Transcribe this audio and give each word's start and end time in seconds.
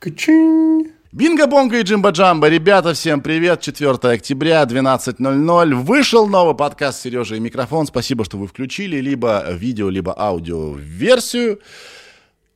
Качин. 0.00 0.92
Бинго-бонго 1.12 1.78
и 1.78 1.82
джимба-джамба. 1.82 2.48
Ребята, 2.48 2.94
всем 2.94 3.20
привет. 3.20 3.60
4 3.60 3.90
октября, 3.90 4.62
12.00. 4.62 5.74
Вышел 5.74 6.26
новый 6.26 6.54
подкаст 6.54 7.02
Сережа 7.02 7.36
и 7.36 7.38
микрофон. 7.38 7.86
Спасибо, 7.86 8.24
что 8.24 8.38
вы 8.38 8.46
включили 8.46 8.96
либо 8.96 9.44
видео, 9.50 9.90
либо 9.90 10.18
аудио 10.18 10.72
версию. 10.74 11.60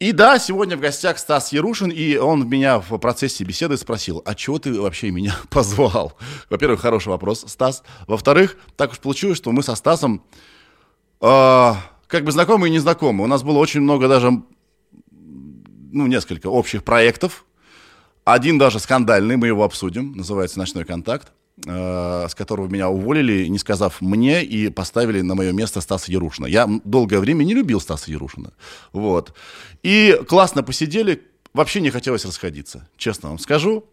И 0.01 0.13
да, 0.13 0.39
сегодня 0.39 0.79
в 0.79 0.81
гостях 0.81 1.19
Стас 1.19 1.53
Ярушин, 1.53 1.91
и 1.91 2.17
он 2.17 2.49
меня 2.49 2.81
в 2.81 2.97
процессе 2.97 3.45
беседы 3.45 3.77
спросил, 3.77 4.23
а 4.25 4.35
чего 4.35 4.59
ты 4.59 4.81
вообще 4.81 5.11
меня 5.11 5.37
позвал? 5.51 6.15
Во-первых, 6.49 6.81
хороший 6.81 7.09
вопрос, 7.09 7.45
Стас. 7.47 7.83
Во-вторых, 8.07 8.57
так 8.77 8.93
уж 8.93 9.01
получилось, 9.01 9.37
что 9.37 9.53
мы 9.53 9.63
со 9.63 9.75
Стасом 9.75 10.25
э, 11.21 11.73
как 12.07 12.25
бы 12.25 12.33
знакомы 12.33 12.69
и 12.69 12.71
незнакомы. 12.71 13.23
У 13.23 13.27
нас 13.27 13.43
было 13.43 13.59
очень 13.59 13.83
много 13.83 14.09
даже 14.09 14.33
ну, 15.95 16.07
несколько 16.07 16.49
общих 16.49 16.85
проектов. 16.85 17.45
Один 18.25 18.59
даже 18.59 18.81
скандальный, 18.81 19.37
мы 19.37 19.47
его 19.47 19.65
обсудим, 19.65 20.13
называется 20.13 20.59
«Ночной 20.59 20.85
контакт», 20.85 21.33
э, 21.67 22.27
с 22.29 22.35
которого 22.35 22.69
меня 22.69 22.89
уволили, 22.89 23.47
не 23.47 23.59
сказав 23.59 24.01
мне, 24.01 24.43
и 24.43 24.71
поставили 24.71 25.21
на 25.21 25.35
мое 25.35 25.53
место 25.53 25.81
Стаса 25.81 26.11
Ярушина. 26.11 26.47
Я 26.47 26.69
долгое 26.85 27.21
время 27.21 27.45
не 27.45 27.55
любил 27.55 27.81
Стаса 27.81 28.11
Ярушина. 28.11 28.53
Вот. 28.93 29.35
И 29.83 30.19
классно 30.27 30.63
посидели, 30.63 31.23
вообще 31.53 31.81
не 31.81 31.91
хотелось 31.91 32.25
расходиться, 32.25 32.89
честно 32.97 33.29
вам 33.29 33.39
скажу. 33.39 33.85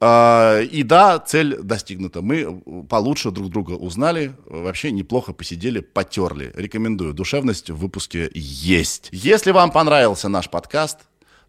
Э, 0.00 0.64
и 0.64 0.82
да, 0.82 1.18
цель 1.18 1.58
достигнута. 1.62 2.22
Мы 2.22 2.62
получше 2.88 3.30
друг 3.30 3.50
друга 3.50 3.72
узнали, 3.72 4.32
вообще 4.46 4.92
неплохо 4.92 5.34
посидели, 5.34 5.80
потерли. 5.80 6.52
Рекомендую. 6.54 7.12
Душевность 7.12 7.68
в 7.68 7.76
выпуске 7.76 8.30
есть. 8.34 9.10
Если 9.12 9.50
вам 9.50 9.70
понравился 9.70 10.30
наш 10.30 10.48
подкаст, 10.48 11.00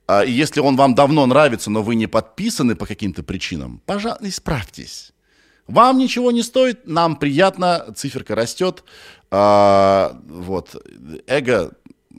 а 0.08 0.24
если 0.24 0.60
он 0.60 0.76
вам 0.76 0.96
давно 0.96 1.26
нравится, 1.26 1.70
но 1.70 1.82
вы 1.82 1.96
не 1.96 2.08
подписаны 2.08 2.76
по 2.76 2.86
каким-то 2.86 3.24
причинам, 3.24 3.82
пожалуйста, 3.86 4.28
исправьтесь. 4.28 5.12
Вам 5.68 5.98
ничего 5.98 6.32
не 6.32 6.44
стоит, 6.44 6.86
нам 6.86 7.16
приятно, 7.16 7.88
циферка 7.96 8.36
растет, 8.36 8.84
а, 9.32 10.20
вот, 10.28 10.76
эго 11.28 11.72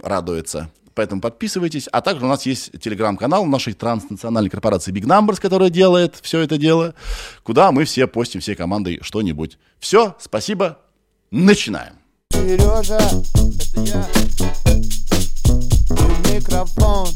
радуется. 0.03 0.71
Поэтому 0.95 1.21
подписывайтесь. 1.21 1.89
А 1.93 2.01
также 2.01 2.25
у 2.25 2.29
нас 2.29 2.47
есть 2.47 2.73
телеграм-канал 2.81 3.45
нашей 3.45 3.75
транснациональной 3.75 4.49
корпорации 4.49 4.95
Big 4.95 5.05
Numbers, 5.05 5.39
которая 5.41 5.69
делает 5.69 6.17
все 6.23 6.41
это 6.41 6.57
дело, 6.57 6.95
куда 7.43 7.71
мы 7.71 7.85
все 7.85 8.07
постим 8.07 8.41
всей 8.41 8.55
командой 8.55 8.99
что-нибудь. 9.03 9.59
Все, 9.79 10.17
спасибо, 10.19 10.79
начинаем. 11.31 11.95
Сережа, 12.33 12.97
это 12.97 13.81
я. 13.83 14.07
Микрофон. 16.33 17.09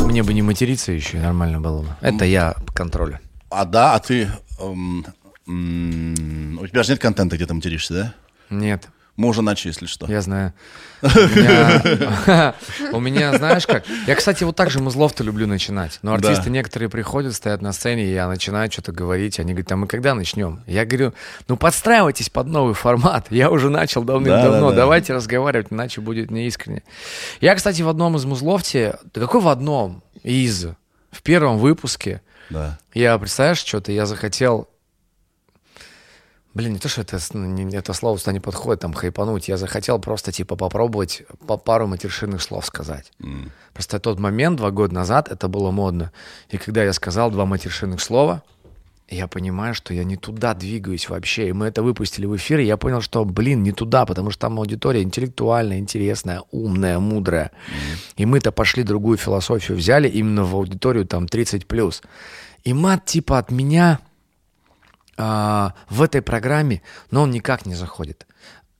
Мне 0.00 0.22
бы 0.22 0.34
не 0.34 0.42
материться 0.42 0.92
еще, 0.92 1.18
нормально 1.18 1.60
было 1.60 1.82
бы. 1.82 1.88
Это 2.00 2.24
я 2.24 2.54
контролю. 2.74 3.18
А 3.50 3.64
да, 3.64 3.94
а 3.94 3.98
ты... 3.98 4.28
Эм, 4.60 5.06
эм, 5.46 6.58
у 6.60 6.66
тебя 6.66 6.82
же 6.82 6.92
нет 6.92 7.00
контента, 7.00 7.36
где 7.36 7.46
ты 7.46 7.54
материшься, 7.54 7.94
да? 7.94 8.14
Нет. 8.50 8.88
Уже 9.18 9.42
начали, 9.42 9.68
если 9.68 9.86
что. 9.86 10.06
Я 10.06 10.22
знаю. 10.22 10.54
У 11.02 13.00
меня, 13.00 13.36
знаешь 13.36 13.66
как? 13.66 13.84
Я, 14.06 14.14
кстати, 14.14 14.42
вот 14.44 14.56
так 14.56 14.70
же 14.70 14.80
музлов-то 14.80 15.22
люблю 15.22 15.46
начинать. 15.46 15.98
Но 16.02 16.14
артисты 16.14 16.48
некоторые 16.48 16.88
приходят, 16.88 17.34
стоят 17.34 17.60
на 17.60 17.72
сцене, 17.72 18.04
и 18.06 18.12
я 18.12 18.26
начинаю 18.26 18.72
что-то 18.72 18.92
говорить. 18.92 19.38
Они 19.38 19.52
говорят, 19.52 19.72
а 19.72 19.76
мы 19.76 19.86
когда 19.86 20.14
начнем? 20.14 20.62
Я 20.66 20.86
говорю, 20.86 21.12
ну 21.46 21.56
подстраивайтесь 21.56 22.30
под 22.30 22.46
новый 22.46 22.74
формат. 22.74 23.26
Я 23.30 23.50
уже 23.50 23.68
начал 23.68 24.02
давным-давно. 24.02 24.72
Давайте 24.72 25.12
разговаривать, 25.12 25.68
иначе 25.70 26.00
будет 26.00 26.30
неискренне. 26.30 26.82
Я, 27.40 27.54
кстати, 27.54 27.82
в 27.82 27.88
одном 27.88 28.16
из 28.16 28.24
музловте, 28.24 28.96
да 29.12 29.20
какой 29.20 29.40
в 29.40 29.48
одном? 29.48 30.02
Из. 30.22 30.68
В 31.10 31.22
первом 31.22 31.58
выпуске. 31.58 32.22
Да. 32.48 32.78
Я, 32.94 33.18
представляешь, 33.18 33.58
что-то 33.58 33.92
я 33.92 34.06
захотел 34.06 34.68
Блин, 36.54 36.74
не 36.74 36.78
то, 36.78 36.88
что 36.88 37.00
это, 37.00 37.18
ну, 37.32 37.68
это 37.70 37.92
слово 37.94 38.18
сюда 38.18 38.32
не 38.32 38.40
подходит, 38.40 38.80
там, 38.80 38.92
хайпануть. 38.92 39.48
Я 39.48 39.56
захотел 39.56 39.98
просто, 39.98 40.32
типа, 40.32 40.54
попробовать 40.54 41.22
по 41.46 41.56
пару 41.56 41.86
матершинных 41.86 42.42
слов 42.42 42.66
сказать. 42.66 43.10
Mm. 43.20 43.50
Просто 43.72 43.98
тот 43.98 44.18
момент, 44.18 44.58
два 44.58 44.70
года 44.70 44.94
назад, 44.94 45.30
это 45.30 45.48
было 45.48 45.70
модно. 45.70 46.12
И 46.50 46.58
когда 46.58 46.84
я 46.84 46.92
сказал 46.92 47.30
два 47.30 47.46
матершинных 47.46 48.02
слова, 48.02 48.42
я 49.08 49.28
понимаю, 49.28 49.74
что 49.74 49.94
я 49.94 50.04
не 50.04 50.16
туда 50.16 50.54
двигаюсь 50.54 51.08
вообще. 51.08 51.48
И 51.48 51.52
мы 51.52 51.66
это 51.66 51.82
выпустили 51.82 52.26
в 52.26 52.36
эфир, 52.36 52.60
и 52.60 52.66
я 52.66 52.76
понял, 52.76 53.00
что, 53.00 53.24
блин, 53.24 53.62
не 53.62 53.72
туда, 53.72 54.04
потому 54.04 54.30
что 54.30 54.40
там 54.42 54.58
аудитория 54.58 55.02
интеллектуальная, 55.02 55.78
интересная, 55.78 56.42
умная, 56.50 56.98
мудрая. 56.98 57.50
Mm. 57.50 57.98
И 58.18 58.26
мы-то 58.26 58.52
пошли 58.52 58.82
другую 58.82 59.16
философию, 59.16 59.78
взяли 59.78 60.08
именно 60.08 60.44
в 60.44 60.54
аудиторию 60.54 61.06
там 61.06 61.24
30+. 61.24 61.94
И 62.64 62.72
мат 62.74 63.06
типа 63.06 63.38
от 63.38 63.50
меня 63.50 64.00
в 65.16 66.02
этой 66.02 66.22
программе, 66.22 66.82
но 67.10 67.22
он 67.22 67.30
никак 67.30 67.66
не 67.66 67.74
заходит. 67.74 68.26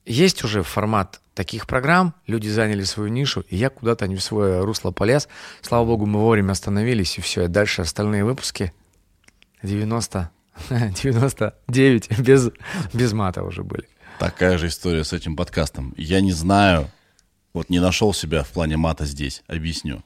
Есть 0.05 0.43
уже 0.45 0.63
формат 0.63 1.21
таких 1.35 1.67
программ, 1.67 2.15
люди 2.27 2.49
заняли 2.49 2.83
свою 2.83 3.09
нишу, 3.09 3.45
и 3.49 3.57
я 3.57 3.71
куда-то 3.71 4.07
не 4.07 4.17
в 4.17 4.23
свое 4.23 4.65
русло 4.65 4.91
полез. 4.91 5.29
Слава 5.61 5.85
богу, 5.85 6.07
мы 6.07 6.21
вовремя 6.21 6.53
остановились, 6.53 7.19
и 7.19 7.21
все. 7.21 7.45
И 7.45 7.49
дальше 7.49 7.83
остальные 7.83 8.25
выпуски 8.25 8.73
90, 9.63 10.31
99 10.71 12.19
без, 12.19 12.51
без 12.93 13.13
мата 13.13 13.43
уже 13.43 13.63
были. 13.63 13.89
Такая 14.19 14.59
же 14.59 14.69
история 14.69 15.05
с 15.05 15.13
этим 15.13 15.37
подкастом. 15.37 15.95
Я 15.97 16.21
не 16.21 16.33
знаю, 16.33 16.91
вот 17.53 17.71
не 17.71 17.81
нашел 17.81 18.13
себя 18.13 18.43
в 18.43 18.49
плане 18.49 18.77
мата 18.77 19.05
здесь. 19.05 19.43
Объясню. 19.47 20.03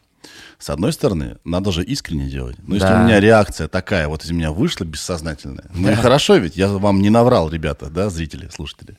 С 0.59 0.71
одной 0.71 0.93
стороны, 0.93 1.39
надо 1.45 1.73
же 1.73 1.85
искренне 1.85 2.29
делать. 2.29 2.57
Но 2.67 2.77
да. 2.79 2.87
если 2.87 2.99
у 2.99 3.05
меня 3.05 3.21
реакция 3.21 3.69
такая, 3.69 4.09
вот 4.09 4.25
из 4.25 4.31
меня 4.31 4.53
вышла 4.53 4.85
бессознательная, 4.85 5.67
ну 5.75 5.91
и 5.91 5.95
хорошо 5.95 6.37
ведь, 6.37 6.57
я 6.57 6.69
вам 6.69 7.03
не 7.03 7.11
наврал, 7.11 7.51
ребята, 7.51 7.91
да, 7.91 8.09
зрители, 8.11 8.49
слушатели. 8.53 8.97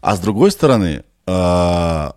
А 0.00 0.16
с 0.16 0.20
другой 0.20 0.50
стороны, 0.50 1.04
э, 1.26 2.10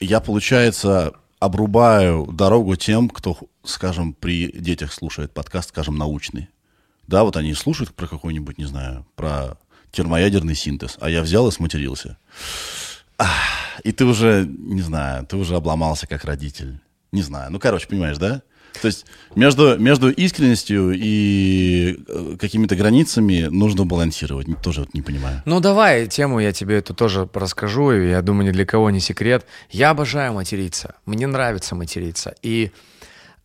я, 0.00 0.20
получается, 0.20 1.12
обрубаю 1.38 2.26
дорогу 2.26 2.76
тем, 2.76 3.08
кто, 3.08 3.36
скажем, 3.64 4.14
при 4.14 4.52
детях 4.52 4.92
слушает 4.92 5.32
подкаст, 5.32 5.70
скажем, 5.70 5.96
научный. 5.96 6.48
Да, 7.06 7.24
вот 7.24 7.36
они 7.36 7.54
слушают 7.54 7.92
про 7.94 8.06
какой-нибудь, 8.06 8.58
не 8.58 8.64
знаю, 8.64 9.06
про 9.16 9.58
термоядерный 9.90 10.54
синтез, 10.54 10.96
а 11.00 11.10
я 11.10 11.22
взял 11.22 11.48
и 11.48 11.52
сматерился. 11.52 12.16
И 13.84 13.92
ты 13.92 14.04
уже, 14.04 14.46
не 14.46 14.82
знаю, 14.82 15.26
ты 15.26 15.36
уже 15.36 15.56
обломался 15.56 16.06
как 16.06 16.24
родитель. 16.24 16.80
Не 17.12 17.22
знаю. 17.22 17.52
Ну, 17.52 17.58
короче, 17.58 17.86
понимаешь, 17.86 18.18
да? 18.18 18.42
То 18.80 18.86
есть 18.86 19.04
между, 19.34 19.78
между 19.78 20.10
искренностью 20.10 20.92
и 20.94 21.98
э, 22.08 22.36
какими-то 22.40 22.74
границами 22.74 23.48
нужно 23.50 23.84
балансировать. 23.84 24.46
Тоже 24.62 24.80
вот 24.80 24.94
не 24.94 25.02
понимаю. 25.02 25.42
Ну, 25.44 25.60
давай 25.60 26.06
тему 26.06 26.40
я 26.40 26.52
тебе 26.52 26.78
эту 26.78 26.94
тоже 26.94 27.28
расскажу. 27.34 27.92
И 27.92 28.08
я 28.08 28.22
думаю, 28.22 28.48
ни 28.48 28.50
для 28.50 28.64
кого 28.64 28.90
не 28.90 29.00
секрет. 29.00 29.44
Я 29.70 29.90
обожаю 29.90 30.32
материться. 30.32 30.94
Мне 31.04 31.26
нравится 31.26 31.74
материться. 31.74 32.34
И 32.42 32.72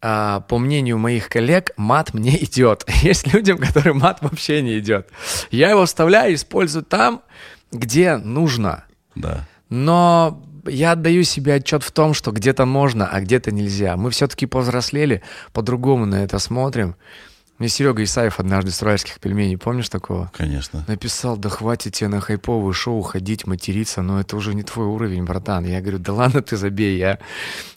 а, 0.01 0.41
по 0.41 0.59
мнению 0.59 0.97
моих 0.97 1.27
коллег, 1.27 1.72
мат 1.75 2.13
мне 2.13 2.41
идет. 2.44 2.85
Есть 3.01 3.33
людям, 3.33 3.57
которым 3.57 4.00
мат 4.00 4.19
вообще 4.22 4.61
не 4.61 4.79
идет. 4.79 5.09
Я 5.51 5.69
его 5.72 5.85
вставляю 5.85 6.31
и 6.31 6.35
использую 6.35 6.85
там, 6.85 7.22
где 7.72 8.16
нужно. 8.17 8.85
Да. 9.16 9.45
Но 9.69 10.41
я 10.67 10.91
отдаю 10.91 11.23
себе 11.23 11.55
отчет 11.55 11.83
в 11.83 11.91
том, 11.91 12.13
что 12.13 12.31
где-то 12.31 12.66
можно, 12.66 13.07
а 13.07 13.22
где-то 13.22 13.51
нельзя. 13.51 13.97
Мы 13.97 14.11
все-таки 14.11 14.45
повзрослели, 14.45 15.22
по-другому 15.53 16.05
на 16.05 16.23
это 16.23 16.39
смотрим. 16.39 16.95
Мне 17.59 17.69
Серега 17.69 18.03
Исаев 18.03 18.40
однажды 18.40 18.69
с 18.69 18.84
уральских 18.84 19.19
пельменей, 19.19 19.57
помнишь 19.57 19.90
такого? 19.90 20.31
Конечно. 20.38 20.85
Написал, 20.88 21.38
да 21.38 21.50
хватит 21.50 21.95
тебе 21.95 22.07
на 22.07 22.22
хайповое 22.22 22.72
шоу 22.72 23.01
ходить, 23.01 23.47
материться, 23.47 24.03
но 24.03 24.19
это 24.19 24.35
уже 24.38 24.53
не 24.53 24.62
твой 24.62 24.85
уровень, 24.85 25.23
братан. 25.23 25.66
Я 25.66 25.81
говорю, 25.81 25.97
да 25.97 26.13
ладно 26.13 26.44
ты 26.44 26.56
забей, 26.56 27.00
я 27.00 27.18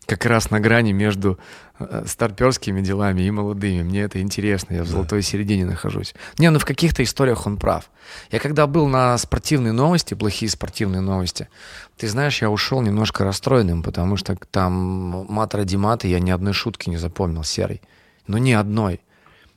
как 0.05 0.27
раз 0.27 0.51
на 0.51 0.61
грани 0.61 0.93
между 0.93 1.39
э, 1.79 2.05
старперскими 2.07 2.83
делами 2.83 3.23
и 3.23 3.31
молодыми. 3.31 3.83
Мне 3.83 4.03
это 4.03 4.21
интересно, 4.21 4.75
я 4.75 4.83
в 4.83 4.87
золотой 4.87 5.23
середине 5.23 5.65
нахожусь. 5.65 6.15
Не, 6.37 6.51
ну 6.51 6.59
в 6.59 6.67
каких-то 6.67 7.03
историях 7.03 7.47
он 7.47 7.57
прав. 7.57 7.91
Я 8.31 8.39
когда 8.39 8.67
был 8.67 8.87
на 8.87 9.17
спортивные 9.17 9.73
новости, 9.73 10.13
плохие 10.13 10.51
спортивные 10.51 11.01
новости, 11.01 11.49
ты 11.97 12.07
знаешь, 12.07 12.43
я 12.43 12.51
ушел 12.51 12.83
немножко 12.83 13.25
расстроенным, 13.25 13.83
потому 13.83 14.19
что 14.19 14.37
там 14.51 15.27
мат 15.31 15.55
ради 15.55 15.77
мата 15.77 16.07
я 16.07 16.21
ни 16.21 16.31
одной 16.31 16.53
шутки 16.53 16.91
не 16.91 16.99
запомнил, 16.99 17.45
серый. 17.45 17.81
Ну, 18.27 18.37
ни 18.37 18.53
одной. 18.53 19.01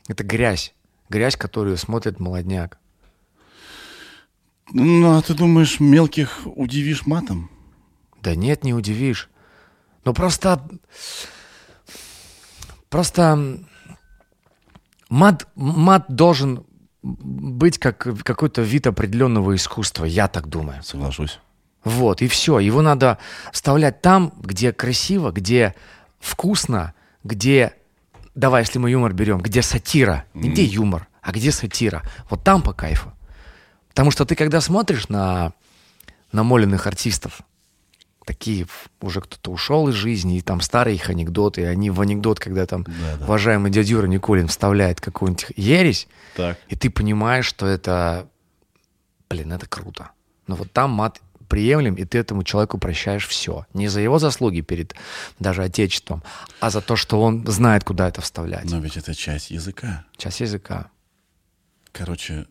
Это 0.07 0.23
грязь. 0.23 0.73
Грязь, 1.09 1.35
которую 1.35 1.77
смотрит 1.77 2.19
молодняк. 2.19 2.79
Ну, 4.71 5.17
а 5.17 5.21
ты 5.21 5.33
думаешь, 5.33 5.79
мелких 5.79 6.41
удивишь 6.45 7.05
матом? 7.05 7.49
Да 8.21 8.35
нет, 8.35 8.63
не 8.63 8.73
удивишь. 8.73 9.29
Ну, 10.05 10.13
просто... 10.13 10.67
Просто... 12.89 13.59
Мат, 15.09 15.47
мат 15.55 16.05
должен 16.07 16.65
быть 17.03 17.77
как 17.77 18.07
какой-то 18.23 18.61
вид 18.61 18.87
определенного 18.87 19.55
искусства, 19.55 20.05
я 20.05 20.27
так 20.27 20.47
думаю. 20.47 20.81
Соглашусь. 20.83 21.39
Вот, 21.83 22.21
и 22.21 22.27
все. 22.27 22.59
Его 22.59 22.81
надо 22.81 23.17
вставлять 23.51 24.01
там, 24.01 24.33
где 24.41 24.71
красиво, 24.71 25.31
где 25.31 25.75
вкусно, 26.19 26.93
где, 27.23 27.73
давай, 28.35 28.63
если 28.63 28.79
мы 28.79 28.89
юмор 28.91 29.13
берем, 29.13 29.39
где 29.41 29.61
сатира, 29.61 30.25
не 30.33 30.49
где 30.49 30.63
юмор, 30.63 31.07
а 31.21 31.31
где 31.31 31.51
сатира, 31.51 32.03
вот 32.29 32.43
там 32.43 32.61
по 32.61 32.73
кайфу. 32.73 33.11
Потому 33.89 34.11
что 34.11 34.25
ты 34.25 34.35
когда 34.35 34.59
смотришь 34.61 35.07
на 35.09 35.53
намоленных 36.31 36.87
артистов, 36.87 37.41
такие 38.25 38.65
уже 39.01 39.21
кто-то 39.21 39.51
ушел 39.51 39.89
из 39.89 39.93
жизни, 39.95 40.37
и 40.37 40.41
там 40.41 40.61
старые 40.61 40.95
их 40.95 41.09
анекдоты, 41.09 41.61
и 41.61 41.65
они 41.65 41.89
в 41.89 41.99
анекдот, 42.01 42.39
когда 42.39 42.65
там 42.65 42.83
Да, 42.85 43.17
да. 43.19 43.25
уважаемый 43.25 43.69
дядя 43.69 43.91
Юра 43.91 44.07
Николин 44.07 44.47
вставляет 44.47 44.99
какую-нибудь 45.01 45.47
ересь, 45.57 46.07
Так. 46.35 46.57
и 46.69 46.75
ты 46.75 46.89
понимаешь, 46.89 47.45
что 47.45 47.67
это, 47.67 48.27
блин, 49.29 49.51
это 49.51 49.67
круто. 49.67 50.09
Но 50.47 50.55
вот 50.55 50.71
там 50.71 50.91
мат 50.91 51.21
приемлем, 51.53 51.93
и 51.93 52.03
ты 52.03 52.17
этому 52.17 52.43
человеку 52.43 52.79
прощаешь 52.79 53.27
все. 53.27 53.67
Не 53.75 53.87
за 53.87 54.01
его 54.01 54.17
заслуги 54.17 54.61
перед 54.61 54.95
даже 55.37 55.63
отечеством, 55.63 56.23
а 56.59 56.71
за 56.71 56.81
то, 56.81 56.95
что 56.95 57.21
он 57.21 57.45
знает, 57.45 57.83
куда 57.83 58.07
это 58.07 58.21
вставлять. 58.21 58.65
Но 58.65 58.79
ведь 58.79 58.97
это 58.97 59.13
часть 59.13 59.51
языка. 59.51 60.03
Часть 60.17 60.39
языка. 60.39 60.89
Короче, 61.91 62.47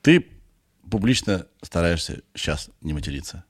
ты 0.00 0.26
публично 0.90 1.44
стараешься 1.60 2.22
сейчас 2.34 2.70
не 2.80 2.94
материться. 2.94 3.44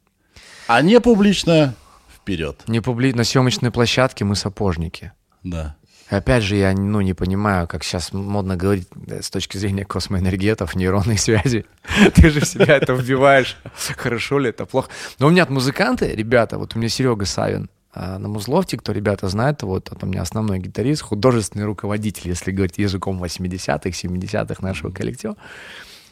А 0.66 0.82
не 0.82 1.00
публично 1.00 1.76
вперед. 2.12 2.60
Не 2.66 2.81
публи... 2.81 3.12
На 3.12 3.22
съемочной 3.22 3.70
площадке 3.70 4.25
мы 4.25 4.34
сапожники. 4.34 5.12
Да. 5.44 5.76
Опять 6.12 6.42
же, 6.42 6.56
я 6.56 6.74
ну, 6.74 7.00
не 7.00 7.14
понимаю, 7.14 7.66
как 7.66 7.82
сейчас 7.82 8.12
модно 8.12 8.54
говорить 8.54 8.86
э, 9.06 9.22
с 9.22 9.30
точки 9.30 9.56
зрения 9.56 9.86
космоэнергетов, 9.86 10.76
нейронной 10.76 11.16
связи. 11.16 11.64
Ты 12.14 12.28
же 12.28 12.40
в 12.40 12.44
себя 12.44 12.76
это 12.76 12.92
вбиваешь. 12.92 13.56
Хорошо 13.96 14.38
ли 14.38 14.50
это, 14.50 14.66
плохо. 14.66 14.90
Но 15.18 15.28
у 15.28 15.30
меня 15.30 15.44
от 15.44 15.48
музыканты, 15.48 16.08
ребята, 16.14 16.58
вот 16.58 16.76
у 16.76 16.78
меня 16.78 16.90
Серега 16.90 17.24
Савин 17.24 17.70
а, 17.94 18.18
на 18.18 18.28
Музловте, 18.28 18.76
кто 18.76 18.92
ребята 18.92 19.28
знают, 19.28 19.62
вот 19.62 19.90
это 19.90 20.04
у 20.04 20.08
меня 20.08 20.20
основной 20.20 20.58
гитарист, 20.58 21.00
художественный 21.00 21.64
руководитель, 21.64 22.28
если 22.28 22.52
говорить 22.52 22.76
языком 22.76 23.24
80-х, 23.24 23.88
70-х 23.88 24.56
нашего 24.60 24.90
коллектива. 24.90 25.38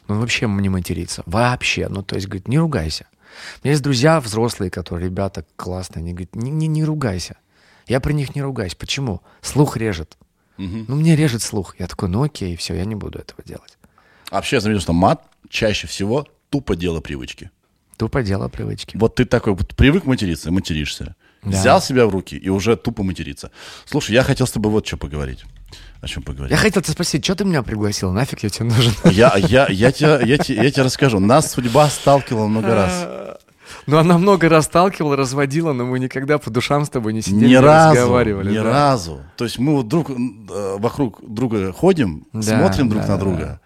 Он 0.08 0.18
вообще 0.18 0.46
не 0.46 0.70
матерится. 0.70 1.22
Вообще. 1.26 1.88
Ну, 1.90 2.02
то 2.02 2.14
есть, 2.14 2.26
говорит, 2.26 2.48
не 2.48 2.58
ругайся. 2.58 3.04
У 3.56 3.66
меня 3.66 3.72
есть 3.72 3.82
друзья 3.82 4.18
взрослые, 4.18 4.70
которые, 4.70 5.10
ребята, 5.10 5.44
классные, 5.56 6.00
они 6.00 6.12
говорят, 6.12 6.34
не, 6.36 6.50
не, 6.50 6.68
не 6.68 6.84
ругайся. 6.84 7.36
Я 7.90 7.98
при 7.98 8.12
них 8.12 8.36
не 8.36 8.40
ругаюсь. 8.40 8.76
Почему? 8.76 9.20
Слух 9.42 9.76
режет. 9.76 10.16
Ну, 10.58 10.94
мне 10.94 11.16
режет 11.16 11.42
слух. 11.42 11.74
Я 11.80 11.88
такой, 11.88 12.08
ну 12.08 12.22
окей, 12.22 12.54
все, 12.54 12.74
я 12.74 12.84
не 12.84 12.94
буду 12.94 13.18
этого 13.18 13.42
делать. 13.44 13.78
Вообще, 14.30 14.56
я 14.56 14.60
заметил, 14.60 14.80
что 14.80 14.92
мат 14.92 15.24
чаще 15.48 15.88
всего 15.88 16.24
тупо 16.50 16.76
дело 16.76 17.00
привычки. 17.00 17.50
Тупо 17.96 18.22
дело 18.22 18.46
привычки. 18.46 18.96
Вот 18.96 19.16
ты 19.16 19.24
такой 19.24 19.54
вот 19.54 19.74
привык 19.74 20.04
материться, 20.04 20.52
материшься. 20.52 21.16
Да. 21.42 21.50
Взял 21.50 21.82
себя 21.82 22.06
в 22.06 22.10
руки 22.10 22.36
и 22.36 22.48
уже 22.48 22.76
тупо 22.76 23.02
материться. 23.02 23.50
Слушай, 23.86 24.12
я 24.12 24.22
хотел 24.22 24.46
с 24.46 24.52
тобой 24.52 24.70
вот 24.70 24.86
что 24.86 24.96
поговорить. 24.96 25.44
О 26.00 26.06
чем 26.06 26.22
поговорить? 26.22 26.52
Я 26.52 26.58
хотел 26.58 26.82
тебя 26.82 26.92
спросить, 26.92 27.24
что 27.24 27.34
ты 27.34 27.44
меня 27.44 27.64
пригласил? 27.64 28.12
Нафиг 28.12 28.44
я 28.44 28.50
тебе 28.50 28.66
нужен? 28.66 28.92
Я, 29.04 29.34
я, 29.36 29.66
я, 29.68 29.90
тебе, 29.90 30.20
я, 30.24 30.38
тебе, 30.38 30.62
я 30.62 30.70
тебе 30.70 30.84
расскажу. 30.84 31.18
Нас 31.18 31.50
судьба 31.50 31.90
сталкивала 31.90 32.46
много 32.46 32.72
раз. 32.72 33.38
Ну, 33.86 33.98
она 33.98 34.18
много 34.18 34.48
раз 34.48 34.66
сталкивала, 34.66 35.16
разводила, 35.16 35.72
но 35.72 35.84
мы 35.84 35.98
никогда 35.98 36.38
по 36.38 36.50
душам 36.50 36.84
с 36.84 36.88
тобой 36.88 37.12
не 37.12 37.22
сидели, 37.22 37.44
Ни 37.44 37.48
не 37.48 37.58
разу, 37.60 37.96
разговаривали. 37.96 38.50
ни 38.50 38.56
да? 38.56 38.64
разу. 38.64 39.20
То 39.36 39.44
есть 39.44 39.58
мы 39.58 39.74
вот 39.76 39.88
друг, 39.88 40.10
э, 40.10 40.14
вокруг 40.78 41.20
друга 41.26 41.72
ходим, 41.72 42.26
Да, 42.32 42.42
смотрим 42.42 42.88
друг 42.88 43.02
да, 43.02 43.08
на 43.08 43.14
да, 43.14 43.20
друга. 43.20 43.60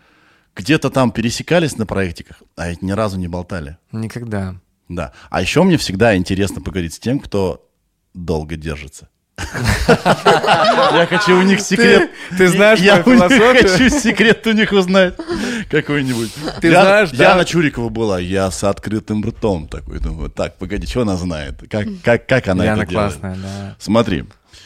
Где-то 0.57 0.91
там 0.91 1.11
пересекались 1.11 1.77
на 1.77 1.87
проектиках, 1.87 2.43
а 2.57 2.69
ведь 2.69 2.83
ни 2.83 2.93
разу 2.93 3.19
не 3.19 3.29
болтали. 3.29 3.79
Никогда. 3.93 4.57
Да. 4.89 5.13
А 5.31 5.41
еще 5.41 5.63
мне 5.63 5.77
всегда 5.77 6.17
интересно 6.17 6.61
поговорить 6.61 6.95
с 6.95 6.99
тем, 6.99 7.19
кто 7.19 7.69
долго 8.13 8.57
держится. 8.57 9.09
Я 9.89 11.07
хочу 11.09 11.39
у 11.39 11.43
них 11.43 11.61
секрет. 11.61 12.11
ты 12.37 12.49
знаешь 12.49 12.79
Я 12.81 13.03
хочу 13.03 13.89
секрет 13.89 14.47
у 14.47 14.53
них 14.53 14.73
узнать 14.73 15.15
какой-нибудь. 15.71 16.31
Ты 16.61 16.69
Я- 16.69 16.83
знаешь, 16.83 17.11
Я 17.13 17.35
на 17.35 17.45
Чурикова 17.45 17.89
была, 17.89 18.19
я 18.21 18.51
с 18.51 18.63
открытым 18.65 19.25
ртом 19.25 19.69
такой. 19.69 19.99
Думаю, 20.01 20.31
так, 20.31 20.57
погоди, 20.57 20.87
что 20.87 21.03
она 21.03 21.17
знает? 21.17 21.63
Как, 21.69 21.87
как, 22.03 22.27
как 22.27 22.49
она 22.49 22.65
это 22.65 22.75
делает? 22.75 22.91
классная, 22.91 23.37
да. 23.37 23.77
Смотри. 23.79 24.25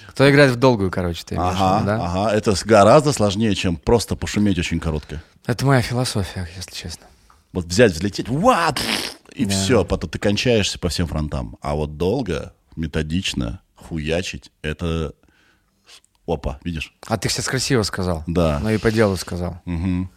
Кто 0.09 0.29
играет 0.29 0.53
в 0.53 0.57
долгую, 0.57 0.91
короче, 0.91 1.23
ты 1.25 1.37
имеешь 1.37 1.55
Ага, 1.57 1.85
да? 1.87 2.05
ага. 2.05 2.35
Это 2.35 2.55
гораздо 2.65 3.13
сложнее, 3.13 3.55
чем 3.55 3.77
просто 3.77 4.17
пошуметь 4.17 4.59
очень 4.59 4.81
коротко. 4.81 5.23
Это 5.47 5.65
моя 5.65 5.81
философия, 5.81 6.49
если 6.57 6.75
честно. 6.75 7.07
Вот 7.53 7.67
взять, 7.67 7.93
взлететь, 7.93 8.29
ва, 8.29 8.75
и 9.33 9.47
все, 9.47 9.85
потом 9.85 10.11
ты 10.11 10.19
кончаешься 10.19 10.79
по 10.79 10.89
всем 10.89 11.07
фронтам. 11.07 11.57
А 11.63 11.75
вот 11.75 11.97
долго, 11.97 12.53
методично 12.77 13.61
хуячить, 13.79 14.53
это... 14.63 15.15
Опа, 16.27 16.59
видишь? 16.63 16.93
А 17.07 17.17
ты 17.17 17.31
сейчас 17.31 17.49
красиво 17.49 17.83
сказал. 17.83 18.23
Да. 18.27 18.61
Но 18.63 18.71
и 18.71 18.79
по 18.79 18.91
делу 18.91 19.17
сказал. 19.17 19.63
Мгм. 19.65 20.11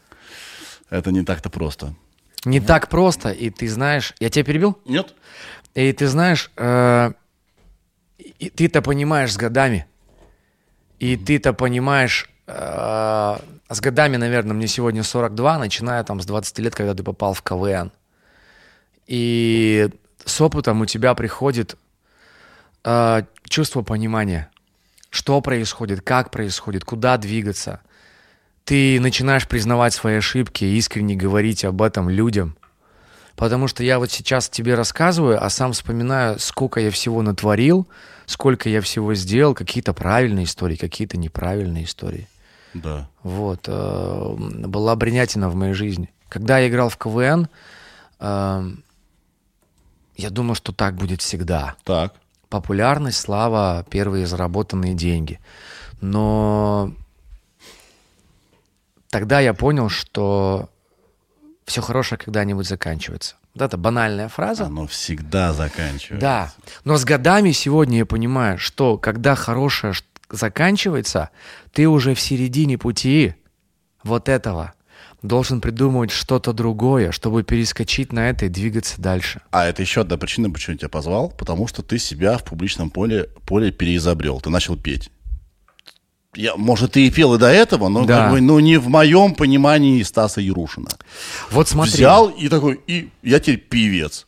Это 0.90 1.12
не 1.12 1.24
так-то 1.24 1.50
просто. 1.50 1.96
Не 2.44 2.60
так 2.60 2.90
просто, 2.90 3.30
и 3.30 3.50
ты 3.50 3.70
знаешь... 3.70 4.14
Я 4.20 4.30
тебя 4.30 4.44
перебил? 4.44 4.78
Нет? 4.86 5.14
И 5.74 5.94
ты 5.94 6.08
знаешь, 6.08 6.52
э, 6.58 7.12
и 8.18 8.50
ты-то 8.50 8.82
понимаешь 8.82 9.32
с 9.32 9.38
годами. 9.38 9.86
И 11.00 11.16
ты-то 11.16 11.54
понимаешь 11.54 12.30
э, 12.48 13.38
с 13.70 13.80
годами, 13.80 14.18
наверное, 14.18 14.54
мне 14.54 14.68
сегодня 14.68 15.04
42, 15.04 15.60
начиная 15.60 16.04
там 16.04 16.20
с 16.20 16.26
20 16.26 16.60
лет, 16.60 16.76
когда 16.76 16.94
ты 16.94 17.04
попал 17.04 17.34
в 17.34 17.42
КВН. 17.42 17.92
И 19.08 19.90
с 20.26 20.42
опытом 20.42 20.82
у 20.82 20.86
тебя 20.86 21.14
приходит 21.14 21.78
э, 22.84 23.24
чувство 23.48 23.82
понимания, 23.82 24.50
что 25.10 25.42
происходит, 25.42 26.02
как 26.02 26.32
происходит, 26.32 26.84
куда 26.86 27.18
двигаться. 27.18 27.82
Ты 28.64 29.00
начинаешь 29.00 29.48
признавать 29.48 29.94
свои 29.94 30.16
ошибки, 30.16 30.64
искренне 30.64 31.16
говорить 31.16 31.66
об 31.66 31.82
этом 31.82 32.10
людям. 32.10 32.56
Потому 33.36 33.68
что 33.68 33.84
я 33.84 33.98
вот 33.98 34.12
сейчас 34.12 34.50
тебе 34.50 34.76
рассказываю, 34.76 35.44
а 35.44 35.50
сам 35.50 35.74
вспоминаю, 35.74 36.38
сколько 36.40 36.80
я 36.80 36.92
всего 36.92 37.22
натворил, 37.22 37.88
сколько 38.26 38.70
я 38.70 38.82
всего 38.82 39.16
сделал, 39.16 39.56
какие-то 39.56 39.94
правильные 39.94 40.46
истории, 40.46 40.76
какие-то 40.76 41.18
неправильные 41.18 41.86
истории. 41.86 42.28
Да. 42.74 43.10
Вот. 43.24 43.66
э, 43.68 44.36
Была 44.38 44.96
бредятина 44.96 45.50
в 45.50 45.56
моей 45.56 45.74
жизни. 45.74 46.10
Когда 46.30 46.60
я 46.60 46.70
играл 46.70 46.90
в 46.90 46.98
КВН, 46.98 47.48
э, 48.20 48.72
я 50.18 50.30
думал, 50.30 50.56
что 50.56 50.72
так 50.72 50.96
будет 50.96 51.22
всегда. 51.22 51.76
Так. 51.84 52.14
Популярность, 52.52 53.18
слава, 53.18 53.86
первые 53.90 54.28
заработанные 54.28 54.94
деньги. 54.94 55.40
Но 56.02 56.92
тогда 59.10 59.40
я 59.40 59.54
понял, 59.54 59.88
что 59.88 60.70
все 61.64 61.82
хорошее 61.82 62.20
когда-нибудь 62.20 62.68
заканчивается. 62.68 63.38
Вот 63.56 63.64
это 63.64 63.78
банальная 63.78 64.28
фраза. 64.28 64.66
Оно 64.66 64.86
всегда 64.86 65.54
заканчивается. 65.54 66.20
Да. 66.20 66.54
Но 66.84 66.98
с 66.98 67.06
годами 67.06 67.52
сегодня 67.52 68.00
я 68.00 68.06
понимаю, 68.06 68.58
что 68.58 68.98
когда 68.98 69.36
хорошее 69.36 69.94
заканчивается, 70.30 71.30
ты 71.72 71.88
уже 71.88 72.14
в 72.16 72.20
середине 72.20 72.78
пути 72.78 73.34
вот 74.04 74.28
этого 74.28 74.74
должен 75.22 75.62
придумывать 75.62 76.12
что-то 76.12 76.52
другое, 76.54 77.12
чтобы 77.12 77.44
перескочить 77.44 78.12
на 78.12 78.30
это 78.30 78.46
и 78.46 78.50
двигаться 78.50 79.00
дальше. 79.02 79.42
А 79.52 79.66
это 79.66 79.82
еще 79.82 80.02
одна 80.02 80.18
причина, 80.18 80.50
почему 80.50 80.74
я 80.74 80.78
тебя 80.80 80.90
позвал, 80.90 81.30
потому 81.30 81.68
что 81.68 81.84
ты 81.84 82.00
себя 82.00 82.38
в 82.38 82.44
публичном 82.44 82.90
поле, 82.90 83.30
поле 83.46 83.72
переизобрел. 83.72 84.42
Ты 84.42 84.50
начал 84.50 84.76
петь. 84.78 85.12
Я, 86.34 86.56
может, 86.56 86.94
ты 86.94 87.08
и 87.08 87.12
пел 87.12 87.36
и 87.36 87.38
до 87.38 87.48
этого, 87.52 87.90
но 87.90 88.06
Да. 88.06 88.18
как 88.24 88.32
бы, 88.32 88.42
ну, 88.42 88.58
не 88.60 88.78
в 88.78 88.88
моем 88.88 89.36
понимании 89.36 90.02
Стаса 90.02 90.40
Ярушина. 90.40 90.88
Вот 91.52 91.68
смотри. 91.68 91.92
Взял 91.94 92.30
и 92.30 92.48
такой, 92.48 92.80
и 92.88 93.10
я 93.22 93.40
теперь 93.42 93.58
певец. 93.60 94.26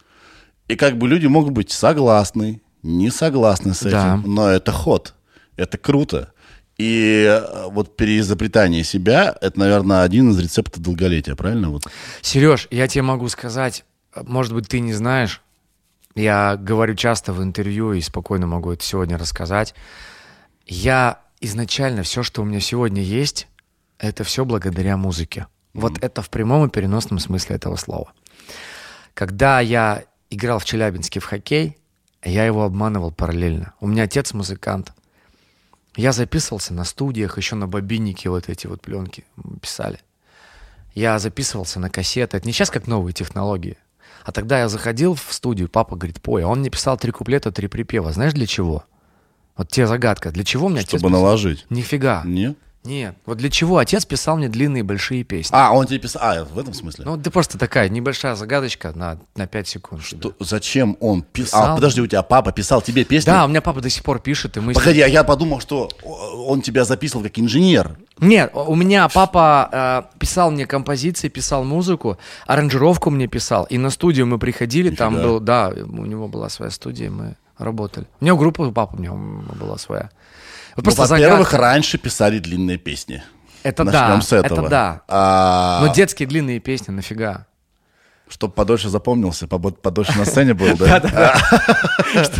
И 0.67 0.75
как 0.75 0.97
бы 0.97 1.07
люди 1.07 1.27
могут 1.27 1.53
быть 1.53 1.71
согласны, 1.71 2.61
не 2.83 3.09
согласны 3.09 3.73
с 3.73 3.81
этим, 3.83 3.91
Да. 3.91 4.21
но 4.25 4.49
это 4.49 4.73
ход, 4.73 5.13
это 5.55 5.77
круто. 5.77 6.32
И 6.77 7.25
э, 7.29 7.67
вот 7.69 7.95
переизобретание 7.95 8.83
себя, 8.83 9.35
это, 9.41 9.59
наверное, 9.59 10.01
один 10.01 10.31
из 10.31 10.39
рецептов 10.39 10.81
долголетия, 10.81 11.35
правильно? 11.35 11.69
Вот. 11.69 11.83
Сереж, 12.21 12.67
я 12.71 12.87
тебе 12.87 13.03
могу 13.03 13.29
сказать, 13.29 13.85
может 14.15 14.53
быть, 14.53 14.67
ты 14.67 14.79
не 14.79 14.93
знаешь, 14.93 15.41
я 16.15 16.57
говорю 16.57 16.95
часто 16.95 17.33
в 17.33 17.41
интервью 17.41 17.93
и 17.93 18.01
спокойно 18.01 18.47
могу 18.47 18.71
это 18.71 18.83
сегодня 18.83 19.17
рассказать. 19.17 19.73
Я 20.65 21.21
изначально 21.41 22.03
все, 22.03 22.23
что 22.23 22.41
у 22.41 22.45
меня 22.45 22.59
сегодня 22.59 23.01
есть, 23.01 23.47
это 23.97 24.23
все 24.23 24.45
благодаря 24.45 24.97
музыке. 24.97 25.47
Вот 25.73 26.03
это 26.03 26.21
в 26.21 26.29
прямом 26.29 26.67
и 26.67 26.69
переносном 26.69 27.19
смысле 27.19 27.55
этого 27.55 27.75
слова. 27.75 28.11
Когда 29.13 29.59
я 29.59 30.03
играл 30.29 30.59
в 30.59 30.65
Челябинске 30.65 31.19
в 31.19 31.25
хоккей, 31.25 31.77
я 32.23 32.45
его 32.45 32.63
обманывал 32.63 33.11
параллельно. 33.11 33.73
У 33.79 33.87
меня 33.87 34.03
отец 34.03 34.33
музыкант. 34.33 34.93
Я 35.95 36.11
записывался 36.11 36.73
на 36.73 36.85
студиях, 36.85 37.37
еще 37.37 37.55
на 37.55 37.67
бобиннике 37.67 38.29
вот 38.29 38.49
эти 38.49 38.67
вот 38.67 38.81
пленки 38.81 39.25
писали. 39.61 39.99
Я 40.95 41.19
записывался 41.19 41.79
на 41.79 41.89
кассеты. 41.89 42.37
Это 42.37 42.47
не 42.47 42.53
сейчас 42.53 42.69
как 42.69 42.87
новые 42.87 43.13
технологии. 43.13 43.77
А 44.25 44.31
тогда 44.31 44.59
я 44.59 44.69
заходил 44.69 45.15
в 45.15 45.33
студию, 45.33 45.69
папа 45.69 45.95
говорит, 45.95 46.21
пой. 46.21 46.43
А 46.43 46.47
он 46.47 46.59
мне 46.59 46.69
писал 46.69 46.97
три 46.97 47.11
куплета, 47.11 47.51
три 47.51 47.67
припева. 47.67 48.11
Знаешь 48.13 48.33
для 48.33 48.47
чего? 48.47 48.85
Вот 49.57 49.69
тебе 49.69 49.85
загадка. 49.85 50.31
Для 50.31 50.43
чего 50.43 50.69
мне 50.69 50.79
отец 50.79 50.89
Чтобы 50.99 51.09
писал? 51.09 51.21
наложить. 51.21 51.65
Нифига. 51.69 52.23
Нет? 52.25 52.57
Нет. 52.83 53.15
Вот 53.25 53.37
для 53.37 53.49
чего 53.49 53.77
отец 53.77 54.05
писал 54.05 54.37
мне 54.37 54.49
длинные 54.49 54.83
большие 54.83 55.23
песни? 55.23 55.55
А, 55.55 55.71
он 55.71 55.87
тебе 55.87 55.99
писал. 55.99 56.21
А, 56.23 56.43
в 56.43 56.59
этом 56.59 56.73
смысле? 56.73 57.05
Ну, 57.05 57.17
это 57.17 57.31
просто 57.31 57.57
такая 57.57 57.87
небольшая 57.87 58.35
загадочка 58.35 58.91
на, 58.93 59.19
на 59.35 59.47
5 59.47 59.67
секунд. 59.67 60.03
тебе. 60.05 60.19
То 60.19 60.35
зачем 60.39 60.97
он 60.99 61.21
писал? 61.21 61.73
А, 61.73 61.75
подожди, 61.75 62.01
у 62.01 62.07
тебя 62.07 62.23
папа 62.23 62.51
писал 62.51 62.81
тебе 62.81 63.05
песни? 63.05 63.27
Да, 63.27 63.45
у 63.45 63.47
меня 63.47 63.61
папа 63.61 63.79
до 63.79 63.89
сих 63.89 64.03
пор 64.03 64.19
пишет, 64.19 64.57
и 64.57 64.59
мы... 64.59 64.73
Погоди, 64.73 65.01
а 65.01 65.07
я 65.07 65.23
подумал, 65.23 65.61
что 65.61 65.89
он 66.03 66.61
тебя 66.61 66.83
записывал 66.83 67.23
как 67.23 67.39
инженер. 67.39 67.97
Нет, 68.19 68.51
у 68.53 68.75
меня 68.75 69.07
папа 69.07 70.09
э, 70.13 70.19
писал 70.19 70.51
мне 70.51 70.65
композиции, 70.65 71.29
писал 71.29 71.63
музыку, 71.63 72.17
аранжировку 72.45 73.09
мне 73.09 73.27
писал. 73.27 73.63
И 73.65 73.77
на 73.77 73.89
студию 73.89 74.27
мы 74.27 74.39
приходили, 74.39 74.93
там 74.93 75.13
Нифига. 75.13 75.27
был, 75.27 75.39
да, 75.39 75.69
у 75.69 76.05
него 76.05 76.27
была 76.27 76.49
своя 76.49 76.69
студия, 76.69 77.09
мы 77.09 77.35
работали. 77.57 78.05
У 78.19 78.25
него 78.25 78.37
группа 78.37 78.61
у 78.61 78.71
папы 78.71 78.97
у 78.97 79.01
него 79.01 79.15
была 79.59 79.77
своя. 79.77 80.09
Вот 80.75 80.85
Ну, 80.85 80.91
во-первых, 80.93 81.49
загадка. 81.49 81.57
раньше 81.57 81.97
писали 81.97 82.39
длинные 82.39 82.77
песни. 82.77 83.23
Это 83.63 83.83
Начнем 83.83 84.19
да, 84.19 84.21
с 84.21 84.33
этого. 84.33 84.59
это 84.61 84.69
да. 84.69 85.01
А, 85.07 85.85
Но 85.85 85.93
детские 85.93 86.27
длинные 86.27 86.59
песни 86.59 86.91
нафига? 86.91 87.45
Чтоб 88.27 88.53
подольше 88.55 88.89
запомнился, 88.89 89.47
подольше 89.47 90.17
на 90.17 90.25
сцене 90.25 90.53
был, 90.53 90.75
да? 90.77 90.99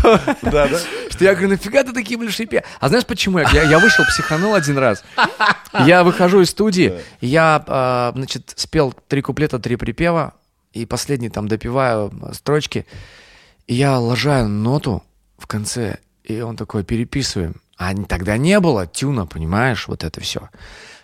Да, 0.02 0.28
да. 0.42 0.68
Что 1.10 1.24
я 1.26 1.34
говорю, 1.34 1.50
нафига 1.50 1.84
ты 1.84 1.94
такие 1.94 2.18
большие 2.18 2.48
песни? 2.48 2.66
А 2.80 2.88
знаешь 2.90 3.06
почему? 3.06 3.40
Я, 3.40 3.80
вышел, 3.80 4.04
психанул 4.06 4.54
один 4.56 4.78
раз. 4.78 5.04
Я 5.86 6.04
выхожу 6.04 6.42
из 6.42 6.52
студии, 6.52 6.94
я, 7.20 7.64
э, 7.66 8.12
значит, 8.16 8.54
спел 8.56 8.94
три 9.08 9.24
куплета, 9.24 9.58
три 9.58 9.76
припева, 9.76 10.36
и 10.72 10.86
последний 10.86 11.30
там 11.30 11.48
допиваю 11.48 12.12
строчки, 12.34 12.86
и 13.66 13.74
я 13.74 13.98
ложаю 13.98 14.48
ноту 14.48 15.04
в 15.40 15.48
конце, 15.48 15.98
и 16.24 16.42
он 16.42 16.58
такой, 16.58 16.84
переписываем. 16.84 17.56
А 17.84 17.94
тогда 18.08 18.38
не 18.38 18.60
было 18.62 18.88
тюна, 18.88 19.26
понимаешь, 19.26 19.88
вот 19.90 20.06
это 20.06 20.22
все. 20.22 20.50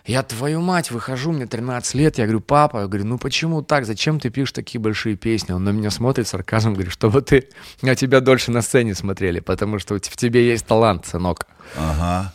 Я, 0.06 0.22
твою 0.22 0.62
мать, 0.62 0.90
выхожу, 0.90 1.30
мне 1.30 1.46
13 1.46 1.94
лет, 1.94 2.16
я 2.16 2.24
говорю, 2.24 2.40
папа, 2.40 2.78
я 2.78 2.86
говорю, 2.86 3.04
ну 3.04 3.18
почему 3.18 3.60
так, 3.60 3.84
зачем 3.84 4.18
ты 4.18 4.30
пишешь 4.30 4.52
такие 4.52 4.80
большие 4.80 5.14
песни? 5.14 5.52
Он 5.52 5.62
на 5.62 5.70
меня 5.70 5.90
смотрит 5.90 6.26
сарказмом, 6.26 6.72
говорит, 6.72 6.92
чтобы 6.92 7.20
ты 7.20 7.48
на 7.82 7.94
тебя 7.94 8.20
дольше 8.20 8.50
на 8.50 8.62
сцене 8.62 8.94
смотрели, 8.94 9.40
потому 9.40 9.78
что 9.78 9.96
в 9.96 10.16
тебе 10.16 10.48
есть 10.48 10.64
талант, 10.64 11.06
сынок. 11.06 11.46
Ага. 11.76 12.32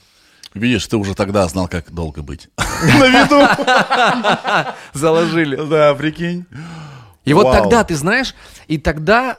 Видишь, 0.54 0.86
ты 0.86 0.96
уже 0.96 1.16
тогда 1.16 1.48
знал, 1.48 1.68
как 1.68 1.92
долго 1.92 2.22
быть. 2.22 2.50
На 2.58 3.08
виду. 3.08 4.74
Заложили. 4.94 5.58
Да, 5.58 5.94
прикинь. 5.96 6.46
И 7.26 7.34
вот 7.34 7.46
Вау. 7.46 7.54
тогда, 7.54 7.84
ты 7.84 7.96
знаешь, 7.96 8.36
и 8.68 8.78
тогда 8.78 9.36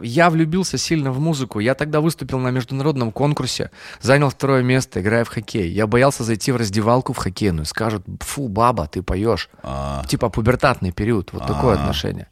э, 0.00 0.04
я 0.04 0.30
влюбился 0.30 0.78
сильно 0.78 1.12
в 1.12 1.20
музыку. 1.20 1.60
Я 1.60 1.74
тогда 1.74 2.00
выступил 2.00 2.38
на 2.38 2.48
международном 2.48 3.12
конкурсе, 3.12 3.70
занял 4.00 4.30
второе 4.30 4.62
место, 4.62 5.00
играя 5.02 5.24
в 5.24 5.28
хоккей. 5.28 5.70
Я 5.70 5.86
боялся 5.86 6.24
зайти 6.24 6.52
в 6.52 6.56
раздевалку 6.56 7.12
в 7.12 7.18
хоккейную. 7.18 7.66
Скажут, 7.66 8.02
фу, 8.20 8.48
баба, 8.48 8.86
ты 8.86 9.02
поешь. 9.02 9.50
А. 9.62 10.02
Типа 10.08 10.30
пубертатный 10.30 10.90
период, 10.90 11.32
вот 11.32 11.46
такое 11.46 11.74
отношение. 11.74 12.28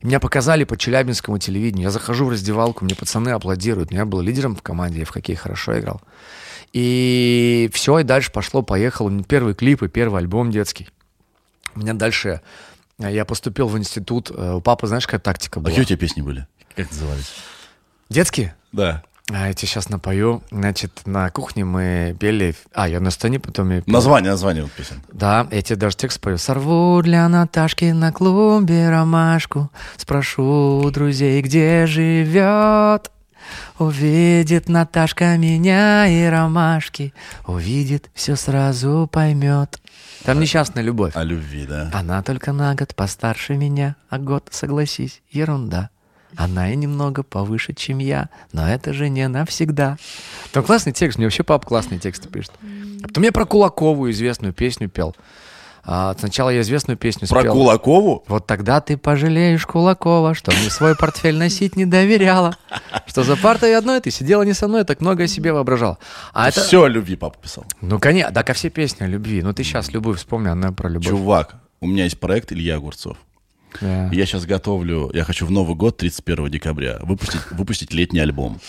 И 0.00 0.06
меня 0.06 0.20
показали 0.20 0.62
по 0.62 0.76
челябинскому 0.76 1.38
телевидению. 1.38 1.86
Я 1.86 1.90
захожу 1.90 2.26
в 2.26 2.30
раздевалку, 2.30 2.84
мне 2.84 2.94
пацаны 2.94 3.30
аплодируют. 3.30 3.90
Я 3.90 4.04
был 4.04 4.20
лидером 4.20 4.54
в 4.54 4.62
команде, 4.62 5.00
я 5.00 5.04
в 5.04 5.10
хоккей 5.10 5.34
хорошо 5.34 5.78
играл. 5.80 6.00
И 6.72 7.68
все, 7.72 7.98
и 7.98 8.04
дальше 8.04 8.30
пошло-поехало. 8.30 9.10
Первый 9.24 9.54
клип 9.54 9.82
и 9.82 9.88
первый 9.88 10.20
альбом 10.20 10.52
детский. 10.52 10.88
У 11.74 11.80
меня 11.80 11.94
дальше... 11.94 12.40
э, 12.98 13.12
Я 13.12 13.24
поступил 13.24 13.68
в 13.68 13.78
институт. 13.78 14.30
э, 14.30 14.52
У 14.54 14.60
папы, 14.60 14.86
знаешь, 14.86 15.06
какая 15.06 15.20
тактика 15.20 15.60
А 15.60 15.62
была? 15.62 15.70
какие 15.70 15.82
у 15.84 15.86
тебя 15.86 15.98
песни 15.98 16.22
были? 16.22 16.46
Как 16.76 16.90
назывались? 16.90 17.32
Детские? 18.08 18.54
Да. 18.72 19.02
А 19.30 19.46
я 19.46 19.52
тебе 19.54 19.68
сейчас 19.68 19.88
напою. 19.88 20.42
Значит, 20.50 21.02
на 21.06 21.30
кухне 21.30 21.64
мы 21.64 22.14
пели... 22.18 22.54
А, 22.74 22.88
я 22.88 22.98
на 23.00 23.10
сцене 23.10 23.38
потом 23.38 23.70
я 23.70 23.80
пел. 23.80 23.94
Название, 23.94 24.30
название 24.32 24.64
вот 24.64 24.72
песен. 24.72 25.00
Да, 25.12 25.46
я 25.50 25.62
тебе 25.62 25.76
даже 25.76 25.96
текст 25.96 26.16
спою. 26.16 26.38
Сорву 26.38 27.00
для 27.02 27.26
Наташки 27.28 27.84
на 27.92 28.12
клумбе 28.12 28.90
ромашку, 28.90 29.70
спрошу 29.96 30.90
друзей, 30.90 31.40
где 31.40 31.86
живет. 31.86 33.10
Увидит 33.78 34.68
Наташка 34.68 35.36
меня 35.36 36.06
и 36.06 36.24
ромашки, 36.26 37.12
увидит, 37.46 38.10
все 38.14 38.36
сразу 38.36 39.08
поймет. 39.10 39.80
Там 40.24 40.38
несчастная 40.40 40.82
любовь. 40.82 41.16
О 41.16 41.24
любви, 41.24 41.66
да. 41.66 41.90
Она 41.92 42.22
только 42.22 42.52
на 42.52 42.74
год 42.74 42.94
постарше 42.94 43.54
меня, 43.54 43.96
а 44.08 44.18
год, 44.18 44.48
согласись, 44.50 45.22
ерунда. 45.30 45.90
Она 46.36 46.72
и 46.72 46.76
немного 46.76 47.22
повыше, 47.22 47.74
чем 47.74 47.98
я, 47.98 48.30
но 48.52 48.66
это 48.66 48.92
же 48.92 49.08
не 49.08 49.26
навсегда. 49.28 49.98
Там 50.52 50.64
классный 50.64 50.92
текст, 50.92 51.18
мне 51.18 51.26
вообще 51.26 51.42
папа 51.42 51.66
классные 51.66 51.98
тексты 51.98 52.28
пишет. 52.28 52.52
А 53.02 53.08
Потом 53.08 53.24
я 53.24 53.32
про 53.32 53.44
Кулакову 53.44 54.10
известную 54.10 54.54
песню 54.54 54.88
пел. 54.88 55.14
А, 55.84 56.14
сначала 56.16 56.50
я 56.50 56.60
известную 56.60 56.96
песню 56.96 57.26
спел. 57.26 57.42
Про 57.42 57.50
Кулакову? 57.50 58.24
Вот 58.28 58.46
тогда 58.46 58.80
ты 58.80 58.96
пожалеешь 58.96 59.66
Кулакова, 59.66 60.34
что 60.34 60.52
мне 60.52 60.70
свой 60.70 60.96
портфель 60.96 61.36
носить 61.36 61.74
не 61.74 61.86
доверяла. 61.86 62.56
Что 63.06 63.24
за 63.24 63.36
партой 63.36 63.76
одной 63.76 64.00
ты 64.00 64.10
сидела 64.12 64.42
не 64.42 64.52
со 64.52 64.68
мной, 64.68 64.84
так 64.84 65.00
много 65.00 65.24
о 65.24 65.26
себе 65.26 65.52
воображал. 65.52 65.98
А 66.32 66.48
это... 66.48 66.60
Все 66.60 66.84
о 66.84 66.88
любви 66.88 67.16
папа 67.16 67.36
писал. 67.40 67.64
Ну, 67.80 67.98
конечно, 67.98 68.30
да, 68.32 68.44
ко 68.44 68.52
все 68.52 68.70
песни 68.70 69.04
о 69.04 69.08
любви. 69.08 69.42
Ну, 69.42 69.52
ты 69.52 69.64
сейчас 69.64 69.92
любую 69.92 70.16
вспомни, 70.16 70.48
она 70.48 70.70
про 70.70 70.88
любовь. 70.88 71.08
Чувак, 71.08 71.56
у 71.80 71.86
меня 71.88 72.04
есть 72.04 72.20
проект 72.20 72.52
Илья 72.52 72.76
Огурцов. 72.76 73.16
Да. 73.80 74.08
Я 74.12 74.26
сейчас 74.26 74.44
готовлю, 74.44 75.10
я 75.14 75.24
хочу 75.24 75.46
в 75.46 75.50
Новый 75.50 75.74
год, 75.74 75.96
31 75.96 76.50
декабря, 76.50 76.98
выпустить, 77.02 77.40
выпустить 77.50 77.92
летний 77.92 78.20
альбом. 78.20 78.60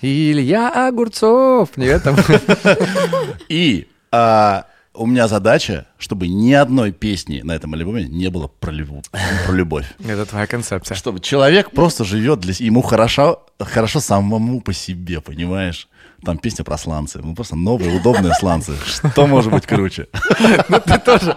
Илья 0.00 0.88
Огурцов. 0.88 1.76
Не 1.76 1.86
это. 1.86 2.16
И 3.48 3.88
а, 4.10 4.66
у 4.94 5.06
меня 5.06 5.26
задача, 5.28 5.86
чтобы 5.98 6.28
ни 6.28 6.52
одной 6.52 6.92
песни 6.92 7.40
на 7.42 7.52
этом 7.52 7.72
альбоме 7.74 8.04
не 8.04 8.28
было 8.28 8.46
про, 8.48 8.70
люб- 8.70 9.06
про 9.46 9.52
любовь. 9.52 9.86
Это 10.06 10.26
твоя 10.26 10.46
концепция. 10.46 10.94
Чтобы 10.94 11.20
человек 11.20 11.70
просто 11.70 12.04
живет 12.04 12.40
для 12.40 12.54
ему 12.58 12.82
хорошо, 12.82 13.46
хорошо 13.58 14.00
самому 14.00 14.60
по 14.60 14.72
себе, 14.72 15.20
понимаешь? 15.20 15.88
Там 16.24 16.38
песня 16.38 16.64
про 16.64 16.78
сланцы. 16.78 17.20
Ну, 17.22 17.34
просто 17.34 17.56
новые, 17.56 17.96
удобные 17.98 18.34
сланцы. 18.34 18.74
Что 18.86 19.26
может 19.26 19.50
быть 19.50 19.66
круче? 19.66 20.08
Ну, 20.68 20.80
ты 20.80 20.98
тоже, 20.98 21.36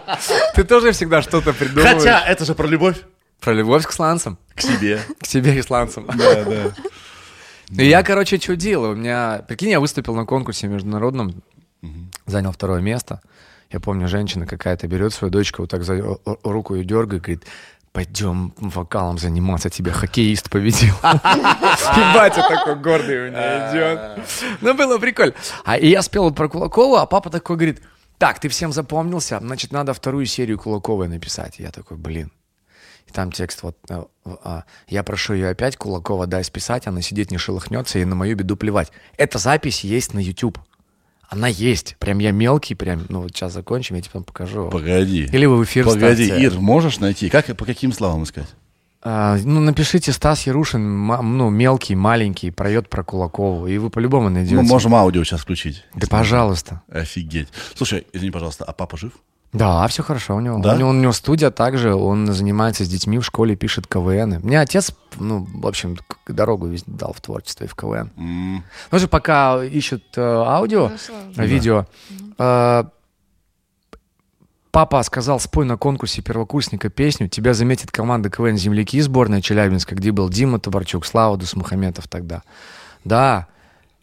ты 0.54 0.64
тоже 0.64 0.92
всегда 0.92 1.22
что-то 1.22 1.54
придумываешь. 1.54 1.98
Хотя 1.98 2.20
это 2.26 2.46
же 2.46 2.54
про 2.56 2.68
любовь 2.68 2.98
Про 3.40 3.54
любовь 3.54 3.86
к 3.86 3.92
сланцам. 3.92 4.38
к 4.54 4.62
себе. 4.62 5.00
К 5.20 5.26
себе 5.26 5.58
и 5.58 5.62
сланцам. 5.62 6.06
Да, 6.08 6.44
да. 6.44 6.74
И 7.84 7.88
я, 7.88 8.04
короче, 8.04 8.38
чудил. 8.38 8.84
У 8.84 8.96
меня... 8.96 9.44
Прикинь, 9.48 9.70
я 9.70 9.80
выступил 9.80 10.14
на 10.16 10.26
конкурсе 10.26 10.68
международном, 10.68 11.42
занял 12.28 12.52
второе 12.52 12.82
место. 12.82 13.22
Я 13.72 13.80
помню, 13.80 14.08
женщина 14.08 14.46
какая-то 14.46 14.88
берет 14.88 15.14
свою 15.14 15.32
дочку, 15.32 15.64
вот 15.64 15.72
так 15.72 15.84
за 15.84 16.18
руку 16.44 16.76
ее 16.76 16.86
дергает, 16.86 17.24
говорит, 17.24 17.46
пойдем 17.96 18.54
вокалом 18.58 19.18
заниматься, 19.18 19.70
тебя 19.70 19.94
хоккеист 19.94 20.50
победил. 20.50 20.94
И 20.96 22.14
батя 22.14 22.46
такой 22.48 22.76
гордый 22.76 23.28
у 23.28 23.32
меня 23.32 23.72
идет. 23.72 24.28
Ну, 24.62 24.74
было 24.74 24.98
прикольно. 24.98 25.34
А 25.64 25.78
и 25.78 25.88
я 25.88 26.02
спел 26.02 26.32
про 26.32 26.50
Кулакова, 26.50 27.02
а 27.02 27.06
папа 27.06 27.30
такой 27.30 27.56
говорит, 27.56 27.82
так, 28.18 28.40
ты 28.40 28.50
всем 28.50 28.74
запомнился, 28.74 29.40
значит, 29.40 29.72
надо 29.72 29.94
вторую 29.94 30.26
серию 30.26 30.60
Кулаковой 30.60 31.08
написать. 31.08 31.60
Я 31.60 31.72
такой, 31.72 31.96
блин. 31.96 32.32
И 33.08 33.12
там 33.12 33.32
текст 33.32 33.64
вот, 33.64 33.78
э, 33.90 34.04
а, 34.26 34.64
я 34.88 35.04
прошу 35.04 35.34
ее 35.34 35.50
опять, 35.50 35.78
Кулакова, 35.78 36.28
дай 36.28 36.44
списать, 36.44 36.88
она 36.88 37.02
сидит, 37.02 37.32
не 37.32 37.38
шелохнется, 37.38 38.00
и 38.00 38.06
на 38.06 38.16
мою 38.16 38.36
беду 38.36 38.58
плевать. 38.58 38.92
Эта 39.18 39.38
запись 39.38 39.86
есть 39.86 40.14
на 40.14 40.20
YouTube. 40.20 40.60
Она 41.30 41.48
есть. 41.48 41.96
Прям 42.00 42.20
я 42.20 42.32
мелкий, 42.32 42.76
прям, 42.76 43.06
ну 43.10 43.22
вот 43.22 43.32
сейчас 43.36 43.54
закончим, 43.54 43.96
я 43.96 44.02
тебе 44.02 44.12
потом 44.12 44.24
покажу. 44.24 44.70
Погоди. 44.70 45.26
Или 45.32 45.46
вы 45.46 45.58
в 45.58 45.64
эфир 45.64 45.86
Погоди, 45.86 46.26
ставьте. 46.26 46.44
Ир, 46.44 46.60
можешь 46.60 47.00
найти? 47.00 47.30
Как, 47.30 47.46
по 47.58 47.66
каким 47.66 47.92
словам 47.94 48.24
искать? 48.24 48.48
А, 49.08 49.38
ну, 49.44 49.60
напишите 49.60 50.12
Стас 50.12 50.48
Ярушин, 50.48 50.82
ма- 50.84 51.22
ну, 51.22 51.52
мелкий, 51.52 51.94
маленький, 51.96 52.50
проет 52.50 52.90
про 52.90 53.04
Кулакову, 53.04 53.68
и 53.68 53.78
вы 53.78 53.92
по-любому 53.92 54.30
найдете. 54.30 54.56
Мы 54.56 54.64
можем 54.64 54.96
аудио 54.96 55.24
сейчас 55.24 55.42
включить. 55.42 55.84
Да, 55.94 56.08
пожалуйста. 56.08 56.82
Офигеть. 56.90 57.50
Слушай, 57.76 58.08
извини, 58.14 58.32
пожалуйста, 58.32 58.64
а 58.66 58.74
папа 58.74 58.98
жив? 58.98 59.12
Да, 59.56 59.88
все 59.88 60.04
хорошо 60.04 60.36
у 60.36 60.42
него. 60.42 60.60
Да? 60.60 60.74
У, 60.74 60.78
него 60.78 60.90
у 60.90 60.94
него 60.94 61.14
студия 61.14 61.50
также, 61.50 61.96
он 61.96 62.28
занимается 62.34 62.84
с 62.84 62.90
детьми 62.90 63.18
в 63.18 63.24
школе, 63.24 63.56
пишет 63.56 63.88
КВН. 63.88 64.40
Мне 64.44 64.60
отец, 64.60 64.94
ну, 65.18 65.48
в 65.54 65.66
общем, 65.66 65.98
дорогу 66.28 66.68
весь 66.68 66.84
дал 66.86 67.14
в 67.14 67.22
творчестве, 67.22 67.68
в 67.68 67.74
КВН. 67.76 68.12
М, 68.18 68.64
Ну 68.92 69.00
же, 69.00 69.08
пока 69.08 69.64
ищут 69.64 70.04
э, 70.18 70.22
аудио, 70.22 70.92
э, 71.38 71.46
видео, 71.46 71.86
э, 72.38 72.84
папа 74.72 75.04
сказал, 75.04 75.40
спой 75.40 75.66
на 75.66 75.78
конкурсе 75.78 76.22
первокурсника 76.22 76.90
песню, 76.90 77.30
тебя 77.30 77.54
заметит 77.54 77.92
команда 77.92 78.30
КВН 78.30 78.58
«Земляки» 78.58 79.00
сборная 79.00 79.42
Челябинска, 79.42 79.96
где 79.96 80.12
был 80.12 80.28
Дима 80.30 80.60
Табарчук, 80.60 81.06
Слава 81.06 81.38
Дусмухаметов 81.38 82.10
тогда. 82.10 82.44
Да, 83.06 83.48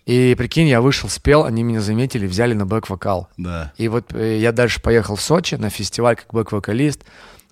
и 0.06 0.35
прикинь, 0.37 0.68
я 0.68 0.80
вышел, 0.80 1.09
спел, 1.09 1.44
они 1.44 1.62
меня 1.62 1.80
заметили, 1.80 2.26
взяли 2.26 2.54
на 2.54 2.66
бэк-вокал. 2.66 3.28
Да. 3.37 3.73
И 3.76 3.88
вот 3.88 4.12
э, 4.14 4.38
я 4.38 4.52
дальше 4.52 4.82
поехал 4.82 5.14
в 5.16 5.23
Сочи 5.23 5.54
на 5.54 5.71
фестиваль 5.71 6.16
как 6.16 6.32
бэк-вокалист. 6.32 7.02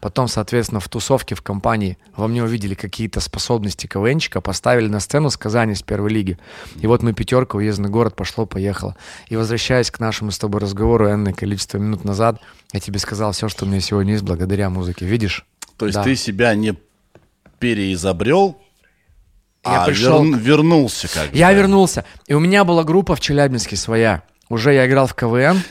Потом, 0.01 0.29
соответственно, 0.29 0.81
в 0.81 0.89
тусовке, 0.89 1.35
в 1.35 1.43
компании 1.43 1.99
во 2.17 2.27
мне 2.27 2.43
увидели 2.43 2.75
какие-то 2.75 3.21
способности 3.21 3.87
КВНчика, 3.87 4.41
поставили 4.41 4.89
на 4.89 4.99
сцену 4.99 5.29
с 5.29 5.37
Казани 5.37 5.75
с 5.75 5.83
первой 5.83 6.11
лиги. 6.11 6.39
И 6.81 6.87
вот 6.87 7.03
мы 7.03 7.13
пятерка, 7.13 7.59
уездный 7.59 7.91
город, 7.91 8.17
пошло-поехало. 8.17 8.97
И 9.29 9.37
возвращаясь 9.37 9.91
к 9.91 10.01
нашему 10.01 10.31
с 10.31 10.39
тобой 10.39 10.63
разговору 10.63 11.07
энное 11.11 11.35
количество 11.35 11.77
минут 11.77 12.05
назад, 12.05 12.41
я 12.73 12.81
тебе 12.81 12.99
сказал 12.99 13.33
все, 13.33 13.51
что 13.51 13.67
у 13.67 13.69
меня 13.69 13.81
сегодня 13.83 14.13
есть 14.13 14.25
благодаря 14.25 14.71
музыке. 14.71 15.05
Видишь? 15.05 15.45
То 15.77 15.85
есть 15.85 15.97
Да. 15.97 16.03
ты 16.03 16.17
себя 16.17 16.55
не 16.55 16.75
переизобрел, 17.59 18.57
Я 19.65 19.83
а 19.83 19.87
пришел- 19.87 20.25
верн- 20.25 20.39
вернулся 20.39 21.09
как 21.13 21.31
бы. 21.31 21.37
Я 21.37 21.53
вернулся. 21.53 22.05
И 22.27 22.35
у 22.35 22.41
меня 22.41 22.65
была 22.65 22.83
группа 22.85 23.15
в 23.15 23.21
Челябинске 23.21 23.77
своя. 23.77 24.23
Уже 24.49 24.73
я 24.73 24.87
играл 24.87 25.07
в 25.07 25.15
КВН. 25.15 25.63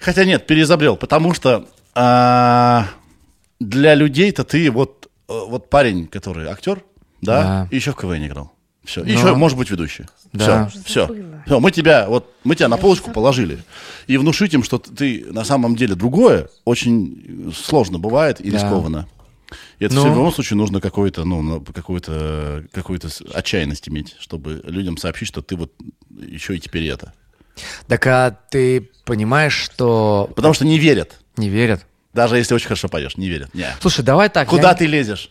Хотя 0.00 0.24
нет, 0.24 0.46
переизобрел, 0.46 0.96
потому 0.96 1.34
что 1.34 1.66
а, 1.94 2.86
для 3.60 3.94
людей-то 3.94 4.44
ты 4.44 4.70
вот, 4.70 5.08
э, 5.28 5.32
вот 5.48 5.70
парень, 5.70 6.06
который 6.06 6.46
актер, 6.48 6.82
да, 7.22 7.42
Да. 7.42 7.68
и 7.70 7.76
еще 7.76 7.92
в 7.92 7.96
КВН 7.96 8.26
играл. 8.26 8.52
Все. 8.84 9.02
Но- 9.02 9.10
Еще, 9.10 9.34
может 9.34 9.58
быть, 9.58 9.70
ведущий. 9.70 10.04
Да. 10.32 10.68
Все, 10.68 10.80
все. 10.84 11.16
Все, 11.46 11.60
мы 11.60 11.70
тебя, 11.72 12.06
вот, 12.08 12.32
мы 12.44 12.54
тебя 12.56 12.68
на 12.68 12.76
полочку 12.76 13.10
положили. 13.10 13.58
И 14.06 14.16
внушить 14.16 14.54
им, 14.54 14.62
что 14.62 14.78
ты 14.78 15.24
на 15.30 15.44
самом 15.44 15.76
деле 15.76 15.94
другое, 15.94 16.48
очень 16.64 17.52
сложно 17.56 17.98
бывает 17.98 18.40
и 18.40 18.50
Да. 18.50 18.56
рискованно. 18.58 19.08
И 19.78 19.84
это 19.84 19.94
Ну. 19.94 20.02
в 20.02 20.06
любом 20.06 20.32
случае 20.32 20.56
нужно 20.56 20.80
какой-то, 20.80 21.24
ну, 21.24 21.60
какой-то, 21.60 22.64
какой-то 22.72 23.08
с- 23.08 23.22
отчаянность 23.32 23.88
иметь, 23.88 24.16
чтобы 24.18 24.60
людям 24.64 24.96
сообщить, 24.96 25.28
что 25.28 25.42
ты 25.42 25.56
вот 25.56 25.72
еще 26.18 26.56
и 26.56 26.60
теперь 26.60 26.86
это. 26.88 27.12
Так 27.86 28.06
а 28.06 28.30
ты 28.50 28.90
понимаешь, 29.04 29.54
что 29.54 30.30
Потому 30.34 30.52
что 30.54 30.64
не 30.66 30.78
верят. 30.78 31.18
не 31.36 31.48
верят? 31.48 31.86
Даже 32.12 32.36
если 32.38 32.54
очень 32.54 32.66
хорошо 32.68 32.88
поешь, 32.88 33.16
не 33.16 33.28
верят. 33.28 33.52
Не. 33.54 33.66
Слушай, 33.80 34.04
давай 34.04 34.28
так. 34.28 34.48
Куда 34.48 34.70
я- 34.70 34.74
ты 34.74 34.86
лезешь? 34.86 35.28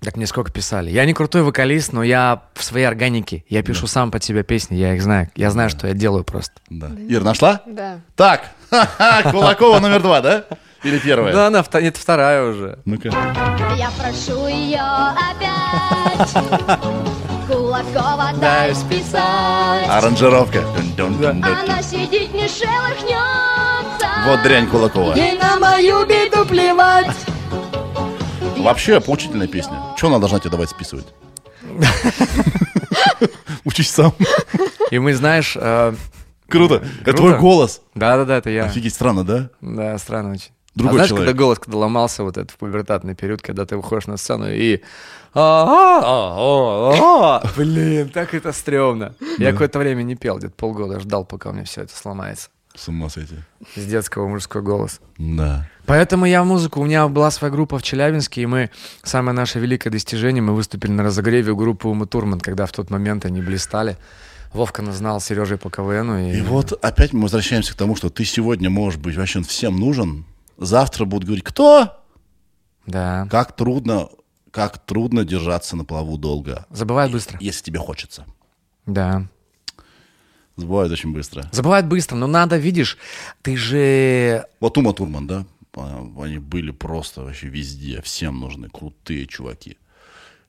Так 0.00 0.16
мне 0.16 0.26
сколько 0.26 0.50
писали. 0.50 0.90
Я 0.90 1.04
не 1.04 1.12
крутой 1.14 1.42
вокалист, 1.42 1.92
но 1.92 2.02
я 2.02 2.42
в 2.54 2.64
своей 2.64 2.86
органике. 2.86 3.44
Я 3.48 3.62
пишу 3.62 3.86
сам 3.86 4.10
под 4.10 4.24
себя 4.24 4.42
песни, 4.42 4.74
я 4.74 4.94
их 4.94 5.02
знаю. 5.02 5.30
Я 5.36 5.50
знаю, 5.52 5.70
что 5.70 5.86
я 5.86 5.94
делаю 5.94 6.24
просто. 6.24 6.54
Да. 6.68 6.90
Ир, 7.08 7.22
нашла? 7.22 7.62
Да. 7.66 8.00
Так, 8.16 8.50
Кулакова 9.30 9.78
номер 9.78 10.02
два, 10.02 10.20
да? 10.20 10.44
Или 10.82 10.98
первая? 10.98 11.32
Да, 11.32 11.46
она 11.46 11.64
это 11.72 12.00
вторая 12.00 12.44
уже. 12.44 12.78
Ну-ка. 12.84 13.08
Я 13.76 13.90
прошу 13.98 14.46
ее 14.48 14.80
опять 14.80 16.32
Кулакова 17.46 18.32
дай 18.40 18.74
списать 18.74 19.88
Аранжировка. 19.88 20.64
Она 20.98 21.82
сидит 21.82 22.34
не 22.34 22.48
шелохнется 22.48 24.08
Вот 24.26 24.42
дрянь 24.42 24.66
Кулакова. 24.66 25.14
И 25.14 25.38
на 25.38 25.56
мою 25.58 26.04
беду 26.04 26.44
плевать. 26.46 27.14
Вообще 28.58 29.00
поучительная 29.00 29.48
песня. 29.48 29.78
Что 29.96 30.08
она 30.08 30.18
должна 30.18 30.40
тебе 30.40 30.50
давать 30.50 30.70
списывать? 30.70 31.06
Учись 33.64 33.90
сам. 33.90 34.14
И 34.90 34.98
мы, 34.98 35.14
знаешь, 35.14 35.56
э, 35.56 35.94
Круто. 36.48 36.82
Это 37.02 37.14
твой 37.14 37.38
голос. 37.38 37.80
да-да-да, 37.94 38.38
это 38.38 38.50
я. 38.50 38.64
Офигеть, 38.64 38.94
странно, 38.94 39.24
да? 39.24 39.50
Да, 39.60 39.96
странно 39.98 40.32
очень. 40.32 40.50
Другой 40.74 40.92
а 40.92 40.94
знаешь, 40.94 41.08
человек. 41.10 41.28
когда 41.28 41.38
голос, 41.42 41.58
когда 41.58 41.78
ломался 41.78 42.22
вот 42.24 42.38
этот 42.38 42.50
в 42.50 42.56
пубертатный 42.56 43.14
период, 43.14 43.42
когда 43.42 43.66
ты 43.66 43.76
выходишь 43.76 44.06
на 44.06 44.16
сцену 44.16 44.46
и... 44.50 44.80
Блин, 47.56 48.08
так 48.08 48.34
это 48.34 48.52
стрёмно. 48.52 49.14
Я 49.38 49.52
какое-то 49.52 49.78
время 49.78 50.02
не 50.02 50.16
пел, 50.16 50.38
где-то 50.38 50.54
полгода 50.54 50.98
ждал, 51.00 51.24
пока 51.24 51.50
у 51.50 51.52
меня 51.52 51.64
все 51.64 51.82
это 51.82 51.96
сломается. 51.96 52.48
С 52.74 52.88
ума 52.88 53.10
сойти. 53.10 53.34
С 53.76 53.84
детского 53.84 54.26
мужской 54.28 54.62
голос. 54.62 55.00
Да. 55.18 55.68
Поэтому 55.84 56.24
я 56.24 56.42
музыку. 56.42 56.80
У 56.80 56.84
меня 56.84 57.06
была 57.08 57.30
своя 57.30 57.52
группа 57.52 57.78
в 57.78 57.82
Челябинске, 57.82 58.42
и 58.42 58.46
мы, 58.46 58.70
самое 59.02 59.36
наше 59.36 59.58
великое 59.58 59.90
достижение, 59.90 60.42
мы 60.42 60.54
выступили 60.54 60.90
на 60.90 61.02
разогреве 61.02 61.54
группы 61.54 61.88
Ума 61.88 62.06
Турман, 62.06 62.40
когда 62.40 62.64
в 62.64 62.72
тот 62.72 62.88
момент 62.88 63.26
они 63.26 63.42
блистали. 63.42 63.98
Вовка 64.54 64.80
нас 64.80 64.96
знал 64.96 65.20
с 65.20 65.26
Сережей 65.26 65.58
по 65.58 65.70
КВНу. 65.70 66.18
И... 66.18 66.38
И 66.38 66.40
вот 66.40 66.72
опять 66.82 67.12
мы 67.12 67.22
возвращаемся 67.22 67.72
к 67.72 67.76
тому, 67.76 67.94
что 67.94 68.08
ты 68.08 68.24
сегодня 68.24 68.70
можешь 68.70 68.98
быть 68.98 69.16
вообще 69.16 69.42
всем 69.42 69.78
нужен. 69.78 70.24
Завтра 70.64 71.04
будут 71.04 71.24
говорить, 71.24 71.44
кто? 71.44 71.98
Да. 72.86 73.26
Как 73.30 73.54
трудно, 73.56 74.08
как 74.50 74.78
трудно 74.78 75.24
держаться 75.24 75.76
на 75.76 75.84
плаву 75.84 76.18
долго, 76.18 76.66
Забывает 76.70 77.10
быстро. 77.12 77.38
если 77.40 77.64
тебе 77.64 77.78
хочется. 77.78 78.26
Да. 78.86 79.26
Забывают 80.56 80.92
очень 80.92 81.12
быстро. 81.12 81.48
Забывает 81.50 81.86
быстро, 81.88 82.14
но 82.16 82.26
надо, 82.26 82.56
видишь, 82.58 82.98
ты 83.42 83.56
же... 83.56 84.46
Вот 84.60 84.76
Ума 84.78 84.92
Турман, 84.92 85.26
да? 85.26 85.46
А, 85.74 86.06
Они 86.20 86.38
были 86.38 86.70
просто 86.70 87.22
вообще 87.22 87.48
везде, 87.48 88.02
всем 88.02 88.38
нужны, 88.38 88.68
крутые 88.68 89.26
чуваки. 89.26 89.78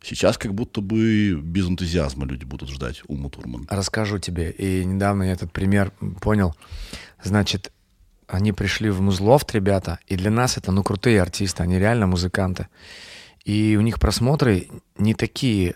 Сейчас 0.02 0.38
как 0.38 0.54
будто 0.54 0.82
бы 0.82 1.40
без 1.42 1.66
энтузиазма 1.68 2.26
люди 2.26 2.44
будут 2.44 2.70
ждать 2.70 3.02
Уму 3.08 3.30
Турман. 3.30 3.66
Расскажу 3.70 4.20
тебе. 4.20 4.52
И 4.52 4.84
недавно 4.84 5.24
я 5.24 5.32
этот 5.32 5.54
пример 5.54 5.92
понял. 6.20 6.54
Значит, 7.24 7.72
они 8.34 8.52
пришли 8.52 8.90
в 8.90 9.02
Музлофт, 9.02 9.54
ребята, 9.54 10.00
и 10.08 10.16
для 10.16 10.32
нас 10.32 10.58
это, 10.58 10.72
ну, 10.72 10.84
крутые 10.84 11.22
артисты, 11.22 11.64
они 11.64 11.80
реально 11.80 12.08
музыканты. 12.08 12.68
И 13.46 13.76
у 13.78 13.82
них 13.82 14.00
просмотры 14.00 14.70
не 14.98 15.14
такие, 15.14 15.76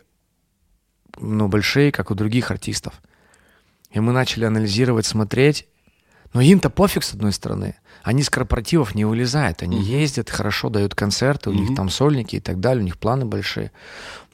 ну, 1.19 1.47
большие, 1.47 1.91
как 1.91 2.11
у 2.11 2.15
других 2.15 2.51
артистов. 2.51 3.01
И 3.91 3.99
мы 3.99 4.13
начали 4.13 4.45
анализировать, 4.45 5.05
смотреть. 5.05 5.67
Но 6.33 6.41
им-то 6.41 6.69
пофиг, 6.69 7.03
с 7.03 7.13
одной 7.13 7.31
стороны. 7.31 7.75
Они 8.03 8.21
с 8.21 8.29
корпоративов 8.29 8.95
не 8.95 9.05
вылезают. 9.05 9.63
Они 9.63 9.81
ездят, 9.81 10.29
хорошо 10.29 10.69
дают 10.69 10.93
концерты, 10.93 11.49
у 11.49 11.53
них 11.53 11.75
там 11.75 11.89
сольники 11.89 12.35
и 12.35 12.39
так 12.39 12.59
далее, 12.59 12.81
у 12.81 12.85
них 12.85 12.97
планы 12.97 13.25
большие. 13.25 13.71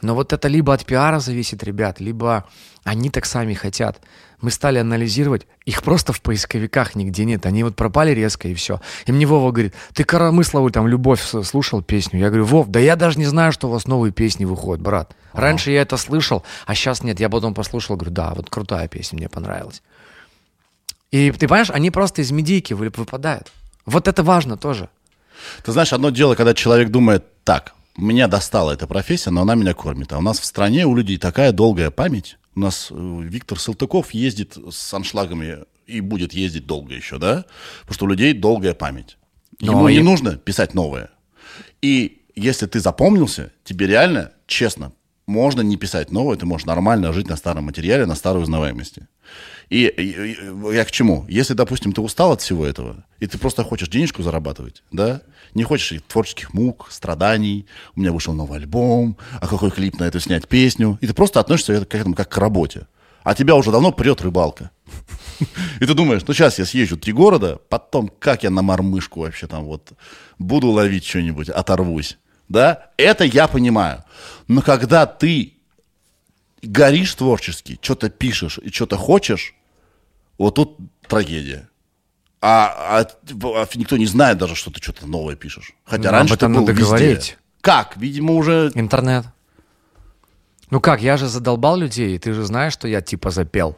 Но 0.02 0.16
вот 0.16 0.34
это 0.34 0.48
либо 0.48 0.74
от 0.74 0.86
пиара 0.86 1.20
зависит, 1.20 1.64
ребят, 1.64 2.00
либо 2.00 2.50
они 2.84 3.10
так 3.10 3.26
сами 3.26 3.54
хотят. 3.54 4.02
Мы 4.44 4.52
стали 4.52 4.78
анализировать, 4.78 5.48
их 5.64 5.84
просто 5.84 6.12
в 6.12 6.22
поисковиках 6.22 6.96
нигде 6.96 7.24
нет. 7.24 7.46
Они 7.46 7.64
вот 7.64 7.78
пропали 7.78 8.12
резко 8.12 8.50
и 8.50 8.54
все. 8.54 8.82
И 9.06 9.14
мне 9.14 9.26
Вова 9.26 9.54
говорит, 9.54 9.74
ты 9.94 10.04
Коромыслову 10.04 10.70
там 10.70 10.86
«Любовь» 10.86 11.22
слушал 11.22 11.82
песню? 11.82 12.20
Я 12.20 12.28
говорю, 12.28 12.44
Вов, 12.44 12.68
да 12.68 12.78
я 12.82 12.98
даже 12.98 13.18
не 13.20 13.26
знаю, 13.26 13.54
что 13.54 13.70
у 13.70 13.72
вас 13.72 13.88
новые 13.88 14.12
песни 14.12 14.44
выходят, 14.44 14.84
брат. 14.84 15.16
Раньше 15.32 15.72
я 15.72 15.82
это 15.82 15.96
слышал, 15.96 16.44
а 16.66 16.76
сейчас 16.76 17.04
нет. 17.04 17.22
Я 17.22 17.30
потом 17.30 17.54
послушал, 17.54 17.96
говорю, 17.96 18.12
да, 18.14 18.34
вот 18.34 18.50
крутая 18.50 18.90
песня, 18.90 19.18
мне 19.18 19.30
понравилась. 19.30 19.82
И 21.12 21.32
ты 21.32 21.48
понимаешь, 21.48 21.72
они 21.72 21.90
просто 21.90 22.22
из 22.22 22.32
медийки 22.32 22.74
вы- 22.74 22.92
выпадают. 22.94 23.50
Вот 23.86 24.10
это 24.10 24.24
важно 24.24 24.58
тоже. 24.58 24.90
Ты 25.64 25.72
знаешь, 25.72 25.94
одно 25.94 26.10
дело, 26.10 26.36
когда 26.36 26.54
человек 26.54 26.90
думает, 26.90 27.24
так, 27.46 27.76
меня 27.96 28.28
достала 28.28 28.72
эта 28.72 28.88
профессия, 28.88 29.30
но 29.30 29.44
она 29.44 29.56
меня 29.56 29.74
кормит. 29.74 30.12
А 30.12 30.18
у 30.18 30.22
нас 30.22 30.40
в 30.40 30.44
стране 30.44 30.86
у 30.86 30.96
людей 30.96 31.18
такая 31.18 31.54
долгая 31.54 31.92
память. 31.92 32.38
У 32.56 32.60
нас 32.60 32.90
э, 32.92 33.20
Виктор 33.24 33.60
Салтыков 33.60 34.12
ездит 34.14 34.58
с 34.72 34.94
аншлагами 34.94 35.60
и 35.88 36.02
будет 36.02 36.34
ездить 36.34 36.66
долго 36.66 36.94
еще, 36.94 37.18
да? 37.18 37.46
Потому 37.82 37.94
что 37.96 38.06
у 38.06 38.08
людей 38.10 38.34
долгая 38.34 38.74
память. 38.74 39.18
Но 39.60 39.72
Ему 39.74 39.90
не 39.90 39.96
я- 39.98 40.04
нужно 40.04 40.38
писать 40.38 40.74
новое. 40.74 41.10
И 41.82 42.22
если 42.36 42.66
ты 42.68 42.80
запомнился, 42.80 43.52
тебе 43.64 43.88
реально, 43.88 44.32
честно, 44.48 44.94
можно 45.26 45.62
не 45.62 45.78
писать 45.78 46.12
новое, 46.12 46.38
ты 46.38 46.46
можешь 46.46 46.66
нормально 46.66 47.14
жить 47.14 47.28
на 47.30 47.36
старом 47.38 47.66
материале, 47.66 48.06
на 48.06 48.16
старой 48.16 48.44
узнаваемости. 48.44 49.08
И, 49.70 49.86
и- 49.88 50.34
и 50.34 50.76
я 50.76 50.86
к 50.86 50.92
чему? 50.92 51.26
Если, 51.30 51.54
допустим, 51.54 51.92
ты 51.94 52.02
устал 52.02 52.32
от 52.34 52.42
всего 52.42 52.66
этого, 52.66 53.06
и 53.20 53.28
ты 53.28 53.38
просто 53.38 53.64
хочешь 53.64 53.88
денежку 53.90 54.22
зарабатывать, 54.24 54.84
да? 54.92 55.22
Не 55.54 55.64
хочешь 55.64 56.02
творческих 56.08 56.54
мук, 56.54 56.88
страданий, 56.90 57.68
у 57.96 58.00
меня 58.00 58.12
вышел 58.12 58.34
новый 58.34 58.60
альбом, 58.60 59.18
а 59.40 59.48
какой 59.48 59.72
клип 59.72 60.00
на 60.00 60.06
эту 60.06 60.20
снять 60.20 60.48
песню, 60.48 60.98
и 61.02 61.08
ты 61.08 61.14
просто 61.14 61.40
относишься 61.40 61.86
к 61.86 61.96
этому 61.96 62.16
как 62.16 62.30
к 62.30 62.38
работе. 62.38 62.88
А 63.24 63.36
тебя 63.36 63.56
уже 63.56 63.72
давно 63.72 63.92
прет 63.92 64.22
рыбалка. 64.22 64.72
И 65.80 65.86
ты 65.86 65.94
думаешь, 65.94 66.24
ну 66.28 66.34
сейчас 66.34 66.60
я 66.60 66.66
съезжу 66.66 66.98
три 66.98 67.14
города, 67.14 67.60
потом 67.70 68.12
как 68.20 68.44
я 68.44 68.50
на 68.50 68.62
мормышку 68.62 69.22
вообще 69.22 69.48
там 69.48 69.64
вот 69.64 69.94
буду 70.40 70.68
ловить 70.68 71.06
что-нибудь, 71.06 71.50
оторвусь. 71.50 72.18
Да, 72.50 72.92
это 72.98 73.24
я 73.24 73.48
понимаю. 73.48 74.04
Но 74.48 74.62
когда 74.62 75.06
ты 75.06 75.54
горишь 76.62 77.16
творчески, 77.16 77.80
что-то 77.82 78.10
пишешь 78.10 78.60
и 78.62 78.70
что-то 78.70 78.98
хочешь, 78.98 79.56
вот 80.38 80.56
тут 80.56 80.78
трагедия. 81.08 81.70
А, 82.46 83.00
а, 83.00 83.08
а 83.62 83.68
никто 83.76 83.96
не 83.96 84.06
знает 84.06 84.38
даже, 84.38 84.56
что 84.56 84.70
ты 84.70 84.82
что-то 84.82 85.08
новое 85.08 85.38
пишешь. 85.38 85.72
Хотя 85.86 86.04
Ну, 86.04 86.12
раньше 86.12 86.34
об 86.34 86.38
этом 86.38 86.52
ты 86.52 86.60
был 86.60 86.68
надо 86.68 86.72
везде. 86.74 86.86
говорить. 86.86 87.38
Как? 87.62 87.96
Видимо, 87.96 88.34
уже... 88.34 88.70
Интернет. 88.76 89.26
Ну 90.70 90.82
как, 90.82 91.02
я 91.02 91.16
же 91.16 91.30
задолбал 91.30 91.78
людей, 91.78 92.16
и 92.16 92.20
ты 92.20 92.34
же 92.34 92.44
знаешь, 92.44 92.74
что 92.74 92.90
я 92.90 93.00
типа 93.00 93.30
запел. 93.32 93.78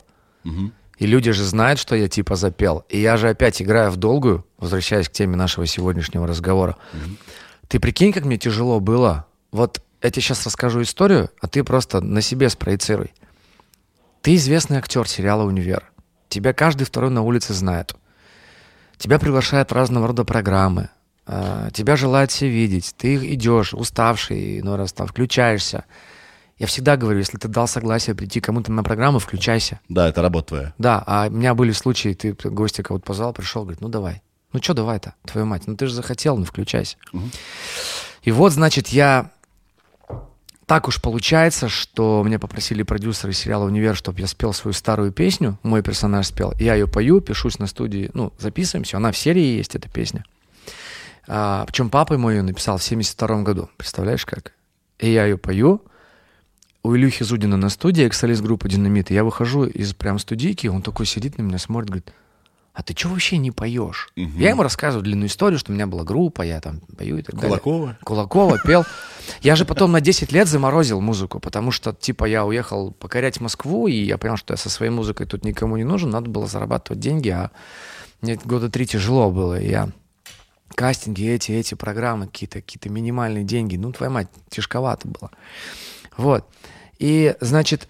И 0.97 1.05
люди 1.05 1.31
же 1.31 1.43
знают, 1.43 1.77
что 1.79 1.95
я 1.95 2.07
типа 2.07 2.35
запел. 2.35 2.85
И 2.89 2.99
я 2.99 3.17
же 3.17 3.29
опять 3.29 3.61
играю 3.61 3.91
в 3.91 3.97
долгую, 3.97 4.47
возвращаясь 4.57 5.09
к 5.09 5.11
теме 5.11 5.35
нашего 5.35 5.67
сегодняшнего 5.67 6.25
разговора. 6.25 6.75
Ты 7.67 7.79
прикинь, 7.79 8.13
как 8.13 8.25
мне 8.25 8.39
тяжело 8.39 8.79
было. 8.79 9.27
Вот 9.51 9.79
я 10.01 10.09
тебе 10.09 10.23
сейчас 10.23 10.43
расскажу 10.43 10.81
историю, 10.81 11.29
а 11.39 11.47
ты 11.47 11.63
просто 11.63 12.01
на 12.01 12.21
себе 12.21 12.49
спроецируй. 12.49 13.13
Ты 14.23 14.33
известный 14.37 14.77
актер 14.77 15.07
сериала 15.07 15.43
«Универ». 15.43 15.91
Тебя 16.29 16.51
каждый 16.51 16.85
второй 16.85 17.11
на 17.11 17.21
улице 17.21 17.53
знает. 17.53 17.95
Тебя 18.97 19.19
приглашают 19.19 19.71
разного 19.71 20.07
рода 20.07 20.23
программы. 20.23 20.89
а, 21.27 21.69
тебя 21.71 21.95
желают 21.95 22.31
все 22.31 22.47
видеть, 22.47 22.93
ты 22.97 23.15
идешь 23.33 23.73
уставший, 23.73 24.61
но 24.61 24.77
раз 24.77 24.93
там 24.93 25.07
включаешься. 25.07 25.85
Я 26.57 26.67
всегда 26.67 26.95
говорю, 26.95 27.19
если 27.19 27.37
ты 27.37 27.47
дал 27.47 27.67
согласие 27.67 28.15
прийти 28.15 28.39
кому-то 28.39 28.71
на 28.71 28.83
программу, 28.83 29.19
включайся. 29.19 29.79
Да, 29.89 30.07
это 30.07 30.21
работа 30.21 30.47
твоя. 30.47 30.73
Да, 30.77 31.03
а 31.05 31.27
у 31.27 31.31
меня 31.31 31.53
были 31.53 31.71
случаи, 31.71 32.13
ты 32.13 32.33
гостя 32.33 32.83
кого-то 32.83 33.05
позвал, 33.05 33.33
пришел, 33.33 33.63
говорит, 33.63 33.81
ну 33.81 33.89
давай. 33.89 34.21
Ну 34.53 34.61
что 34.61 34.73
давай-то, 34.73 35.15
твою 35.25 35.45
мать, 35.45 35.63
ну 35.65 35.75
ты 35.75 35.87
же 35.87 35.93
захотел, 35.93 36.37
ну 36.37 36.45
включайся. 36.45 36.95
И 38.21 38.31
вот, 38.31 38.53
значит, 38.53 38.87
я... 38.87 39.31
Так 40.65 40.87
уж 40.87 40.99
получается, 40.99 41.69
что 41.69 42.23
мне 42.23 42.39
попросили 42.39 42.81
продюсеры 42.81 43.33
сериала 43.33 43.65
«Универ», 43.65 43.95
чтобы 43.95 44.19
я 44.19 44.27
спел 44.27 44.51
свою 44.51 44.73
старую 44.73 45.11
песню, 45.11 45.59
мой 45.61 45.83
персонаж 45.83 46.25
спел. 46.27 46.53
Я 46.59 46.73
ее 46.73 46.87
пою, 46.87 47.21
пишусь 47.21 47.59
на 47.59 47.67
студии, 47.67 48.09
ну, 48.13 48.33
записываемся, 48.39 48.97
она 48.97 49.11
в 49.11 49.17
серии 49.17 49.57
есть, 49.57 49.75
эта 49.75 49.89
песня. 49.89 50.25
А, 51.27 51.65
причем 51.67 51.91
папа 51.91 52.17
мой 52.17 52.35
ее 52.35 52.41
написал 52.41 52.77
в 52.77 52.83
72 52.83 53.43
году, 53.43 53.69
представляешь 53.77 54.25
как? 54.25 54.53
И 54.97 55.11
я 55.11 55.25
ее 55.25 55.37
пою, 55.37 55.83
у 56.81 56.95
Илюхи 56.95 57.23
Зудина 57.23 57.57
на 57.57 57.69
студии, 57.69 58.07
эксолист 58.07 58.41
группы 58.41 58.67
«Динамит», 58.67 59.11
я 59.11 59.23
выхожу 59.23 59.65
из 59.65 59.93
прям 59.93 60.17
студийки, 60.17 60.65
он 60.65 60.81
такой 60.81 61.05
сидит 61.05 61.37
на 61.37 61.43
меня, 61.43 61.59
смотрит, 61.59 61.89
говорит, 61.89 62.13
а 62.75 62.83
ты 62.83 62.93
что 62.93 63.07
вообще 63.07 63.37
не 63.37 63.51
поешь? 63.51 64.09
Мгм. 64.17 64.37
Я 64.37 64.49
ему 64.49 64.61
рассказываю 64.61 65.01
длинную 65.01 65.29
историю, 65.29 65.57
что 65.57 65.71
у 65.71 65.75
меня 65.75 65.87
была 65.87 66.03
группа, 66.03 66.41
я 66.41 66.59
там 66.59 66.81
пою 66.97 67.17
и 67.17 67.21
так 67.21 67.35
далее. 67.35 67.57
Кулакова? 67.57 67.97
Кулакова 68.03 68.59
пел. 68.59 68.83
Я 69.41 69.55
же 69.55 69.65
потом 69.65 69.91
на 69.91 70.01
10 70.01 70.31
лет 70.31 70.47
заморозил 70.47 71.01
музыку, 71.01 71.39
потому 71.39 71.71
что, 71.71 71.93
типа, 71.93 72.25
я 72.25 72.45
уехал 72.45 72.91
покорять 72.91 73.41
Москву, 73.41 73.87
и 73.87 73.95
я 73.95 74.19
понял, 74.19 74.37
что 74.37 74.53
я 74.53 74.57
со 74.57 74.69
своей 74.69 74.91
музыкой 74.91 75.25
тут 75.25 75.43
никому 75.43 75.77
не 75.77 75.83
нужен, 75.83 76.11
надо 76.11 76.29
было 76.29 76.45
зарабатывать 76.45 76.99
деньги, 76.99 77.29
а 77.29 77.49
мне 78.21 78.35
года 78.35 78.69
три 78.69 78.85
тяжело 78.85 79.31
было, 79.31 79.59
и 79.59 79.67
я 79.67 79.89
кастинги, 80.75 81.27
эти, 81.27 81.53
эти 81.53 81.73
программы, 81.73 82.27
какие-то 82.27 82.61
какие 82.61 82.91
минимальные 82.91 83.45
деньги, 83.45 83.77
ну, 83.77 83.91
твоя 83.91 84.11
мать, 84.11 84.27
тяжковато 84.49 85.07
было. 85.07 85.31
Вот. 86.17 86.47
И, 86.99 87.35
значит, 87.41 87.87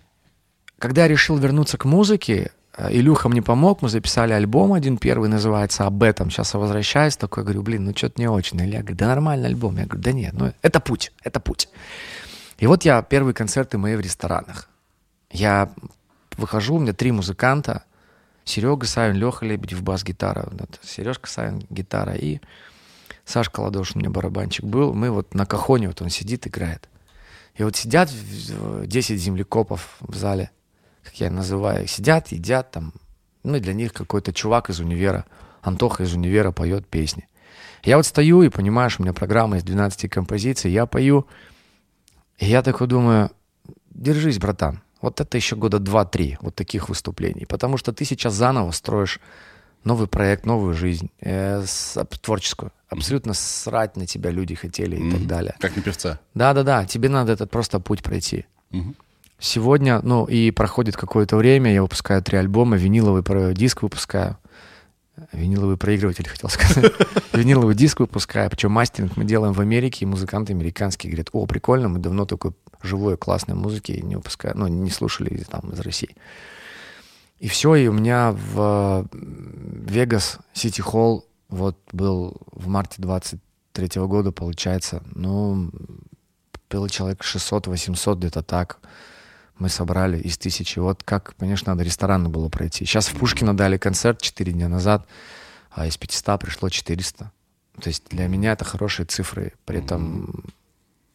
когда 0.80 1.02
я 1.02 1.10
решил 1.10 1.38
вернуться 1.38 1.78
к 1.78 1.84
музыке, 1.84 2.54
Илюха 2.78 3.30
мне 3.30 3.42
помог, 3.42 3.82
мы 3.82 3.90
записали 3.90 4.34
альбом 4.34 4.74
один 4.74 4.98
первый, 4.98 5.30
называется 5.30 5.86
«Об 5.86 6.04
этом». 6.04 6.30
Сейчас 6.30 6.54
я 6.54 6.60
возвращаюсь, 6.60 7.16
такой 7.16 7.44
говорю, 7.44 7.62
блин, 7.62 7.86
ну 7.86 7.94
что-то 7.96 8.20
не 8.20 8.28
очень. 8.28 8.60
Илья 8.60 8.80
говорит, 8.80 8.98
да 8.98 9.08
нормальный 9.08 9.48
альбом. 9.48 9.78
Я 9.78 9.86
говорю, 9.86 10.04
да 10.04 10.12
нет, 10.12 10.34
ну 10.34 10.52
это 10.62 10.80
путь, 10.82 11.14
это 11.24 11.40
путь. 11.40 11.70
И 12.58 12.68
вот 12.68 12.84
я, 12.84 13.02
первые 13.02 13.34
концерты 13.34 13.78
мои 13.78 13.96
в 13.96 14.02
ресторанах. 14.02 14.70
Я 15.32 15.72
выхожу, 16.38 16.76
у 16.76 16.80
меня 16.80 16.94
три 16.94 17.12
музыканта, 17.12 17.84
Серега 18.44 18.86
Савин, 18.86 19.16
Леха 19.16 19.46
Лебедев, 19.46 19.82
бас-гитара, 19.82 20.50
Сережка 20.84 21.30
Савин, 21.30 21.66
гитара, 21.70 22.14
и 22.14 22.40
Сашка 23.26 23.62
Ладош 23.62 23.96
у 23.96 24.00
меня 24.00 24.10
барабанчик 24.10 24.66
был. 24.66 24.94
Мы 24.94 25.10
вот 25.12 25.34
на 25.34 25.46
кахоне, 25.46 25.88
вот 25.88 26.02
он 26.02 26.10
сидит, 26.10 26.46
играет. 26.46 26.90
И 27.56 27.64
вот 27.64 27.76
сидят 27.76 28.10
в- 28.12 28.86
10 28.86 29.20
землекопов 29.20 29.96
в 30.02 30.16
зале, 30.16 30.52
как 31.06 31.13
я 31.22 31.30
называю, 31.32 31.88
сидят, 31.88 32.32
едят 32.34 32.72
там. 32.72 32.91
Ну, 33.44 33.56
и 33.56 33.60
для 33.60 33.74
них 33.74 33.94
какой-то 33.94 34.34
чувак 34.34 34.70
из 34.70 34.80
универа, 34.80 35.26
Антоха 35.62 36.04
из 36.04 36.13
универа 36.13 36.52
поет 36.52 36.88
песни. 36.88 37.28
Я 37.84 37.98
вот 37.98 38.06
стою 38.06 38.41
и 38.41 38.50
понимаю, 38.50 38.89
что 38.89 39.02
у 39.02 39.06
меня 39.06 39.13
программа 39.13 39.58
из 39.58 39.63
12 39.63 40.10
композиций, 40.10 40.72
я 40.72 40.86
пою, 40.88 41.28
и 42.39 42.46
я 42.48 42.62
такой 42.63 42.88
думаю, 42.88 43.30
держись, 43.91 44.39
братан, 44.39 44.82
вот 45.02 45.22
это 45.22 45.38
еще 45.38 45.56
года 45.56 45.78
два-три 45.80 46.38
вот 46.41 46.56
таких 46.56 46.89
выступлений, 46.89 47.46
потому 47.46 47.78
что 47.78 47.94
ты 47.94 48.04
сейчас 48.06 48.34
заново 48.34 48.72
строишь 48.72 49.20
новый 49.84 50.08
проект, 50.08 50.46
новую 50.48 50.74
жизнь, 50.74 51.12
э, 51.22 51.63
с- 51.65 52.04
творческую. 52.22 52.72
Абсолютно 52.89 53.34
срать 53.36 53.96
на 53.98 54.08
тебя 54.08 54.32
люди 54.32 54.56
хотели 54.56 54.96
и 54.96 55.12
так 55.12 55.28
далее. 55.28 55.56
Как 55.60 55.76
на 55.76 55.82
певца. 55.84 56.20
Да-да-да, 56.34 56.86
тебе 56.86 57.10
надо 57.10 57.32
этот 57.34 57.52
просто 57.52 57.80
путь 57.80 58.02
пройти. 58.02 58.46
Мгм. 58.72 58.96
Сегодня, 59.39 60.00
ну, 60.02 60.26
и 60.26 60.52
проходит 60.52 60.95
какое-то 60.95 61.36
время, 61.36 61.74
я 61.74 61.82
выпускаю 61.82 62.24
три 62.24 62.38
альбома, 62.38 62.78
виниловый 62.78 63.24
диск 63.54 63.82
выпускаю. 63.82 64.38
Виниловый 65.32 65.78
проигрыватель, 65.78 66.28
хотел 66.28 66.50
сказать. 66.50 66.91
Виниловый 67.34 67.76
диск 67.76 68.00
выпускаю. 68.00 68.50
Причем 68.50 68.71
мастеринг 68.71 69.15
мы 69.15 69.24
делаем 69.24 69.54
в 69.54 69.62
Америке, 69.62 70.04
и 70.04 70.08
музыканты 70.08 70.54
американские 70.54 71.12
говорят, 71.12 71.30
о, 71.32 71.45
прикольно, 71.45 71.88
мы 71.88 72.00
давно 72.00 72.26
такой 72.26 72.52
живой, 72.82 73.17
классной 73.17 73.56
музыки 73.56 73.93
не 74.04 74.15
выпускаем, 74.15 74.60
ну, 74.60 74.67
не 74.67 74.89
слушали 74.89 75.43
там 75.50 75.71
из 75.71 75.80
России. 75.80 76.15
И 77.39 77.48
все, 77.48 77.76
и 77.76 77.88
у 77.88 77.93
меня 77.93 78.32
в 78.32 79.08
Вегас 79.13 80.39
Сити 80.54 80.82
Холл 80.82 81.26
вот 81.50 81.78
был 81.91 82.38
в 82.52 82.67
марте 82.67 82.95
23 83.02 84.02
года, 84.04 84.32
получается, 84.32 85.04
ну, 85.13 85.69
было 86.69 86.89
человек 86.89 87.21
600-800 87.21 88.15
где-то 88.15 88.43
так. 88.43 88.80
Мы 89.58 89.70
собрали 89.70 90.20
из 90.20 90.38
тысячи. 90.38 90.80
Вот 90.80 91.04
как, 91.04 91.36
конечно, 91.38 91.74
надо 91.74 91.84
рестораны 91.84 92.30
было 92.30 92.50
пройти. 92.50 92.86
Сейчас 92.86 93.08
в 93.08 93.18
Пушкино 93.18 93.56
дали 93.56 93.78
концерт 93.78 94.22
4 94.22 94.52
дня 94.52 94.68
назад, 94.68 95.08
а 95.72 95.88
из 95.88 95.98
500 95.98 96.39
пришло 96.41 96.70
400. 96.70 97.32
То 97.82 97.88
есть 97.88 98.04
для 98.10 98.28
меня 98.28 98.54
это 98.54 98.65
хорошие 98.65 99.06
цифры. 99.06 99.54
При 99.65 99.80
этом 99.80 100.44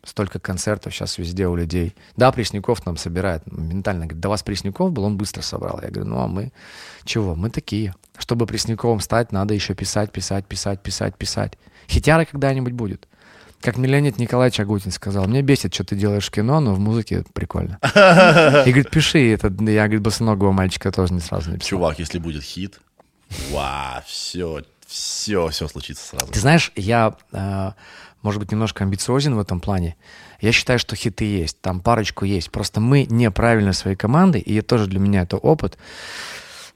столько 0.05 0.39
концертов 0.39 0.95
сейчас 0.95 1.19
везде 1.19 1.47
у 1.47 1.57
людей. 1.57 1.95
Да, 2.17 2.33
Пресняков 2.33 2.87
нам 2.87 2.97
собирает. 2.97 3.43
Ментально 3.51 4.07
говорит, 4.07 4.21
до 4.21 4.31
вас 4.31 4.43
Пресняков 4.43 4.93
был, 4.93 5.05
он 5.05 5.17
быстро 5.17 5.43
собрал. 5.43 5.81
Я 5.83 5.91
говорю, 5.91 6.09
ну 6.09 6.21
а 6.21 6.27
мы 6.27 6.53
чего? 7.05 7.35
Мы 7.35 7.51
такие. 7.51 7.95
Чтобы 8.19 8.47
Пресняковым 8.47 9.01
стать, 9.01 9.33
надо 9.33 9.55
еще 9.55 9.75
писать, 9.75 10.13
писать, 10.13 10.47
писать, 10.47 10.83
писать, 10.83 11.17
писать. 11.17 11.59
Хитяра 11.89 12.25
когда-нибудь 12.25 12.73
будет. 12.73 13.09
Как 13.61 13.77
мне 13.77 13.89
Леонид 13.89 14.19
Николаевич 14.19 14.59
Агутин 14.61 14.91
сказал, 14.91 15.27
мне 15.27 15.43
бесит, 15.43 15.75
что 15.75 15.85
ты 15.85 15.95
делаешь 15.95 16.27
в 16.27 16.31
кино, 16.31 16.61
но 16.61 16.75
в 16.75 16.79
музыке 16.79 17.25
прикольно. 17.35 17.79
И 17.83 18.71
говорит, 18.71 18.91
пиши. 18.91 19.33
Это, 19.33 19.49
я, 19.49 19.85
говорит, 19.85 20.01
босоногого 20.01 20.53
мальчика 20.53 20.91
тоже 20.91 21.13
не 21.13 21.21
сразу 21.21 21.51
написал. 21.51 21.69
Чувак, 21.69 21.99
если 21.99 22.19
будет 22.19 22.43
хит, 22.43 22.81
ва, 23.51 24.03
все, 24.07 24.63
все, 24.87 25.49
все 25.49 25.69
случится 25.69 26.09
сразу. 26.09 26.33
Ты 26.33 26.41
знаешь, 26.41 26.73
я, 26.75 27.15
э, 27.33 27.73
может 28.23 28.41
быть, 28.41 28.51
немножко 28.51 28.85
амбициозен 28.85 29.35
в 29.35 29.41
этом 29.41 29.61
плане. 29.61 29.97
Я 30.41 30.53
считаю, 30.53 30.79
что 30.79 30.97
хиты 30.97 31.25
есть, 31.27 31.61
там 31.61 31.81
парочку 31.81 32.25
есть. 32.25 32.51
Просто 32.51 32.81
мы 32.81 33.07
неправильно 33.11 33.75
своей 33.75 33.97
командой, 33.97 34.41
и 34.41 34.55
это 34.57 34.69
тоже 34.69 34.87
для 34.87 34.99
меня 34.99 35.23
это 35.23 35.37
опыт, 35.37 35.77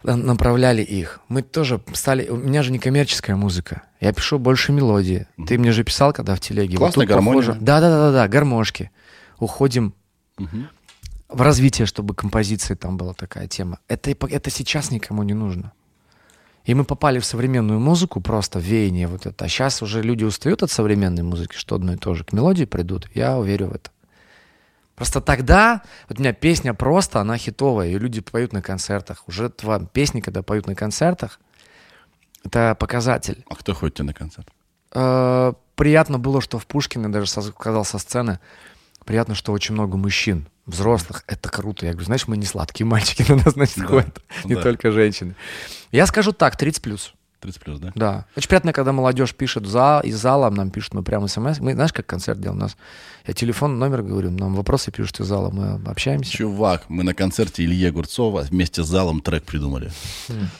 направляли 0.04 0.82
их. 0.82 1.20
Мы 1.28 1.42
тоже 1.42 1.80
стали... 1.94 2.28
У 2.28 2.36
меня 2.36 2.62
же 2.62 2.70
не 2.72 2.78
коммерческая 2.78 3.36
музыка. 3.36 3.82
Я 4.00 4.12
пишу 4.12 4.38
больше 4.38 4.70
мелодии. 4.72 5.26
Ты 5.46 5.58
мне 5.58 5.72
же 5.72 5.82
писал, 5.84 6.12
когда 6.12 6.34
в 6.34 6.40
телеге. 6.40 6.76
Классная 6.76 7.06
тут 7.06 7.14
гармония. 7.14 7.40
похоже- 7.42 7.58
Да-да-да-да, 7.60 8.28
гармошки. 8.28 8.90
Уходим 9.38 9.94
в 11.28 11.40
развитие, 11.40 11.86
чтобы 11.86 12.14
композиции 12.14 12.74
там 12.74 12.96
была 12.96 13.14
такая 13.14 13.48
тема. 13.48 13.78
Это, 13.88 14.10
это 14.10 14.50
сейчас 14.50 14.90
никому 14.90 15.22
не 15.22 15.34
нужно. 15.34 15.72
И 16.64 16.74
мы 16.74 16.84
попали 16.84 17.18
в 17.18 17.24
современную 17.24 17.78
музыку, 17.80 18.20
просто 18.20 18.58
веяние 18.58 19.06
вот 19.06 19.26
это. 19.26 19.44
А 19.44 19.48
сейчас 19.48 19.82
уже 19.82 20.02
люди 20.02 20.24
устают 20.24 20.62
от 20.62 20.70
современной 20.70 21.22
музыки, 21.22 21.54
что 21.56 21.74
одно 21.76 21.92
и 21.94 21.96
то 21.96 22.14
же. 22.14 22.24
К 22.24 22.32
мелодии 22.32 22.64
придут. 22.64 23.08
Я 23.14 23.36
уверен 23.38 23.68
в 23.70 23.74
это. 23.74 23.90
Просто 24.94 25.20
тогда, 25.20 25.82
вот 26.08 26.18
у 26.18 26.22
меня 26.22 26.32
песня 26.32 26.72
просто, 26.72 27.20
она 27.20 27.36
хитовая, 27.36 27.86
ее 27.86 27.98
люди 27.98 28.20
поют 28.20 28.52
на 28.52 28.62
концертах. 28.62 29.26
Уже 29.26 29.48
тва, 29.48 29.80
песни, 29.80 30.20
когда 30.20 30.42
поют 30.42 30.66
на 30.66 30.74
концертах, 30.74 31.40
это 32.44 32.76
показатель. 32.78 33.44
А 33.48 33.56
кто 33.56 33.74
ходит 33.74 33.96
тебе 33.96 34.06
на 34.06 34.14
концерт? 34.14 34.48
Э, 34.92 35.52
приятно 35.74 36.18
было, 36.18 36.40
что 36.40 36.58
в 36.58 36.66
Пушкине, 36.66 37.08
даже 37.08 37.26
сказал 37.26 37.84
со 37.84 37.98
сцены, 37.98 38.38
приятно, 39.04 39.34
что 39.34 39.52
очень 39.52 39.74
много 39.74 39.96
мужчин, 39.96 40.48
взрослых. 40.66 41.24
Это 41.26 41.48
круто. 41.48 41.86
Я 41.86 41.92
говорю, 41.92 42.06
знаешь, 42.06 42.28
мы 42.28 42.36
не 42.36 42.46
сладкие 42.46 42.86
мальчики, 42.86 43.22
на 43.28 43.36
нас, 43.36 43.54
значит, 43.54 43.78
Да, 43.78 43.86
ходят, 43.86 44.22
не 44.44 44.54
да. 44.54 44.62
только 44.62 44.92
женщины. 44.92 45.34
Я 45.90 46.06
скажу 46.06 46.32
так, 46.32 46.56
30 46.56 46.82
плюс. 46.82 47.14
30 47.44 47.60
плюс, 47.60 47.78
да? 47.78 47.92
Да. 47.94 48.26
Очень 48.36 48.48
приятно, 48.48 48.72
когда 48.72 48.92
молодежь 48.92 49.34
пишет 49.34 49.66
за, 49.66 50.00
из 50.02 50.16
зала, 50.16 50.50
нам 50.50 50.70
пишут, 50.70 50.94
мы 50.94 51.02
прямо 51.02 51.28
смс. 51.28 51.60
Мы, 51.60 51.74
знаешь, 51.74 51.92
как 51.92 52.06
концерт 52.06 52.40
делаем 52.40 52.58
у 52.58 52.62
нас? 52.62 52.76
Я 53.26 53.34
телефон, 53.34 53.78
номер 53.78 54.02
говорю, 54.02 54.30
нам 54.30 54.54
вопросы 54.54 54.90
пишут 54.90 55.20
из 55.20 55.26
зала, 55.26 55.50
мы 55.50 55.80
общаемся. 55.88 56.32
Чувак, 56.32 56.84
мы 56.88 57.02
на 57.04 57.14
концерте 57.14 57.64
Ильи 57.64 57.86
Огурцова 57.86 58.40
вместе 58.42 58.82
с 58.82 58.86
залом 58.86 59.20
трек 59.20 59.44
придумали. 59.44 59.90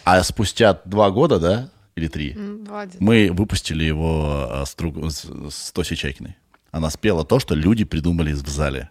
А 0.05 0.23
спустя 0.23 0.81
два 0.85 1.11
года, 1.11 1.39
да, 1.41 1.71
или 1.97 2.09
три, 2.09 2.33
Два 2.33 2.87
где-то. 2.87 3.03
мы 3.03 3.31
выпустили 3.33 3.85
его 3.85 4.49
а, 4.51 4.65
с, 4.67 4.75
друг- 4.75 4.97
с, 5.11 5.25
с 5.51 5.73
Тосей 5.73 5.97
Чайкиной. 5.97 6.37
Она 6.71 6.91
спела 6.91 7.25
то, 7.25 7.39
что 7.39 7.55
люди 7.55 7.85
придумали 7.85 8.33
в 8.33 8.49
зале. 8.49 8.91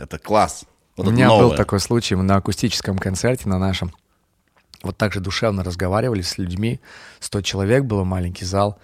Это 0.00 0.18
класс. 0.18 0.64
Вот 0.96 1.06
У 1.06 1.10
это 1.10 1.16
меня 1.16 1.28
новое. 1.28 1.48
был 1.48 1.56
такой 1.56 1.80
случай, 1.80 2.14
на 2.14 2.36
акустическом 2.36 2.98
концерте 2.98 3.48
на 3.48 3.58
нашем 3.58 3.92
вот 4.82 4.96
так 4.96 5.12
же 5.12 5.20
душевно 5.20 5.64
разговаривали 5.64 6.22
с 6.22 6.38
людьми. 6.38 6.80
100 7.20 7.42
человек 7.42 7.84
было, 7.84 8.04
маленький 8.04 8.44
зал. 8.44 8.78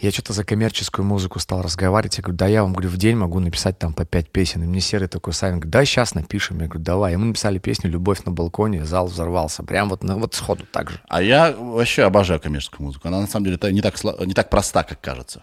Я 0.00 0.12
что-то 0.12 0.32
за 0.32 0.44
коммерческую 0.44 1.04
музыку 1.04 1.40
стал 1.40 1.60
разговаривать. 1.60 2.18
Я 2.18 2.22
говорю, 2.22 2.38
да 2.38 2.46
я 2.46 2.62
вам, 2.62 2.72
говорю, 2.72 2.88
в 2.88 2.96
день 2.96 3.16
могу 3.16 3.40
написать 3.40 3.80
там 3.80 3.92
по 3.92 4.04
пять 4.04 4.30
песен. 4.30 4.62
И 4.62 4.66
мне 4.66 4.80
Серый 4.80 5.08
такой 5.08 5.32
Савин 5.32 5.56
говорит, 5.56 5.72
да, 5.72 5.84
сейчас 5.84 6.14
напишем. 6.14 6.60
Я 6.60 6.66
говорю, 6.68 6.84
давай. 6.84 7.14
И 7.14 7.16
мы 7.16 7.26
написали 7.26 7.58
песню 7.58 7.90
«Любовь 7.90 8.22
на 8.24 8.30
балконе», 8.30 8.84
зал 8.84 9.08
взорвался. 9.08 9.64
Прям 9.64 9.88
вот, 9.88 10.04
на, 10.04 10.16
вот 10.16 10.34
сходу 10.34 10.64
так 10.70 10.90
же. 10.90 11.00
А 11.08 11.20
я 11.20 11.50
вообще 11.50 12.04
обожаю 12.04 12.38
коммерческую 12.38 12.86
музыку. 12.86 13.08
Она 13.08 13.20
на 13.20 13.26
самом 13.26 13.46
деле 13.46 13.58
не 13.72 13.82
так, 13.82 13.96
не 14.24 14.34
так 14.34 14.50
проста, 14.50 14.84
как 14.84 15.00
кажется. 15.00 15.42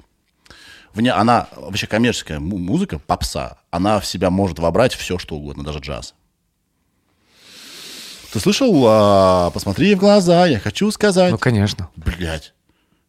вне, 0.94 1.12
она 1.12 1.50
вообще 1.58 1.86
коммерческая 1.88 2.40
му- 2.40 2.58
музыка, 2.58 2.98
попса, 3.00 3.58
она 3.72 4.00
в 4.00 4.06
себя 4.06 4.30
может 4.30 4.60
вобрать 4.60 4.94
все, 4.94 5.18
что 5.18 5.36
угодно, 5.36 5.66
даже 5.66 5.80
джаз. 5.80 6.16
Ты 8.36 8.41
слышал? 8.41 8.84
а, 8.86 9.50
посмотри 9.52 9.95
в 9.95 10.00
глаза, 10.00 10.45
я 10.45 10.60
хочу 10.60 10.91
сказать. 10.91 11.32
Ну, 11.32 11.38
конечно. 11.38 11.88
Блять, 11.95 12.54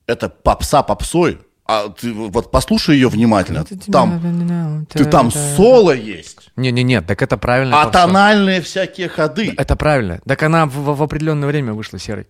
это 0.07 0.29
попса 0.29 0.85
попсой. 0.85 1.41
А 1.65 1.89
ты 1.89 2.13
вот 2.13 2.53
послушай 2.53 2.95
ее 2.95 3.09
внимательно. 3.09 3.65
Там, 3.91 4.87
ты 4.89 5.05
там 5.05 5.33
соло 5.33 5.91
есть, 5.91 6.51
Не-не-не, 6.55 7.01
так 7.01 7.23
это 7.23 7.37
правильно. 7.37 7.83
а 7.83 7.91
тональные 7.91 8.61
всякие 8.61 9.09
ходы. 9.09 9.53
Это 9.59 9.75
правильно. 9.75 10.21
Так 10.25 10.45
она 10.45 10.67
в, 10.67 10.95
в 10.95 11.03
определенное 11.03 11.49
время 11.49 11.73
вышла 11.73 11.99
серой. 11.99 12.29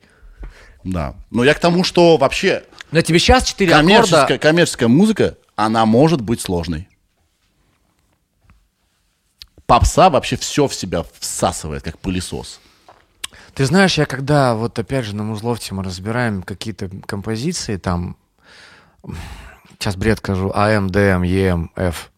Да. 0.83 1.17
Но 1.31 1.45
я 1.45 1.53
к 1.53 1.61
тому, 1.61 1.85
что 1.85 2.17
вообще 2.17 2.63
Но 2.93 3.03
тебе 3.03 3.19
сейчас 3.19 3.45
четыре 3.45 3.73
коммерческая, 3.73 4.23
аккорда. 4.23 4.39
коммерческая 4.39 4.89
музыка, 4.89 5.37
она 5.55 5.85
может 5.85 6.23
быть 6.23 6.41
сложной. 6.41 6.89
Попса 9.67 10.09
вообще 10.09 10.37
все 10.37 10.67
в 10.67 10.75
себя 10.75 11.05
всасывает, 11.21 11.83
как 11.83 11.99
пылесос. 11.99 12.59
Ты 13.57 13.65
знаешь, 13.65 13.97
я 13.97 14.05
когда, 14.05 14.55
вот 14.55 14.79
опять 14.79 15.07
же, 15.07 15.17
на 15.17 15.23
Музлофте 15.23 15.73
мы 15.73 15.83
разбираем 15.83 16.43
какие-то 16.43 16.91
композиции, 17.07 17.79
там, 17.79 18.19
сейчас 19.79 19.97
бред 19.97 20.19
скажу, 20.19 20.53
АМ, 20.55 20.91
ДМ, 20.91 21.23
ЕМ, 21.23 21.71
Ф. 21.75 22.13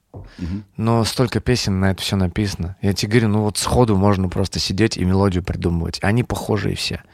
Но 0.76 1.04
столько 1.04 1.38
песен 1.38 1.78
на 1.78 1.92
это 1.92 2.02
все 2.02 2.16
написано. 2.16 2.76
Я 2.82 2.92
тебе 2.92 3.12
говорю, 3.12 3.28
ну 3.28 3.42
вот 3.42 3.56
сходу 3.56 3.96
можно 3.96 4.28
просто 4.28 4.58
сидеть 4.58 4.96
и 4.96 5.04
мелодию 5.04 5.44
придумывать. 5.44 6.00
Они 6.02 6.24
похожие 6.24 6.74
все. 6.74 7.04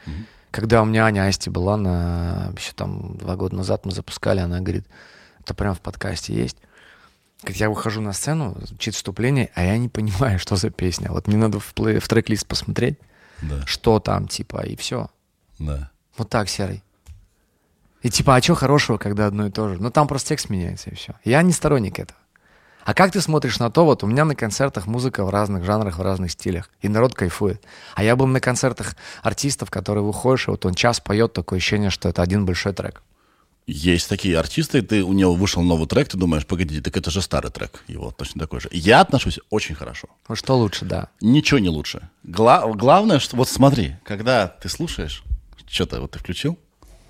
Когда 0.49 0.81
у 0.81 0.85
меня 0.85 1.05
Аня 1.05 1.27
Асти 1.27 1.51
была 1.51 1.77
на 1.77 2.51
еще 2.57 2.71
там 2.73 3.17
два 3.17 3.35
года 3.35 3.55
назад 3.55 3.85
мы 3.85 3.91
запускали, 3.91 4.39
она 4.39 4.59
говорит, 4.59 4.87
это 5.41 5.53
прям 5.53 5.75
в 5.75 5.81
подкасте 5.81 6.33
есть. 6.33 6.57
Как 7.43 7.57
я 7.57 7.69
выхожу 7.69 8.01
на 8.01 8.11
сцену, 8.13 8.57
звучит 8.63 8.95
вступление, 8.95 9.51
а 9.53 9.63
я 9.63 9.77
не 9.77 9.89
понимаю, 9.89 10.39
что 10.45 10.55
за 10.55 10.71
песня. 10.71 11.11
Вот 11.11 11.27
мне 11.27 11.37
надо 11.37 11.59
в, 11.59 11.75
плей- 11.75 11.99
в 11.99 12.07
трек-лист 12.07 12.47
посмотреть, 12.47 12.97
Да, 13.41 13.65
что 13.65 13.99
там, 13.99 14.27
типа, 14.27 14.65
и 14.65 14.75
все. 14.75 15.09
да. 15.59 15.91
Вот 16.17 16.29
так, 16.29 16.47
серый. 16.47 16.83
И 18.01 18.09
типа, 18.09 18.35
а 18.35 18.41
что 18.41 18.55
хорошего, 18.55 18.97
когда 18.97 19.25
одно 19.27 19.47
и 19.47 19.51
то 19.51 19.67
же? 19.67 19.81
Ну, 19.81 19.89
там 19.89 20.07
просто 20.07 20.29
текст 20.29 20.49
меняется, 20.49 20.91
и 20.91 20.95
все. 20.95 21.15
Я 21.23 21.41
не 21.41 21.51
сторонник 21.51 21.99
этого. 21.99 22.19
А 22.85 22.93
как 22.93 23.11
ты 23.11 23.19
смотришь 23.19 23.57
на 23.57 23.71
то, 23.71 23.83
вот 23.83 24.03
у 24.03 24.07
меня 24.07 24.25
на 24.25 24.35
концертах 24.35 24.85
музыка 24.85 25.25
в 25.25 25.31
разных 25.31 25.63
жанрах, 25.63 25.97
в 25.97 26.01
разных 26.03 26.31
стилях, 26.31 26.69
и 26.81 26.87
народ 26.87 27.15
кайфует. 27.15 27.63
А 27.95 28.03
я 28.03 28.15
был 28.15 28.27
на 28.27 28.39
концертах 28.39 28.95
артистов, 29.23 29.71
которые 29.71 30.03
выходишь, 30.03 30.47
и 30.47 30.51
вот 30.51 30.67
он 30.67 30.75
час 30.75 30.99
поет, 30.99 31.33
такое 31.33 31.57
ощущение, 31.57 31.89
что 31.89 32.07
это 32.07 32.21
один 32.21 32.45
большой 32.45 32.73
трек. 32.73 33.01
Есть 33.67 34.09
такие 34.09 34.37
артисты, 34.37 34.83
ты 34.83 35.03
у 35.03 35.11
него 35.13 35.33
вышел 35.33 35.63
новый 35.63 35.87
трек, 35.87 36.07
ты 36.07 36.17
думаешь, 36.17 36.45
погоди, 36.45 36.81
так 36.81 36.95
это 36.97 37.09
же 37.09 37.21
старый 37.23 37.49
трек, 37.49 37.83
его 37.87 38.11
точно 38.11 38.41
такой 38.41 38.59
же. 38.59 38.69
Я 38.71 39.01
отношусь 39.01 39.39
очень 39.49 39.73
хорошо. 39.73 40.07
Ну, 40.29 40.35
что 40.35 40.55
лучше, 40.55 40.85
да. 40.85 41.07
Ничего 41.19 41.57
не 41.59 41.69
лучше. 41.69 42.09
Гла- 42.23 42.71
главное, 42.73 43.17
что 43.17 43.35
вот 43.37 43.49
смотри, 43.49 43.95
когда 44.03 44.47
ты 44.47 44.69
слушаешь, 44.69 45.23
что-то 45.67 45.99
вот 45.99 46.11
ты 46.11 46.19
включил, 46.19 46.59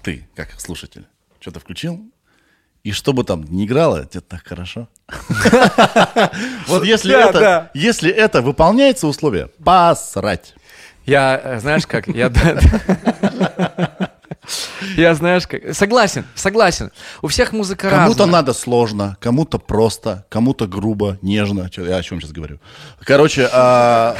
ты 0.02 0.30
как 0.34 0.58
слушатель, 0.62 1.06
что-то 1.42 1.60
включил, 1.60 2.00
и 2.86 2.94
что 2.94 3.12
бы 3.12 3.26
там 3.26 3.44
ни 3.44 3.66
играло, 3.66 4.06
тебе 4.06 4.22
так 4.22 4.48
хорошо. 4.48 4.88
Вот 6.68 6.86
если 6.86 7.14
это, 7.30 7.70
если 7.74 8.10
это 8.12 8.42
выполняется 8.42 9.08
условие, 9.08 9.48
посрать. 9.64 10.54
Я, 11.06 11.40
э, 11.44 11.60
знаешь 11.60 11.86
как, 11.86 12.08
я... 12.08 12.30
Я, 14.98 15.14
знаешь 15.16 15.48
как, 15.48 15.74
согласен, 15.76 16.26
согласен. 16.36 16.92
У 17.22 17.28
всех 17.28 17.52
музыка 17.54 17.90
Кому-то 17.90 18.20
разная. 18.20 18.28
надо 18.28 18.54
сложно, 18.54 19.18
кому-то 19.20 19.58
просто, 19.60 20.26
кому-то 20.30 20.68
грубо, 20.68 21.18
нежно. 21.22 21.70
Я 21.76 21.98
о 21.98 22.04
чем 22.04 22.20
сейчас 22.22 22.32
говорю? 22.32 22.60
Короче, 23.02 23.50
а, 23.52 24.16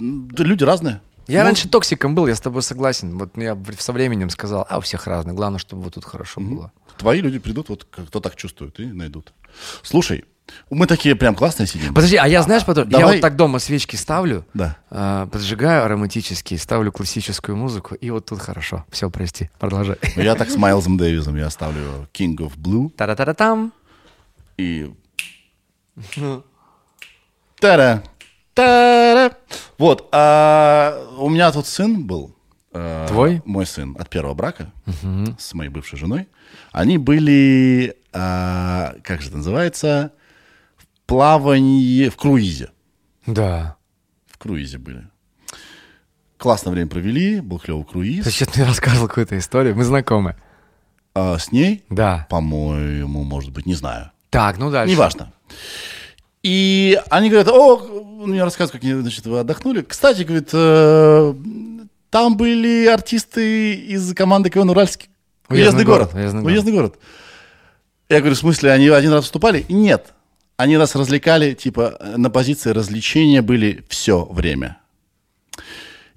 да 0.00 0.44
люди 0.44 0.64
разные. 0.64 1.00
Я 1.28 1.40
Ну, 1.40 1.44
раньше 1.46 1.68
токсиком 1.68 2.14
был, 2.14 2.26
я 2.26 2.34
с 2.34 2.40
тобой 2.40 2.62
согласен. 2.62 3.16
Вот 3.16 3.36
я 3.36 3.56
со 3.78 3.92
временем 3.92 4.28
сказал, 4.28 4.66
а 4.68 4.78
у 4.78 4.80
всех 4.80 5.06
разные. 5.06 5.34
Главное, 5.34 5.58
чтобы 5.60 5.82
вот 5.82 5.94
тут 5.94 6.04
хорошо 6.04 6.40
было. 6.40 6.72
Твои 6.98 7.20
люди 7.20 7.38
придут, 7.38 7.68
вот 7.68 7.84
кто 7.84 8.20
так 8.20 8.34
чувствует, 8.36 8.78
и 8.80 8.86
найдут. 8.86 9.32
Слушай, 9.82 10.24
мы 10.70 10.86
такие 10.86 11.14
прям 11.16 11.34
классные 11.34 11.66
сидим. 11.66 11.94
Подожди, 11.94 12.16
а 12.16 12.26
я 12.26 12.42
знаешь, 12.42 12.64
потом, 12.64 12.84
я 12.88 12.98
давай- 12.98 13.14
вот 13.16 13.20
так 13.22 13.36
дома 13.36 13.58
свечки 13.58 13.96
ставлю, 13.96 14.44
Да. 14.54 14.76
а, 14.90 15.26
поджигаю 15.26 15.84
ароматические, 15.84 16.58
ставлю 16.58 16.92
классическую 16.92 17.56
музыку, 17.56 17.94
и 17.94 18.10
вот 18.10 18.26
тут 18.26 18.40
хорошо. 18.40 18.84
Все, 18.90 19.08
прости, 19.10 19.50
продолжай. 19.58 19.96
Ну, 20.16 20.22
Я 20.22 20.34
так 20.34 20.50
с 20.50 20.56
Майлзом 20.56 20.96
Дэвисом, 20.98 21.36
я 21.36 21.48
ставлю 21.50 22.06
King 22.12 22.36
of 22.36 22.56
Blue 22.56 22.90
Та-та-та-там. 22.90 23.72
и... 24.58 24.92
Тара. 27.60 28.02
Тара. 28.54 29.32
Вот, 29.78 30.08
а 30.12 31.06
у 31.18 31.28
меня 31.30 31.50
тут 31.52 31.66
сын 31.66 32.06
был. 32.06 32.34
э, 32.74 33.06
Твой? 33.08 33.42
Мой 33.44 33.66
сын 33.66 33.96
от 33.98 34.08
первого 34.10 34.34
брака 34.34 34.70
с 35.38 35.54
моей 35.54 35.70
бывшей 35.70 35.98
женой. 35.98 36.28
Они 36.72 36.98
были, 36.98 37.96
а, 38.12 38.94
как 39.04 39.22
же 39.22 39.28
это 39.28 39.38
называется, 39.38 40.12
в 41.04 41.06
плавании, 41.06 42.08
в 42.08 42.16
круизе. 42.16 42.70
Да. 43.26 43.76
В 44.26 44.38
круизе 44.38 44.78
были. 44.78 45.06
Классное 46.38 46.72
время 46.72 46.88
провели, 46.88 47.40
был 47.40 47.58
клевый 47.58 47.84
круиз. 47.84 48.24
Ты 48.24 48.30
сейчас 48.30 48.54
мне 48.56 48.64
рассказывал 48.64 49.08
какую-то 49.08 49.38
историю, 49.38 49.76
мы 49.76 49.84
знакомы. 49.84 50.36
А 51.14 51.38
с 51.38 51.52
ней, 51.52 51.84
Да. 51.90 52.26
по-моему, 52.30 53.22
может 53.22 53.50
быть, 53.52 53.66
не 53.66 53.74
знаю. 53.74 54.10
Так, 54.30 54.58
ну 54.58 54.70
дальше. 54.70 54.92
Неважно. 54.94 55.32
И 56.42 56.98
они 57.10 57.28
говорят, 57.28 57.48
о, 57.48 57.76
мне 58.26 58.42
рассказывают, 58.42 58.72
как 58.72 58.82
они, 58.90 59.00
значит, 59.02 59.26
вы 59.26 59.38
отдохнули. 59.38 59.82
Кстати, 59.82 60.22
говорит, 60.22 60.48
э, 60.52 61.34
там 62.10 62.36
были 62.36 62.86
артисты 62.86 63.74
из 63.74 64.12
команды 64.14 64.50
КВН 64.50 64.70
Уральский. 64.70 65.08
Уездный 65.48 65.64
Уездный 65.64 65.84
город. 65.84 66.12
город, 66.12 66.14
уездный 66.22 66.40
город. 66.42 66.52
Уездный 66.52 66.72
город. 66.72 66.98
Я 68.08 68.18
говорю, 68.20 68.34
в 68.34 68.38
смысле, 68.38 68.72
они 68.72 68.88
один 68.88 69.12
раз 69.12 69.24
выступали? 69.24 69.64
Нет. 69.68 70.12
Они 70.56 70.76
нас 70.76 70.94
развлекали, 70.94 71.54
типа, 71.54 71.98
на 72.16 72.30
позиции 72.30 72.70
развлечения 72.70 73.42
были 73.42 73.84
все 73.88 74.24
время. 74.24 74.78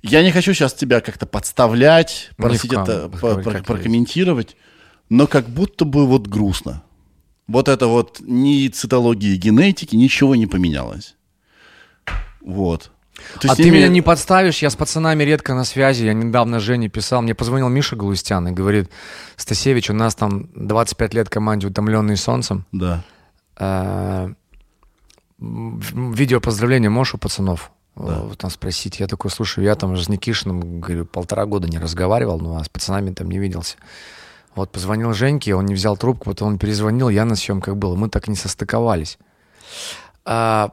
Я 0.02 0.21
не 0.24 0.32
хочу 0.32 0.54
сейчас 0.54 0.74
тебя 0.74 1.02
как-то 1.02 1.26
подставлять, 1.26 2.30
просить 2.38 2.74
это 2.74 3.10
по- 3.10 3.36
про- 3.41 3.54
есть. 3.54 3.65
прокомментировать, 3.65 4.56
но 5.10 5.26
как 5.26 5.48
будто 5.50 5.84
бы 5.86 6.06
вот 6.06 6.28
грустно. 6.28 6.84
Вот 7.48 7.67
это 7.67 7.88
вот 7.88 8.19
ни 8.21 8.67
цитологии 8.67 9.36
генетики, 9.36 9.95
ничего 9.95 10.36
не 10.36 10.48
поменялось. 10.48 11.15
Вот. 12.41 12.91
То 13.39 13.48
А 13.48 13.52
есть 13.54 13.58
ты 13.58 13.71
меня 13.71 13.88
не 13.88 14.02
подставишь, 14.02 14.60
я 14.62 14.69
с 14.69 14.76
пацанами 14.76 15.24
редко 15.24 15.54
на 15.56 15.63
связи. 15.63 16.04
Я 16.06 16.13
недавно 16.13 16.60
Жене 16.60 16.89
писал, 16.89 17.21
мне 17.21 17.34
позвонил 17.34 17.69
Миша 17.69 17.95
Галустян 17.95 18.48
и 18.48 18.52
говорит, 18.52 18.89
Стасевич, 19.38 19.89
у 19.89 19.93
нас 19.93 20.15
там 20.15 20.50
25 20.56 21.13
лет 21.13 21.30
команде 21.30 21.67
«Утомленный 21.67 22.17
солнцем». 22.17 22.65
Да. 22.71 23.04
Э, 23.58 24.30
м, 25.39 26.12
Видео 26.12 26.39
поздравления 26.39 26.89
можешь 26.89 27.15
у 27.15 27.18
пацанов? 27.18 27.72
Вот 27.96 28.38
там 28.38 28.50
спросить. 28.50 29.00
Я 29.00 29.08
такой, 29.08 29.32
слушай, 29.32 29.63
я 29.63 29.76
там 29.76 29.96
с 29.96 30.10
Никишиным, 30.10 30.82
говорю, 30.82 31.06
полтора 31.06 31.46
года 31.46 31.68
не 31.70 31.80
разговаривал, 31.80 32.39
ну 32.39 32.58
а 32.58 32.63
с 32.63 32.70
пацанами 32.70 33.13
там 33.13 33.30
не 33.30 33.39
виделся. 33.39 33.78
Вот 34.54 34.72
позвонил 34.72 35.13
Женьке, 35.13 35.56
он 35.56 35.65
не 35.65 35.74
взял 35.74 35.98
трубку, 35.98 36.26
потом 36.26 36.50
он 36.50 36.58
перезвонил, 36.58 37.10
я 37.10 37.26
на 37.26 37.36
съемках 37.36 37.76
был, 37.76 37.96
мы 37.96 38.10
так 38.10 38.28
не 38.28 38.36
состыковались. 38.36 39.18
А, 40.26 40.72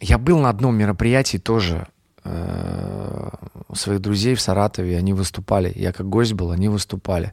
я 0.00 0.18
был 0.18 0.38
на 0.38 0.48
одном 0.48 0.76
мероприятии 0.76 1.38
тоже 1.38 1.86
э, 2.24 3.28
у 3.68 3.74
своих 3.74 4.00
друзей 4.00 4.34
в 4.34 4.40
Саратове, 4.40 4.96
они 4.96 5.12
выступали. 5.12 5.72
Я 5.74 5.92
как 5.92 6.08
гость 6.08 6.32
был, 6.32 6.50
они 6.50 6.68
выступали. 6.68 7.32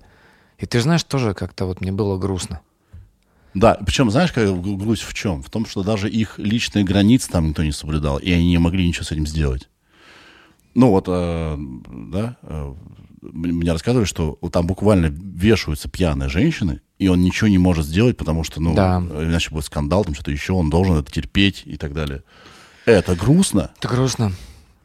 И 0.58 0.66
ты 0.66 0.82
знаешь, 0.82 1.04
тоже 1.04 1.34
как-то 1.34 1.66
вот 1.66 1.82
мне 1.82 1.92
было 1.92 2.18
грустно. 2.18 2.62
Да, 3.54 3.78
причем, 3.86 4.12
знаешь, 4.12 4.32
как 4.32 4.46
гру- 4.62 4.78
грусть 4.78 5.04
в 5.04 5.14
чем? 5.14 5.42
В 5.42 5.50
том, 5.50 5.66
что 5.66 5.84
даже 5.84 6.10
их 6.10 6.38
личные 6.38 6.84
границы 6.86 7.30
там 7.32 7.50
никто 7.50 7.64
не 7.64 7.72
соблюдал, 7.72 8.18
и 8.18 8.32
они 8.32 8.48
не 8.50 8.58
могли 8.58 8.88
ничего 8.88 9.04
с 9.04 9.12
этим 9.12 9.26
сделать. 9.26 9.70
Ну 10.76 10.92
вот, 10.92 11.06
э, 11.08 11.58
да, 11.58 12.38
э, 12.44 12.74
мне 13.22 13.72
рассказывали, 13.72 14.06
что 14.06 14.38
там 14.52 14.68
буквально 14.68 15.08
вешаются 15.08 15.90
пьяные 15.90 16.30
женщины, 16.30 16.82
и 17.00 17.08
он 17.08 17.22
ничего 17.22 17.48
не 17.48 17.58
может 17.58 17.86
сделать, 17.86 18.18
потому 18.18 18.44
что, 18.44 18.62
ну, 18.62 18.74
Да. 18.76 19.00
иначе 19.00 19.50
будет 19.52 19.66
скандал, 19.66 20.06
там 20.06 20.14
что-то 20.14 20.32
еще, 20.32 20.54
он 20.54 20.70
должен 20.70 20.96
это 20.98 21.12
терпеть 21.12 21.64
и 21.66 21.76
так 21.78 21.94
далее. 21.94 22.24
Это 22.86 23.16
грустно. 23.16 23.72
Это 23.80 23.88
грустно. 23.88 24.32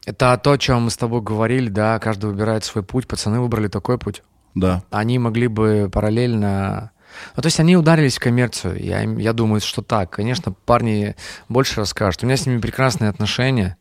Это 0.07 0.39
то, 0.43 0.53
о 0.53 0.59
чем 0.59 0.83
мы 0.83 0.91
с 0.91 0.97
тобой 0.97 1.23
говорили, 1.23 1.69
да, 1.69 1.99
каждый 1.99 2.27
выбирает 2.31 2.65
свой 2.65 2.85
путь. 2.85 3.07
Пацаны 3.07 3.41
выбрали 3.41 3.69
такой 3.69 3.99
путь. 3.99 4.23
Да. 4.55 4.83
Они 4.91 5.19
могли 5.19 5.47
бы 5.49 5.89
параллельно... 5.93 6.91
Ну, 7.37 7.43
то 7.43 7.47
есть 7.47 7.61
они 7.61 7.77
ударились 7.77 8.17
в 8.17 8.21
коммерцию. 8.21 8.83
Я, 8.83 9.03
я 9.03 9.33
думаю, 9.33 9.61
что 9.61 9.83
так. 9.83 10.11
Конечно, 10.11 10.53
парни 10.53 11.17
больше 11.49 11.81
расскажут. 11.81 12.23
У 12.23 12.27
меня 12.27 12.37
с 12.37 12.47
ними 12.47 12.61
прекрасные 12.61 13.11
отношения, 13.11 13.77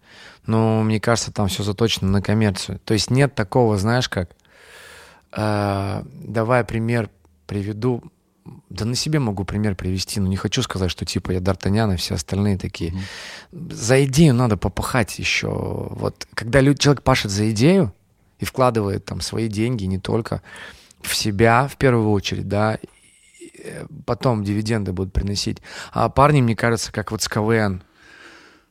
но 0.46 0.82
мне 0.84 1.00
кажется, 1.00 1.32
там 1.32 1.48
все 1.48 1.64
заточено 1.64 2.10
на 2.10 2.22
коммерцию. 2.22 2.80
То 2.86 2.94
есть 2.94 3.10
нет 3.12 3.36
такого, 3.36 3.78
знаешь, 3.78 4.10
как... 4.10 4.32
э, 5.32 6.04
давай 6.06 6.64
пример 6.64 7.10
приведу. 7.48 8.04
Да 8.70 8.84
на 8.84 8.96
себе 8.96 9.20
могу 9.20 9.46
пример 9.46 9.76
привести, 9.76 10.20
но 10.20 10.28
не 10.28 10.36
хочу 10.36 10.64
сказать, 10.64 10.92
что 10.92 11.06
типа 11.06 11.32
я 11.32 11.40
Д'Артаньян 11.40 11.94
и 11.94 11.98
все 11.98 12.16
остальные 12.16 12.58
такие. 12.58 12.94
За 13.52 14.04
идею 14.04 14.34
надо 14.34 14.58
попахать 14.58 15.18
еще. 15.18 15.48
Вот 15.50 16.28
когда 16.34 16.60
лю- 16.60 16.76
человек 16.76 17.04
пашет 17.04 17.32
за 17.32 17.50
идею 17.52 17.94
и 18.40 18.46
вкладывает 18.46 19.06
там 19.06 19.22
свои 19.22 19.48
деньги 19.48 19.86
не 19.86 19.98
только 19.98 20.42
в 21.02 21.16
себя 21.16 21.70
в 21.70 21.78
первую 21.78 22.12
очередь, 22.12 22.50
да, 22.50 22.78
потом 24.06 24.44
дивиденды 24.44 24.92
будут 24.94 25.14
приносить. 25.14 25.60
А 25.92 26.10
парни, 26.10 26.42
мне 26.42 26.56
кажется, 26.56 26.92
как 26.92 27.12
вот 27.12 27.22
с 27.22 27.28
КВН, 27.28 27.84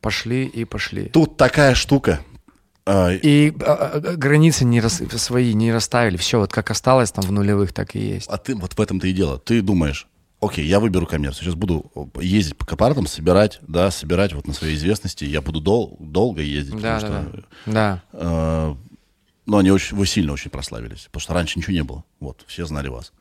пошли 0.01 0.45
и 0.45 0.65
пошли. 0.65 1.05
Тут 1.09 1.37
такая 1.37 1.75
штука. 1.75 2.19
А, 2.85 3.11
И 3.13 3.53
а, 3.61 3.91
а, 3.93 3.99
границы 4.17 4.65
не 4.65 4.81
рас- 4.81 5.01
свои 5.17 5.53
не 5.53 5.71
расставили. 5.71 6.17
Все, 6.17 6.39
вот 6.39 6.51
как 6.51 6.69
осталось 6.71 7.11
там 7.11 7.23
в 7.23 7.31
нулевых, 7.31 7.71
так 7.73 7.95
и 7.95 7.99
есть. 7.99 8.27
А 8.29 8.37
ты 8.37 8.55
вот 8.55 8.73
в 8.73 8.81
этом-то 8.81 9.07
и 9.07 9.13
дело. 9.13 9.39
Ты 9.39 9.61
думаешь, 9.61 10.07
окей, 10.41 10.65
я 10.67 10.81
выберу 10.81 11.07
коммерцию. 11.07 11.45
Сейчас 11.45 11.55
буду 11.55 11.89
ездить 12.19 12.57
по 12.57 12.65
корпоратам, 12.65 13.07
собирать, 13.07 13.59
да, 13.61 13.89
собирать 13.89 14.33
вот 14.33 14.47
на 14.47 14.53
своей 14.53 14.75
известности. 14.75 15.23
Я 15.23 15.41
буду 15.41 15.61
дол- 15.61 15.95
долго 16.01 16.41
ездить, 16.41 16.81
Да, 16.81 16.95
потому 16.99 17.13
да, 17.23 17.29
что... 17.29 17.43
да. 17.67 17.71
Да. 17.71 18.03
э, 18.11 18.75
но 19.45 19.57
они 19.57 19.71
очень, 19.71 19.95
вы 19.95 20.05
сильно 20.05 20.33
очень 20.33 20.51
прославились, 20.51 21.05
потому 21.05 21.21
что 21.21 21.33
раньше 21.33 21.59
ничего 21.59 21.73
не 21.73 21.83
было. 21.83 22.03
Вот, 22.19 22.43
все 22.47 22.65
знали 22.65 22.89
вас. 22.89 23.13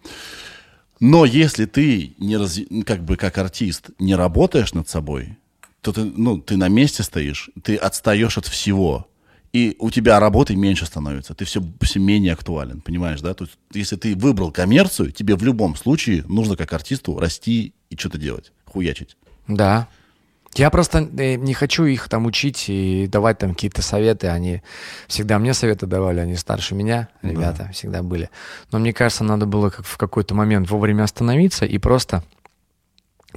Но 1.03 1.25
если 1.25 1.65
ты 1.65 2.15
не 2.19 2.37
раз, 2.37 2.61
как 2.87 3.05
бы 3.05 3.17
как 3.17 3.37
артист 3.37 3.91
не 3.99 4.15
работаешь 4.15 4.73
над 4.73 4.89
собой, 4.89 5.37
то 5.81 5.93
ты, 5.93 6.05
ну, 6.05 6.39
ты 6.39 6.57
на 6.57 6.69
месте 6.69 7.03
стоишь, 7.03 7.51
ты 7.65 7.75
отстаешь 7.75 8.39
от 8.39 8.47
всего. 8.47 9.09
И 9.53 9.75
у 9.81 9.91
тебя 9.91 10.21
работы 10.21 10.55
меньше 10.55 10.87
становится, 10.87 11.35
ты 11.35 11.45
все, 11.45 11.61
все 11.81 11.99
менее 11.99 12.35
актуален, 12.35 12.83
понимаешь, 12.83 13.21
да? 13.21 13.35
То 13.35 13.47
есть, 13.47 13.59
если 13.75 13.97
ты 13.97 14.15
выбрал 14.15 14.53
коммерцию, 14.53 15.11
тебе 15.11 15.35
в 15.35 15.43
любом 15.43 15.75
случае 15.75 16.23
нужно 16.29 16.57
как 16.57 16.73
артисту 16.73 17.19
расти 17.19 17.75
и 17.91 17.97
что-то 17.97 18.19
делать, 18.19 18.53
хуячить. 18.65 19.17
Да. 19.49 19.89
Я 20.55 20.71
просто 20.71 21.09
э, 21.17 21.37
не 21.37 21.55
хочу 21.55 21.85
их 21.85 22.09
там 22.09 22.27
учить 22.27 22.67
и 22.69 23.07
давать 23.07 23.39
там 23.39 23.55
какие-то 23.55 23.81
советы. 23.81 24.29
Они 24.29 24.63
всегда 25.09 25.39
мне 25.39 25.55
советы 25.55 25.87
давали, 25.87 26.21
они 26.21 26.37
старше 26.37 26.75
меня, 26.75 27.09
ребята, 27.23 27.71
всегда 27.73 28.03
были. 28.03 28.29
Но 28.71 28.79
мне 28.79 28.93
кажется, 28.93 29.25
надо 29.25 29.47
было 29.47 29.71
как 29.71 29.87
в 29.87 29.97
какой-то 29.97 30.35
момент 30.35 30.71
вовремя 30.71 31.05
остановиться 31.05 31.65
и 31.65 31.79
просто 31.79 32.23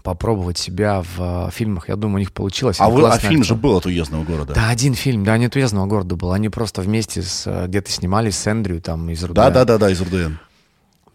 попробовать 0.04 0.58
себя 0.58 1.02
в 1.02 1.48
э, 1.48 1.52
фильмах. 1.52 1.90
Я 1.90 1.96
думаю, 1.96 2.18
у 2.18 2.20
них 2.20 2.32
получилось. 2.32 2.78
А, 2.80 2.90
вы, 2.90 3.08
а 3.08 3.18
фильм 3.18 3.44
же 3.44 3.56
был 3.56 3.78
от 3.78 3.86
уездного 3.86 4.24
города. 4.24 4.54
Да, 4.54 4.70
один 4.70 4.94
фильм, 4.94 5.24
да, 5.24 5.38
не 5.38 5.46
от 5.46 5.56
уездного 5.56 5.86
города 5.86 6.16
был. 6.16 6.32
Они 6.32 6.50
просто 6.50 6.82
вместе 6.82 7.22
с 7.22 7.44
э, 7.48 7.68
где-то 7.68 7.92
снимались 7.92 8.38
с 8.38 8.46
Эндрю 8.46 8.82
там 8.82 9.10
из 9.10 9.24
РУДН. 9.24 9.36
да, 9.36 9.50
да, 9.50 9.66
да, 9.66 9.78
да, 9.78 9.90
из 9.90 10.02
РДН. 10.02 10.36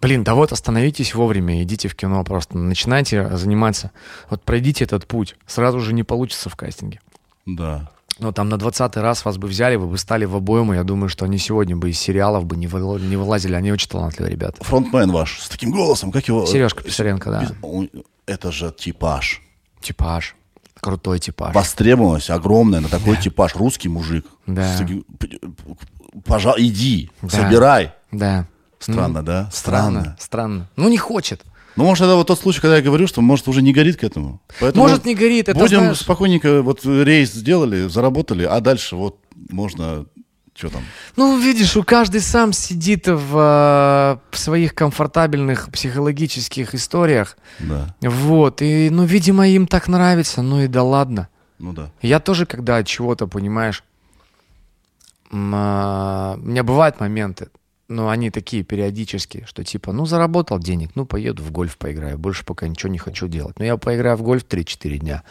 Блин, 0.00 0.24
да 0.24 0.34
вот 0.34 0.52
остановитесь 0.52 1.14
вовремя, 1.14 1.62
идите 1.62 1.88
в 1.88 1.94
кино 1.94 2.24
просто, 2.24 2.56
начинайте 2.56 3.36
заниматься. 3.36 3.90
Вот 4.30 4.42
пройдите 4.42 4.84
этот 4.84 5.06
путь, 5.06 5.36
сразу 5.46 5.80
же 5.80 5.92
не 5.92 6.02
получится 6.04 6.48
в 6.48 6.56
кастинге. 6.56 7.00
Да. 7.46 7.90
Но 8.18 8.32
там 8.32 8.48
на 8.50 8.58
20 8.58 8.96
раз 8.98 9.24
вас 9.24 9.38
бы 9.38 9.48
взяли, 9.48 9.76
вы 9.76 9.86
бы 9.86 9.96
стали 9.96 10.26
в 10.26 10.36
обойму. 10.36 10.74
Я 10.74 10.84
думаю, 10.84 11.08
что 11.08 11.24
они 11.24 11.38
сегодня 11.38 11.74
бы 11.76 11.88
из 11.90 11.98
сериалов 11.98 12.44
бы 12.44 12.56
не, 12.56 12.66
выл- 12.66 13.00
не 13.00 13.16
вылазили. 13.16 13.54
Они 13.54 13.72
очень 13.72 13.88
талантливые 13.88 14.32
ребята. 14.32 14.62
Фронтмен 14.62 15.10
ваш 15.10 15.40
с 15.40 15.48
таким 15.48 15.70
голосом, 15.70 16.12
как 16.12 16.28
его? 16.28 16.44
Сережка 16.44 16.82
Писаренко, 16.82 17.30
да. 17.30 17.50
Это 18.26 18.52
же 18.52 18.74
типаж. 18.78 19.40
Типаж. 19.80 20.36
Крутой 20.80 21.18
типаж. 21.18 21.54
Востребованность 21.54 22.28
огромная 22.30 22.80
на 22.80 22.88
такой 22.88 23.16
типаж. 23.16 23.54
Русский 23.56 23.88
мужик. 23.88 24.26
Да. 24.46 24.76
Таким- 24.78 25.04
иди, 26.58 27.10
Да. 27.22 27.28
собирай. 27.28 27.92
Да. 28.12 28.46
Странно, 28.80 29.20
Ну, 29.20 29.26
да? 29.26 29.48
Странно, 29.52 30.16
странно. 30.18 30.68
Ну, 30.76 30.88
не 30.88 30.98
хочет. 30.98 31.42
Ну, 31.76 31.84
может, 31.84 32.04
это 32.04 32.16
вот 32.16 32.26
тот 32.26 32.38
случай, 32.40 32.60
когда 32.60 32.76
я 32.76 32.82
говорю, 32.82 33.06
что, 33.06 33.20
может, 33.20 33.46
уже 33.46 33.62
не 33.62 33.72
горит 33.72 33.96
к 33.96 34.02
этому. 34.04 34.40
Поэтому 34.58 34.82
Может, 34.84 35.04
не 35.04 35.14
горит, 35.14 35.48
это 35.48 35.58
Будем 35.58 35.78
знаешь- 35.80 35.98
спокойненько, 35.98 36.62
вот 36.62 36.84
рейс 36.84 37.32
сделали, 37.32 37.86
заработали, 37.88 38.44
а 38.44 38.60
дальше 38.60 38.96
вот 38.96 39.18
можно, 39.50 40.04
что 40.54 40.68
там? 40.70 40.82
Ну, 41.16 41.38
видишь, 41.38 41.76
у 41.76 41.84
каждый 41.84 42.20
сам 42.22 42.52
сидит 42.52 43.06
в, 43.06 43.36
э, 43.36 44.18
в 44.30 44.38
своих 44.38 44.74
комфортабельных 44.74 45.70
психологических 45.70 46.74
историях. 46.74 47.36
Да, 47.60 47.94
Вот. 48.02 48.62
И, 48.62 48.90
ну, 48.90 49.04
видимо, 49.04 49.46
им 49.48 49.66
так 49.68 49.86
нравится. 49.88 50.42
Ну 50.42 50.60
и 50.62 50.66
да 50.66 50.82
ладно. 50.82 51.28
ну 51.58 51.72
да. 51.72 51.90
Я 52.02 52.18
тоже, 52.18 52.46
когда 52.46 52.78
от 52.78 52.86
чего-то, 52.88 53.26
понимаешь, 53.28 53.84
а, 55.32 56.34
у 56.36 56.40
меня 56.46 56.62
бывают 56.64 56.98
моменты, 57.00 57.48
но 57.90 58.09
они 58.09 58.31
такие 58.31 58.62
периодические, 58.62 59.44
что 59.46 59.64
типа, 59.64 59.92
ну, 59.92 60.07
заработал 60.07 60.59
денег, 60.59 60.90
ну, 60.94 61.05
поеду 61.05 61.42
в 61.42 61.50
гольф 61.50 61.76
поиграю, 61.76 62.16
больше 62.18 62.44
пока 62.44 62.66
ничего 62.68 62.90
не 62.90 62.98
хочу 62.98 63.29
делать. 63.29 63.59
Но 63.59 63.64
я 63.64 63.76
поиграю 63.76 64.16
в 64.16 64.22
гольф 64.22 64.44
3-4 64.44 64.98
дня, 64.98 65.24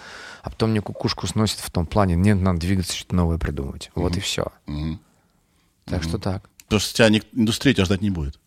а 0.43 0.49
потом 0.49 0.71
мне 0.71 0.81
кукушку 0.81 1.25
сносит 1.25 1.59
в 1.59 1.71
том 1.71 1.87
плане, 1.87 2.15
нет, 2.15 2.39
надо 2.39 2.59
двигаться, 2.59 2.95
что-то 2.95 3.15
новое 3.15 3.37
придумывать. 3.37 3.89
Вот 3.95 4.15
и 4.17 4.19
все. 4.19 4.47
Мгм. 4.67 4.99
Так 5.85 6.03
что 6.03 6.17
так. 6.19 6.49
Потому 6.65 6.81
что 6.81 6.93
тебя 6.93 7.09
ник- 7.09 7.25
индустрия 7.33 7.73
тебя 7.73 7.85
ждать 7.85 8.01
не 8.01 8.09
будет. 8.11 8.37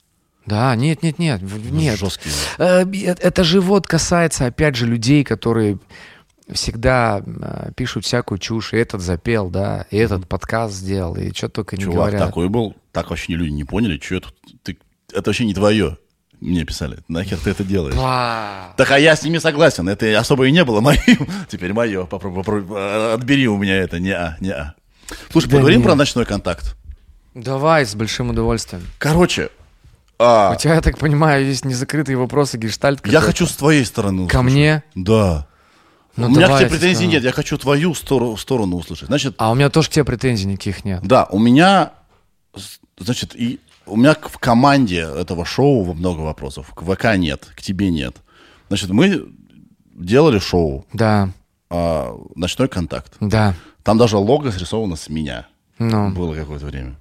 Да, 0.46 0.75
нет, 0.77 1.03
нет, 1.03 1.18
нет, 1.18 1.40
в- 1.40 1.72
нет. 1.72 1.98
Жесткие. 1.98 2.35
Э, 2.59 2.85
э, 2.85 3.14
Это 3.18 3.44
же 3.44 3.61
вот 3.61 3.87
касается, 3.87 4.46
опять 4.46 4.77
же, 4.77 4.87
людей, 4.87 5.25
которые 5.25 5.79
всегда 6.50 7.22
э, 7.24 7.70
пишут 7.76 8.05
всякую 8.05 8.38
чушь. 8.38 8.72
И 8.72 8.76
этот 8.76 9.00
запел, 9.00 9.50
да, 9.50 9.87
и 9.90 9.96
этот 9.96 10.28
подкаст 10.28 10.74
сделал, 10.74 11.14
и 11.16 11.33
что 11.33 11.48
только 11.48 11.76
не 11.76 11.83
Чувак 11.85 11.96
говорят. 12.11 12.26
такой 12.26 12.48
был, 12.48 12.74
так 12.92 13.11
вообще 13.11 13.35
люди 13.35 13.50
не 13.50 13.64
поняли, 13.64 14.00
что 14.02 14.16
это, 14.16 14.28
ты, 14.62 14.78
это 15.12 15.31
вообще 15.31 15.44
не 15.44 15.55
твое. 15.55 15.98
Мне 16.40 16.64
писали, 16.64 16.98
нахер 17.07 17.38
ты 17.38 17.50
это 17.50 17.62
делаешь? 17.62 17.94
Ва. 17.94 18.74
Так 18.76 18.90
а 18.90 18.98
я 18.98 19.14
с 19.14 19.22
ними 19.22 19.38
согласен, 19.38 19.88
это 19.88 20.18
особо 20.18 20.46
и 20.48 20.50
не 20.50 20.64
было 20.64 20.81
моим. 20.81 21.28
Теперь 21.48 21.72
мое, 21.72 22.05
попробуй, 22.05 22.38
попробуй, 22.42 22.76
э, 22.76 23.14
отбери 23.14 23.46
у 23.46 23.57
меня 23.57 23.76
это, 23.76 24.00
не-а, 24.00 24.37
не-а. 24.40 24.74
Слушай, 25.31 25.46
Да 25.48 25.57
поговорим 25.57 25.81
не. 25.81 25.85
про 25.85 25.94
ночной 25.94 26.24
контакт. 26.26 26.76
Давай, 27.35 27.87
с 27.87 27.94
большим 27.94 28.31
удовольствием. 28.31 28.83
Короче, 28.98 29.50
а, 30.18 30.52
У 30.52 30.59
тебя, 30.59 30.74
я 30.74 30.81
так 30.81 30.98
понимаю, 30.98 31.46
есть 31.46 31.64
незакрытые 31.64 32.16
вопросы, 32.16 32.59
гештальт. 32.59 33.07
я 33.07 33.20
хочу 33.20 33.46
с 33.46 33.55
твоей 33.57 33.85
стороны 33.85 34.26
Ко 34.28 34.38
услышать. 34.38 34.52
мне? 34.52 34.83
Да. 34.94 35.46
Ну, 36.16 36.27
у 36.27 36.29
меня 36.31 36.40
к 36.40 36.48
давай, 36.48 36.61
тебе 36.61 36.70
претензий 36.70 36.94
скажу. 36.96 37.11
нет, 37.11 37.25
я 37.25 37.33
хочу 37.33 37.57
твою 37.59 37.94
сторону, 37.94 38.37
сторону 38.37 38.77
услышать. 38.77 39.09
Значит, 39.09 39.35
А 39.38 39.51
у 39.51 39.55
меня 39.55 39.70
тоже 39.70 39.88
к 39.88 39.92
тебе 39.92 40.05
претензий 40.05 40.46
никаких 40.46 40.85
нет. 40.85 41.01
да, 41.03 41.25
у 41.31 41.38
меня, 41.38 41.92
значит, 42.98 43.35
и 43.35 43.61
у 43.87 43.96
меня 43.96 44.14
к- 44.14 44.29
в 44.29 44.38
команде 44.38 45.01
этого 45.01 45.44
шоу 45.44 45.92
много 45.94 46.20
вопросов. 46.20 46.72
К 46.75 46.83
ВК 46.83 47.16
нет, 47.16 47.48
к 47.57 47.62
тебе 47.62 47.90
нет. 47.90 48.16
Значит, 48.68 48.90
мы 48.90 49.27
делали 49.94 50.38
шоу 50.38 50.87
Да, 50.92 51.31
а, 51.70 52.14
«Ночной 52.35 52.68
контакт». 52.68 53.14
да. 53.20 53.55
Там 53.83 53.98
даже 53.98 54.16
лого 54.16 54.51
срисовано 54.53 54.94
с 54.96 55.09
меня. 55.09 55.46
Ну, 55.79 56.11
Было 56.12 56.35
какое-то 56.37 56.66
время. 56.66 56.94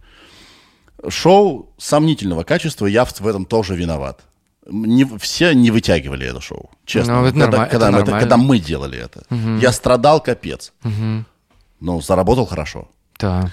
Шоу 1.10 1.70
сомнительного 1.78 2.44
качества, 2.44 2.86
я 2.88 3.06
в 3.06 3.28
этом 3.28 3.46
тоже 3.46 3.76
виноват. 3.76 4.22
Не, 4.68 5.06
все 5.18 5.54
не 5.56 5.72
вытягивали 5.72 6.28
это 6.28 6.40
шоу, 6.42 6.70
честно. 6.86 7.22
Ну, 7.22 7.28
это 7.28 7.40
когда, 7.40 7.58
норма- 7.58 7.64
это 7.66 7.72
когда, 7.72 7.92
мы 7.92 8.00
это- 8.00 8.12
когда 8.20 8.38
мы 8.38 8.60
делали 8.60 9.00
это. 9.00 9.24
Я 9.60 9.72
страдал 9.72 10.22
капец. 10.22 10.72
Но 11.80 12.02
заработал 12.02 12.46
хорошо. 12.46 12.88
да. 13.20 13.52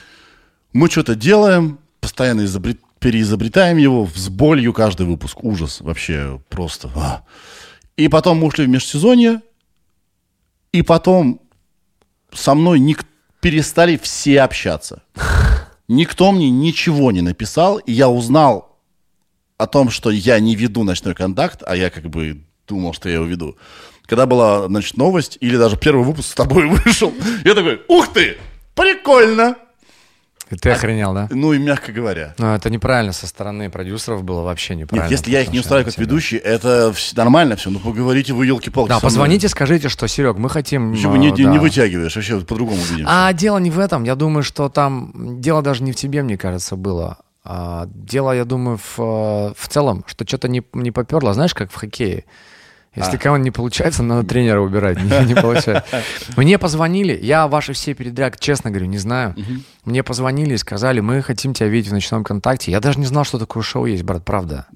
Мы 0.74 0.90
что-то 0.90 1.14
делаем, 1.14 1.78
постоянно 2.00 2.42
изобрет- 2.42 2.80
переизобретаем 3.00 3.78
его, 3.78 4.06
с 4.14 4.28
болью 4.28 4.74
каждый 4.74 5.06
выпуск. 5.06 5.42
Ужас 5.42 5.80
вообще 5.80 6.40
просто. 6.50 6.90
а. 6.94 7.22
И 7.96 8.08
потом 8.08 8.38
мы 8.40 8.46
ушли 8.48 8.66
в 8.66 8.68
межсезонье, 8.68 9.40
и 10.72 10.82
потом 10.82 11.40
со 12.32 12.54
мной 12.54 12.78
ник- 12.80 13.06
перестали 13.40 13.96
все 13.96 14.42
общаться. 14.42 15.02
Никто 15.88 16.32
мне 16.32 16.50
ничего 16.50 17.12
не 17.12 17.22
написал, 17.22 17.78
и 17.78 17.92
я 17.92 18.10
узнал 18.10 18.77
о 19.58 19.66
том, 19.66 19.90
что 19.90 20.10
я 20.10 20.38
не 20.38 20.54
веду 20.54 20.84
ночной 20.84 21.14
контакт, 21.14 21.62
а 21.66 21.76
я 21.76 21.90
как 21.90 22.04
бы 22.04 22.40
думал, 22.66 22.94
что 22.94 23.08
я 23.08 23.16
его 23.16 23.24
веду. 23.24 23.56
Когда 24.06 24.24
была, 24.24 24.68
значит, 24.68 24.96
новость, 24.96 25.36
или 25.40 25.56
даже 25.56 25.76
первый 25.76 26.04
выпуск 26.04 26.30
с 26.30 26.34
тобой 26.34 26.66
вышел, 26.84 27.12
я 27.44 27.54
такой, 27.54 27.82
ух 27.88 28.12
ты, 28.12 28.38
прикольно. 28.74 29.56
И 30.50 30.56
ты 30.56 30.70
охренел, 30.70 31.12
да? 31.12 31.28
Ну 31.30 31.52
и 31.52 31.58
мягко 31.58 31.92
говоря. 31.92 32.34
Ну, 32.38 32.54
это 32.54 32.70
неправильно 32.70 33.12
со 33.12 33.26
стороны 33.26 33.68
продюсеров 33.68 34.24
было 34.24 34.40
вообще 34.40 34.76
неправильно. 34.76 35.10
Нет, 35.10 35.18
если 35.18 35.30
я 35.30 35.42
их 35.42 35.52
не 35.52 35.60
устраиваю 35.60 35.92
как 35.92 35.98
ведущий, 35.98 36.38
это 36.38 36.94
нормально 37.14 37.56
все. 37.56 37.68
Ну 37.68 37.80
поговорите 37.80 38.32
вы, 38.32 38.46
елки-палки. 38.46 38.88
Да, 38.88 38.98
позвоните, 38.98 39.48
скажите, 39.48 39.90
что, 39.90 40.06
Серег, 40.06 40.38
мы 40.38 40.48
хотим... 40.48 40.92
Почему 40.92 41.16
э, 41.16 41.18
не, 41.18 41.30
не 41.32 41.44
да. 41.44 41.60
вытягиваешь? 41.60 42.16
Вообще 42.16 42.40
по-другому 42.40 42.80
видим. 42.90 43.04
А 43.06 43.30
дело 43.34 43.58
не 43.58 43.70
в 43.70 43.78
этом. 43.78 44.04
Я 44.04 44.14
думаю, 44.14 44.42
что 44.42 44.70
там 44.70 45.38
дело 45.42 45.60
даже 45.60 45.82
не 45.82 45.92
в 45.92 45.96
тебе, 45.96 46.22
мне 46.22 46.38
кажется, 46.38 46.76
было. 46.76 47.18
А 47.50 47.86
дело, 47.86 48.32
я 48.32 48.44
думаю, 48.44 48.76
в, 48.76 48.98
э, 48.98 49.54
в 49.56 49.68
целом, 49.68 50.04
что 50.06 50.26
что-то 50.26 50.48
не, 50.48 50.62
не 50.74 50.90
поперло. 50.90 51.32
Знаешь, 51.32 51.54
как 51.54 51.72
в 51.72 51.76
хоккее. 51.76 52.24
Если 52.94 53.16
кого 53.16 53.36
не 53.36 53.50
получается, 53.50 54.02
надо 54.02 54.28
тренера 54.28 54.60
убирать. 54.60 54.98
Не, 55.02 55.26
не 55.26 55.34
получается. 55.34 56.02
Мне 56.36 56.58
позвонили, 56.58 57.16
я 57.22 57.46
ваши 57.46 57.72
все 57.72 57.94
передряг, 57.94 58.40
честно 58.40 58.70
говорю, 58.70 58.86
не 58.86 58.98
знаю. 58.98 59.36
Мне 59.84 60.02
позвонили 60.02 60.54
и 60.54 60.56
сказали, 60.56 61.00
мы 61.00 61.22
хотим 61.22 61.54
тебя 61.54 61.68
видеть 61.68 61.90
в 61.90 61.94
ночном 61.94 62.24
контакте. 62.24 62.70
Я 62.72 62.80
даже 62.80 62.98
не 62.98 63.06
знал, 63.06 63.24
что 63.24 63.38
такое 63.38 63.62
шоу 63.62 63.86
есть, 63.86 64.02
брат, 64.02 64.24
правда. 64.24 64.66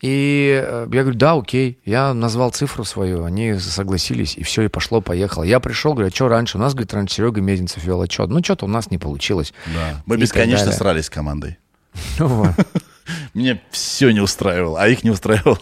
И 0.00 0.62
э, 0.62 0.86
я 0.92 1.02
говорю, 1.02 1.18
да, 1.18 1.32
окей. 1.32 1.78
Я 1.84 2.14
назвал 2.14 2.50
цифру 2.50 2.84
свою, 2.84 3.24
они 3.24 3.54
согласились, 3.54 4.36
и 4.36 4.42
все, 4.42 4.62
и 4.62 4.68
пошло, 4.68 5.00
поехало. 5.00 5.44
Я 5.44 5.60
пришел, 5.60 5.92
говорю, 5.92 6.08
а 6.08 6.14
что 6.14 6.28
раньше? 6.28 6.58
У 6.58 6.60
нас, 6.60 6.74
говорит, 6.74 6.92
раньше 6.92 7.16
Серега 7.16 7.40
Мезенцев 7.40 7.82
вел 7.84 8.02
отчет. 8.02 8.28
Ну, 8.28 8.44
что-то 8.44 8.66
у 8.66 8.68
нас 8.68 8.90
не 8.90 8.98
получилось. 8.98 9.52
Да. 9.66 10.02
Мы 10.06 10.16
И 10.16 10.20
бесконечно 10.20 10.72
срались 10.72 11.06
с 11.06 11.10
командой. 11.10 11.58
Ну. 12.18 12.46
Мне 13.34 13.60
все 13.70 14.10
не 14.10 14.20
устраивало, 14.20 14.80
а 14.80 14.88
их 14.88 15.04
не 15.04 15.10
устраивало. 15.10 15.58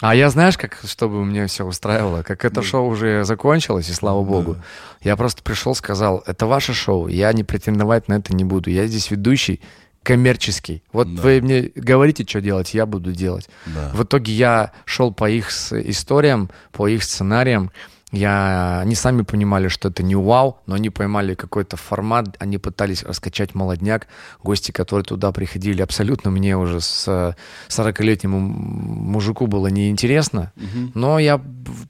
А 0.00 0.14
я 0.14 0.30
знаешь, 0.30 0.56
как, 0.56 0.80
чтобы 0.86 1.24
мне 1.24 1.46
все 1.46 1.64
устраивало, 1.64 2.22
как 2.22 2.44
это 2.44 2.62
шоу 2.62 2.88
уже 2.88 3.24
закончилось, 3.24 3.88
и 3.88 3.92
слава 3.92 4.22
богу, 4.22 4.56
я 5.02 5.16
просто 5.16 5.42
пришел, 5.42 5.74
сказал, 5.74 6.22
это 6.26 6.46
ваше 6.46 6.72
шоу, 6.72 7.08
я 7.08 7.32
не 7.32 7.44
претендовать 7.44 8.08
на 8.08 8.14
это 8.14 8.34
не 8.34 8.44
буду, 8.44 8.70
я 8.70 8.86
здесь 8.86 9.10
ведущий 9.10 9.60
коммерческий. 10.02 10.82
Вот 10.92 11.08
вы 11.08 11.40
мне 11.42 11.70
говорите, 11.74 12.24
что 12.26 12.40
делать, 12.40 12.72
я 12.72 12.86
буду 12.86 13.12
делать. 13.12 13.48
Да. 13.66 13.90
В 13.92 14.02
итоге 14.04 14.32
я 14.32 14.72
шел 14.86 15.12
по 15.12 15.28
их 15.28 15.50
историям, 15.50 16.50
по 16.72 16.88
их 16.88 17.04
сценариям. 17.04 17.70
Я, 18.12 18.80
они 18.80 18.94
сами 18.94 19.22
понимали, 19.22 19.68
что 19.68 19.88
это 19.88 20.02
не 20.02 20.16
вау, 20.16 20.58
но 20.66 20.74
они 20.74 20.90
поймали 20.90 21.34
какой-то 21.34 21.76
формат, 21.76 22.36
они 22.40 22.58
пытались 22.58 23.04
раскачать 23.04 23.54
молодняк. 23.54 24.08
Гости, 24.42 24.72
которые 24.72 25.04
туда 25.04 25.30
приходили, 25.30 25.80
абсолютно 25.80 26.30
мне 26.30 26.56
уже 26.56 26.80
с 26.80 27.36
40-летнему 27.68 28.40
мужику 28.40 29.46
было 29.46 29.68
неинтересно. 29.68 30.52
Но 30.94 31.18
я, 31.18 31.40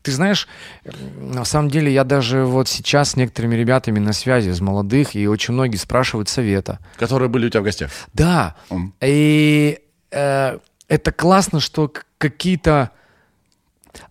ты 0.03 0.13
знаешь, 0.13 0.47
на 1.19 1.45
самом 1.45 1.71
деле 1.71 1.93
я 1.93 2.05
даже 2.05 2.45
вот 2.45 2.69
сейчас 2.69 3.11
с 3.11 3.17
некоторыми 3.17 3.55
ребятами 3.55 3.99
на 3.99 4.13
связи, 4.13 4.51
из 4.51 4.61
молодых, 4.61 5.15
и 5.17 5.27
очень 5.27 5.55
многие 5.55 5.77
спрашивают 5.77 6.29
совета. 6.29 6.81
Которые 6.99 7.29
были 7.29 7.47
у 7.47 7.49
тебя 7.49 7.61
в 7.61 7.65
гостях. 7.65 7.91
Да. 8.13 8.57
М. 8.71 8.95
И 9.01 9.79
э, 10.11 10.59
это 10.89 11.13
классно, 11.13 11.61
что 11.61 11.93
какие-то... 12.19 12.91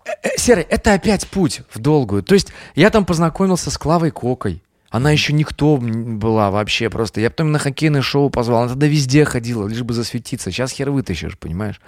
Э, 0.09 0.27
э, 0.27 0.37
Серый, 0.37 0.63
это 0.63 0.93
опять 0.93 1.27
путь 1.27 1.61
в 1.69 1.79
долгую. 1.79 2.23
То 2.23 2.33
есть 2.33 2.49
я 2.75 2.89
там 2.89 3.05
познакомился 3.05 3.71
с 3.71 3.77
Клавой 3.77 4.11
Кокой. 4.11 4.63
Она 4.89 5.11
еще 5.11 5.33
никто 5.33 5.77
была 5.77 6.49
вообще 6.49 6.89
просто. 6.89 7.21
Я 7.21 7.29
потом 7.29 7.51
на 7.51 7.59
хоккейное 7.59 8.01
шоу 8.01 8.31
позвал. 8.31 8.61
Она 8.61 8.69
тогда 8.69 8.87
везде 8.87 9.23
ходила, 9.23 9.67
лишь 9.67 9.83
бы 9.83 9.93
засветиться. 9.93 10.51
Сейчас 10.51 10.71
хер 10.71 10.89
вытащишь, 10.89 11.37
понимаешь? 11.37 11.79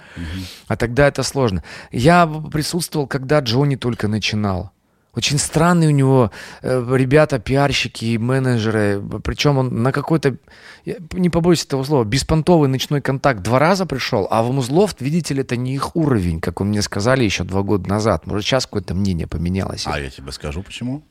А 0.68 0.76
тогда 0.76 1.08
это 1.08 1.24
сложно. 1.24 1.64
Я 1.90 2.26
присутствовал, 2.26 3.08
когда 3.08 3.40
Джонни 3.40 3.74
только 3.74 4.06
начинал. 4.06 4.70
Очень 5.14 5.38
странные 5.38 5.90
у 5.90 5.92
него 5.92 6.30
э, 6.62 6.96
ребята, 6.96 7.38
пиарщики 7.38 8.06
и 8.06 8.18
менеджеры. 8.18 9.02
Причем 9.22 9.58
он 9.58 9.82
на 9.82 9.92
какой-то, 9.92 10.36
не 10.84 11.28
побоюсь 11.28 11.64
этого 11.64 11.84
слова, 11.84 12.04
беспонтовый 12.04 12.68
ночной 12.70 13.02
контакт 13.02 13.42
два 13.42 13.58
раза 13.58 13.84
пришел, 13.84 14.26
а 14.30 14.42
в 14.42 14.50
Музлофт, 14.52 15.02
видите 15.02 15.34
ли, 15.34 15.42
это 15.42 15.56
не 15.56 15.74
их 15.74 15.96
уровень, 15.96 16.40
как 16.40 16.60
вы 16.60 16.66
мне 16.66 16.80
сказали 16.80 17.24
еще 17.24 17.44
два 17.44 17.62
года 17.62 17.88
назад. 17.90 18.26
Может, 18.26 18.46
сейчас 18.46 18.64
какое-то 18.64 18.94
мнение 18.94 19.26
поменялось. 19.26 19.84
А 19.86 20.00
я 20.00 20.08
тебе 20.08 20.32
скажу 20.32 20.62
почему. 20.62 21.02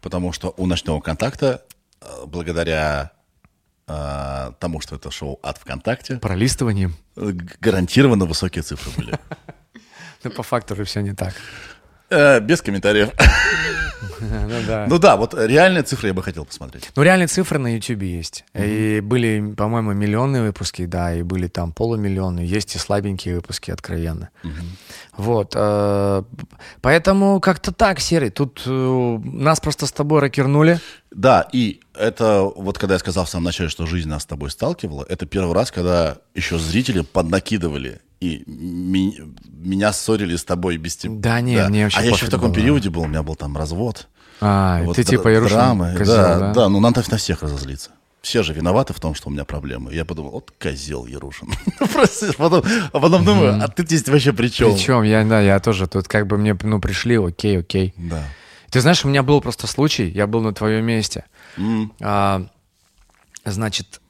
Потому 0.00 0.32
что 0.32 0.54
у 0.56 0.66
ночного 0.66 1.02
контакта, 1.02 1.62
э, 2.00 2.06
благодаря 2.26 3.10
э, 3.86 4.52
тому, 4.58 4.80
что 4.80 4.96
это 4.96 5.10
шоу 5.10 5.38
от 5.42 5.58
ВКонтакте, 5.58 6.16
Пролистыванием. 6.16 6.94
э, 7.16 7.32
гарантированно 7.60 8.24
высокие 8.24 8.62
цифры 8.62 8.90
были. 8.96 9.18
Ну, 10.22 10.30
по 10.30 10.42
факту 10.42 10.76
же 10.76 10.84
все 10.84 11.00
не 11.00 11.14
так. 11.14 11.34
Э, 12.10 12.40
Без 12.40 12.60
комментариев. 12.62 13.10
Ну 14.20 14.60
да. 14.66 14.86
Ну 14.88 14.98
да, 14.98 15.16
вот 15.16 15.34
реальные 15.34 15.82
цифры 15.82 16.08
я 16.08 16.14
бы 16.14 16.22
хотел 16.22 16.44
посмотреть. 16.44 16.90
Ну, 16.94 17.02
реальные 17.02 17.26
цифры 17.28 17.58
на 17.58 17.74
YouTube 17.74 18.02
есть. 18.02 18.44
И 18.54 19.00
были, 19.00 19.54
по-моему, 19.56 19.92
миллионные 19.92 20.42
выпуски, 20.42 20.84
да, 20.86 21.14
и 21.14 21.22
были 21.22 21.48
там 21.48 21.72
полумиллионные. 21.72 22.46
Есть 22.46 22.74
и 22.74 22.78
слабенькие 22.78 23.36
выпуски, 23.36 23.70
откровенно. 23.70 24.28
Вот. 25.20 25.52
э, 25.54 26.22
Поэтому 26.80 27.40
как-то 27.40 27.72
так, 27.72 28.00
Серый. 28.00 28.30
Тут 28.30 28.62
э, 28.66 29.18
нас 29.24 29.60
просто 29.60 29.86
с 29.86 29.92
тобой 29.92 30.20
рокернули. 30.20 30.80
Да, 31.10 31.46
и 31.52 31.80
это 31.94 32.42
вот 32.56 32.78
когда 32.78 32.94
я 32.94 32.98
сказал 32.98 33.24
в 33.24 33.28
самом 33.28 33.44
начале, 33.44 33.68
что 33.68 33.86
жизнь 33.86 34.08
нас 34.08 34.22
с 34.22 34.26
тобой 34.26 34.50
сталкивала, 34.50 35.04
это 35.08 35.26
первый 35.26 35.54
раз, 35.54 35.70
когда 35.70 36.16
еще 36.34 36.58
зрители 36.58 37.00
поднакидывали 37.02 38.00
и 38.20 38.42
ми- 38.46 39.18
меня 39.50 39.92
ссорили 39.92 40.36
с 40.36 40.44
тобой 40.44 40.76
без 40.76 40.96
тебя. 40.96 41.14
Да 41.16 41.40
не, 41.40 41.56
мне 41.68 41.84
вообще 41.84 41.98
А 41.98 42.02
я 42.02 42.10
еще 42.10 42.26
в 42.26 42.30
таком 42.30 42.48
было. 42.48 42.54
периоде 42.54 42.90
был, 42.90 43.02
у 43.02 43.06
меня 43.06 43.22
был 43.22 43.34
там 43.34 43.56
развод. 43.56 44.08
А, 44.42 44.82
Вот 44.84 44.96
ты 44.96 45.04
типа 45.04 45.28
Ярушин 45.28 45.56
драмы, 45.56 45.94
козел, 45.98 46.14
да, 46.16 46.38
да? 46.38 46.52
да, 46.54 46.68
ну 46.68 46.80
надо 46.80 47.02
на 47.10 47.16
всех 47.16 47.42
разозлиться. 47.42 47.90
Все 48.22 48.42
же 48.42 48.52
виноваты 48.52 48.92
в 48.92 49.00
том, 49.00 49.14
что 49.14 49.28
у 49.28 49.32
меня 49.32 49.44
проблемы. 49.44 49.94
Я 49.94 50.04
подумал, 50.04 50.32
вот 50.32 50.52
козел 50.60 51.06
Ярушин. 51.06 51.48
Просто 51.92 52.32
потом- 52.34 52.62
А 52.92 52.98
потом 53.00 53.24
думаю, 53.24 53.58
а 53.62 53.68
ты 53.68 53.82
здесь 53.84 54.06
вообще 54.08 54.32
при 54.34 54.48
чем? 54.48 54.74
Причем, 54.74 55.02
я, 55.04 55.24
да, 55.24 55.40
я 55.40 55.58
тоже 55.60 55.86
тут 55.86 56.06
как 56.06 56.26
бы 56.26 56.36
мне, 56.36 56.56
ну, 56.62 56.80
пришли, 56.80 57.16
окей, 57.16 57.58
окей. 57.60 57.94
Да. 57.96 58.22
Ты 58.70 58.80
знаешь, 58.82 59.04
у 59.04 59.08
меня 59.08 59.22
был 59.22 59.40
просто 59.40 59.66
случай, 59.66 60.06
я 60.08 60.26
был 60.26 60.42
на 60.42 60.52
твоем 60.52 60.84
месте. 60.84 61.24
М, 61.56 61.92
А, 62.02 62.46
значит, 63.44 64.00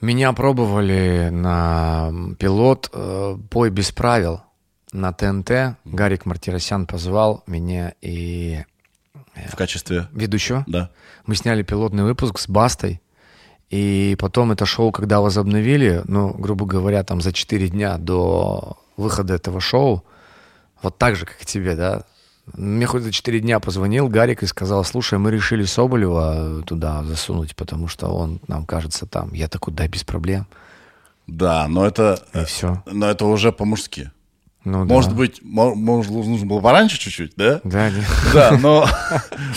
меня 0.00 0.32
пробовали 0.32 1.28
на 1.30 2.12
пилот 2.38 2.90
э, 2.92 3.36
«Бой 3.50 3.70
без 3.70 3.90
правил» 3.92 4.42
на 4.92 5.12
ТНТ. 5.12 5.76
Гарик 5.84 6.24
Мартиросян 6.26 6.86
позвал 6.86 7.42
меня 7.46 7.94
и 8.00 8.64
В 9.50 9.56
качестве, 9.56 10.08
ведущего. 10.12 10.64
да. 10.66 10.90
Мы 11.26 11.34
сняли 11.36 11.62
пилотный 11.62 12.04
выпуск 12.04 12.38
с 12.38 12.48
Бастой. 12.48 13.00
И 13.70 14.16
потом 14.18 14.50
это 14.52 14.64
шоу, 14.64 14.92
когда 14.92 15.20
возобновили, 15.20 16.02
ну, 16.06 16.30
грубо 16.30 16.64
говоря, 16.64 17.04
там 17.04 17.20
за 17.20 17.32
4 17.32 17.68
дня 17.68 17.98
до 17.98 18.78
выхода 18.96 19.34
этого 19.34 19.60
шоу, 19.60 20.04
вот 20.82 20.96
так 20.96 21.16
же, 21.16 21.26
как 21.26 21.42
и 21.42 21.44
тебе, 21.44 21.76
да, 21.76 22.04
мне 22.54 22.86
хоть 22.86 23.02
за 23.02 23.12
4 23.12 23.40
дня 23.40 23.60
позвонил 23.60 24.08
Гарик 24.08 24.42
и 24.42 24.46
сказал, 24.46 24.84
слушай, 24.84 25.18
мы 25.18 25.30
решили 25.30 25.64
Соболева 25.64 26.62
туда 26.66 27.04
засунуть, 27.04 27.54
потому 27.56 27.88
что 27.88 28.08
он, 28.08 28.40
нам 28.48 28.64
кажется, 28.64 29.04
там. 29.04 29.34
Я 29.34 29.48
такой, 29.48 29.74
да, 29.74 29.86
без 29.86 30.02
проблем. 30.02 30.46
Да, 31.26 31.68
но 31.68 31.86
это, 31.86 32.22
И 32.32 32.44
все. 32.44 32.82
но 32.86 33.06
это 33.10 33.26
уже 33.26 33.52
по-мужски. 33.52 34.10
Ну, 34.70 34.84
да. 34.84 34.92
Может 34.94 35.14
быть, 35.14 35.40
мо- 35.42 35.74
может, 35.74 36.10
нужно 36.12 36.46
было 36.46 36.60
пораньше 36.60 36.98
чуть-чуть, 36.98 37.32
да? 37.36 37.60
Да, 37.64 37.88
не- 37.90 38.02
Да, 38.34 38.58
но, 38.62 38.86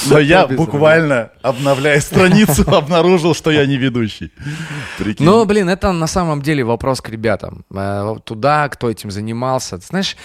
но 0.10 0.20
я 0.20 0.48
буквально, 0.48 1.32
обновляя 1.42 2.00
страницу, 2.00 2.64
обнаружил, 2.76 3.34
что 3.36 3.52
я 3.52 3.66
не 3.66 3.76
ведущий. 3.78 4.32
Прикинь. 4.98 5.26
Ну, 5.26 5.44
блин, 5.46 5.68
это 5.70 5.92
на 5.92 6.08
самом 6.08 6.42
деле 6.42 6.64
вопрос 6.64 7.02
к 7.02 7.10
ребятам. 7.10 7.66
Э, 7.74 8.16
Туда, 8.24 8.70
кто 8.70 8.90
этим 8.90 9.12
занимался. 9.12 9.78
Ты 9.78 9.86
знаешь, 9.86 10.16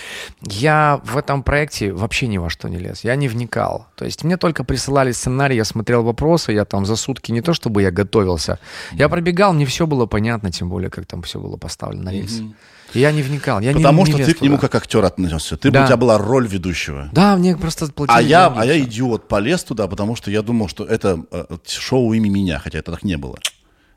я 0.42 1.00
в 1.04 1.16
этом 1.16 1.42
проекте 1.42 1.92
вообще 1.92 2.28
ни 2.28 2.38
во 2.38 2.48
что 2.48 2.68
не 2.68 2.78
лез. 2.78 3.02
Я 3.04 3.16
не 3.16 3.26
вникал. 3.28 3.86
То 3.96 4.04
есть 4.04 4.22
мне 4.24 4.36
только 4.36 4.62
присылали 4.64 5.12
сценарий, 5.12 5.56
я 5.56 5.64
смотрел 5.64 6.02
вопросы, 6.04 6.52
я 6.52 6.64
там 6.64 6.86
за 6.86 6.94
сутки 6.96 7.32
не 7.32 7.40
то, 7.40 7.54
чтобы 7.54 7.82
я 7.82 7.90
готовился. 7.90 8.58
Я 8.92 9.08
пробегал, 9.08 9.52
мне 9.52 9.66
все 9.66 9.86
было 9.86 10.06
понятно, 10.06 10.52
тем 10.52 10.68
более, 10.68 10.90
как 10.90 11.06
там 11.06 11.22
все 11.22 11.40
было 11.40 11.56
поставлено 11.56 12.04
на 12.04 12.12
рельсы. 12.12 12.44
И 12.85 12.85
я 12.94 13.12
не 13.12 13.22
вникал. 13.22 13.60
Я 13.60 13.72
не- 13.72 13.80
Потому 13.80 14.04
не 14.04 14.10
что 14.12 14.18
лез 14.18 14.26
ты 14.28 14.34
к 14.34 14.40
нему 14.40 14.56
туда. 14.56 14.68
как 14.68 14.82
актер 14.82 15.04
относился. 15.04 15.56
Ты, 15.56 15.70
Да. 15.70 15.84
У 15.84 15.86
тебя 15.86 15.96
была 15.96 16.18
роль 16.18 16.46
ведущего. 16.46 17.08
Да, 17.12 17.36
мне 17.36 17.56
просто 17.56 17.86
платили 17.92 18.16
А 18.16 18.20
я, 18.22 18.46
а 18.46 18.64
я 18.64 18.78
идиот 18.80 19.28
полез 19.28 19.64
туда, 19.64 19.86
потому 19.88 20.16
что 20.16 20.30
я 20.30 20.42
думал, 20.42 20.68
что 20.68 20.84
это 20.84 21.20
э, 21.30 21.44
шоу 21.66 22.12
имя 22.12 22.30
меня, 22.30 22.58
хотя 22.58 22.78
это 22.78 22.92
так 22.92 23.02
не 23.02 23.16
было. 23.16 23.38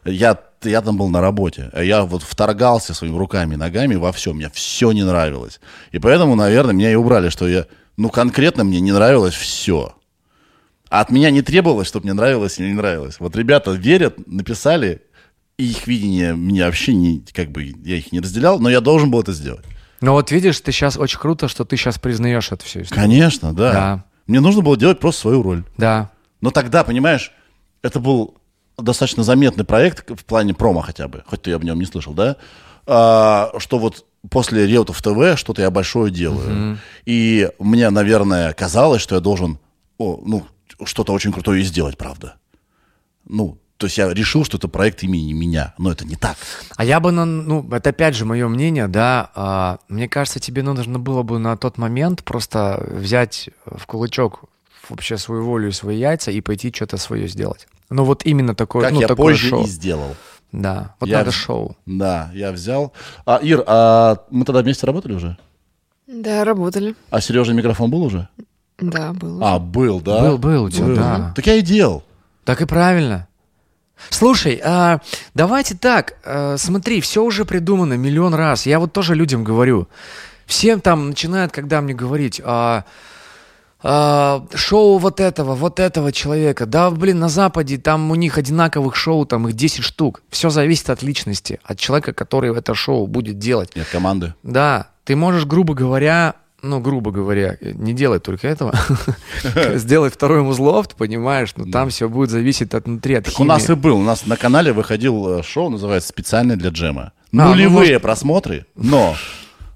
Я, 0.06 0.40
я 0.64 0.82
там 0.82 0.98
был 0.98 1.10
на 1.10 1.22
работе, 1.22 1.70
а 1.74 1.84
я 1.84 2.04
вот 2.04 2.24
вторгался 2.24 2.94
своими 2.94 3.18
руками 3.18 3.56
и 3.56 3.58
ногами 3.58 3.96
во 3.96 4.12
все, 4.12 4.34
мне 4.34 4.50
все 4.54 4.92
не 4.92 5.04
нравилось. 5.04 5.60
И 5.92 6.00
поэтому, 6.00 6.36
наверное, 6.36 6.74
меня 6.74 6.92
и 6.92 6.96
убрали, 6.96 7.30
что 7.30 7.48
я, 7.48 7.66
ну, 7.98 8.10
конкретно 8.10 8.64
мне 8.64 8.80
не 8.80 8.92
нравилось 8.94 9.34
все. 9.36 9.94
А 10.90 11.02
от 11.02 11.12
меня 11.12 11.30
не 11.30 11.42
требовалось, 11.44 11.88
чтобы 11.88 12.06
мне 12.06 12.14
нравилось 12.14 12.60
или 12.60 12.68
не 12.70 12.74
нравилось. 12.74 13.18
Вот 13.20 13.36
ребята 13.36 13.72
верят, 13.72 14.16
написали, 14.26 15.04
и 15.60 15.72
их 15.72 15.88
видение 15.88 16.38
меня 16.38 16.68
вообще 16.68 16.93
не, 16.93 17.22
как 17.34 17.51
бы, 17.51 17.74
я 17.84 17.97
их 17.97 18.14
не 18.14 18.22
разделял, 18.22 18.60
но 18.60 18.70
я 18.70 18.80
должен 18.80 19.12
был 19.12 19.20
это 19.20 19.34
сделать. 19.34 19.66
Но 19.99 20.14
вот 20.14 20.32
видишь, 20.32 20.62
ты 20.62 20.72
сейчас 20.72 20.95
очень 20.95 21.20
круто, 21.20 21.49
что 21.49 21.66
ты 21.66 21.76
сейчас 21.76 21.99
признаешь 21.99 22.53
это 22.53 22.64
все. 22.64 22.86
Конечно, 22.86 23.53
да. 23.53 23.74
Да. 23.74 24.05
Мне 24.26 24.39
нужно 24.39 24.62
было 24.62 24.78
делать 24.78 25.01
просто 25.01 25.22
свою 25.22 25.43
роль. 25.43 25.66
Да. 25.78 26.12
Но 26.39 26.51
тогда, 26.51 26.86
понимаешь, 26.86 27.34
это 27.82 27.99
был 27.99 28.36
достаточно 28.78 29.24
заметный 29.24 29.66
проект 29.66 30.10
в 30.10 30.24
плане 30.24 30.53
промо 30.53 30.80
хотя 30.80 31.10
бы, 31.10 31.24
хоть 31.26 31.41
ты 31.41 31.51
об 31.51 31.66
нем 31.66 31.78
не 31.78 31.86
слышал, 31.86 32.14
да? 32.14 32.38
А, 32.88 33.51
что 33.57 33.80
вот 33.80 34.05
после 34.30 34.66
Реутов 34.66 35.01
ТВ 35.01 35.38
что-то 35.38 35.62
я 35.62 35.70
большое 35.70 36.10
делаю. 36.10 36.78
И 37.05 37.49
мне, 37.60 37.89
наверное, 37.89 38.53
казалось, 38.53 39.01
что 39.01 39.16
я 39.16 39.22
должен 39.22 39.60
о, 39.97 40.22
ну, 40.26 40.45
что-то 40.86 41.12
очень 41.12 41.34
крутое 41.34 41.62
и 41.62 41.66
сделать, 41.66 41.97
правда. 41.97 42.36
Ну, 43.26 43.57
То 43.80 43.86
есть 43.86 43.98
я 43.98 44.14
решил, 44.14 44.44
что 44.44 44.58
это 44.58 44.68
проект 44.68 45.04
имени 45.04 45.32
меня, 45.32 45.74
но 45.78 45.90
это 45.90 46.04
не 46.04 46.18
так. 46.18 46.36
А 46.76 46.84
я 46.84 47.00
бы, 47.00 47.14
на- 47.14 47.24
ну, 47.24 47.66
это 47.72 47.92
опять 47.92 48.14
же 48.14 48.26
мое 48.26 48.50
мнение, 48.50 48.90
да, 48.90 49.32
а, 49.36 49.78
мне 49.88 50.10
кажется, 50.10 50.42
тебе 50.42 50.64
нужно 50.64 51.00
было 51.00 51.24
бы 51.24 51.40
на 51.40 51.56
тот 51.56 51.78
момент 51.78 52.26
просто 52.26 52.86
взять 52.92 53.50
в 53.66 53.86
кулачок 53.86 54.42
вообще 54.90 55.18
свою 55.18 55.46
волю 55.46 55.70
и 55.70 55.72
свои 55.72 55.98
яйца 55.98 56.30
и 56.30 56.42
пойти 56.42 56.74
что-то 56.76 56.98
свое 56.98 57.30
сделать. 57.30 57.70
Ну 57.90 58.04
вот 58.04 58.26
именно 58.26 58.54
такое, 58.54 58.84
Как 58.84 58.92
ну, 58.92 59.00
я 59.00 59.08
такое 59.08 59.28
позже 59.28 59.48
шоу. 59.48 59.64
и 59.64 59.68
сделал. 59.68 60.14
Да, 60.52 60.94
вот 61.00 61.08
Я 61.10 61.20
надо 61.20 61.32
шоу. 61.32 61.78
Да, 61.86 62.32
я 62.34 62.52
взял. 62.52 62.92
А, 63.26 63.38
Ир, 63.42 63.64
а 63.66 64.18
мы 64.30 64.44
тогда 64.44 64.62
вместе 64.62 64.86
работали 64.88 65.14
уже? 65.14 65.38
Да, 66.06 66.44
работали. 66.44 66.96
А 67.12 67.22
Сережа 67.22 67.54
микрофон 67.54 67.90
был 67.90 68.04
уже? 68.04 68.28
Да, 68.78 69.14
было. 69.14 69.54
А, 69.54 69.58
был, 69.60 70.02
да? 70.02 70.20
Был, 70.20 70.38
был 70.38 70.64
у 70.66 70.70
тебя, 70.70 70.96
да. 70.96 71.34
Так 71.34 71.48
я 71.48 71.54
и 71.56 71.62
делал. 71.62 72.04
Так 72.44 72.62
и 72.62 72.66
правильно. 72.66 73.29
Слушай, 74.10 74.60
а, 74.64 75.00
давайте 75.34 75.76
так, 75.76 76.16
а, 76.24 76.56
смотри, 76.58 77.02
все 77.02 77.24
уже 77.24 77.45
придумано 77.45 77.93
миллион 77.93 78.34
раз. 78.34 78.66
Я 78.66 78.80
вот 78.80 78.93
тоже 78.93 79.16
людям 79.16 79.43
говорю. 79.43 79.88
Всем 80.45 80.82
там 80.82 81.10
начинают, 81.10 81.52
когда 81.52 81.82
мне 81.82 81.93
говорить, 81.93 82.41
а, 82.43 82.86
а, 83.82 84.45
шоу 84.54 84.97
вот 84.97 85.20
этого, 85.20 85.56
вот 85.56 85.80
этого 85.80 86.12
человека. 86.12 86.66
Да, 86.66 86.89
блин, 86.91 87.20
на 87.20 87.30
Западе 87.30 87.78
там 87.78 88.12
у 88.12 88.16
них 88.16 88.38
одинаковых 88.38 88.95
шоу, 88.95 89.26
там 89.26 89.47
их 89.47 89.54
10 89.54 89.84
штук. 89.84 90.22
Все 90.30 90.50
зависит 90.50 90.89
от 90.89 91.02
личности, 91.02 91.60
от 91.64 91.78
человека, 91.80 92.14
который 92.14 92.56
это 92.56 92.74
шоу 92.74 93.08
будет 93.08 93.38
делать. 93.38 93.76
Нет, 93.76 93.88
команды. 93.91 94.34
Да, 94.43 94.89
ты 95.06 95.16
можешь, 95.16 95.45
грубо 95.45 95.74
говоря, 95.74 96.36
ну, 96.62 96.80
грубо 96.80 97.12
говоря, 97.12 97.57
не 97.62 97.93
делай 97.93 98.20
только 98.20 98.47
этого, 98.47 98.74
сделай 99.76 100.10
второй 100.10 100.41
музлофт, 100.43 100.95
понимаешь, 100.95 101.53
но 101.55 101.66
там 101.72 101.89
все 101.89 102.10
будет 102.10 102.30
зависеть 102.30 102.74
от 102.74 102.86
внутри, 102.86 103.16
от 103.16 103.26
Так 103.26 103.39
у 103.39 103.43
нас 103.43 103.64
и 103.64 103.68
химии. 103.68 103.80
был. 103.80 103.97
У 103.99 104.03
нас 104.03 104.26
на 104.26 104.38
канале 104.38 104.74
выходил 104.74 105.39
э, 105.39 105.43
шоу, 105.43 105.70
называется 105.70 106.10
«Специально 106.10 106.55
для 106.55 106.70
джема». 106.70 107.14
ну, 107.32 107.47
Нулевые 107.49 107.99
просмотры, 107.99 108.66
но, 108.76 109.16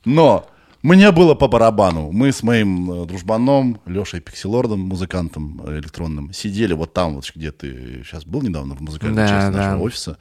но 0.05 0.47
мне 0.81 1.11
было 1.11 1.34
по 1.36 1.47
барабану. 1.47 2.11
Мы 2.11 2.31
с 2.34 2.43
моим 2.43 2.91
э, 2.91 3.05
дружбаном 3.05 3.79
Лешей 3.86 4.19
Пикселордом, 4.19 4.81
музыкантом 4.81 5.61
э, 5.65 5.79
электронным, 5.79 6.34
сидели 6.34 6.73
вот 6.73 6.93
там, 6.93 7.15
вот 7.15 7.31
где 7.34 7.51
ты 7.51 8.03
сейчас 8.05 8.25
был 8.25 8.41
недавно 8.41 8.75
в 8.75 8.81
музыкальной 8.81 9.15
Да, 9.23 9.27
части 9.29 9.51
да. 9.51 9.57
нашего 9.69 9.84
офиса, 9.84 10.17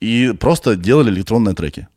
и 0.00 0.32
просто 0.38 0.76
делали 0.76 1.10
электронные 1.10 1.56
треки. 1.56 1.88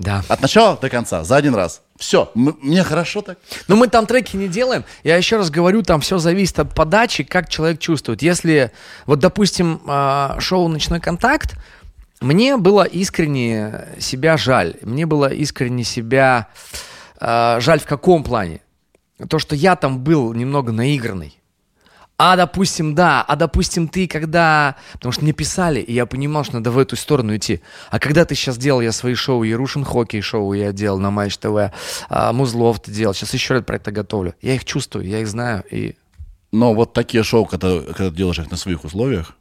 Да. 0.00 0.24
От 0.28 0.40
начала 0.40 0.78
до 0.80 0.88
конца, 0.88 1.24
за 1.24 1.36
один 1.36 1.54
раз. 1.54 1.82
Все, 1.98 2.30
мне 2.34 2.82
хорошо 2.82 3.20
так. 3.20 3.38
Но 3.68 3.76
мы 3.76 3.86
там 3.86 4.06
треки 4.06 4.34
не 4.34 4.48
делаем. 4.48 4.84
Я 5.04 5.18
еще 5.18 5.36
раз 5.36 5.50
говорю, 5.50 5.82
там 5.82 6.00
все 6.00 6.16
зависит 6.16 6.58
от 6.58 6.74
подачи, 6.74 7.22
как 7.22 7.50
человек 7.50 7.78
чувствует. 7.80 8.22
Если, 8.22 8.72
вот, 9.04 9.18
допустим, 9.18 9.82
а, 9.86 10.36
шоу 10.40 10.68
«Ночной 10.68 11.00
контакт», 11.00 11.54
мне 12.22 12.56
было 12.56 12.84
искренне 12.84 13.88
себя 13.98 14.38
жаль. 14.38 14.76
Мне 14.80 15.04
было 15.04 15.30
искренне 15.30 15.84
себя 15.84 16.48
а, 17.18 17.60
жаль 17.60 17.80
в 17.80 17.86
каком 17.86 18.24
плане? 18.24 18.62
То, 19.28 19.38
что 19.38 19.54
я 19.54 19.76
там 19.76 19.98
был 19.98 20.32
немного 20.32 20.72
наигранный. 20.72 21.39
А, 22.22 22.36
допустим, 22.36 22.94
да, 22.94 23.22
а, 23.22 23.34
допустим, 23.34 23.88
ты 23.88 24.06
когда... 24.06 24.76
Потому 24.92 25.10
что 25.10 25.22
мне 25.22 25.32
писали, 25.32 25.80
и 25.80 25.94
я 25.94 26.04
понимал, 26.04 26.44
что 26.44 26.56
надо 26.56 26.70
в 26.70 26.76
эту 26.76 26.94
сторону 26.94 27.34
идти. 27.34 27.62
А 27.90 27.98
когда 27.98 28.26
ты 28.26 28.34
сейчас 28.34 28.58
делал, 28.58 28.82
я 28.82 28.92
свои 28.92 29.14
шоу, 29.14 29.42
Ярушин 29.42 29.84
хоккей 29.86 30.20
шоу 30.20 30.52
я 30.52 30.70
делал 30.72 30.98
на 30.98 31.10
Матч 31.10 31.38
ТВ, 31.38 31.72
а, 32.10 32.32
Музлов 32.34 32.80
ты 32.80 32.92
делал, 32.92 33.14
сейчас 33.14 33.32
еще 33.32 33.54
раз 33.54 33.64
проекты 33.64 33.90
готовлю. 33.90 34.34
Я 34.42 34.54
их 34.54 34.66
чувствую, 34.66 35.06
я 35.06 35.20
их 35.20 35.28
знаю, 35.28 35.64
и... 35.70 35.94
Но 36.52 36.74
вот 36.74 36.92
такие 36.92 37.24
шоу, 37.24 37.46
когда, 37.46 37.80
когда 37.80 38.10
ты 38.10 38.16
делаешь 38.16 38.38
их 38.38 38.50
на 38.50 38.58
своих 38.58 38.84
условиях, 38.84 39.34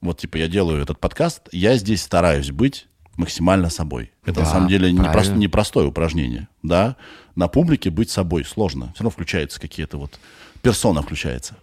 вот 0.00 0.20
типа 0.20 0.36
я 0.36 0.46
делаю 0.46 0.80
этот 0.80 1.00
подкаст, 1.00 1.48
я 1.50 1.76
здесь 1.76 2.04
стараюсь 2.04 2.52
быть 2.52 2.86
максимально 3.16 3.68
собой. 3.68 4.12
Это 4.24 4.38
на 4.38 4.46
Да, 4.46 4.52
самом 4.52 4.68
деле 4.68 4.92
непрост- 4.92 5.34
непростое 5.34 5.88
упражнение, 5.88 6.46
да. 6.62 6.94
На 7.34 7.48
публике 7.48 7.90
быть 7.90 8.10
собой 8.10 8.44
сложно. 8.44 8.92
Все 8.94 9.02
равно 9.02 9.10
включаются 9.10 9.60
какие-то 9.60 9.98
вот... 9.98 10.20
Персона 10.62 11.02
включается. 11.02 11.56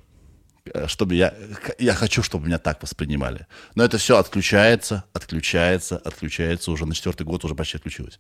Э, 0.66 0.88
Чтобы 0.88 1.16
я... 1.16 1.34
Я 1.80 1.94
хочу, 1.94 2.24
чтобы 2.24 2.48
меня 2.48 2.58
так 2.58 2.82
воспринимали. 2.82 3.48
Но 3.76 3.84
это 3.84 3.98
все 3.98 4.18
отключается, 4.18 5.04
отключается, 5.14 5.98
отключается. 5.98 6.72
Уже 6.72 6.86
на 6.86 6.96
четвертый 6.96 7.24
год 7.24 7.44
уже 7.44 7.56
почти 7.56 7.78
отключилось. 7.78 8.20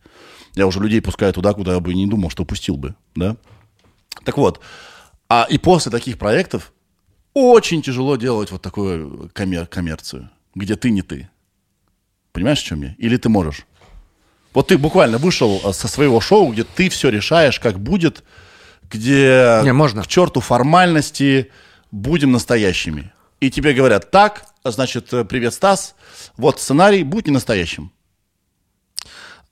Я 0.55 0.67
уже 0.67 0.79
людей 0.79 1.01
пускаю 1.01 1.33
туда, 1.33 1.53
куда 1.53 1.73
я 1.73 1.79
бы 1.79 1.93
не 1.93 2.07
думал, 2.07 2.29
что 2.29 2.43
упустил 2.43 2.75
бы, 2.77 2.95
да. 3.15 3.37
Так 4.25 4.37
вот, 4.37 4.59
а 5.29 5.47
и 5.49 5.57
после 5.57 5.91
таких 5.91 6.17
проектов 6.17 6.73
очень 7.33 7.81
тяжело 7.81 8.15
делать 8.15 8.51
вот 8.51 8.61
такую 8.61 9.29
коммер- 9.33 9.65
коммерцию, 9.65 10.29
где 10.53 10.75
ты 10.75 10.91
не 10.91 11.01
ты. 11.01 11.29
Понимаешь, 12.31 12.59
в 12.59 12.65
чем 12.65 12.81
я? 12.83 12.95
Или 12.97 13.17
ты 13.17 13.29
можешь? 13.29 13.65
Вот 14.53 14.67
ты 14.67 14.77
буквально 14.77 15.17
вышел 15.17 15.61
а, 15.63 15.73
со 15.73 15.87
своего 15.87 16.21
шоу, 16.21 16.51
где 16.51 16.63
ты 16.63 16.89
все 16.89 17.09
решаешь, 17.09 17.59
как 17.59 17.79
будет, 17.79 18.23
где 18.91 19.61
Не, 19.63 19.73
можно. 19.73 20.03
к 20.03 20.07
черту 20.07 20.41
формальности, 20.41 21.49
будем 21.93 22.31
настоящими. 22.31 23.11
И 23.39 23.51
тебе 23.51 23.73
говорят, 23.73 24.09
так, 24.09 24.45
значит, 24.63 25.13
э, 25.13 25.23
привет, 25.25 25.53
Стас, 25.53 25.95
вот 26.37 26.59
сценарий, 26.59 27.03
будь 27.03 27.27
не 27.27 27.33
настоящим. 27.33 27.91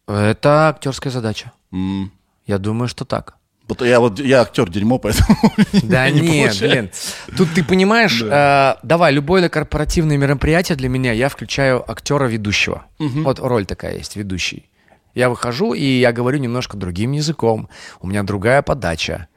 Это 0.08 0.70
актерская 0.70 1.14
задача. 1.14 1.52
М. 1.72 2.12
Я 2.48 2.58
думаю, 2.58 2.88
что 2.88 3.06
так. 3.06 3.36
Я 3.80 4.02
вот 4.02 4.20
я 4.20 4.42
актер 4.42 4.70
дерьмо, 4.70 4.98
поэтому 4.98 5.38
Да 5.84 6.10
не 6.10 6.20
нет, 6.20 6.50
получается. 6.52 6.68
блин. 6.68 7.38
Тут 7.38 7.54
ты 7.54 7.64
понимаешь, 7.64 8.22
э, 8.22 8.76
давай, 8.84 9.14
любое 9.14 9.48
корпоративное 9.48 10.18
мероприятие 10.18 10.76
для 10.76 10.90
меня, 10.90 11.14
я 11.14 11.30
включаю 11.30 11.90
актера 11.90 12.26
ведущего. 12.26 12.86
Вот 12.98 13.40
роль 13.40 13.66
такая 13.66 13.98
есть, 13.98 14.16
ведущий. 14.16 14.70
Я 15.14 15.30
выхожу, 15.30 15.74
и 15.74 15.84
я 15.86 16.12
говорю 16.12 16.40
немножко 16.40 16.76
другим 16.76 17.12
языком. 17.12 17.70
У 18.02 18.08
меня 18.08 18.24
другая 18.24 18.62
подача. 18.62 19.28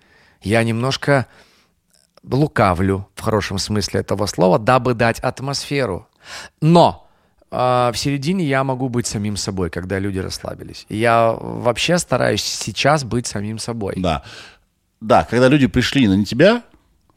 Я 0.43 0.63
немножко 0.65 1.27
лукавлю, 2.31 3.09
в 3.15 3.21
хорошем 3.21 3.59
смысле 3.59 4.01
этого 4.01 4.27
слова, 4.27 4.59
дабы 4.59 4.95
дать 4.95 5.21
атмосферу. 5.21 6.09
Но 6.61 7.09
э, 7.51 7.57
в 7.93 7.97
середине 7.97 8.45
я 8.45 8.65
могу 8.65 8.89
быть 8.89 9.07
самим 9.07 9.37
собой, 9.37 9.71
когда 9.71 9.99
люди 9.99 10.19
расслабились. 10.19 10.87
Я 10.89 11.33
вообще 11.33 11.99
стараюсь 11.99 12.43
сейчас 12.43 13.05
быть 13.05 13.27
самим 13.27 13.59
собой. 13.59 13.95
Да. 13.97 14.23
Да, 15.01 15.25
когда 15.25 15.49
люди 15.49 15.67
пришли 15.67 16.09
на 16.09 16.15
не 16.15 16.25
тебя, 16.25 16.63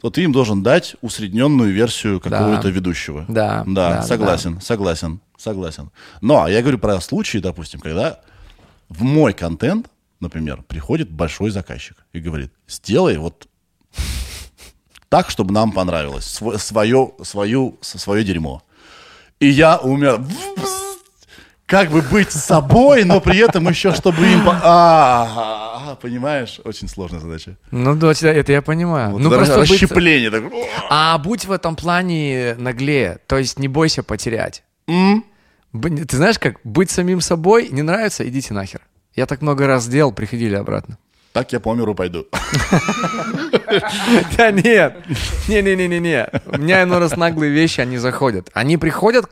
то 0.01 0.10
ты 0.10 0.24
им 0.24 0.32
должен 0.32 0.62
дать 0.62 0.95
усредненную 1.01 1.74
версию 1.74 2.20
какого-то 2.20 2.70
ведущего. 2.70 3.26
Да, 3.28 3.64
Да, 3.66 3.95
да, 3.95 4.01
согласен, 4.03 4.62
согласен, 4.62 5.22
согласен. 5.38 5.91
Но 6.22 6.47
я 6.47 6.62
говорю 6.62 6.78
про 6.78 6.99
случаи, 7.01 7.39
допустим, 7.39 7.80
когда 7.80 8.20
в 8.89 9.03
мой 9.03 9.34
контент, 9.34 9.88
например, 10.20 10.64
приходит 10.68 11.10
большой 11.10 11.49
заказчик 11.49 11.97
и 12.14 12.20
говорит, 12.20 12.51
сделай 12.68 13.18
вот 13.18 13.47
так, 15.10 15.30
чтобы 15.30 15.53
нам 15.53 15.72
понравилось, 15.72 16.26
сво- 16.41 16.58
свое, 16.58 17.12
свою, 17.24 17.78
свое 17.82 18.24
дерьмо. 18.24 18.62
И 19.39 19.47
я 19.47 19.78
умер. 19.78 20.22
Как 21.66 21.89
бы 21.91 22.01
быть 22.01 22.32
собой, 22.32 23.03
но 23.03 23.20
при 23.20 23.39
этом 23.39 23.68
еще, 23.68 23.93
чтобы 23.93 24.26
им... 24.26 24.41
А, 24.47 25.97
понимаешь? 26.01 26.62
Очень 26.64 26.88
сложная 26.88 27.20
задача. 27.20 27.58
Ну, 27.72 27.93
да, 27.95 28.12
это 28.12 28.51
я 28.53 28.62
понимаю. 28.62 29.12
Вот 29.12 29.22
ну, 29.22 29.30
просто 29.30 29.60
быть- 29.60 29.70
расщепление. 29.70 30.32
так, 30.32 30.43
А 30.89 31.18
будь 31.18 31.43
в 31.43 31.51
этом 31.51 31.76
плане 31.76 32.55
наглее, 32.58 33.20
то 33.28 33.38
есть 33.38 33.60
не 33.60 33.68
бойся 33.68 34.01
потерять. 34.01 34.64
Ты 34.88 36.16
знаешь 36.18 36.39
как, 36.39 36.55
быть 36.64 36.89
самим 36.89 37.20
собой 37.20 37.68
не 37.70 37.82
нравится, 37.82 38.28
идите 38.28 38.53
нахер. 38.53 38.82
Я 39.14 39.26
так 39.26 39.41
много 39.41 39.68
раз 39.68 39.84
сделал, 39.84 40.14
приходили 40.14 40.55
обратно. 40.55 40.97
Так 41.38 41.53
я 41.53 41.59
по 41.59 41.75
миру 41.75 41.93
пойду. 41.93 42.25
Да 44.38 44.49
нет, 44.49 44.97
не-не-не-не-не. 45.47 46.29
У 46.47 46.57
меня 46.57 46.81
иной 46.81 46.97
раз 46.97 47.15
наглые 47.15 47.51
вещи, 47.51 47.79
они 47.79 47.99
заходят. 47.99 48.49
Они 48.53 48.75
приходят 48.77 49.29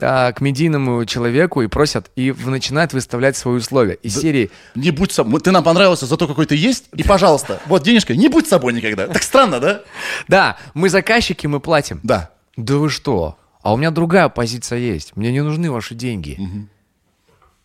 а, 0.00 0.32
к 0.32 0.40
медийному 0.40 1.04
человеку 1.04 1.60
и 1.60 1.66
просят, 1.66 2.10
и 2.16 2.32
начинают 2.46 2.94
выставлять 2.94 3.36
свои 3.36 3.56
условия. 3.56 3.98
Из 4.02 4.18
серии 4.18 4.50
Не 4.74 4.92
будь 4.92 5.12
собой. 5.12 5.42
Ты 5.42 5.50
нам 5.50 5.62
понравился 5.62 6.06
за 6.06 6.16
то, 6.16 6.26
какой 6.26 6.46
ты 6.46 6.56
есть, 6.56 6.86
и, 6.94 7.02
пожалуйста, 7.02 7.60
вот 7.66 7.82
денежка, 7.82 8.16
не 8.16 8.28
будь 8.28 8.48
собой 8.48 8.72
никогда. 8.72 9.06
Так 9.08 9.22
странно, 9.22 9.60
да? 9.60 9.82
«Да, 10.28 10.56
мы 10.72 10.88
заказчики, 10.88 11.46
мы 11.46 11.60
платим». 11.60 12.00
Да. 12.02 12.30
Да 12.56 12.76
вы 12.76 12.88
что? 12.88 13.36
А 13.62 13.74
у 13.74 13.76
меня 13.76 13.90
другая 13.90 14.30
позиция 14.30 14.78
есть. 14.78 15.16
Мне 15.16 15.30
не 15.32 15.42
нужны 15.42 15.70
ваши 15.70 15.94
деньги. 15.94 16.38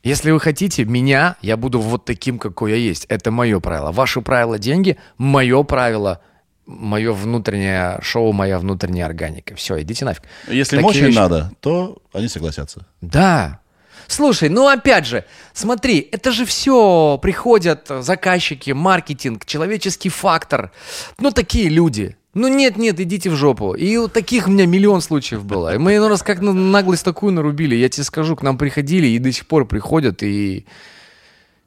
Если 0.03 0.31
вы 0.31 0.39
хотите 0.39 0.85
меня, 0.85 1.35
я 1.41 1.57
буду 1.57 1.79
вот 1.79 2.05
таким, 2.05 2.39
какой 2.39 2.71
я 2.71 2.77
есть. 2.77 3.05
Это 3.09 3.31
мое 3.31 3.59
правило. 3.59 3.91
Ваше 3.91 4.21
правило 4.21 4.57
деньги, 4.57 4.97
мое 5.17 5.63
правило, 5.63 6.21
мое 6.65 7.11
внутреннее 7.13 7.99
шоу, 8.01 8.31
моя 8.31 8.59
внутренняя 8.59 9.05
органика. 9.05 9.55
Все, 9.55 9.81
идите 9.81 10.05
нафиг. 10.05 10.23
Если 10.47 10.77
Такие 10.77 10.81
мощь 10.83 10.95
им 10.97 11.05
вещи- 11.07 11.15
надо, 11.15 11.51
то 11.59 11.97
они 12.13 12.27
согласятся. 12.27 12.85
Да. 13.01 13.59
Слушай, 14.07 14.47
ну 14.47 14.67
опять 14.69 15.05
же, 15.05 15.25
смотри, 15.53 16.07
это 16.11 16.31
же 16.31 16.45
все 16.45 17.19
приходят 17.21 17.87
заказчики, 17.89 18.71
маркетинг, 18.71 19.45
человеческий 19.45 20.07
фактор. 20.09 20.71
Ну 21.19 21.31
такие 21.31 21.67
люди. 21.67 22.15
Ну 22.37 22.47
нет, 22.47 22.77
нет, 22.77 22.99
идите 22.99 23.31
в 23.31 23.35
жопу. 23.35 23.73
И 23.73 23.97
вот 23.97 24.13
таких 24.13 24.47
у 24.47 24.51
меня 24.51 24.67
миллион 24.67 25.01
случаев 25.01 25.43
было. 25.43 25.73
И 25.73 25.79
мы 25.79 25.95
иной 25.95 26.09
раз 26.09 26.21
как 26.21 26.39
на 26.39 26.53
наглость 26.53 27.03
такую 27.03 27.33
нарубили. 27.33 27.73
Я 27.75 27.89
тебе 27.89 28.03
скажу, 28.03 28.35
к 28.35 28.43
нам 28.43 28.59
приходили 28.59 29.07
и 29.07 29.17
до 29.17 29.31
сих 29.31 29.47
пор 29.47 29.65
приходят. 29.65 30.21
И 30.21 30.67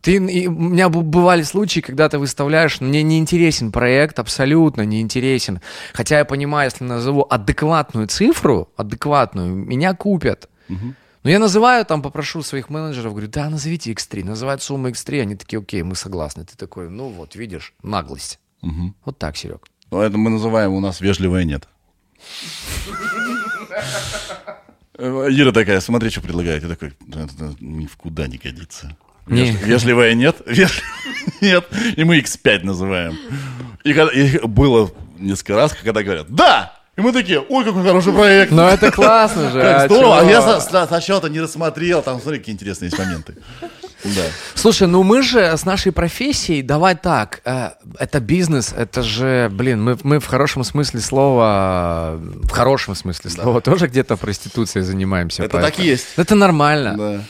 ты, 0.00 0.14
и 0.14 0.46
у 0.46 0.52
меня 0.52 0.88
бывали 0.88 1.42
случаи, 1.42 1.80
когда 1.80 2.08
ты 2.08 2.18
выставляешь, 2.18 2.80
мне 2.80 3.02
не 3.02 3.18
интересен 3.18 3.72
проект, 3.72 4.20
абсолютно 4.20 4.82
не 4.82 5.00
интересен. 5.00 5.60
Хотя 5.92 6.18
я 6.18 6.24
понимаю, 6.24 6.70
если 6.70 6.84
назову 6.84 7.26
адекватную 7.28 8.06
цифру, 8.06 8.68
адекватную, 8.76 9.52
меня 9.52 9.94
купят. 9.94 10.48
Но 10.68 11.30
я 11.30 11.40
называю, 11.40 11.84
там 11.84 12.00
попрошу 12.00 12.42
своих 12.44 12.70
менеджеров, 12.70 13.12
говорю, 13.12 13.28
да, 13.28 13.50
назовите 13.50 13.92
X3, 13.92 14.24
называют 14.24 14.62
сумму 14.62 14.88
X3, 14.90 15.22
они 15.22 15.34
такие, 15.34 15.58
окей, 15.58 15.82
мы 15.82 15.96
согласны. 15.96 16.44
Ты 16.44 16.56
такой, 16.56 16.88
ну 16.88 17.08
вот, 17.08 17.34
видишь, 17.34 17.74
наглость. 17.82 18.38
Вот 19.04 19.18
так, 19.18 19.36
Серег. 19.36 19.66
Ну, 19.90 20.00
это 20.00 20.16
мы 20.16 20.30
называем 20.30 20.72
у 20.72 20.80
нас 20.80 21.00
вежливое 21.00 21.44
нет. 21.44 21.68
Э, 24.98 25.26
Ира 25.30 25.52
такая, 25.52 25.80
смотри, 25.80 26.10
что 26.10 26.20
предлагает. 26.20 26.62
Я 26.62 26.68
такой, 26.68 26.92
«Да, 27.06 27.22
это 27.24 27.54
ни 27.60 27.86
в 27.86 27.96
куда 27.96 28.26
не 28.26 28.36
годится. 28.38 28.96
Не. 29.26 29.52
Веж- 29.52 29.62
Вежливое 29.64 30.14
нет, 30.14 30.36
вежливое 30.46 30.82
нет. 31.40 31.66
И 31.96 32.04
мы 32.04 32.18
X5 32.18 32.64
называем. 32.64 33.16
И, 33.84 33.94
когда- 33.94 34.12
и 34.12 34.38
было 34.46 34.90
несколько 35.18 35.56
раз, 35.56 35.72
когда 35.72 36.02
говорят, 36.02 36.26
да! 36.28 36.76
И 36.96 37.00
мы 37.00 37.12
такие, 37.12 37.40
ой, 37.40 37.64
какой 37.64 37.82
хороший 37.82 38.12
проект. 38.12 38.52
Но 38.52 38.68
это 38.68 38.90
классно 38.90 39.50
же. 39.50 39.60
Как 39.62 39.82
а 39.82 39.86
здорово. 39.86 40.20
А 40.20 40.24
я 40.24 40.42
со- 40.42 40.60
со- 40.60 40.86
сначала-то 40.86 41.28
не 41.28 41.40
рассмотрел. 41.40 42.02
Там, 42.02 42.20
смотри, 42.20 42.40
какие 42.40 42.54
интересные 42.54 42.88
есть 42.90 42.98
моменты. 42.98 43.36
Да. 44.04 44.22
Слушай, 44.54 44.88
ну 44.88 45.02
мы 45.02 45.22
же 45.22 45.40
с 45.56 45.64
нашей 45.64 45.92
профессией, 45.92 46.62
давай 46.62 46.94
так, 46.96 47.40
э, 47.44 47.70
это 47.98 48.20
бизнес, 48.20 48.72
это 48.76 49.02
же, 49.02 49.48
блин, 49.52 49.82
мы, 49.82 49.98
мы 50.02 50.18
в 50.20 50.26
хорошем 50.26 50.64
смысле 50.64 51.00
слова, 51.00 52.16
в 52.18 52.50
хорошем 52.50 52.94
смысле 52.94 53.30
слова 53.30 53.60
тоже 53.60 53.86
где-то 53.88 54.16
проституцией 54.16 54.84
занимаемся. 54.84 55.42
Это 55.44 55.60
так 55.60 55.78
и 55.78 55.84
есть. 55.84 56.06
Это 56.16 56.34
нормально, 56.34 56.94
Да. 56.96 57.24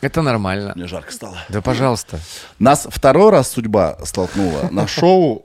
это 0.00 0.22
нормально. 0.22 0.72
Мне 0.76 0.86
жарко 0.86 1.12
стало. 1.12 1.36
Да, 1.48 1.60
пожалуйста. 1.60 2.20
Нас 2.58 2.86
второй 2.90 3.30
раз 3.30 3.50
судьба 3.50 3.98
столкнула 4.04 4.68
на 4.70 4.86
шоу. 4.86 5.44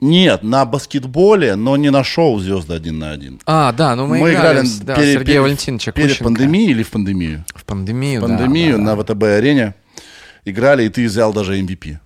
Нет, 0.00 0.42
на 0.42 0.64
баскетболе, 0.64 1.56
но 1.56 1.76
не 1.76 1.90
на 1.90 2.02
шоу 2.04 2.38
«Звезды 2.38 2.72
один 2.74 2.98
на 2.98 3.10
один». 3.10 3.40
А, 3.44 3.72
да, 3.72 3.94
ну 3.96 4.06
мы, 4.06 4.18
Мы 4.18 4.32
играли 4.32 4.64
с- 4.64 4.78
да, 4.78 4.94
перед, 4.94 5.12
Сергея 5.12 5.42
Валентиновича 5.42 5.92
перед 5.92 6.08
Кущенко. 6.10 6.24
пандемией 6.24 6.70
или 6.70 6.82
в 6.82 6.90
пандемию? 6.90 7.44
В 7.54 7.64
пандемию, 7.64 8.22
В 8.22 8.28
да, 8.28 8.36
пандемию 8.38 8.78
да, 8.78 8.82
на 8.84 8.96
ВТБ-арене 8.96 9.74
играли, 10.46 10.84
и 10.84 10.88
ты 10.88 11.06
взял 11.06 11.34
даже 11.34 11.60
MVP. 11.60 11.98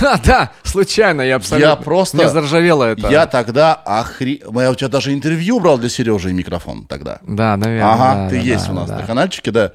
да. 0.00 0.20
да, 0.24 0.52
случайно, 0.62 1.20
я 1.20 1.36
абсолютно... 1.36 1.68
Я 1.68 1.76
просто- 1.76 2.16
Мне 2.16 2.30
заржавело 2.30 2.84
это. 2.84 3.08
Я 3.08 3.26
тогда 3.26 3.74
охри... 3.74 4.42
Я 4.54 4.70
у 4.70 4.74
тебя 4.74 4.88
даже 4.88 5.12
интервью 5.12 5.60
брал 5.60 5.76
для 5.78 5.90
Сережи 5.90 6.30
и 6.30 6.32
микрофон 6.32 6.86
тогда. 6.86 7.18
Да, 7.26 7.56
наверное. 7.58 7.92
Ага, 7.92 8.14
да, 8.14 8.28
ты 8.30 8.36
да, 8.36 8.42
есть 8.42 8.66
да, 8.66 8.72
у 8.72 8.74
нас 8.74 8.88
да. 8.88 8.96
на 8.96 9.06
каналчике, 9.06 9.50
да. 9.50 9.72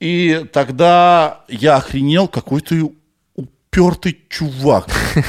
И 0.00 0.46
тогда 0.52 1.40
я 1.48 1.76
охренел, 1.76 2.26
какой 2.26 2.62
ты 2.62 2.90
упертый 3.34 4.18
чувак. 4.30 4.86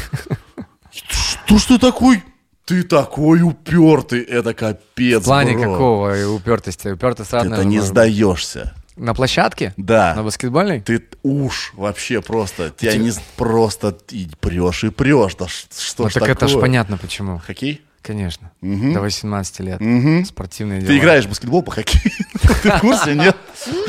Что 1.47 1.57
ж 1.59 1.63
ты 1.65 1.77
такой? 1.79 2.23
Ты 2.65 2.83
такой 2.83 3.41
упертый, 3.41 4.21
это 4.21 4.53
капец, 4.53 5.21
В 5.21 5.25
плане 5.25 5.53
бро. 5.57 5.71
какого 5.71 6.33
упертости? 6.35 6.89
Упертость 6.89 7.31
разная 7.31 7.59
не 7.59 7.77
может 7.77 7.79
быть. 7.79 7.83
сдаешься. 7.87 8.73
На 8.97 9.13
площадке? 9.13 9.73
Да. 9.77 10.13
На 10.15 10.23
баскетбольной? 10.23 10.81
Ты 10.81 11.01
уж 11.23 11.71
вообще 11.77 12.21
просто, 12.21 12.71
тебя 12.77 12.97
не 12.97 13.11
просто 13.37 13.95
и 14.09 14.27
прешь 14.41 14.83
и 14.83 14.89
прешь. 14.89 15.35
Да 15.35 15.47
что 15.47 16.03
Ну 16.03 16.09
ж 16.09 16.13
так 16.15 16.23
это 16.23 16.47
ж 16.47 16.51
такое? 16.51 16.61
понятно 16.61 16.97
почему. 16.97 17.37
Хоккей? 17.45 17.81
Конечно. 18.01 18.51
До 18.61 18.99
18 19.01 19.59
лет. 19.61 20.27
Спортивные 20.27 20.79
дела. 20.81 20.87
Ты 20.89 20.97
играешь 20.97 21.25
в 21.25 21.29
баскетбол 21.29 21.61
по 21.63 21.71
хоккею? 21.71 22.11
Ты 22.63 22.71
в 22.71 22.79
курсе, 22.81 23.15
нет? 23.15 23.37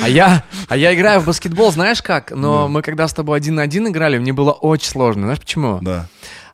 А 0.02 0.09
я, 0.09 0.44
а 0.68 0.76
я 0.76 0.94
играю 0.94 1.20
в 1.20 1.24
баскетбол, 1.26 1.72
знаешь 1.72 2.02
как? 2.02 2.30
Но 2.30 2.68
мы 2.68 2.82
когда 2.82 3.09
с 3.09 3.12
тобой 3.14 3.36
один 3.38 3.56
на 3.56 3.62
один 3.62 3.88
играли, 3.88 4.18
мне 4.18 4.32
было 4.32 4.52
очень 4.52 4.88
сложно. 4.88 5.22
Знаешь 5.22 5.40
почему? 5.40 5.78
Да. 5.82 6.06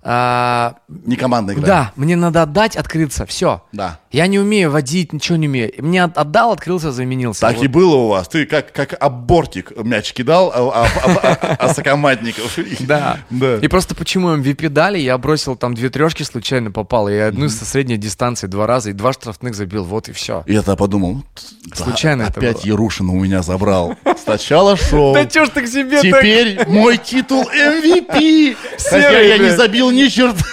А, 0.06 0.74
Не 1.06 1.16
командная 1.16 1.54
игра. 1.54 1.66
да, 1.66 1.92
мне 1.96 2.14
надо 2.14 2.42
отдать, 2.42 2.76
открыться, 2.76 3.24
все. 3.24 3.62
Да. 3.72 3.98
Я 4.12 4.26
не 4.26 4.38
умею 4.38 4.70
водить, 4.70 5.14
ничего 5.14 5.36
не 5.38 5.48
умею. 5.48 5.72
Мне 5.78 6.04
от- 6.04 6.18
отдал, 6.18 6.52
открылся, 6.52 6.92
заменился. 6.92 7.40
Так 7.40 7.56
Вот. 7.56 7.64
и 7.64 7.68
было 7.68 7.94
у 7.96 8.08
вас. 8.08 8.28
Ты 8.28 8.44
как, 8.44 8.70
как 8.72 8.94
абортик 9.02 9.72
мяч 9.82 10.12
кидал, 10.12 10.52
а, 10.54 10.84
а, 10.84 10.86
а, 11.04 11.38
а- 11.40 11.56
а 11.58 11.74
сокомандников. 11.74 12.58
Да. 12.80 13.18
Да. 13.30 13.56
И 13.56 13.68
просто 13.68 13.94
почему 13.94 14.28
MVP 14.36 14.68
дали, 14.68 14.98
я 14.98 15.16
бросил 15.16 15.56
там 15.56 15.74
две 15.74 15.88
трешки 15.88 16.22
случайно 16.22 16.70
попал, 16.70 17.08
и 17.08 17.16
одну 17.16 17.48
со 17.48 17.64
средней 17.64 17.96
дистанции 17.96 18.46
два 18.46 18.66
раза, 18.66 18.90
и 18.90 18.92
два 18.92 19.12
штрафных 19.14 19.54
забил, 19.54 19.84
вот 19.84 20.08
и 20.08 20.12
все. 20.12 20.42
И 20.46 20.52
я 20.52 20.60
тогда 20.60 20.76
подумал, 20.76 21.22
да, 21.64 21.76
Случайно 21.76 22.22
это 22.24 22.40
опять. 22.40 22.64
Ярушина 22.66 23.12
у 23.12 23.20
меня 23.24 23.42
забрал. 23.42 23.94
Сначала 24.22 24.76
шоу. 24.76 25.16
чё 25.30 25.46
ж 25.46 25.48
ты 25.48 25.62
к 25.62 25.66
себе 25.66 26.02
Теперь 26.02 26.68
мой 26.68 26.98
титул 26.98 27.44
MVP. 27.44 28.56
Хотя 28.78 29.20
я 29.20 29.38
не 29.38 29.50
забил 29.50 29.90
ни 29.94 30.08
черта. 30.08 30.44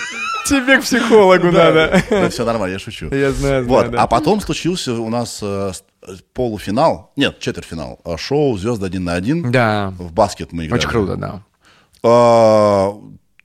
Тебе 0.45 0.79
к 0.79 0.81
психологу 0.81 1.51
Да, 1.51 2.01
все 2.29 2.45
нормально, 2.45 2.73
я 2.73 2.79
шучу. 2.79 3.13
Я 3.13 3.31
знаю, 3.31 3.65
Вот, 3.67 3.93
а 3.95 4.07
потом 4.07 4.41
случился 4.41 4.93
у 4.93 5.09
нас 5.09 5.39
э, 5.41 5.71
э, 6.01 6.13
полуфинал, 6.33 7.11
нет, 7.15 7.39
четвертьфинал, 7.39 7.99
э, 8.03 8.17
шоу 8.17 8.57
«Звезды 8.57 8.85
один 8.87 9.03
на 9.03 9.13
один». 9.13 9.51
Да, 9.51 9.93
В 9.97 10.11
баскет 10.11 10.51
мы 10.51 10.65
играли. 10.65 10.79
очень 10.79 10.89
круто, 10.89 11.15
да. 11.15 11.43
А, 12.03 12.93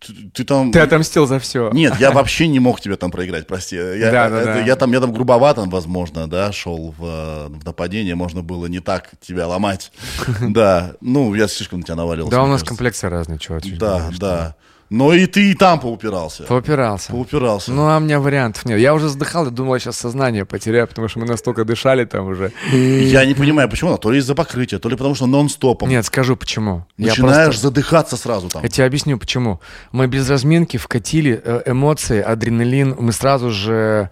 ты, 0.01 0.12
ты 0.32 0.44
там... 0.44 0.72
Ты 0.72 0.80
отомстил 0.80 1.26
за 1.26 1.38
все. 1.38 1.70
Нет, 1.72 1.94
я 2.01 2.11
вообще 2.11 2.49
не 2.49 2.61
мог 2.61 2.80
тебе 2.80 2.97
там 2.97 3.11
проиграть, 3.11 3.47
прости. 3.47 3.76
Я, 3.76 4.11
Да, 4.11 4.28
да, 4.30 4.40
это- 4.40 4.55
да. 4.55 4.61
я 4.61 4.76
там, 4.76 4.92
я 4.92 5.01
там 5.01 5.12
грубовато, 5.12 5.62
возможно, 5.66 6.28
да, 6.28 6.53
шел 6.53 6.94
в, 6.97 7.05
э, 7.05 7.47
в 7.49 7.64
нападение, 7.64 8.14
можно 8.14 8.42
было 8.42 8.66
не 8.66 8.80
так 8.80 9.11
тебя 9.20 9.47
ломать. 9.47 9.92
Да, 10.40 10.94
ну, 11.01 11.34
я 11.34 11.49
слишком 11.49 11.80
на 11.80 11.84
тебя 11.84 11.97
навалился. 11.97 12.30
Да, 12.30 12.42
у 12.42 12.47
нас 12.47 12.62
комплекции 12.62 13.07
разные, 13.09 13.38
ты 13.38 13.76
Да, 13.76 14.11
да. 14.18 14.57
Но 14.89 15.12
и 15.12 15.26
ты 15.26 15.51
и 15.51 15.55
там 15.55 15.80
поупирался. 15.80 16.45
Поупирался. 16.45 17.11
Поупирался. 17.11 17.72
Ну, 17.72 17.89
а 17.89 17.97
у 17.97 18.01
меня 18.01 18.20
вариантов 18.20 18.64
нет. 18.66 18.78
Я 18.78 18.95
уже 18.95 19.07
вздыхал 19.07 19.47
и 19.47 19.51
думал, 19.51 19.74
я 19.74 19.80
сейчас 19.80 19.97
сознание 19.99 20.45
потеряю, 20.45 20.87
потому 20.87 21.09
что 21.09 21.18
мы 21.18 21.26
настолько 21.26 21.64
дышали 21.64 22.05
там 22.05 22.28
уже. 22.28 22.53
Я 22.72 23.24
не 23.24 23.34
понимаю, 23.34 23.68
почему, 23.68 23.97
то 23.99 24.11
ли 24.12 24.18
из-за 24.18 24.34
покрытия, 24.34 24.78
то 24.78 24.89
ли 24.89 24.97
потому 24.97 25.14
что 25.16 25.26
нон-стопом. 25.26 25.89
Нет, 25.89 26.05
скажу 26.05 26.37
почему. 26.37 26.87
Я 26.99 27.09
Начинаешь 27.09 27.47
просто- 27.47 27.62
задыхаться 27.62 28.16
сразу 28.16 28.49
там. 28.49 28.62
Я 28.62 28.68
тебе 28.68 28.87
объясню, 28.87 29.18
почему. 29.18 29.61
Мы 29.91 30.07
без 30.07 30.30
разминки 30.30 30.76
вкатили 30.76 31.41
э, 31.45 31.62
эмоции, 31.66 32.20
адреналин, 32.20 32.97
мы 32.99 33.12
сразу 33.12 33.51
же 33.51 34.11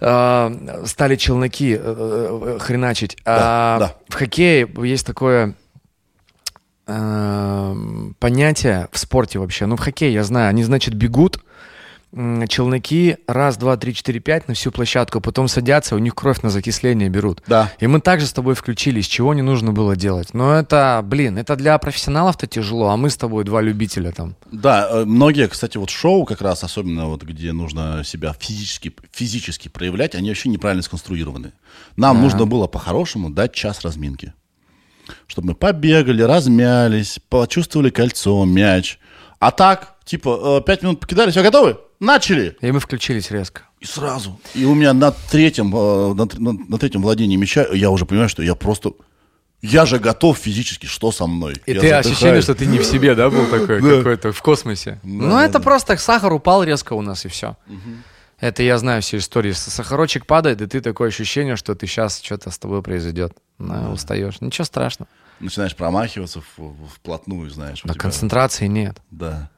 э, 0.00 0.82
стали 0.84 1.16
челноки 1.16 1.74
э, 1.74 1.78
э, 1.80 2.58
хреначить. 2.60 3.16
а 3.24 3.78
да. 3.78 3.94
в 4.08 4.14
хоккее 4.14 4.68
есть 4.82 5.06
такое 5.06 5.54
э, 6.86 7.76
понятие 8.18 8.88
в 8.92 8.98
спорте 8.98 9.38
вообще. 9.38 9.66
Ну, 9.66 9.76
в 9.76 9.80
хоккее, 9.80 10.12
я 10.12 10.24
знаю, 10.24 10.48
они, 10.48 10.64
значит, 10.64 10.94
бегут, 10.94 11.40
челноки 12.48 13.18
раз, 13.26 13.56
два, 13.58 13.76
три, 13.76 13.92
четыре, 13.92 14.20
пять 14.20 14.48
на 14.48 14.54
всю 14.54 14.70
площадку, 14.70 15.20
потом 15.20 15.48
садятся, 15.48 15.96
у 15.96 15.98
них 15.98 16.14
кровь 16.14 16.40
на 16.42 16.50
закисление 16.50 17.10
берут. 17.10 17.42
Да. 17.46 17.70
И 17.78 17.86
мы 17.86 18.00
также 18.00 18.26
с 18.26 18.32
тобой 18.32 18.54
включились, 18.54 19.06
чего 19.06 19.34
не 19.34 19.42
нужно 19.42 19.72
было 19.72 19.96
делать. 19.96 20.32
Но 20.32 20.54
это, 20.54 21.02
блин, 21.04 21.36
это 21.36 21.56
для 21.56 21.76
профессионалов-то 21.76 22.46
тяжело, 22.46 22.88
а 22.88 22.96
мы 22.96 23.10
с 23.10 23.16
тобой 23.16 23.44
два 23.44 23.60
любителя 23.60 24.12
там. 24.12 24.34
Да, 24.50 24.88
э, 24.90 25.04
многие, 25.04 25.48
кстати, 25.48 25.76
вот 25.76 25.90
шоу 25.90 26.24
как 26.24 26.40
раз, 26.40 26.64
особенно 26.64 27.06
вот 27.06 27.22
где 27.22 27.52
нужно 27.52 28.02
себя 28.04 28.34
физически, 28.38 28.94
физически 29.12 29.68
проявлять, 29.68 30.14
они 30.14 30.30
вообще 30.30 30.48
неправильно 30.48 30.82
сконструированы. 30.82 31.52
Нам 31.96 32.22
нужно 32.22 32.46
было 32.46 32.66
по-хорошему 32.66 33.30
дать 33.30 33.52
час 33.52 33.82
разминки. 33.82 34.32
Чтобы 35.26 35.48
мы 35.48 35.54
побегали, 35.54 36.22
размялись, 36.22 37.18
почувствовали 37.28 37.90
кольцо, 37.90 38.44
мяч. 38.44 38.98
А 39.38 39.50
так, 39.50 39.94
типа, 40.04 40.58
э, 40.60 40.64
пять 40.66 40.82
минут 40.82 41.00
покидали, 41.00 41.30
все 41.30 41.42
готовы? 41.42 41.76
Начали! 42.00 42.56
И 42.60 42.70
мы 42.72 42.80
включились 42.80 43.30
резко. 43.30 43.62
И 43.80 43.86
сразу. 43.86 44.38
И 44.54 44.64
у 44.64 44.74
меня 44.74 44.92
на 44.92 45.10
третьем, 45.12 45.74
э, 45.74 46.14
на, 46.14 46.28
на- 46.38 46.58
на 46.68 46.78
третьем 46.78 47.02
владении 47.02 47.36
мяча 47.36 47.66
я 47.72 47.90
уже 47.90 48.04
понимаю, 48.06 48.28
что 48.28 48.42
я 48.42 48.54
просто... 48.54 48.92
Я 49.62 49.86
же 49.86 49.98
готов 49.98 50.36
физически, 50.38 50.84
что 50.86 51.10
со 51.12 51.26
мной? 51.26 51.54
И 51.66 51.72
Я 51.72 51.80
ты 51.80 51.88
задыхаюсь. 51.88 52.06
ощущение, 52.06 52.42
что 52.42 52.54
ты 52.54 52.66
не 52.66 52.78
в 52.78 52.84
себе, 52.84 53.14
да, 53.14 53.30
был 53.30 53.46
такой, 53.46 53.80
какой-то 53.98 54.32
в 54.32 54.42
космосе. 54.42 55.00
ну, 55.02 55.38
это 55.38 55.60
просто 55.60 55.96
сахар 55.96 56.32
упал 56.32 56.62
резко 56.62 56.92
у 56.92 57.00
нас, 57.02 57.24
и 57.24 57.28
все. 57.28 57.56
Это 58.38 58.62
я 58.62 58.76
знаю 58.78 59.00
все 59.02 59.16
истории. 59.16 59.52
Сахарочек 59.52 60.26
падает, 60.26 60.60
и 60.60 60.66
ты 60.66 60.80
такое 60.80 61.08
ощущение, 61.08 61.56
что 61.56 61.74
ты 61.74 61.86
сейчас 61.86 62.20
что-то 62.20 62.50
с 62.50 62.58
тобой 62.58 62.82
произойдет. 62.82 63.32
Ну, 63.58 63.92
устаешь. 63.92 64.40
Ничего 64.40 64.64
страшного. 64.64 65.08
Начинаешь 65.40 65.74
промахиваться 65.74 66.42
вплотную, 66.94 67.50
знаешь. 67.50 67.82
Но 67.84 67.92
тебя- 67.92 68.00
концентрации 68.02 68.66
нет. 68.66 68.98
Да. 69.10 69.50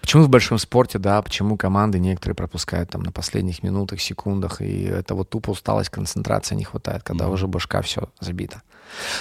Почему 0.00 0.24
в 0.24 0.28
большом 0.28 0.58
спорте, 0.58 0.98
да, 0.98 1.22
почему 1.22 1.56
команды 1.56 1.98
некоторые 1.98 2.34
пропускают 2.36 2.90
там 2.90 3.02
на 3.02 3.10
последних 3.10 3.62
минутах, 3.62 4.02
секундах, 4.02 4.60
и 4.60 4.82
это 4.82 5.14
вот 5.14 5.30
тупо 5.30 5.50
усталость, 5.50 5.88
концентрация 5.88 6.56
не 6.56 6.64
хватает, 6.64 7.02
когда 7.02 7.28
уже 7.28 7.46
башка 7.46 7.80
все 7.80 8.10
забита. 8.20 8.60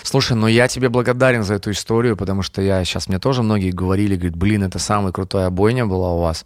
Слушай, 0.03 0.36
ну 0.36 0.45
я 0.45 0.68
тебе 0.68 0.89
благодарен 0.89 1.43
за 1.43 1.53
эту 1.53 1.72
историю, 1.72 2.18
потому 2.18 2.41
что 2.41 2.61
я 2.61 2.84
сейчас, 2.84 3.07
мне 3.07 3.18
тоже 3.18 3.43
многие 3.43 3.72
говорили, 3.72 4.16
говорят, 4.18 4.36
блин, 4.36 4.64
это 4.64 4.78
самая 4.78 5.14
крутая 5.14 5.49
бойня 5.49 5.86
была 5.86 6.11
у 6.11 6.20
вас. 6.20 6.45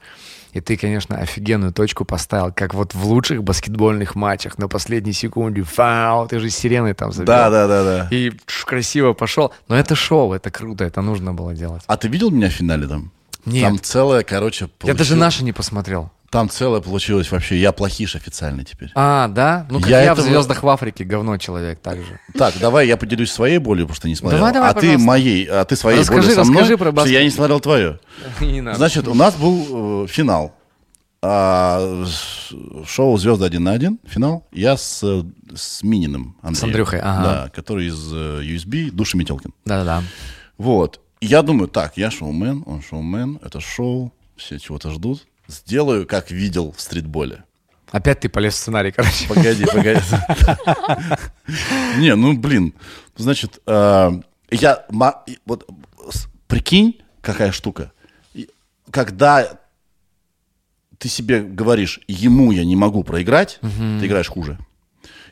И 0.57 0.61
ты, 0.61 0.75
конечно, 0.75 1.17
офигенную 1.17 1.71
точку 1.71 2.03
поставил, 2.03 2.51
как 2.51 2.73
вот 2.73 2.95
в 2.95 3.05
лучших 3.05 3.43
баскетбольных 3.43 4.15
матчах 4.15 4.57
на 4.57 4.67
последней 4.67 5.13
секунде. 5.13 5.61
Фау, 5.61 6.27
ты 6.27 6.39
же 6.39 6.49
сиреной 6.49 6.93
там 6.93 7.11
забил. 7.11 7.27
Да, 7.27 7.49
да, 7.51 7.67
да, 7.67 7.83
да. 7.83 8.07
И 8.09 8.31
красиво 8.65 9.13
пошел. 9.13 9.53
Но 9.67 9.75
это 9.77 9.95
шоу, 9.95 10.33
это 10.33 10.49
круто, 10.49 10.83
это 10.83 11.01
нужно 11.01 11.33
было 11.33 11.53
делать. 11.53 11.83
А 11.85 11.95
ты 11.97 12.07
видел 12.07 12.31
меня 12.31 12.49
в 12.49 12.53
финале 12.53 12.87
там? 12.87 13.11
Нет. 13.45 13.63
Там 13.63 13.79
целое, 13.79 14.23
короче, 14.23 14.65
Я 14.65 14.69
получил- 14.79 14.97
даже 14.97 15.15
наши 15.15 15.43
не 15.43 15.53
посмотрел. 15.53 16.09
Там 16.29 16.49
целое 16.49 16.81
получилось 16.81 17.31
вообще. 17.31 17.57
Я 17.57 17.71
плохиш 17.71 18.15
официально 18.15 18.65
теперь. 18.65 18.91
А, 18.95 19.29
да? 19.29 19.65
Ну, 19.69 19.79
как 19.79 19.89
Я 19.89 20.01
я, 20.03 20.13
в 20.13 20.19
этого- 20.19 20.27
«Звездах 20.29 20.61
в 20.61 20.67
Африке», 20.67 21.05
говно 21.05 21.37
человек 21.37 21.79
так 21.79 21.97
же. 21.97 22.19
Так, 22.37 22.53
давай 22.59 22.85
я 22.87 22.97
поделюсь 22.97 23.31
своей 23.31 23.59
болью, 23.59 23.85
потому 23.85 23.95
что 23.95 24.07
не 24.09 24.15
смотрел. 24.15 24.39
Давай, 24.39 24.53
давай, 24.53 24.69
а 24.69 24.73
ты 24.73 24.79
пожалуйста. 24.81 25.07
моей, 25.07 25.45
а 25.45 25.63
ты 25.63 25.75
своей 25.77 25.99
Расскажи, 25.99 26.21
болью 26.21 26.35
со 26.35 26.43
мной, 26.43 26.61
расскажи 26.63 26.77
про 26.77 26.91
что 27.01 27.09
я 27.09 27.23
не 27.23 27.29
смотрел 27.29 27.59
твою. 27.61 27.99
Не 28.41 28.59
надо. 28.61 28.77
Значит, 28.77 29.07
у 29.07 29.13
нас 29.13 29.35
был 29.35 30.03
э, 30.03 30.07
финал. 30.07 30.53
А, 31.21 32.03
с- 32.05 32.53
шоу 32.87 33.17
«Звезды 33.17 33.45
один 33.45 33.63
на 33.63 33.71
один», 33.71 33.99
финал. 34.05 34.45
Я 34.51 34.77
с, 34.77 35.01
э, 35.03 35.23
с 35.55 35.81
Мининым 35.81 36.35
Андреем. 36.41 36.65
Андрюхой, 36.67 36.99
ага. 36.99 37.23
Да, 37.23 37.49
который 37.55 37.87
из 37.87 38.13
э, 38.13 38.41
USB, 38.43 38.91
Душа 38.91 39.17
Метелкин. 39.17 39.53
Да-да-да. 39.65 40.03
Вот. 40.57 40.99
Я 41.21 41.41
думаю, 41.41 41.69
так, 41.69 41.97
я 41.97 42.11
шоумен, 42.11 42.63
он 42.67 42.83
шоумен, 42.83 43.39
это 43.43 43.59
шоу, 43.59 44.13
все 44.35 44.59
чего-то 44.59 44.91
ждут. 44.91 45.25
Сделаю, 45.47 46.05
как 46.05 46.31
видел 46.31 46.73
в 46.75 46.81
стритболе. 46.81 47.43
Опять 47.91 48.19
ты 48.19 48.29
полез 48.29 48.53
в 48.55 48.57
сценарий, 48.57 48.91
короче. 48.91 49.27
Погоди, 49.27 49.65
погоди. 49.65 50.01
Не, 51.97 52.15
ну 52.15 52.37
блин, 52.37 52.73
значит, 53.15 53.61
э, 53.65 54.11
я 54.51 54.85
вот 55.45 55.69
прикинь, 56.47 57.01
какая 57.21 57.51
штука. 57.51 57.91
Когда 58.91 59.59
ты 60.97 61.07
себе 61.07 61.41
говоришь, 61.41 62.01
ему 62.07 62.51
я 62.51 62.65
не 62.65 62.75
могу 62.75 63.03
проиграть, 63.03 63.59
ты 63.61 64.05
играешь 64.05 64.29
хуже. 64.29 64.57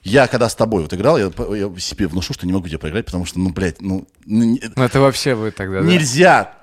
Я 0.03 0.27
когда 0.27 0.47
с 0.47 0.55
тобой 0.55 0.83
вот 0.83 0.93
играл, 0.93 1.17
я, 1.17 1.31
я 1.55 1.79
себе 1.79 2.07
внушу, 2.07 2.33
что 2.33 2.45
не 2.45 2.53
могу 2.53 2.67
тебе 2.67 2.77
проиграть, 2.77 3.05
потому 3.05 3.25
что, 3.25 3.39
ну, 3.39 3.49
блядь, 3.49 3.81
ну, 3.81 4.07
ну, 4.25 4.55
это 4.75 4.99
вообще 4.99 5.33
вы 5.33 5.49
тогда, 5.49 5.81
да? 5.81 5.87
нельзя 5.87 6.53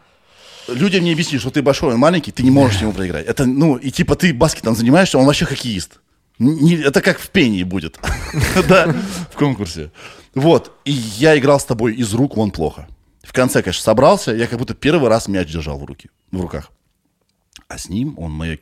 людям 0.74 1.04
не 1.04 1.12
объяснить, 1.12 1.40
что 1.40 1.50
ты 1.50 1.62
большой, 1.62 1.94
он 1.94 2.00
маленький, 2.00 2.32
ты 2.32 2.42
не 2.42 2.50
можешь 2.50 2.80
ему 2.80 2.92
проиграть. 2.92 3.26
Это, 3.26 3.44
ну, 3.46 3.76
и 3.76 3.90
типа 3.90 4.16
ты 4.16 4.32
баскетом 4.34 4.74
занимаешься, 4.74 5.18
он 5.18 5.26
вообще 5.26 5.44
хоккеист. 5.44 6.00
Не- 6.38 6.82
это 6.82 7.00
как 7.00 7.18
в 7.18 7.28
пении 7.30 7.62
будет. 7.62 7.98
Да, 8.68 8.94
в 9.30 9.36
конкурсе. 9.36 9.90
Вот. 10.34 10.72
И 10.84 10.92
я 10.92 11.38
играл 11.38 11.60
с 11.60 11.64
тобой 11.64 11.94
из 11.94 12.14
рук 12.14 12.36
вон 12.36 12.50
плохо. 12.50 12.88
В 13.22 13.32
конце, 13.32 13.62
конечно, 13.62 13.82
собрался, 13.82 14.32
я 14.34 14.46
как 14.46 14.58
будто 14.58 14.74
первый 14.74 15.08
раз 15.08 15.28
мяч 15.28 15.50
держал 15.52 15.78
в 15.78 15.84
руки, 15.84 16.10
в 16.30 16.40
руках. 16.40 16.70
А 17.68 17.78
с 17.78 17.88
ним 17.88 18.18
он 18.18 18.32
моей 18.32 18.60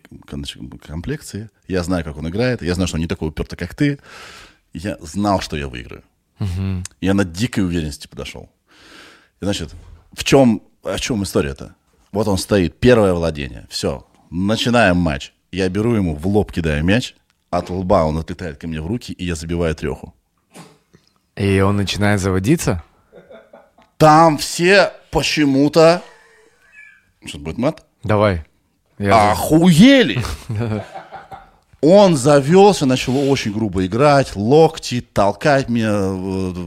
комплекции. 0.86 1.50
Я 1.66 1.82
знаю, 1.82 2.04
как 2.04 2.16
он 2.16 2.28
играет. 2.28 2.62
Я 2.62 2.74
знаю, 2.74 2.86
что 2.88 2.96
он 2.96 3.00
не 3.00 3.06
такой 3.08 3.28
упертый, 3.28 3.58
как 3.58 3.74
ты. 3.74 3.98
Я 4.72 4.98
знал, 5.00 5.40
что 5.40 5.56
я 5.56 5.68
выиграю. 5.68 6.02
Я 7.00 7.14
на 7.14 7.24
дикой 7.24 7.64
уверенности 7.64 8.06
подошел. 8.06 8.48
И, 9.40 9.44
значит, 9.44 9.74
в 10.12 10.24
чем, 10.24 10.62
о 10.82 10.98
чем 10.98 11.22
история-то? 11.22 11.74
Вот 12.12 12.26
он 12.28 12.38
стоит, 12.38 12.78
первое 12.80 13.14
владение, 13.14 13.66
все, 13.70 14.06
начинаем 14.30 14.96
матч. 14.96 15.32
Я 15.52 15.68
беру 15.68 15.94
ему 15.94 16.14
в 16.16 16.26
лоб, 16.26 16.52
кидаю 16.52 16.84
мяч, 16.84 17.14
от 17.50 17.70
лба 17.70 18.04
он 18.04 18.18
отлетает 18.18 18.58
ко 18.58 18.66
мне 18.68 18.80
в 18.80 18.86
руки, 18.86 19.12
и 19.12 19.24
я 19.24 19.34
забиваю 19.34 19.74
треху. 19.74 20.14
И 21.36 21.60
он 21.60 21.76
начинает 21.76 22.20
заводиться? 22.20 22.82
Там 23.96 24.38
все 24.38 24.92
почему-то... 25.10 26.02
Сейчас 27.22 27.40
будет 27.40 27.58
мат? 27.58 27.84
Давай. 28.02 28.44
Я- 28.98 29.32
Охуели! 29.32 30.20
Он 31.82 32.14
завелся, 32.14 32.84
начал 32.84 33.16
очень 33.30 33.54
грубо 33.54 33.86
играть, 33.86 34.36
локти, 34.36 35.00
толкать 35.00 35.70
меня. 35.70 35.90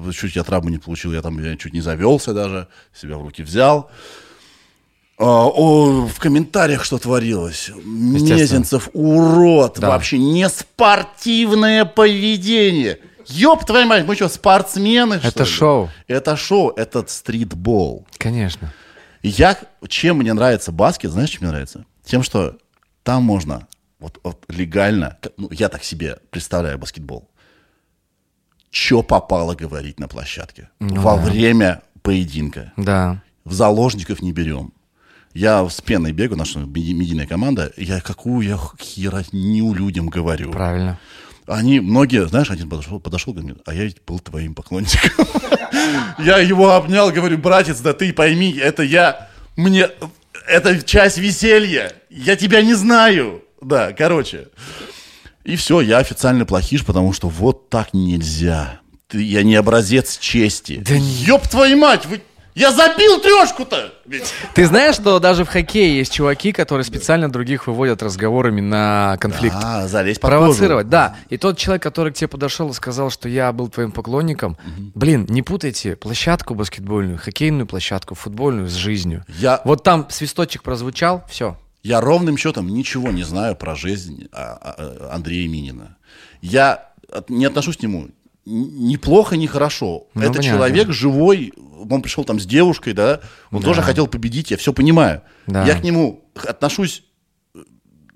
э, 0.07 0.11
Чуть 0.11 0.35
я 0.35 0.43
травму 0.43 0.69
не 0.69 0.79
получил, 0.79 1.13
я 1.13 1.21
там 1.21 1.37
я 1.43 1.55
чуть 1.55 1.71
не 1.73 1.81
завелся 1.81 2.33
даже, 2.33 2.67
себя 2.95 3.17
в 3.17 3.21
руки 3.21 3.43
взял. 3.43 3.91
А, 5.17 5.45
о, 5.47 6.07
в 6.07 6.19
комментариях 6.19 6.83
что 6.83 6.97
творилось. 6.97 7.69
Мезенцев 7.85 8.89
урод, 8.93 9.79
Да. 9.79 9.89
вообще 9.89 10.17
не 10.17 10.49
спортивное 10.49 11.85
поведение. 11.85 12.99
Ёб 13.27 13.63
твою 13.65 13.87
мать, 13.87 14.05
мы 14.05 14.15
что, 14.15 14.27
спортсмены? 14.27 15.19
что 15.19 15.27
Это 15.27 15.43
ли? 15.43 15.49
шоу. 15.49 15.89
Это 16.07 16.35
шоу, 16.35 16.69
это 16.71 17.05
стритбол. 17.07 18.05
Конечно. 18.17 18.73
Я, 19.21 19.57
чем 19.87 20.17
мне 20.17 20.33
нравится 20.33 20.71
баскет, 20.73 21.11
знаешь, 21.11 21.29
чем 21.29 21.43
мне 21.43 21.51
нравится? 21.51 21.85
Тем, 22.03 22.23
что 22.23 22.57
там 23.03 23.23
можно 23.23 23.67
вот, 23.99 24.19
вот 24.23 24.43
легально, 24.49 25.17
ну, 25.37 25.47
я 25.51 25.69
так 25.69 25.83
себе 25.85 26.17
представляю 26.31 26.77
баскетбол, 26.77 27.29
что 28.71 29.03
попало 29.03 29.55
говорить 29.55 29.99
на 29.99 30.07
площадке 30.09 30.69
во 30.79 31.15
время 31.15 31.81
поединка. 32.01 32.73
Да. 32.75 33.21
В 33.45 33.53
заложников 33.53 34.21
не 34.21 34.33
берем. 34.33 34.73
Я 35.33 35.67
с 35.67 35.81
пеной 35.81 36.11
бегаю, 36.11 36.37
наша 36.37 36.59
меди- 36.59 36.93
медийная 36.93 37.25
команда, 37.25 37.71
я 37.77 38.01
какую 38.01 38.47
я 38.47 38.57
херню 38.79 39.73
людям 39.73 40.07
говорю. 40.07 40.51
Правильно. 40.51 40.99
Они, 41.47 41.79
многие, 41.79 42.25
знаешь, 42.27 42.49
один 42.51 42.69
подошел, 42.69 42.99
подошел, 42.99 43.33
говорит, 43.33 43.57
а 43.65 43.73
я 43.73 43.83
ведь 43.83 43.97
был 44.05 44.19
твоим 44.19 44.55
поклонником. 44.55 45.27
Я 46.19 46.37
его 46.37 46.71
обнял, 46.71 47.11
говорю, 47.11 47.37
братец, 47.39 47.79
да 47.79 47.93
ты 47.93 48.13
пойми, 48.13 48.53
это 48.53 48.83
я, 48.83 49.27
мне, 49.57 49.89
это 50.47 50.81
часть 50.83 51.17
веселья, 51.17 51.91
я 52.11 52.35
тебя 52.35 52.61
не 52.61 52.75
знаю. 52.75 53.41
Да, 53.59 53.91
короче. 53.91 54.49
И 55.43 55.55
все, 55.55 55.81
я 55.81 55.97
официально 55.97 56.45
плохиш, 56.45 56.85
потому 56.85 57.11
что 57.11 57.27
вот 57.27 57.69
так 57.69 57.93
нельзя. 57.93 58.79
Ты, 59.07 59.23
я 59.23 59.41
не 59.43 59.55
образец 59.55 60.17
чести. 60.19 60.77
Да 60.77 60.93
Ёб 60.93 61.47
твою 61.47 61.77
мать, 61.77 62.05
вы... 62.05 62.21
я 62.55 62.71
забил 62.71 63.19
трешку-то! 63.19 63.93
Ведь. 64.05 64.31
Ты 64.53 64.65
знаешь, 64.65 64.95
что 64.95 65.19
даже 65.19 65.45
в 65.45 65.49
хоккее 65.49 65.97
есть 65.97 66.11
чуваки, 66.13 66.51
которые 66.51 66.85
специально 66.85 67.31
других 67.31 67.67
выводят 67.67 68.03
разговорами 68.03 68.61
на 68.61 69.17
конфликт? 69.19 69.55
А, 69.61 69.87
залезть 69.87 70.19
под 70.21 70.29
Провоцировать, 70.29 70.85
кожу. 70.85 70.91
да. 70.91 71.15
И 71.29 71.37
тот 71.37 71.57
человек, 71.57 71.81
который 71.83 72.11
к 72.13 72.15
тебе 72.15 72.27
подошел 72.27 72.69
и 72.69 72.73
сказал, 72.73 73.09
что 73.09 73.27
я 73.29 73.51
был 73.51 73.69
твоим 73.69 73.91
поклонником, 73.91 74.57
блин, 74.93 75.25
не 75.29 75.41
путайте 75.41 75.95
площадку 75.95 76.53
баскетбольную, 76.55 77.17
хоккейную 77.17 77.65
площадку, 77.65 78.15
футбольную 78.15 78.67
с 78.67 78.73
жизнью. 78.73 79.23
Я- 79.27 79.61
Вот 79.65 79.83
там 79.83 80.07
свисточек 80.09 80.63
прозвучал, 80.63 81.23
все. 81.29 81.57
Я 81.81 81.99
ровным 82.01 82.37
счетом 82.37 82.67
ничего 82.69 83.11
не 83.11 83.23
знаю 83.23 83.55
про 83.55 83.75
жизнь 83.75 84.27
а, 84.31 84.57
а, 85.09 85.15
Андрея 85.15 85.49
Минина. 85.49 85.97
Я 86.41 86.89
не 87.27 87.45
отношусь 87.45 87.77
к 87.77 87.81
нему 87.83 88.07
н- 88.45 88.87
ни 88.87 88.95
плохо, 88.97 89.37
ни 89.37 89.45
хорошо. 89.47 90.07
Ну, 90.13 90.21
Это 90.21 90.33
понятно. 90.33 90.43
человек 90.43 90.91
живой, 90.91 91.53
он 91.89 92.01
пришел 92.01 92.23
там 92.23 92.39
с 92.39 92.45
девушкой, 92.45 92.93
да, 92.93 93.19
он 93.51 93.61
тоже 93.61 93.81
хотел 93.81 94.07
победить, 94.07 94.51
я 94.51 94.57
все 94.57 94.73
понимаю. 94.73 95.21
Да. 95.47 95.65
Я 95.65 95.75
к 95.79 95.83
нему 95.83 96.23
отношусь 96.47 97.03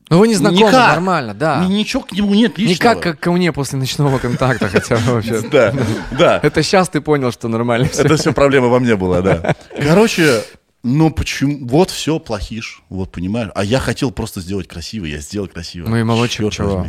Ну 0.09 0.19
вы 0.19 0.27
не 0.29 0.35
знакомы, 0.35 0.61
никак. 0.67 0.95
нормально, 0.95 1.33
да. 1.33 1.65
Ни- 1.65 1.73
ничего 1.73 2.01
к 2.03 2.13
нему 2.13 2.33
нет 2.33 2.57
Не 2.57 2.67
личного. 2.67 2.93
как, 2.93 3.03
как 3.03 3.19
ко 3.19 3.31
мне 3.33 3.51
после 3.51 3.77
ночного 3.77 4.19
контакта, 4.19 4.69
хотя 4.69 4.95
бы 4.97 5.13
вообще. 5.15 5.41
Да, 5.51 5.73
да. 6.17 6.39
Это 6.41 6.63
сейчас 6.63 6.87
ты 6.87 7.01
понял, 7.01 7.31
что 7.33 7.49
нормально 7.49 7.89
всё. 7.89 8.03
Это 8.03 8.15
все 8.15 8.31
проблема 8.31 8.67
во 8.67 8.79
мне 8.79 8.95
была, 8.95 9.21
да. 9.21 9.55
Короче, 9.77 10.43
ну 10.83 11.09
почему? 11.11 11.67
Вот 11.67 11.89
все, 11.89 12.19
плохиш, 12.19 12.83
вот 12.87 13.11
понимаешь. 13.11 13.49
А 13.55 13.65
я 13.65 13.79
хотел 13.79 14.11
просто 14.11 14.39
сделать 14.39 14.67
красиво, 14.69 15.03
я 15.05 15.19
сделал 15.19 15.47
красиво. 15.49 15.89
Ну 15.89 15.97
и 15.97 16.03
молодчик, 16.03 16.49
чего. 16.53 16.87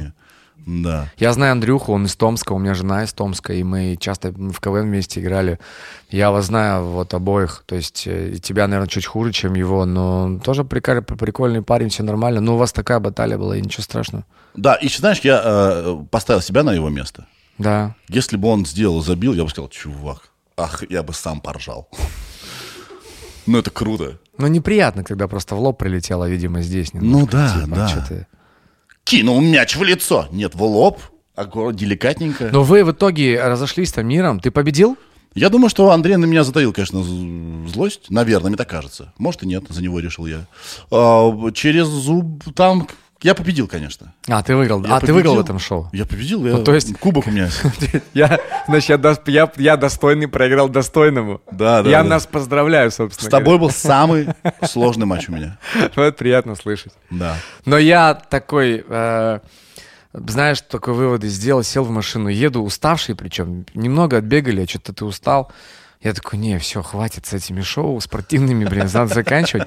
Да. 0.66 1.10
Я 1.16 1.32
знаю 1.32 1.52
Андрюху, 1.52 1.92
он 1.92 2.06
из 2.06 2.16
Томска, 2.16 2.52
у 2.52 2.58
меня 2.58 2.74
жена 2.74 3.04
из 3.04 3.12
Томска, 3.12 3.52
и 3.52 3.62
мы 3.62 3.96
часто 3.98 4.32
в 4.32 4.60
КВН 4.60 4.82
вместе 4.82 5.20
играли. 5.20 5.58
Я 6.10 6.30
вас 6.30 6.46
знаю 6.46 6.84
вот 6.84 7.14
обоих, 7.14 7.62
то 7.66 7.74
есть 7.74 8.06
э, 8.06 8.32
и 8.34 8.38
тебя, 8.38 8.66
наверное, 8.68 8.88
чуть 8.88 9.06
хуже, 9.06 9.32
чем 9.32 9.54
его, 9.54 9.86
но 9.86 10.38
тоже 10.44 10.64
прикольный, 10.64 11.02
прикольный 11.02 11.62
парень, 11.62 11.88
все 11.88 12.02
нормально. 12.02 12.40
Но 12.40 12.54
у 12.54 12.58
вас 12.58 12.72
такая 12.72 13.00
баталия 13.00 13.38
была, 13.38 13.56
и 13.56 13.62
ничего 13.62 13.82
страшного. 13.82 14.24
Да, 14.54 14.74
и 14.74 14.88
знаешь, 14.88 15.20
я 15.20 15.40
э, 15.44 16.04
поставил 16.10 16.42
себя 16.42 16.62
на 16.62 16.72
его 16.72 16.88
место. 16.88 17.26
Да. 17.58 17.94
Если 18.08 18.36
бы 18.36 18.48
он 18.48 18.66
сделал, 18.66 19.00
забил, 19.02 19.34
я 19.34 19.44
бы 19.44 19.50
сказал, 19.50 19.68
чувак, 19.68 20.30
ах, 20.56 20.84
я 20.90 21.02
бы 21.02 21.12
сам 21.12 21.40
поржал. 21.40 21.88
Ну, 23.46 23.58
это 23.58 23.70
круто. 23.70 24.18
Но 24.36 24.46
неприятно, 24.46 25.02
когда 25.02 25.26
просто 25.26 25.54
в 25.54 25.60
лоб 25.60 25.78
прилетело, 25.78 26.28
видимо, 26.28 26.60
здесь. 26.60 26.92
Ну 26.92 27.26
да, 27.26 27.54
типа, 27.54 27.74
да. 27.74 28.26
Кинул 29.08 29.40
мяч 29.40 29.74
в 29.74 29.82
лицо. 29.82 30.28
Нет, 30.32 30.54
в 30.54 30.62
лоб, 30.62 31.00
аккуратно, 31.34 31.78
деликатненько. 31.78 32.50
Но 32.52 32.62
вы 32.62 32.84
в 32.84 32.92
итоге 32.92 33.42
разошлись 33.42 33.90
там 33.90 34.06
миром. 34.06 34.38
Ты 34.38 34.50
победил? 34.50 34.98
Я 35.34 35.48
думаю, 35.48 35.70
что 35.70 35.90
Андрей 35.92 36.16
на 36.16 36.26
меня 36.26 36.44
затаил, 36.44 36.74
конечно, 36.74 37.02
злость. 37.68 38.10
Наверное, 38.10 38.48
мне 38.48 38.58
так 38.58 38.68
кажется. 38.68 39.14
Может 39.16 39.44
и 39.44 39.46
нет, 39.46 39.64
за 39.70 39.82
него 39.82 40.00
решил 40.00 40.26
я. 40.26 40.46
А, 40.90 41.32
через 41.52 41.86
зуб 41.86 42.44
там... 42.54 42.86
Я 43.20 43.34
победил, 43.34 43.66
конечно. 43.66 44.14
А, 44.28 44.42
ты 44.44 44.54
выиграл. 44.54 44.84
Я 44.84 44.96
а, 44.96 45.00
ты 45.00 45.12
выиграл 45.12 45.34
в 45.34 45.36
победил. 45.38 45.44
этом 45.56 45.58
шоу. 45.58 45.90
Я 45.92 46.06
победил. 46.06 46.46
Я... 46.46 46.52
Ну, 46.52 46.62
то 46.64 46.72
есть- 46.72 46.96
Кубок 46.98 47.26
у 47.26 47.30
меня. 47.32 47.48
Я, 48.14 48.38
значит, 48.68 48.90
я, 48.90 48.96
дос- 48.96 49.22
я, 49.26 49.50
я 49.56 49.76
достойный 49.76 50.28
проиграл 50.28 50.68
достойному. 50.68 51.40
Да, 51.50 51.82
да, 51.82 51.90
Я 51.90 52.02
да. 52.04 52.08
нас 52.10 52.26
поздравляю, 52.26 52.92
собственно. 52.92 53.28
С 53.28 53.30
тобой 53.30 53.58
был 53.58 53.70
самый 53.70 54.28
сложный 54.62 55.06
матч 55.06 55.28
у 55.28 55.32
меня. 55.32 55.58
Ну, 55.96 56.02
это 56.02 56.16
приятно 56.16 56.54
слышать. 56.54 56.92
Да. 57.10 57.36
Но 57.64 57.76
я 57.76 58.14
такой, 58.14 58.84
э, 58.88 59.40
знаешь, 60.12 60.60
такой 60.60 60.94
выводы 60.94 61.26
сделал, 61.28 61.64
сел 61.64 61.82
в 61.84 61.90
машину, 61.90 62.28
еду 62.28 62.62
уставший, 62.62 63.16
причем 63.16 63.66
немного 63.74 64.18
отбегали, 64.18 64.62
а 64.62 64.68
что-то 64.68 64.92
ты 64.92 65.04
устал. 65.04 65.50
Я 66.00 66.12
такой, 66.14 66.38
не, 66.38 66.56
все, 66.60 66.80
хватит 66.84 67.26
с 67.26 67.32
этими 67.32 67.62
шоу 67.62 68.00
спортивными, 68.00 68.64
блин, 68.64 68.88
надо 68.94 69.12
заканчивать. 69.12 69.66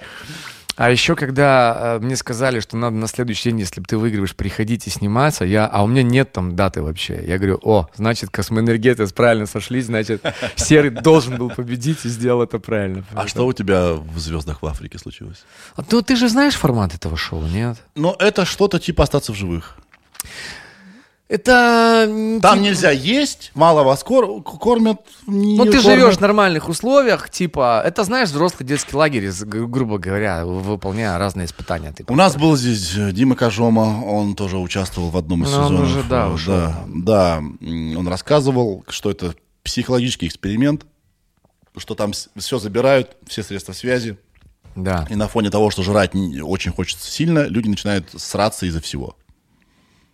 А 0.81 0.89
еще, 0.89 1.15
когда 1.15 1.77
э, 1.77 1.99
мне 1.99 2.15
сказали, 2.15 2.59
что 2.59 2.75
надо 2.75 2.95
на 2.95 3.05
следующий 3.05 3.49
день, 3.49 3.59
если 3.59 3.81
ты 3.81 3.99
выигрываешь, 3.99 4.35
приходить 4.35 4.87
и 4.87 4.89
сниматься, 4.89 5.45
я, 5.45 5.67
а 5.67 5.83
у 5.83 5.87
меня 5.87 6.01
нет 6.01 6.31
там 6.31 6.55
даты 6.55 6.81
вообще. 6.81 7.23
Я 7.23 7.37
говорю, 7.37 7.59
о, 7.61 7.87
значит, 7.95 8.31
космоэнергетис 8.31 9.13
правильно 9.13 9.45
сошлись, 9.45 9.85
значит, 9.85 10.23
Серый 10.55 10.89
должен 10.89 11.37
был 11.37 11.51
победить 11.51 12.03
и 12.03 12.09
сделал 12.09 12.41
это 12.41 12.57
правильно. 12.57 13.03
А 13.13 13.27
что 13.27 13.45
у 13.45 13.53
тебя 13.53 13.93
в 13.93 14.17
«Звездах 14.17 14.63
в 14.63 14.65
Африке» 14.65 14.97
случилось? 14.97 15.43
А 15.75 15.83
то 15.83 16.01
ты 16.01 16.15
же 16.15 16.27
знаешь 16.27 16.55
формат 16.55 16.95
этого 16.95 17.15
шоу, 17.15 17.43
нет? 17.43 17.77
Ну, 17.93 18.15
это 18.17 18.43
что-то 18.43 18.79
типа 18.79 19.03
«Остаться 19.03 19.33
в 19.33 19.35
живых». 19.35 19.77
Это... 21.35 22.07
Там 22.41 22.57
тип- 22.57 22.63
нельзя 22.63 22.91
есть, 22.91 23.51
мало 23.55 23.83
вас 23.83 24.03
кор- 24.03 24.43
кормят. 24.43 24.97
Ну, 25.27 25.63
ты 25.63 25.71
кормят. 25.71 25.83
живешь 25.83 26.15
в 26.17 26.19
нормальных 26.19 26.67
условиях, 26.67 27.29
типа, 27.29 27.81
это, 27.85 28.03
знаешь, 28.03 28.27
взрослый 28.29 28.67
детский 28.67 28.95
лагерь, 28.97 29.31
грубо 29.45 29.97
говоря, 29.97 30.45
выполняя 30.45 31.17
разные 31.17 31.45
испытания. 31.45 31.93
Ты 31.93 32.03
У 32.09 32.15
нас 32.15 32.35
был 32.35 32.57
здесь 32.57 32.93
э, 32.97 33.13
Дима 33.13 33.35
Кажома, 33.37 34.03
он 34.05 34.35
тоже 34.35 34.57
участвовал 34.57 35.09
в 35.09 35.15
одном 35.15 35.43
из 35.45 35.51
Ну, 35.51 35.57
он 35.57 35.63
сезонов. 35.69 35.87
уже, 35.87 36.03
да, 36.03 36.25
Э, 36.25 36.29
ушел. 36.33 36.53
да, 36.53 36.83
да, 36.87 37.37
он 37.97 38.07
рассказывал, 38.09 38.83
что 38.89 39.09
это 39.09 39.33
психологический 39.63 40.27
эксперимент, 40.27 40.85
что 41.77 41.95
там 41.95 42.11
все 42.11 42.59
забирают, 42.59 43.15
все 43.25 43.41
средства 43.41 43.71
связи, 43.71 44.17
Да. 44.75 45.07
и 45.09 45.15
на 45.15 45.29
фоне 45.29 45.49
того, 45.49 45.69
что 45.71 45.81
жрать 45.81 46.11
очень 46.43 46.73
хочется 46.73 47.09
сильно, 47.09 47.45
люди 47.47 47.69
начинают 47.69 48.09
сраться 48.17 48.65
из-за 48.65 48.81
всего. 48.81 49.15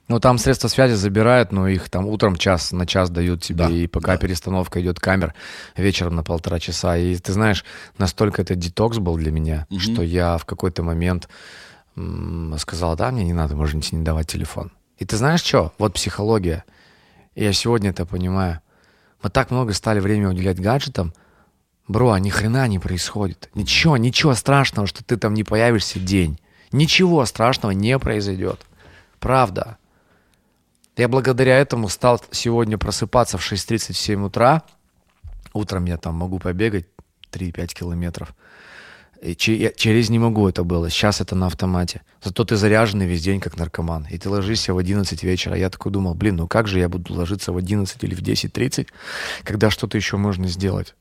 Ну, 0.08 0.20
там 0.22 0.38
средства 0.38 0.70
связи 0.70 0.94
забирают, 0.94 1.52
но 1.52 1.68
их 1.68 1.90
там 1.90 2.08
утром 2.08 2.38
час 2.38 2.72
на 2.72 2.86
час 2.86 3.10
дают 3.10 3.42
тебе, 3.42 3.66
Да, 3.66 3.70
и 3.70 3.88
пока 3.88 4.14
да. 4.14 4.18
перестановка 4.18 4.82
идет 4.82 5.00
камер, 5.00 5.34
вечером 5.76 6.16
на 6.16 6.24
полтора 6.24 6.60
часа. 6.60 6.96
И 6.96 7.18
ты 7.18 7.34
знаешь, 7.34 7.66
настолько 7.98 8.42
это 8.42 8.56
детокс 8.56 9.00
был 9.00 9.18
для 9.18 9.32
меня, 9.32 9.68
что 9.78 10.02
я 10.02 10.38
в 10.38 10.46
какой-то 10.46 10.82
момент 10.82 11.28
сказал, 12.58 12.96
да, 12.96 13.12
мне 13.12 13.26
не 13.26 13.34
надо, 13.34 13.56
можете 13.56 13.96
не 13.96 14.04
давать 14.04 14.28
телефон. 14.28 14.72
И 14.98 15.06
ты 15.06 15.18
знаешь 15.18 15.44
что? 15.44 15.74
Вот 15.78 15.94
психология. 15.94 16.64
И 17.36 17.44
я 17.44 17.52
сегодня 17.54 17.90
это 17.90 18.06
понимаю. 18.06 18.62
Мы 19.22 19.30
так 19.30 19.52
много 19.52 19.74
стали 19.74 20.00
время 20.00 20.30
уделять 20.30 20.60
гаджетам, 20.60 21.14
Бро, 21.88 22.12
а 22.12 22.20
ни 22.20 22.30
хрена 22.30 22.68
не 22.68 22.80
происходит. 22.80 23.50
Ничего, 23.56 23.96
ничего 23.98 24.34
страшного, 24.34 24.88
что 24.88 25.04
ты 25.04 25.16
там 25.18 25.34
не 25.34 25.44
появишься 25.44 26.00
день. 26.00 26.40
Ничего 26.72 27.26
страшного 27.26 27.72
не 27.72 27.98
произойдет. 27.98 28.60
Правда. 29.20 29.78
Я 30.98 31.08
благодаря 31.08 31.58
этому 31.60 31.90
стал 31.90 32.22
сегодня 32.32 32.78
просыпаться 32.78 33.38
в 33.38 33.52
6.30 33.52 33.94
в 33.94 33.98
7 33.98 34.26
утра. 34.26 34.64
Утром 35.54 35.86
я 35.86 35.98
там 35.98 36.16
могу 36.16 36.40
побегать 36.40 36.88
3-5 37.32 37.68
километров. 37.68 38.34
И 39.22 39.36
через 39.36 40.10
не 40.10 40.20
могу 40.20 40.48
это 40.48 40.64
было. 40.64 40.90
Сейчас 40.90 41.22
это 41.22 41.36
на 41.36 41.48
автомате. 41.48 42.02
Зато 42.24 42.44
ты 42.46 42.56
заряженный 42.56 43.08
весь 43.08 43.24
день, 43.24 43.40
как 43.40 43.58
наркоман. 43.58 44.08
И 44.12 44.18
ты 44.18 44.30
ложишься 44.30 44.74
в 44.74 44.78
11 44.78 45.24
вечера. 45.24 45.56
Я 45.56 45.70
такой 45.70 45.92
думал, 45.92 46.14
блин, 46.14 46.36
ну 46.36 46.48
как 46.48 46.68
же 46.68 46.80
я 46.80 46.90
буду 46.90 47.14
ложиться 47.14 47.52
в 47.52 47.58
11 47.58 48.04
или 48.04 48.14
в 48.14 48.22
10.30, 48.22 48.88
когда 49.44 49.70
что-то 49.70 49.98
еще 49.98 50.18
можно 50.18 50.48
сделать? 50.48 50.96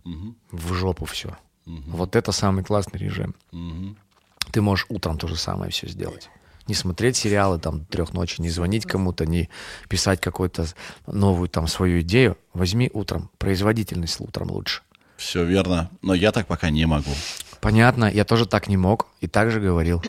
В 0.50 0.72
жопу 0.72 1.04
все. 1.04 1.36
Вот 1.66 2.16
это 2.16 2.32
самый 2.32 2.64
классный 2.64 3.00
режим. 3.00 3.34
Ты 4.50 4.60
можешь 4.62 4.86
утром 4.88 5.18
то 5.18 5.26
же 5.26 5.36
самое 5.36 5.70
все 5.70 5.86
сделать. 5.88 6.30
Не 6.66 6.74
смотреть 6.74 7.16
сериалы 7.16 7.58
там 7.58 7.80
до 7.80 7.86
трех 7.86 8.12
ночи, 8.12 8.40
не 8.40 8.50
звонить 8.50 8.86
кому-то, 8.86 9.24
не 9.24 9.48
писать 9.88 10.20
какую-то 10.20 10.66
новую 11.06 11.48
там 11.48 11.68
свою 11.68 12.00
идею. 12.00 12.36
Возьми 12.54 12.90
утром. 12.92 13.30
Производительность 13.38 14.20
утром 14.20 14.50
лучше. 14.50 14.82
Все 15.16 15.44
верно, 15.44 15.90
но 16.02 16.14
я 16.14 16.32
так 16.32 16.46
пока 16.46 16.70
не 16.70 16.84
могу. 16.86 17.10
Понятно, 17.60 18.10
я 18.10 18.24
тоже 18.24 18.46
так 18.46 18.68
не 18.68 18.76
мог 18.76 19.06
и 19.20 19.26
так 19.26 19.50
же 19.50 19.60
говорил. 19.60 20.02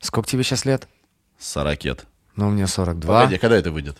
Сколько 0.00 0.28
тебе 0.28 0.42
сейчас 0.42 0.64
лет? 0.64 0.88
Сорокет. 1.38 2.06
Ну, 2.36 2.50
мне 2.50 2.66
42. 2.66 3.14
Погоди, 3.14 3.36
а 3.36 3.38
когда 3.38 3.56
это 3.56 3.70
выйдет? 3.70 3.96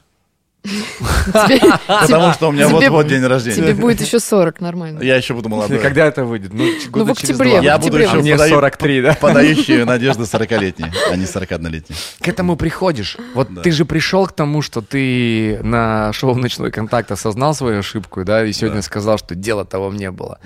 Потому 1.86 2.32
что 2.32 2.48
у 2.48 2.52
меня 2.52 2.68
вот-вот 2.68 3.06
день 3.06 3.24
рождения. 3.24 3.56
тебе 3.56 3.74
будет 3.74 4.00
еще 4.00 4.18
40, 4.18 4.60
нормально. 4.60 5.02
Я 5.02 5.16
еще 5.16 5.34
буду 5.34 5.48
молодой. 5.48 5.78
Когда 5.78 6.06
это 6.06 6.24
выйдет? 6.24 6.52
Ну, 6.52 6.66
года 6.88 7.14
в 7.14 7.16
через 7.18 7.38
октябре, 7.40 7.60
Я 7.62 7.78
буду 7.78 7.98
еще 7.98 8.10
А 8.10 8.14
мне 8.16 8.34
подаю- 8.34 8.54
43, 8.54 9.02
да? 9.02 9.14
Подающие 9.20 9.84
надежды 9.84 10.24
40-летней, 10.24 10.90
а 11.10 11.16
не 11.16 11.24
41-летней. 11.24 11.96
К 12.20 12.28
этому 12.28 12.56
приходишь. 12.56 13.16
Вот 13.34 13.48
ты 13.62 13.70
же 13.70 13.84
пришел 13.84 14.26
к 14.26 14.32
тому, 14.32 14.62
что 14.62 14.80
ты 14.80 15.60
на 15.62 16.12
шоу 16.12 16.34
«Ночной 16.34 16.70
контакт» 16.70 17.10
осознал 17.12 17.54
свою 17.54 17.78
ошибку, 17.80 18.24
да, 18.24 18.44
и 18.44 18.52
сегодня 18.52 18.82
сказал, 18.82 19.18
что 19.18 19.34
дела 19.34 19.64
того 19.64 19.92
не 19.92 20.10
было. 20.10 20.38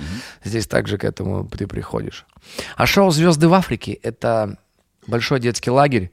Здесь 0.44 0.66
также 0.66 0.98
к 0.98 1.04
этому 1.04 1.48
ты 1.48 1.66
приходишь. 1.66 2.26
А 2.76 2.86
шоу 2.86 3.10
«Звезды 3.10 3.48
в 3.48 3.54
Африке»— 3.54 3.92
это 4.02 4.56
большой 5.06 5.40
детский 5.40 5.70
лагерь, 5.70 6.10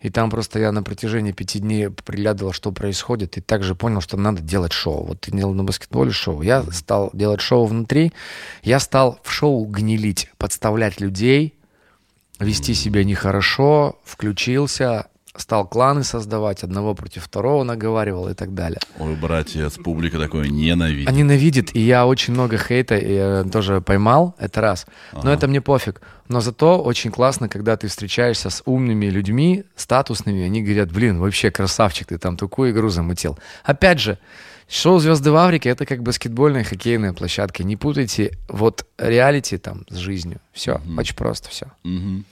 и 0.00 0.10
там 0.10 0.30
просто 0.30 0.58
я 0.58 0.72
на 0.72 0.82
протяжении 0.82 1.32
пяти 1.32 1.58
дней 1.58 1.90
приглядывал, 1.90 2.52
что 2.52 2.70
происходит, 2.70 3.38
и 3.38 3.40
также 3.40 3.74
понял, 3.74 4.00
что 4.00 4.16
надо 4.16 4.42
делать 4.42 4.72
шоу. 4.72 5.06
Вот 5.06 5.20
ты 5.22 5.30
делал 5.30 5.54
на 5.54 5.64
баскетболе 5.64 6.10
шоу, 6.10 6.42
я 6.42 6.62
стал 6.70 7.10
делать 7.12 7.40
шоу 7.40 7.64
внутри, 7.64 8.12
я 8.62 8.78
стал 8.78 9.18
в 9.22 9.30
шоу 9.32 9.64
гнилить, 9.64 10.30
подставлять 10.36 11.00
людей, 11.00 11.54
вести 12.38 12.74
себя 12.74 13.04
нехорошо, 13.04 13.98
включился, 14.04 15.06
стал 15.40 15.66
кланы 15.66 16.04
создавать, 16.04 16.62
одного 16.62 16.94
против 16.94 17.24
второго 17.24 17.64
наговаривал 17.64 18.28
и 18.28 18.34
так 18.34 18.54
далее. 18.54 18.80
Ой, 18.98 19.14
братец, 19.14 19.74
публика 19.74 20.18
такое 20.18 20.48
ненавидит. 20.48 21.08
А 21.08 21.12
ненавидит, 21.12 21.74
и 21.76 21.80
я 21.80 22.06
очень 22.06 22.34
много 22.34 22.58
хейта 22.58 22.94
э, 22.94 23.44
тоже 23.50 23.80
поймал, 23.80 24.34
это 24.38 24.60
раз. 24.60 24.86
Но 25.12 25.32
это 25.32 25.48
мне 25.48 25.60
пофиг. 25.60 26.00
Но 26.28 26.40
зато 26.40 26.82
очень 26.82 27.10
классно, 27.10 27.48
когда 27.48 27.76
ты 27.76 27.88
встречаешься 27.88 28.50
с 28.50 28.62
умными 28.64 29.06
людьми, 29.06 29.64
статусными, 29.76 30.42
они 30.42 30.62
говорят, 30.62 30.92
блин, 30.92 31.18
вообще 31.18 31.50
красавчик, 31.50 32.08
ты 32.08 32.18
там 32.18 32.36
такую 32.36 32.72
игру 32.72 32.88
замутил. 32.88 33.38
Опять 33.62 34.00
же, 34.00 34.18
шоу 34.68 34.98
«Звезды 34.98 35.30
в 35.30 35.36
Африке»— 35.36 35.68
это 35.70 35.86
как 35.86 36.02
баскетбольная, 36.02 36.64
хоккейная 36.64 37.12
площадка. 37.12 37.62
Не 37.62 37.76
путайте 37.76 38.32
вот 38.48 38.86
реалити 38.98 39.58
там 39.58 39.84
с 39.88 39.96
жизнью. 39.96 40.40
Все, 40.52 40.80
очень 40.98 41.14
просто 41.14 41.48
все. 41.50 41.66
Мгм. 41.84 42.24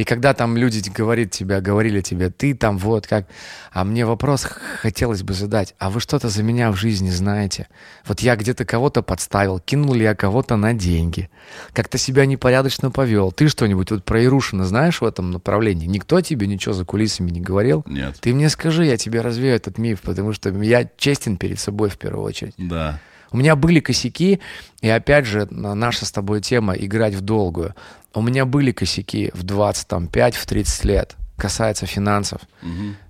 И 0.00 0.04
когда 0.04 0.32
там 0.32 0.56
люди 0.56 0.82
говорят 0.88 1.30
тебе, 1.30 1.60
говорили 1.60 2.00
тебе, 2.00 2.30
ты 2.30 2.54
там 2.54 2.78
вот 2.78 3.06
как... 3.06 3.26
А 3.70 3.84
мне 3.84 4.06
вопрос 4.06 4.44
хотелось 4.44 5.22
бы 5.22 5.34
задать. 5.34 5.74
А 5.78 5.90
вы 5.90 6.00
что-то 6.00 6.30
за 6.30 6.42
меня 6.42 6.72
в 6.72 6.76
жизни 6.76 7.10
знаете? 7.10 7.68
Вот 8.06 8.20
я 8.20 8.34
где-то 8.36 8.64
кого-то 8.64 9.02
подставил, 9.02 9.58
кинул 9.58 9.92
ли 9.92 10.04
я 10.04 10.14
кого-то 10.14 10.56
на 10.56 10.72
деньги, 10.72 11.28
как-то 11.74 11.98
себя 11.98 12.24
непорядочно 12.24 12.90
повел. 12.90 13.30
Ты 13.30 13.48
что-нибудь 13.48 13.90
вот 13.90 14.02
про 14.06 14.24
Ирушина 14.24 14.64
знаешь 14.64 15.02
в 15.02 15.04
этом 15.04 15.32
направлении? 15.32 15.86
Никто 15.86 16.22
тебе 16.22 16.46
ничего 16.46 16.72
за 16.72 16.86
кулисами 16.86 17.30
не 17.30 17.42
говорил? 17.42 17.84
Нет. 17.86 18.16
Ты 18.22 18.32
мне 18.32 18.48
скажи, 18.48 18.86
я 18.86 18.96
тебе 18.96 19.20
развею 19.20 19.54
этот 19.54 19.76
миф, 19.76 20.00
потому 20.00 20.32
что 20.32 20.48
я 20.48 20.88
честен 20.96 21.36
перед 21.36 21.60
собой 21.60 21.90
в 21.90 21.98
первую 21.98 22.24
очередь. 22.24 22.54
Да. 22.56 23.00
У 23.32 23.36
меня 23.36 23.56
были 23.56 23.80
косяки, 23.80 24.40
и 24.80 24.88
опять 24.88 25.26
же, 25.26 25.46
на- 25.50 25.74
наша 25.74 26.04
с 26.04 26.12
тобой 26.12 26.40
тема 26.40 26.74
играть 26.74 27.14
в 27.14 27.20
долгую. 27.20 27.74
У 28.12 28.22
меня 28.22 28.44
были 28.44 28.72
косяки 28.72 29.30
в 29.34 29.42
25, 29.44 30.34
в 30.34 30.46
30 30.46 30.84
лет, 30.84 31.16
касается 31.36 31.86
финансов. 31.86 32.40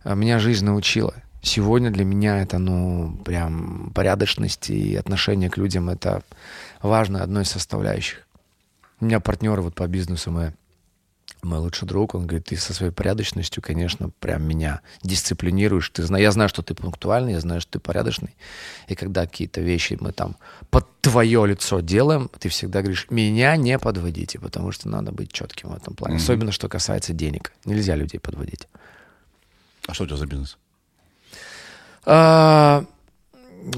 А 0.05 0.15
Меня 0.15 0.39
жизнь 0.39 0.65
научила. 0.65 1.15
Сегодня 1.43 1.91
для 1.91 2.05
меня 2.05 2.43
это, 2.43 2.59
ну, 2.59 3.17
прям 3.25 3.93
порядочность 3.95 4.69
и 4.69 4.95
отношение 4.95 5.49
к 5.49 5.57
людям— 5.57 5.89
это 5.91 6.23
важно, 6.83 7.23
одно 7.23 7.41
из 7.41 7.49
составляющих. 7.49 8.27
У 9.01 9.07
меня 9.07 9.21
партнеры 9.21 9.63
вот 9.63 9.75
по 9.75 9.87
бизнесу 9.87 10.31
мы 10.31 10.53
мой 11.43 11.59
лучший 11.59 11.87
друг, 11.87 12.15
он 12.15 12.27
говорит, 12.27 12.47
ты 12.47 12.57
со 12.57 12.73
своей 12.73 12.93
порядочностью, 12.93 13.63
конечно, 13.63 14.11
прям 14.21 14.43
меня 14.43 14.81
дисциплинируешь. 15.03 15.89
Ты. 15.91 16.03
Я 16.19 16.33
знаю, 16.33 16.49
что 16.49 16.63
ты 16.63 16.75
пунктуальный, 16.75 17.33
я 17.33 17.41
знаю, 17.41 17.61
что 17.61 17.73
ты 17.73 17.79
порядочный. 17.79 18.35
И 18.89 18.95
когда 18.95 19.27
какие-то 19.27 19.61
вещи 19.61 19.97
мы 20.01 20.13
там 20.13 20.37
под 20.71 20.87
твое 21.01 21.47
лицо 21.47 21.81
делаем, 21.81 22.31
ты 22.39 22.49
всегда 22.49 22.81
говоришь, 22.81 23.07
меня 23.11 23.57
не 23.57 23.79
подводите, 23.79 24.39
потому 24.39 24.73
что 24.73 24.89
надо 24.89 25.13
быть 25.13 25.33
четким 25.33 25.71
в 25.71 25.77
этом 25.77 25.95
плане. 25.95 26.17
Особенно, 26.17 26.53
что 26.53 26.69
касается 26.69 27.13
денег. 27.13 27.53
Нельзя 27.65 27.97
людей 27.97 28.19
подводить. 28.19 28.69
А 29.87 29.95
что 29.95 30.05
у 30.05 30.07
тебя 30.07 30.17
за 30.17 30.27
бизнес? 30.27 30.59
А, 32.05 32.85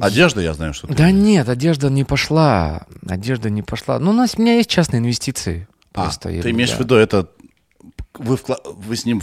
Одежда, 0.00 0.40
я 0.40 0.54
знаю, 0.54 0.74
что 0.74 0.86
ты. 0.86 0.94
Да 0.94 1.10
нет, 1.10 1.48
одежда 1.48 1.90
не 1.90 2.04
пошла. 2.04 2.86
Одежда 3.06 3.50
не 3.50 3.62
пошла. 3.62 3.98
Ну, 3.98 4.10
у 4.10 4.14
нас, 4.14 4.34
у 4.36 4.42
меня 4.42 4.54
есть 4.54 4.70
частные 4.70 5.00
инвестиции. 5.00 5.66
А, 5.92 6.04
Просто, 6.04 6.28
ты 6.28 6.36
Юрий, 6.36 6.50
имеешь 6.52 6.70
в 6.72 6.78
виду 6.78 6.94
это... 6.94 7.28
Вы, 8.14 8.36
вкла- 8.36 8.60
вы 8.64 8.96
с 8.96 9.04
ним 9.06 9.22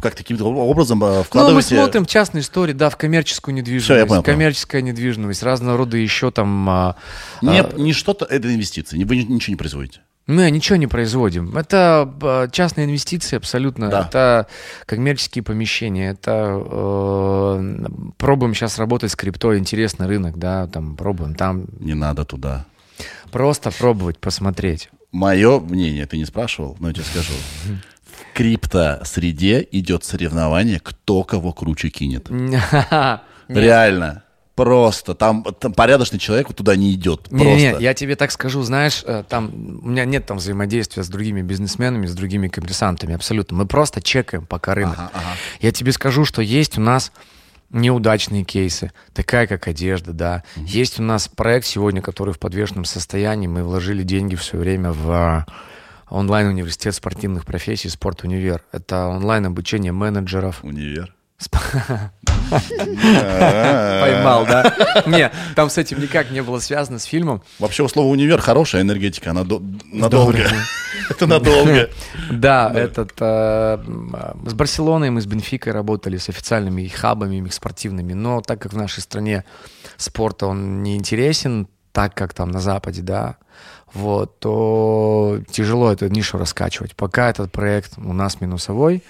как-то 0.00 0.18
каким-то 0.18 0.44
образом 0.44 1.02
э, 1.04 1.06
Ну, 1.08 1.16
мы 1.18 1.22
вкладываете... 1.24 1.76
смотрим 1.76 2.06
частные 2.06 2.42
истории, 2.42 2.72
да, 2.72 2.90
в 2.90 2.96
коммерческую 2.96 3.54
недвижимость. 3.54 3.84
Всё, 3.86 3.94
я 3.96 4.06
понял, 4.06 4.22
понял. 4.22 4.34
коммерческая 4.36 4.82
недвижимость, 4.82 5.42
разного 5.42 5.76
рода 5.78 5.96
еще 5.96 6.30
там... 6.30 6.68
а, 6.68 6.96
Не, 7.42 7.60
а, 7.60 7.72
не 7.76 7.92
что-то, 7.92 8.24
это 8.24 8.52
инвестиции. 8.52 9.02
Вы 9.04 9.16
ничего 9.24 9.52
не 9.52 9.56
производите. 9.56 10.00
Мы 10.26 10.50
ничего 10.50 10.74
не 10.74 10.88
производим. 10.88 11.56
Это 11.56 12.12
а, 12.22 12.48
частные 12.48 12.86
инвестиции 12.86 13.36
абсолютно. 13.36 13.88
Да. 13.90 14.06
Это 14.08 14.46
коммерческие 14.86 15.44
помещения. 15.44 16.10
Это 16.10 16.60
э, 16.60 17.86
пробуем 18.18 18.54
сейчас 18.54 18.78
работать 18.78 19.12
с 19.12 19.16
крипто, 19.16 19.56
интересный 19.56 20.06
рынок, 20.08 20.36
да, 20.38 20.66
там 20.66 20.96
пробуем 20.96 21.34
там 21.36 21.66
Не 21.78 21.94
надо 21.94 22.24
туда. 22.24 22.66
просто 23.30 23.70
пробовать, 23.70 24.18
посмотреть. 24.18 24.90
Мое 25.16 25.60
мнение, 25.60 26.04
ты 26.04 26.18
не 26.18 26.26
спрашивал, 26.26 26.76
но 26.78 26.88
я 26.88 26.94
тебе 26.94 27.04
скажу. 27.04 27.32
В 27.64 28.36
крипто-среде 28.36 29.66
идет 29.72 30.04
соревнование, 30.04 30.78
кто 30.78 31.24
кого 31.24 31.54
круче 31.54 31.88
кинет. 31.88 32.28
Нет. 32.30 32.62
Реально. 33.48 34.24
Просто. 34.54 35.14
Там, 35.14 35.42
там 35.58 35.72
порядочный 35.72 36.18
человек 36.18 36.52
туда 36.52 36.76
не 36.76 36.92
идет. 36.92 37.24
Просто. 37.30 37.44
Не, 37.44 37.72
не, 37.72 37.76
я 37.80 37.94
тебе 37.94 38.14
так 38.14 38.30
скажу, 38.30 38.60
знаешь, 38.62 39.02
э, 39.06 39.24
там 39.26 39.80
у 39.82 39.88
меня 39.88 40.04
нет 40.04 40.26
там 40.26 40.36
взаимодействия 40.36 41.02
с 41.02 41.08
другими 41.08 41.40
бизнесменами, 41.40 42.06
с 42.06 42.14
другими 42.14 42.48
коммерсантами, 42.48 43.14
абсолютно. 43.14 43.56
Мы 43.56 43.66
просто 43.66 44.02
чекаем 44.02 44.44
пока 44.44 44.74
рынок. 44.74 44.98
Ага, 44.98 45.10
ага. 45.14 45.36
Я 45.60 45.72
тебе 45.72 45.92
скажу, 45.92 46.26
что 46.26 46.42
есть 46.42 46.76
у 46.76 46.80
нас 46.82 47.12
неудачные 47.70 48.44
кейсы, 48.44 48.92
такая 49.12 49.46
как 49.46 49.68
одежда, 49.68 50.12
да. 50.12 50.44
Есть 50.56 51.00
у 51.00 51.02
нас 51.02 51.28
проект 51.28 51.66
сегодня, 51.66 52.02
который 52.02 52.34
в 52.34 52.38
подвешенном 52.38 52.84
состоянии. 52.84 53.46
Мы 53.46 53.62
вложили 53.62 54.02
деньги 54.02 54.34
в 54.34 54.44
свое 54.44 54.62
время 54.62 54.92
в 54.92 55.10
а, 55.10 55.46
онлайн-университет 56.08 56.94
спортивных 56.94 57.44
профессий 57.44 57.88
«Спорт-универ». 57.88 58.62
Это 58.72 59.06
онлайн-обучение 59.06 59.92
менеджеров. 59.92 60.60
Универ. 60.62 61.15
Поймал, 64.00 64.46
да? 64.46 65.02
Не, 65.06 65.30
там 65.54 65.68
с 65.70 65.78
этим 65.78 66.00
никак 66.00 66.30
не 66.30 66.42
было 66.42 66.58
связано 66.60 66.98
с 66.98 67.04
фильмом. 67.04 67.42
Вообще 67.58 67.82
у 67.82 67.88
слова 67.88 68.08
универ 68.08 68.40
хорошая 68.40 68.82
энергетика, 68.82 69.30
она 69.30 69.44
до- 69.44 69.62
надолго. 69.92 70.38
Это 71.10 71.26
надолго. 71.26 71.90
Да, 72.30 72.72
этот 72.74 73.12
э, 73.20 73.78
с 74.46 74.54
Барселоной 74.54 75.10
мы 75.10 75.20
с 75.20 75.26
Бенфикой 75.26 75.72
работали 75.72 76.16
с 76.16 76.28
официальными 76.28 76.82
их 76.82 76.94
хабами 76.94 77.36
их 77.36 77.52
спортивными, 77.52 78.12
но 78.14 78.40
так 78.40 78.60
как 78.60 78.72
в 78.72 78.76
нашей 78.76 79.00
стране 79.00 79.44
спорт 79.96 80.42
он 80.42 80.82
не 80.82 80.96
интересен, 80.96 81.68
так 81.92 82.14
как 82.14 82.34
там 82.34 82.50
на 82.50 82.60
Западе, 82.60 83.02
да, 83.02 83.36
вот, 83.96 84.38
то 84.40 85.40
тяжело 85.50 85.90
эту 85.90 86.08
нишу 86.08 86.38
раскачивать. 86.38 86.94
Пока 86.94 87.30
этот 87.30 87.50
проект 87.50 87.94
у 87.96 88.12
нас 88.12 88.40
минусовой, 88.40 89.02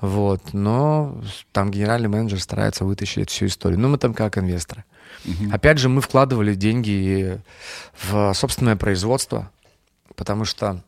вот, 0.00 0.52
но 0.52 1.20
там 1.52 1.70
генеральный 1.70 2.08
менеджер 2.08 2.40
старается 2.40 2.84
вытащить 2.84 3.30
всю 3.30 3.46
историю. 3.46 3.80
Ну, 3.80 3.88
мы 3.88 3.98
там 3.98 4.14
как 4.14 4.38
инвесторы. 4.38 4.84
Опять 5.52 5.78
же, 5.78 5.88
мы 5.88 6.00
вкладывали 6.00 6.54
деньги 6.54 7.40
в 8.00 8.32
собственное 8.34 8.76
производство, 8.76 9.50
потому 10.14 10.44
что 10.44 10.82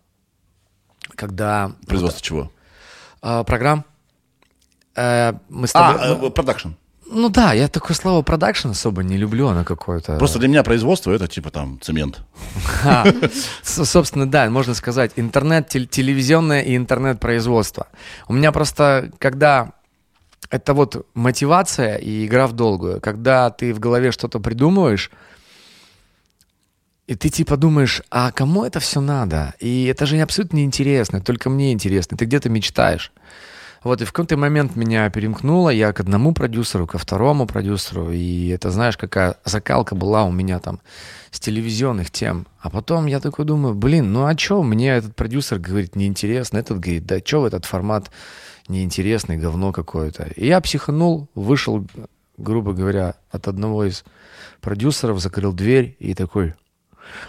когда 1.16 1.72
Производство 1.86 2.22
чего? 2.22 2.52
а, 3.20 3.42
программ. 3.44 3.84
Э, 4.94 5.34
мы 5.48 5.66
с 5.66 5.72
тобой... 5.72 6.00
А, 6.00 6.30
продакшн. 6.30 6.70
Ну 7.10 7.28
да, 7.28 7.52
я 7.52 7.68
такое 7.68 7.96
слово 7.96 8.22
продакшн 8.22 8.70
особо 8.70 9.02
не 9.02 9.16
люблю, 9.16 9.48
оно 9.48 9.64
какое-то... 9.64 10.16
Просто 10.16 10.38
для 10.38 10.48
меня 10.48 10.62
производство 10.62 11.12
это 11.12 11.26
типа 11.26 11.50
там 11.50 11.78
цемент. 11.80 12.20
Собственно, 13.62 14.30
да, 14.30 14.48
можно 14.50 14.74
сказать, 14.74 15.12
интернет, 15.16 15.68
тел- 15.68 15.86
телевизионное 15.86 16.62
и 16.62 16.76
интернет-производство. 16.76 17.88
У 18.28 18.32
меня 18.32 18.52
просто, 18.52 19.10
когда 19.18 19.72
это 20.50 20.72
вот 20.74 21.06
мотивация 21.14 21.96
и 21.96 22.26
игра 22.26 22.46
в 22.46 22.52
долгую, 22.52 23.00
когда 23.00 23.50
ты 23.50 23.74
в 23.74 23.80
голове 23.80 24.12
что-то 24.12 24.40
придумываешь, 24.40 25.10
и 27.06 27.16
ты 27.16 27.28
типа 27.28 27.56
думаешь, 27.56 28.02
а 28.10 28.30
кому 28.30 28.64
это 28.64 28.78
все 28.78 29.00
надо? 29.00 29.54
И 29.58 29.86
это 29.86 30.06
же 30.06 30.20
абсолютно 30.20 30.58
неинтересно, 30.58 31.20
только 31.20 31.50
мне 31.50 31.72
интересно. 31.72 32.16
Ты 32.16 32.24
где-то 32.24 32.48
мечтаешь. 32.48 33.12
Вот, 33.82 34.02
и 34.02 34.04
в 34.04 34.12
какой-то 34.12 34.36
момент 34.36 34.76
меня 34.76 35.08
перемкнуло, 35.08 35.70
я 35.70 35.92
к 35.92 36.00
одному 36.00 36.34
продюсеру, 36.34 36.86
ко 36.86 36.98
второму 36.98 37.46
продюсеру, 37.46 38.10
и 38.10 38.48
это, 38.48 38.70
знаешь, 38.70 38.98
какая 38.98 39.36
закалка 39.44 39.94
была 39.94 40.24
у 40.24 40.30
меня 40.30 40.58
там 40.58 40.80
с 41.30 41.40
телевизионных 41.40 42.10
тем. 42.10 42.46
А 42.60 42.68
потом 42.68 43.06
я 43.06 43.20
такой 43.20 43.46
думаю, 43.46 43.74
блин, 43.74 44.12
ну 44.12 44.26
а 44.26 44.34
чё, 44.34 44.62
мне 44.62 44.90
этот 44.90 45.16
продюсер 45.16 45.58
говорит, 45.58 45.96
неинтересно, 45.96 46.58
этот 46.58 46.78
говорит, 46.78 47.06
да 47.06 47.22
чё 47.22 47.46
этот 47.46 47.64
формат 47.64 48.10
неинтересный, 48.68 49.38
говно 49.38 49.72
какое-то. 49.72 50.24
И 50.36 50.46
я 50.46 50.60
психанул, 50.60 51.28
вышел, 51.34 51.86
грубо 52.36 52.74
говоря, 52.74 53.14
от 53.30 53.48
одного 53.48 53.84
из 53.84 54.04
продюсеров, 54.60 55.20
закрыл 55.20 55.54
дверь 55.54 55.96
и 55.98 56.14
такой, 56.14 56.54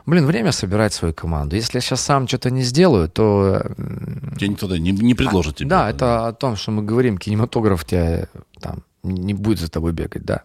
блин, 0.05 0.25
время 0.25 0.51
собирать 0.51 0.93
свою 0.93 1.13
команду. 1.13 1.55
Если 1.55 1.77
я 1.77 1.81
сейчас 1.81 2.01
сам 2.01 2.27
что-то 2.27 2.49
не 2.49 2.63
сделаю, 2.63 3.09
то 3.09 3.61
Тебе 4.37 4.49
никто 4.49 4.67
да 4.67 4.77
не, 4.77 4.91
не 4.91 5.13
предложит 5.15 5.57
тебе. 5.57 5.69
да, 5.69 5.89
это 5.89 6.27
о 6.27 6.33
том, 6.33 6.55
что 6.55 6.71
мы 6.71 6.83
говорим, 6.83 7.17
кинематограф 7.17 7.85
тебя 7.85 8.27
там 8.59 8.83
не 9.03 9.33
будет 9.33 9.59
за 9.59 9.69
тобой 9.69 9.93
бегать, 9.93 10.23
да. 10.23 10.43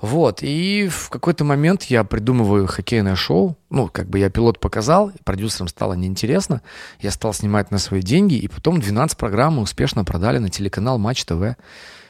Вот, 0.00 0.42
и 0.42 0.88
в 0.88 1.08
какой-то 1.08 1.44
момент 1.44 1.84
я 1.84 2.02
придумываю 2.04 2.66
хоккейное 2.66 3.14
шоу, 3.14 3.56
ну, 3.70 3.88
как 3.88 4.08
бы 4.08 4.18
я 4.18 4.28
пилот 4.28 4.58
показал, 4.58 5.12
продюсерам 5.24 5.68
стало 5.68 5.94
неинтересно, 5.94 6.62
я 7.00 7.10
стал 7.10 7.32
снимать 7.32 7.70
на 7.70 7.78
свои 7.78 8.02
деньги, 8.02 8.34
и 8.34 8.48
потом 8.48 8.80
12 8.80 9.16
программ 9.16 9.54
мы 9.54 9.62
успешно 9.62 10.04
продали 10.04 10.38
на 10.38 10.48
телеканал 10.48 10.98
Матч 10.98 11.24
ТВ. 11.24 11.56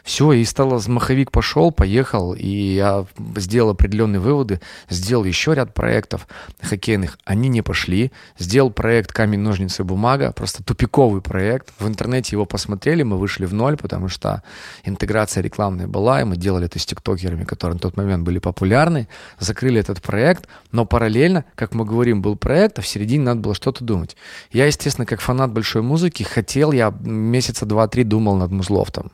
Все, 0.06 0.30
и 0.30 0.44
стало, 0.44 0.80
маховик 0.86 1.32
пошел, 1.32 1.72
поехал, 1.72 2.32
и 2.32 2.46
я 2.46 3.06
сделал 3.34 3.70
определенные 3.70 4.20
выводы, 4.20 4.60
сделал 4.88 5.24
еще 5.24 5.52
ряд 5.52 5.74
проектов 5.74 6.28
хоккейных, 6.62 7.18
они 7.24 7.48
не 7.48 7.60
пошли, 7.60 8.12
сделал 8.38 8.70
проект 8.70 9.10
«Камень, 9.10 9.40
ножницы, 9.40 9.82
бумага», 9.82 10.30
просто 10.30 10.62
тупиковый 10.62 11.22
проект, 11.22 11.72
в 11.80 11.88
интернете 11.88 12.36
его 12.36 12.46
посмотрели, 12.46 13.02
мы 13.02 13.18
вышли 13.18 13.46
в 13.46 13.52
ноль, 13.52 13.76
потому 13.76 14.06
что 14.06 14.44
интеграция 14.84 15.42
рекламная 15.42 15.88
была, 15.88 16.20
и 16.20 16.24
мы 16.24 16.36
делали 16.36 16.66
это 16.66 16.78
с 16.78 16.86
тиктокерами, 16.86 17.42
которые 17.42 17.74
на 17.74 17.80
тот 17.80 17.96
момент 17.96 18.22
были 18.22 18.38
популярны, 18.38 19.08
закрыли 19.40 19.80
этот 19.80 20.00
проект, 20.00 20.46
но 20.70 20.86
параллельно, 20.86 21.44
как 21.56 21.74
мы 21.74 21.84
говорим, 21.84 22.22
был 22.22 22.36
проект, 22.36 22.78
а 22.78 22.82
в 22.82 22.86
середине 22.86 23.24
надо 23.24 23.40
было 23.40 23.56
что-то 23.56 23.82
думать. 23.82 24.16
Я, 24.52 24.66
естественно, 24.66 25.04
как 25.04 25.20
фанат 25.20 25.50
большой 25.50 25.82
музыки, 25.82 26.22
хотел, 26.22 26.70
я 26.70 26.94
месяца 27.00 27.66
два-три 27.66 28.04
думал 28.04 28.36
над 28.36 28.52
Музлофтом. 28.52 29.10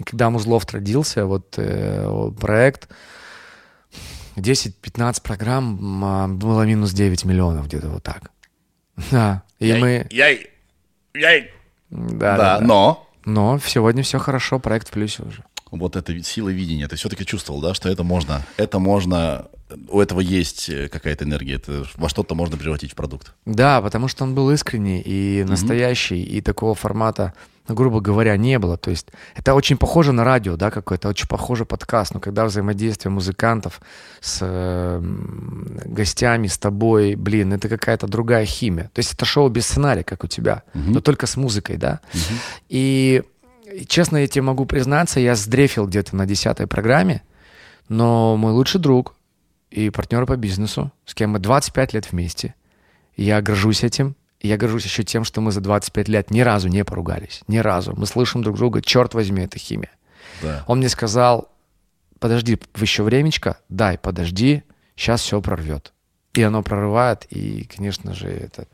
И 0.00 0.02
когда 0.02 0.30
Музлофт 0.30 0.72
родился, 0.72 1.26
вот 1.26 1.56
э, 1.58 2.30
проект, 2.40 2.88
10-15 4.36 5.22
программ 5.22 6.02
а, 6.02 6.26
было 6.26 6.62
минус 6.62 6.92
9 6.92 7.26
миллионов, 7.26 7.66
где-то 7.66 7.88
вот 7.88 8.02
так. 8.02 8.30
Да, 9.10 9.42
и 9.58 9.66
Яй, 9.68 9.80
мы... 9.80 10.06
яй, 10.10 10.46
яй. 11.12 11.50
Да, 11.90 12.36
Да, 12.36 12.36
да, 12.36 12.58
да. 12.60 12.66
но 12.66 13.08
Но 13.26 13.58
сегодня 13.58 14.02
все 14.02 14.18
хорошо, 14.18 14.58
проект 14.58 14.88
в 14.88 14.92
плюсе 14.92 15.22
уже. 15.22 15.44
Вот 15.70 15.96
эта 15.96 16.22
сила 16.22 16.48
видения, 16.48 16.88
ты 16.88 16.96
все-таки 16.96 17.24
чувствовал, 17.24 17.60
да, 17.60 17.74
что 17.74 17.88
это 17.88 18.02
можно, 18.02 18.44
это 18.56 18.78
можно, 18.78 19.46
у 19.88 20.00
этого 20.00 20.20
есть 20.20 20.70
какая-то 20.90 21.24
энергия, 21.24 21.54
это 21.54 21.84
во 21.96 22.08
что-то 22.08 22.34
можно 22.34 22.56
превратить 22.56 22.92
в 22.92 22.94
продукт. 22.94 23.34
Да, 23.44 23.80
потому 23.80 24.08
что 24.08 24.24
он 24.24 24.34
был 24.34 24.50
искренний 24.50 25.00
и 25.00 25.44
настоящий, 25.44 26.22
и 26.22 26.40
такого 26.40 26.74
формата, 26.74 27.34
грубо 27.68 28.00
говоря, 28.00 28.36
не 28.36 28.58
было. 28.58 28.76
То 28.76 28.90
есть 28.90 29.08
это 29.36 29.54
очень 29.54 29.76
похоже 29.76 30.10
на 30.10 30.24
радио, 30.24 30.56
да, 30.56 30.72
какое-то, 30.72 31.08
очень 31.08 31.28
похоже 31.28 31.64
подкаст, 31.64 32.14
но 32.14 32.20
когда 32.20 32.44
взаимодействие 32.44 33.12
музыкантов 33.12 33.80
с 34.20 34.38
э, 34.40 35.00
гостями, 35.84 36.48
с 36.48 36.58
тобой, 36.58 37.14
блин, 37.14 37.52
это 37.52 37.68
какая-то 37.68 38.08
другая 38.08 38.44
химия. 38.44 38.90
То 38.92 38.98
есть 38.98 39.14
это 39.14 39.24
шоу 39.24 39.48
без 39.48 39.66
сценария, 39.66 40.02
как 40.02 40.24
у 40.24 40.26
тебя, 40.26 40.64
но 40.74 41.00
только 41.00 41.26
с 41.26 41.36
музыкой, 41.36 41.76
да. 41.76 42.00
И 42.68 43.22
и 43.72 43.86
честно, 43.86 44.18
я 44.18 44.26
тебе 44.26 44.42
могу 44.42 44.66
признаться, 44.66 45.20
я 45.20 45.34
сдрефил 45.34 45.86
где-то 45.86 46.16
на 46.16 46.26
десятой 46.26 46.66
программе, 46.66 47.22
но 47.88 48.36
мой 48.36 48.52
лучший 48.52 48.80
друг 48.80 49.14
и 49.70 49.90
партнер 49.90 50.26
по 50.26 50.36
бизнесу, 50.36 50.92
с 51.04 51.14
кем 51.14 51.30
мы 51.30 51.38
25 51.38 51.94
лет 51.94 52.10
вместе, 52.10 52.54
я 53.16 53.40
горжусь 53.42 53.84
этим. 53.84 54.16
И 54.40 54.48
я 54.48 54.56
горжусь 54.56 54.84
еще 54.84 55.04
тем, 55.04 55.24
что 55.24 55.42
мы 55.42 55.52
за 55.52 55.60
25 55.60 56.08
лет 56.08 56.30
ни 56.30 56.40
разу 56.40 56.68
не 56.68 56.82
поругались. 56.82 57.42
Ни 57.46 57.58
разу. 57.58 57.94
Мы 57.94 58.06
слышим 58.06 58.42
друг 58.42 58.56
друга, 58.56 58.80
черт 58.80 59.12
возьми, 59.12 59.42
это 59.42 59.58
химия. 59.58 59.90
Да. 60.40 60.64
Он 60.66 60.78
мне 60.78 60.88
сказал, 60.88 61.52
подожди, 62.18 62.58
еще 62.76 63.02
времечко, 63.02 63.58
дай, 63.68 63.98
подожди, 63.98 64.62
сейчас 64.96 65.20
все 65.20 65.42
прорвет. 65.42 65.92
И 66.32 66.42
оно 66.42 66.62
прорывает, 66.62 67.26
и, 67.30 67.64
конечно 67.64 68.14
же, 68.14 68.28
это... 68.28 68.66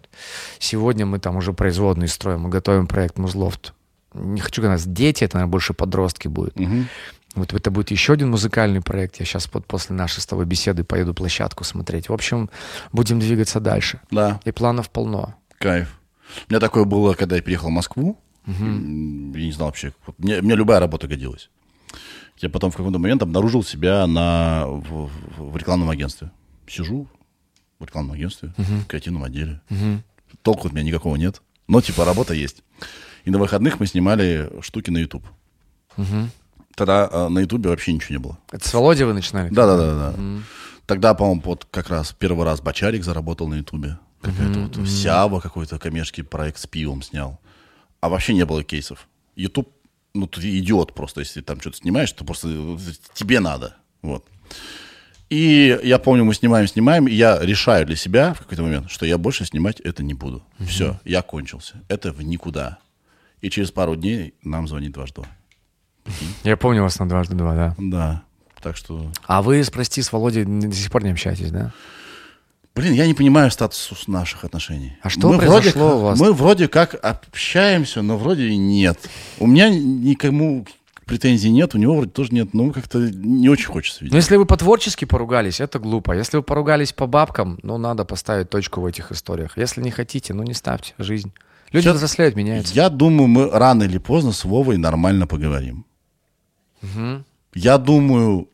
сегодня 0.60 1.04
мы 1.04 1.18
там 1.18 1.36
уже 1.36 1.52
производные 1.52 2.08
строим, 2.08 2.42
мы 2.42 2.48
готовим 2.48 2.86
проект 2.86 3.18
Музлофт. 3.18 3.72
Не 4.18 4.40
хочу, 4.40 4.60
когда 4.62 4.70
у 4.70 4.72
нас 4.72 4.86
дети, 4.86 5.24
это, 5.24 5.36
наверное, 5.36 5.50
больше 5.52 5.72
подростки 5.74 6.28
будут. 6.28 6.58
Мгм. 6.58 6.88
Вот 7.34 7.52
это 7.52 7.70
будет 7.70 7.90
еще 7.90 8.14
один 8.14 8.30
музыкальный 8.30 8.80
проект. 8.80 9.16
Я 9.20 9.26
сейчас 9.26 9.48
вот 9.52 9.66
после 9.66 9.94
нашей 9.94 10.20
с 10.20 10.26
тобой 10.26 10.46
беседы 10.46 10.84
поеду 10.84 11.12
площадку 11.14 11.64
смотреть. 11.64 12.08
В 12.08 12.12
общем, 12.12 12.48
будем 12.92 13.20
двигаться 13.20 13.60
дальше. 13.60 14.00
Да, 14.10 14.40
И 14.44 14.52
планов 14.52 14.88
полно. 14.90 15.34
кайф. 15.58 16.00
У 16.48 16.52
меня 16.52 16.60
такое 16.60 16.84
было, 16.84 17.14
когда 17.14 17.36
я 17.36 17.42
переехал 17.42 17.68
в 17.68 17.72
Москву. 17.72 18.18
М, 18.46 19.32
Я 19.34 19.44
не 19.44 19.52
знал 19.52 19.68
вообще. 19.68 19.92
Мне, 20.18 20.40
мне 20.40 20.54
любая 20.54 20.80
работа 20.80 21.06
годилась. 21.08 21.50
Я 22.38 22.48
потом 22.48 22.70
в 22.70 22.76
какой-то 22.76 22.98
момент 22.98 23.22
обнаружил 23.22 23.62
себя 23.62 24.06
на, 24.06 24.66
в, 24.66 25.10
в- 25.38 25.56
рекламном 25.56 25.90
агентстве. 25.90 26.30
Сижу 26.68 27.06
в 27.78 27.84
рекламном 27.84 28.12
агентстве, 28.16 28.52
в 28.56 28.86
креативном 28.86 29.24
отделе. 29.24 29.60
Толку 30.42 30.68
от 30.68 30.72
меня 30.74 30.84
никакого 30.84 31.16
нет. 31.16 31.42
Но 31.68 31.80
типа 31.80 32.04
работа 32.04 32.34
есть. 32.34 32.62
И 33.26 33.30
на 33.30 33.38
выходных 33.38 33.80
мы 33.80 33.86
снимали 33.86 34.50
штуки 34.62 34.88
на 34.90 34.98
YouTube. 34.98 35.24
Тогда 36.76 37.08
э, 37.10 37.28
на 37.28 37.40
YouTube 37.40 37.66
вообще 37.66 37.92
ничего 37.92 38.12
не 38.12 38.18
было. 38.18 38.38
Это 38.52 38.68
с 38.68 38.72
Володей 38.72 39.04
вы 39.04 39.14
начинали? 39.14 39.48
Да, 39.50 39.66
да, 39.66 39.76
да, 39.76 40.12
да. 40.12 40.42
Тогда, 40.86 41.14
по-моему, 41.14 41.42
вот 41.44 41.66
как 41.70 41.88
раз 41.88 42.14
первый 42.16 42.44
раз 42.44 42.60
Бочарик 42.60 43.02
заработал 43.02 43.48
на 43.48 43.54
Ютубе. 43.56 43.98
Какая-то 44.20 44.60
вот 44.60 44.88
Сява 44.88 45.40
какой-то 45.40 45.78
коммерческий 45.78 46.22
проект 46.22 46.58
с 46.58 46.66
пивом 46.66 47.02
снял. 47.02 47.40
А 48.00 48.08
вообще 48.08 48.34
не 48.34 48.44
было 48.44 48.62
кейсов. 48.62 49.08
Ютуб, 49.34 49.70
ну, 50.14 50.26
ты 50.28 50.58
идиот 50.58 50.94
просто, 50.94 51.20
если 51.20 51.40
там 51.40 51.60
что-то 51.60 51.78
снимаешь, 51.78 52.12
то 52.12 52.24
просто 52.24 52.48
э, 52.48 52.78
тебе 53.14 53.40
надо. 53.40 53.74
Вот. 54.02 54.24
И 55.30 55.80
я 55.82 55.98
помню, 55.98 56.24
мы 56.24 56.34
снимаем, 56.34 56.68
снимаем, 56.68 57.08
и 57.08 57.14
я 57.14 57.40
решаю 57.40 57.86
для 57.86 57.96
себя 57.96 58.34
в 58.34 58.38
какой-то 58.38 58.62
момент, 58.62 58.90
что 58.90 59.04
я 59.04 59.18
больше 59.18 59.44
снимать 59.44 59.80
это 59.80 60.04
не 60.04 60.14
буду. 60.14 60.44
Все, 60.68 61.00
я 61.04 61.22
кончился. 61.22 61.82
Это 61.88 62.12
в 62.12 62.22
никуда. 62.22 62.78
И 63.46 63.48
через 63.50 63.70
пару 63.70 63.94
дней 63.94 64.34
нам 64.42 64.66
звонит 64.66 64.90
дважды 64.90 65.22
два. 65.22 65.26
Я 66.42 66.56
помню 66.56 66.82
вас 66.82 66.98
на 66.98 67.08
дважды 67.08 67.36
два, 67.36 67.54
да. 67.54 67.74
Да. 67.78 68.22
Так 68.60 68.76
что 68.76 69.12
А 69.24 69.40
вы, 69.40 69.62
прости, 69.72 70.02
с 70.02 70.10
Володей 70.12 70.44
до 70.44 70.74
сих 70.74 70.90
пор 70.90 71.04
не 71.04 71.10
общаетесь, 71.12 71.52
да? 71.52 71.72
Блин, 72.74 72.92
я 72.94 73.06
не 73.06 73.14
понимаю 73.14 73.52
статус 73.52 74.08
наших 74.08 74.42
отношений. 74.44 74.96
А 75.00 75.10
что 75.10 75.28
мы 75.28 75.36
вроде, 75.36 75.48
произошло 75.70 75.90
как- 75.90 75.96
у 75.96 76.00
вас? 76.02 76.18
Мы 76.20 76.32
вроде 76.32 76.66
как 76.66 76.94
общаемся, 77.00 78.02
но 78.02 78.18
вроде 78.18 78.48
и 78.48 78.56
нет. 78.56 78.98
У 79.38 79.46
меня 79.46 79.68
никому 79.70 80.66
претензий 81.04 81.50
нет, 81.50 81.76
у 81.76 81.78
него 81.78 81.94
вроде 81.94 82.10
тоже 82.10 82.30
нет. 82.34 82.48
Ну, 82.52 82.72
как-то 82.72 82.98
не 82.98 83.48
очень 83.48 83.66
хочется 83.68 83.98
Ну, 84.00 84.06
видеть. 84.06 84.16
если 84.16 84.34
вы 84.34 84.44
по-творчески 84.44 85.04
поругались, 85.04 85.60
это 85.60 85.78
глупо. 85.78 86.10
Если 86.16 86.36
вы 86.38 86.42
поругались 86.42 86.92
по 86.92 87.06
бабкам, 87.06 87.60
ну, 87.62 87.78
надо 87.78 88.04
поставить 88.04 88.50
точку 88.50 88.80
в 88.80 88.86
этих 88.86 89.12
историях. 89.12 89.56
Если 89.56 89.80
не 89.82 89.92
хотите, 89.92 90.34
ну, 90.34 90.42
не 90.42 90.52
ставьте. 90.52 90.94
Жизнь. 90.98 91.32
Люди 91.72 91.84
Сейчас- 91.84 91.96
взрослеют, 91.96 92.36
меняются. 92.36 92.74
Я 92.74 92.88
думаю, 92.88 93.26
мы 93.28 93.50
рано 93.50 93.82
или 93.84 93.98
поздно 93.98 94.32
с 94.32 94.44
Вовой 94.44 94.76
нормально 94.78 95.26
поговорим. 95.26 95.84
Я 97.54 97.78
думаю, 97.78 98.48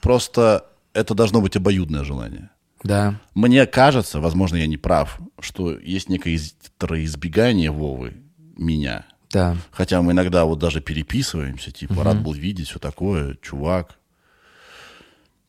просто 0.00 0.66
это 0.92 1.14
должно 1.14 1.40
быть 1.40 1.56
обоюдное 1.56 2.04
желание. 2.04 2.50
Да. 2.84 3.14
Мне 3.34 3.66
кажется, 3.66 4.20
возможно, 4.20 4.56
я 4.56 4.66
не 4.66 4.76
прав, 4.76 5.18
что 5.40 5.76
есть 5.78 6.08
некое 6.08 6.34
из- 6.34 6.54
избегание 6.80 7.70
Вовы 7.70 8.14
меня. 8.56 9.06
Да. 9.32 9.56
Хотя 9.70 10.00
мы 10.02 10.12
иногда 10.12 10.44
вот 10.44 10.58
даже 10.58 10.80
переписываемся, 10.80 11.70
типа, 11.70 12.02
рад 12.04 12.22
был 12.22 12.32
видеть, 12.32 12.68
все 12.68 12.78
такое, 12.78 13.36
чувак. 13.42 13.98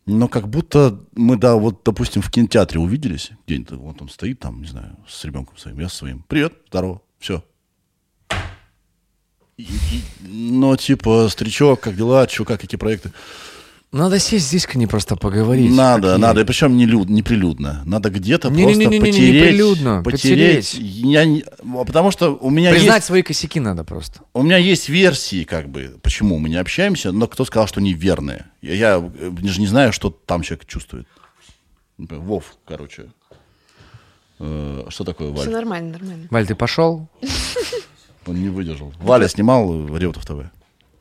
Но 0.06 0.28
как 0.28 0.48
будто 0.50 1.00
мы, 1.16 1.38
да, 1.38 1.56
вот, 1.56 1.82
допустим, 1.86 2.22
в 2.22 2.32
кинотеатре 2.32 2.80
увиделись, 2.80 3.32
где-нибудь, 3.46 3.72
вот 3.78 4.02
он 4.02 4.10
стоит 4.10 4.40
там, 4.40 4.62
не 4.62 4.68
знаю, 4.68 4.98
с 5.08 5.24
ребенком 5.24 5.56
своим, 5.58 5.80
я 5.80 5.88
со 5.90 5.98
своим. 5.98 6.26
Привет, 6.28 6.54
здорово, 6.70 7.02
все. 7.20 7.44
но, 10.22 10.76
типа, 10.78 11.28
старичок, 11.30 11.82
как 11.82 11.96
дела, 11.96 12.26
чувак, 12.28 12.62
какие 12.62 12.78
проекты? 12.80 13.12
Надо 13.92 14.20
сесть 14.20 14.46
здесь 14.46 14.68
к 14.68 14.76
ней 14.76 14.86
просто 14.86 15.16
поговорить. 15.16 15.72
Надо, 15.72 16.10
Какие? 16.10 16.22
надо, 16.22 16.42
и 16.42 16.44
причем 16.44 16.78
не, 16.78 16.86
люд, 16.86 17.10
не 17.10 17.24
прилюдно. 17.24 17.82
Надо 17.86 18.12
где-то 18.12 18.50
просто 18.50 18.62
Не-не-не-не-не, 18.62 19.00
не 19.00 19.12
потереть. 19.12 19.44
прилюдно, 19.44 20.04
потереть. 20.04 20.70
потереть. 20.74 20.92
Я 21.04 21.26
не- 21.26 21.44
а 21.76 21.86
потому 21.86 22.12
что 22.12 22.36
у 22.36 22.52
меня 22.52 22.70
Признать 22.72 22.98
есть 22.98 23.08
свои 23.08 23.24
косяки 23.24 23.60
надо 23.60 23.84
просто. 23.84 24.20
У 24.34 24.44
меня 24.44 24.58
есть 24.58 24.90
версии, 24.90 25.44
как 25.44 25.70
бы, 25.70 25.98
почему 26.04 26.38
мы 26.38 26.50
не 26.50 26.58
общаемся, 26.58 27.12
но 27.12 27.26
кто 27.28 27.46
сказал, 27.46 27.68
что 27.68 27.80
они 27.80 27.94
верные? 27.94 28.46
Я, 28.62 28.74
я 28.76 29.12
э, 29.20 29.32
же 29.48 29.60
не 29.60 29.66
знаю, 29.68 29.92
что 29.92 30.12
там 30.12 30.44
человек 30.44 30.68
чувствует. 30.68 31.08
Вов, 31.98 32.58
короче. 32.66 33.08
Э, 34.40 34.86
что 34.90 35.04
такое 35.04 35.34
Все 35.34 35.46
Валь? 35.46 35.50
нормально, 35.50 35.92
нормально. 35.98 36.28
Валь, 36.32 36.48
ты 36.48 36.56
пошел? 36.56 37.08
Он 38.26 38.36
не 38.36 38.50
выдержал. 38.50 38.94
Валя 39.00 39.28
снимал 39.28 39.88
э, 39.96 40.00
Реутов 40.00 40.26
ТВ. 40.26 40.50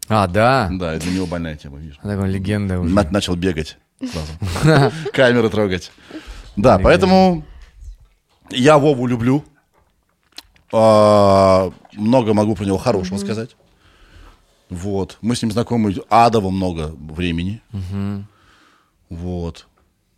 А, 0.09 0.26
да. 0.26 0.68
Да, 0.72 0.95
это 0.95 1.05
для 1.05 1.14
него 1.16 1.26
больная 1.26 1.57
тема, 1.57 1.78
видишь. 1.78 1.97
Такая 1.97 2.24
легенда 2.26 2.80
уже. 2.80 2.93
На- 2.95 3.09
начал 3.11 3.36
бегать 3.36 3.78
сразу. 4.01 4.93
Камеры 5.12 5.51
трогать. 5.51 5.93
Да, 6.57 6.78
поэтому 6.78 7.45
я 8.51 8.78
Вову 8.78 9.07
люблю. 9.07 9.45
А, 10.72 11.70
Много 11.93 12.34
могу 12.34 12.55
про 12.55 12.64
него 12.64 12.78
хорошего 12.78 13.18
сказать. 13.18 13.57
Вот. 14.70 15.18
Мы 15.22 15.34
с 15.36 15.43
ним 15.43 15.51
знакомы 15.53 15.95
адово 16.11 16.51
много 16.51 16.95
времени. 16.99 17.61
Вот. 19.11 19.66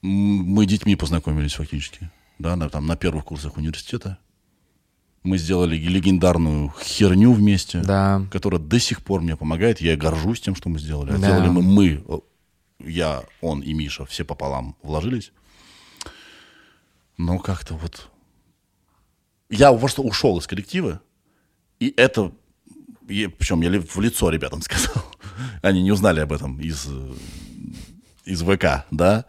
Мы 0.02 0.66
детьми 0.66 0.96
познакомились 0.96 1.54
фактически. 1.54 2.10
Да, 2.40 2.56
на, 2.56 2.70
там, 2.70 2.86
на 2.86 2.96
первых 2.96 3.26
курсах 3.26 3.58
университета. 3.58 4.16
Мы 5.22 5.36
сделали 5.36 5.76
легендарную 5.76 6.72
херню 6.82 7.32
вместе 7.32 7.82
Да. 7.82 8.26
которая 8.32 8.58
до 8.58 8.80
сих 8.80 9.02
пор 9.02 9.20
мне 9.20 9.36
помогает. 9.36 9.82
Я 9.82 9.94
горжусь 9.94 10.40
тем, 10.40 10.54
что 10.54 10.70
мы 10.70 10.78
сделали. 10.78 11.10
А 11.10 11.18
Да. 11.18 11.18
Сделали 11.18 11.48
мы, 11.48 11.62
мы, 11.62 12.22
я, 12.78 13.24
он 13.42 13.60
и 13.60 13.74
Миша, 13.74 14.06
все 14.06 14.24
пополам 14.24 14.74
вложились. 14.82 15.32
Но 17.18 17.38
как-то 17.38 17.74
вот... 17.74 18.08
Я 19.50 19.70
просто 19.74 20.00
ушел 20.00 20.38
из 20.38 20.46
коллектива, 20.46 21.02
и 21.78 21.92
это... 21.94 22.32
и 23.06 23.26
причем 23.26 23.60
я 23.60 23.70
в 23.78 24.00
лицо 24.00 24.30
ребятам 24.30 24.62
сказал. 24.62 25.04
Они 25.62 25.82
не 25.82 25.92
узнали 25.92 26.20
об 26.20 26.32
этом 26.32 26.58
из, 26.58 26.88
из 28.24 28.40
ВК, 28.40 28.86
да? 28.90 29.26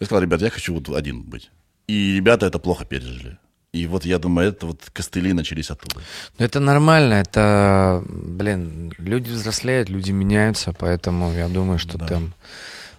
Я 0.00 0.06
сказал, 0.06 0.22
ребят, 0.22 0.42
я 0.42 0.50
хочу 0.50 0.74
вот 0.74 0.88
один 0.88 1.22
быть. 1.22 1.52
И 1.90 2.14
ребята 2.16 2.46
это 2.46 2.58
плохо 2.58 2.84
пережили. 2.84 3.36
И 3.72 3.86
вот 3.86 4.04
я 4.04 4.18
думаю, 4.18 4.48
это 4.48 4.66
вот 4.66 4.90
костыли 4.92 5.32
начались 5.32 5.70
оттуда. 5.70 6.00
Ну, 6.38 6.44
Это 6.44 6.60
нормально, 6.60 7.14
это, 7.14 8.02
блин, 8.08 8.92
люди 8.98 9.30
взрослеют, 9.30 9.88
люди 9.88 10.12
меняются, 10.12 10.72
поэтому 10.72 11.32
я 11.32 11.48
думаю, 11.48 11.78
что 11.78 11.98
там, 11.98 12.32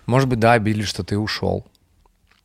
может 0.06 0.30
быть, 0.30 0.39
да, 0.39 0.54
обидели, 0.54 0.84
что 0.84 1.04
ты 1.04 1.18
ушел, 1.18 1.66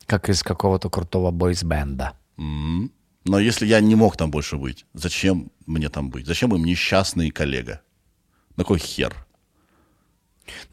как 0.06 0.28
из 0.28 0.42
какого-то 0.42 0.88
крутого 0.88 1.32
бойсбенда. 1.32 2.12
М. 2.38 2.90
Но 3.24 3.40
если 3.40 3.66
я 3.66 3.80
не 3.80 3.96
мог 3.96 4.16
там 4.16 4.30
больше 4.30 4.56
быть, 4.56 4.86
зачем 4.94 5.50
мне 5.66 5.88
там 5.88 6.10
быть? 6.10 6.26
Зачем 6.26 6.54
им 6.54 6.64
несчастный 6.64 7.30
коллега? 7.30 7.80
На 8.56 8.64
кой 8.64 8.78
хер? 8.78 9.14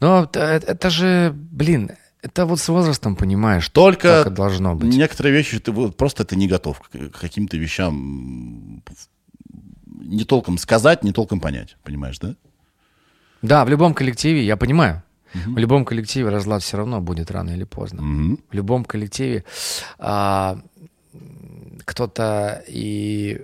Но 0.00 0.22
это, 0.24 0.40
это 0.40 0.90
же, 0.90 1.32
блин, 1.34 1.90
это 2.24 2.46
вот 2.46 2.58
с 2.58 2.68
возрастом 2.68 3.16
понимаешь, 3.16 3.68
Только 3.68 4.08
как 4.08 4.26
это 4.26 4.30
должно 4.30 4.74
быть. 4.74 4.94
некоторые 4.94 5.34
вещи 5.34 5.58
ты 5.60 5.72
вот 5.72 5.96
просто 5.96 6.24
ты 6.24 6.36
не 6.36 6.48
готов 6.48 6.80
к 6.80 7.10
каким-то 7.20 7.58
вещам 7.58 8.82
не 9.86 10.24
толком 10.24 10.58
сказать, 10.58 11.04
не 11.04 11.12
толком 11.12 11.40
понять, 11.40 11.76
понимаешь, 11.82 12.18
да? 12.18 12.34
Да, 13.42 13.64
в 13.64 13.68
любом 13.68 13.92
коллективе, 13.92 14.44
я 14.44 14.56
понимаю, 14.56 15.02
в 15.34 15.58
любом 15.58 15.84
коллективе 15.84 16.30
разлад 16.30 16.62
все 16.62 16.78
равно 16.78 17.00
будет 17.00 17.30
рано 17.30 17.50
или 17.50 17.64
поздно. 17.64 18.36
В 18.48 18.54
любом 18.54 18.84
коллективе 18.84 19.44
а, 19.98 20.58
кто-то 21.84 22.64
и 22.68 23.42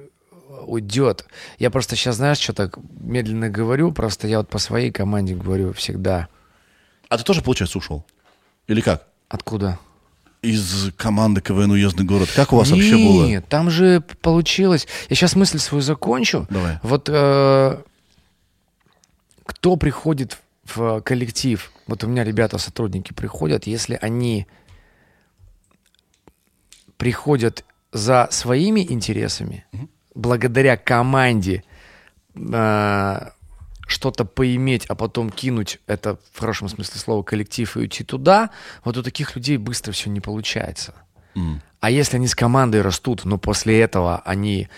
уйдет. 0.67 1.27
Я 1.59 1.71
просто 1.71 1.97
сейчас, 1.97 2.17
знаешь, 2.17 2.39
что 2.39 2.55
так 2.55 2.79
медленно 2.99 3.51
говорю, 3.51 3.93
просто 3.93 4.27
я 4.27 4.39
вот 4.39 4.49
по 4.49 4.59
своей 4.59 4.91
команде 4.91 5.35
говорю 5.35 5.73
всегда. 5.73 6.29
А 7.09 7.19
ты 7.19 7.25
тоже, 7.25 7.43
получается, 7.43 7.77
ушел? 7.79 8.05
Или 8.71 8.83
как? 8.83 9.09
Откуда? 9.29 9.81
Из 10.43 10.93
команды 10.97 11.41
КВН 11.41 11.73
«Уездный 11.73 12.05
город». 12.05 12.29
Как 12.37 12.53
у 12.53 12.57
вас 12.57 12.71
вообще 12.71 12.95
было? 12.95 13.27
Нет, 13.27 13.49
там 13.49 13.69
же 13.69 14.01
получилось. 14.23 14.87
Я 15.09 15.17
сейчас 15.17 15.35
мысль 15.35 15.59
свою 15.59 15.83
закончу. 15.83 16.47
Давай. 16.51 16.79
Вот 16.85 17.09
э, 17.09 17.83
кто 19.45 19.77
приходит 19.77 20.39
в 20.65 21.01
коллектив? 21.01 21.73
Вот 21.89 22.05
у 22.05 22.07
меня 22.07 22.23
ребята, 22.23 22.59
сотрудники 22.59 23.13
приходят, 23.13 23.67
если 23.67 23.99
они 24.01 24.47
приходят 26.97 27.65
за 27.93 28.29
своими 28.31 28.87
интересами, 28.89 29.65
благодаря 30.15 30.77
команде 30.77 31.65
э, 32.37 33.21
что-то 33.91 34.25
поиметь, 34.25 34.87
а 34.87 34.95
потом 34.95 35.31
кинуть 35.31 35.81
это 35.87 36.19
в 36.33 36.39
хорошем 36.39 36.69
смысле 36.69 37.01
слова 37.01 37.23
коллектив 37.23 37.77
и 37.77 37.81
уйти 37.81 38.05
туда, 38.05 38.51
вот 38.85 38.97
у 38.97 39.03
таких 39.03 39.35
людей 39.35 39.57
быстро 39.57 39.93
все 39.93 40.11
не 40.11 40.21
получается. 40.21 40.95
А 41.81 41.91
если 41.91 42.17
они 42.17 42.27
с 42.27 42.35
командой 42.35 42.83
растут, 42.83 43.25
но 43.25 43.39
после 43.39 43.81
этого 43.81 44.21
они 44.25 44.69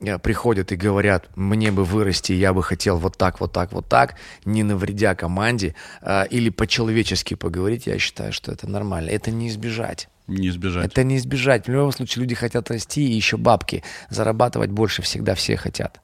э, 0.00 0.18
приходят 0.18 0.70
и 0.70 0.76
говорят, 0.76 1.28
мне 1.34 1.72
бы 1.72 1.84
вырасти, 1.84 2.32
я 2.32 2.52
бы 2.52 2.62
хотел 2.62 2.98
вот 2.98 3.16
так, 3.16 3.40
вот 3.40 3.52
так, 3.52 3.72
вот 3.72 3.88
так, 3.88 4.14
не 4.44 4.62
навредя 4.62 5.14
команде, 5.14 5.74
э, 6.00 6.26
или 6.28 6.50
по-человечески 6.50 7.34
поговорить, 7.34 7.86
я 7.86 7.98
считаю, 7.98 8.32
что 8.32 8.52
это 8.52 8.68
нормально. 8.68 9.10
Это 9.10 9.32
не 9.32 9.48
избежать. 9.48 10.08
Не 10.28 10.48
избежать. 10.48 10.86
Это 10.86 11.02
не 11.02 11.16
избежать. 11.16 11.66
В 11.66 11.70
любом 11.70 11.90
случае 11.92 12.22
люди 12.22 12.34
хотят 12.34 12.70
расти 12.70 13.04
и 13.04 13.14
еще 13.14 13.36
бабки. 13.36 13.82
Зарабатывать 14.08 14.70
больше 14.70 15.02
всегда 15.02 15.34
все 15.34 15.56
хотят. 15.56 16.00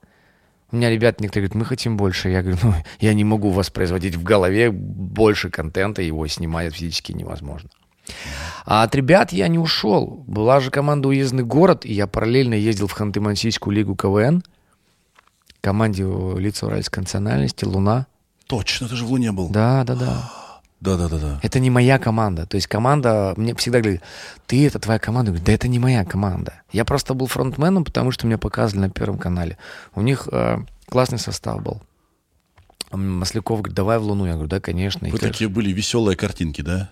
У 0.73 0.77
меня 0.77 0.91
ребята 0.91 1.23
некоторые 1.23 1.49
говорят, 1.49 1.61
мы 1.61 1.65
хотим 1.65 1.97
больше. 1.97 2.29
Я 2.29 2.43
говорю, 2.43 2.59
ну, 2.63 2.75
я 3.01 3.15
не 3.15 3.25
могу 3.25 3.51
воспроизводить 3.51 4.15
в 4.15 4.23
голове 4.23 4.71
больше 4.71 5.51
контента, 5.51 6.03
его 6.03 6.27
снимать 6.27 6.75
физически 6.75 7.13
невозможно. 7.13 7.71
А 8.65 8.83
от 8.83 8.95
ребят 8.95 9.33
я 9.33 9.49
не 9.49 9.59
ушел. 9.59 10.25
Была 10.27 10.61
же 10.61 10.71
команда 10.71 11.09
«Уездный 11.09 11.45
город», 11.45 11.85
и 11.85 11.93
я 11.93 12.07
параллельно 12.07 12.55
ездил 12.55 12.87
в 12.87 12.99
Ханты-Мансийскую 12.99 13.73
лигу 13.73 13.95
КВН. 13.95 14.43
Команде 15.61 16.05
лица 16.39 16.67
уральской 16.67 17.03
национальности 17.03 17.65
«Луна». 17.65 18.07
Точно, 18.47 18.89
ты 18.89 18.97
же 18.97 19.05
в 19.05 19.11
Луне 19.11 19.31
был. 19.33 19.49
Да, 19.49 19.85
да, 19.85 19.95
да. 19.95 20.33
Да, 20.81 20.97
да, 20.97 21.09
да, 21.09 21.19
да. 21.19 21.41
Это 21.43 21.61
не 21.61 21.69
моя 21.69 21.99
команда. 21.99 22.47
То 22.47 22.55
есть 22.55 22.67
команда, 22.67 23.35
мне 23.37 23.55
всегда 23.55 23.81
говорят, 23.81 24.03
ты 24.47 24.67
это 24.67 24.79
твоя 24.79 24.99
команда. 24.99 25.31
Я 25.31 25.33
говорю, 25.35 25.47
да 25.47 25.53
это 25.53 25.69
не 25.69 25.79
моя 25.79 26.05
команда. 26.05 26.55
Я 26.73 26.85
просто 26.87 27.13
был 27.13 27.27
фронтменом, 27.27 27.85
потому 27.85 28.11
что 28.13 28.27
меня 28.27 28.39
показывали 28.39 28.87
на 28.87 28.91
Первом 28.91 29.19
канале. 29.19 29.59
У 29.95 30.01
них 30.01 30.27
э, 30.33 30.59
классный 30.89 31.19
состав 31.19 31.63
был. 31.63 31.83
Масляков 32.93 33.61
говорит, 33.61 33.77
давай 33.77 33.99
в 33.99 34.05
Луну. 34.05 34.25
Я 34.25 34.33
говорю, 34.33 34.49
да, 34.49 34.59
конечно. 34.59 35.05
И, 35.05 35.11
Вы 35.11 35.19
конечно. 35.19 35.33
такие 35.33 35.49
были 35.49 35.71
веселые 35.71 36.17
картинки, 36.17 36.63
да? 36.63 36.91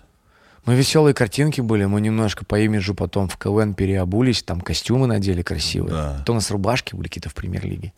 Мы 0.65 0.75
веселые 0.75 1.15
картинки 1.15 1.61
были, 1.61 1.85
мы 1.85 1.99
немножко 1.99 2.45
по 2.45 2.59
имиджу 2.59 2.93
потом 2.93 3.27
в 3.27 3.37
КВН 3.37 3.73
переобулись, 3.73 4.43
там 4.43 4.61
костюмы 4.61 5.07
надели 5.07 5.41
красивые. 5.41 5.91
Да. 5.91 6.23
То 6.25 6.33
у 6.33 6.35
нас 6.35 6.51
рубашки 6.51 6.95
были 6.95 7.07
какие-то 7.07 7.29
в 7.29 7.33
премьер-лиге. 7.33 7.93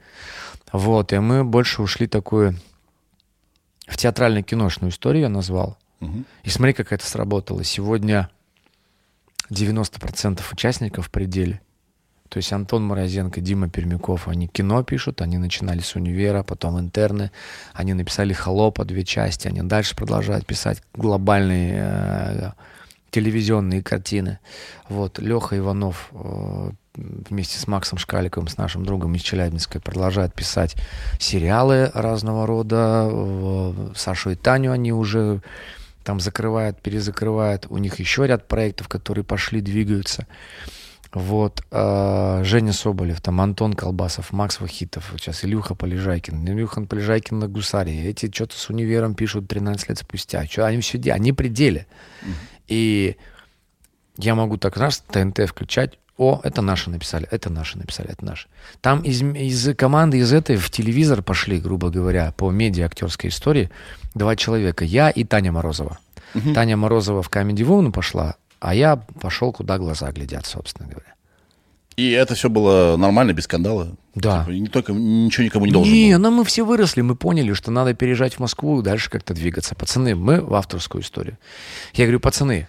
Вот, 0.72 1.11
и 1.11 1.19
мы 1.19 1.43
больше 1.43 1.81
ушли 1.81 2.07
такую 2.07 2.55
в 3.91 3.97
театрально-киношную 3.97 4.89
историю 4.89 5.23
я 5.23 5.30
назвал. 5.30 5.77
И 6.44 6.49
смотри, 6.49 6.73
как 6.73 6.91
это 6.91 7.06
сработало. 7.06 7.64
Сегодня 7.64 8.30
90% 9.49 10.41
участников 10.52 11.07
в 11.07 11.11
пределе. 11.11 11.61
То 12.30 12.38
есть 12.38 12.53
Антон 12.53 12.86
Морозенко, 12.86 13.41
Дима 13.41 13.69
Пермяков, 13.69 14.30
они 14.30 14.48
кино 14.48 14.84
пишут, 14.84 15.22
они 15.22 15.38
начинали 15.38 15.82
с 15.82 15.95
универа, 15.95 16.44
потом 16.44 16.80
интерны, 16.80 17.30
они 17.73 17.94
написали 17.94 18.32
«Холопа» 18.32 18.86
две 18.86 19.03
части, 19.03 19.49
они 19.49 19.61
дальше 19.64 19.98
продолжают 19.98 20.45
писать 20.45 20.82
глобальные 20.94 21.73
э, 21.76 22.52
телевизионные 23.10 23.84
картины. 23.84 24.40
Вот, 24.88 25.19
Леха 25.19 25.57
Иванов 25.57 26.10
э, 26.14 26.72
вместе 26.95 27.60
с 27.60 27.68
Максом 27.68 27.98
Шкаликовым, 27.98 28.48
с 28.48 28.56
нашим 28.56 28.86
другом 28.86 29.14
из 29.15 29.23
Челябинска, 29.23 29.82
продолжает 29.82 30.34
писать 30.34 30.78
сериалы 31.19 31.91
разного 31.94 32.48
рода. 32.48 33.11
Сашу 33.94 34.32
и 34.32 34.36
Таню 34.36 34.72
они 34.72 34.94
уже 34.94 35.41
там 36.03 36.19
закрывают, 36.19 36.82
перезакрывают. 36.82 37.68
У 37.69 37.78
них 37.78 37.99
еще 37.99 38.28
ряд 38.28 38.48
проектов, 38.48 38.88
которые 38.88 39.23
пошли, 39.23 39.61
двигаются. 39.61 40.28
Вот. 41.14 41.61
э, 41.72 42.41
Женя 42.44 42.73
Соболев, 42.73 43.19
там 43.22 43.41
Антон 43.41 43.73
Колбасов, 43.73 44.32
Макс 44.32 44.61
Вахитов, 44.61 45.14
сейчас 45.18 45.44
Илюха 45.44 45.76
Полежайкин. 45.76 46.48
Илюха 46.48 46.82
Полежайкин 46.82 47.40
на 47.40 47.48
Гусаре. 47.48 48.06
Эти 48.06 48.32
что-то 48.32 48.57
с 48.57 48.69
универом 48.69 49.14
пишут 49.15 49.48
13 49.48 49.90
лет 49.90 49.98
спустя. 49.98 50.45
Что 50.45 50.65
они 50.65 50.82
все? 50.82 50.98
Они 51.11 51.34
при 51.34 51.49
деле. 51.49 51.88
И 52.68 53.18
я 54.18 54.36
могу 54.36 54.57
так 54.57 54.78
раз 54.78 55.03
ТНТ 55.11 55.49
включать. 55.49 55.98
О, 56.22 56.39
это 56.43 56.61
наши 56.61 56.91
написали, 56.91 57.27
это 57.31 57.49
наши 57.49 57.80
написали, 57.80 58.11
это 58.11 58.23
наши. 58.23 58.48
Там 58.80 59.02
из, 59.02 59.23
из 59.23 59.76
команды, 59.76 60.19
из 60.19 60.31
этой 60.31 60.56
в 60.56 60.69
телевизор 60.69 61.23
пошли, 61.23 61.60
грубо 61.60 61.89
говоря, 61.89 62.31
по 62.38 62.52
медиа 62.52 62.85
актерской 62.85 63.31
истории 63.31 63.72
два 64.14 64.35
человека. 64.35 64.85
Я 64.85 65.10
и 65.10 65.23
Таня 65.23 65.52
Морозова. 65.52 65.98
Таня 66.53 66.77
Морозова 66.77 67.23
в 67.23 67.31
Comedy 67.31 67.65
Woman 67.65 67.91
пошла, 67.91 68.35
а 68.60 68.76
я 68.76 68.98
пошел, 68.98 69.52
куда 69.52 69.80
глаза 69.80 70.11
глядят, 70.11 70.45
собственно 70.45 70.88
говоря. 70.88 71.15
И 71.95 72.11
это 72.11 72.35
все 72.35 72.52
было 72.52 72.98
нормально, 72.98 73.34
без 73.34 73.45
скандала? 73.45 73.95
Да. 74.14 74.41
Типа, 74.41 74.52
не 74.52 74.68
только, 74.68 74.93
ничего 74.93 75.43
никому 75.43 75.65
не 75.65 75.72
должен 75.72 75.91
Не, 75.91 76.14
был? 76.14 76.22
ну 76.22 76.31
мы 76.38 76.45
все 76.45 76.64
выросли, 76.64 77.02
мы 77.02 77.15
поняли, 77.15 77.53
что 77.53 77.72
надо 77.72 77.95
переезжать 77.95 78.35
в 78.35 78.39
Москву 78.39 78.80
и 78.80 78.84
дальше 78.84 79.10
как-то 79.10 79.34
двигаться. 79.34 79.73
Пацаны, 79.73 80.14
мы 80.14 80.39
в 80.39 80.53
авторскую 80.53 81.02
историю. 81.02 81.39
Я 81.95 82.06
говорю, 82.06 82.19
пацаны, 82.19 82.68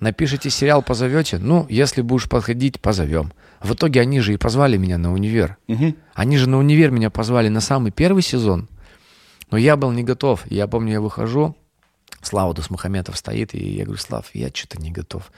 напишите 0.00 0.50
сериал, 0.50 0.82
позовете? 0.82 1.38
Ну, 1.38 1.66
если 1.68 2.02
будешь 2.02 2.28
подходить, 2.28 2.80
позовем. 2.80 3.32
В 3.60 3.74
итоге 3.74 4.00
они 4.00 4.20
же 4.20 4.34
и 4.34 4.38
позвали 4.38 4.76
меня 4.76 4.98
на 4.98 5.12
универ. 5.12 5.56
Мгм. 5.68 5.96
Они 6.14 6.36
же 6.36 6.48
на 6.48 6.58
универ 6.58 6.90
меня 6.90 7.10
позвали 7.10 7.48
на 7.48 7.60
самый 7.60 7.92
первый 7.92 8.22
сезон. 8.22 8.68
Но 9.50 9.58
я 9.58 9.76
был 9.76 9.92
не 9.92 10.02
готов. 10.02 10.42
Я 10.50 10.66
помню, 10.66 10.92
я 10.92 11.00
выхожу, 11.00 11.56
Слава 12.22 12.52
Дусмухаметов 12.52 13.16
стоит, 13.16 13.54
и 13.54 13.76
я 13.76 13.84
говорю, 13.84 14.00
Слав, 14.00 14.26
я 14.34 14.50
что-то 14.52 14.80
не 14.80 14.90
готов. 14.90 15.32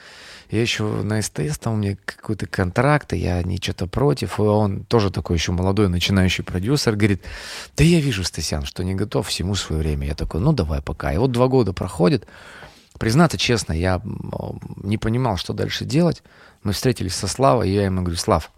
Я 0.51 0.61
еще 0.61 0.85
на 0.85 1.23
СТС, 1.23 1.59
там 1.59 1.75
у 1.75 1.77
меня 1.77 1.97
какой-то 2.05 2.47
контракт, 2.47 3.13
и 3.13 3.19
я 3.19 3.41
не 3.43 3.59
что-то 3.59 3.87
против. 3.87 4.39
И 4.39 4.43
он 4.43 4.85
тоже 4.85 5.11
такой 5.11 5.37
еще 5.37 5.53
молодой 5.53 5.89
начинающий 5.89 6.43
продюсер, 6.43 6.97
говорит, 6.97 7.23
да 7.77 7.85
я 7.85 8.01
вижу, 8.01 8.25
Стасян, 8.25 8.65
что 8.65 8.83
не 8.83 8.95
готов 8.95 9.29
всему 9.29 9.55
свое 9.55 9.81
время. 9.81 10.09
Я 10.09 10.15
такой, 10.15 10.41
ну 10.41 10.53
давай 10.53 10.83
пока. 10.83 11.13
И 11.13 11.19
вот 11.19 11.31
два 11.31 11.47
года 11.47 11.73
проходит. 11.73 12.27
Признаться 13.03 13.37
честно, 13.37 13.73
я 13.73 13.97
м, 13.97 14.61
не 14.77 14.97
понимал, 14.97 15.37
что 15.37 15.53
дальше 15.53 15.85
делать. 15.85 16.23
Мы 16.63 16.73
встретились 16.73 17.17
со 17.17 17.27
Славой, 17.27 17.69
и 17.69 17.73
я 17.73 17.87
ему 17.87 18.03
говорю, 18.03 18.17
Слав, 18.17 18.53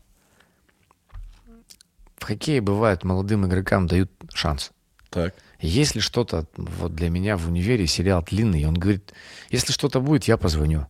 в 2.19 2.25
хоккее 2.25 2.61
бывает 2.61 3.05
молодым 3.05 3.47
игрокам 3.47 3.87
дают 3.87 4.11
шанс. 4.35 4.73
Так. 5.09 5.35
Если 5.61 6.01
что-то 6.01 6.47
вот 6.59 6.95
для 6.95 7.09
меня 7.09 7.39
в 7.39 7.49
универе 7.49 7.87
сериал 7.87 8.23
длинный, 8.23 8.67
он 8.67 8.75
говорит, 8.75 9.15
если 9.49 9.73
что-то 9.73 10.03
будет, 10.03 10.25
я 10.25 10.37
позвоню. 10.37 10.89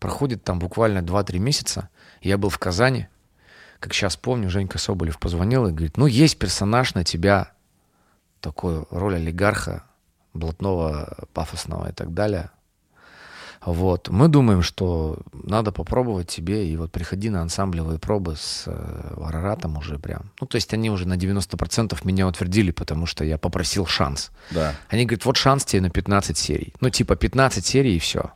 Проходит 0.00 0.42
там 0.42 0.58
буквально 0.58 0.98
2-3 0.98 1.38
месяца. 1.38 1.90
Я 2.22 2.38
был 2.38 2.48
в 2.48 2.58
Казани. 2.58 3.06
Как 3.78 3.94
сейчас 3.94 4.16
помню, 4.16 4.50
Женька 4.50 4.78
Соболев 4.78 5.20
позвонил 5.20 5.68
и 5.68 5.70
говорит, 5.70 5.96
ну, 5.96 6.06
есть 6.06 6.40
персонаж 6.40 6.94
на 6.94 7.04
тебя, 7.04 7.52
такую 8.40 8.88
роль 8.90 9.14
олигарха, 9.14 9.84
блатного, 10.34 11.28
пафосного 11.32 11.90
и 11.90 11.92
так 11.92 12.14
далее. 12.14 12.50
Вот. 13.64 14.08
Мы 14.08 14.28
думаем, 14.28 14.62
что 14.62 15.18
надо 15.32 15.70
попробовать 15.70 16.28
тебе, 16.28 16.66
и 16.66 16.76
вот 16.76 16.90
приходи 16.90 17.28
на 17.28 17.42
ансамблевые 17.42 17.98
пробы 17.98 18.36
с 18.36 18.64
э, 18.66 19.14
Араратом 19.22 19.76
уже 19.76 19.98
прям. 19.98 20.30
Ну, 20.40 20.46
то 20.46 20.56
есть 20.56 20.72
они 20.72 20.90
уже 20.90 21.06
на 21.06 21.14
90% 21.14 21.98
меня 22.04 22.26
утвердили, 22.26 22.70
потому 22.70 23.06
что 23.06 23.22
я 23.24 23.36
попросил 23.36 23.86
шанс. 23.86 24.30
Да. 24.50 24.74
Они 24.88 25.04
говорят, 25.04 25.26
вот 25.26 25.36
шанс 25.36 25.64
тебе 25.64 25.82
на 25.82 25.90
15 25.90 26.38
серий. 26.38 26.72
Ну, 26.80 26.88
типа 26.88 27.16
15 27.16 27.64
серий 27.64 27.96
и 27.96 27.98
все. 27.98 28.30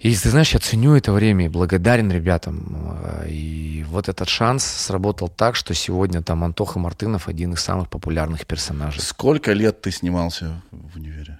И 0.00 0.14
ты 0.14 0.30
знаешь, 0.30 0.54
я 0.54 0.60
ценю 0.60 0.94
это 0.94 1.12
время 1.12 1.44
и 1.44 1.48
благодарен 1.48 2.10
ребятам. 2.10 2.98
Э, 3.04 3.28
И 3.28 3.84
вот 3.86 4.08
этот 4.08 4.28
шанс 4.28 4.64
сработал 4.64 5.28
так, 5.28 5.54
что 5.54 5.74
сегодня 5.74 6.22
там 6.22 6.42
Антоха 6.42 6.78
Мартынов 6.78 7.28
один 7.28 7.52
из 7.52 7.60
самых 7.60 7.88
популярных 7.88 8.46
персонажей. 8.46 9.02
Сколько 9.02 9.52
лет 9.52 9.80
ты 9.82 9.90
снимался 9.92 10.62
в 10.72 10.96
универе? 10.96 11.38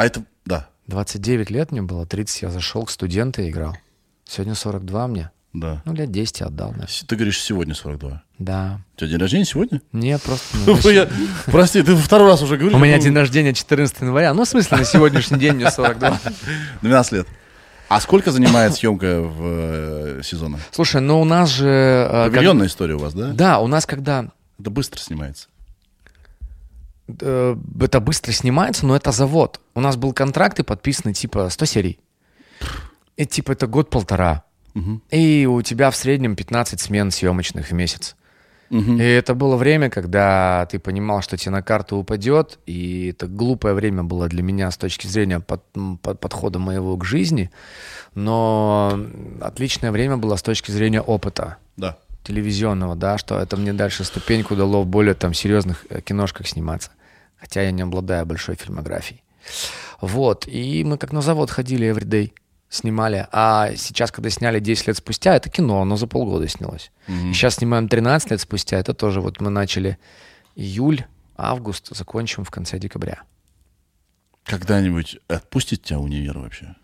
А 0.00 0.06
это, 0.06 0.24
да, 0.46 0.66
29 0.86 1.50
лет 1.50 1.72
мне 1.72 1.82
было, 1.82 2.06
30 2.06 2.40
я 2.40 2.48
зашел 2.50 2.86
к 2.86 2.90
студенту 2.90 3.42
и 3.42 3.50
играл. 3.50 3.76
Сегодня 4.26 4.54
42 4.54 5.06
мне. 5.08 5.30
да. 5.52 5.82
Ну, 5.84 5.92
лет 5.92 6.10
10 6.10 6.40
отдал, 6.40 6.72
да. 6.74 6.86
С- 6.86 7.04
Ты 7.06 7.16
говоришь, 7.16 7.38
сегодня 7.38 7.74
42. 7.74 8.22
Да. 8.38 8.80
У 8.96 8.98
тебя 9.00 9.10
день 9.10 9.18
рождения 9.18 9.44
сегодня? 9.44 9.82
Нет, 9.92 10.22
просто... 10.22 11.10
Прости, 11.46 11.82
ты 11.82 11.94
второй 11.96 12.28
раз 12.28 12.40
уже 12.40 12.56
говоришь. 12.56 12.74
У 12.74 12.80
меня 12.80 12.96
ну, 12.96 13.02
день 13.02 13.14
рождения 13.14 13.52
14 13.52 14.00
января. 14.00 14.32
Ну, 14.32 14.46
в 14.46 14.48
смысле, 14.48 14.78
на 14.78 14.84
сегодняшний 14.84 15.38
день 15.38 15.52
мне 15.56 15.70
42. 15.70 16.18
12 16.80 17.12
лет. 17.12 17.26
А 17.90 18.00
сколько 18.00 18.30
занимает 18.32 18.72
съемка 18.72 19.20
в 19.20 19.38
э, 19.42 20.20
сезона? 20.24 20.58
Слушай, 20.70 21.02
ну 21.02 21.20
у 21.20 21.24
нас 21.26 21.50
же... 21.50 21.66
э, 21.68 22.08
как- 22.24 22.32
Павильонная 22.36 22.68
история 22.68 22.94
у 22.94 22.98
вас, 23.00 23.12
да? 23.12 23.32
Да, 23.34 23.58
у 23.58 23.66
нас 23.66 23.84
когда... 23.84 24.30
Это 24.58 24.70
быстро 24.70 24.98
снимается. 24.98 25.48
Э, 27.20 27.56
это 27.80 28.00
быстро 28.00 28.32
снимается, 28.32 28.86
но 28.86 28.96
это 28.96 29.12
завод. 29.12 29.60
У 29.74 29.80
нас 29.80 29.96
был 29.96 30.12
контракт 30.12 30.58
и 30.60 30.62
подписаны 30.62 31.12
типа 31.14 31.48
100 31.50 31.64
серий. 31.66 31.98
И 33.16 33.26
типа 33.26 33.52
это 33.52 33.66
год-полтора. 33.66 34.42
И 35.10 35.46
у 35.50 35.62
тебя 35.62 35.90
в 35.90 35.96
среднем 35.96 36.36
15 36.36 36.80
смен 36.80 37.10
съемочных 37.10 37.70
в 37.70 37.72
месяц. 37.72 38.16
И 38.70 39.02
это 39.02 39.34
было 39.34 39.56
время, 39.56 39.90
когда 39.90 40.64
ты 40.70 40.78
понимал, 40.78 41.22
что 41.22 41.36
тебе 41.36 41.50
на 41.50 41.60
карту 41.62 41.96
упадет, 41.96 42.60
и 42.66 43.08
это 43.08 43.26
глупое 43.26 43.74
время 43.74 44.04
было 44.04 44.28
для 44.28 44.44
меня 44.44 44.70
с 44.70 44.76
точки 44.76 45.08
зрения 45.08 45.40
под- 45.40 45.64
под- 46.02 46.20
подхода 46.20 46.60
моего 46.60 46.96
к 46.96 47.04
жизни, 47.04 47.50
но 48.14 48.96
отличное 49.40 49.90
время 49.90 50.16
было 50.18 50.36
с 50.36 50.42
точки 50.42 50.70
зрения 50.70 51.00
опыта 51.00 51.56
Да. 51.76 51.96
телевизионного, 52.22 52.94
да, 52.94 53.18
что 53.18 53.38
это 53.40 53.56
мне 53.56 53.72
дальше 53.72 54.04
ступеньку 54.04 54.54
дало 54.54 54.82
в 54.82 54.86
более 54.86 55.14
там 55.14 55.34
серьезных 55.34 55.84
э, 55.90 56.00
киношках 56.00 56.46
сниматься. 56.46 56.90
Хотя 57.40 57.62
я 57.62 57.70
не 57.70 57.82
обладаю 57.82 58.26
большой 58.26 58.54
фильмографией. 58.56 59.22
Вот, 60.00 60.46
и 60.46 60.84
мы 60.84 60.98
как 60.98 61.12
на 61.12 61.22
завод 61.22 61.50
ходили 61.50 61.88
everyday. 61.88 62.32
снимали, 62.68 63.26
а 63.32 63.72
сейчас, 63.76 64.12
когда 64.12 64.30
сняли 64.30 64.60
10 64.60 64.86
лет 64.88 64.96
спустя, 64.96 65.34
это 65.34 65.50
кино, 65.50 65.82
оно 65.82 65.96
за 65.96 66.06
полгода 66.06 66.46
снялось. 66.48 66.92
И 67.30 67.32
сейчас 67.34 67.56
снимаем 67.56 67.88
13 67.88 68.30
лет 68.30 68.40
спустя, 68.40 68.78
это 68.78 68.94
тоже 68.94 69.20
вот 69.20 69.40
мы 69.40 69.50
начали 69.50 69.98
июль, 70.54 71.04
август, 71.36 71.94
закончим 71.94 72.44
в 72.44 72.50
конце 72.50 72.78
декабря. 72.78 73.22
Когда-нибудь 74.44 75.18
отпустит 75.28 75.82
тебя 75.82 75.98
универ 75.98 76.38
вообще? 76.38 76.74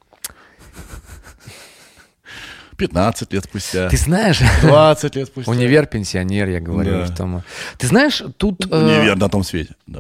15 2.77 3.33
лет 3.33 3.45
спустя. 3.45 3.89
Ты 3.89 3.97
знаешь, 3.97 4.41
20 4.63 5.17
лет 5.17 5.29
спустя. 5.29 5.51
универ 5.51 5.87
пенсионер, 5.87 6.49
я 6.49 6.61
говорю. 6.61 7.07
Да. 7.07 7.15
том. 7.15 7.43
Ты 7.79 7.87
знаешь, 7.87 8.23
тут... 8.37 8.67
э, 8.71 8.77
Универ 8.77 9.17
на 9.17 9.29
том 9.29 9.43
свете. 9.43 9.75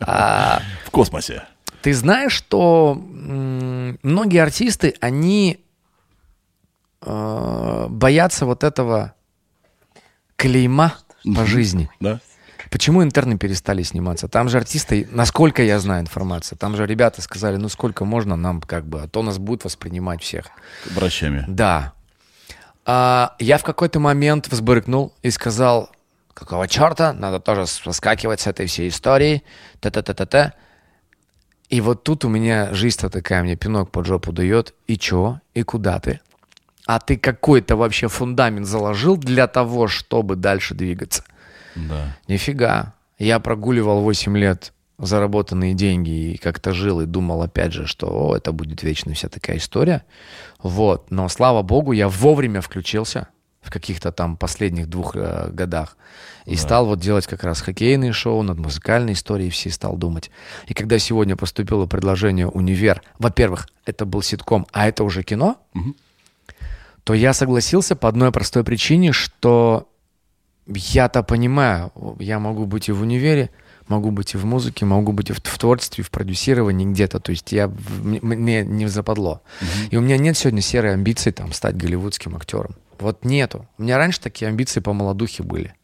А, 0.00 0.62
В 0.86 0.90
космосе. 0.90 1.44
Ты 1.82 1.92
знаешь, 1.92 2.32
что 2.32 2.94
многие 2.94 4.38
артисты, 4.38 4.94
они 5.00 5.60
э, 7.02 7.86
боятся 7.90 8.46
вот 8.46 8.64
этого 8.64 9.14
клейма 10.36 10.94
по 11.34 11.44
жизни. 11.44 11.90
Да? 12.00 12.20
Почему 12.74 13.04
интерны 13.04 13.38
перестали 13.38 13.84
сниматься? 13.84 14.26
Там 14.26 14.48
же 14.48 14.58
артисты, 14.58 15.06
насколько 15.12 15.62
я 15.62 15.78
знаю 15.78 16.02
информацию, 16.02 16.58
там 16.58 16.74
же 16.74 16.86
ребята 16.86 17.22
сказали, 17.22 17.54
ну 17.54 17.68
сколько 17.68 18.04
можно 18.04 18.34
нам 18.34 18.60
как 18.60 18.84
бы, 18.84 19.02
а 19.02 19.06
то 19.06 19.22
нас 19.22 19.38
будут 19.38 19.62
воспринимать 19.62 20.20
всех. 20.22 20.46
Врачами. 20.90 21.44
Да. 21.46 21.92
А, 22.84 23.36
я 23.38 23.58
в 23.58 23.62
какой-то 23.62 24.00
момент 24.00 24.48
взбрыкнул 24.48 25.14
и 25.22 25.30
сказал, 25.30 25.88
какого 26.34 26.66
черта, 26.66 27.12
надо 27.12 27.38
тоже 27.38 27.68
соскакивать 27.68 28.40
с 28.40 28.48
этой 28.48 28.66
всей 28.66 28.88
истории, 28.88 29.44
т-т-т-т-т. 29.78 30.52
И 31.68 31.80
вот 31.80 32.02
тут 32.02 32.24
у 32.24 32.28
меня 32.28 32.74
жизнь-то 32.74 33.08
такая, 33.08 33.44
мне 33.44 33.54
пинок 33.54 33.92
под 33.92 34.04
жопу 34.06 34.32
дает. 34.32 34.74
И 34.88 34.98
чё? 34.98 35.38
И 35.54 35.62
куда 35.62 36.00
ты? 36.00 36.18
А 36.86 36.98
ты 36.98 37.18
какой-то 37.18 37.76
вообще 37.76 38.08
фундамент 38.08 38.66
заложил 38.66 39.16
для 39.16 39.46
того, 39.46 39.86
чтобы 39.86 40.34
дальше 40.34 40.74
двигаться? 40.74 41.22
Да. 41.74 42.16
Нифига. 42.28 42.94
Я 43.18 43.40
прогуливал 43.40 44.02
8 44.02 44.36
лет 44.36 44.72
заработанные 44.98 45.74
деньги 45.74 46.32
и 46.32 46.36
как-то 46.36 46.72
жил 46.72 47.00
и 47.00 47.06
думал, 47.06 47.42
опять 47.42 47.72
же, 47.72 47.86
что 47.86 48.06
о, 48.06 48.36
это 48.36 48.52
будет 48.52 48.82
вечно 48.82 49.12
вся 49.14 49.28
такая 49.28 49.58
история. 49.58 50.04
Вот. 50.62 51.10
Но, 51.10 51.28
слава 51.28 51.62
богу, 51.62 51.92
я 51.92 52.08
вовремя 52.08 52.60
включился 52.60 53.28
в 53.60 53.70
каких-то 53.70 54.12
там 54.12 54.36
последних 54.36 54.88
двух 54.88 55.16
э, 55.16 55.48
годах 55.50 55.96
и 56.44 56.56
стал 56.56 56.86
вот 56.86 57.00
делать 57.00 57.26
как 57.26 57.42
раз 57.44 57.62
хоккейные 57.62 58.12
шоу, 58.12 58.42
над 58.42 58.58
музыкальной 58.58 59.14
историей 59.14 59.50
все 59.50 59.70
стал 59.70 59.96
думать. 59.96 60.30
И 60.66 60.74
когда 60.74 60.98
сегодня 60.98 61.36
поступило 61.36 61.86
предложение 61.86 62.46
«Универ», 62.46 63.02
во-первых, 63.18 63.68
это 63.86 64.04
был 64.04 64.20
ситком, 64.20 64.66
а 64.72 64.86
это 64.86 65.04
уже 65.04 65.22
кино, 65.22 65.56
то 67.04 67.14
я 67.14 67.32
согласился 67.32 67.96
по 67.96 68.08
одной 68.08 68.30
простой 68.32 68.64
причине, 68.64 69.12
что 69.12 69.88
я-то 70.66 71.22
понимаю, 71.22 71.92
я 72.18 72.38
могу 72.38 72.66
быть 72.66 72.88
и 72.88 72.92
в 72.92 73.02
универе, 73.02 73.50
могу 73.88 74.10
быть 74.10 74.34
и 74.34 74.36
в 74.36 74.44
музыке, 74.44 74.84
могу 74.84 75.12
быть 75.12 75.30
и 75.30 75.32
в, 75.32 75.38
в 75.42 75.58
творчестве, 75.58 76.04
в 76.04 76.10
продюсировании 76.10 76.86
где-то. 76.86 77.20
То 77.20 77.30
есть 77.30 77.52
я, 77.52 77.70
мне 78.02 78.64
не 78.64 78.86
западло. 78.88 79.42
И 79.90 79.96
у 79.96 80.00
меня 80.00 80.16
нет 80.16 80.36
сегодня 80.36 80.62
серой 80.62 80.94
амбиции 80.94 81.30
там 81.30 81.52
стать 81.52 81.76
голливудским 81.76 82.34
актером. 82.36 82.76
Вот 82.98 83.24
нету. 83.24 83.66
У 83.78 83.82
меня 83.82 83.98
раньше 83.98 84.20
такие 84.20 84.48
амбиции 84.48 84.80
по 84.80 84.92
молодухе 84.92 85.42
были. 85.42 85.74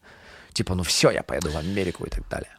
Типа, 0.53 0.75
ну 0.75 0.83
все, 0.83 1.11
я 1.11 1.23
поеду 1.23 1.51
в 1.51 1.57
Америку 1.57 2.05
и 2.05 2.09
так 2.09 2.27
далее. 2.29 2.49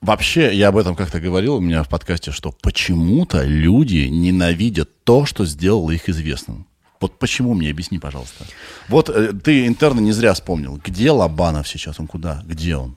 Вообще, 0.00 0.54
я 0.54 0.68
об 0.68 0.76
этом 0.76 0.94
как-то 0.94 1.20
говорил 1.20 1.56
у 1.56 1.60
меня 1.60 1.82
в 1.82 1.88
подкасте, 1.88 2.30
что 2.30 2.54
почему-то 2.62 3.42
люди 3.42 4.06
ненавидят 4.08 4.90
то, 5.04 5.26
что 5.26 5.44
сделало 5.44 5.90
их 5.90 6.08
известным. 6.08 6.66
Вот 7.00 7.18
почему 7.18 7.54
мне 7.54 7.70
объясни, 7.70 7.98
пожалуйста. 7.98 8.44
Вот 8.88 9.08
э, 9.08 9.32
ты 9.32 9.66
интерна 9.66 10.00
не 10.00 10.12
зря 10.12 10.34
вспомнил. 10.34 10.80
Где 10.84 11.10
Лобанов 11.10 11.68
сейчас? 11.68 12.00
Он 12.00 12.06
куда? 12.06 12.42
Где 12.44 12.76
он? 12.76 12.96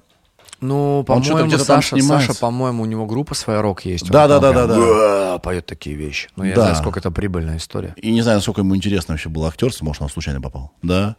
Ну, 0.61 1.03
по-моему, 1.03 1.57
Саша. 1.57 1.99
Саша, 2.01 2.35
по-моему, 2.35 2.83
у 2.83 2.85
него 2.85 3.07
группа 3.07 3.33
своя 3.33 3.61
рок 3.63 3.83
есть. 3.85 4.09
Да, 4.09 4.27
да, 4.27 4.39
да, 4.39 4.67
да, 4.67 4.77
«Уа», 4.77 5.39
Поет 5.39 5.65
такие 5.65 5.95
вещи. 5.95 6.29
Ну, 6.35 6.43
я 6.43 6.53
Да. 6.53 6.61
знаю, 6.61 6.75
сколько 6.75 6.99
это 6.99 7.09
прибыльная 7.09 7.57
история. 7.57 7.95
И 7.97 8.11
не 8.11 8.21
знаю, 8.21 8.37
насколько 8.37 8.61
ему 8.61 8.75
интересно 8.75 9.13
вообще 9.13 9.29
был 9.29 9.45
актерство, 9.45 9.85
может, 9.85 10.03
он 10.03 10.09
случайно 10.09 10.39
попал. 10.39 10.71
Да. 10.83 11.15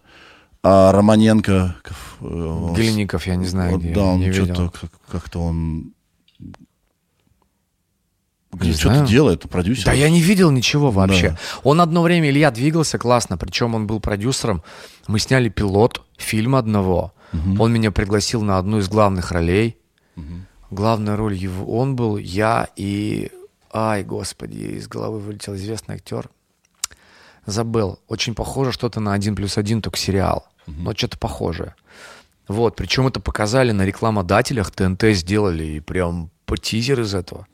А 0.62 0.92
Романенко... 0.92 1.74
э, 2.20 2.74
Гельников, 2.76 3.26
я 3.26 3.34
не 3.34 3.46
знаю, 3.46 3.72
вот 3.72 3.80
где, 3.80 3.92
да, 3.94 4.02
он 4.02 4.20
не 4.20 4.32
что-то 4.32 4.72
как-то 5.10 5.40
он... 5.40 5.92
Не 8.52 8.72
Что-то 8.74 9.06
делает, 9.06 9.48
продюсер. 9.48 9.86
Да 9.86 9.92
я 9.92 10.10
не 10.10 10.20
видел 10.20 10.50
ничего 10.50 10.90
вообще. 10.90 11.30
Да. 11.30 11.38
Он 11.62 11.80
одно 11.80 12.02
время, 12.02 12.28
Илья, 12.28 12.50
двигался 12.50 12.98
классно, 12.98 13.38
причем 13.38 13.74
он 13.74 13.86
был 13.86 13.98
продюсером. 13.98 14.62
Мы 15.06 15.18
сняли 15.18 15.48
пилот 15.48 16.02
фильма 16.16 16.58
одного. 16.58 17.14
Он 17.58 17.72
меня 17.72 17.90
пригласил 17.90 18.42
на 18.42 18.58
одну 18.58 18.78
из 18.78 18.88
главных 18.88 19.32
ролей. 19.32 19.78
Главная 20.70 21.16
роль 21.16 21.34
его, 21.34 21.78
он 21.78 21.96
был, 21.96 22.16
я 22.16 22.68
и... 22.76 23.30
Ай, 23.74 24.04
господи, 24.04 24.76
из 24.76 24.86
головы 24.86 25.18
вылетел 25.18 25.54
известный 25.54 25.94
актер. 25.94 26.28
Забыл. 27.46 27.98
Очень 28.08 28.34
похоже 28.34 28.72
что-то 28.72 29.00
на 29.00 29.14
один 29.14 29.34
плюс 29.34 29.56
один, 29.56 29.80
только 29.80 29.98
сериал. 29.98 30.46
Но 30.66 30.94
что-то 30.94 31.18
похожее. 31.18 31.74
Вот, 32.48 32.76
причем 32.76 33.06
это 33.06 33.20
показали 33.20 33.72
на 33.72 33.82
рекламодателях, 33.84 34.70
ТНТ 34.70 35.04
сделали, 35.12 35.64
и 35.64 35.80
прям 35.80 36.30
по 36.44 36.56
тизер 36.56 37.00
из 37.00 37.14
этого. 37.14 37.46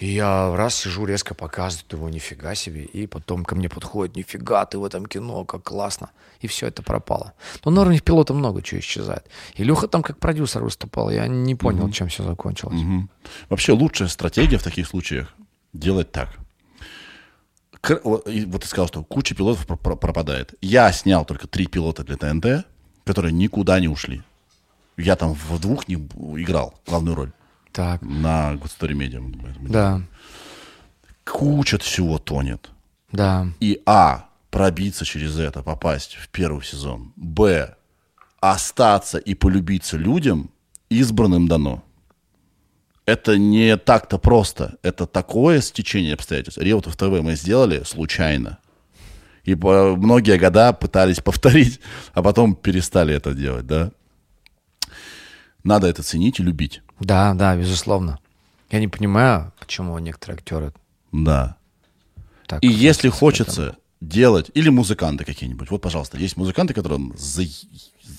И 0.00 0.06
я 0.06 0.54
раз 0.56 0.76
сижу, 0.76 1.06
резко 1.06 1.34
показывают 1.34 1.92
его, 1.92 2.08
нифига 2.08 2.54
себе. 2.54 2.84
И 2.84 3.08
потом 3.08 3.44
ко 3.44 3.56
мне 3.56 3.68
подходит, 3.68 4.14
нифига, 4.16 4.64
ты 4.64 4.78
в 4.78 4.84
этом 4.84 5.06
кино, 5.06 5.44
как 5.44 5.64
классно. 5.64 6.10
И 6.40 6.46
все 6.46 6.68
это 6.68 6.84
пропало. 6.84 7.32
Но 7.64 7.72
на 7.72 7.80
уровне 7.80 7.98
пилота 7.98 8.32
много 8.32 8.62
чего 8.62 8.80
исчезает. 8.80 9.26
Илюха 9.56 9.88
там 9.88 10.02
как 10.04 10.18
продюсер 10.18 10.62
выступал. 10.62 11.10
Я 11.10 11.26
не 11.26 11.56
понял, 11.56 11.90
чем 11.90 12.06
все 12.08 12.22
закончилось. 12.22 12.80
Мгм. 12.80 13.10
Вообще 13.48 13.72
лучшая 13.72 14.06
стратегия 14.08 14.58
в 14.58 14.62
таких 14.62 14.86
случаях 14.86 15.34
делать 15.72 16.12
так. 16.12 16.28
Вот 18.04 18.28
и 18.28 18.44
ты 18.44 18.66
сказал, 18.66 18.86
что 18.88 19.02
куча 19.02 19.34
пилотов 19.34 19.66
про- 19.66 19.76
про- 19.76 19.96
пропадает. 19.96 20.54
Я 20.60 20.92
снял 20.92 21.24
только 21.24 21.46
три 21.48 21.66
пилота 21.66 22.04
для 22.04 22.16
ТНТ, 22.16 22.66
которые 23.04 23.32
никуда 23.32 23.80
не 23.80 23.88
ушли. 23.88 24.22
Я 24.96 25.16
там 25.16 25.32
в 25.34 25.58
двух 25.60 25.88
не 25.88 25.94
играл 25.94 26.74
главную 26.86 27.16
роль 27.16 27.32
Так, 27.72 28.02
на 28.02 28.54
Media. 28.54 29.22
да, 29.68 30.02
Куча 31.24 31.78
всего 31.78 32.18
тонет. 32.18 32.70
да. 33.12 33.46
И 33.60 33.80
А. 33.86 34.24
Пробиться 34.50 35.04
через 35.04 35.38
это, 35.38 35.62
попасть 35.62 36.14
в 36.14 36.30
первый 36.30 36.64
сезон. 36.64 37.12
Б. 37.16 37.76
Остаться 38.40 39.18
и 39.18 39.34
полюбиться 39.34 39.98
людям 39.98 40.50
избранным 40.88 41.48
дано. 41.48 41.84
Это 43.04 43.36
не 43.36 43.76
так-то 43.76 44.16
просто. 44.16 44.78
Это 44.82 45.06
такое 45.06 45.60
стечение 45.60 46.14
обстоятельств. 46.14 46.58
Реутов 46.62 46.96
ТВ 46.96 47.20
мы 47.22 47.36
сделали 47.36 47.82
случайно. 47.84 48.58
И 49.44 49.54
многие 49.54 50.38
года 50.38 50.72
пытались 50.72 51.20
повторить, 51.20 51.78
а 52.14 52.22
потом 52.22 52.54
перестали 52.54 53.14
это 53.14 53.34
делать, 53.34 53.66
да? 53.66 53.92
Надо 55.62 55.88
это 55.88 56.02
ценить 56.02 56.40
и 56.40 56.42
любить. 56.42 56.80
Да, 57.00 57.34
да, 57.34 57.56
безусловно. 57.56 58.18
Я 58.70 58.80
не 58.80 58.88
понимаю, 58.88 59.52
почему 59.58 59.98
некоторые 59.98 60.36
актеры 60.36 60.72
Да. 61.12 61.56
так... 62.46 62.62
И 62.62 62.68
если 62.68 63.08
хочется 63.08 63.76
делать, 64.00 64.50
или 64.54 64.68
музыканты 64.68 65.24
какие-нибудь, 65.24 65.70
вот, 65.70 65.80
пожалуйста, 65.82 66.18
есть 66.18 66.36
музыканты, 66.36 66.74
которые 66.74 67.12
за... 67.16 67.42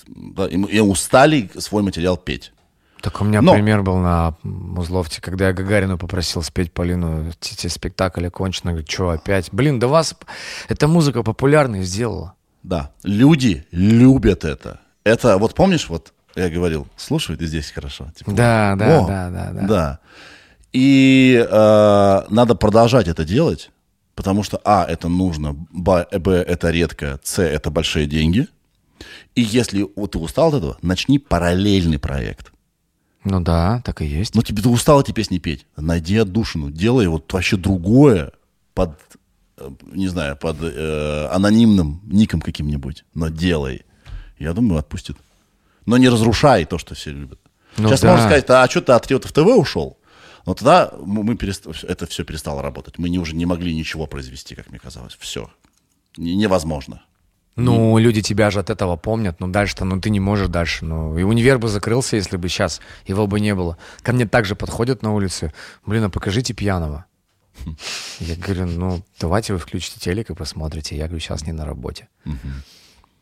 да, 0.06 0.46
им- 0.46 0.64
и 0.64 0.78
устали 0.80 1.50
свой 1.58 1.82
материал 1.82 2.16
петь. 2.16 2.52
Так 3.00 3.20
у 3.22 3.24
меня 3.24 3.40
Но- 3.40 3.54
пример 3.54 3.82
был 3.82 3.96
на 3.96 4.34
Музловте, 4.42 5.22
когда 5.22 5.46
я 5.48 5.52
Гагарину 5.54 5.96
попросил 5.96 6.42
спеть 6.42 6.70
Полину, 6.72 7.32
спектакль 7.40 8.26
окончен, 8.26 8.70
говорю, 8.70 8.84
что 8.86 9.08
опять? 9.10 9.48
Блин, 9.52 9.78
да 9.78 9.88
вас 9.88 10.14
эта 10.68 10.86
музыка 10.86 11.22
популярной 11.22 11.82
сделала. 11.84 12.34
Да, 12.62 12.90
люди 13.02 13.64
любят 13.70 14.44
это. 14.44 14.80
Это, 15.02 15.38
вот 15.38 15.54
помнишь, 15.54 15.88
вот 15.88 16.12
я 16.36 16.48
говорил, 16.48 16.86
слушай, 16.96 17.36
ты 17.36 17.46
здесь 17.46 17.70
хорошо. 17.70 18.10
Типа, 18.16 18.32
Да, 18.32 18.74
да, 18.76 18.98
О, 19.00 19.06
да, 19.06 19.30
да, 19.30 19.52
да. 19.52 19.66
Да. 19.66 19.98
И 20.72 21.44
э, 21.50 22.22
надо 22.30 22.54
продолжать 22.54 23.08
это 23.08 23.24
делать, 23.24 23.70
потому 24.14 24.42
что, 24.42 24.60
а, 24.64 24.84
это 24.88 25.08
нужно, 25.08 25.54
б, 25.72 26.06
б, 26.12 26.30
это 26.32 26.70
редко, 26.70 27.18
с, 27.24 27.42
это 27.42 27.70
большие 27.70 28.06
деньги. 28.06 28.46
И 29.34 29.42
если 29.42 29.88
вот 29.96 30.12
ты 30.12 30.18
устал 30.18 30.48
от 30.50 30.54
этого, 30.54 30.78
начни 30.82 31.18
параллельный 31.18 31.98
проект. 31.98 32.52
Ну 33.24 33.40
да, 33.40 33.82
так 33.84 34.00
и 34.00 34.06
есть. 34.06 34.34
Ну, 34.34 34.42
тебе 34.42 34.62
ты 34.62 34.68
устал 34.68 35.00
эти 35.00 35.12
песни 35.12 35.38
петь. 35.38 35.66
Найди 35.76 36.16
отдушину, 36.16 36.70
делай 36.70 37.06
вот 37.06 37.30
вообще 37.32 37.56
другое 37.56 38.32
под, 38.74 38.98
э, 39.58 39.68
не 39.92 40.08
знаю, 40.08 40.36
под 40.36 40.56
э, 40.60 41.26
анонимным 41.32 42.00
ником 42.04 42.40
каким-нибудь, 42.40 43.04
но 43.14 43.28
делай. 43.28 43.82
Я 44.38 44.52
думаю, 44.54 44.78
отпустит. 44.78 45.16
Но 45.86 45.96
не 45.96 46.08
разрушай 46.08 46.64
то, 46.64 46.78
что 46.78 46.94
все 46.94 47.10
любят. 47.10 47.40
Ну 47.76 47.88
Сейчас 47.88 48.00
да. 48.00 48.10
можно 48.10 48.26
сказать, 48.26 48.44
а 48.48 48.68
что 48.68 48.80
ты 48.80 48.92
от 48.92 49.06
Риотов 49.08 49.32
ТВ 49.32 49.46
ушел? 49.46 49.98
Но 50.46 50.54
тогда 50.54 50.92
мы 51.00 51.34
перест- 51.34 51.86
это 51.86 52.06
все 52.06 52.24
перестало 52.24 52.62
работать. 52.62 52.98
Мы 52.98 53.08
не, 53.08 53.18
уже 53.18 53.34
не 53.36 53.46
могли 53.46 53.74
ничего 53.74 54.06
произвести, 54.06 54.54
как 54.54 54.70
мне 54.70 54.78
казалось. 54.78 55.16
Все. 55.18 55.50
невозможно. 56.16 57.02
Ну, 57.56 57.98
люди 57.98 58.22
тебя 58.22 58.50
же 58.50 58.60
от 58.60 58.70
этого 58.70 58.96
помнят, 58.96 59.40
но 59.40 59.48
дальше-то, 59.48 59.84
ну, 59.84 60.00
ты 60.00 60.08
не 60.10 60.20
можешь 60.20 60.48
дальше. 60.48 60.84
Ну, 60.84 61.18
и 61.18 61.22
универ 61.22 61.58
бы 61.58 61.68
закрылся, 61.68 62.16
если 62.16 62.36
бы 62.36 62.48
сейчас 62.48 62.80
его 63.06 63.26
бы 63.26 63.38
не 63.40 63.54
было. 63.54 63.76
Ко 64.02 64.12
мне 64.12 64.26
также 64.26 64.54
подходят 64.54 65.02
на 65.02 65.12
улице, 65.12 65.52
блин, 65.84 66.04
а 66.04 66.10
покажите 66.10 66.54
пьяного. 66.54 67.04
Я 68.20 68.36
говорю, 68.36 68.66
ну, 68.66 69.02
давайте 69.18 69.52
вы 69.52 69.58
включите 69.58 70.00
телек 70.00 70.30
и 70.30 70.34
посмотрите. 70.34 70.96
Я 70.96 71.04
говорю, 71.06 71.20
сейчас 71.20 71.46
не 71.46 71.52
на 71.52 71.66
работе. 71.66 72.08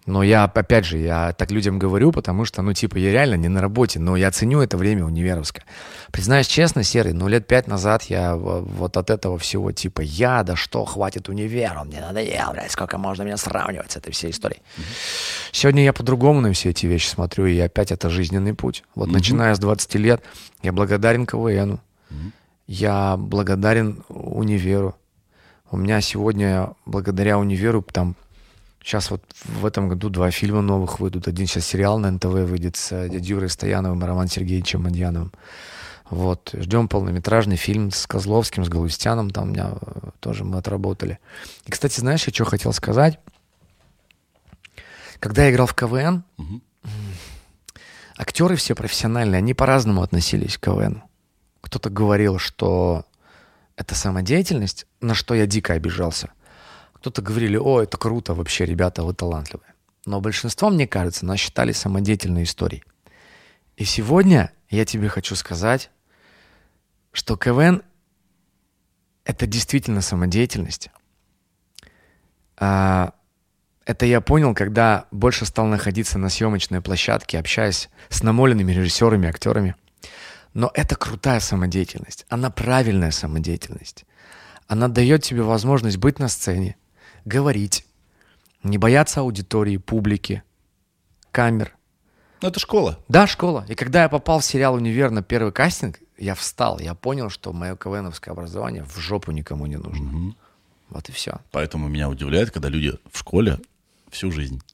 Но 0.08 0.22
я, 0.22 0.44
опять 0.44 0.86
же, 0.86 0.96
я 0.96 1.34
так 1.34 1.50
людям 1.50 1.78
говорю, 1.78 2.12
потому 2.12 2.46
что, 2.46 2.62
ну, 2.62 2.72
типа, 2.72 2.96
я 2.96 3.12
реально 3.12 3.34
не 3.34 3.48
на 3.48 3.60
работе, 3.60 4.00
но 4.00 4.16
я 4.16 4.30
ценю 4.30 4.62
это 4.62 4.78
время 4.78 5.04
универовское. 5.04 5.64
Признаюсь 6.10 6.46
честно, 6.46 6.82
Серый, 6.82 7.12
ну, 7.12 7.28
лет 7.28 7.46
пять 7.46 7.66
назад 7.66 8.04
я 8.04 8.34
вот 8.34 8.96
от 8.96 9.10
этого 9.10 9.38
всего, 9.38 9.70
типа, 9.70 10.00
я, 10.00 10.42
да 10.44 10.56
что, 10.56 10.86
хватит 10.86 11.28
универ, 11.28 11.76
он 11.78 11.88
мне 11.88 12.00
надоел, 12.00 12.52
блядь, 12.52 12.70
сколько 12.70 12.96
можно 12.96 13.22
меня 13.22 13.36
сравнивать 13.36 13.92
с 13.92 13.96
этой 13.98 14.10
всей 14.12 14.30
историей. 14.30 14.62
Сегодня 15.52 15.84
я 15.84 15.92
по-другому 15.92 16.40
на 16.40 16.54
все 16.54 16.70
эти 16.70 16.86
вещи 16.86 17.08
смотрю, 17.08 17.44
и 17.44 17.58
опять 17.58 17.92
это 17.92 18.08
жизненный 18.08 18.54
путь. 18.54 18.84
Вот 18.94 19.10
начиная 19.10 19.54
с 19.54 19.58
20 19.58 19.94
лет, 19.96 20.22
я 20.62 20.72
благодарен 20.72 21.26
КВНу, 21.26 21.80
я 22.66 23.18
благодарен 23.18 24.04
универу. 24.08 24.96
У 25.70 25.76
меня 25.76 26.00
сегодня, 26.00 26.70
благодаря 26.86 27.38
универу, 27.38 27.84
там, 27.92 28.16
сейчас 28.88 29.10
вот 29.10 29.22
в 29.44 29.66
этом 29.66 29.88
году 29.90 30.08
два 30.08 30.30
фильма 30.30 30.62
новых 30.62 30.98
выйдут. 30.98 31.28
Один 31.28 31.46
сейчас 31.46 31.66
сериал 31.66 31.98
на 31.98 32.10
НТВ 32.10 32.24
выйдет 32.24 32.76
с 32.76 32.90
э, 32.92 33.10
дядей 33.10 33.34
Юрой 33.34 33.50
Стояновым 33.50 34.02
и 34.02 34.06
Романом 34.06 34.28
Сергеевичем 34.30 34.82
Мадьяновым. 34.82 35.30
Вот, 36.08 36.54
ждем 36.54 36.88
полнометражный 36.88 37.56
фильм 37.56 37.90
с 37.90 38.06
Козловским, 38.06 38.64
с 38.64 38.70
Галустяном, 38.70 39.28
там 39.28 39.44
у 39.44 39.52
меня 39.52 39.72
э, 39.78 40.10
тоже 40.20 40.44
мы 40.44 40.56
отработали. 40.56 41.18
И, 41.66 41.70
кстати, 41.70 42.00
знаешь, 42.00 42.26
я 42.26 42.32
что 42.32 42.46
хотел 42.46 42.72
сказать? 42.72 43.18
Когда 45.20 45.44
я 45.44 45.50
играл 45.50 45.66
в 45.66 45.74
КВН, 45.74 46.24
м, 46.38 46.62
актеры 48.16 48.56
все 48.56 48.74
профессиональные, 48.74 49.38
они 49.38 49.52
по-разному 49.52 50.00
относились 50.00 50.56
к 50.56 50.62
КВН. 50.62 51.02
Кто-то 51.60 51.90
говорил, 51.90 52.38
что 52.38 53.04
это 53.76 53.94
самодеятельность, 53.94 54.86
на 55.02 55.14
что 55.14 55.34
я 55.34 55.44
дико 55.44 55.74
обижался. 55.74 56.30
Кто-то 57.00 57.22
говорили, 57.22 57.56
о, 57.56 57.80
это 57.80 57.96
круто 57.96 58.34
вообще, 58.34 58.64
ребята, 58.64 59.02
вы 59.02 59.14
талантливые. 59.14 59.74
Но 60.04 60.20
большинство, 60.20 60.70
мне 60.70 60.86
кажется, 60.86 61.26
нас 61.26 61.38
считали 61.38 61.72
самодеятельной 61.72 62.42
историей. 62.42 62.82
И 63.76 63.84
сегодня 63.84 64.52
я 64.70 64.84
тебе 64.84 65.08
хочу 65.08 65.36
сказать, 65.36 65.90
что 67.12 67.36
КВН— 67.36 67.82
это 69.24 69.46
действительно 69.46 70.00
самодеятельность. 70.00 70.90
А, 72.56 73.12
это 73.84 74.04
я 74.04 74.20
понял, 74.20 74.54
когда 74.54 75.06
больше 75.10 75.46
стал 75.46 75.66
находиться 75.66 76.18
на 76.18 76.28
съемочной 76.28 76.80
площадке, 76.80 77.38
общаясь 77.38 77.88
с 78.08 78.22
намоленными 78.22 78.72
режиссерами, 78.72 79.28
актерами. 79.28 79.76
Но 80.54 80.70
это 80.74 80.96
крутая 80.96 81.40
самодеятельность. 81.40 82.26
Она 82.28 82.50
правильная 82.50 83.12
самодеятельность. 83.12 84.04
Она 84.66 84.88
дает 84.88 85.22
тебе 85.22 85.42
возможность 85.42 85.98
быть 85.98 86.18
на 86.18 86.28
сцене, 86.28 86.76
говорить, 87.28 87.84
не 88.62 88.78
бояться 88.78 89.20
аудитории, 89.20 89.76
публики, 89.76 90.42
камер. 91.30 91.74
Ну, 92.40 92.48
это 92.48 92.58
школа. 92.60 92.98
Да, 93.08 93.26
школа. 93.26 93.64
И 93.68 93.74
когда 93.74 94.02
я 94.02 94.08
попал 94.08 94.40
в 94.40 94.44
сериал 94.44 94.74
«Универ» 94.74 95.10
на 95.10 95.22
первый 95.22 95.52
кастинг, 95.52 96.00
я 96.16 96.34
встал, 96.34 96.78
я 96.78 96.94
понял, 96.94 97.30
что 97.30 97.52
мое 97.52 97.76
КВНовское 97.76 98.32
образование 98.32 98.84
в 98.84 98.98
жопу 98.98 99.30
никому 99.30 99.66
не 99.66 99.76
нужно. 99.76 100.34
Вот 100.88 101.08
и 101.08 101.12
все. 101.12 101.40
Поэтому 101.52 101.88
меня 101.88 102.08
удивляет, 102.08 102.50
когда 102.50 102.68
люди 102.68 102.94
в 103.12 103.18
школе 103.18 103.58
всю 104.10 104.32
жизнь. 104.32 104.62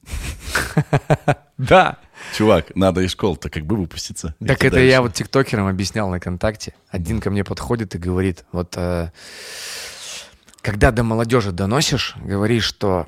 Да. 1.57 1.99
Чувак, 2.35 2.75
надо 2.75 2.99
из 2.99 3.11
школы-то 3.11 3.49
как 3.49 3.65
бы 3.65 3.77
выпуститься. 3.77 4.35
Так 4.45 4.65
это 4.65 4.79
я 4.79 5.01
вот 5.01 5.13
тиктокерам 5.13 5.67
объяснял 5.67 6.09
на 6.09 6.19
ВКонтакте. 6.19 6.73
Один 6.89 7.21
ко 7.21 7.29
мне 7.29 7.45
подходит 7.45 7.95
и 7.95 7.97
говорит, 7.97 8.43
вот 8.51 8.73
э, 8.75 9.11
когда 10.65 10.89
до 10.89 11.03
молодежи 11.03 11.51
доносишь, 11.51 12.15
говоришь, 12.17 12.63
что 12.63 13.07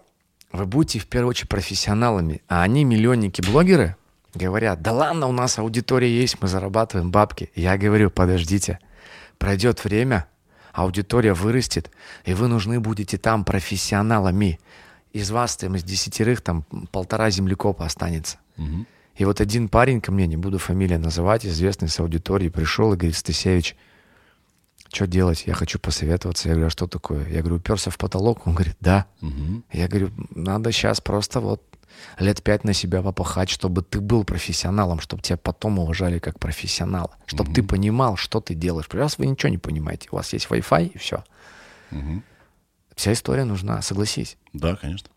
вы 0.52 0.68
будете 0.68 1.00
в 1.00 1.08
первую 1.08 1.32
очередь 1.32 1.50
профессионалами, 1.50 2.44
а 2.48 2.62
они 2.62 2.84
миллионники-блогеры, 2.84 3.96
говорят, 4.36 4.84
да 4.84 4.92
ладно, 4.92 5.26
у 5.26 5.32
нас 5.32 5.58
аудитория 5.58 6.08
есть, 6.08 6.40
мы 6.40 6.50
зарабатываем 6.50 7.10
бабки. 7.10 7.50
Я 7.56 7.76
говорю, 7.80 8.12
подождите, 8.12 8.78
пройдет 9.40 9.84
время, 9.84 10.28
аудитория 10.72 11.34
вырастет, 11.34 11.90
и 12.26 12.36
вы 12.36 12.48
нужны 12.48 12.80
будете 12.80 13.18
там 13.18 13.44
профессионалами. 13.44 14.60
Из 15.12 15.32
вас 15.32 15.58
там, 15.58 15.76
из 15.78 15.84
десятерых, 15.84 16.42
там 16.42 16.62
полтора 16.92 17.32
землекопа 17.32 17.88
останется. 17.88 18.38
И 19.16 19.26
вот 19.26 19.42
один 19.42 19.68
парень 19.68 20.00
ко 20.00 20.12
мне, 20.12 20.28
не 20.28 20.38
буду 20.38 20.60
фамилию 20.60 21.00
называть, 21.00 21.44
известный 21.44 21.90
с 21.90 22.00
аудитории, 22.00 22.50
пришел 22.50 22.94
и 22.94 22.98
говорит, 22.98 23.16
Стасевич, 23.16 23.76
что 24.92 25.08
делать? 25.08 25.44
Я 25.46 25.54
хочу 25.54 25.80
посоветоваться. 25.80 26.48
Я 26.48 26.54
говорю, 26.56 26.68
а 26.68 26.70
что 26.72 26.88
такое? 26.88 27.28
Я 27.30 27.40
говорю, 27.40 27.56
уперся 27.58 27.92
в 27.92 27.98
потолок. 27.98 28.46
Он 28.48 28.54
говорит, 28.54 28.76
да. 28.80 29.06
Я 29.74 29.88
говорю, 29.88 30.12
надо 30.36 30.72
сейчас 30.72 31.02
просто 31.02 31.40
вот 31.40 31.64
лет 32.20 32.44
пять 32.44 32.64
на 32.64 32.74
себя 32.74 33.02
попахать, 33.02 33.50
чтобы 33.50 33.82
ты 33.82 34.00
был 34.00 34.24
профессионалом, 34.24 35.00
чтобы 35.00 35.22
тебя 35.24 35.38
потом 35.38 35.80
уважали 35.80 36.20
как 36.20 36.40
профессионала, 36.40 37.16
чтобы 37.26 37.54
ты 37.54 37.64
понимал, 37.64 38.16
что 38.18 38.40
ты 38.40 38.54
делаешь. 38.54 38.88
Раз 38.92 39.18
вы 39.18 39.26
ничего 39.28 39.50
не 39.50 39.58
понимаете, 39.58 40.08
у 40.12 40.16
вас 40.18 40.32
есть 40.34 40.48
Wi-Fi 40.48 40.88
и 40.94 40.98
все. 40.98 41.24
Вся 42.96 43.14
история 43.14 43.44
нужна, 43.46 43.82
согласись. 43.82 44.38
Да, 44.54 44.76
конечно. 44.76 45.10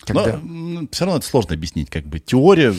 Когда- 0.00 0.38
Но 0.42 0.86
все 0.90 1.04
равно 1.06 1.18
это 1.18 1.26
сложно 1.26 1.54
объяснить. 1.54 1.88
Как 1.88 2.04
бы 2.04 2.18
теория, 2.20 2.74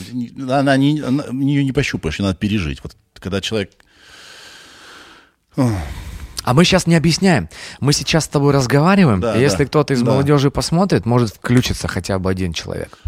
она 0.50 0.76
не, 0.76 1.00
она, 1.00 1.24
ее 1.32 1.64
не 1.64 1.72
пощупаешь, 1.72 2.18
ее 2.20 2.26
надо 2.26 2.38
пережить. 2.38 2.82
Вот 2.84 2.96
когда 3.14 3.40
человек... 3.40 3.72
А 6.46 6.54
мы 6.54 6.64
сейчас 6.64 6.86
не 6.86 6.94
объясняем. 6.94 7.48
Мы 7.80 7.92
сейчас 7.92 8.24
с 8.24 8.28
тобой 8.28 8.52
разговариваем, 8.52 9.20
Да, 9.20 9.36
и 9.36 9.40
если 9.40 9.64
да, 9.64 9.66
кто-то 9.66 9.94
из 9.94 10.02
да. 10.02 10.12
молодежи 10.12 10.52
посмотрит, 10.52 11.04
может 11.04 11.30
включиться 11.30 11.88
хотя 11.88 12.20
бы 12.20 12.30
один 12.30 12.52
человек. 12.52 12.98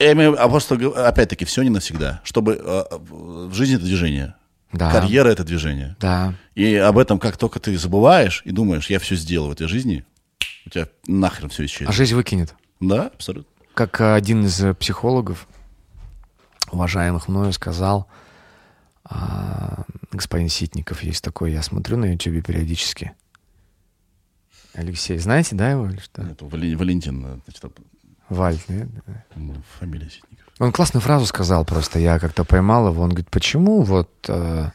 Я 0.00 0.12
имею- 0.14 0.34
а 0.36 0.48
просто, 0.48 0.74
опять-таки, 0.96 1.44
все 1.44 1.62
не 1.62 1.70
навсегда. 1.70 2.20
Чтобы 2.24 2.60
э, 2.60 2.82
в 2.90 3.54
жизни 3.54 3.76
это 3.76 3.84
движение. 3.84 4.34
Да. 4.72 4.90
Карьера 4.90 5.28
это 5.28 5.44
движение. 5.44 5.96
Да. 6.00 6.34
И 6.56 6.74
об 6.74 6.98
этом, 6.98 7.20
как 7.20 7.36
только 7.36 7.60
ты 7.60 7.78
забываешь 7.78 8.42
и 8.44 8.50
думаешь, 8.50 8.90
я 8.90 8.98
все 8.98 9.14
сделал 9.14 9.46
в 9.50 9.52
этой 9.52 9.68
жизни, 9.68 10.04
у 10.66 10.70
тебя 10.70 10.88
нахрен 11.06 11.50
все 11.50 11.66
исчезнет. 11.66 11.88
А 11.88 11.92
жизнь 11.92 12.16
выкинет. 12.16 12.52
Да, 12.80 13.12
абсолютно. 13.14 13.48
Как 13.74 14.00
э, 14.00 14.12
один 14.12 14.44
из 14.46 14.60
э, 14.60 14.74
психологов, 14.74 15.46
уважаемых 16.72 17.28
мною, 17.28 17.52
сказал, 17.52 18.08
а, 19.04 19.84
господин 20.12 20.48
Ситников 20.48 21.02
есть 21.02 21.22
такой, 21.24 21.52
я 21.52 21.62
смотрю 21.62 21.96
на 21.96 22.12
ютубе 22.12 22.42
периодически. 22.42 23.12
Алексей, 24.74 25.18
знаете, 25.18 25.54
да, 25.54 25.70
его 25.70 25.86
или 25.88 25.98
что? 25.98 26.22
Это 26.22 26.44
Вали- 26.46 26.74
Валентин, 26.76 27.24
э, 27.26 27.38
значит, 27.44 27.64
Валь, 28.28 28.58
нет? 28.68 28.88
фамилия 29.78 30.08
Ситников. 30.08 30.46
Он 30.58 30.72
классную 30.72 31.02
фразу 31.02 31.26
сказал 31.26 31.64
просто, 31.64 31.98
я 31.98 32.18
как-то 32.18 32.44
поймал 32.44 32.88
его. 32.88 33.02
Он 33.02 33.10
говорит, 33.10 33.30
почему 33.30 33.82
вот 33.82 34.10
э, 34.28 34.70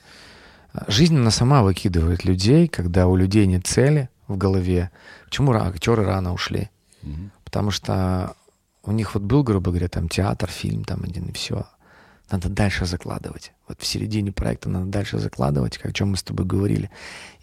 жизнь 0.87 1.17
она 1.17 1.31
сама 1.31 1.63
выкидывает 1.63 2.25
людей, 2.25 2.67
когда 2.67 3.07
у 3.07 3.15
людей 3.15 3.47
нет 3.47 3.65
цели 3.65 4.09
в 4.27 4.37
голове. 4.37 4.91
Почему 5.25 5.53
актеры 5.53 6.03
рано 6.03 6.33
ушли? 6.33 6.69
Потому 7.43 7.71
что 7.71 8.35
у 8.83 8.91
них 8.91 9.13
вот 9.13 9.23
был, 9.23 9.43
грубо 9.43 9.71
говоря, 9.71 9.87
там 9.87 10.09
театр, 10.09 10.49
фильм 10.49 10.83
там 10.83 11.03
один 11.03 11.25
и 11.25 11.31
все. 11.31 11.65
Надо 12.29 12.49
дальше 12.49 12.85
закладывать. 12.85 13.53
Вот 13.67 13.81
в 13.81 13.85
середине 13.85 14.31
проекта 14.33 14.67
надо 14.69 14.87
дальше 14.87 15.17
закладывать, 15.17 15.77
как 15.77 15.91
о 15.91 15.93
чем 15.93 16.09
мы 16.11 16.17
с 16.17 16.23
тобой 16.23 16.45
говорили. 16.45 16.89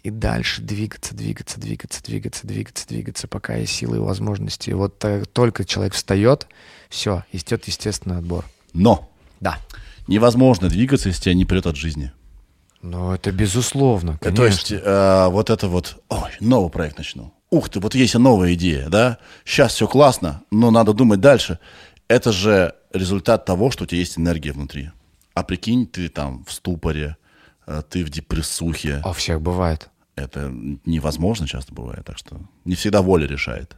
И 0.03 0.11
дальше 0.11 0.61
двигаться, 0.61 1.15
двигаться, 1.15 1.59
двигаться, 1.59 2.03
двигаться, 2.03 2.45
двигаться, 2.45 2.87
двигаться, 2.87 3.27
пока 3.27 3.55
есть 3.55 3.73
силы 3.73 3.97
и 3.97 3.99
возможности. 3.99 4.69
И 4.69 4.73
вот 4.73 5.03
э, 5.03 5.23
только 5.25 5.65
человек 5.65 5.93
встает, 5.95 6.47
все, 6.89 7.23
идет 7.31 7.65
естественный 7.67 8.17
отбор. 8.19 8.45
Но 8.73 9.09
Да. 9.39 9.57
невозможно 10.07 10.69
двигаться, 10.69 11.09
если 11.09 11.23
тебя 11.23 11.33
не 11.33 11.45
прет 11.45 11.65
от 11.65 11.75
жизни. 11.75 12.11
Ну, 12.83 13.11
это 13.11 13.31
безусловно, 13.31 14.11
Э, 14.21 14.25
конечно. 14.25 14.35
То 14.37 14.45
есть 14.45 14.71
э, 14.71 15.27
вот 15.29 15.49
это 15.49 15.67
вот, 15.67 16.03
ой, 16.09 16.29
новый 16.39 16.69
проект 16.69 16.99
начну. 16.99 17.33
Ух 17.49 17.69
ты, 17.69 17.79
вот 17.79 17.95
есть 17.95 18.13
новая 18.15 18.53
идея, 18.53 18.89
да? 18.89 19.17
Сейчас 19.45 19.73
все 19.73 19.87
классно, 19.87 20.43
но 20.51 20.69
надо 20.69 20.93
думать 20.93 21.21
дальше. 21.21 21.57
Это 22.07 22.31
же 22.31 22.75
результат 22.95 23.45
того, 23.45 23.71
что 23.71 23.83
у 23.83 23.87
тебя 23.87 23.99
есть 23.99 24.17
энергия 24.17 24.51
внутри. 24.51 24.91
А 25.33 25.43
прикинь, 25.43 25.85
ты 25.85 26.09
там 26.09 26.43
в 26.45 26.51
ступоре, 26.51 27.17
э, 27.67 27.81
ты 27.89 28.03
в 28.05 28.09
депрессухе. 28.09 29.01
А 29.03 29.09
у 29.09 29.13
всех 29.13 29.41
бывает. 29.41 29.89
Это 30.15 30.49
невозможно 30.85 31.47
часто 31.47 31.73
бывает, 31.73 32.05
так 32.05 32.17
что 32.17 32.37
не 32.63 32.75
всегда 32.75 33.01
воля 33.01 33.27
решает. 33.27 33.75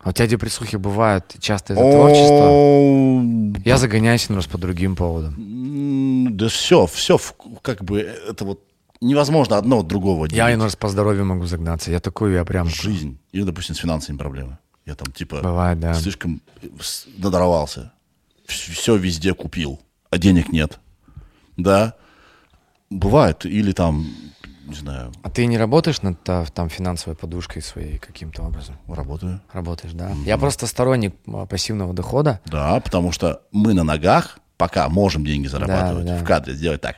А 0.00 0.10
у 0.10 0.12
тебя 0.12 0.26
депрессухи 0.26 0.76
бывают 0.76 1.36
часто 1.40 1.72
из-за 1.74 1.90
творчества. 1.90 3.62
Я 3.64 3.78
загоняюсь, 3.78 4.28
но 4.28 4.36
раз 4.36 4.46
по 4.46 4.58
другим 4.58 4.96
поводам. 4.96 6.36
Да 6.36 6.48
все, 6.48 6.86
все, 6.86 7.18
как 7.62 7.84
бы 7.84 8.00
это 8.00 8.44
вот 8.44 8.60
невозможно 9.00 9.56
одно 9.56 9.80
от 9.80 9.86
другого 9.86 10.26
Я 10.26 10.46
делить. 10.46 10.54
иной 10.56 10.66
раз 10.66 10.76
по 10.76 10.88
здоровью 10.88 11.24
могу 11.24 11.46
загнаться. 11.46 11.90
Я 11.90 12.00
такой, 12.00 12.34
я 12.34 12.44
прям... 12.44 12.68
Жизнь. 12.68 13.18
Или, 13.32 13.44
допустим, 13.44 13.74
с 13.74 13.78
финансовыми 13.78 14.18
проблемами. 14.18 14.58
Я 14.84 14.96
там, 14.96 15.12
типа, 15.12 15.40
Бывает, 15.40 15.78
да. 15.78 15.94
слишком 15.94 16.42
надорвался. 17.16 17.92
Все 18.46 18.96
везде 18.96 19.34
купил, 19.34 19.80
а 20.10 20.18
денег 20.18 20.50
нет. 20.52 20.78
Да. 21.56 21.94
Бывает. 22.90 23.46
Или 23.46 23.72
там, 23.72 24.06
не 24.66 24.74
знаю, 24.74 25.12
А 25.22 25.30
ты 25.30 25.46
не 25.46 25.56
работаешь 25.56 26.02
над 26.02 26.22
та- 26.22 26.44
там 26.46 26.68
финансовой 26.68 27.16
подушкой 27.16 27.62
своей 27.62 27.98
каким-то 27.98 28.42
образом? 28.42 28.76
работаю. 28.88 29.40
Работаешь, 29.52 29.94
да? 29.94 30.12
Я 30.26 30.36
просто 30.38 30.66
сторонник 30.66 31.14
а, 31.26 31.46
пассивного 31.46 31.94
дохода. 31.94 32.40
Да, 32.46 32.78
потому 32.80 33.12
что 33.12 33.42
мы 33.52 33.72
на 33.74 33.84
ногах 33.84 34.38
пока 34.58 34.88
можем 34.88 35.24
деньги 35.24 35.46
зарабатывать. 35.46 36.06
да. 36.06 36.16
В 36.18 36.24
кадре 36.24 36.54
сделать 36.54 36.80
так. 36.80 36.96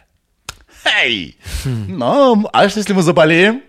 Эй! 1.02 1.38
Ну, 1.64 2.46
а 2.52 2.68
что, 2.68 2.80
если 2.80 2.92
мы 2.92 3.02
заболеем? 3.02 3.62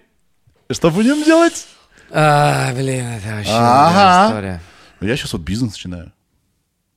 Что 0.69 0.89
будем 0.91 1.23
делать? 1.23 1.65
А, 2.11 2.73
блин, 2.73 3.05
это 3.05 3.35
вообще 3.35 3.51
Ага. 3.53 4.27
история. 4.27 4.61
Я 5.01 5.15
сейчас 5.15 5.33
вот 5.33 5.43
бизнес 5.43 5.73
начинаю. 5.73 6.11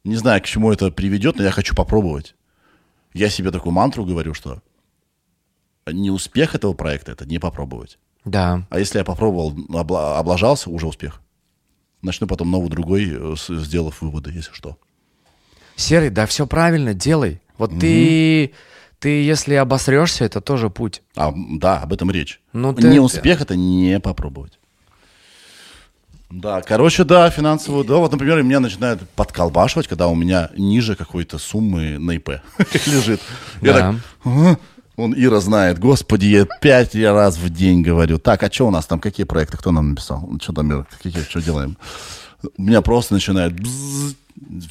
Не 0.08 0.16
знаю, 0.16 0.40
к 0.40 0.46
чему 0.46 0.72
это 0.72 0.90
приведет, 0.90 1.36
но 1.36 1.42
я 1.44 1.50
хочу 1.50 1.74
попробовать. 1.74 2.34
Я 3.12 3.28
себе 3.28 3.50
такую 3.50 3.72
мантру 3.72 4.06
говорю, 4.06 4.32
что 4.32 4.62
не 5.86 6.10
успех 6.10 6.54
этого 6.54 6.72
проекта, 6.72 7.12
это 7.12 7.26
не 7.26 7.38
попробовать. 7.38 7.98
Да. 8.24 8.66
А 8.70 8.78
если 8.78 8.98
я 8.98 9.04
попробовал, 9.04 9.52
обла- 9.68 10.16
облажался, 10.16 10.70
уже 10.70 10.86
успех. 10.86 11.20
Начну 12.00 12.26
потом 12.26 12.50
новый 12.50 12.70
другой, 12.70 13.06
э, 13.10 13.34
сделав 13.50 14.00
выводы, 14.00 14.30
если 14.32 14.52
что. 14.54 14.78
Серый, 15.76 16.08
да 16.10 16.24
все 16.24 16.46
правильно, 16.46 16.94
делай. 16.94 17.42
Вот 17.58 17.78
ты, 17.78 18.52
ты, 19.00 19.08
если 19.22 19.54
обосрешься, 19.54 20.24
это 20.24 20.40
тоже 20.40 20.70
путь. 20.70 21.02
А, 21.16 21.34
да, 21.36 21.80
об 21.82 21.92
этом 21.92 22.10
речь. 22.10 22.40
Ну, 22.54 22.72
ты- 22.72 22.88
не 22.88 22.98
успех 22.98 23.42
это 23.42 23.56
не 23.56 24.00
попробовать. 24.00 24.57
Да, 26.30 26.60
короче, 26.60 27.04
да, 27.04 27.30
финансовую, 27.30 27.84
да, 27.84 27.96
вот, 27.96 28.12
например, 28.12 28.42
меня 28.42 28.60
начинают 28.60 29.08
подколбашивать, 29.10 29.88
когда 29.88 30.08
у 30.08 30.14
меня 30.14 30.50
ниже 30.56 30.94
какой-то 30.94 31.38
суммы 31.38 31.98
на 31.98 32.12
ИП 32.12 32.40
лежит. 32.86 33.20
Я 33.62 33.72
Да. 33.72 33.94
так, 34.24 34.58
он 34.96 35.14
Ира 35.16 35.40
знает, 35.40 35.78
господи, 35.78 36.26
я 36.26 36.46
пять 36.60 36.94
раз 36.94 37.38
в 37.38 37.48
день 37.48 37.82
говорю. 37.82 38.18
Так, 38.18 38.42
а 38.42 38.52
что 38.52 38.66
у 38.66 38.70
нас 38.70 38.84
там, 38.84 39.00
какие 39.00 39.24
проекты, 39.24 39.56
кто 39.56 39.70
нам 39.70 39.90
написал? 39.90 40.28
Что 40.42 40.52
там, 40.52 40.70
Ира, 40.70 40.86
какие, 40.90 41.22
что 41.22 41.40
делаем? 41.40 41.78
У 42.56 42.62
меня 42.62 42.82
просто 42.82 43.14
начинает 43.14 43.58
бзз, 43.58 44.14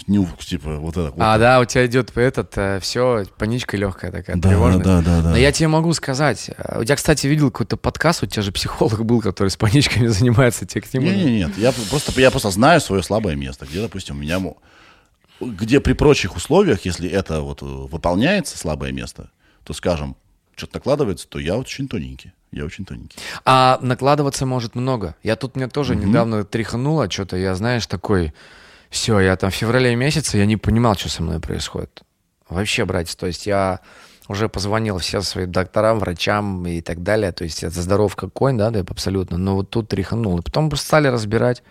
нюх, 0.08 0.38
типа, 0.40 0.78
вот 0.78 0.96
это. 0.96 1.12
вот. 1.12 1.20
А, 1.20 1.38
да, 1.38 1.60
у 1.60 1.66
тебя 1.66 1.86
идет 1.86 2.16
этот, 2.18 2.82
все, 2.82 3.26
паничка 3.38 3.76
легкая 3.76 4.12
такая, 4.12 4.38
Да, 4.38 4.50
тревожная. 4.50 4.84
да, 4.84 5.02
да, 5.02 5.22
да. 5.22 5.30
Но 5.32 5.38
я 5.38 5.52
тебе 5.52 5.68
могу 5.68 5.92
сказать, 5.94 6.50
э, 6.58 6.82
я, 6.86 6.96
кстати, 6.96 7.28
видел 7.28 7.52
какой-то 7.52 7.76
подкаст, 7.76 8.24
у 8.24 8.26
тебя 8.26 8.42
же 8.42 8.52
психолог 8.52 9.04
был, 9.06 9.22
который 9.22 9.50
с 9.50 9.58
паничками 9.58 10.08
занимается, 10.08 10.66
тебе 10.66 10.82
к 10.82 10.94
нему... 10.94 11.08
Не, 11.08 11.24
не, 11.26 11.38
нет, 11.40 11.58
я 11.58 11.74
просто, 11.90 12.20
я 12.22 12.32
просто 12.32 12.52
знаю 12.52 12.80
свое 12.80 13.04
слабое 13.04 13.36
место, 13.36 13.66
где, 13.66 13.82
допустим, 13.82 14.16
у 14.16 14.20
меня, 14.20 14.42
где 15.42 15.82
при 15.82 15.94
прочих 15.94 16.36
условиях, 16.38 16.86
если 16.86 17.10
это 17.10 17.42
вот 17.42 17.62
э, 17.62 17.66
выполняется 17.66 18.58
слабое 18.58 18.92
место, 18.94 19.30
то, 19.64 19.74
скажем, 19.74 20.16
что-то 20.56 20.78
накладывается, 20.78 21.28
то 21.28 21.40
я 21.40 21.58
очень 21.58 21.88
тоненький, 21.88 22.32
я 22.52 22.66
очень 22.66 22.86
тоненький. 22.86 23.18
А 23.46 23.80
накладываться 23.82 24.46
может 24.46 24.76
много. 24.76 25.16
Я 25.24 25.36
тут 25.36 25.56
мне 25.56 25.68
тоже 25.68 25.96
недавно 25.96 26.44
тряхануло 26.44 27.10
что-то, 27.10 27.38
я, 27.38 27.56
знаешь, 27.56 27.86
такой, 27.88 28.34
все, 28.90 29.20
я 29.20 29.36
там 29.36 29.52
в 29.52 29.56
феврале 29.56 29.96
месяце, 29.96 30.38
я 30.38 30.46
не 30.46 30.58
понимал, 30.58 30.96
что 30.96 31.10
со 31.10 31.24
мной 31.24 31.40
происходит. 31.40 32.04
Вообще, 32.50 32.86
братец, 32.86 33.16
то 33.16 33.28
есть 33.28 33.46
я 33.46 33.82
уже 34.30 34.50
позвонил 34.50 34.98
всем 34.98 35.22
своим 35.22 35.52
докторам, 35.52 36.00
врачам 36.00 36.66
и 36.66 36.82
так 36.82 37.04
далее, 37.04 37.32
то 37.32 37.44
есть 37.44 37.64
это 37.64 37.82
здоров 37.82 38.16
как 38.16 38.34
конь, 38.34 38.58
да, 38.58 38.70
да, 38.70 38.80
абсолютно, 38.80 39.38
но 39.38 39.56
вот 39.56 39.70
тут 39.70 39.90
тряханул. 39.90 40.40
И 40.40 40.42
потом 40.42 40.74
стали 40.76 41.08
разбирать, 41.08 41.64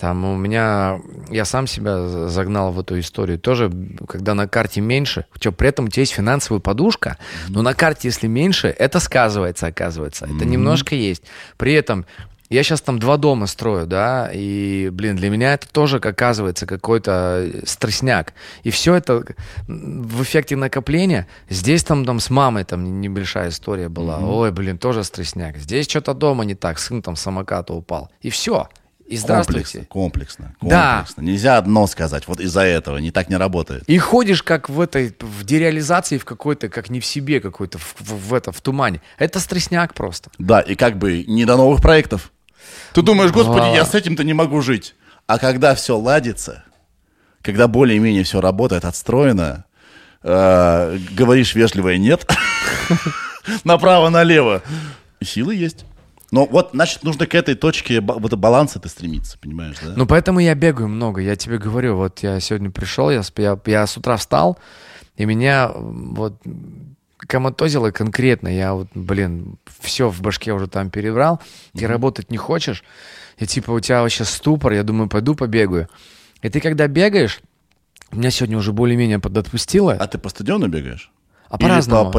там 0.00 0.24
у 0.24 0.36
меня, 0.36 0.98
я 1.30 1.44
сам 1.44 1.66
себя 1.66 2.08
за- 2.08 2.28
загнал 2.28 2.72
в 2.72 2.80
эту 2.80 2.98
историю. 2.98 3.38
Тоже, 3.38 3.70
когда 4.08 4.34
на 4.34 4.48
карте 4.48 4.80
меньше, 4.80 5.26
тебя 5.38 5.52
при 5.52 5.68
этом 5.68 5.84
у 5.84 5.88
тебя 5.88 6.00
есть 6.02 6.12
финансовая 6.12 6.60
подушка, 6.60 7.18
но 7.48 7.62
на 7.62 7.74
карте, 7.74 8.08
если 8.08 8.26
меньше, 8.26 8.68
это 8.68 8.98
сказывается, 9.00 9.66
оказывается. 9.66 10.24
Это 10.24 10.44
немножко 10.46 10.94
есть. 10.94 11.22
При 11.58 11.74
этом 11.74 12.06
я 12.48 12.62
сейчас 12.64 12.80
там 12.80 12.98
два 12.98 13.16
дома 13.16 13.46
строю, 13.46 13.86
да, 13.86 14.28
и, 14.34 14.88
блин, 14.90 15.14
для 15.14 15.30
меня 15.30 15.54
это 15.54 15.68
тоже, 15.68 15.98
оказывается, 15.98 16.66
какой-то 16.66 17.48
стрессняк. 17.64 18.32
И 18.64 18.70
все 18.70 18.94
это 18.96 19.22
м, 19.68 20.02
в 20.02 20.22
эффекте 20.22 20.56
накопления. 20.56 21.28
Здесь 21.48 21.84
там, 21.84 22.04
там 22.04 22.18
с 22.18 22.28
мамой 22.30 22.64
там 22.64 23.00
небольшая 23.00 23.50
история 23.50 23.88
была. 23.88 24.18
Ой, 24.18 24.50
блин, 24.50 24.78
тоже 24.78 25.04
стрессняк. 25.04 25.58
Здесь 25.58 25.88
что-то 25.88 26.12
дома 26.14 26.44
не 26.44 26.54
так, 26.56 26.78
сын 26.80 27.02
там 27.02 27.14
самоката 27.14 27.72
упал. 27.72 28.10
И 28.20 28.30
все. 28.30 28.66
И 29.10 29.16
здравствуйте. 29.16 29.86
Комплексно, 29.88 30.54
комплексно, 30.60 30.70
Да. 30.70 30.96
комплексно. 30.98 31.22
Нельзя 31.22 31.58
одно 31.58 31.88
сказать, 31.88 32.28
вот 32.28 32.38
из-за 32.38 32.60
этого, 32.62 32.98
не 32.98 33.10
так 33.10 33.28
не 33.28 33.34
работает. 33.36 33.82
И 33.88 33.98
ходишь 33.98 34.44
как 34.44 34.68
в 34.68 34.80
этой, 34.80 35.12
в 35.18 35.42
дереализации 35.42 36.16
в 36.16 36.24
какой-то, 36.24 36.68
как 36.68 36.90
не 36.90 37.00
в 37.00 37.04
себе 37.04 37.40
какой-то, 37.40 37.78
в, 37.78 37.96
в- 37.98 38.28
в 38.28 38.34
это, 38.34 38.52
в 38.52 38.60
тумане. 38.60 39.00
Это 39.18 39.40
стрессняк 39.40 39.94
просто. 39.94 40.30
Да, 40.38 40.60
и 40.60 40.76
как 40.76 40.96
бы 40.96 41.24
не 41.26 41.44
до 41.44 41.56
новых 41.56 41.82
проектов. 41.82 42.30
Ты 42.92 43.02
думаешь, 43.02 43.32
господи, 43.32 43.64
А. 43.64 43.74
я 43.74 43.84
с 43.84 43.96
этим-то 43.96 44.22
не 44.22 44.32
могу 44.32 44.60
жить. 44.62 44.94
А 45.26 45.38
когда 45.38 45.74
все 45.74 45.96
ладится, 45.98 46.62
когда 47.42 47.66
более-менее 47.66 48.22
все 48.22 48.40
работает, 48.40 48.84
отстроено, 48.84 49.64
э, 50.22 50.98
говоришь 51.10 51.56
вежливое 51.56 51.96
нет, 51.96 52.30
направо-налево, 53.64 54.62
силы 55.20 55.56
есть. 55.56 55.84
Но 56.30 56.46
вот, 56.46 56.70
значит, 56.72 57.02
нужно 57.02 57.26
к 57.26 57.34
этой 57.34 57.54
точке 57.54 58.00
баланса 58.00 58.78
ты 58.78 58.88
стремиться, 58.88 59.38
понимаешь, 59.38 59.76
да? 59.82 59.94
Ну, 59.96 60.06
поэтому 60.06 60.38
я 60.38 60.54
бегаю 60.54 60.88
много. 60.88 61.20
Я 61.20 61.36
тебе 61.36 61.58
говорю, 61.58 61.96
вот 61.96 62.20
я 62.20 62.38
сегодня 62.40 62.70
пришел, 62.70 63.10
я, 63.10 63.22
я, 63.36 63.58
я 63.66 63.86
с 63.86 63.96
утра 63.96 64.16
встал, 64.16 64.58
и 65.16 65.24
меня 65.24 65.72
вот 65.74 66.40
коматозило 67.26 67.90
конкретно. 67.90 68.48
Я 68.48 68.74
вот, 68.74 68.88
блин, 68.94 69.56
все 69.80 70.08
в 70.08 70.20
башке 70.20 70.52
уже 70.52 70.66
там 70.66 70.90
перебрал. 70.90 71.40
Ты 71.76 71.86
работать 71.86 72.30
не 72.30 72.36
хочешь. 72.36 72.84
И 73.38 73.46
типа 73.46 73.70
у 73.72 73.80
тебя 73.80 74.02
вообще 74.02 74.24
ступор. 74.24 74.72
Я 74.72 74.82
думаю, 74.82 75.08
пойду 75.08 75.34
побегаю. 75.34 75.88
И 76.42 76.48
ты 76.48 76.60
когда 76.60 76.86
бегаешь, 76.86 77.40
меня 78.12 78.30
сегодня 78.30 78.56
уже 78.56 78.72
более-менее 78.72 79.18
подотпустило. 79.18 79.92
А 79.94 80.06
ты 80.06 80.18
по 80.18 80.28
стадиону 80.28 80.68
бегаешь? 80.68 81.10
А 81.50 81.58
по-разному. 81.58 82.04
по-? 82.12 82.18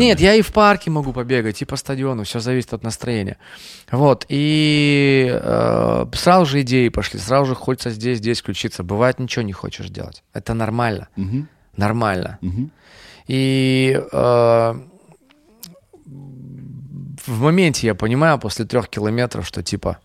Нет, 0.00 0.20
я 0.20 0.34
и 0.34 0.42
в 0.42 0.52
парке 0.52 0.90
могу 0.90 1.12
побегать, 1.14 1.62
и 1.62 1.64
по 1.64 1.76
стадиону, 1.76 2.24
все 2.24 2.38
зависит 2.38 2.74
от 2.74 2.82
настроения. 2.82 3.38
Вот, 3.90 4.26
и 4.28 5.28
э, 5.32 6.06
сразу 6.12 6.44
же 6.46 6.60
идеи 6.60 6.90
пошли, 6.90 7.18
сразу 7.18 7.46
же 7.46 7.54
хочется 7.54 7.90
здесь, 7.90 8.18
здесь 8.18 8.40
включиться. 8.40 8.82
Бывает, 8.82 9.18
ничего 9.18 9.42
не 9.42 9.54
хочешь 9.54 9.88
делать. 9.88 10.22
Это 10.34 10.52
нормально. 10.52 11.08
Мгм. 11.16 11.48
Нормально. 11.76 12.38
Мгм. 12.42 12.70
И 13.26 13.98
э, 14.12 14.74
в 17.26 17.40
моменте 17.40 17.86
я 17.86 17.94
понимаю 17.94 18.38
после 18.38 18.66
трех 18.66 18.88
километров, 18.90 19.46
что 19.46 19.62
типа, 19.62 19.98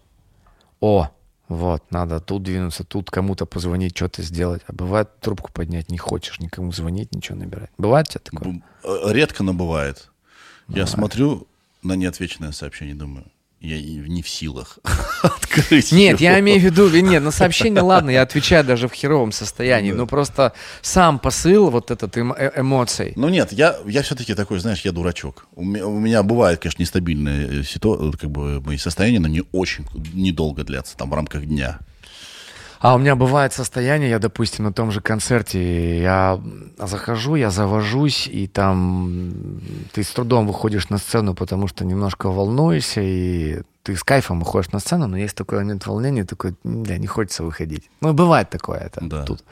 о, 0.80 1.10
вот, 1.50 1.92
надо 1.92 2.20
тут 2.20 2.44
двинуться, 2.44 2.84
тут 2.84 3.12
кому-то 3.12 3.46
позвонить, 3.46 3.96
что-то 3.96 4.22
сделать. 4.24 4.62
А 4.68 4.74
бывает 4.74 5.20
трубку 5.20 5.52
поднять 5.52 5.90
не 5.92 5.98
хочешь, 5.98 6.40
никому 6.40 6.72
звонить, 6.72 7.14
ничего 7.14 7.38
набирать. 7.38 7.70
Бывает 7.78 8.08
у 8.10 8.12
тебя 8.12 8.22
такое? 8.24 8.64
Э, 8.84 9.14
Редко, 9.14 9.44
но 9.44 9.54
бывает. 9.54 10.10
Я 10.68 10.88
смотрю 10.88 11.48
на 11.82 11.94
неотвеченное 11.94 12.54
сообщение, 12.54 12.96
думаю, 12.96 13.26
я 13.60 13.76
и 13.78 13.96
не 13.98 14.22
в 14.22 14.30
силах 14.30 14.80
открыть 15.58 15.92
Нет, 15.92 16.20
его. 16.20 16.32
я 16.32 16.40
имею 16.40 16.60
в 16.60 16.64
виду, 16.64 16.90
нет, 16.90 17.24
на 17.24 17.32
сообщение, 17.32 17.82
ладно, 17.82 18.10
я 18.10 18.22
отвечаю 18.22 18.64
даже 18.64 18.88
в 18.88 18.94
херовом 18.94 19.32
состоянии, 19.32 19.92
но 19.92 20.08
просто 20.08 20.54
сам 20.82 21.20
посыл 21.20 21.70
вот 21.70 21.92
этот 21.92 22.16
эмо- 22.18 22.36
э- 22.38 22.52
эмоций. 22.62 23.14
Ну 23.16 23.30
нет, 23.30 23.52
я, 23.54 23.76
я 23.86 24.02
все-таки 24.04 24.34
такой, 24.34 24.60
знаешь, 24.60 24.82
я 24.82 24.92
дурачок. 24.92 25.48
У 25.56 25.64
меня, 25.64 25.88
у 25.88 26.00
меня 26.00 26.24
бывает, 26.24 26.60
конечно, 26.60 26.82
нестабильное 26.82 27.64
ситуация, 27.64 28.12
как 28.14 28.30
бы 28.32 28.62
мои 28.62 28.78
состояния, 28.78 29.20
но 29.20 29.28
не 29.28 29.44
очень, 29.52 29.86
недолго 30.14 30.64
длятся, 30.64 30.98
там 30.98 31.10
в 31.10 31.14
рамках 31.14 31.46
дня. 31.46 31.80
А 32.84 32.96
у 32.96 32.98
меня 32.98 33.16
бывает 33.16 33.54
состояние, 33.54 34.10
я, 34.10 34.20
допустим, 34.20 34.66
на 34.66 34.74
том 34.74 34.92
же 34.92 35.00
концерте, 35.00 36.02
я 36.02 36.38
захожу, 36.78 37.36
я 37.36 37.50
завожусь, 37.50 38.28
и 38.28 38.46
там 38.46 39.62
ты 39.94 40.04
с 40.04 40.10
трудом 40.12 40.46
выходишь 40.46 40.90
на 40.90 40.98
сцену, 40.98 41.34
потому 41.34 41.70
что 41.70 41.86
немножко 41.86 42.28
волнуешься, 42.30 43.00
и 43.00 43.62
ты 43.84 43.96
с 43.96 44.04
кайфом 44.04 44.42
выходишь 44.42 44.74
на 44.74 44.80
сцену, 44.80 45.08
но 45.08 45.16
есть 45.16 45.34
такой 45.34 45.60
момент 45.60 45.88
волнения, 45.88 46.26
такой, 46.26 46.56
да, 46.66 46.98
не 46.98 47.08
хочется 47.08 47.46
выходить. 47.46 47.90
Ну, 48.02 48.12
бывает 48.12 48.50
такое 48.50 48.80
это 48.80 49.00
Да. 49.02 49.24
тут. 49.24 49.46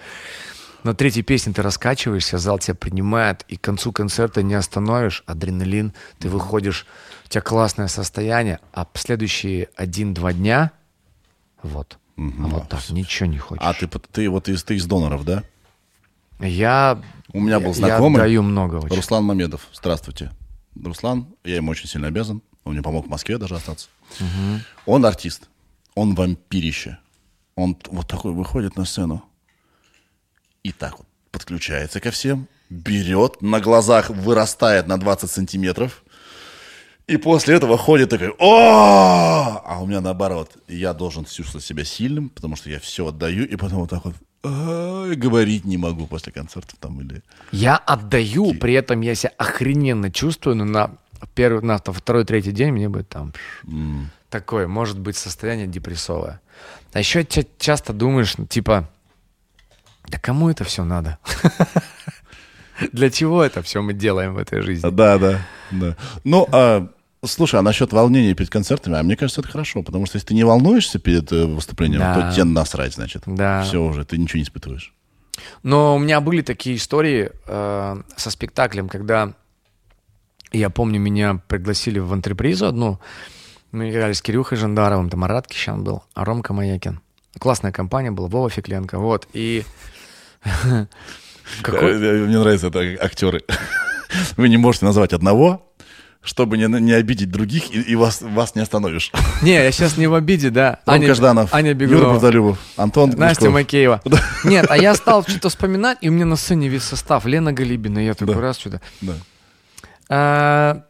На 0.83 0.93
третьей 0.93 1.23
песне 1.23 1.53
ты 1.53 1.61
раскачиваешься, 1.61 2.37
зал 2.37 2.59
тебя 2.59 2.75
принимает, 2.75 3.45
и 3.47 3.55
к 3.55 3.61
концу 3.61 3.93
концерта 3.93 4.43
не 4.43 4.55
остановишь, 4.55 5.23
адреналин, 5.25 5.93
ты 6.19 6.27
выходишь, 6.27 6.85
у 7.27 7.29
тебя 7.29 7.41
классное 7.41 7.87
состояние, 7.87 8.59
а 8.73 8.85
следующие 8.93 9.69
один-два 9.77 10.33
дня, 10.33 10.71
вот, 11.63 11.97
А 12.17 12.47
вот 12.47 12.69
так, 12.69 12.89
ничего 12.89 13.27
не 13.27 13.37
хочешь. 13.37 13.63
А 13.63 13.73
ты, 13.73 13.87
ты 13.87 14.29
вот 14.29 14.49
из, 14.49 14.63
ты 14.63 14.75
из 14.75 14.85
доноров, 14.85 15.25
да? 15.25 15.43
Я... 16.39 17.01
У 17.33 17.39
меня 17.39 17.59
был 17.59 17.73
знакомый, 17.73 18.17
Я 18.17 18.23
даю 18.23 18.43
много 18.43 18.75
очень. 18.75 18.95
Руслан 18.95 19.23
Мамедов, 19.23 19.67
здравствуйте. 19.73 20.31
Руслан, 20.75 21.27
я 21.43 21.55
ему 21.57 21.71
очень 21.71 21.87
сильно 21.87 22.07
обязан. 22.07 22.41
Он 22.63 22.73
мне 22.73 22.81
помог 22.81 23.07
в 23.07 23.09
Москве 23.09 23.37
даже 23.37 23.55
остаться. 23.55 23.87
Он 24.85 25.05
артист. 25.05 25.49
Он 25.95 26.15
вампирище. 26.15 26.97
Он 27.55 27.77
вот 27.89 28.07
такой 28.07 28.33
выходит 28.33 28.75
на 28.75 28.85
сцену 28.85 29.23
и 30.63 30.71
так 30.71 30.99
вот 30.99 31.07
подключается 31.31 31.99
ко 31.99 32.11
всем, 32.11 32.47
берет, 32.69 33.41
на 33.41 33.59
глазах 33.59 34.09
вырастает 34.09 34.87
на 34.87 34.97
20 34.99 35.29
сантиметров, 35.29 36.03
и 37.11 37.17
после 37.17 37.55
этого 37.55 37.77
ходит 37.77 38.09
такой, 38.09 38.29
о, 38.39 39.61
а 39.65 39.79
у 39.81 39.85
меня 39.85 39.99
наоборот, 39.99 40.49
я 40.69 40.93
должен 40.93 41.25
чувствовать 41.25 41.65
себя 41.65 41.83
сильным, 41.83 42.29
потому 42.29 42.55
что 42.55 42.69
я 42.69 42.79
все 42.79 43.07
отдаю, 43.07 43.45
и 43.45 43.55
потом 43.57 43.79
вот 43.79 43.89
так 43.89 44.05
вот 44.05 44.15
«А, 44.43 45.13
говорить 45.15 45.65
не 45.65 45.77
могу 45.77 46.07
после 46.07 46.31
концертов 46.31 46.75
там 46.79 47.01
или... 47.01 47.21
Я 47.51 47.75
отдаю, 47.75 48.53
при 48.53 48.73
этом 48.73 49.01
я 49.01 49.13
себя 49.13 49.33
охрененно 49.37 50.09
чувствую, 50.09 50.55
но 50.55 50.63
на 50.63 50.91
первый, 51.35 51.61
на 51.63 51.77
второй, 51.77 52.23
третий 52.23 52.53
день 52.53 52.71
мне 52.71 52.87
будет 52.87 53.09
там 53.09 53.33
такое, 54.29 54.67
может 54.67 54.97
быть, 54.97 55.17
состояние 55.17 55.67
депрессовое. 55.67 56.39
А 56.93 56.99
еще 56.99 57.25
ча- 57.25 57.43
часто 57.59 57.91
думаешь, 57.91 58.37
ну, 58.37 58.45
типа, 58.45 58.89
да 60.07 60.17
кому 60.17 60.49
это 60.49 60.63
все 60.63 60.85
надо? 60.85 61.17
Для 62.93 63.09
чего 63.11 63.43
это 63.43 63.61
все 63.61 63.81
мы 63.81 63.93
делаем 63.93 64.33
в 64.33 64.37
этой 64.37 64.61
жизни? 64.61 64.89
Да, 64.89 65.17
да, 65.17 65.41
да. 65.71 65.97
Ну, 66.23 66.47
а, 66.51 66.87
слушай, 67.25 67.59
а 67.59 67.61
насчет 67.61 67.93
волнения 67.93 68.33
перед 68.33 68.49
концертами, 68.49 68.97
а 68.97 69.03
мне 69.03 69.15
кажется, 69.15 69.41
это 69.41 69.49
хорошо, 69.49 69.83
потому 69.83 70.05
что 70.05 70.17
если 70.17 70.27
ты 70.29 70.33
не 70.33 70.43
волнуешься 70.43 70.99
перед 70.99 71.31
э, 71.31 71.45
выступлением, 71.45 71.99
Да. 71.99 72.29
то 72.29 72.33
тебе 72.35 72.45
насрать, 72.45 72.93
значит. 72.95 73.23
Да. 73.25 73.63
Все 73.63 73.81
уже, 73.81 74.05
ты 74.05 74.17
ничего 74.17 74.37
не 74.37 74.43
испытываешь. 74.43 74.93
Но 75.63 75.95
у 75.95 75.99
меня 75.99 76.19
были 76.21 76.41
такие 76.41 76.75
истории 76.75 77.31
э, 77.47 78.01
со 78.15 78.29
спектаклем, 78.31 78.89
когда 78.89 79.33
я 80.51 80.69
помню, 80.69 80.99
меня 80.99 81.41
пригласили 81.47 81.99
в 81.99 82.11
антрепризу 82.11 82.65
одну. 82.67 82.99
Мы 83.71 83.89
играли 83.89 84.11
с 84.13 84.21
Кирюхой 84.21 84.57
Жандаровым, 84.57 85.09
там 85.09 85.21
Марат 85.21 85.47
Кищан 85.47 85.83
был, 85.83 86.03
а 86.13 86.25
Ромка 86.25 86.53
Маякин. 86.53 86.99
Классная 87.39 87.71
компания 87.71 88.11
была, 88.11 88.27
Вова 88.27 88.49
Фекленко. 88.49 88.99
Вот, 88.99 89.27
и... 89.33 89.63
Какой- 91.61 91.93
Э, 91.93 92.25
Мне 92.25 92.39
нравятся 92.39 92.67
это 92.67 92.79
актеры. 93.03 93.43
Вы 94.37 94.49
не 94.49 94.57
можете 94.57 94.85
назвать 94.85 95.13
одного, 95.13 95.70
чтобы 96.21 96.57
не, 96.57 96.65
не 96.67 96.93
обидеть 96.93 97.31
других, 97.31 97.73
и, 97.73 97.81
и 97.81 97.95
вас, 97.95 98.21
вас 98.21 98.53
не 98.55 98.61
остановишь. 98.61 99.11
Не, 99.41 99.53
я 99.53 99.71
сейчас 99.71 99.97
не 99.97 100.05
в 100.07 100.13
обиде, 100.13 100.51
да. 100.51 100.79
Ромка 100.85 101.15
Жданов, 101.15 101.53
Аня 101.53 101.71
Юра. 101.71 102.09
Правдолюбов, 102.09 102.59
Антон 102.77 103.09
Настя 103.09 103.45
Глушков. 103.45 103.53
Макеева. 103.53 104.01
Нет, 104.43 104.65
а 104.69 104.77
я 104.77 104.93
стал 104.93 105.23
что-то 105.23 105.49
вспоминать, 105.49 105.97
и 106.01 106.09
у 106.09 106.11
меня 106.11 106.25
на 106.25 106.35
сцене 106.35 106.67
весь 106.67 106.83
состав. 106.83 107.25
Лена 107.25 107.51
Галибина, 107.53 107.99
я 107.99 108.13
такой 108.13 108.35
Да. 108.35 108.41
раз 108.41 108.57
что-то. 108.59 108.81
Да. 109.01 109.13
А, 110.09 110.83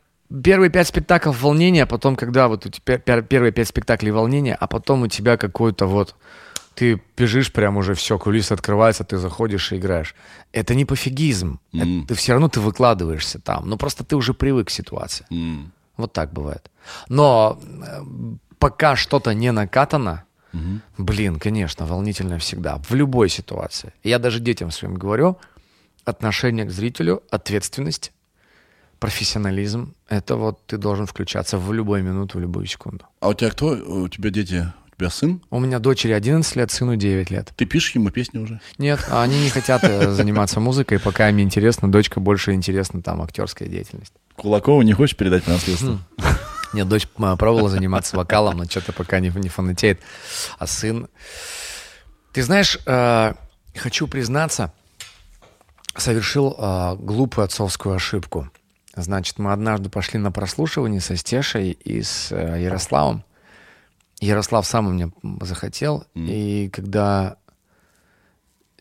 Первые 0.44 0.70
пять 0.70 0.88
спектаклей 0.88 1.34
волнения, 1.34 1.84
а 1.84 1.86
потом, 1.86 2.16
когда 2.16 2.48
вот 2.48 2.66
у 2.66 2.70
тебя 2.70 2.96
пер- 2.96 3.22
первые 3.22 3.52
пять 3.52 3.68
спектаклей 3.68 4.12
волнения, 4.12 4.56
а 4.58 4.66
потом 4.68 5.02
у 5.02 5.08
тебя 5.08 5.36
какой-то 5.36 5.88
вот 5.88 6.16
ты 6.76 7.02
бежишь 7.18 7.52
прям 7.52 7.78
уже 7.78 7.94
все, 7.94 8.18
кулисы 8.18 8.54
открываются, 8.54 9.04
ты 9.04 9.18
заходишь 9.18 9.72
и 9.72 9.78
играешь. 9.78 10.16
Это 10.54 10.74
не 10.76 10.86
пофигизм. 10.86 11.60
Это- 11.74 12.08
ты 12.08 12.14
все 12.16 12.32
равно 12.34 12.48
ты 12.48 12.60
выкладываешься 12.60 13.40
там. 13.40 13.68
Но 13.70 13.78
просто 13.78 14.04
ты 14.04 14.16
уже 14.16 14.34
привык 14.34 14.68
к 14.68 14.72
ситуации. 14.72 15.26
М. 15.32 15.72
Вот 15.98 16.14
так 16.14 16.32
бывает. 16.34 16.72
Но 17.10 17.60
э, 17.62 18.02
пока 18.58 18.96
что-то 18.96 19.34
не 19.34 19.52
накатано, 19.52 20.24
блин, 20.98 21.40
конечно, 21.40 21.86
волнительно 21.86 22.38
всегда. 22.38 22.78
В 22.90 22.96
любой 22.96 23.30
ситуации. 23.30 23.94
Я 24.04 24.20
даже 24.20 24.40
детям 24.40 24.72
своим 24.72 24.96
говорю, 24.96 25.38
отношение 26.06 26.66
к 26.66 26.72
зрителю, 26.72 27.22
ответственность, 27.30 28.12
профессионализм, 29.00 29.94
это 30.10 30.36
вот 30.36 30.66
ты 30.68 30.78
должен 30.78 31.06
включаться 31.06 31.58
в 31.58 31.74
любую 31.74 32.04
минуту, 32.04 32.38
в 32.38 32.42
любую 32.42 32.66
секунду. 32.68 33.06
А 33.20 33.30
у 33.30 33.34
тебя 33.34 33.50
кто? 33.50 33.68
У 33.72 34.08
тебя 34.10 34.30
дети? 34.30 34.72
Тебя 35.02 35.10
сын? 35.10 35.42
У 35.50 35.60
меня 35.60 35.80
дочери 35.80 36.12
11 36.12 36.56
лет, 36.56 36.70
сыну 36.70 36.96
9 36.96 37.32
лет. 37.32 37.52
Ты 37.56 37.66
пишешь 37.66 37.96
ему 37.96 38.12
песни 38.12 38.38
уже? 38.38 38.62
Нет, 38.78 39.04
они 39.10 39.42
не 39.42 39.50
хотят 39.50 39.84
э, 39.84 40.12
заниматься 40.14 40.60
музыкой, 40.60 41.00
пока 41.00 41.28
им 41.30 41.40
интересно. 41.40 41.92
Дочка 41.92 42.20
больше 42.20 42.54
интересна 42.54 43.02
там 43.02 43.20
актерская 43.24 43.68
деятельность. 43.68 44.14
Кулакова 44.36 44.84
не 44.84 44.94
хочешь 44.94 45.18
передать 45.18 45.44
по 45.44 45.50
наследству? 45.50 45.98
Нет, 46.74 46.88
дочь 46.88 47.08
пробовала 47.08 47.68
заниматься 47.68 48.16
вокалом, 48.16 48.58
но 48.58 48.66
что-то 48.66 48.94
пока 48.94 49.20
не, 49.20 49.30
не 49.30 49.50
фанатеет. 49.50 50.02
А 50.60 50.68
сын... 50.68 51.08
Ты 52.32 52.44
знаешь, 52.44 52.78
э, 52.86 53.34
хочу 53.74 54.06
признаться, 54.06 54.72
совершил 55.98 56.56
э, 56.60 56.96
глупую 57.00 57.46
отцовскую 57.46 57.96
ошибку. 57.96 58.52
Значит, 58.96 59.40
мы 59.40 59.52
однажды 59.52 59.90
пошли 59.90 60.20
на 60.20 60.32
прослушивание 60.32 61.02
со 61.02 61.16
Стешей 61.16 61.72
и 61.72 62.04
с 62.04 62.32
э, 62.32 62.62
Ярославом. 62.62 63.24
Ярослав 64.22 64.66
сам 64.66 64.94
меня 64.94 65.12
захотел, 65.42 66.06
и 66.16 66.70
когда 66.72 67.38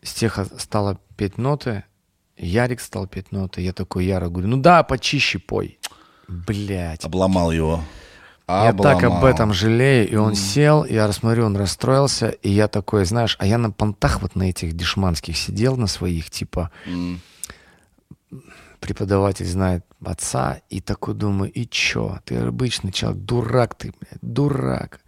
Стеха 0.03 0.45
стала 0.57 0.99
петь 1.17 1.37
ноты, 1.37 1.83
Ярик 2.37 2.79
стал 2.79 3.07
петь 3.07 3.31
ноты, 3.31 3.61
я 3.61 3.73
такой 3.73 4.05
Яра 4.05 4.29
говорю, 4.29 4.47
ну 4.47 4.57
да, 4.57 4.83
почище 4.83 5.39
пой. 5.39 5.79
Блять. 6.27 7.05
Обломал 7.05 7.51
его. 7.51 7.83
Я 8.47 8.73
так 8.73 8.97
об 8.97 9.13
Обломал. 9.13 9.25
этом 9.27 9.53
жалею. 9.53 10.09
И 10.09 10.15
он 10.15 10.35
сел, 10.35 10.83
я 10.85 11.07
рассмотрю, 11.07 11.45
он 11.45 11.55
расстроился, 11.55 12.29
и 12.29 12.49
я 12.49 12.67
такой, 12.67 13.05
знаешь, 13.05 13.35
а 13.39 13.45
я 13.45 13.57
на 13.57 13.71
понтах 13.71 14.21
вот 14.21 14.35
на 14.35 14.43
этих 14.43 14.73
дешманских 14.73 15.37
сидел, 15.37 15.77
на 15.77 15.87
своих, 15.87 16.29
типа, 16.29 16.69
преподаватель 18.79 19.45
знает 19.45 19.85
отца, 20.03 20.61
и 20.69 20.81
такой 20.81 21.13
думаю, 21.13 21.51
и 21.51 21.67
чё? 21.67 22.19
Ты 22.25 22.37
обычный 22.37 22.91
человек, 22.91 23.21
дурак 23.21 23.75
ты, 23.75 23.93
блядь, 23.99 24.19
дурак. 24.21 25.01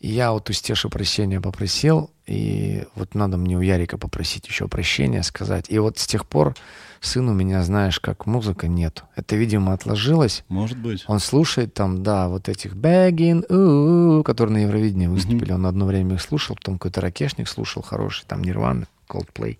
И 0.00 0.08
я 0.08 0.32
вот 0.32 0.50
у 0.50 0.52
Стеши 0.52 0.88
прощения 0.88 1.40
попросил, 1.40 2.10
и 2.26 2.84
вот 2.94 3.14
надо 3.14 3.38
мне 3.38 3.56
у 3.56 3.60
Ярика 3.60 3.96
попросить 3.96 4.46
еще 4.46 4.68
прощения, 4.68 5.22
сказать. 5.22 5.66
И 5.70 5.78
вот 5.78 5.98
с 5.98 6.06
тех 6.06 6.26
пор 6.26 6.54
сын 7.00 7.26
у 7.28 7.32
меня, 7.32 7.62
знаешь, 7.62 8.00
как 8.00 8.26
музыка 8.26 8.68
нет. 8.68 9.04
Это, 9.16 9.36
видимо, 9.36 9.72
отложилось. 9.72 10.44
Может 10.48 10.78
быть. 10.78 11.04
Он 11.06 11.20
слушает 11.20 11.72
там, 11.72 12.02
да, 12.02 12.28
вот 12.28 12.48
этих 12.50 12.72
у 12.74 14.22
которые 14.22 14.58
на 14.58 14.62
Евровидении 14.64 15.06
выступили. 15.06 15.52
Он 15.52 15.64
одно 15.64 15.86
время 15.86 16.16
их 16.16 16.20
слушал, 16.20 16.56
потом 16.56 16.74
какой-то 16.74 17.00
ракешник 17.00 17.48
слушал 17.48 17.82
хороший, 17.82 18.26
там 18.26 18.42
Нирвана, 18.42 18.86
Coldplay. 19.08 19.58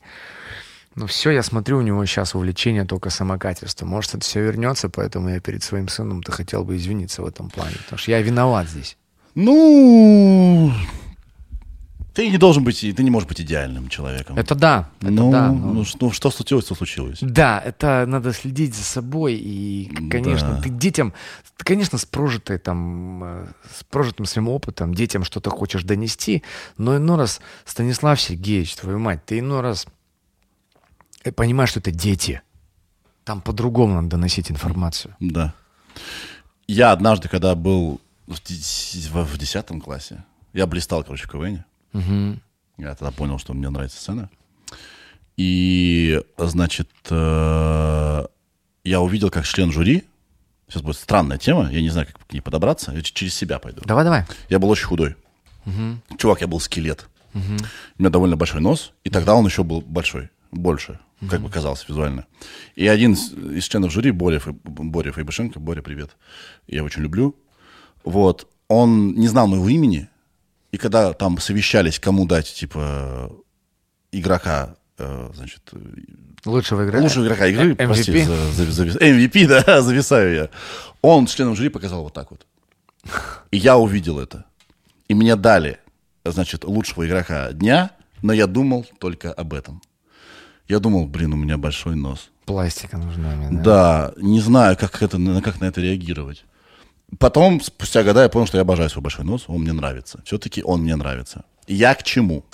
Ну 0.99 1.07
все, 1.07 1.31
я 1.31 1.45
смотрю, 1.45 1.79
у 1.79 1.83
него 1.83 2.05
сейчас 2.07 2.35
увлечение 2.35 2.85
только 2.85 3.11
самокательством. 3.11 3.89
Может, 3.89 4.17
это 4.17 4.25
все 4.25 4.43
вернется, 4.43 4.89
поэтому 4.89 5.29
я 5.29 5.39
перед 5.39 5.63
своим 5.63 5.87
сыном-то 5.87 6.33
хотел 6.33 6.65
бы 6.65 6.77
извиниться 6.77 7.23
в 7.23 7.27
этом 7.27 7.51
плане. 7.51 7.77
Потому 7.85 7.99
что 8.01 8.11
я 8.11 8.21
виноват 8.21 8.69
здесь. 8.69 8.97
Ну, 9.37 10.73
ты 12.15 12.29
не 12.31 12.37
должен 12.37 12.65
быть, 12.65 12.81
ты 12.81 13.05
не 13.05 13.11
можешь 13.11 13.29
быть 13.29 13.41
идеальным 13.41 13.89
человеком. 13.89 14.37
Это 14.37 14.57
да, 14.57 14.91
это 15.01 15.13
ну, 15.13 15.31
да. 15.31 15.53
ну, 15.53 15.73
но- 15.73 15.85
что, 15.85 16.11
что 16.11 16.33
случилось, 16.33 16.65
то 16.65 16.75
случилось. 16.75 17.19
Да, 17.21 17.63
это 17.65 18.05
надо 18.09 18.33
следить 18.33 18.75
за 18.75 18.83
собой. 18.83 19.35
И, 19.35 19.89
конечно, 20.11 20.55
Да. 20.57 20.63
ты 20.63 20.69
детям, 20.69 21.13
ты, 21.59 21.65
конечно, 21.65 21.97
с 21.97 22.07
прожитой 22.07 22.59
там, 22.59 23.23
э, 23.23 23.47
с 23.73 23.85
прожитым 23.85 24.27
своим 24.27 24.49
опытом 24.49 24.95
детям 24.95 25.23
что-то 25.23 25.51
хочешь 25.51 25.85
донести, 25.85 26.43
но 26.77 26.97
иной 26.97 27.19
раз, 27.19 27.41
Станислав 27.65 28.21
Сергеевич, 28.21 28.75
твою 28.75 28.99
мать, 28.99 29.25
ты 29.25 29.39
иной 29.39 29.61
раз 29.61 29.87
э, 31.25 31.33
понимаешь, 31.33 31.71
что 31.71 31.81
это 31.81 31.91
дети. 31.91 32.43
Там 33.25 33.41
по-другому 33.41 33.95
надо 33.95 34.09
доносить 34.09 34.51
информацию. 34.51 35.15
Да. 35.21 35.55
Я 36.67 36.93
однажды, 36.93 37.29
когда 37.29 37.55
был 37.55 38.01
в, 38.27 38.35
дес- 38.43 39.09
в- 39.11 39.25
в 39.25 39.39
10 39.39 39.83
классе, 39.83 40.25
я 40.53 40.67
блистал, 40.67 41.03
короче, 41.05 41.25
в 41.25 41.31
КВН. 41.31 41.65
Я 42.79 42.95
тогда 42.95 43.11
понял, 43.11 43.39
что 43.39 43.55
мне 43.55 43.69
нравится 43.71 43.99
сцена. 43.99 44.31
И, 45.37 46.21
значит, 46.37 46.89
э, 47.11 48.27
я 48.85 49.01
увидел, 49.01 49.31
как 49.31 49.45
член 49.47 49.71
жюри, 49.73 50.05
сейчас 50.69 50.83
будет 50.83 50.97
странная 50.97 51.39
тема, 51.39 51.71
я 51.71 51.81
не 51.81 51.91
знаю, 51.91 52.07
как 52.09 52.27
к 52.27 52.33
ней 52.33 52.41
подобраться, 52.41 52.93
я 52.93 53.03
через 53.03 53.35
себя 53.35 53.59
пойду. 53.59 53.83
Давай, 53.85 54.05
давай. 54.05 54.25
Я 54.49 54.59
был 54.59 54.69
очень 54.71 54.87
худой. 54.87 55.17
Чувак, 56.19 56.41
я 56.41 56.47
был 56.47 56.61
скелет. 56.61 57.09
У 57.35 57.39
меня 57.99 58.11
довольно 58.11 58.37
большой 58.37 58.61
нос, 58.61 58.93
и 59.05 59.11
тогда 59.11 59.35
он 59.35 59.45
еще 59.47 59.63
был 59.63 59.81
большой, 59.83 60.31
больше, 60.51 60.99
как 61.29 61.41
бы 61.41 61.51
казался 61.51 61.85
визуально. 61.89 62.27
И 62.77 62.87
один 62.87 63.13
из 63.15 63.33
из 63.33 63.65
членов 63.65 63.91
жюри, 63.93 64.11
Борев, 64.11 64.47
Боря 64.65 65.13
Фейбышенко, 65.13 65.59
Боря, 65.59 65.83
привет, 65.83 66.17
я 66.67 66.77
его 66.79 66.87
очень 66.87 67.03
люблю, 67.03 67.35
вот, 68.05 68.49
он 68.69 69.15
не 69.15 69.29
знал 69.29 69.47
моего 69.49 69.69
имени, 69.69 70.09
и 70.71 70.77
когда 70.77 71.13
там 71.15 71.39
совещались, 71.39 71.99
кому 71.99 72.27
дать, 72.27 72.53
типа, 72.55 73.33
игрока, 74.13 74.77
э, 74.99 75.31
значит, 75.35 75.63
Лучшего 76.45 76.85
игрока. 76.85 77.03
лучшего 77.03 77.25
игрока 77.25 77.47
игры, 77.47 77.73
MVP. 77.73 77.87
прости, 77.87 78.23
за- 78.23 78.53
за- 78.53 78.85
завис- 78.85 78.99
MVP, 79.01 79.47
да, 79.49 79.83
зависаю 79.83 80.35
я. 80.35 80.51
Он 81.03 81.27
членом 81.27 81.57
жюри 81.57 81.69
показал 81.69 82.03
вот 82.05 82.13
так 82.15 82.31
вот. 82.31 82.47
И 83.51 83.57
я 83.57 83.77
увидел 83.79 84.19
это. 84.21 84.45
И 85.09 85.15
мне 85.15 85.35
дали, 85.37 85.79
значит, 86.25 86.65
лучшего 86.65 87.07
игрока 87.07 87.53
дня, 87.53 87.91
но 88.23 88.33
я 88.33 88.47
думал 88.47 88.87
только 89.01 89.33
об 89.33 89.55
этом. 89.55 89.81
Я 90.69 90.79
думал, 90.81 91.07
блин, 91.07 91.33
у 91.33 91.37
меня 91.37 91.57
большой 91.57 91.97
нос. 91.97 92.31
пластика 92.45 92.99
нужна 92.99 93.35
мне, 93.35 93.49
да. 93.51 93.63
Да, 93.63 94.13
не 94.23 94.41
знаю, 94.41 94.77
как, 94.77 95.03
это, 95.03 95.19
как 95.43 95.61
на 95.61 95.65
это 95.67 95.81
реагировать. 95.81 96.45
Потом, 97.19 97.61
спустя 97.61 98.03
года, 98.03 98.23
я 98.23 98.29
понял, 98.29 98.47
что 98.47 98.59
я 98.59 98.63
обожаю 98.63 98.91
свой 98.91 99.03
большой 99.03 99.25
нос, 99.25 99.45
он 99.47 99.63
мне 99.63 99.73
нравится. 99.73 100.21
Все-таки 100.25 100.63
он 100.63 100.83
мне 100.83 100.95
нравится. 100.95 101.45
Я 101.67 101.95
к 101.95 102.03
чему? 102.03 102.45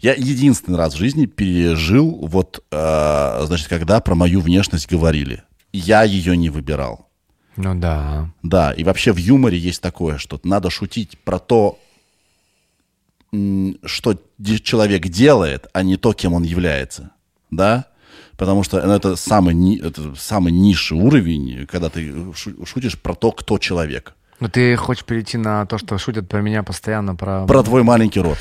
Я 0.00 0.14
единственный 0.14 0.76
раз 0.76 0.94
в 0.94 0.98
жизни 0.98 1.26
пережил, 1.26 2.26
вот, 2.26 2.64
э, 2.72 3.42
значит, 3.44 3.68
когда 3.68 4.00
про 4.00 4.16
мою 4.16 4.40
внешность 4.40 4.88
говорили. 4.90 5.44
Я 5.72 6.02
ее 6.02 6.36
не 6.36 6.50
выбирал. 6.50 7.08
Ну 7.56 7.74
да. 7.78 8.30
Да, 8.42 8.72
и 8.72 8.82
вообще 8.82 9.12
в 9.12 9.16
юморе 9.18 9.56
есть 9.58 9.80
такое, 9.80 10.18
что 10.18 10.40
надо 10.42 10.70
шутить 10.70 11.18
про 11.18 11.38
то, 11.38 11.78
что 13.32 14.18
человек 14.62 15.08
делает, 15.08 15.66
а 15.72 15.82
не 15.82 15.96
то, 15.96 16.12
кем 16.12 16.34
он 16.34 16.42
является. 16.42 17.10
Да? 17.50 17.86
Потому 18.36 18.62
что 18.62 18.84
ну, 18.84 18.92
это, 18.92 19.16
самый, 19.16 19.78
это 19.78 20.14
самый 20.16 20.52
низший 20.52 20.98
уровень, 20.98 21.66
когда 21.66 21.88
ты 21.88 22.12
шу- 22.34 22.66
шутишь 22.66 22.98
про 22.98 23.14
то, 23.14 23.32
кто 23.32 23.58
человек. 23.58 24.14
Ну 24.40 24.48
ты 24.48 24.76
хочешь 24.76 25.04
перейти 25.04 25.38
на 25.38 25.64
то, 25.66 25.78
что 25.78 25.96
шутят 25.98 26.28
про 26.28 26.40
меня 26.40 26.62
постоянно, 26.62 27.14
про... 27.14 27.46
Про 27.46 27.62
твой 27.62 27.84
маленький 27.84 28.20
рот. 28.20 28.36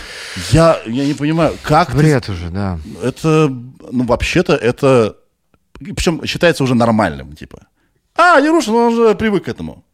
Я, 0.51 0.79
я 0.87 1.05
не 1.05 1.13
понимаю, 1.13 1.55
как 1.61 1.91
ты... 1.91 1.97
Бред 1.97 2.27
уже, 2.29 2.49
да. 2.49 2.79
Это, 3.03 3.47
ну, 3.49 4.05
вообще-то 4.05 4.55
это... 4.55 5.15
Причем 5.79 6.25
считается 6.25 6.63
уже 6.63 6.75
нормальным, 6.75 7.35
типа. 7.35 7.67
А, 8.15 8.39
Ярушин, 8.39 8.73
он 8.73 8.93
уже 8.93 9.15
привык 9.15 9.45
к 9.45 9.47
этому. 9.47 9.85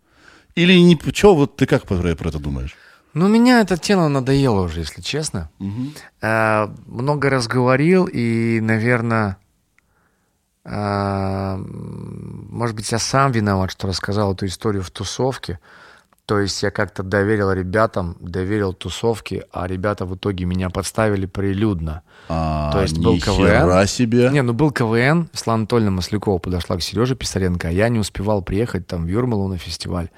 Или 0.56 0.80
не... 0.80 0.98
Че, 1.12 1.36
вот 1.36 1.58
ты 1.58 1.66
как 1.66 1.84
про, 1.84 2.16
про 2.16 2.30
это 2.30 2.40
думаешь? 2.40 2.76
Ну, 3.18 3.28
меня 3.28 3.62
эта 3.62 3.78
тема 3.78 4.10
надоела 4.10 4.62
уже, 4.62 4.82
если 4.82 5.02
честно. 5.02 5.50
Э, 6.22 6.68
много 6.86 7.30
раз 7.30 7.48
говорил, 7.48 8.06
и, 8.06 8.60
наверное, 8.62 9.38
может 10.70 12.76
быть, 12.76 12.92
я 12.92 13.00
сам 13.00 13.32
виноват, 13.32 13.72
что 13.72 13.88
рассказал 13.88 14.34
эту 14.34 14.48
историю 14.48 14.84
в 14.84 14.92
тусовке. 14.92 15.60
То 16.26 16.42
есть 16.42 16.62
я 16.62 16.72
как-то 16.72 17.04
доверил 17.04 17.54
ребятам, 17.54 18.18
доверил 18.20 18.74
тусовке, 18.74 19.46
а 19.54 19.66
ребята 19.66 20.06
в 20.06 20.18
итоге 20.18 20.44
меня 20.44 20.70
подставили 20.70 21.26
прилюдно. 21.26 22.02
А, 22.28 22.70
То 22.74 22.82
есть 22.82 22.98
был 22.98 23.18
КВН. 23.18 23.88
себе. 23.88 24.30
Не, 24.30 24.42
ну 24.42 24.52
был 24.52 24.72
КВН, 24.72 25.30
Светлана 25.32 25.60
Анатольевна 25.60 25.92
Маслякова 25.92 26.40
подошла 26.40 26.76
к 26.76 26.82
Сереже 26.82 27.16
Писаренко, 27.16 27.70
а 27.70 27.72
я 27.72 27.88
не 27.88 28.00
успевал 28.00 28.42
приехать 28.42 28.88
там 28.88 29.06
в 29.06 29.08
Юрмалу 29.08 29.48
на 29.48 29.58
фестиваль. 29.58 30.10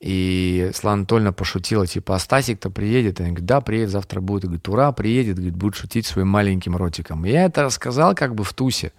И 0.00 0.70
Светлана 0.74 0.98
Анатольевна 0.98 1.32
пошутила, 1.32 1.86
типа, 1.86 2.16
а 2.16 2.18
Стасик-то 2.18 2.70
приедет? 2.70 3.20
Она 3.20 3.30
говорит, 3.30 3.46
да, 3.46 3.60
приедет, 3.60 3.90
завтра 3.90 4.20
будет. 4.20 4.44
И 4.44 4.46
говорит, 4.46 4.68
ура, 4.68 4.92
приедет, 4.92 5.36
говорит, 5.36 5.56
будет 5.56 5.74
шутить 5.74 6.06
своим 6.06 6.28
маленьким 6.28 6.76
ротиком. 6.76 7.24
И 7.24 7.30
я 7.30 7.44
это 7.44 7.62
рассказал 7.62 8.14
как 8.14 8.34
бы 8.34 8.44
в 8.44 8.52
тусе. 8.52 8.92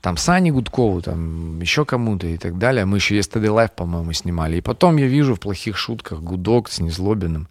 Там 0.00 0.16
Сане 0.16 0.52
Гудкову, 0.52 1.02
там 1.02 1.60
еще 1.60 1.84
кому-то 1.84 2.26
и 2.26 2.36
так 2.36 2.58
далее. 2.58 2.84
Мы 2.84 2.98
еще 2.98 3.18
Yesterday 3.18 3.48
Live, 3.48 3.72
по-моему, 3.74 4.12
снимали. 4.12 4.56
И 4.56 4.60
потом 4.60 4.96
я 4.96 5.06
вижу 5.06 5.34
в 5.34 5.40
плохих 5.40 5.76
шутках 5.76 6.20
Гудок 6.20 6.70
с 6.70 6.78
Незлобиным. 6.80 7.48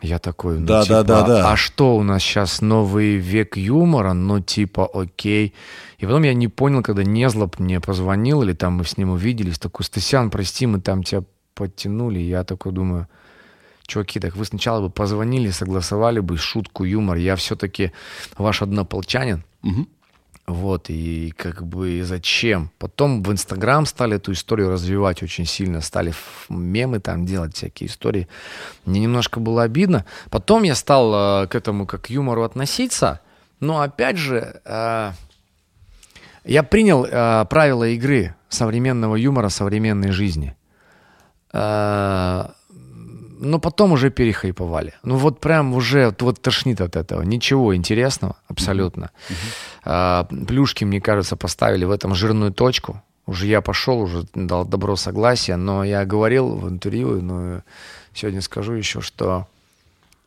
Я 0.00 0.18
такой, 0.18 0.60
ну, 0.60 0.66
Да, 0.66 0.82
типа, 0.82 1.02
да, 1.02 1.22
да, 1.22 1.26
да. 1.26 1.52
а 1.52 1.56
что 1.56 1.96
у 1.96 2.02
нас 2.02 2.22
сейчас 2.22 2.60
новый 2.60 3.16
век 3.16 3.56
юмора? 3.56 4.12
Ну, 4.12 4.40
типа, 4.40 4.86
окей. 4.86 5.54
И 5.98 6.06
потом 6.06 6.22
я 6.22 6.34
не 6.34 6.46
понял, 6.48 6.82
когда 6.82 7.02
Незлоб 7.02 7.58
мне 7.58 7.80
позвонил, 7.80 8.42
или 8.42 8.52
там 8.52 8.74
мы 8.74 8.84
с 8.84 8.96
ним 8.96 9.10
увиделись, 9.10 9.58
такой, 9.58 9.84
Стасян, 9.84 10.30
прости, 10.30 10.66
мы 10.66 10.80
там 10.80 11.02
тебя 11.02 11.24
подтянули. 11.54 12.20
Я 12.20 12.44
такой 12.44 12.72
думаю, 12.72 13.08
чуваки, 13.86 14.20
так 14.20 14.36
вы 14.36 14.44
сначала 14.44 14.80
бы 14.82 14.90
позвонили, 14.90 15.50
согласовали 15.50 16.20
бы 16.20 16.36
шутку, 16.36 16.84
юмор. 16.84 17.16
Я 17.16 17.34
все-таки 17.34 17.90
ваш 18.36 18.62
однополчанин. 18.62 19.42
Вот, 20.48 20.88
и 20.88 21.34
как 21.36 21.66
бы 21.66 22.02
зачем? 22.04 22.70
Потом 22.78 23.22
в 23.22 23.30
Инстаграм 23.30 23.84
стали 23.84 24.16
эту 24.16 24.32
историю 24.32 24.70
развивать 24.70 25.22
очень 25.22 25.44
сильно, 25.44 25.82
стали 25.82 26.14
мемы 26.48 27.00
там 27.00 27.26
делать, 27.26 27.54
всякие 27.54 27.90
истории. 27.90 28.28
Мне 28.86 29.00
немножко 29.00 29.40
было 29.40 29.64
обидно. 29.64 30.06
Потом 30.30 30.62
я 30.62 30.74
стал 30.74 31.42
э, 31.42 31.46
к 31.48 31.54
этому 31.54 31.86
как 31.86 32.04
к 32.04 32.06
юмору 32.10 32.44
относиться, 32.44 33.20
но 33.60 33.82
опять 33.82 34.16
же, 34.16 34.62
э, 34.64 35.12
я 36.44 36.62
принял 36.62 37.04
э, 37.04 37.44
правила 37.50 37.86
игры 37.88 38.34
современного 38.48 39.16
юмора, 39.16 39.50
современной 39.50 40.12
жизни. 40.12 40.56
Э, 41.52 42.46
но 43.40 43.58
потом 43.58 43.92
уже 43.92 44.10
перехайповали. 44.10 44.94
Ну 45.02 45.16
вот 45.16 45.40
прям 45.40 45.74
уже 45.74 46.14
вот, 46.18 46.40
тошнит 46.40 46.80
от 46.80 46.96
этого. 46.96 47.22
Ничего 47.22 47.74
интересного 47.74 48.36
абсолютно. 48.48 49.10
А, 49.84 50.26
плюшки, 50.46 50.84
мне 50.84 51.00
кажется, 51.00 51.36
поставили 51.36 51.84
в 51.84 51.90
этом 51.90 52.14
жирную 52.14 52.52
точку. 52.52 53.02
Уже 53.26 53.46
я 53.46 53.60
пошел, 53.60 54.00
уже 54.00 54.24
дал 54.34 54.64
добро 54.64 54.96
согласия, 54.96 55.56
но 55.56 55.84
я 55.84 56.04
говорил 56.04 56.56
в 56.56 56.68
интервью, 56.68 57.20
но 57.20 57.62
сегодня 58.14 58.40
скажу 58.40 58.72
еще, 58.72 59.00
что 59.00 59.46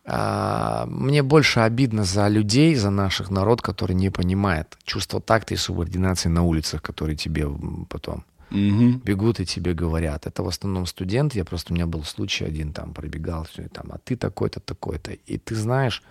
а, 0.06 0.86
мне 0.88 1.24
больше 1.24 1.60
обидно 1.60 2.04
за 2.04 2.28
людей, 2.28 2.76
за 2.76 2.90
наших 2.90 3.30
народ, 3.30 3.62
который 3.62 3.94
не 3.94 4.10
понимает 4.10 4.78
чувство 4.84 5.22
такта 5.22 5.54
и 5.54 5.58
субординации 5.58 6.30
на 6.30 6.44
улицах, 6.44 6.82
которые 6.82 7.16
тебе 7.16 7.44
м, 7.44 7.88
потом 8.52 9.00
бегут 9.00 9.40
и 9.40 9.46
тебе 9.46 9.74
говорят. 9.74 10.28
Это 10.28 10.44
в 10.44 10.48
основном 10.48 10.86
студенты. 10.86 11.38
Я 11.38 11.46
просто, 11.46 11.74
у 11.74 11.76
меня 11.76 11.86
был 11.86 12.04
случай 12.04 12.46
один, 12.46 12.74
там, 12.74 12.94
пробегал, 12.94 13.46
всё, 13.46 13.64
и 13.64 13.68
там, 13.68 13.92
а 13.92 13.98
ты 13.98 14.16
такой-то, 14.16 14.60
такой-то. 14.60 15.12
И 15.12 15.38
ты 15.38 15.56
знаешь, 15.56 16.04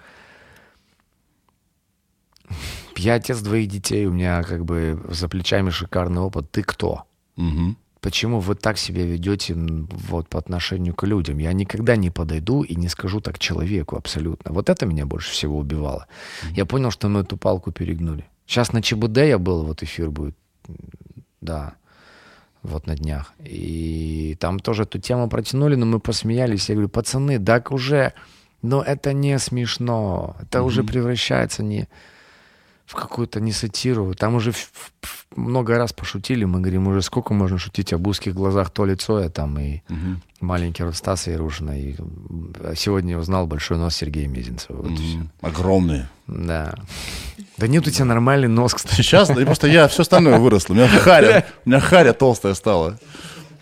я 2.96 3.14
отец 3.14 3.40
двоих 3.40 3.68
детей, 3.68 4.06
у 4.06 4.12
меня 4.12 4.42
как 4.42 4.64
бы 4.64 5.00
за 5.08 5.28
плечами 5.28 5.70
шикарный 5.70 6.22
опыт. 6.22 6.50
Ты 6.50 6.62
кто? 6.62 7.04
Мгм. 7.36 7.76
Почему 8.00 8.40
вы 8.40 8.54
так 8.54 8.78
себя 8.78 9.04
ведете 9.04 9.54
вот 9.54 10.28
по 10.28 10.38
отношению 10.38 10.94
к 10.94 11.06
людям? 11.06 11.36
Я 11.38 11.52
никогда 11.52 11.96
не 11.96 12.10
подойду 12.10 12.62
и 12.62 12.74
не 12.74 12.88
скажу 12.88 13.20
так 13.20 13.38
человеку 13.38 13.96
абсолютно. 13.96 14.52
Вот 14.52 14.70
это 14.70 14.86
меня 14.86 15.04
больше 15.04 15.30
всего 15.30 15.58
убивало. 15.58 16.06
Я 16.56 16.64
понял, 16.64 16.90
что 16.90 17.08
мы 17.08 17.20
эту 17.20 17.36
палку 17.36 17.72
перегнули. 17.72 18.24
Сейчас 18.46 18.72
на 18.72 18.80
ЧБД 18.80 19.18
я 19.18 19.38
был, 19.38 19.64
вот 19.64 19.82
эфир 19.82 20.10
будет. 20.10 20.34
Да. 21.42 21.74
Вот 22.62 22.86
на 22.86 22.96
днях. 22.96 23.32
И 23.44 24.36
там 24.38 24.60
тоже 24.60 24.82
эту 24.82 24.98
тему 24.98 25.28
протянули, 25.28 25.76
но 25.76 25.86
мы 25.86 25.98
посмеялись. 25.98 26.68
Я 26.68 26.74
говорю, 26.74 26.88
пацаны, 26.88 27.38
так 27.38 27.72
уже, 27.72 28.12
но 28.62 28.82
это 28.82 29.12
не 29.12 29.38
смешно. 29.38 30.36
Это 30.42 30.62
уже 30.62 30.84
превращается 30.84 31.62
не 31.62 31.88
в 32.90 32.94
какую-то 32.96 33.38
не 33.40 33.52
сатиру. 33.52 34.14
Там 34.14 34.34
уже 34.34 34.52
много 35.36 35.76
раз 35.78 35.92
пошутили. 35.92 36.44
Мы 36.44 36.58
говорим, 36.58 36.88
уже 36.88 37.02
сколько 37.02 37.32
можно 37.34 37.56
шутить 37.56 37.92
об 37.92 38.04
узких 38.08 38.34
глазах 38.34 38.70
то 38.70 38.84
лицо, 38.84 39.20
я 39.20 39.28
там 39.28 39.56
и 39.60 39.80
маленький 40.40 40.82
рот 40.82 40.96
Стаса 40.96 41.30
Ярушина. 41.30 41.80
И 41.80 41.94
м, 41.96 42.52
сегодня 42.74 43.16
узнал 43.16 43.46
большой 43.46 43.78
нос 43.78 43.94
Сергея 43.94 44.26
Мезенцева. 44.26 44.82
Вот 44.82 44.90
и 44.90 44.96
всё. 44.96 45.18
Огромные. 45.40 46.08
Да. 46.26 46.74
Да 47.58 47.68
нет 47.68 47.86
у 47.86 47.90
тебя 47.90 48.06
нормальный 48.06 48.48
нос, 48.48 48.74
кстати. 48.74 48.96
Сейчас, 49.02 49.28
да, 49.28 49.34
просто 49.46 49.68
я 49.68 49.86
все 49.86 50.02
остальное 50.02 50.40
выросло. 50.40 50.72
У 50.72 50.76
меня 50.76 50.88
харя, 51.00 51.46
у 51.64 51.68
меня 51.68 51.78
харя 51.78 52.12
толстая 52.12 52.54
стала. 52.54 52.98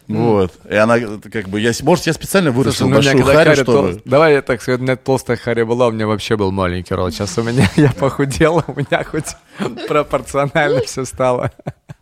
Вот. 0.08 0.52
И 0.68 0.74
она 0.74 0.98
как 0.98 1.48
бы, 1.48 1.60
я, 1.60 1.72
может, 1.82 2.06
я 2.06 2.12
специально 2.14 2.50
вырастил 2.50 2.88
Слушай, 2.88 3.12
ну, 3.14 3.18
большую 3.24 3.36
харю, 3.36 3.54
чтобы... 3.54 3.72
тол- 3.72 4.02
Давай 4.06 4.32
я 4.34 4.42
так 4.42 4.62
сказать, 4.62 4.80
у 4.80 4.82
меня 4.82 4.96
толстая 4.96 5.36
харя 5.36 5.66
была, 5.66 5.88
у 5.88 5.90
меня 5.90 6.06
вообще 6.06 6.36
был 6.36 6.50
маленький 6.50 6.94
рот. 6.94 7.12
Сейчас 7.12 7.36
у 7.36 7.42
меня, 7.42 7.68
я 7.76 7.92
похудела, 7.92 8.64
у 8.66 8.72
меня 8.72 9.04
хоть 9.04 9.36
пропорционально 9.88 10.80
все 10.80 11.04
стало. 11.04 11.52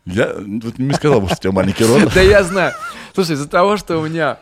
Я 0.04 0.34
вот 0.36 0.78
не 0.78 0.92
сказал 0.94 1.20
бы, 1.20 1.26
что 1.26 1.36
у 1.36 1.40
тебя 1.40 1.52
маленький 1.52 1.84
рот. 1.84 2.10
Да 2.14 2.20
я 2.20 2.44
знаю. 2.44 2.72
Слушай, 3.12 3.32
из-за 3.34 3.48
того, 3.48 3.76
что 3.76 3.98
у 3.98 4.06
меня 4.06 4.38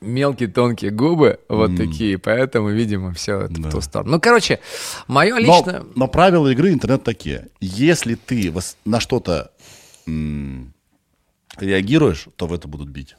мелкие 0.00 0.48
тонкие 0.48 0.90
губы 0.90 1.38
вот 1.48 1.76
такие, 1.76 2.18
поэтому, 2.18 2.70
видимо, 2.70 3.12
все 3.12 3.46
в 3.46 3.70
ту 3.70 3.80
сторону. 3.82 4.12
Ну, 4.12 4.20
короче, 4.20 4.58
мое 5.06 5.34
Но, 5.34 5.38
лично... 5.40 5.84
но 5.94 6.08
правила 6.08 6.48
игры 6.48 6.72
интернет 6.72 7.04
такие. 7.04 7.48
Если 7.60 8.14
ты 8.16 8.52
на 8.84 8.98
что-то 8.98 9.52
м, 10.08 10.72
реагируешь, 11.58 12.26
то 12.36 12.46
в 12.46 12.52
это 12.52 12.68
будут 12.68 12.88
бить. 12.88 13.16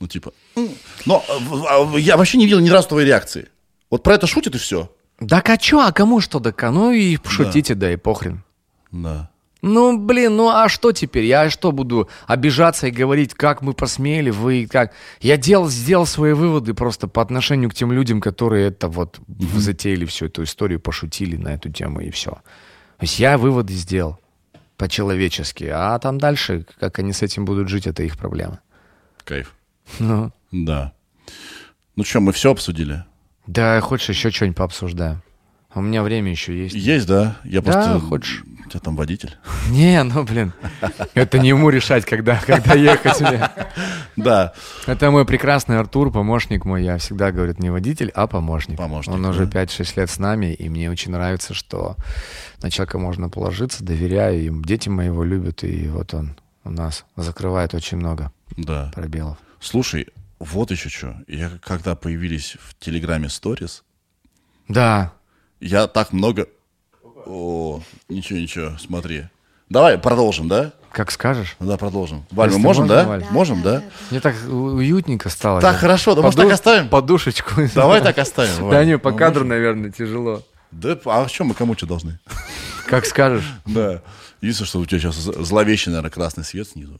Ну, 0.00 0.08
типа... 0.08 0.32
Но 1.06 1.24
а, 1.28 1.98
я 1.98 2.16
вообще 2.16 2.38
не 2.38 2.44
видел 2.44 2.60
ни 2.60 2.68
разу 2.68 2.88
твоей 2.88 3.06
реакции. 3.06 3.48
Вот 3.90 4.02
про 4.02 4.14
это 4.14 4.26
шутят 4.26 4.54
и 4.54 4.58
все. 4.58 4.90
Да 5.20 5.42
а 5.44 5.56
чё, 5.56 5.80
а 5.80 5.92
кому 5.92 6.20
что 6.20 6.40
да 6.40 6.52
Ну 6.70 6.92
и 6.92 7.16
шутите, 7.24 7.74
да 7.74 7.92
и 7.92 7.96
похрен. 7.96 8.44
Да. 8.90 9.30
Ну, 9.62 9.98
блин, 9.98 10.36
ну 10.36 10.50
а 10.50 10.68
что 10.68 10.92
теперь? 10.92 11.24
Я 11.24 11.48
что 11.50 11.72
буду 11.72 12.08
обижаться 12.26 12.88
и 12.88 12.90
говорить, 12.90 13.34
как 13.34 13.62
мы 13.62 13.72
посмели, 13.72 14.30
вы 14.30 14.68
как? 14.70 14.92
Я 15.20 15.36
делал, 15.38 15.68
сделал 15.68 16.06
свои 16.06 16.34
выводы 16.34 16.74
просто 16.74 17.08
по 17.08 17.22
отношению 17.22 17.70
к 17.70 17.74
тем 17.74 17.90
людям, 17.90 18.20
которые 18.20 18.68
это 18.68 18.88
вот 18.88 19.18
затеяли 19.56 20.04
всю 20.04 20.26
эту 20.26 20.44
историю, 20.44 20.78
пошутили 20.78 21.36
на 21.36 21.54
эту 21.54 21.70
тему 21.70 22.00
и 22.00 22.10
все. 22.10 22.30
То 22.30 23.02
есть 23.02 23.18
я 23.18 23.38
выводы 23.38 23.72
сделал 23.72 24.20
по-человечески, 24.76 25.64
а 25.72 25.98
там 25.98 26.18
дальше, 26.18 26.66
как 26.78 26.98
они 26.98 27.12
с 27.12 27.22
этим 27.22 27.44
будут 27.44 27.68
жить, 27.68 27.86
это 27.86 28.02
их 28.02 28.16
проблема. 28.16 28.60
Кайф. 29.24 29.54
Ну, 29.98 30.32
Да. 30.52 30.92
Ну 31.96 32.04
что, 32.04 32.20
мы 32.20 32.32
все 32.32 32.50
обсудили? 32.50 33.04
да, 33.46 33.80
хочешь 33.80 34.08
еще 34.10 34.30
что-нибудь 34.30 34.56
пообсуждаем? 34.58 35.22
У 35.74 35.80
меня 35.80 36.02
время 36.02 36.30
еще 36.30 36.56
есть. 36.56 36.74
Есть, 36.74 37.06
да? 37.06 37.36
Я 37.44 37.60
Да, 37.60 37.72
просто... 37.72 38.00
хочешь. 38.00 38.44
У 38.66 38.68
тебя 38.68 38.80
там 38.80 38.96
водитель? 38.96 39.36
Не, 39.70 40.02
ну, 40.02 40.24
блин, 40.24 40.52
это 41.14 41.38
не 41.38 41.48
ему 41.50 41.70
решать, 41.70 42.04
когда, 42.04 42.40
когда 42.44 42.74
ехать 42.74 43.20
мне. 43.20 43.48
Да. 44.16 44.54
Это 44.86 45.10
мой 45.10 45.24
прекрасный 45.24 45.78
Артур, 45.78 46.10
помощник 46.10 46.64
мой. 46.64 46.82
Я 46.82 46.96
всегда 46.98 47.30
говорю, 47.30 47.54
не 47.58 47.70
водитель, 47.70 48.10
а 48.14 48.26
помощник. 48.26 48.76
Помощник, 48.78 49.14
Он 49.14 49.24
уже 49.26 49.46
да. 49.46 49.62
5-6 49.64 49.92
лет 50.00 50.10
с 50.10 50.18
нами, 50.18 50.52
и 50.54 50.68
мне 50.68 50.90
очень 50.90 51.12
нравится, 51.12 51.54
что 51.54 51.96
на 52.62 52.70
человека 52.70 52.98
можно 52.98 53.28
положиться, 53.28 53.84
доверяю 53.84 54.42
им. 54.42 54.64
Дети 54.64 54.88
мои 54.88 55.06
его 55.06 55.22
любят, 55.22 55.62
и 55.64 55.88
вот 55.88 56.14
он 56.14 56.36
у 56.64 56.70
нас 56.70 57.04
закрывает 57.14 57.74
очень 57.74 57.98
много 57.98 58.32
Да. 58.56 58.90
пробелов. 58.94 59.36
Слушай, 59.60 60.08
вот 60.40 60.70
еще 60.70 60.88
что. 60.88 61.16
Я 61.28 61.50
когда 61.62 61.94
появились 61.94 62.56
в 62.60 62.74
Телеграме 62.82 63.28
сторис, 63.28 63.84
Да, 64.68 65.12
я 65.60 65.86
так 65.86 66.12
много... 66.12 66.48
О, 67.26 67.80
ничего, 68.08 68.38
ничего, 68.38 68.72
смотри. 68.78 69.24
Давай 69.68 69.98
продолжим, 69.98 70.48
да? 70.48 70.72
как 70.92 71.10
скажешь. 71.10 71.56
Да, 71.60 71.76
продолжим. 71.76 72.24
Валь, 72.30 72.50
мы 72.52 72.58
можем, 72.58 72.84
можно, 72.84 72.94
да? 73.02 73.04
Валь. 73.04 73.24
Можем, 73.30 73.60
да? 73.60 73.82
Мне 74.10 74.20
так 74.20 74.34
у- 74.48 74.76
уютненько 74.76 75.28
стало. 75.28 75.60
Так, 75.60 75.76
хорошо, 75.76 76.14
да 76.14 76.22
может 76.22 76.40
так 76.40 76.50
оставим? 76.50 76.88
Подушечку. 76.88 77.50
Давай 77.74 78.00
так 78.00 78.16
оставим. 78.16 78.56
Да 78.56 78.62
Валь. 78.64 78.86
не, 78.86 78.96
по 78.96 79.10
Ну, 79.10 79.16
кадру, 79.18 79.40
можем? 79.40 79.48
наверное, 79.50 79.90
тяжело. 79.90 80.42
Да, 80.70 80.96
а 81.04 81.28
что 81.28 81.44
мы 81.44 81.52
кому 81.52 81.74
что 81.76 81.84
должны? 81.86 82.18
Как 82.86 83.04
скажешь. 83.04 83.44
Да. 83.66 84.00
Единственное, 84.40 84.68
что 84.68 84.78
у 84.80 84.86
тебя 84.86 85.00
сейчас 85.00 85.16
зловещий, 85.16 85.90
наверное, 85.90 86.10
красный 86.10 86.44
свет 86.44 86.68
снизу. 86.68 86.98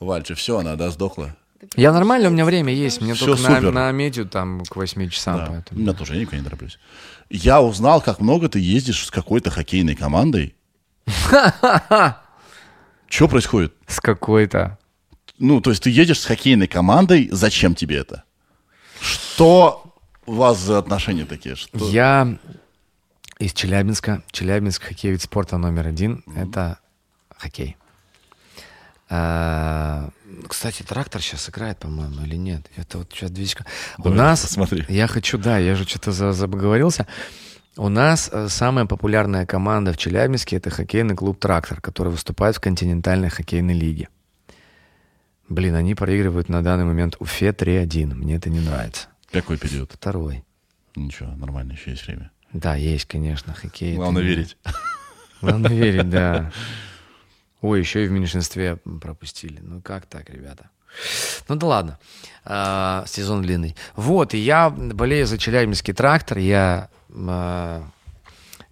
Вальча, 0.00 0.34
все, 0.34 0.58
она, 0.58 0.74
да, 0.74 0.90
сдохла? 0.90 1.36
Я 1.76 1.92
нормально, 1.92 2.28
у 2.28 2.32
меня 2.32 2.44
время 2.44 2.72
есть. 2.72 3.00
Мне 3.00 3.14
Всё 3.14 3.26
только 3.26 3.42
на, 3.42 3.56
супер. 3.58 3.72
на 3.72 3.92
медиа 3.92 4.24
там 4.24 4.62
к 4.64 4.74
8 4.74 5.08
часам. 5.08 5.36
Да. 5.36 5.44
У 5.44 5.48
Поэтому. 5.52 5.80
меня 5.80 5.92
тоже, 5.92 6.14
я 6.14 6.20
никуда 6.22 6.38
не 6.38 6.42
тороплюсь. 6.44 6.78
Я 7.30 7.62
узнал, 7.62 8.02
как 8.02 8.20
много 8.20 8.48
ты 8.48 8.58
ездишь 8.58 9.06
с 9.06 9.10
какой-то 9.10 9.50
хоккейной 9.50 9.94
командой. 9.94 10.56
Что 13.08 13.28
происходит? 13.28 13.74
С 13.86 14.00
какой-то. 14.00 14.78
Ну, 15.38 15.60
то 15.60 15.70
есть 15.70 15.84
ты 15.84 15.90
едешь 15.90 16.20
с 16.20 16.24
хоккейной 16.26 16.66
командой, 16.66 17.28
зачем 17.30 17.74
тебе 17.74 17.98
это? 17.98 18.24
Что 19.00 19.94
у 20.26 20.34
вас 20.34 20.58
за 20.58 20.78
отношения 20.78 21.24
такие? 21.24 21.54
Что... 21.54 21.78
Я 21.88 22.36
из 23.38 23.52
Челябинска. 23.52 24.22
Челябинск 24.32 24.82
хоккей 24.82 25.12
вид 25.12 25.22
спорта 25.22 25.56
номер 25.56 25.86
один. 25.86 26.24
Это 26.36 26.78
хоккей. 27.36 27.76
А, 29.08 30.10
Кстати, 30.48 30.82
трактор 30.82 31.22
сейчас 31.22 31.48
играет, 31.48 31.78
по-моему, 31.78 32.24
или 32.24 32.36
нет? 32.36 32.70
Это 32.76 32.98
вот 32.98 33.12
сейчас 33.12 33.30
секунды. 33.30 33.70
У 33.98 34.08
нас... 34.10 34.42
посмотри. 34.42 34.84
Я 34.88 35.06
хочу, 35.06 35.38
да, 35.38 35.58
я 35.58 35.74
же 35.74 35.84
что-то 35.84 36.12
за- 36.12 36.32
забоговорился. 36.32 37.06
У 37.76 37.88
нас 37.88 38.28
э, 38.32 38.48
самая 38.48 38.84
популярная 38.86 39.46
команда 39.46 39.92
в 39.92 39.96
Челябинске 39.96 40.56
это 40.56 40.70
хоккейный 40.70 41.14
клуб 41.16 41.38
«Трактор», 41.38 41.80
который 41.80 42.08
выступает 42.10 42.56
в 42.56 42.60
континентальной 42.60 43.28
хоккейной 43.30 43.74
лиге. 43.74 44.08
Блин, 45.48 45.74
они 45.74 45.94
проигрывают 45.94 46.48
на 46.48 46.62
данный 46.62 46.84
момент 46.84 47.16
Уфе 47.20 47.50
3-1. 47.50 48.14
Мне 48.14 48.36
это 48.36 48.50
не 48.50 48.60
нравится. 48.60 49.08
Какой 49.32 49.56
период? 49.58 49.92
Второй. 49.92 50.44
Ничего, 50.96 51.30
нормально, 51.36 51.72
еще 51.72 51.92
есть 51.92 52.06
время. 52.06 52.30
Да, 52.52 52.74
есть, 52.74 53.06
конечно, 53.06 53.54
хоккей. 53.54 53.94
Главное 53.96 54.22
верить. 54.22 54.56
Главное 55.40 55.70
верить, 55.72 56.10
да. 56.10 56.52
Ой, 57.60 57.80
еще 57.80 58.04
и 58.04 58.08
в 58.08 58.10
меньшинстве 58.10 58.76
пропустили. 59.00 59.60
Ну 59.62 59.80
как 59.80 60.06
так, 60.06 60.30
ребята? 60.30 60.70
Ну 61.48 61.56
да 61.56 61.66
ладно. 61.66 61.98
А, 62.44 63.04
сезон 63.06 63.42
длинный. 63.42 63.76
Вот, 63.96 64.34
и 64.34 64.38
я 64.38 64.70
болею 64.70 65.26
за 65.26 65.38
Челябинский 65.38 65.94
трактор. 65.94 66.38
Я 66.38 66.88
а, 67.12 67.84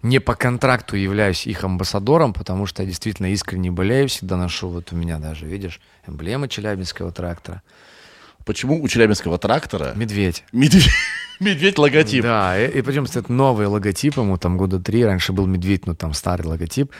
не 0.01 0.19
по 0.19 0.35
контракту 0.35 0.95
являюсь 0.95 1.45
их 1.45 1.63
амбассадором, 1.63 2.33
потому 2.33 2.65
что 2.65 2.83
я 2.83 2.87
действительно 2.87 3.27
искренне 3.27 3.71
болею, 3.71 4.07
всегда 4.07 4.37
ношу, 4.37 4.69
вот 4.69 4.91
у 4.91 4.95
меня 4.95 5.19
даже, 5.19 5.45
видишь, 5.45 5.79
эмблема 6.07 6.47
Челябинского 6.47 7.11
трактора. 7.11 7.61
Почему 8.49 8.81
у 8.81 8.87
Челябинского 8.87 9.37
трактора 9.37 9.93
Медведь. 9.95 10.43
медведь, 10.51 10.89
медведь 11.39 11.77
логотип? 11.77 12.23
Да, 12.23 12.59
и, 12.59 12.79
и 12.79 12.81
причем 12.81 13.03
это 13.03 13.31
новый 13.31 13.67
логотип 13.67 14.17
ему, 14.17 14.39
там 14.39 14.57
года 14.57 14.79
три, 14.79 15.05
раньше 15.05 15.33
был 15.33 15.45
медведь, 15.45 15.85
ну 15.85 15.93
там 15.93 16.15
старый 16.15 16.47
логотип. 16.47 16.91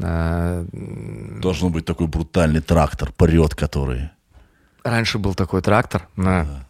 А, 0.00 0.64
Должен 0.72 1.72
быть 1.72 1.84
такой 1.84 2.06
брутальный 2.06 2.62
трактор, 2.62 3.12
прет 3.12 3.54
который. 3.54 4.08
Раньше 4.82 5.18
был 5.18 5.34
такой 5.34 5.60
трактор 5.60 6.08
на 6.16 6.66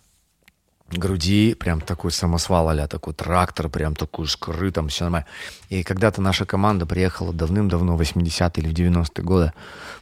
груди, 0.91 1.55
прям 1.55 1.81
такой 1.81 2.11
самосвал 2.11 2.71
а 2.71 2.89
такой 2.89 3.15
трактор, 3.15 3.69
прям 3.69 3.95
такой 3.95 4.27
скры, 4.27 4.73
там 4.73 4.89
все 4.89 5.05
нормально. 5.05 5.29
И 5.69 5.85
когда-то 5.85 6.21
наша 6.21 6.45
команда 6.45 6.87
приехала 6.87 7.33
давным-давно, 7.33 7.97
в 7.97 8.01
80-е 8.01 8.65
или 8.65 8.69
в 8.69 8.97
90-е 8.97 9.25
годы, 9.25 9.53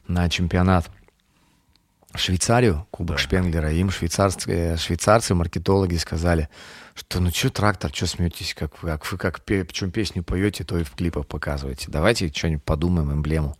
на 0.08 0.26
чемпионат 0.30 0.90
Швейцарию, 2.14 2.86
Кубок 2.90 3.18
Шпенглера. 3.18 3.72
Им 3.72 3.90
швейцарские, 3.90 4.76
швейцарцы, 4.76 5.34
маркетологи 5.34 5.96
сказали, 5.96 6.48
что 6.94 7.20
ну 7.20 7.30
что 7.30 7.50
трактор, 7.50 7.90
что 7.94 8.06
смеетесь, 8.06 8.54
как, 8.54 8.82
вы- 8.82 8.90
как 8.90 9.10
вы 9.10 9.18
как 9.18 9.40
пе- 9.40 9.66
чем 9.70 9.90
песню 9.90 10.22
поете, 10.22 10.64
то 10.64 10.78
и 10.78 10.84
в 10.84 10.90
клипах 10.90 11.26
показываете. 11.26 11.86
Давайте 11.88 12.28
что-нибудь 12.32 12.62
подумаем, 12.64 13.12
эмблему. 13.12 13.56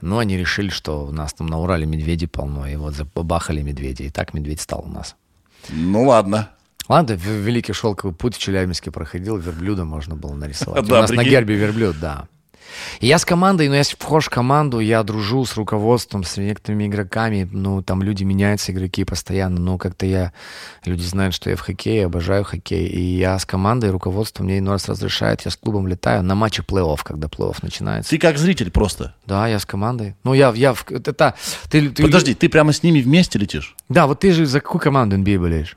Ну, 0.00 0.18
они 0.18 0.36
решили, 0.36 0.68
что 0.68 1.06
у 1.06 1.10
нас 1.12 1.32
там 1.32 1.46
на 1.48 1.58
Урале 1.58 1.84
медведи 1.86 2.26
полно, 2.26 2.68
и 2.68 2.76
вот 2.76 2.94
забабахали 2.94 3.62
медведи, 3.62 4.02
и 4.02 4.10
так 4.10 4.32
медведь 4.34 4.60
стал 4.60 4.84
у 4.84 4.88
нас. 4.88 5.16
Ну 5.70 6.04
ладно. 6.04 6.50
Ладно, 6.88 7.14
Великий 7.14 7.72
Шелковый 7.72 8.14
путь 8.14 8.36
в 8.36 8.38
Челябинске 8.38 8.90
проходил, 8.90 9.36
верблюда 9.38 9.84
можно 9.84 10.14
было 10.14 10.34
нарисовать. 10.34 10.84
Да, 10.88 10.98
у 10.98 11.00
нас 11.02 11.10
на 11.10 11.22
гербе 11.30 11.56
верблюд, 11.56 11.98
да. 12.00 12.28
И 13.00 13.06
я 13.06 13.18
с 13.18 13.24
командой, 13.24 13.68
ну, 13.68 13.74
я 13.74 13.82
вхож 13.82 14.26
в 14.26 14.30
команду, 14.30 14.80
я 14.80 15.02
дружу 15.02 15.44
с 15.44 15.56
руководством, 15.56 16.24
с 16.24 16.36
некоторыми 16.36 16.86
игроками, 16.86 17.48
ну, 17.50 17.82
там 17.82 18.02
люди 18.02 18.24
меняются, 18.24 18.72
игроки 18.72 19.04
постоянно, 19.04 19.60
но 19.60 19.78
как-то 19.78 20.06
я, 20.06 20.32
люди 20.84 21.02
знают, 21.02 21.34
что 21.34 21.50
я 21.50 21.56
в 21.56 21.60
хоккее, 21.60 22.06
обожаю 22.06 22.44
хоккей, 22.44 22.86
и 22.86 23.00
я 23.00 23.38
с 23.38 23.44
командой, 23.44 23.90
руководством 23.90 24.46
мне 24.46 24.58
иной 24.58 24.74
раз 24.74 24.88
разрешает, 24.88 25.42
я 25.44 25.50
с 25.50 25.56
клубом 25.56 25.86
летаю 25.88 26.22
на 26.22 26.34
матче 26.34 26.62
плей-офф, 26.62 27.00
когда 27.04 27.28
плей-офф 27.28 27.56
начинается. 27.62 28.10
Ты 28.10 28.18
как 28.18 28.38
зритель 28.38 28.70
просто. 28.70 29.14
Да, 29.26 29.46
я 29.48 29.58
с 29.58 29.66
командой. 29.66 30.14
Ну, 30.24 30.34
я, 30.34 30.50
я, 30.54 30.74
в- 30.74 30.84
это, 30.90 31.34
ты, 31.70 31.88
ты- 31.90 32.02
Подожди, 32.02 32.34
ты 32.34 32.48
прямо 32.48 32.72
с 32.72 32.82
ними 32.82 33.00
вместе 33.00 33.38
летишь? 33.38 33.74
Да, 33.88 34.06
вот 34.06 34.20
ты 34.20 34.32
же 34.32 34.46
за 34.46 34.60
какую 34.60 34.80
команду 34.80 35.16
NBA 35.16 35.38
болеешь? 35.38 35.76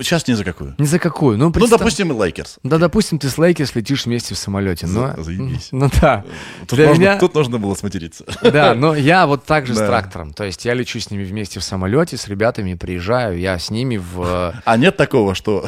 Сейчас 0.00 0.28
не 0.28 0.34
за 0.34 0.44
какую. 0.44 0.74
Не 0.78 0.86
за 0.86 0.98
какую. 1.00 1.36
Ну, 1.36 1.46
Ну, 1.46 1.52
представь- 1.52 1.78
допустим, 1.80 2.12
Лейкерс. 2.22 2.58
Да, 2.62 2.78
допустим, 2.78 3.18
ты 3.18 3.28
с 3.28 3.38
Лейкерс 3.38 3.74
летишь 3.74 4.06
вместе 4.06 4.34
в 4.34 4.38
самолете. 4.38 4.86
За- 4.86 5.14
но, 5.16 5.22
заебись. 5.22 5.68
Ну 5.72 5.90
да. 6.00 6.24
Тут, 6.68 6.76
Для 6.78 6.86
можно, 6.88 7.00
меня, 7.00 7.18
тут 7.18 7.34
нужно 7.34 7.58
было 7.58 7.74
сматериться. 7.74 8.24
да, 8.42 8.74
но 8.74 8.94
я 8.94 9.26
вот 9.26 9.44
так 9.44 9.66
же 9.66 9.74
с 9.74 9.78
Да. 9.78 9.86
трактором. 9.88 10.32
То 10.32 10.44
есть 10.44 10.64
я 10.64 10.74
лечу 10.74 11.00
с 11.00 11.10
ними 11.10 11.24
вместе 11.24 11.58
в 11.58 11.64
самолете, 11.64 12.16
с 12.16 12.28
ребятами 12.28 12.74
приезжаю, 12.74 13.36
я 13.38 13.58
с 13.58 13.70
ними 13.70 13.96
в... 13.96 14.54
А 14.64 14.76
нет 14.76 14.96
такого, 14.96 15.34
что 15.34 15.66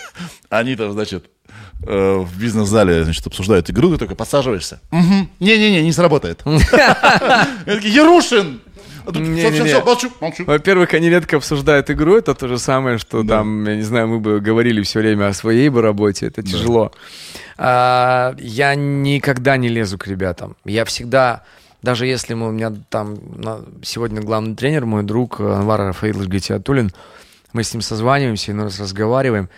они 0.48 0.76
там, 0.76 0.92
значит, 0.92 1.26
э, 1.82 2.16
в 2.18 2.38
бизнес-зале, 2.38 3.02
значит, 3.02 3.26
обсуждают 3.26 3.68
игру, 3.70 3.90
ты 3.90 3.98
только 3.98 4.14
подсаживаешься. 4.14 4.80
Мгм. 4.92 5.28
Не-не-не, 5.40 5.82
не 5.82 5.92
сработает. 5.92 6.42
Я 7.66 8.04
А 9.06 9.12
тут, 9.12 9.22
Не-не-не. 9.22 9.40
всё, 9.40 9.50
всё, 9.52 9.64
всё, 9.64 9.84
молчу, 9.84 10.10
молчу. 10.20 10.44
Во-первых, 10.44 10.92
они 10.94 11.08
редко 11.08 11.36
обсуждают 11.36 11.90
игру, 11.90 12.16
это 12.16 12.34
то 12.34 12.48
же 12.48 12.58
самое, 12.58 12.98
что 12.98 13.22
там, 13.22 13.64
я 13.66 13.76
не 13.76 13.82
знаю, 13.82 14.08
мы 14.08 14.18
бы 14.18 14.40
говорили 14.40 14.82
все 14.82 14.98
время 14.98 15.28
о 15.28 15.32
своей 15.32 15.68
бы 15.68 15.80
работе, 15.80 16.26
это 16.26 16.42
тяжело. 16.42 16.92
А, 17.56 18.34
я 18.38 18.74
никогда 18.74 19.56
не 19.56 19.68
лезу 19.68 19.96
к 19.96 20.06
ребятам. 20.08 20.56
Я 20.64 20.84
всегда, 20.84 21.44
даже 21.82 22.06
если 22.06 22.34
мы, 22.34 22.48
у 22.48 22.52
меня 22.52 22.72
там 22.90 23.16
сегодня 23.82 24.20
главный 24.20 24.56
тренер, 24.56 24.86
мой 24.86 25.04
друг 25.04 25.40
э, 25.40 25.44
Анвар 25.44 25.80
Рафаилович 25.80 26.28
Гатиатуллин, 26.28 26.90
мы 27.52 27.62
с 27.62 27.72
ним 27.72 27.82
созваниваемся, 27.82 28.52
иной 28.52 28.64
раз 28.64 28.80
разговариваем. 28.80 29.48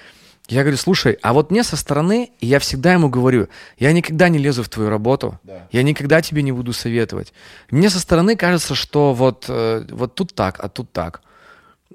Я 0.48 0.62
говорю, 0.62 0.78
слушай, 0.78 1.18
а 1.20 1.34
вот 1.34 1.50
мне 1.50 1.62
со 1.62 1.76
стороны, 1.76 2.30
и 2.40 2.46
я 2.46 2.58
всегда 2.58 2.94
ему 2.94 3.10
говорю, 3.10 3.48
я 3.78 3.92
никогда 3.92 4.30
не 4.30 4.38
лезу 4.38 4.62
в 4.62 4.68
твою 4.70 4.88
работу, 4.88 5.38
я 5.70 5.82
никогда 5.82 6.22
тебе 6.22 6.42
не 6.42 6.52
буду 6.52 6.72
советовать. 6.72 7.34
Мне 7.70 7.90
со 7.90 8.00
стороны 8.00 8.34
кажется, 8.34 8.74
что 8.74 9.12
вот, 9.12 9.44
э, 9.48 9.86
вот 9.90 10.14
тут 10.14 10.34
так, 10.34 10.58
а 10.64 10.70
тут 10.70 10.90
так. 10.90 11.20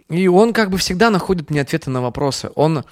И 0.09 0.27
он 0.27 0.53
как 0.53 0.69
бы 0.69 0.77
всегда 0.77 1.09
находит 1.09 1.49
мне 1.49 1.61
ответы 1.61 1.89
на 1.89 2.01
вопросы. 2.01 2.51
Он, 2.53 2.83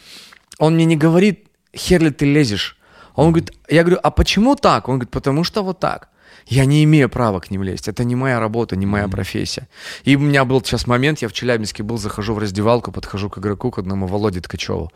он 0.58 0.74
мне 0.74 0.86
не 0.86 0.98
говорит, 0.98 1.46
хер 1.76 2.02
ли 2.02 2.10
ты 2.10 2.26
лезешь. 2.26 2.78
Он 3.14 3.32
говорит, 3.32 3.52
я 3.70 3.84
говорю, 3.84 4.00
а 4.02 4.10
почему 4.10 4.56
так? 4.56 4.90
Он 4.90 4.96
говорит, 4.96 5.12
потому 5.12 5.44
что 5.44 5.64
вот 5.64 5.80
так. 5.80 6.10
Я 6.48 6.66
не 6.66 6.84
имею 6.86 7.08
права 7.08 7.40
к 7.40 7.52
ним 7.52 7.62
лезть. 7.62 7.88
Это 7.88 8.04
не 8.04 8.16
моя 8.16 8.40
работа, 8.40 8.76
не 8.76 8.88
моя 8.88 9.08
профессия. 9.08 9.68
И 10.06 10.16
у 10.16 10.20
меня 10.20 10.44
был 10.44 10.62
сейчас 10.62 10.88
момент, 10.88 11.22
я 11.22 11.28
в 11.28 11.34
Челябинске 11.34 11.84
был, 11.84 11.98
захожу 11.98 12.34
в 12.34 12.40
раздевалку, 12.40 12.92
подхожу 12.92 13.30
к 13.30 13.38
игроку, 13.38 13.70
к 13.70 13.78
одному 13.78 14.08
Володе 14.08 14.42
Ткачеву. 14.42 14.92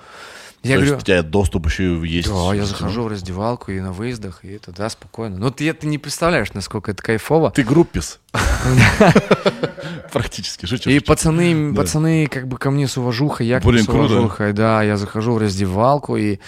Я 0.65 0.77
То 0.77 0.79
говорю, 0.79 0.93
есть 0.93 1.03
у 1.03 1.05
тебя 1.05 1.21
доступ 1.21 1.67
еще 1.67 2.01
есть. 2.07 2.27
да, 2.27 2.55
я 2.55 2.65
захожу 2.65 3.03
в 3.03 3.07
раздевалку 3.07 3.71
и 3.71 3.79
на 3.79 3.91
выездах, 3.91 4.43
и 4.43 4.53
это, 4.53 4.71
да, 4.71 4.89
спокойно. 4.89 5.37
Но 5.37 5.51
ты 5.51 5.69
это 5.69 5.85
не 5.85 5.99
представляешь, 5.99 6.53
насколько 6.53 6.89
это 6.89 7.03
кайфово. 7.03 7.51
Ты 7.51 7.63
группис. 7.63 8.19
Практически, 10.11 10.65
шучу. 10.65 10.89
И 10.89 10.99
пацаны, 10.99 11.75
пацаны 11.75 12.25
как 12.25 12.47
бы 12.47 12.57
ко 12.57 12.71
мне 12.71 12.87
с 12.87 12.97
уважухой, 12.97 13.45
я 13.45 13.59
к 13.59 13.65
ним 13.65 13.77
с 13.77 13.87
уважухой, 13.87 14.53
да, 14.53 14.81
я 14.81 14.97
захожу 14.97 15.33
в 15.33 15.37
раздевалку 15.37 16.17
и 16.17 16.39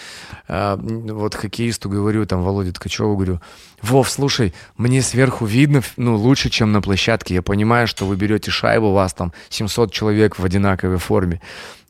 э, 0.47 0.77
вот 0.79 1.35
хоккеисту 1.35 1.87
говорю, 1.87 2.25
там, 2.25 2.41
Володе 2.41 2.71
Ткачеву 2.71 3.15
говорю, 3.15 3.39
Вов, 3.83 4.09
слушай, 4.09 4.55
мне 4.77 5.03
сверху 5.03 5.45
видно, 5.45 5.83
ну, 5.95 6.15
лучше, 6.15 6.49
чем 6.49 6.71
на 6.71 6.81
площадке, 6.81 7.35
я 7.35 7.41
понимаю, 7.43 7.87
что 7.87 8.05
вы 8.05 8.15
берете 8.15 8.49
шайбу, 8.49 8.87
у 8.87 8.93
вас 8.93 9.13
там 9.13 9.31
700 9.49 9.93
человек 9.93 10.39
в 10.39 10.43
одинаковой 10.43 10.97
форме. 10.97 11.39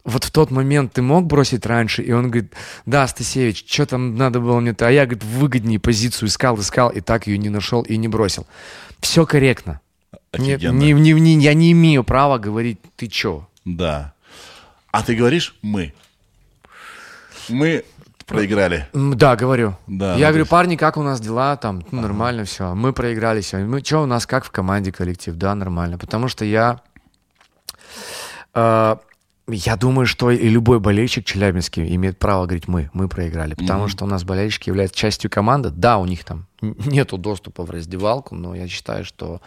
Вот 0.08 0.24
в 0.24 0.32
тот 0.32 0.52
момент 0.52 0.94
ты 0.94 1.02
мог 1.02 1.26
бросить 1.28 1.66
раньше? 1.66 2.02
И 2.02 2.14
он 2.14 2.32
говорит, 2.32 2.54
да, 2.86 3.06
Стасевич, 3.08 3.66
что 3.68 3.86
там 3.86 4.16
надо 4.16 4.40
было 4.40 4.60
мне-то? 4.62 4.88
А 4.88 4.90
я, 4.90 5.06
говорит, 5.06 5.24
выгоднее 5.26 5.80
позицию 5.80 6.30
искал, 6.30 6.58
искал, 6.60 6.90
и 6.90 7.02
так 7.02 7.28
ее 7.28 7.38
не 7.38 7.50
нашел 7.50 7.82
и 7.82 7.98
не 7.98 8.08
бросил. 8.08 8.48
Все 9.02 9.26
корректно. 9.26 9.82
Нет, 10.38 10.62
не, 10.64 10.94
не- 10.94 11.12
не- 11.12 11.44
я 11.44 11.54
не 11.54 11.74
имею 11.74 12.04
права 12.06 12.38
говорить, 12.38 12.80
ты 12.96 13.08
чё? 13.08 13.48
Да. 13.66 14.14
А 14.92 15.04
ты 15.04 15.14
говоришь 15.14 15.56
«мы». 15.62 15.94
Мы 17.50 17.84
проиграли. 18.26 18.88
Да, 18.94 19.36
говорю. 19.36 19.76
Да, 19.88 20.14
ну, 20.14 20.20
я 20.20 20.28
то 20.28 20.32
говорю, 20.34 20.46
парни, 20.46 20.76
как 20.78 20.96
у 20.98 21.04
нас 21.04 21.20
дела? 21.20 21.56
Там, 21.58 21.84
ну, 21.92 22.02
нормально 22.02 22.46
все. 22.46 22.74
Мы 22.76 22.94
проиграли 22.94 23.42
сегодня. 23.42 23.70
Мы, 23.70 23.82
что 23.84 24.04
у 24.04 24.06
нас, 24.06 24.26
как 24.26 24.46
в 24.46 24.52
команде 24.52 24.92
коллектив? 24.92 25.36
Да, 25.36 25.54
нормально. 25.56 25.98
Потому 25.98 26.28
что 26.30 26.46
я... 26.46 26.80
э, 28.54 28.96
я 29.50 29.78
думаю, 29.78 30.06
что 30.06 30.30
и 30.30 30.50
любой 30.50 30.80
болельщик 30.80 31.26
челябинский 31.26 31.96
имеет 31.96 32.20
право 32.20 32.46
говорить 32.46 32.68
«мы». 32.68 32.90
Мы 32.94 33.08
проиграли. 33.08 33.54
Потому 33.54 33.88
что 33.88 34.04
у 34.04 34.08
нас 34.08 34.24
болельщики 34.24 34.70
являются 34.70 34.98
частью 34.98 35.30
команды. 35.30 35.70
Да, 35.70 35.98
у 36.00 36.06
них 36.06 36.26
там 36.26 36.48
нету 36.62 37.18
доступа 37.18 37.64
в 37.64 37.70
раздевалку, 37.70 38.36
но 38.36 38.56
я 38.56 38.68
считаю, 38.68 39.06
что 39.06 39.42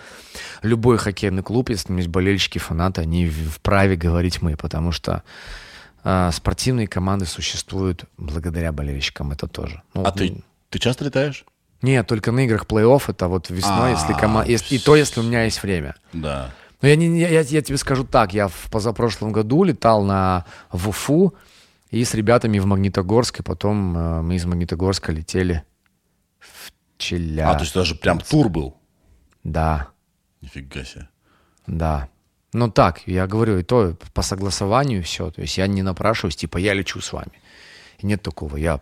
любой 0.63 0.97
хоккейный 0.97 1.43
клуб, 1.43 1.69
если 1.69 1.89
там 1.89 1.99
есть 1.99 2.09
болельщики, 2.09 2.59
фанаты, 2.59 3.03
они 3.03 3.29
вправе 3.29 3.97
говорить 3.97 4.41
«мы». 4.41 4.57
Потому 4.57 4.91
что 4.91 5.23
э, 6.03 6.31
спортивные 6.33 6.89
команды 6.89 7.27
существуют 7.27 8.05
благодаря 8.17 8.73
болельщикам. 8.73 9.33
Это 9.33 9.49
тоже. 9.49 9.83
Ну, 9.93 10.05
А 10.05 10.13
ты, 10.13 10.43
ты 10.71 10.79
часто 10.79 11.05
летаешь? 11.05 11.45
нет, 11.83 12.07
только 12.07 12.33
на 12.33 12.41
играх 12.41 12.65
плей-офф 12.67 13.05
это 13.09 13.29
вот 13.29 13.51
весной, 13.51 13.93
если 13.93 14.13
А, 14.13 14.19
команда... 14.19 14.51
И 14.51 14.79
то, 14.79 14.97
если 14.97 15.21
у 15.21 15.23
меня 15.23 15.45
есть 15.45 15.63
время. 15.63 15.95
Да. 16.13 16.51
Но 16.83 16.89
я, 16.89 16.97
не, 16.97 17.19
я, 17.21 17.41
я- 17.41 17.63
тебе 17.63 17.77
скажу 17.77 18.05
так, 18.05 18.33
я 18.33 18.49
в 18.49 18.69
позапрошлом 18.71 19.33
году 19.33 19.65
летал 19.65 20.03
на 20.03 20.47
в 20.73 20.89
Уфу 20.89 21.35
и 21.91 22.05
с 22.05 22.15
ребятами 22.15 22.59
в 22.59 22.67
Магнитогорск, 22.67 23.41
и 23.41 23.43
потом 23.43 23.97
э, 23.97 24.23
мы 24.23 24.37
из 24.37 24.45
Магнитогорска 24.47 25.13
летели 25.13 25.63
в 26.39 26.73
Челябинск. 26.99 27.49
А, 27.49 27.55
то 27.55 27.63
есть 27.65 27.75
даже 27.75 27.95
прям 27.97 28.19
тур 28.21 28.49
был? 28.49 28.77
Да, 29.45 29.89
Нифига 30.41 30.85
себе. 30.85 31.09
да. 31.67 32.09
Ну 32.53 32.69
так, 32.69 33.07
я 33.07 33.29
говорю, 33.29 33.59
и 33.59 33.63
то 33.63 33.97
по 34.13 34.23
согласованию 34.23 35.05
все. 35.05 35.31
То 35.31 35.41
есть 35.41 35.57
я 35.57 35.69
не 35.69 35.83
напрашиваюсь, 35.83 36.35
типа, 36.35 36.59
я 36.59 36.75
лечу 36.75 37.01
с 37.01 37.13
вами. 37.13 37.31
И 37.99 38.07
нет 38.07 38.23
такого. 38.23 38.57
Я 38.57 38.81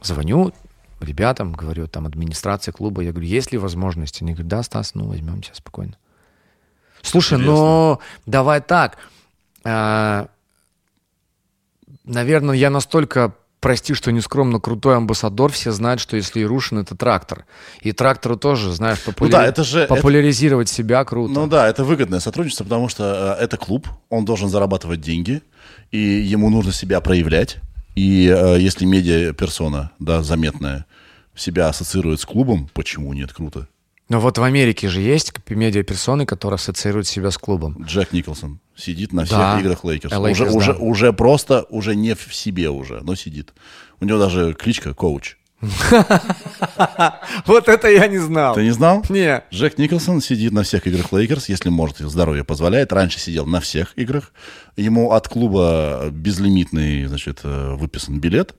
звоню 0.00 0.54
ребятам, 1.00 1.52
говорю, 1.52 1.88
там, 1.88 2.06
администрация 2.06 2.72
клуба, 2.72 3.02
я 3.02 3.10
говорю, 3.10 3.26
есть 3.28 3.52
ли 3.52 3.58
возможность? 3.58 4.22
Они 4.22 4.32
говорят, 4.32 4.48
да, 4.48 4.62
Стас, 4.62 4.94
ну, 4.94 5.08
возьмем 5.08 5.42
тебя 5.42 5.54
спокойно. 5.54 5.96
Слушай, 7.02 7.38
ну, 7.38 8.00
давай 8.26 8.60
так. 8.60 8.98
а, 9.64 10.28
наверное, 12.04 12.54
я 12.54 12.70
настолько, 12.70 13.34
прости, 13.60 13.94
что 13.94 14.10
нескромно 14.12 14.58
крутой 14.60 14.96
амбассадор, 14.96 15.52
все 15.52 15.72
знают, 15.72 16.00
что 16.00 16.16
если 16.16 16.42
Ярушин 16.42 16.78
это 16.78 16.96
трактор. 16.96 17.44
И 17.80 17.92
трактору 17.92 18.36
тоже, 18.36 18.72
знаешь, 18.72 18.98
популя- 19.04 19.26
Ну 19.26 19.28
да, 19.30 19.46
это 19.46 19.62
же- 19.64 19.80
это- 19.80 19.94
популяризировать 19.94 20.68
себя 20.68 21.04
круто. 21.04 21.32
Ну 21.32 21.46
да, 21.46 21.68
это 21.68 21.84
выгодное 21.84 22.20
сотрудничество, 22.20 22.64
потому 22.64 22.88
что 22.88 23.36
э, 23.38 23.44
это 23.44 23.56
клуб, 23.56 23.88
он 24.08 24.24
должен 24.24 24.48
зарабатывать 24.48 25.00
деньги, 25.00 25.42
и 25.90 25.98
ему 25.98 26.50
нужно 26.50 26.72
себя 26.72 27.00
проявлять. 27.00 27.58
И 27.94 28.26
э, 28.26 28.58
если 28.58 28.84
медиа-персона, 28.84 29.90
да, 29.98 30.22
заметная, 30.22 30.86
себя 31.34 31.68
ассоциирует 31.68 32.20
с 32.20 32.24
клубом, 32.26 32.68
почему 32.74 33.12
нет? 33.12 33.32
Круто. 33.32 33.68
Но 34.12 34.20
вот 34.20 34.36
в 34.36 34.42
Америке 34.42 34.90
же 34.90 35.00
есть 35.00 35.32
медиаперсоны, 35.48 36.26
которые 36.26 36.56
ассоциируют 36.56 37.06
себя 37.06 37.30
с 37.30 37.38
клубом. 37.38 37.82
Джек 37.82 38.12
Николсон 38.12 38.60
сидит 38.76 39.14
на 39.14 39.24
всех 39.24 39.38
Да. 39.38 39.58
играх 39.58 39.84
Лейкерс. 39.84 40.12
Э, 40.12 40.18
Уже, 40.18 40.44
Lakers, 40.44 40.50
уже, 40.50 40.72
да. 40.74 40.78
уже 40.80 41.12
просто, 41.14 41.64
уже 41.70 41.96
не 41.96 42.14
в 42.14 42.34
себе 42.34 42.68
уже, 42.68 43.00
но 43.02 43.14
сидит. 43.14 43.54
У 44.00 44.04
него 44.04 44.18
даже 44.18 44.52
кличка 44.52 44.92
коуч. 44.92 45.38
Вот 47.46 47.68
это 47.70 47.88
я 47.88 48.06
не 48.06 48.18
знал. 48.18 48.54
Ты 48.54 48.64
не 48.64 48.72
знал? 48.72 49.02
Не. 49.08 49.44
Джек 49.50 49.78
Николсон 49.78 50.20
сидит 50.20 50.52
на 50.52 50.62
всех 50.62 50.86
играх 50.86 51.10
Лейкерс, 51.10 51.48
если 51.48 51.70
может, 51.70 51.96
здоровье 52.00 52.44
позволяет. 52.44 52.92
Раньше 52.92 53.18
сидел 53.18 53.46
на 53.46 53.60
всех 53.60 53.96
играх. 53.96 54.34
Ему 54.76 55.12
от 55.12 55.26
клуба 55.26 56.10
безлимитный, 56.10 57.06
значит, 57.06 57.40
э, 57.44 57.76
выписан 57.76 58.20
билет. 58.20 58.54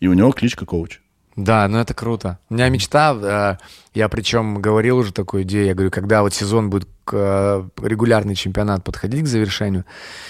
И 0.00 0.08
у 0.08 0.12
него 0.12 0.30
кличка 0.32 0.66
коуч. 0.66 1.00
Да, 1.36 1.66
ну 1.68 1.78
это 1.78 1.94
круто. 1.94 2.38
У 2.48 2.54
меня 2.54 2.68
мечта, 2.68 3.58
э, 3.60 3.64
я 3.92 4.08
причем 4.08 4.60
говорил 4.60 4.98
уже 4.98 5.12
такую 5.12 5.42
идею, 5.42 5.66
я 5.66 5.74
говорю, 5.74 5.90
когда 5.90 6.22
вот 6.22 6.32
сезон 6.32 6.70
будет 6.70 6.88
э, 7.10 7.64
регулярный 7.82 8.36
чемпионат 8.36 8.84
подходить 8.84 9.24
к 9.24 9.26
завершению, 9.26 9.84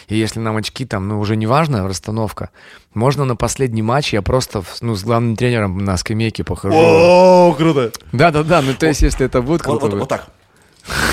и 0.08 0.16
если 0.16 0.40
нам 0.40 0.56
очки 0.56 0.86
там, 0.86 1.06
ну 1.08 1.20
уже 1.20 1.36
не 1.36 1.46
важно, 1.46 1.86
расстановка, 1.86 2.48
можно 2.94 3.26
на 3.26 3.36
последний 3.36 3.82
матч 3.82 4.14
я 4.14 4.22
просто 4.22 4.64
ну, 4.80 4.94
с 4.94 5.04
главным 5.04 5.36
тренером 5.36 5.78
на 5.78 5.98
скамейке 5.98 6.42
похожу. 6.42 6.74
О, 6.74 7.52
круто! 7.52 7.92
Да-да-да, 8.12 8.62
ну 8.62 8.72
то 8.72 8.86
есть 8.86 9.02
если 9.02 9.26
это 9.26 9.42
будет 9.42 9.62
круто. 9.62 9.88
вот- 9.88 10.08
так. 10.08 10.28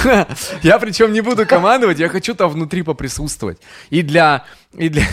Я 0.63 0.79
причем 0.79 1.13
не 1.13 1.21
буду 1.21 1.45
командовать, 1.45 1.97
я 1.97 2.09
хочу 2.09 2.35
там 2.35 2.49
внутри 2.49 2.81
поприсутствовать. 2.81 3.57
И 3.89 4.01
для... 4.01 4.43
И 4.73 4.89
для... 4.89 5.05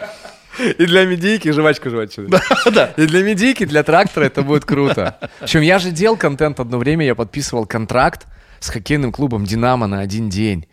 и 0.60 0.64
для- 0.64 0.72
И 0.84 0.86
для 0.86 1.06
медийки, 1.06 1.52
жвачку, 1.52 1.90
жвачку. 1.90 2.22
И 2.98 3.06
для 3.06 3.24
медийки, 3.24 3.66
для 3.66 3.84
трактора 3.84 4.26
это 4.26 4.42
будет 4.42 4.66
круто. 4.66 5.18
Причем 5.40 5.62
я 5.62 5.80
же 5.80 5.92
делал 5.92 6.18
контент 6.18 6.60
одно 6.60 6.78
время, 6.78 7.06
я 7.06 7.16
подписывал 7.16 7.66
контракт 7.66 8.28
с 8.60 8.70
хоккейным 8.70 9.12
клубом 9.12 9.46
«Динамо» 9.46 9.88
на 9.88 10.00
один 10.00 10.30
день. 10.30 10.66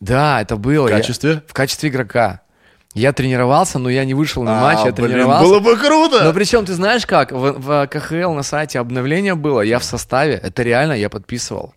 Да, 0.00 0.40
это 0.40 0.56
было. 0.56 0.86
В 0.86 0.90
Я- 0.90 0.96
качестве? 0.96 1.42
в 1.46 1.52
качестве 1.52 1.88
игрока. 1.88 2.40
Я 2.94 3.12
тренировался, 3.12 3.78
но 3.78 3.90
я 3.90 4.04
не 4.04 4.14
вышел 4.14 4.42
на 4.42 4.60
матч, 4.60 4.78
А, 4.82 4.86
я 4.86 4.92
блин, 4.92 5.08
тренировался. 5.10 5.44
было 5.44 5.60
бы 5.60 5.76
круто! 5.76 6.24
Но 6.24 6.32
причем, 6.32 6.64
ты 6.64 6.72
знаешь 6.72 7.04
как, 7.06 7.32
в, 7.32 7.52
в 7.58 7.86
КХЛ 7.86 8.32
на 8.32 8.42
сайте 8.42 8.78
обновление 8.78 9.34
было, 9.34 9.60
я 9.60 9.78
в 9.78 9.84
составе, 9.84 10.34
это 10.42 10.62
реально 10.62 10.94
я 10.94 11.08
подписывал. 11.10 11.74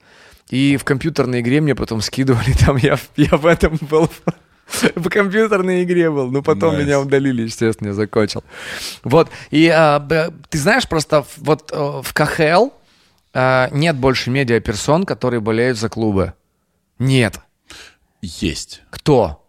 И 0.50 0.78
в 0.78 0.84
компьютерной 0.86 1.42
игре 1.42 1.60
мне 1.62 1.76
потом 1.76 2.02
скидывали, 2.02 2.54
там 2.66 2.78
я, 2.78 2.98
я 3.18 3.38
в 3.38 3.46
этом 3.46 3.78
был, 3.82 4.10
в 4.96 5.10
компьютерной 5.10 5.84
игре 5.84 6.10
был, 6.10 6.32
но 6.32 6.42
потом 6.42 6.76
Nice. 6.76 6.84
меня 6.84 7.00
удалили, 7.00 7.44
естественно, 7.44 7.90
я 7.90 7.94
закончил. 7.94 8.44
Вот, 9.04 9.30
и 9.50 9.68
а, 9.68 10.00
ты 10.50 10.58
знаешь, 10.58 10.88
просто 10.88 11.26
вот 11.38 11.72
э, 11.72 12.02
в 12.04 12.14
КХЛ 12.14 12.70
а, 13.34 13.70
нет 13.72 13.96
больше 13.98 14.30
медиаперсон, 14.30 15.06
которые 15.06 15.40
болеют 15.40 15.78
за 15.78 15.90
клубы. 15.90 16.34
Нет. 17.00 17.40
Есть. 18.22 18.82
Кто? 18.90 19.44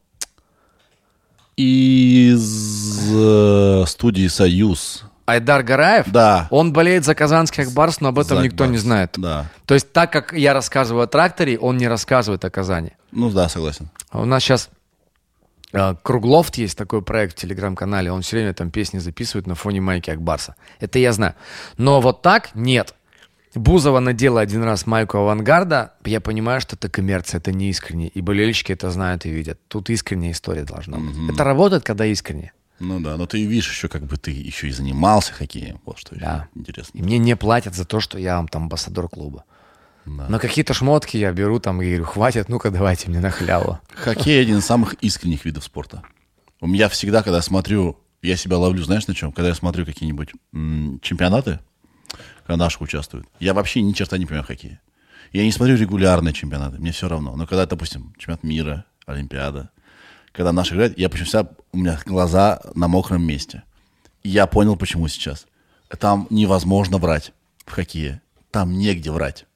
Из 1.57 3.11
э, 3.13 3.85
студии 3.87 4.27
«Союз». 4.29 5.05
Айдар 5.27 5.63
Гараев? 5.63 6.07
Да. 6.11 6.49
Он 6.51 6.73
болеет 6.73 7.05
за 7.05 7.15
казанский 7.15 7.63
Акбарс, 7.65 8.01
но 8.01 8.09
об 8.09 8.19
этом 8.19 8.39
За 8.39 8.43
никто 8.43 8.65
не 8.65 8.71
Акбарс. 8.71 8.83
знает. 8.83 9.15
Да. 9.19 9.47
То 9.67 9.75
есть 9.75 9.93
так 9.93 10.11
как 10.11 10.33
я 10.33 10.53
рассказываю 10.53 11.05
о 11.05 11.07
тракторе, 11.07 11.59
он 11.59 11.77
не 11.77 11.87
рассказывает 11.87 12.45
о 12.45 12.51
Казани. 12.51 12.93
Ну 13.13 13.31
да, 13.31 13.49
согласен. 13.49 13.89
А 14.11 14.21
У 14.21 14.25
нас 14.25 14.43
сейчас 14.43 14.69
Круглофт 16.03 16.57
есть 16.57 16.77
такой 16.77 17.03
проект 17.03 17.37
в 17.37 17.41
телеграм-канале, 17.41 18.13
он 18.13 18.23
все 18.23 18.37
время 18.37 18.53
там 18.55 18.71
песни 18.71 18.99
записывает 18.99 19.47
на 19.47 19.55
фоне 19.55 19.81
майки 19.81 20.11
Акбарса. 20.11 20.55
Это 20.81 20.99
я 20.99 21.13
знаю. 21.13 21.35
Но 21.79 22.01
вот 22.01 22.23
так 22.23 22.55
нет. 22.55 22.95
Бузова 23.55 24.01
надела 24.01 24.41
один 24.41 24.63
раз 24.63 24.87
майку 24.87 25.19
авангарда, 25.19 25.93
я 26.05 26.21
понимаю, 26.21 26.61
что 26.61 26.75
это 26.77 26.89
коммерция, 26.89 27.39
это 27.39 27.53
не 27.53 27.69
искренне. 27.69 28.09
И 28.09 28.21
болельщики 28.23 28.73
это 28.73 28.91
знают 28.91 29.27
и 29.27 29.31
видят. 29.31 29.59
Тут 29.69 29.91
искренняя 29.91 30.33
история 30.33 30.65
должна 30.65 30.99
быть. 30.99 31.35
Это 31.35 31.45
работает, 31.45 31.85
когда 31.85 32.07
искренне. 32.07 32.53
Ну 32.81 32.99
да, 32.99 33.17
но 33.17 33.27
ты 33.27 33.45
видишь 33.45 33.71
еще, 33.71 33.89
как 33.89 34.03
бы 34.05 34.17
ты 34.17 34.31
еще 34.31 34.69
и 34.69 34.73
занимался 34.73 35.33
хоккеем. 35.35 35.81
Вот 35.85 35.99
что 35.99 36.17
Да. 36.19 36.49
интересно. 36.55 36.99
И 36.99 37.03
мне 37.03 37.19
не 37.19 37.37
платят 37.37 37.75
за 37.75 37.85
то, 37.85 38.01
что 38.01 38.19
я 38.19 38.37
вам 38.37 38.49
там 38.49 38.63
амбассадор 38.63 39.09
клуба. 39.09 39.45
Но 40.05 40.39
какие-то 40.39 40.75
шмотки 40.75 41.17
я 41.17 41.33
беру 41.33 41.61
там 41.61 41.81
и 41.81 41.87
говорю, 41.87 42.05
хватит, 42.05 42.49
ну-ка 42.49 42.71
давайте 42.71 43.09
мне 43.09 43.21
на 43.21 43.31
халяву. 43.31 43.79
Хоккей 43.95 44.41
один 44.41 44.59
из 44.59 44.67
самых 44.67 44.95
искренних 44.95 45.45
видов 45.45 45.65
спорта. 45.65 46.03
У 46.61 46.67
меня 46.67 46.89
всегда, 46.89 47.23
когда 47.23 47.41
смотрю, 47.43 47.99
я 48.21 48.37
себя 48.37 48.59
ловлю, 48.59 48.83
знаешь, 48.83 49.07
на 49.07 49.15
чем? 49.15 49.33
Когда 49.33 49.49
я 49.49 49.55
смотрю 49.55 49.85
какие-нибудь 49.87 50.31
м, 50.53 51.01
чемпионаты, 51.03 51.61
когда 52.47 52.57
наши 52.65 52.83
участвуют, 52.83 53.27
я 53.41 53.55
вообще 53.55 53.81
ни 53.83 53.93
черта 53.93 54.19
не 54.19 54.27
понимаю 54.27 54.45
в 54.45 54.49
хоккее. 54.49 54.81
Я 55.33 55.45
не 55.45 55.53
смотрю 55.53 55.77
регулярные 55.77 56.33
чемпионаты, 56.35 56.79
мне 56.79 56.93
все 56.93 57.09
равно. 57.09 57.37
Но 57.37 57.47
когда, 57.47 57.67
допустим, 57.67 58.15
чемпионат 58.19 58.43
мира, 58.43 58.85
Олимпиада, 59.07 59.71
когда 60.33 60.53
наши 60.53 60.75
играют, 60.75 60.99
я 60.99 61.09
почему 61.09 61.27
всегда, 61.27 61.49
у 61.73 61.79
меня 61.79 61.99
глаза 62.05 62.61
на 62.75 62.89
мокром 62.89 63.23
месте. 63.23 63.63
И 64.23 64.29
я 64.29 64.47
понял, 64.47 64.77
почему 64.77 65.09
сейчас. 65.09 65.47
Там 65.99 66.27
невозможно 66.31 66.99
врать 66.99 67.33
в 67.65 67.73
хоккее. 67.73 68.23
Там 68.53 68.79
негде 68.79 69.11
врать. 69.11 69.47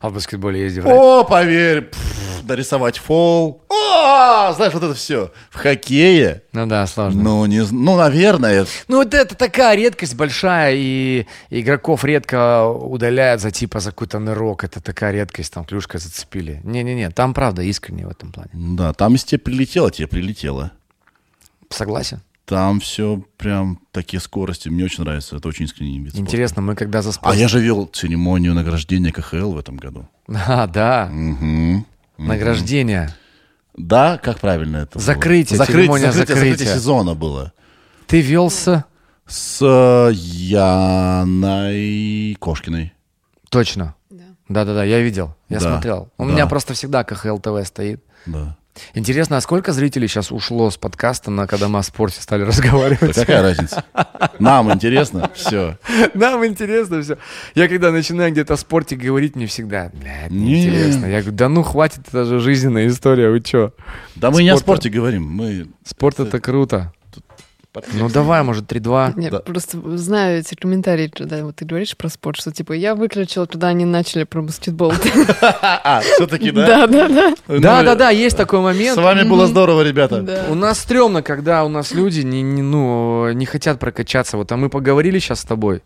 А 0.00 0.10
в 0.10 0.14
баскетболе 0.14 0.64
есть 0.64 0.76
врать? 0.76 0.94
О, 0.94 1.24
поверь, 1.24 1.82
пф, 1.82 2.42
нарисовать 2.42 2.98
фол. 2.98 3.64
О, 3.70 4.52
знаешь, 4.52 4.74
вот 4.74 4.82
это 4.82 4.92
все. 4.94 5.32
В 5.48 5.56
хоккее, 5.56 6.42
Ну 6.52 6.66
да, 6.66 6.86
сложно. 6.86 7.22
ну, 7.22 7.46
не, 7.46 7.62
ну, 7.62 7.96
наверное, 7.96 8.66
Ну, 8.88 8.98
вот 8.98 9.14
это 9.14 9.34
такая 9.34 9.76
редкость 9.76 10.14
большая, 10.14 10.74
и 10.76 11.26
игроков 11.48 12.04
редко 12.04 12.66
удаляют 12.66 13.40
за 13.40 13.50
типа 13.50 13.80
за 13.80 13.92
какой-то 13.92 14.18
нырок. 14.18 14.64
Это 14.64 14.82
такая 14.82 15.12
редкость, 15.12 15.54
там 15.54 15.64
клюшкой 15.64 16.00
зацепили. 16.00 16.60
Не-не-не, 16.64 17.10
там 17.10 17.32
правда 17.32 17.62
искренне 17.62 18.06
в 18.06 18.10
этом 18.10 18.30
плане. 18.32 18.50
да, 18.52 18.92
там 18.92 19.12
если 19.14 19.28
тебе 19.28 19.38
прилетело, 19.38 19.90
тебе 19.90 20.08
прилетело. 20.08 20.72
Согласен. 21.70 22.20
Там 22.44 22.78
все 22.80 23.22
прям 23.38 23.78
такие 23.90 24.20
скорости. 24.20 24.68
Мне 24.68 24.84
очень 24.84 25.02
нравится. 25.02 25.36
Это 25.36 25.48
очень 25.48 25.64
искренний 25.64 25.98
вид 25.98 26.10
спорта. 26.10 26.20
Интересно, 26.20 26.60
мы 26.62 26.74
когда 26.74 27.00
за 27.00 27.12
спорт... 27.12 27.34
А 27.34 27.36
я 27.38 27.48
же 27.48 27.58
вел 27.60 27.86
церемонию 27.86 28.52
награждения 28.54 29.12
КХЛ 29.12 29.52
в 29.52 29.58
этом 29.58 29.76
году. 29.76 30.08
А, 30.28 30.66
да. 30.66 31.08
Мгм. 31.10 31.86
Награждение. 32.18 33.08
Да, 33.76 34.18
как 34.18 34.38
правильно 34.40 34.76
это 34.78 34.98
было? 34.98 35.04
Закрытие, 35.04 35.56
Закрытие, 35.58 35.82
церемония 35.82 36.12
закрытие, 36.12 36.26
закрытие 36.36 36.52
закрытия. 36.58 36.74
сезона 36.76 37.14
было. 37.14 37.52
Ты 38.06 38.20
вел 38.20 38.50
с... 38.50 38.84
Э, 39.62 40.10
Яной 41.14 42.36
Кошкиной. 42.40 42.92
Точно. 43.50 43.94
Да. 44.10 44.24
Да-да-да, 44.48 44.84
я 44.84 45.00
видел, 45.00 45.34
я 45.48 45.58
Да, 45.60 45.72
смотрел. 45.72 46.10
У 46.18 46.26
да. 46.26 46.32
меня 46.32 46.46
просто 46.46 46.74
всегда 46.74 47.04
КХЛ 47.04 47.38
ТВ 47.38 47.66
стоит. 47.66 48.04
Да. 48.26 48.56
Интересно, 48.94 49.36
а 49.36 49.40
сколько 49.40 49.72
зрителей 49.72 50.08
сейчас 50.08 50.32
ушло 50.32 50.70
с 50.70 50.76
подкаста 50.76 51.30
на 51.30 51.46
когда 51.46 51.68
мы 51.68 51.78
о 51.78 51.82
спорте 51.82 52.20
стали 52.20 52.42
разговаривать? 52.44 53.00
Да 53.00 53.12
какая 53.12 53.42
разница? 53.42 53.84
Нам 54.38 54.72
интересно, 54.72 55.30
все. 55.34 55.78
Нам 56.14 56.44
интересно 56.44 57.02
все. 57.02 57.18
Я 57.54 57.68
когда 57.68 57.90
начинаю 57.92 58.32
где-то 58.32 58.54
о 58.54 58.56
спорте 58.56 58.96
говорить, 58.96 59.36
мне 59.36 59.46
всегда, 59.46 59.90
блядь, 59.92 60.30
Не. 60.30 60.64
неинтересно. 60.66 61.06
Я 61.06 61.20
говорю, 61.20 61.36
да 61.36 61.48
ну 61.48 61.62
хватит, 61.62 62.00
это 62.08 62.24
же 62.24 62.40
жизненная 62.40 62.88
история, 62.88 63.30
вы 63.30 63.40
чё? 63.40 63.72
Да 64.16 64.30
мы 64.30 64.42
не 64.42 64.50
о 64.50 64.56
спорте 64.56 64.88
говорим, 64.90 65.24
мы... 65.24 65.68
Спорт 65.84 66.20
это 66.20 66.40
круто. 66.40 66.92
Ну 67.92 68.08
давай, 68.08 68.42
может, 68.42 68.70
3-2. 68.70 69.14
Я 69.20 69.30
Да. 69.30 69.38
просто 69.40 69.78
знаю 69.98 70.40
эти 70.40 70.54
комментарии, 70.54 71.08
когда 71.08 71.44
вот 71.44 71.56
ты 71.56 71.64
говоришь 71.64 71.96
про 71.96 72.08
спорт, 72.08 72.36
что 72.38 72.52
типа 72.52 72.72
я 72.72 72.94
выключил, 72.94 73.46
когда 73.46 73.68
они 73.68 73.84
начали 73.84 74.24
про 74.24 74.42
баскетбол. 74.42 74.92
А, 75.42 76.00
все-таки, 76.02 76.50
да? 76.50 76.66
Да, 76.66 76.86
да, 76.86 77.08
да. 77.08 77.34
Ну, 77.48 77.60
Да-да-да, 77.60 78.10
есть 78.10 78.36
такой 78.36 78.60
С 78.60 78.62
момент. 78.62 78.96
вами 78.98 79.22
было 79.28 79.46
здорово, 79.46 79.82
ребята. 79.82 80.22
Да. 80.22 80.44
У 80.50 80.54
нас 80.54 80.78
стрёмно, 80.78 81.22
когда 81.22 81.64
у 81.64 81.68
нас 81.68 81.92
люди 81.92 82.20
не, 82.20 82.42
не, 82.42 82.62
ну, 82.62 83.32
не 83.32 83.46
хотят 83.46 83.78
прокачаться. 83.80 84.36
Вот, 84.36 84.50
а 84.52 84.56
мы 84.56 84.68
поговорили 84.70 85.18
сейчас 85.18 85.40
с 85.40 85.44
тобой. 85.44 85.82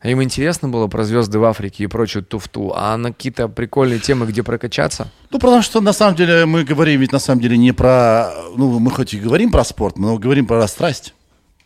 а 0.00 0.08
Им 0.08 0.22
интересно 0.22 0.68
было 0.68 0.86
про 0.88 1.04
звезды 1.04 1.38
в 1.38 1.44
Африке 1.44 1.84
и 1.84 1.86
прочую 1.86 2.24
туфту. 2.24 2.72
А 2.76 2.96
на 2.96 3.12
какие-то 3.12 3.48
прикольные 3.48 3.98
темы, 4.00 4.26
где 4.26 4.42
прокачаться? 4.42 5.08
Ну, 5.30 5.38
потому 5.38 5.62
что 5.62 5.80
на 5.80 5.92
самом 5.92 6.14
деле 6.16 6.44
мы 6.46 6.64
говорим 6.64 7.00
ведь 7.00 7.12
на 7.12 7.18
самом 7.20 7.40
деле 7.40 7.56
не 7.56 7.72
про... 7.72 8.30
Ну, 8.56 8.78
мы 8.78 8.90
хоть 8.90 9.14
и 9.14 9.18
говорим 9.18 9.50
про 9.50 9.64
спорт, 9.64 9.98
но 9.98 10.18
говорим 10.18 10.46
про 10.46 10.66
страсть. 10.68 11.14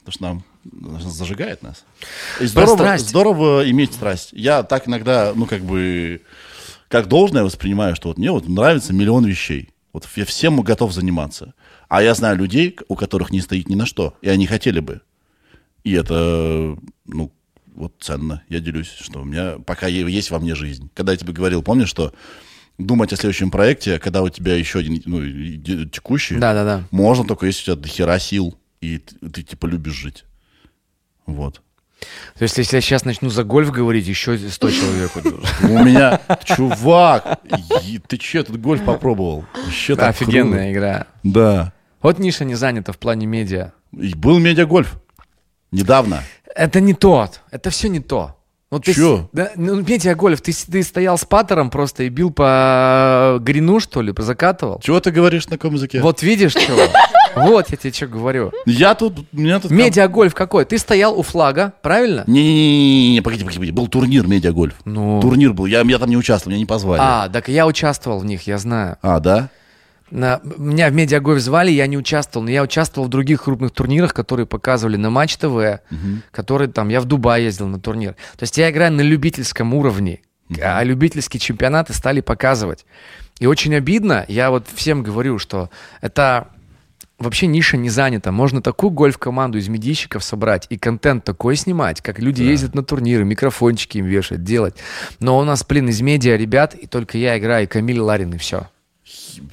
Потому 0.07 0.12
что 0.12 0.23
нам 1.03 1.11
зажигает 1.11 1.62
нас. 1.62 1.85
И 2.41 2.47
здорово, 2.47 2.77
страсть. 2.77 3.09
здорово 3.09 3.69
иметь 3.70 3.93
страсть. 3.93 4.28
Я 4.33 4.62
так 4.62 4.87
иногда, 4.87 5.33
ну, 5.35 5.47
как 5.47 5.62
бы, 5.62 6.23
как 6.89 7.09
должное 7.09 7.43
воспринимаю, 7.43 7.97
что 7.97 8.09
вот 8.09 8.19
мне 8.19 8.31
вот 8.31 8.49
нравится 8.49 8.93
миллион 8.93 9.24
вещей. 9.24 9.70
Вот 9.93 10.07
я 10.15 10.24
всем 10.24 10.61
готов 10.61 10.93
заниматься. 10.93 11.55
А 11.89 12.03
я 12.03 12.15
знаю 12.15 12.37
людей, 12.37 12.77
у 12.89 12.95
которых 12.95 13.31
не 13.31 13.41
стоит 13.41 13.69
ни 13.69 13.74
на 13.74 13.85
что, 13.87 14.15
и 14.23 14.28
они 14.28 14.47
хотели 14.47 14.78
бы. 14.81 15.01
И 15.83 15.93
это, 15.93 16.77
ну, 17.07 17.33
вот 17.74 17.95
ценно. 17.99 18.43
Я 18.49 18.61
делюсь, 18.61 18.95
что 19.01 19.20
у 19.23 19.24
меня 19.24 19.57
пока 19.65 19.87
есть 19.89 20.31
во 20.31 20.39
мне 20.39 20.55
жизнь. 20.55 20.89
Когда 20.95 21.12
я 21.12 21.19
тебе 21.19 21.33
говорил, 21.33 21.62
помнишь, 21.62 21.89
что 21.89 22.12
думать 22.78 23.12
о 23.12 23.16
следующем 23.16 23.51
проекте, 23.51 23.99
когда 23.99 24.23
у 24.23 24.28
тебя 24.28 24.55
еще 24.55 24.78
один 24.81 25.03
ну, 25.07 25.23
и- 25.23 25.57
и- 25.57 25.87
текущий, 25.89 26.37
Да-да-да. 26.37 26.85
можно 26.91 27.24
только 27.24 27.47
если 27.47 27.62
у 27.73 27.74
тебя 27.74 27.83
дохера 27.83 28.19
сил, 28.19 28.57
и 28.81 28.98
ты, 28.98 29.28
ты, 29.31 29.43
типа 29.43 29.66
любишь 29.66 29.94
жить. 29.94 30.24
Вот. 31.27 31.61
То 32.39 32.43
есть, 32.43 32.59
если 32.59 32.77
я 32.77 32.81
сейчас 32.82 33.05
начну 33.05 33.31
за 33.31 33.43
гольф 33.43 33.70
говорить, 33.70 34.07
еще 34.07 34.36
100 34.39 34.70
человек. 34.70 35.11
вот. 35.15 35.27
У 35.62 35.78
меня, 35.85 36.20
чувак, 36.44 37.40
ты 38.09 38.16
че, 38.19 38.40
этот 38.40 38.61
гольф 38.61 38.85
попробовал? 38.85 39.44
Так 39.97 40.11
Офигенная 40.11 40.73
игра. 40.73 41.07
Да. 41.23 41.73
Вот 42.03 42.19
ниша 42.19 42.44
не 42.44 42.55
занята 42.55 42.93
в 42.93 42.98
плане 42.98 43.27
медиа. 43.27 43.73
И 43.93 44.15
был 44.15 44.39
медиагольф. 44.39 45.01
Недавно. 45.73 46.23
Это 46.55 46.81
не 46.81 46.94
тот. 46.94 47.40
Это 47.51 47.70
все 47.70 47.89
не 47.89 48.01
то. 48.01 48.36
Вот 48.70 48.85
ты 48.85 48.94
Чё? 48.94 49.28
с- 49.32 49.36
Да, 49.36 49.51
ну, 49.57 49.77
медиагольф, 49.81 50.40
ты, 50.40 50.53
ты 50.53 50.82
стоял 50.82 51.16
с 51.16 51.24
паттером 51.24 51.70
просто 51.70 52.03
и 52.03 52.09
бил 52.09 52.31
по 52.31 53.39
грину, 53.40 53.81
что 53.81 54.03
ли, 54.03 54.12
закатывал. 54.19 54.81
Чего 54.81 55.01
ты 55.01 55.11
говоришь 55.12 55.47
на 55.47 55.57
каком 55.57 55.74
языке? 55.74 56.01
Вот 56.01 56.23
видишь, 56.23 56.53
чего? 56.55 56.82
Вот 57.36 57.68
я 57.70 57.76
тебе 57.76 57.92
что 57.92 58.06
говорю. 58.06 58.52
Я 58.64 58.94
тут, 58.94 59.30
меня 59.32 59.60
тут... 59.60 59.70
Медиагольф 59.70 60.34
какой? 60.34 60.64
Ты 60.64 60.78
стоял 60.78 61.18
у 61.18 61.22
флага, 61.22 61.74
правильно? 61.82 62.24
Не-не-не, 62.26 63.20
погоди, 63.20 63.42
погоди, 63.42 63.58
погоди. 63.58 63.72
Был 63.72 63.88
турнир 63.88 64.26
медиагольф. 64.26 64.74
Ну. 64.84 65.20
Турнир 65.20 65.52
был. 65.52 65.66
Я, 65.66 65.82
я 65.82 65.98
там 65.98 66.08
не 66.08 66.16
участвовал, 66.16 66.52
меня 66.52 66.60
не 66.60 66.66
позвали. 66.66 67.00
А, 67.04 67.28
так 67.28 67.48
я 67.48 67.66
участвовал 67.66 68.20
в 68.20 68.24
них, 68.24 68.46
я 68.46 68.58
знаю. 68.58 68.96
А, 69.02 69.20
да? 69.20 69.50
На- 70.10 70.40
меня 70.56 70.88
в 70.88 70.94
медиагольф 70.94 71.42
звали, 71.42 71.70
я 71.70 71.86
не 71.86 71.98
участвовал, 71.98 72.44
но 72.44 72.50
я 72.50 72.62
участвовал 72.62 73.08
в 73.08 73.10
других 73.10 73.44
крупных 73.44 73.72
турнирах, 73.72 74.14
которые 74.14 74.46
показывали 74.46 74.96
на 74.96 75.10
Матч 75.10 75.36
ТВ, 75.36 75.80
которые 76.30 76.68
там, 76.68 76.88
я 76.88 77.00
в 77.00 77.04
Дубай 77.04 77.42
ездил 77.42 77.66
на 77.66 77.80
турнир. 77.80 78.12
То 78.36 78.44
есть 78.44 78.56
я 78.56 78.70
играю 78.70 78.92
на 78.92 79.00
любительском 79.02 79.74
уровне, 79.74 80.20
а 80.62 80.82
любительские 80.84 81.40
чемпионаты 81.40 81.92
стали 81.92 82.20
показывать. 82.20 82.86
И 83.40 83.46
очень 83.46 83.74
обидно, 83.74 84.24
я 84.28 84.50
вот 84.50 84.66
всем 84.72 85.02
говорю, 85.02 85.38
что 85.38 85.70
это 86.00 86.48
вообще 87.18 87.47
ниша 87.47 87.76
не 87.76 87.88
занята. 87.88 88.32
Можно 88.32 88.62
такую 88.62 88.90
гольф-команду 88.90 89.59
из 89.59 89.68
медийщиков 89.68 90.22
собрать 90.22 90.66
и 90.70 90.78
контент 90.78 91.24
такой 91.24 91.56
снимать, 91.56 92.01
как 92.01 92.18
люди 92.18 92.43
ездят 92.43 92.74
на 92.74 92.82
турниры, 92.82 93.24
микрофончики 93.24 93.98
им 93.98 94.06
вешать, 94.06 94.44
делать. 94.44 94.74
Но 95.20 95.38
у 95.38 95.44
нас, 95.44 95.64
блин, 95.64 95.88
из 95.88 96.01
медиа 96.01 96.36
ребят, 96.36 96.74
и 96.74 96.86
только 96.86 97.18
я 97.18 97.38
играю, 97.38 97.64
и 97.64 97.66
Камиль 97.66 98.01
Ларин, 98.01 98.34
и 98.34 98.38
все. 98.38 98.68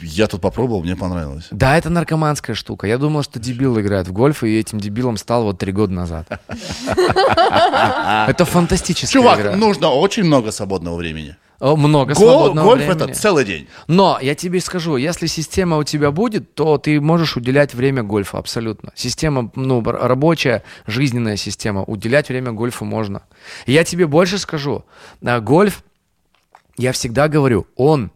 Я 0.01 0.27
тут 0.27 0.41
попробовал, 0.41 0.81
мне 0.81 0.95
понравилось. 0.95 1.47
Да, 1.51 1.77
это 1.77 1.89
наркоманская 1.89 2.55
штука. 2.55 2.87
Я 2.87 2.97
думал, 2.97 3.21
что 3.23 3.39
дебил 3.39 3.79
играет 3.79 4.07
в 4.07 4.13
гольф, 4.13 4.43
и 4.43 4.57
этим 4.57 4.79
дебилом 4.79 5.17
стал 5.17 5.43
вот 5.43 5.59
три 5.59 5.71
года 5.71 5.93
назад. 5.93 6.27
Это 6.87 8.45
фантастическая 8.45 9.21
Чувак, 9.21 9.55
нужно 9.55 9.89
очень 9.89 10.23
много 10.23 10.51
свободного 10.51 10.95
времени. 10.95 11.35
Много 11.63 12.13
Гол- 12.13 12.27
свободного 12.29 12.67
гольф 12.67 12.85
времени. 12.85 13.03
это 13.11 13.13
целый 13.19 13.45
день. 13.45 13.67
Но 13.87 14.19
я 14.21 14.35
тебе 14.35 14.59
скажу, 14.59 14.97
если 14.97 15.27
система 15.27 15.77
у 15.77 15.83
тебя 15.83 16.11
будет, 16.11 16.53
то 16.55 16.77
ты 16.77 16.99
можешь 16.99 17.37
уделять 17.37 17.73
время 17.73 18.03
гольфу 18.03 18.37
абсолютно. 18.37 18.91
Система, 18.95 19.49
ну, 19.55 19.81
рабочая, 19.81 20.63
жизненная 20.87 21.37
система. 21.37 21.83
Уделять 21.83 22.27
время 22.27 22.51
гольфу 22.51 22.83
можно. 22.83 23.23
Я 23.65 23.83
тебе 23.85 24.07
больше 24.07 24.37
скажу. 24.39 24.83
А, 25.25 25.39
Гольф, 25.39 25.83
я 26.77 26.91
всегда 26.91 27.27
говорю, 27.29 27.65
он 27.77 28.11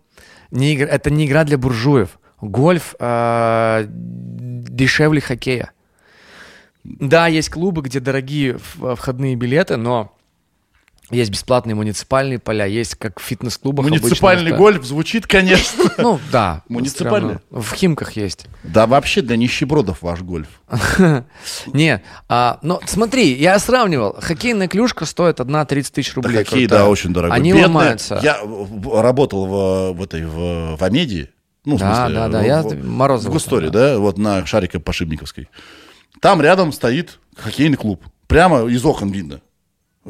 не 0.51 0.75
игра- 0.75 0.87
это 0.89 1.09
не 1.09 1.25
игра 1.25 1.43
для 1.45 1.57
буржуев. 1.57 2.19
Гольф 2.41 2.95
а, 2.99 3.85
дешевле 3.87 5.21
хоккея. 5.21 5.71
Да, 6.83 7.27
есть 7.27 7.49
клубы, 7.49 7.81
где 7.81 7.99
дорогие 7.99 8.57
в- 8.75 8.95
входные 8.95 9.35
билеты, 9.35 9.77
но 9.77 10.13
есть 11.09 11.31
бесплатные 11.31 11.73
муниципальные 11.73 12.39
поля, 12.39 12.65
есть 12.65 12.95
как 12.95 13.19
в 13.19 13.23
фитнес-клубах. 13.23 13.85
Муниципальный 13.85 14.51
обычно, 14.51 14.57
гольф 14.57 14.85
звучит, 14.85 15.25
конечно. 15.25 15.85
ну, 15.97 16.19
да. 16.31 16.63
Муниципальный? 16.67 17.37
В 17.49 17.73
Химках 17.73 18.13
есть. 18.13 18.47
Да 18.63 18.87
вообще 18.87 19.21
для 19.21 19.37
нищебродов 19.37 20.01
ваш 20.01 20.21
гольф. 20.21 20.61
Не, 21.67 22.03
а, 22.27 22.59
но 22.61 22.81
смотри, 22.85 23.33
я 23.33 23.57
сравнивал. 23.59 24.17
Хоккейная 24.19 24.67
клюшка 24.67 25.05
стоит 25.05 25.39
одна 25.39 25.63
30 25.65 25.93
тысяч 25.93 26.13
рублей. 26.15 26.43
хоккей, 26.43 26.67
да, 26.67 26.89
очень 26.89 27.13
дорогой. 27.13 27.37
Они 27.37 27.53
ломаются. 27.53 28.19
Я 28.21 28.39
работал 28.93 29.45
в, 29.45 29.93
в 29.93 30.03
этой, 30.03 30.25
в, 30.25 30.77
Амедии. 30.83 31.29
Ну, 31.63 31.77
в 31.77 31.79
Да, 31.79 32.05
смысле, 32.05 32.15
да, 32.15 32.27
да, 32.27 32.39
в- 32.41 32.45
я 32.45 32.61
в- 32.61 32.85
Морозово 32.85 33.29
В 33.29 33.33
Густоре, 33.33 33.69
да, 33.69 33.97
вот 33.97 34.17
на 34.17 34.45
Шарико-Пошибниковской. 34.45 35.49
Там 36.21 36.41
рядом 36.41 36.71
стоит 36.71 37.19
хоккейный 37.35 37.77
клуб. 37.77 38.03
Прямо 38.27 38.65
из 38.67 38.83
окон 38.83 39.11
видно. 39.11 39.41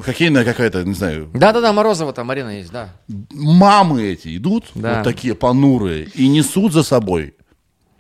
Хоккейная 0.02 0.44
какая-то, 0.46 0.84
не 0.84 0.94
знаю, 0.94 1.30
Да-да-да, 1.34 1.74
Морозово 1.74 2.14
там 2.14 2.30
арена 2.30 2.58
есть, 2.58 2.72
да. 2.72 2.90
мамы 3.32 4.04
эти 4.04 4.38
идут, 4.38 4.66
Да. 4.76 4.96
вот 4.96 5.04
такие 5.04 5.34
понурые, 5.36 6.06
и 6.06 6.28
несут 6.28 6.74
за 6.74 6.84
собой 6.84 7.36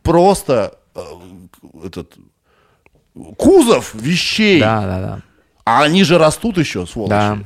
просто 0.04 0.78
э, 0.96 1.00
этот 1.86 2.14
кузов 3.38 3.94
вещей. 3.96 4.60
Да-да-да. 4.60 5.22
А 5.66 5.84
они 5.84 6.04
же 6.04 6.18
растут 6.18 6.58
еще, 6.58 6.86
сволочи. 6.86 7.10
Да. 7.10 7.40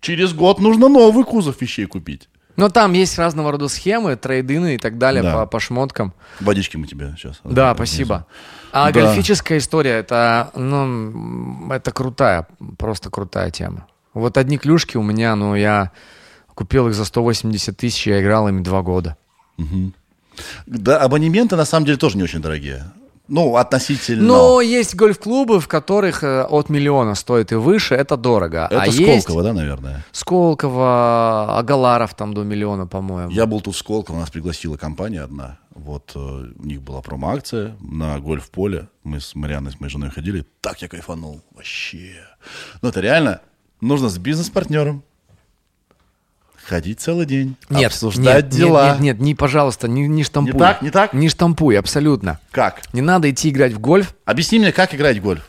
Через 0.00 0.34
год 0.34 0.58
нужно 0.60 0.88
новый 0.88 1.24
кузов 1.24 1.60
вещей 1.62 1.86
купить. 1.86 2.28
Но 2.56 2.68
там 2.68 2.92
есть 2.92 3.18
разного 3.18 3.52
рода 3.52 3.68
схемы, 3.68 4.16
трейдины 4.16 4.74
и 4.76 4.78
так 4.78 4.98
далее 4.98 5.22
Да. 5.22 5.32
по, 5.34 5.46
по 5.46 5.60
шмоткам. 5.60 6.12
Водички 6.40 6.76
мы 6.76 6.86
тебе 6.86 7.14
сейчас. 7.16 7.40
Да, 7.42 7.74
спасибо. 7.74 8.26
А 8.74 8.92
Да. 8.92 9.00
гольфическая 9.00 9.58
история, 9.58 9.98
это, 9.98 10.50
ну, 10.54 11.70
это 11.72 11.92
крутая, 11.92 12.46
просто 12.76 13.08
крутая 13.08 13.50
тема. 13.50 13.86
Вот 14.12 14.36
одни 14.36 14.58
клюшки 14.58 14.96
у 14.96 15.02
меня, 15.02 15.34
ну, 15.36 15.54
я 15.54 15.92
Купил 16.54 16.88
их 16.88 16.94
за 16.94 17.04
180 17.04 17.76
тысяч, 17.76 18.06
я 18.06 18.22
играл 18.22 18.48
ими 18.48 18.62
два 18.62 18.82
года. 18.82 19.16
Да, 20.66 21.00
абонементы 21.00 21.56
на 21.56 21.64
самом 21.64 21.86
деле 21.86 21.98
тоже 21.98 22.16
не 22.16 22.22
очень 22.22 22.40
дорогие. 22.40 22.84
Ну, 23.26 23.56
относительно. 23.56 24.22
Но 24.22 24.60
есть 24.60 24.94
гольф-клубы, 24.94 25.58
в 25.58 25.66
которых 25.66 26.22
э, 26.22 26.44
от 26.44 26.68
миллиона 26.68 27.14
стоит 27.14 27.52
и 27.52 27.54
выше, 27.54 27.94
это 27.94 28.18
дорого. 28.18 28.68
Это 28.70 28.82
а 28.82 28.92
Сколково, 28.92 29.12
есть 29.14 29.28
да, 29.28 29.52
наверное? 29.54 30.04
Сколково, 30.12 31.58
Агаларов 31.58 32.14
там 32.14 32.34
до 32.34 32.42
миллиона, 32.42 32.86
по-моему. 32.86 33.30
Я 33.30 33.46
был 33.46 33.62
тут 33.62 33.74
в 33.74 33.78
Сколково, 33.78 34.18
нас 34.18 34.30
пригласила 34.30 34.76
компания 34.76 35.22
одна. 35.22 35.58
Вот 35.70 36.12
э, 36.14 36.18
у 36.18 36.66
них 36.66 36.82
была 36.82 37.00
промо-акция 37.00 37.76
на 37.80 38.18
гольф-поле. 38.18 38.88
Мы 39.04 39.20
с 39.20 39.34
Марианной, 39.34 39.72
с 39.72 39.80
моей 39.80 39.90
женой 39.90 40.10
ходили. 40.10 40.44
Так 40.60 40.82
я 40.82 40.88
кайфанул. 40.88 41.40
Вообще. 41.54 42.16
Ну, 42.82 42.90
это 42.90 43.00
реально 43.00 43.40
нужно 43.80 44.10
с 44.10 44.18
бизнес-партнером 44.18 45.02
ходить 46.66 47.00
целый 47.00 47.26
день, 47.26 47.56
Нет, 47.70 47.92
обсуждать 47.92 48.44
нет, 48.44 48.48
дела. 48.48 48.84
Нет, 48.92 49.00
нет, 49.00 49.16
нет, 49.18 49.20
не, 49.20 49.34
пожалуйста, 49.34 49.88
не, 49.88 50.06
не 50.08 50.24
штампуй. 50.24 50.54
Не 50.54 50.58
так, 50.58 50.82
не 50.82 50.90
так? 50.90 51.12
Не 51.12 51.28
штампуй, 51.28 51.78
абсолютно. 51.78 52.40
Как? 52.50 52.82
Не 52.92 53.00
надо 53.02 53.30
идти 53.30 53.50
играть 53.50 53.72
в 53.72 53.78
гольф. 53.80 54.14
Объясни 54.24 54.58
мне, 54.58 54.72
как 54.72 54.94
играть 54.94 55.18
в 55.18 55.22
гольф. 55.22 55.48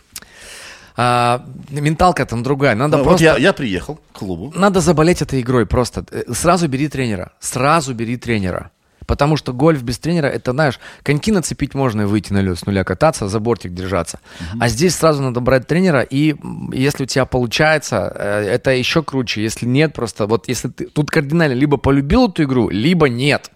А, 0.98 1.46
менталка 1.70 2.26
там 2.26 2.42
другая. 2.44 2.76
Надо 2.76 2.98
Ну, 2.98 3.04
вот 3.04 3.10
просто... 3.10 3.26
я, 3.26 3.38
я 3.38 3.54
приехал 3.54 4.00
к 4.14 4.20
клубу. 4.20 4.54
Надо 4.56 4.80
заболеть 4.80 5.22
этой 5.22 5.42
игрой 5.42 5.66
просто. 5.66 6.06
Э, 6.12 6.24
Сразу 6.34 6.68
бери 6.68 6.88
тренера. 6.88 7.34
Сразу 7.40 7.94
бери 7.94 8.16
тренера. 8.16 8.72
Потому 9.06 9.38
что 9.38 9.54
гольф 9.54 9.84
без 9.84 10.00
тренера, 10.00 10.28
это, 10.28 10.52
знаешь, 10.52 10.80
коньки 11.04 11.32
нацепить 11.32 11.74
можно 11.74 12.04
и 12.04 12.06
выйти 12.06 12.34
на 12.34 12.42
лед 12.42 12.58
с 12.58 12.66
нуля 12.66 12.84
кататься, 12.84 13.28
за 13.28 13.40
бортик 13.40 13.74
держаться. 13.74 14.20
А 14.60 14.68
здесь 14.70 14.96
сразу 14.96 15.22
надо 15.22 15.40
брать 15.40 15.68
тренера, 15.68 16.02
и 16.02 16.36
если 16.72 17.04
у 17.04 17.08
тебя 17.08 17.26
получается, 17.26 18.12
э, 18.16 18.44
это 18.46 18.72
еще 18.72 19.04
круче. 19.04 19.44
Если 19.44 19.66
нет, 19.66 19.94
просто 19.94 20.28
вот 20.28 20.48
если 20.48 20.70
ты... 20.70 20.86
Тут 20.86 21.10
кардинально 21.10 21.54
либо 21.54 21.78
полюбил 21.78 22.30
эту 22.30 22.44
игру, 22.44 22.70
либо 22.70 23.10
нет. 23.10 23.52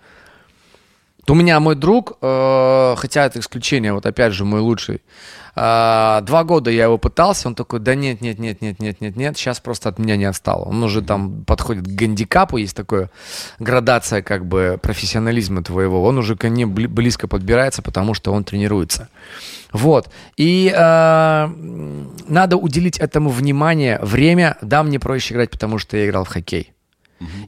У 1.29 1.35
меня 1.35 1.59
мой 1.59 1.75
друг, 1.75 2.17
э, 2.21 2.95
хотя 2.97 3.25
это 3.25 3.39
исключение, 3.39 3.93
вот 3.93 4.05
опять 4.05 4.33
же 4.33 4.45
мой 4.45 4.61
лучший, 4.61 5.01
э, 5.55 6.19
два 6.23 6.43
года 6.43 6.71
я 6.71 6.85
его 6.85 6.97
пытался, 6.97 7.47
он 7.47 7.55
такой, 7.55 7.79
да 7.79 7.93
нет, 7.93 8.21
нет, 8.21 8.39
нет, 8.39 8.61
нет, 8.61 8.79
нет, 8.79 8.99
нет, 8.99 9.15
нет, 9.15 9.37
сейчас 9.37 9.59
просто 9.59 9.89
от 9.89 9.99
меня 9.99 10.15
не 10.15 10.25
отстал. 10.25 10.67
Он 10.67 10.83
уже 10.83 11.01
там 11.03 11.43
подходит 11.45 11.85
к 11.85 11.89
гандикапу, 11.89 12.57
есть 12.57 12.75
такая 12.75 13.11
градация 13.59 14.23
как 14.23 14.47
бы 14.47 14.79
профессионализма 14.81 15.63
твоего, 15.63 16.03
он 16.03 16.17
уже 16.17 16.35
ко 16.35 16.49
мне 16.49 16.63
бли- 16.63 16.87
близко 16.87 17.27
подбирается, 17.27 17.83
потому 17.83 18.15
что 18.15 18.33
он 18.33 18.43
тренируется. 18.43 19.09
Вот. 19.71 20.09
И 20.35 20.73
э, 20.75 21.47
надо 22.27 22.57
уделить 22.57 22.97
этому 22.97 23.29
внимание, 23.29 23.99
время. 24.01 24.57
Да, 24.61 24.81
мне 24.81 24.99
проще 24.99 25.35
играть, 25.35 25.51
потому 25.51 25.77
что 25.77 25.95
я 25.95 26.07
играл 26.07 26.23
в 26.23 26.29
хоккей. 26.29 26.73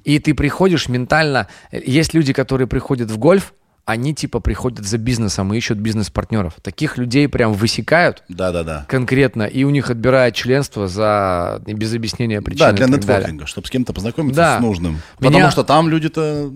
И 0.03 0.19
ты 0.19 0.33
приходишь 0.33 0.89
ментально. 0.89 1.47
Есть 1.71 2.13
люди, 2.13 2.33
которые 2.33 2.67
приходят 2.67 3.09
в 3.09 3.17
гольф, 3.17 3.53
они 3.85 4.13
типа 4.15 4.39
приходят 4.39 4.85
за 4.85 4.97
бизнесом 4.97 5.53
и 5.53 5.57
ищут 5.57 5.77
бизнес-партнеров. 5.79 6.55
Таких 6.61 6.97
людей 6.97 7.27
прям 7.27 7.53
высекают 7.53 8.23
Да-да-да. 8.29 8.85
конкретно, 8.87 9.43
и 9.43 9.63
у 9.63 9.69
них 9.69 9.89
отбирают 9.89 10.35
членство 10.35 10.87
за 10.87 11.61
без 11.65 11.93
объяснения 11.93 12.41
причин. 12.41 12.59
Да, 12.59 12.71
для 12.73 12.85
нетворкинга, 12.87 13.45
чтобы 13.47 13.67
с 13.67 13.69
кем-то 13.69 13.93
познакомиться 13.93 14.35
Да. 14.41 14.57
с 14.59 14.61
нужным. 14.61 14.93
Меня- 15.19 15.31
Потому 15.31 15.51
что 15.51 15.63
там 15.63 15.89
люди-то 15.89 16.51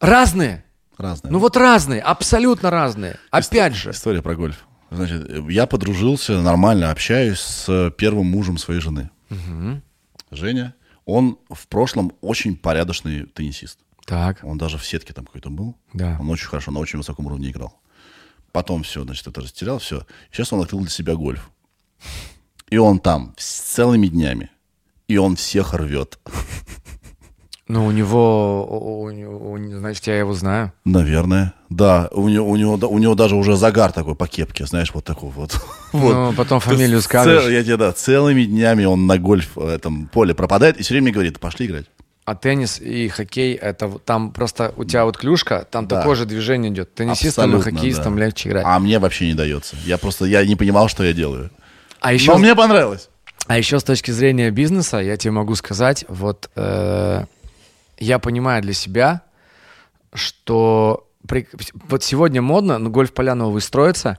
Разные. 0.00 0.64
разные. 0.98 1.32
Ну 1.32 1.38
вот 1.38 1.56
разные, 1.56 2.00
абсолютно 2.00 2.70
разные. 2.70 3.16
Опять 3.30 3.74
же. 3.74 3.90
История 3.90 4.22
про 4.22 4.34
гольф. 4.34 4.66
Значит, 4.90 5.30
я 5.48 5.66
подружился, 5.66 6.40
нормально 6.42 6.90
общаюсь 6.90 7.38
с 7.38 7.90
первым 7.96 8.26
мужем 8.26 8.58
своей 8.58 8.80
жены. 8.80 9.08
Женя. 10.30 10.74
Он 11.06 11.38
в 11.48 11.66
прошлом 11.66 12.12
очень 12.20 12.56
порядочный 12.56 13.24
теннисист. 13.26 13.78
Так, 14.06 14.38
Он 14.42 14.58
даже 14.58 14.78
в 14.78 14.84
сетке 14.86 15.12
там 15.12 15.24
какой-то 15.26 15.50
был. 15.50 15.76
Да. 15.92 16.16
Он 16.20 16.28
очень 16.30 16.48
хорошо, 16.48 16.70
на 16.72 16.80
очень 16.80 16.98
высоком 16.98 17.26
уровне 17.26 17.50
играл. 17.50 17.78
Потом 18.52 18.82
все, 18.82 19.04
значит, 19.04 19.26
это 19.26 19.40
растерял, 19.42 19.78
все. 19.78 20.04
Сейчас 20.32 20.52
он 20.52 20.60
открыл 20.60 20.80
для 20.80 20.90
себя 20.90 21.14
гольф. 21.14 21.50
И 22.70 22.78
он 22.78 22.98
там 22.98 23.34
с 23.36 23.46
целыми 23.74 24.06
днями. 24.08 24.50
И 25.08 25.16
он 25.16 25.36
всех 25.36 25.74
рвет. 25.74 26.18
ну 27.68 27.86
у 27.86 27.90
него, 27.92 28.66
у- 28.68 29.04
у 29.06 29.52
у- 29.52 29.78
значит, 29.78 30.06
я 30.08 30.18
его 30.18 30.32
знаю. 30.34 30.72
Наверное. 30.84 31.54
Да, 31.68 32.08
у 32.12 32.28
него, 32.28 32.48
у, 32.48 32.56
него, 32.56 32.74
у 32.88 32.98
него 32.98 33.14
даже 33.14 33.36
уже 33.36 33.56
загар 33.56 33.92
такой 33.92 34.16
по 34.16 34.26
кепке, 34.26 34.66
знаешь, 34.66 34.92
вот 34.92 35.04
такой 35.04 35.30
вот. 35.30 35.52
вот. 35.92 36.12
Ну, 36.14 36.32
потом 36.32 36.58
фамилию 36.58 37.00
цел- 37.00 37.02
скажешь. 37.02 37.44
я 37.48 37.62
тебе, 37.62 37.76
да, 37.76 37.92
целыми 37.92 38.42
днями 38.44 38.84
он 38.84 39.06
на 39.06 39.18
гольф 39.18 39.56
э, 39.56 39.68
этом 39.68 40.08
поле 40.08 40.34
пропадает 40.34 40.78
и 40.78 40.82
все 40.82 40.94
время 40.94 41.12
говорит, 41.12 41.38
пошли 41.38 41.66
играть. 41.66 41.86
А 42.30 42.36
теннис 42.36 42.80
и 42.80 43.08
хоккей, 43.08 43.54
это 43.56 43.88
там 44.04 44.30
просто 44.32 44.72
у 44.76 44.84
тебя 44.84 45.04
вот 45.04 45.16
клюшка, 45.16 45.66
там 45.68 45.88
Да. 45.88 45.98
такое 45.98 46.14
же 46.14 46.26
движение 46.26 46.70
идет. 46.72 46.94
Теннисистам 46.94 47.50
и 47.50 47.54
Абсолютно, 47.56 47.72
хоккеистам 47.80 48.16
да. 48.16 48.24
легче 48.26 48.48
играть. 48.50 48.64
А 48.64 48.78
мне 48.78 49.00
вообще 49.00 49.26
не 49.26 49.34
дается. 49.34 49.74
Я 49.84 49.98
просто, 49.98 50.26
я 50.26 50.46
не 50.46 50.54
понимал, 50.54 50.86
что 50.88 51.02
я 51.02 51.12
делаю. 51.12 51.50
А 51.98 52.12
еще, 52.12 52.30
Но 52.30 52.38
мне 52.38 52.54
понравилось. 52.54 53.08
а 53.48 53.58
еще 53.58 53.80
с 53.80 53.82
точки 53.82 54.12
зрения 54.12 54.50
бизнеса, 54.52 54.98
я 54.98 55.16
тебе 55.16 55.32
могу 55.32 55.56
сказать, 55.56 56.04
вот 56.06 56.50
э, 56.54 57.24
я 57.98 58.18
понимаю 58.20 58.62
для 58.62 58.74
себя, 58.74 59.22
что 60.14 61.08
при- 61.26 61.48
вот 61.88 62.04
сегодня 62.04 62.40
модно, 62.42 62.78
ну, 62.78 62.90
гольф-поля 62.90 63.34
новые 63.34 63.60
строятся, 63.60 64.18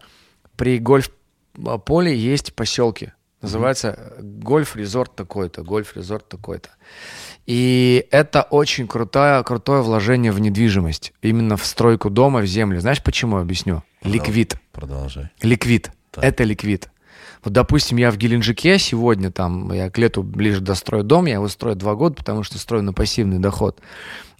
при 0.57 0.79
гольф-поле 0.79 2.13
есть 2.13 2.53
поселки. 2.55 3.13
Называется 3.41 4.13
golf 4.19 4.58
resort 4.58 5.15
такой-то, 5.15 5.63
golf 5.63 5.89
resort 5.89 6.27
такой-то. 6.29 6.69
И 7.45 8.07
это 8.11 8.43
очень 8.43 8.87
крутое, 8.87 9.43
крутое 9.43 9.81
вложение 9.81 10.31
в 10.31 10.39
недвижимость. 10.39 11.13
Именно 11.21 11.57
в 11.57 11.65
стройку 11.65 12.09
дома, 12.09 12.41
в 12.41 12.45
землю. 12.45 12.79
Знаешь, 12.79 13.03
почему? 13.03 13.37
Объясню. 13.37 13.83
Ликвид. 14.03 14.55
Продолжай. 14.71 15.29
Ликвид. 15.41 15.91
Это 16.15 16.43
ликвид. 16.43 16.89
Вот, 17.43 17.53
допустим, 17.53 17.97
я 17.97 18.11
в 18.11 18.17
Геленджике 18.17 18.77
сегодня, 18.77 19.31
там, 19.31 19.71
я 19.73 19.89
к 19.89 19.97
лету 19.97 20.21
ближе 20.21 20.61
дострою 20.61 21.03
дом, 21.03 21.25
я 21.25 21.35
его 21.35 21.47
строю 21.47 21.75
два 21.75 21.95
года, 21.95 22.15
потому 22.15 22.43
что 22.43 22.59
строю 22.59 22.83
на 22.83 22.93
пассивный 22.93 23.39
доход. 23.39 23.79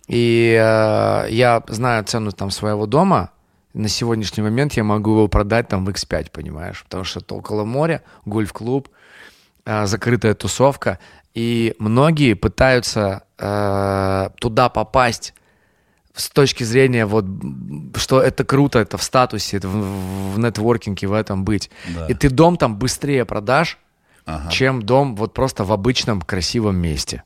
И 0.07 0.55
э, 0.59 1.27
я 1.31 1.63
знаю 1.67 2.03
цену 2.03 2.31
там 2.31 2.51
своего 2.51 2.85
дома, 2.85 3.31
на 3.73 3.87
сегодняшний 3.87 4.43
момент 4.43 4.73
я 4.73 4.83
могу 4.83 5.11
его 5.11 5.27
продать 5.27 5.67
там 5.69 5.85
в 5.85 5.89
X5, 5.89 6.31
понимаешь? 6.31 6.83
Потому 6.83 7.03
что 7.03 7.21
это 7.21 7.35
около 7.35 7.63
моря, 7.63 8.03
гольф-клуб, 8.25 8.89
э, 9.65 9.85
закрытая 9.85 10.33
тусовка, 10.33 10.99
и 11.33 11.75
многие 11.79 12.33
пытаются 12.33 13.23
э, 13.37 14.29
туда 14.39 14.69
попасть 14.69 15.33
с 16.13 16.29
точки 16.29 16.63
зрения 16.65 17.05
вот, 17.05 17.25
что 17.95 18.21
это 18.21 18.43
круто, 18.43 18.79
это 18.79 18.97
в 18.97 19.03
статусе, 19.03 19.57
это 19.57 19.69
в, 19.69 20.33
в 20.33 20.39
нетворкинге 20.39 21.07
в 21.07 21.13
этом 21.13 21.45
быть. 21.45 21.69
Да. 21.95 22.07
И 22.07 22.13
ты 22.13 22.29
дом 22.29 22.57
там 22.57 22.77
быстрее 22.77 23.23
продашь, 23.25 23.77
Ага. 24.25 24.51
чем 24.51 24.81
дом 24.83 25.15
вот 25.15 25.33
просто 25.33 25.63
в 25.63 25.71
обычном 25.71 26.21
красивом 26.21 26.75
месте. 26.77 27.23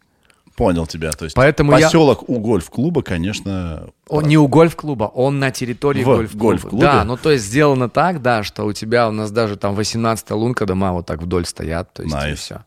Понял 0.56 0.88
тебя. 0.88 1.12
То 1.12 1.26
есть 1.26 1.36
Поэтому 1.36 1.78
я- 1.78 1.88
поселок 1.88 2.30
у 2.30 2.40
гольф-клуба, 2.40 3.02
конечно, 3.02 3.88
Он 4.08 4.24
не 4.24 4.38
у 4.38 4.48
гольф-клуба, 4.48 5.04
он 5.14 5.40
на 5.40 5.52
территории 5.52 6.04
В 6.04 6.06
гольф-клуба. 6.06 6.44
гольф-клубе? 6.46 6.86
Да, 6.86 7.04
ну 7.04 7.18
то 7.18 7.32
есть 7.32 7.44
сделано 7.44 7.90
так, 7.90 8.22
да, 8.22 8.44
что 8.44 8.64
у 8.66 8.72
тебя 8.72 9.10
у 9.10 9.12
нас 9.12 9.32
даже 9.32 9.58
там 9.58 9.76
18 9.76 10.32
лунка 10.32 10.66
дома 10.66 10.94
вот 10.94 11.06
так 11.08 11.22
вдоль 11.22 11.46
стоят, 11.46 11.92
то 11.92 12.04
есть 12.04 12.16
и 12.16 12.18
Nice. 12.18 12.36
все. 12.36 12.64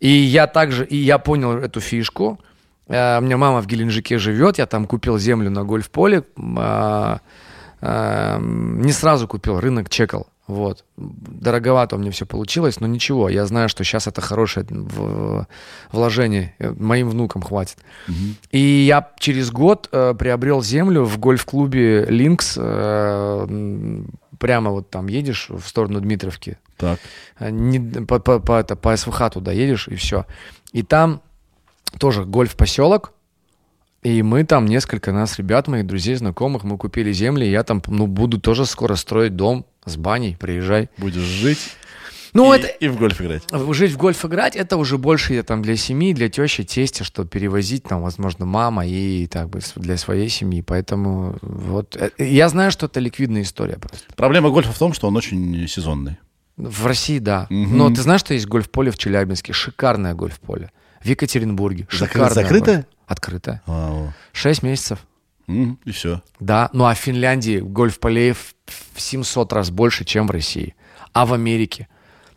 И 0.00 0.08
я 0.08 0.46
также, 0.46 0.84
и 0.84 0.96
я 0.96 1.18
понял 1.18 1.52
эту 1.52 1.80
фишку. 1.80 2.38
Э, 2.88 3.18
У 3.18 3.22
меня 3.22 3.36
мама 3.36 3.60
в 3.62 3.66
Геленджике 3.66 4.18
живет, 4.18 4.58
я 4.58 4.66
там 4.66 4.86
купил 4.86 5.18
землю 5.18 5.50
на 5.50 5.64
гольф-поле, 5.64 6.22
а, 6.56 7.20
а, 7.80 8.38
не 8.40 8.92
сразу 8.92 9.26
купил, 9.28 9.60
рынок 9.60 9.88
чекал. 9.88 10.26
Вот. 10.46 10.84
Дороговато 10.96 11.96
у 11.96 11.98
меня 11.98 12.10
все 12.12 12.24
получилось, 12.24 12.78
но 12.80 12.86
ничего. 12.86 13.28
Я 13.28 13.46
знаю, 13.46 13.68
что 13.68 13.82
сейчас 13.82 14.06
это 14.06 14.20
хорошее 14.20 14.64
вложение. 15.92 16.54
Э, 16.58 16.72
Моим 16.78 17.08
внукам 17.10 17.42
хватит. 17.42 17.78
И 18.52 18.58
я 18.58 19.10
через 19.18 19.50
год 19.50 19.88
э, 19.92 20.14
приобрел 20.18 20.62
землю 20.62 21.04
в 21.04 21.18
гольф-клубе 21.18 22.04
Линкс. 22.08 22.54
э, 22.58 23.46
прямо 24.38 24.70
вот 24.70 24.90
там 24.90 25.08
едешь 25.08 25.48
в 25.50 25.66
сторону 25.66 26.00
Дмитровки. 26.00 26.58
Так. 26.76 26.98
Э, 27.38 27.50
не- 27.50 28.04
по, 28.06 28.18
по, 28.18 28.38
по, 28.40 28.58
это, 28.60 28.76
по 28.76 28.96
СВХ 28.96 29.30
туда 29.32 29.52
едешь, 29.52 29.88
и 29.88 29.94
все. 29.94 30.26
И 30.72 30.82
там 30.82 31.20
тоже 31.98 32.24
гольф-поселок. 32.24 33.12
И 34.02 34.22
мы 34.22 34.44
там 34.44 34.66
несколько 34.66 35.10
нас, 35.12 35.36
ребят, 35.38 35.66
моих 35.66 35.86
друзей, 35.86 36.14
знакомых, 36.14 36.62
мы 36.64 36.78
купили 36.78 37.12
земли. 37.12 37.46
и 37.46 37.50
Я 37.50 37.64
там, 37.64 37.82
ну, 37.88 38.06
буду 38.06 38.40
тоже 38.40 38.64
скоро 38.64 38.94
строить 38.94 39.34
дом 39.34 39.66
с 39.84 39.96
баней. 39.96 40.36
Приезжай. 40.38 40.90
Будешь 40.98 41.22
жить 41.22 41.58
Ну, 42.32 42.52
и, 42.54 42.58
это 42.58 42.68
и 42.68 42.86
в 42.88 42.98
гольф 42.98 43.20
играть. 43.20 43.42
жить 43.74 43.92
в 43.92 43.96
гольф 43.96 44.24
играть, 44.24 44.54
это 44.54 44.76
уже 44.76 44.96
больше 44.98 45.34
я 45.34 45.42
там 45.42 45.62
для 45.62 45.74
семьи, 45.76 46.12
для 46.12 46.28
тещи, 46.28 46.62
тестя, 46.62 47.02
что 47.02 47.24
перевозить 47.24 47.84
там, 47.84 48.02
возможно, 48.02 48.46
мама 48.46 48.86
и 48.86 49.26
так 49.26 49.48
бы 49.48 49.60
для 49.76 49.96
своей 49.96 50.28
семьи. 50.28 50.60
Поэтому 50.60 51.36
вот 51.40 51.96
э, 51.96 52.10
я 52.18 52.48
знаю, 52.48 52.70
что 52.70 52.86
это 52.86 53.00
ликвидная 53.00 53.42
история 53.42 53.78
просто. 53.78 53.98
Проблема 54.14 54.50
гольфа 54.50 54.70
в 54.72 54.78
том, 54.78 54.92
что 54.92 55.08
он 55.08 55.16
очень 55.16 55.66
сезонный. 55.66 56.18
В 56.56 56.86
России, 56.86 57.18
да. 57.18 57.46
Но 57.50 57.90
ты 57.90 58.00
знаешь, 58.02 58.20
что 58.20 58.34
есть 58.34 58.46
гольф-поле 58.46 58.90
в 58.90 58.98
Челябинске? 58.98 59.52
Шикарное 59.52 60.14
гольф-поле. 60.14 60.70
В 61.02 61.06
Екатеринбурге. 61.06 61.86
Шикарное. 61.90 62.30
закрытое? 62.30 62.76
гольф-. 62.76 63.62
Вау. 63.66 64.12
Шесть 64.32 64.62
месяцев. 64.62 64.98
М, 65.48 65.78
И 65.84 65.92
все. 65.92 66.22
Да, 66.40 66.70
ну 66.72 66.86
а 66.86 66.94
в 66.94 66.98
Финляндии 66.98 67.58
гольф-полей 67.60 68.32
в 68.32 68.54
в 68.94 69.00
700 69.00 69.52
раз 69.52 69.70
больше, 69.70 70.04
чем 70.04 70.26
в 70.26 70.30
России. 70.30 70.74
А 71.12 71.24
в 71.26 71.32
Америке 71.32 71.88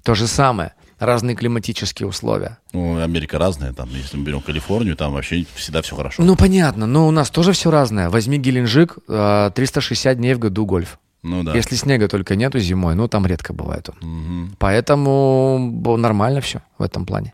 то 0.04 0.14
же 0.16 0.28
самое. 0.28 0.74
Разные 1.00 1.36
климатические 1.36 2.08
условия. 2.08 2.58
Ну, 2.74 3.02
Америка 3.02 3.40
разная, 3.40 3.72
там, 3.74 3.90
если 3.92 4.18
мы 4.18 4.26
берем 4.26 4.42
Калифорнию, 4.42 4.98
там 4.98 5.14
вообще 5.14 5.46
всегда 5.56 5.82
все 5.82 5.96
хорошо. 5.96 6.22
Ну, 6.22 6.36
понятно, 6.36 6.86
но 6.86 7.08
у 7.08 7.12
нас 7.12 7.30
тоже 7.30 7.54
все 7.54 7.72
разное. 7.72 8.10
Возьми 8.10 8.38
Геленджик, 8.38 8.98
э, 9.08 9.52
360 9.56 10.18
дней 10.18 10.34
в 10.34 10.40
году 10.40 10.66
гольф. 10.66 11.00
Ну 11.22 11.44
да. 11.44 11.54
Если 11.56 11.76
снега 11.76 12.08
только 12.08 12.36
нету 12.36 12.60
зимой, 12.60 12.96
ну 12.96 13.08
там 13.08 13.26
редко 13.26 13.54
бывает 13.54 13.90
он. 13.90 14.56
Поэтому 14.58 15.70
бо- 15.72 15.98
нормально 15.98 16.40
все 16.42 16.62
в 16.78 16.84
этом 16.84 17.06
плане. 17.06 17.34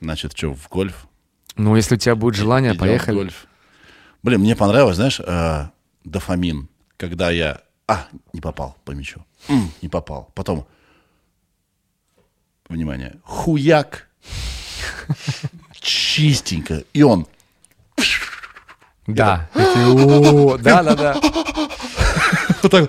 Значит, 0.00 0.32
что, 0.36 0.54
в 0.54 0.68
гольф? 0.68 1.06
Ну, 1.56 1.76
если 1.76 1.96
у 1.96 1.98
тебя 1.98 2.14
будет 2.16 2.34
желание, 2.34 2.70
Идем 2.72 2.78
в 2.78 2.80
поехали. 2.80 3.16
гольф. 3.16 3.46
Блин, 4.22 4.40
мне 4.40 4.56
понравилось, 4.56 4.96
знаешь, 4.96 5.20
э, 5.20 5.66
дофамин, 6.04 6.68
когда 6.96 7.30
я... 7.30 7.60
А, 7.86 8.06
не 8.32 8.40
попал 8.40 8.76
по 8.84 8.92
мячу. 8.92 9.24
М, 9.48 9.70
не 9.82 9.88
попал. 9.88 10.30
Потом, 10.34 10.66
внимание, 12.68 13.16
хуяк, 13.24 14.08
чистенько. 15.72 16.84
И 16.94 17.02
он, 17.02 17.26
Да. 19.06 19.48
«О, 19.54 20.56
Да, 20.58 20.82
да, 20.82 21.20
да. 22.68 22.86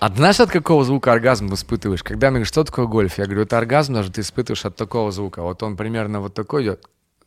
А 0.00 0.08
знаешь, 0.14 0.40
от 0.40 0.50
какого 0.50 0.84
звука 0.84 1.12
оргазм 1.12 1.52
испытываешь? 1.52 2.02
Когда 2.02 2.28
мне 2.30 2.36
говорят, 2.38 2.48
что 2.48 2.64
такое 2.64 2.86
гольф? 2.86 3.18
Я 3.18 3.24
говорю, 3.24 3.42
это 3.42 3.58
оргазм 3.58 3.94
даже 3.94 4.10
ты 4.10 4.20
испытываешь 4.22 4.64
от 4.64 4.76
такого 4.76 5.12
звука. 5.12 5.42
Вот 5.42 5.62
он 5.62 5.76
примерно 5.76 6.20
вот 6.20 6.34
такой 6.34 6.62
идет. 6.64 6.86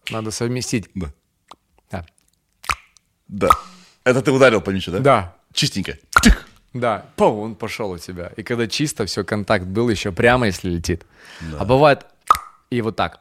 Надо 0.10 0.32
совместить. 0.32 0.90
да, 0.96 1.08
Да. 1.92 2.06
да. 3.28 3.50
Это 4.04 4.22
ты 4.22 4.32
ударил 4.32 4.62
по 4.62 4.72
мячу, 4.72 4.92
да? 4.92 5.00
Да. 5.00 5.36
Чистенько. 5.54 5.98
Да, 6.74 7.06
пау, 7.18 7.42
он 7.42 7.56
пошел 7.56 7.92
у 7.92 7.98
тебя. 7.98 8.32
И 8.38 8.44
когда 8.44 8.66
чисто, 8.68 9.06
все, 9.06 9.24
контакт 9.26 9.66
был 9.66 9.90
еще 9.90 10.12
прямо, 10.12 10.46
если 10.48 10.70
летит. 10.70 11.06
А 11.60 11.66
бывает 11.66 12.06
и 12.70 12.82
вот 12.82 12.96
так. 12.96 13.20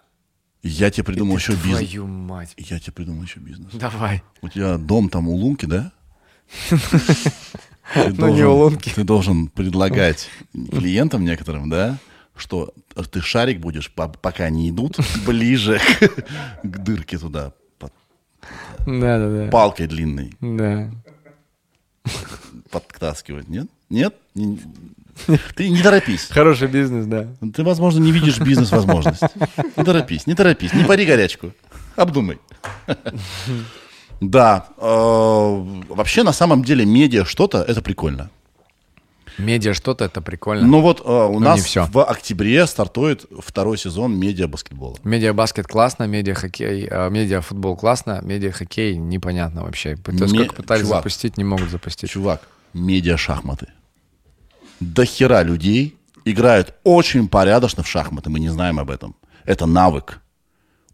Я 0.62 0.90
тебе 0.90 1.04
придумал 1.04 1.36
еще 1.36 1.52
бизнес. 1.54 1.78
Твою 1.78 2.06
мать. 2.06 2.54
Я 2.56 2.78
тебе 2.78 2.92
придумал 2.92 3.22
еще 3.24 3.40
бизнес. 3.40 3.72
Давай. 3.72 4.22
У 4.42 4.48
тебя 4.48 4.76
дом 4.78 5.08
там 5.08 5.26
у 5.28 5.34
Лунки, 5.34 5.66
да? 5.66 5.90
Ты 7.94 8.12
Ну, 8.16 8.28
не 8.34 8.44
у 8.44 8.54
Лунки. 8.56 8.90
Ты 8.94 9.04
должен 9.04 9.48
предлагать 9.48 10.28
клиентам 10.52 11.24
некоторым, 11.24 11.68
да, 11.70 11.98
что 12.36 12.72
ты 13.10 13.20
шарик 13.20 13.60
будешь, 13.60 13.90
по- 13.90 14.08
пока 14.08 14.44
они 14.44 14.70
идут, 14.70 14.98
ближе 15.26 15.80
к 16.62 16.78
дырке 16.78 17.18
туда, 17.18 17.52
Да, 17.80 19.18
да, 19.18 19.28
да. 19.44 19.48
палкой 19.50 19.86
длинной 19.86 20.34
Да. 20.40 20.90
подтаскивать, 22.70 23.48
нет? 23.48 23.66
Нет? 23.88 24.14
Не- 24.34 24.58
Ты 25.56 25.68
не 25.68 25.82
торопись. 25.82 26.28
Хороший 26.30 26.68
бизнес, 26.68 27.04
да. 27.06 27.26
Ты, 27.54 27.62
возможно, 27.64 28.00
не 28.00 28.12
видишь 28.12 28.38
бизнес-возможность. 28.38 29.22
Не 29.76 29.84
торопись, 29.84 30.26
не 30.26 30.34
торопись, 30.34 30.72
не 30.72 30.84
пари 30.84 31.04
горячку. 31.04 31.52
Обдумай. 31.96 32.38
Да, 34.20 34.68
э, 34.76 34.82
вообще 35.88 36.22
на 36.22 36.32
самом 36.32 36.62
деле 36.62 36.84
медиа 36.84 37.24
что-то, 37.24 37.62
это 37.62 37.80
прикольно. 37.82 38.30
Медиа 39.38 39.74
что-то, 39.74 40.04
это 40.04 40.20
прикольно. 40.20 40.66
Ну 40.66 40.80
вот 40.80 41.00
э, 41.00 41.02
у 41.10 41.38
нас 41.38 41.74
в 41.74 42.04
октябре 42.04 42.66
стартует 42.66 43.24
второй 43.38 43.78
сезон 43.78 44.18
медиа 44.18 44.46
баскетбола. 44.46 44.96
Медиа-баскет 45.04 45.66
классно, 45.66 46.04
медиа-хоккей, 46.04 46.88
а, 46.90 47.08
медиа-футбол 47.08 47.76
классно, 47.76 48.20
медиа-хоккей 48.22 48.96
непонятно 48.96 49.62
вообще. 49.62 49.96
То 49.96 50.12
есть 50.12 50.22
Ме- 50.22 50.28
сколько 50.28 50.54
пытались 50.56 50.82
чувак. 50.82 50.98
запустить, 50.98 51.38
не 51.38 51.44
могут 51.44 51.70
запустить. 51.70 52.10
Чувак, 52.10 52.42
медиа 52.74 53.16
шахматы. 53.16 53.68
До 54.80 55.04
хера 55.04 55.42
людей 55.42 55.96
играют 56.24 56.74
очень 56.84 57.28
порядочно 57.28 57.82
в 57.82 57.88
шахматы, 57.88 58.28
мы 58.30 58.40
не 58.40 58.48
знаем 58.50 58.78
об 58.78 58.90
этом. 58.90 59.14
Это 59.46 59.66
навык. 59.66 60.20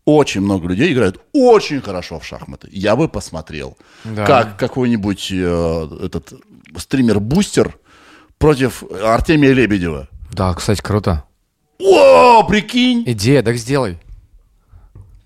Очень 0.07 0.41
много 0.43 0.69
людей 0.69 0.93
играют 0.93 1.21
очень 1.33 1.81
хорошо 1.83 2.19
в 2.21 2.25
шахматы. 2.25 2.69
Я 2.71 2.95
бы 2.97 3.09
посмотрел, 3.09 3.77
Да. 4.05 4.25
как 4.25 4.57
какой-нибудь 4.57 5.29
э, 5.33 5.89
этот 6.05 6.33
стример-бустер 6.77 7.77
против 8.39 8.85
Артемия 9.03 9.53
Лебедева. 9.53 10.09
Да, 10.33 10.55
кстати, 10.55 10.81
круто. 10.81 11.25
О, 11.81 12.45
прикинь! 12.49 13.03
Идея, 13.05 13.43
так 13.43 13.57
сделай. 13.57 13.99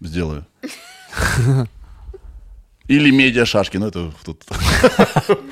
Сделаю. 0.00 0.46
Или 2.88 3.10
медиа 3.10 3.44
шашки, 3.44 3.76
ну 3.76 3.86
это 3.88 4.10
тут 4.24 4.42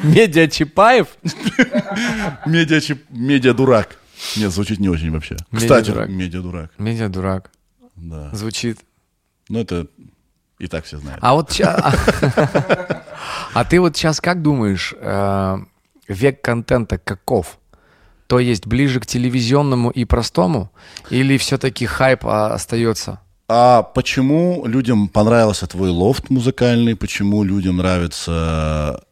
Медиа 0.03 0.49
Чапаев? 0.49 1.07
медиа, 2.47 2.79
чип- 2.81 3.05
медиа 3.11 3.53
дурак. 3.53 3.99
Нет, 4.37 4.51
звучит 4.51 4.81
не 4.81 4.89
очень 4.89 5.11
вообще. 5.13 5.37
Кстати, 5.55 5.91
Медиа-дурак. 5.91 6.09
медиа 6.09 6.41
дурак. 6.41 6.71
Медиа 6.79 7.09
дурак. 7.09 7.51
Да. 7.95 8.31
Звучит. 8.35 8.79
Ну 9.49 9.59
это 9.61 9.87
и 10.59 10.67
так 10.67 10.85
все 10.85 10.99
знают. 10.99 11.19
А 11.23 11.35
вот 11.35 11.53
ща- 11.53 11.95
А 13.55 13.65
ты 13.65 13.81
вот 13.81 13.97
сейчас 13.97 14.21
как 14.21 14.43
думаешь, 14.43 14.95
э, 14.99 15.59
век 16.09 16.43
контента 16.43 16.99
каков? 16.99 17.59
То 18.27 18.39
есть 18.39 18.67
ближе 18.67 19.01
к 19.01 19.07
телевизионному 19.07 19.91
и 19.91 20.05
простому? 20.05 20.71
Или 21.11 21.39
все-таки 21.39 21.87
хайп 21.87 22.27
а, 22.27 22.53
остается? 22.55 23.21
А 23.49 23.83
почему 23.83 24.67
людям 24.67 25.09
понравился 25.09 25.67
твой 25.67 25.89
лофт 25.91 26.29
музыкальный? 26.29 26.95
Почему 26.95 27.43
людям 27.43 27.79
нравятся 27.79 29.03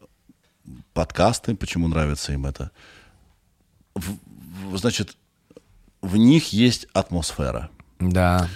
подкасты? 0.93 1.55
Почему 1.55 1.87
нравится 1.87 2.33
им 2.33 2.45
это? 2.45 2.69
В- 3.95 4.17
в- 4.71 4.77
значит, 4.77 5.17
в 6.03 6.17
них 6.17 6.53
есть 6.53 6.85
атмосфера. 6.93 7.69
Да. 7.99 8.47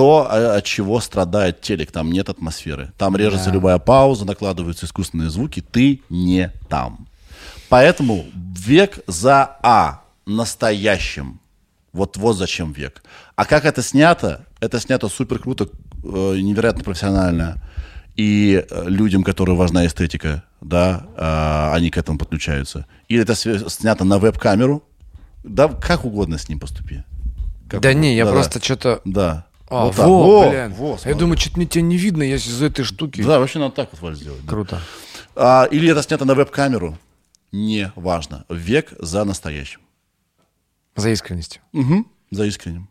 То, 0.00 0.26
а- 0.30 0.56
от 0.56 0.64
чего 0.64 0.98
страдает 1.00 1.60
телек. 1.60 1.92
Там 1.92 2.10
нет 2.10 2.30
атмосферы. 2.30 2.90
Там 2.96 3.16
режется 3.18 3.50
любая 3.50 3.78
пауза, 3.78 4.24
накладываются 4.24 4.86
искусственные 4.86 5.28
звуки. 5.28 5.60
Ты 5.60 6.00
не 6.08 6.50
там. 6.70 7.06
Поэтому 7.68 8.24
век 8.34 9.00
за 9.06 9.58
А 9.62 10.00
настоящим. 10.24 11.38
Вот, 11.92 12.16
вот 12.16 12.38
зачем 12.38 12.72
век. 12.72 13.02
А 13.36 13.44
как 13.44 13.66
это 13.66 13.82
снято? 13.82 14.46
Это 14.60 14.80
снято 14.80 15.08
супер 15.10 15.38
круто, 15.38 15.68
э, 16.02 16.36
невероятно 16.40 16.82
профессионально. 16.82 17.62
И 18.16 18.64
э, 18.70 18.84
людям, 18.86 19.22
которым 19.22 19.56
важна 19.58 19.84
эстетика, 19.84 20.44
да, 20.62 21.04
а, 21.16 21.72
они 21.74 21.90
к 21.90 21.98
этому 21.98 22.16
подключаются. 22.18 22.86
Или 23.08 23.22
это 23.22 23.34
снято 23.34 24.04
на 24.04 24.18
веб-камеру. 24.18 24.82
Да, 25.44 25.68
как 25.68 26.06
угодно 26.06 26.38
с 26.38 26.48
ним 26.48 26.58
поступи. 26.58 27.02
Как 27.68 27.82
Да 27.82 27.90
угодно. 27.90 28.00
не, 28.00 28.16
я 28.16 28.24
Да-да. 28.24 28.34
просто 28.36 28.64
что-то... 28.64 29.00
Да. 29.04 29.44
А, 29.70 29.84
Вот 29.86 29.96
во, 29.96 30.06
Во, 30.06 30.48
блин. 30.50 30.74
во, 30.74 30.98
я 31.04 31.14
думаю, 31.14 31.38
что-то 31.38 31.56
мне 31.58 31.66
тебя 31.66 31.82
не 31.82 31.96
видно, 31.96 32.22
я 32.24 32.34
из-за 32.36 32.66
этой 32.66 32.82
штуки. 32.84 33.22
Да, 33.22 33.38
вообще 33.38 33.60
надо 33.60 33.74
так 33.76 33.88
вот 33.92 34.00
Валь, 34.02 34.16
сделать. 34.16 34.42
да. 34.44 34.48
Круто. 34.48 34.80
А, 35.36 35.64
или 35.70 35.88
это 35.90 36.02
снято 36.02 36.24
на 36.24 36.34
веб-камеру. 36.34 36.98
Не 37.52 37.92
важно. 37.94 38.44
Век 38.48 38.92
за 38.98 39.24
настоящим. 39.24 39.80
За 40.96 41.10
искренностью. 41.10 41.62
Мгм, 41.72 42.06
За 42.32 42.44
искренним. 42.46 42.88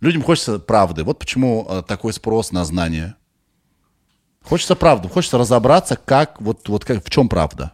Людям 0.00 0.22
хочется 0.22 0.58
правды. 0.58 1.04
Вот 1.04 1.18
почему 1.20 1.64
а, 1.68 1.82
такой 1.82 2.12
спрос 2.12 2.50
на 2.52 2.64
знания. 2.64 3.14
Хочется 4.42 4.74
правды. 4.74 5.08
Хочется 5.08 5.38
разобраться, 5.38 5.96
как, 5.96 6.40
вот, 6.40 6.68
вот 6.68 6.84
как, 6.84 7.04
в 7.04 7.10
чем 7.10 7.28
правда. 7.28 7.72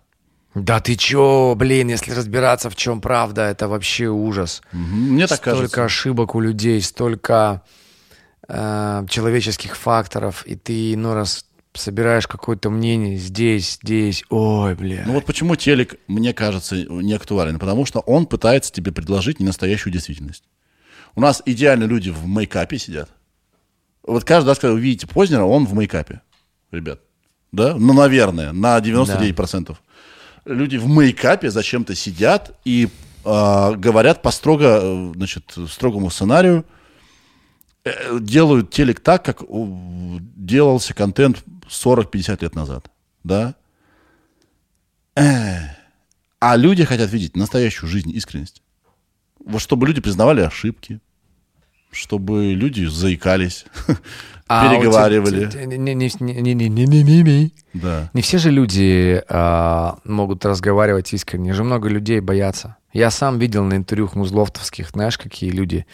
Да 0.54 0.80
ты 0.80 0.96
чё, 0.96 1.54
блин, 1.56 1.88
если 1.88 2.12
разбираться, 2.12 2.68
в 2.70 2.76
чем 2.76 3.00
правда, 3.00 3.42
это 3.42 3.68
вообще 3.68 4.06
ужас. 4.08 4.62
Мгм, 4.72 5.12
Мне 5.14 5.26
так 5.26 5.38
столько 5.38 5.56
кажется. 5.56 5.84
ошибок 5.84 6.34
у 6.34 6.40
людей, 6.40 6.80
столько 6.82 7.62
э, 8.48 9.06
человеческих 9.08 9.76
факторов, 9.76 10.44
и 10.46 10.56
ты, 10.56 10.96
ну, 10.96 11.14
раз 11.14 11.46
собираешь 11.74 12.26
какое-то 12.26 12.70
мнение 12.70 13.16
здесь, 13.16 13.78
здесь, 13.82 14.24
ой, 14.30 14.74
бля. 14.74 15.02
Ну 15.06 15.14
вот 15.14 15.24
почему 15.24 15.56
телек, 15.56 15.96
мне 16.06 16.32
кажется, 16.32 16.76
не 16.76 17.12
актуален. 17.12 17.58
Потому 17.58 17.84
что 17.84 18.00
он 18.00 18.26
пытается 18.26 18.72
тебе 18.72 18.92
предложить 18.92 19.40
не 19.40 19.46
настоящую 19.46 19.92
действительность. 19.92 20.44
У 21.16 21.20
нас 21.20 21.42
идеально 21.44 21.84
люди 21.84 22.10
в 22.10 22.26
мейкапе 22.26 22.78
сидят. 22.78 23.10
Вот 24.02 24.24
каждый 24.24 24.48
раз, 24.48 24.58
когда 24.58 24.74
вы 24.74 24.80
видите 24.80 25.06
Познера, 25.06 25.44
он 25.44 25.66
в 25.66 25.74
мейкапе. 25.74 26.20
Ребят. 26.70 27.00
Да? 27.52 27.74
Ну, 27.76 27.92
наверное, 27.92 28.52
на 28.52 28.78
99%. 28.78 29.76
Люди 30.44 30.76
в 30.76 30.86
мейкапе 30.88 31.50
зачем-то 31.50 31.94
сидят 31.94 32.52
и 32.64 32.88
а, 33.24 33.72
говорят 33.72 34.22
по 34.22 34.30
строго, 34.30 34.80
э, 34.82 35.12
значит, 35.14 35.54
строгому 35.70 36.10
сценарию, 36.10 36.66
э, 36.68 36.73
Э, 37.84 38.18
делают 38.18 38.70
телек 38.70 39.00
так, 39.00 39.24
как 39.24 39.42
делался 39.48 40.94
контент 40.94 41.44
40-50 41.68 42.38
лет 42.40 42.54
назад. 42.54 42.90
Да? 43.24 43.54
Э, 45.16 45.58
а 46.40 46.56
люди 46.56 46.84
хотят 46.84 47.10
видеть 47.10 47.36
настоящую 47.36 47.90
жизнь, 47.90 48.10
искренность. 48.10 48.62
Вот 49.44 49.60
чтобы 49.60 49.86
люди 49.86 50.00
признавали 50.00 50.40
ошибки, 50.40 51.00
чтобы 51.90 52.54
люди 52.54 52.86
заикались, 52.86 53.66
а, 54.48 54.68
переговаривали. 54.68 55.50
Не, 55.66 55.76
не, 55.76 56.64
не, 56.68 57.52
да. 57.74 58.10
не 58.14 58.22
все 58.22 58.38
же 58.38 58.50
люди 58.50 59.22
а, 59.28 59.98
могут 60.04 60.44
разговаривать 60.46 61.12
искренне. 61.12 61.52
Же 61.52 61.64
много 61.64 61.88
людей 61.88 62.20
боятся. 62.20 62.76
Я 62.94 63.10
сам 63.10 63.38
видел 63.38 63.64
на 63.64 63.74
интервью 63.74 64.10
музловтовских, 64.14 64.90
знаешь, 64.90 65.18
какие 65.18 65.50
люди 65.50 65.86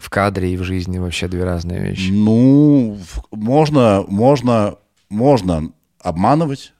в 0.00 0.08
кадре 0.10 0.52
и 0.52 0.56
в 0.56 0.64
жизни 0.64 0.98
вообще 0.98 1.28
две 1.28 1.44
разные 1.44 1.80
вещи. 1.80 2.10
Ну, 2.10 2.98
можно, 3.30 4.02
можно, 4.08 4.76
можно 5.10 5.72
обманывать, 6.00 6.72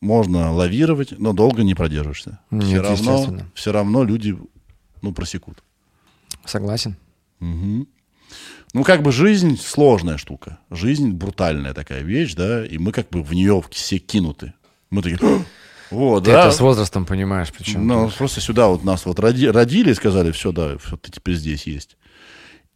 можно 0.00 0.52
лавировать, 0.52 1.18
но 1.18 1.32
долго 1.32 1.62
не 1.64 1.74
продержишься. 1.74 2.38
Нет, 2.50 2.86
все 2.86 3.04
равно, 3.04 3.42
все 3.54 3.72
равно 3.72 4.04
люди, 4.04 4.38
ну, 5.02 5.12
просекут. 5.12 5.62
Согласен. 6.44 6.96
Ну, 7.40 8.84
как 8.84 9.02
бы 9.02 9.10
жизнь 9.10 9.58
сложная 9.60 10.16
штука. 10.16 10.58
Жизнь 10.70 11.10
брутальная 11.10 11.74
такая 11.74 12.02
вещь, 12.02 12.34
да, 12.34 12.64
и 12.64 12.78
мы 12.78 12.92
как 12.92 13.10
бы 13.10 13.22
в 13.22 13.32
нее 13.34 13.60
все 13.70 13.98
кинуты. 13.98 14.52
Мы 14.90 15.02
такие, 15.02 15.18
«Ах, 15.20 15.42
вот, 15.90 16.24
Ты 16.24 16.30
да. 16.30 16.46
это 16.46 16.52
с 16.56 16.60
возрастом 16.60 17.04
понимаешь, 17.04 17.48
причем. 17.52 17.84
Ну, 17.86 18.08
просто 18.16 18.40
сюда 18.40 18.68
вот 18.68 18.84
нас 18.84 19.04
вот 19.06 19.18
роди- 19.18 19.50
родили 19.50 19.90
и 19.90 19.94
сказали, 19.94 20.30
все, 20.30 20.52
да, 20.52 20.78
всё, 20.78 20.96
ты 20.96 21.10
теперь 21.10 21.34
здесь 21.34 21.66
есть. 21.66 21.96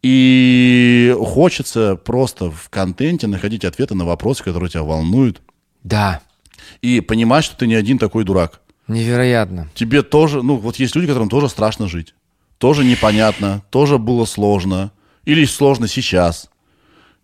И 0.07 1.17
хочется 1.19 1.97
просто 1.97 2.51
в 2.51 2.69
контенте 2.69 3.27
находить 3.27 3.65
ответы 3.65 3.95
на 3.95 4.05
вопросы, 4.05 4.45
которые 4.45 4.69
тебя 4.69 4.83
волнуют, 4.83 5.41
Да, 5.83 6.21
и 6.83 7.01
понимать, 7.01 7.43
что 7.43 7.57
ты 7.57 7.67
не 7.67 7.75
один 7.75 7.97
такой 7.97 8.25
дурак. 8.25 8.61
невероятно. 8.87 9.71
Тебе 9.75 10.03
тоже, 10.03 10.43
ну, 10.43 10.57
вот 10.57 10.77
есть 10.77 10.95
люди, 10.95 11.07
которым 11.07 11.31
тоже 11.31 11.49
страшно 11.49 11.89
жить. 11.89 12.15
Тоже 12.59 12.85
непонятно, 12.85 13.63
тоже 13.71 13.97
было 13.97 14.27
сложно. 14.27 14.93
Или 15.25 15.47
сложно 15.47 15.89
сейчас. 15.89 16.51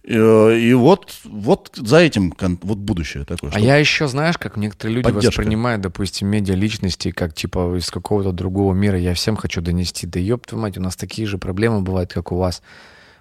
Э, 0.05 0.57
И 0.59 0.73
вот, 0.75 1.15
вот 1.25 1.71
за 1.75 1.99
этим 1.99 2.35
вот 2.63 2.79
будущее 2.79 3.25
такое. 3.25 3.51
А 3.55 3.61
я 3.61 3.77
еще, 3.77 4.09
знаешь, 4.09 4.39
как 4.39 4.57
некоторые 4.57 4.97
люди 4.97 5.05
Поддержка. 5.05 5.41
воспринимают, 5.41 5.83
допустим, 5.83 6.29
медиа 6.29 6.55
личности, 6.55 7.11
как 7.11 7.35
типа 7.35 7.77
из 7.77 7.91
какого-то 7.91 8.33
другого 8.33 8.73
мира. 8.73 8.99
Я 8.99 9.15
всем 9.15 9.37
хочу 9.37 9.61
донести. 9.61 10.07
Да 10.07 10.19
ёб 10.19 10.47
твою 10.47 10.63
мать, 10.63 10.79
у 10.79 10.81
нас 10.81 10.97
такие 10.97 11.29
же 11.29 11.39
проблемы 11.39 11.83
бывают, 11.83 12.13
как 12.13 12.33
у 12.33 12.37
вас. 12.37 12.63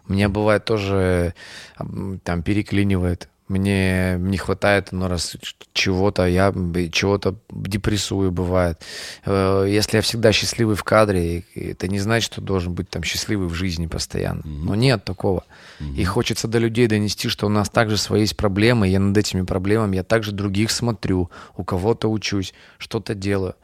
Мне 0.08 0.28
бывает 0.28 0.66
тоже 0.66 1.34
там 2.24 2.42
переклинивает. 2.44 3.30
Мне 3.50 4.16
не 4.20 4.38
хватает 4.38 4.92
ну, 4.92 5.08
раз 5.08 5.36
чего-то, 5.74 6.28
я 6.28 6.54
чего-то 6.92 7.36
депрессую 7.50 8.32
бывает. 8.32 8.82
Э, 9.26 9.66
Если 9.68 9.98
я 9.98 10.02
всегда 10.02 10.32
счастливый 10.32 10.76
в 10.76 10.84
кадре, 10.84 11.44
это 11.56 11.88
не 11.88 12.00
значит, 12.00 12.32
что 12.32 12.42
должен 12.42 12.74
быть 12.74 12.90
там 12.90 13.04
счастливый 13.04 13.48
в 13.48 13.54
жизни 13.56 13.88
постоянно. 13.88 14.44
Но 14.46 14.76
нет 14.76 15.04
такого. 15.04 15.44
И 15.98 16.04
хочется 16.06 16.48
до 16.48 16.60
людей 16.60 16.88
донести, 16.88 17.28
что 17.28 17.48
у 17.48 17.50
нас 17.50 17.70
также 17.70 17.98
свои 17.98 18.22
есть 18.22 18.38
проблемы. 18.38 18.88
Я 18.88 19.00
над 19.00 19.18
этими 19.18 19.42
проблемами, 19.42 19.96
я 19.96 20.04
также 20.04 20.32
других 20.32 20.70
смотрю, 20.72 21.30
у 21.58 21.64
кого-то 21.64 22.08
учусь, 22.10 22.54
что-то 22.78 23.16
делаю. 23.16 23.56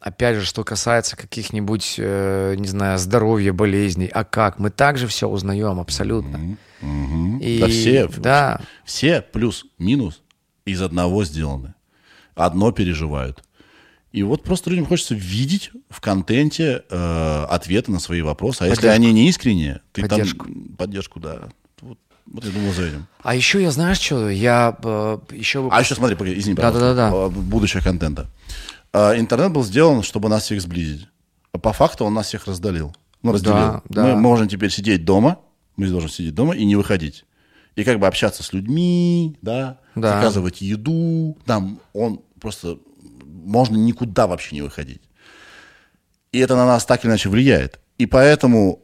Опять 0.00 0.36
же, 0.36 0.44
что 0.44 0.62
касается 0.62 1.16
каких-нибудь, 1.16 1.94
э, 1.98 2.54
не 2.56 2.68
знаю, 2.68 2.98
здоровья, 2.98 3.52
болезней, 3.52 4.10
а 4.12 4.22
как? 4.22 4.58
Мы 4.58 4.70
также 4.70 5.06
все 5.06 5.26
узнаем 5.26 5.80
абсолютно. 5.80 6.56
И, 7.56 7.60
Да 7.60 7.68
все, 7.68 8.08
да, 8.08 8.60
все 8.84 9.22
плюс-минус 9.22 10.22
из 10.64 10.82
одного 10.82 11.24
сделаны. 11.24 11.74
Одно 12.34 12.72
переживают. 12.72 13.42
И 14.12 14.22
вот 14.22 14.42
просто 14.42 14.70
людям 14.70 14.86
хочется 14.86 15.14
видеть 15.14 15.70
в 15.90 16.00
контенте 16.00 16.82
э, 16.88 17.44
ответы 17.50 17.90
на 17.90 18.00
свои 18.00 18.22
вопросы. 18.22 18.62
А 18.62 18.66
если 18.66 18.82
Поддержку. 18.82 18.96
они 18.96 19.12
не 19.12 19.28
искренние, 19.28 19.80
ты 19.92 20.02
Поддержку. 20.02 20.44
там... 20.46 20.76
Поддержку, 20.78 21.20
да. 21.20 21.48
Вот, 21.82 21.98
вот 22.26 22.44
я 22.44 22.50
думал 22.50 22.72
за 22.72 22.84
этим. 22.86 23.06
А 23.22 23.34
еще 23.34 23.60
я, 23.60 23.70
знаешь, 23.70 23.98
что? 24.00 24.30
Я 24.30 24.76
э, 24.82 25.18
еще... 25.32 25.68
А 25.70 25.80
еще 25.80 25.94
смотри, 25.94 26.16
погоди, 26.16 26.38
извини, 26.38 26.56
пожалуйста. 26.56 26.80
Да-да-да-да. 26.80 27.26
Э, 27.26 27.28
Будущее 27.28 27.82
контента. 27.82 28.28
Э, 28.94 29.18
Интернет 29.18 29.52
был 29.52 29.62
сделан, 29.62 30.02
чтобы 30.02 30.28
нас 30.30 30.44
всех 30.44 30.62
сблизить. 30.62 31.06
А 31.52 31.58
по 31.58 31.72
факту 31.72 32.04
он 32.04 32.14
нас 32.14 32.28
всех 32.28 32.46
раздалил. 32.46 32.94
Ну, 33.22 33.32
разделил. 33.32 33.56
Да, 33.56 33.82
да. 33.88 34.04
Мы 34.06 34.16
можем 34.20 34.48
теперь 34.48 34.70
сидеть 34.70 35.04
дома, 35.04 35.38
мы 35.76 35.88
должны 35.88 36.08
сидеть 36.08 36.34
дома 36.34 36.54
и 36.54 36.64
не 36.64 36.76
выходить. 36.76 37.24
И 37.78 37.84
как 37.84 38.00
бы 38.00 38.08
общаться 38.08 38.42
с 38.42 38.52
людьми, 38.52 39.36
да, 39.40 39.78
Да. 39.94 40.16
заказывать 40.16 40.60
еду. 40.60 41.38
Там 41.46 41.78
он 41.92 42.20
просто... 42.40 42.78
Можно 43.24 43.76
никуда 43.76 44.26
вообще 44.26 44.56
не 44.56 44.62
выходить. 44.62 45.02
И 46.32 46.40
это 46.40 46.56
на 46.56 46.66
нас 46.66 46.84
так 46.84 47.04
или 47.04 47.10
иначе 47.10 47.28
влияет. 47.28 47.78
И 47.96 48.06
поэтому 48.06 48.80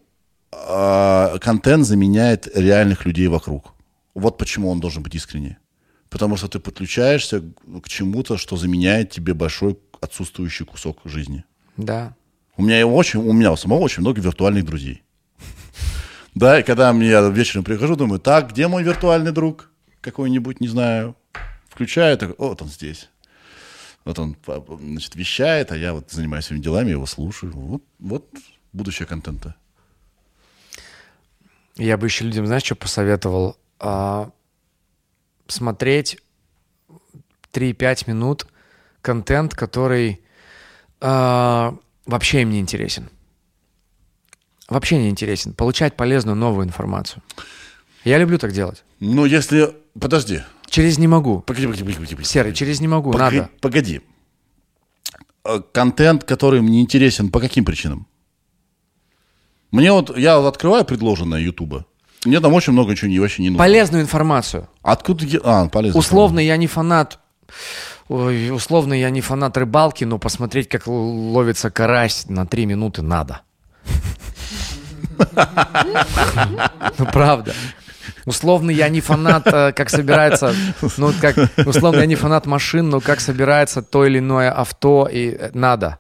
э, 0.53 1.39
контент 1.41 1.85
заменяет 1.87 2.47
реальных 2.57 3.05
людей 3.05 3.27
вокруг. 3.27 3.75
Вот 4.15 4.39
почему 4.39 4.71
он 4.71 4.79
должен 4.79 5.03
быть 5.03 5.17
искренний. 5.17 5.57
Потому 6.09 6.37
что 6.37 6.47
ты 6.47 6.61
подключаешься 6.61 7.43
к 7.83 7.89
чему-то, 7.89 8.37
что 8.39 8.57
заменяет 8.57 9.11
тебе 9.11 9.35
большой 9.35 9.77
отсутствующий 10.01 10.67
кусок 10.67 11.01
жизни. 11.05 11.45
Да. 11.77 12.15
У 12.57 12.63
меня, 12.63 12.79
его 12.79 12.95
очень, 12.95 13.19
у 13.19 13.33
меня 13.33 13.51
у 13.51 13.57
самого 13.57 13.81
очень 13.81 14.03
много 14.03 14.21
виртуальных 14.21 14.65
друзей. 14.65 15.03
Да, 16.35 16.59
и 16.59 16.63
когда 16.63 16.93
мне 16.93 17.09
я 17.09 17.21
вечером 17.29 17.65
прихожу, 17.65 17.97
думаю, 17.97 18.21
так, 18.21 18.51
где 18.51 18.67
мой 18.67 18.83
виртуальный 18.83 19.33
друг? 19.33 19.71
Какой-нибудь, 20.01 20.61
не 20.61 20.69
знаю. 20.69 21.17
Включаю, 21.69 22.19
так, 22.19 22.39
вот 22.39 22.61
он 22.61 22.69
здесь. 22.69 23.09
Вот 24.05 24.19
он, 24.19 24.37
значит, 24.81 25.15
вещает, 25.15 25.73
а 25.73 25.77
я 25.77 25.95
вот 25.95 26.11
занимаюсь 26.11 26.45
своими 26.47 26.63
делами, 26.63 26.91
его 26.91 27.07
слушаю. 27.07 27.53
Вот, 27.53 27.83
вот 27.99 28.29
будущее 28.73 29.07
контента. 29.07 29.55
Я 31.77 31.97
бы 31.97 32.07
еще 32.07 32.25
людям, 32.25 32.47
знаешь, 32.47 32.65
что 32.65 32.75
посоветовал? 32.75 33.57
А, 33.79 34.31
смотреть 35.47 36.19
3-5 37.53 38.09
минут 38.09 38.47
контент, 39.01 39.55
который 39.55 40.21
а, 41.01 41.77
вообще 42.07 42.43
им 42.43 42.51
не 42.51 42.61
интересен. 42.61 43.09
Вообще 44.69 44.99
не 44.99 45.09
интересен. 45.11 45.53
Получать 45.53 45.97
полезную 45.97 46.37
новую 46.37 46.67
информацию. 46.67 47.23
Я 48.05 48.19
люблю 48.19 48.39
так 48.39 48.53
делать. 48.53 48.85
Ну, 49.01 49.25
если... 49.25 49.75
Подожди. 49.99 50.41
Через 50.67 50.99
не 50.99 51.07
могу. 51.07 51.41
Погоди, 51.41 51.67
погоди, 51.67 51.83
погоди. 51.85 52.15
погоди. 52.15 52.25
Серый, 52.29 52.53
через 52.55 52.81
не 52.81 52.89
могу. 52.89 53.13
Погоди- 53.13 53.37
Надо. 53.39 53.51
Погоди. 53.61 54.01
Э, 55.45 55.61
Контент, 55.73 56.25
который 56.25 56.61
мне 56.63 56.81
интересен, 56.81 57.31
по 57.31 57.41
каким 57.41 57.65
причинам? 57.65 58.07
Мне 59.71 59.93
вот, 59.93 60.17
я 60.17 60.39
вот 60.39 60.47
открываю 60.47 60.85
предложенное 60.85 61.41
Ютуба, 61.41 61.85
мне 62.25 62.41
там 62.41 62.53
очень 62.55 62.73
много 62.73 62.95
чего 62.97 63.11
не, 63.11 63.19
вообще 63.19 63.43
не 63.43 63.51
нужно. 63.51 63.59
Полезную 63.63 64.03
информацию. 64.03 64.69
Откуда 64.83 65.25
я... 65.27 65.41
А, 65.43 65.69
полезно. 65.69 65.99
Условно 65.99 66.41
я 66.41 66.57
не 66.57 66.67
фанат. 66.67 67.19
ой, 68.09 68.51
условно 68.51 68.95
я 68.95 69.11
не 69.11 69.21
фанат 69.21 69.57
рыбалки, 69.57 70.05
но 70.05 70.19
посмотреть, 70.19 70.69
как 70.69 70.87
ловится 70.87 71.71
карась 71.71 72.29
на 72.29 72.47
три 72.47 72.67
минуты 72.67 73.03
надо. 73.03 73.43
Ну 76.99 77.07
правда. 77.07 77.53
Условно 78.27 78.71
я 78.71 78.89
не 78.89 79.01
фанат, 79.01 79.47
э, 79.47 79.73
как 79.73 79.91
собирается, 79.91 80.55
ну 80.97 81.13
как, 81.21 81.37
условно 81.67 82.01
я 82.01 82.07
не 82.07 82.15
фанат 82.15 82.47
машин, 82.47 82.89
но 82.89 83.01
как 83.01 83.21
собирается 83.21 83.83
то 83.83 84.07
или 84.07 84.19
иное 84.19 84.51
авто 84.51 85.09
и 85.11 85.37
э, 85.39 85.51
надо. 85.53 85.99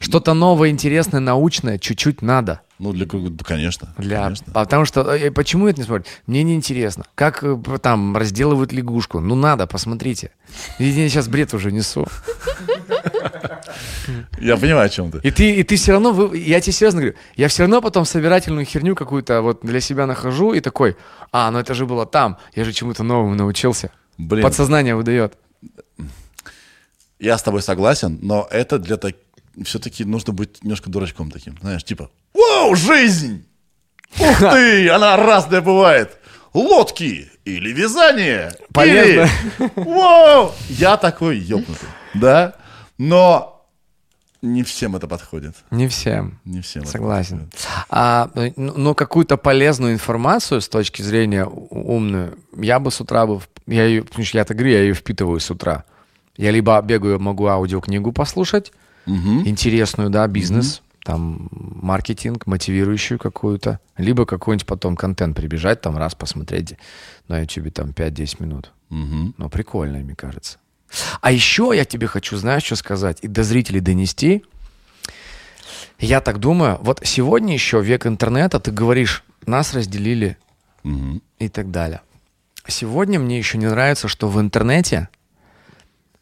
Что-то 0.00 0.32
новое, 0.34 0.70
интересное, 0.70 1.20
научное, 1.20 1.78
чуть-чуть 1.78 2.22
надо. 2.22 2.62
Ну, 2.78 2.92
для 2.94 3.06
конечно. 3.06 3.94
Для... 3.98 4.22
конечно. 4.22 4.46
А 4.54 4.64
Потому 4.64 4.86
что 4.86 5.02
э, 5.14 5.30
почему 5.30 5.68
это 5.68 5.78
не 5.78 5.84
смотрят? 5.84 6.06
Мне 6.26 6.42
не 6.42 6.54
интересно. 6.54 7.04
Как 7.14 7.44
э, 7.44 7.58
там 7.82 8.16
разделывают 8.16 8.72
лягушку? 8.72 9.20
Ну 9.20 9.34
надо, 9.34 9.66
посмотрите. 9.66 10.30
Я 10.78 11.08
сейчас 11.10 11.28
бред 11.28 11.52
уже 11.52 11.70
несу. 11.70 12.08
Я 14.40 14.56
понимаю, 14.56 14.86
о 14.86 14.88
чем 14.88 15.10
ты. 15.10 15.18
И 15.22 15.30
ты, 15.30 15.54
и 15.56 15.62
ты 15.62 15.76
все 15.76 15.92
равно, 15.92 16.34
я 16.34 16.60
тебе 16.62 16.72
серьезно 16.72 17.00
говорю, 17.02 17.16
я 17.36 17.48
все 17.48 17.64
равно 17.64 17.82
потом 17.82 18.06
собирательную 18.06 18.64
херню 18.64 18.94
какую-то 18.94 19.42
вот 19.42 19.60
для 19.62 19.80
себя 19.80 20.06
нахожу 20.06 20.54
и 20.54 20.60
такой, 20.60 20.96
а, 21.30 21.50
ну 21.50 21.58
это 21.58 21.74
же 21.74 21.84
было 21.84 22.06
там, 22.06 22.38
я 22.54 22.64
же 22.64 22.72
чему-то 22.72 23.02
новому 23.02 23.34
научился. 23.34 23.90
Блин, 24.16 24.42
Подсознание 24.42 24.96
выдает. 24.96 25.34
я 27.18 27.36
с 27.36 27.42
тобой 27.42 27.60
согласен, 27.62 28.18
но 28.22 28.48
это 28.50 28.78
для 28.78 28.96
так... 28.96 29.14
Все-таки 29.64 30.04
нужно 30.04 30.32
быть 30.32 30.62
немножко 30.62 30.90
дурачком 30.90 31.30
таким. 31.30 31.56
Знаешь, 31.60 31.84
типа, 31.84 32.10
вау, 32.34 32.74
жизнь! 32.74 33.46
Ух 34.18 34.38
ты, 34.38 34.88
она 34.90 35.16
разная 35.16 35.60
бывает. 35.60 36.16
Лодки 36.52 37.30
или 37.44 37.72
вязание. 37.72 38.52
Полезно. 38.72 39.28
Или... 39.58 39.70
Вау! 39.76 40.52
Я 40.68 40.96
такой 40.96 41.38
ёбнутый. 41.38 41.88
Да? 42.14 42.54
Но 42.98 43.60
не 44.42 44.62
всем 44.62 44.96
это 44.96 45.06
подходит. 45.06 45.54
Не 45.70 45.86
всем. 45.86 46.40
Не 46.44 46.62
всем 46.62 46.86
Согласен. 46.86 47.50
А, 47.90 48.30
но 48.56 48.94
какую-то 48.94 49.36
полезную 49.36 49.92
информацию 49.92 50.60
с 50.60 50.68
точки 50.68 51.02
зрения 51.02 51.44
умную, 51.44 52.38
я 52.56 52.78
бы 52.78 52.90
с 52.90 53.00
утра 53.00 53.26
бы... 53.26 53.40
Я 53.66 53.84
ее, 53.84 54.02
потому 54.02 54.24
что 54.24 54.38
я 54.38 54.44
так 54.44 54.56
говорю, 54.56 54.74
я 54.74 54.82
ее 54.82 54.94
впитываю 54.94 55.40
с 55.40 55.50
утра. 55.50 55.84
Я 56.36 56.50
либо 56.50 56.80
бегаю, 56.80 57.20
могу 57.20 57.46
аудиокнигу 57.46 58.12
послушать, 58.12 58.72
интересную, 59.46 60.10
да, 60.10 60.26
бизнес, 60.26 60.82
там 61.04 61.48
маркетинг, 61.52 62.46
мотивирующую 62.46 63.18
какую-то, 63.18 63.80
либо 63.96 64.26
какой-нибудь 64.26 64.66
потом 64.66 64.96
контент 64.96 65.36
прибежать, 65.36 65.80
там 65.80 65.96
раз 65.96 66.14
посмотреть 66.14 66.74
на 67.28 67.40
YouTube 67.40 67.72
там 67.72 67.90
5-10 67.90 68.42
минут. 68.42 68.72
Мгм. 68.90 69.34
Ну, 69.38 69.48
прикольно, 69.48 69.98
мне 69.98 70.14
кажется. 70.14 70.58
А 71.20 71.30
еще 71.32 71.72
я 71.74 71.84
тебе 71.84 72.06
хочу, 72.06 72.36
знаешь, 72.36 72.64
что 72.64 72.76
сказать, 72.76 73.18
и 73.22 73.28
до 73.28 73.44
зрителей 73.44 73.80
донести. 73.80 74.44
Я 75.98 76.20
так 76.20 76.38
думаю, 76.38 76.78
вот 76.82 77.00
сегодня 77.04 77.54
еще 77.54 77.80
век 77.80 78.06
интернета, 78.06 78.58
ты 78.60 78.70
говоришь, 78.70 79.24
нас 79.46 79.72
разделили 79.72 80.36
Мгм. 80.82 81.22
и 81.38 81.48
так 81.48 81.70
далее. 81.70 82.02
Сегодня 82.66 83.18
мне 83.18 83.38
еще 83.38 83.56
не 83.58 83.66
нравится, 83.68 84.06
что 84.08 84.28
в 84.28 84.38
интернете 84.40 85.08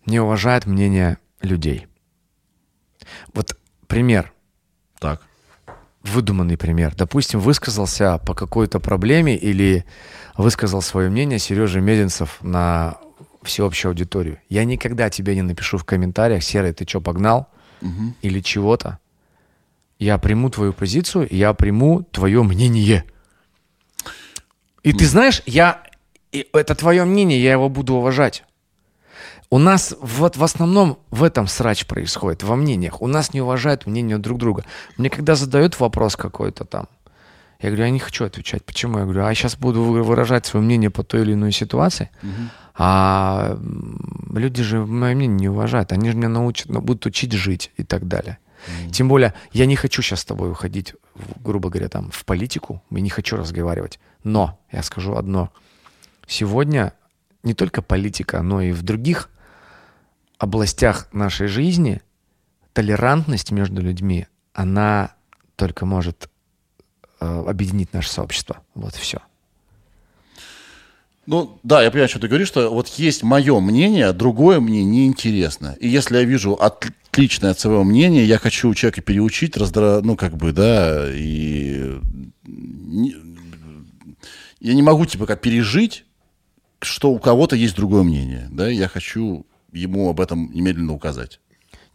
не 0.06 0.20
уважают 0.20 0.66
мнение 0.66 1.18
людей. 1.42 1.87
Вот 3.34 3.56
пример, 3.86 4.32
Так. 4.98 5.22
выдуманный 6.02 6.56
пример. 6.56 6.94
Допустим, 6.94 7.40
высказался 7.40 8.18
по 8.18 8.34
какой-то 8.34 8.80
проблеме 8.80 9.36
или 9.36 9.84
высказал 10.36 10.82
свое 10.82 11.10
мнение 11.10 11.38
Сережа 11.38 11.80
Мезенцев 11.80 12.38
на 12.40 12.96
всеобщую 13.42 13.90
аудиторию. 13.90 14.38
Я 14.48 14.64
никогда 14.64 15.10
тебе 15.10 15.34
не 15.34 15.42
напишу 15.42 15.78
в 15.78 15.84
комментариях, 15.84 16.42
Серый, 16.42 16.72
ты 16.72 16.86
что, 16.86 17.00
погнал? 17.00 17.48
Или 18.22 18.40
чего-то. 18.40 18.98
Я 19.98 20.18
приму 20.18 20.50
твою 20.50 20.72
позицию, 20.72 21.26
я 21.30 21.52
приму 21.54 22.02
твое 22.02 22.42
мнение. 22.42 23.04
И 24.82 24.92
ты 24.92 25.06
знаешь, 25.06 25.42
я 25.46 25.82
это 26.32 26.74
твое 26.74 27.04
мнение, 27.04 27.42
я 27.42 27.52
его 27.52 27.68
буду 27.68 27.94
уважать. 27.94 28.44
У 29.50 29.58
нас 29.58 29.94
вот 30.00 30.36
в 30.36 30.44
основном 30.44 30.98
в 31.10 31.22
этом 31.24 31.46
срач 31.46 31.86
происходит, 31.86 32.42
во 32.42 32.54
мнениях. 32.56 33.00
У 33.00 33.06
нас 33.06 33.32
не 33.32 33.40
уважают 33.40 33.86
мнение 33.86 34.18
друг 34.18 34.38
друга. 34.38 34.64
Мне 34.98 35.08
когда 35.08 35.34
задают 35.36 35.80
вопрос 35.80 36.16
какой-то 36.16 36.64
там, 36.64 36.86
я 37.60 37.70
говорю, 37.70 37.84
я 37.84 37.90
не 37.90 37.98
хочу 37.98 38.24
отвечать. 38.24 38.64
Почему? 38.64 38.98
Я 38.98 39.04
говорю, 39.04 39.24
а 39.24 39.28
я 39.30 39.34
сейчас 39.34 39.56
буду 39.56 39.82
вы- 39.82 40.02
выражать 40.02 40.46
свое 40.46 40.64
мнение 40.64 40.90
по 40.90 41.02
той 41.02 41.22
или 41.22 41.32
иной 41.32 41.50
ситуации, 41.52 42.10
а 42.76 43.52
м, 43.52 44.32
люди 44.36 44.62
же 44.62 44.84
мое 44.86 45.14
мнение 45.14 45.36
не 45.38 45.48
уважают. 45.48 45.92
Они 45.92 46.10
же 46.10 46.16
меня 46.16 46.28
научат, 46.28 46.68
будут 46.68 47.06
учить 47.06 47.32
жить 47.32 47.72
и 47.76 47.84
так 47.84 48.06
далее. 48.06 48.38
Тем 48.92 49.08
более, 49.08 49.34
я 49.52 49.66
не 49.66 49.76
хочу 49.76 50.02
сейчас 50.02 50.20
с 50.20 50.24
тобой 50.24 50.50
уходить, 50.50 50.94
грубо 51.44 51.70
говоря, 51.70 51.88
там, 51.88 52.10
в 52.12 52.24
политику, 52.24 52.82
и 52.90 53.00
не 53.00 53.08
хочу 53.10 53.36
разговаривать. 53.36 53.98
Но 54.24 54.58
я 54.72 54.82
скажу 54.82 55.14
одно. 55.14 55.50
Сегодня 56.26 56.92
не 57.42 57.54
только 57.54 57.82
политика, 57.82 58.42
но 58.42 58.60
и 58.60 58.72
в 58.72 58.82
других 58.82 59.30
областях 60.38 61.08
нашей 61.12 61.48
жизни 61.48 62.00
толерантность 62.72 63.50
между 63.50 63.82
людьми, 63.82 64.26
она 64.52 65.14
только 65.56 65.84
может 65.84 66.30
э, 67.20 67.26
объединить 67.26 67.92
наше 67.92 68.10
сообщество. 68.10 68.58
Вот 68.74 68.94
все. 68.94 69.18
Ну, 71.26 71.58
да, 71.62 71.82
я 71.82 71.90
понимаю, 71.90 72.08
что 72.08 72.20
ты 72.20 72.28
говоришь, 72.28 72.48
что 72.48 72.72
вот 72.72 72.88
есть 72.88 73.22
мое 73.22 73.60
мнение, 73.60 74.06
а 74.06 74.12
другое 74.14 74.60
мне 74.60 74.82
неинтересно. 74.82 75.76
И 75.78 75.86
если 75.86 76.16
я 76.16 76.24
вижу 76.24 76.54
отличное 76.54 77.50
от 77.50 77.60
своего 77.60 77.84
мнения, 77.84 78.24
я 78.24 78.38
хочу 78.38 78.70
у 78.70 78.74
человека 78.74 79.02
переучить, 79.02 79.56
раздра... 79.58 80.00
ну, 80.02 80.16
как 80.16 80.38
бы, 80.38 80.52
да, 80.52 81.04
и 81.12 82.00
я 84.60 84.74
не 84.74 84.80
могу, 84.80 85.04
типа, 85.04 85.26
как 85.26 85.42
пережить, 85.42 86.06
что 86.80 87.10
у 87.10 87.18
кого-то 87.18 87.56
есть 87.56 87.76
другое 87.76 88.04
мнение, 88.04 88.48
да, 88.50 88.68
я 88.68 88.88
хочу 88.88 89.44
ему 89.72 90.10
об 90.10 90.20
этом 90.20 90.50
немедленно 90.52 90.92
указать. 90.92 91.40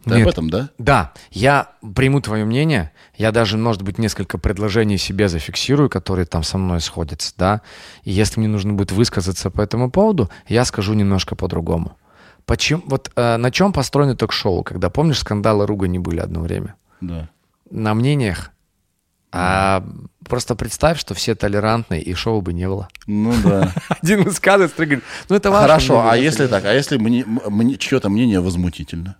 Ты 0.04 0.16
Нет. 0.16 0.22
об 0.22 0.28
этом, 0.28 0.50
да? 0.50 0.68
Да, 0.76 1.12
я 1.30 1.70
приму 1.94 2.20
твое 2.20 2.44
мнение, 2.44 2.92
я 3.16 3.32
даже, 3.32 3.56
может 3.56 3.82
быть, 3.82 3.98
несколько 3.98 4.36
предложений 4.36 4.98
себе 4.98 5.28
зафиксирую, 5.28 5.88
которые 5.88 6.26
там 6.26 6.42
со 6.42 6.58
мной 6.58 6.82
сходятся, 6.82 7.32
да, 7.38 7.62
и 8.02 8.12
если 8.12 8.38
мне 8.38 8.48
нужно 8.48 8.74
будет 8.74 8.92
высказаться 8.92 9.50
по 9.50 9.62
этому 9.62 9.90
поводу, 9.90 10.30
я 10.46 10.66
скажу 10.66 10.92
немножко 10.92 11.36
по-другому. 11.36 11.96
Почему, 12.44 12.82
вот 12.86 13.10
э, 13.16 13.36
на 13.38 13.50
чем 13.50 13.72
построено 13.72 14.14
ток-шоу, 14.14 14.62
когда, 14.62 14.90
помнишь, 14.90 15.20
скандалы 15.20 15.66
ругани 15.66 15.98
были 15.98 16.20
одно 16.20 16.40
время? 16.40 16.74
Да. 17.00 17.30
На 17.70 17.94
мнениях. 17.94 18.50
А 19.36 19.84
просто 20.28 20.54
представь, 20.54 20.98
что 20.98 21.14
все 21.14 21.34
толерантные, 21.34 22.00
и 22.00 22.14
шоу 22.14 22.40
бы 22.40 22.52
не 22.52 22.68
было. 22.68 22.88
Ну 23.06 23.34
да. 23.42 23.72
Один 24.02 24.22
высказывается, 24.22 24.76
другой 24.76 24.96
говорит, 24.96 25.04
ну 25.28 25.36
это 25.36 25.50
ваше 25.50 25.62
Хорошо, 25.62 26.08
а 26.08 26.16
если 26.16 26.46
так, 26.46 26.64
а 26.64 26.72
если 26.72 26.98
мне, 26.98 27.24
мне 27.26 27.76
чье-то 27.76 28.08
мнение 28.08 28.40
возмутительно? 28.40 29.16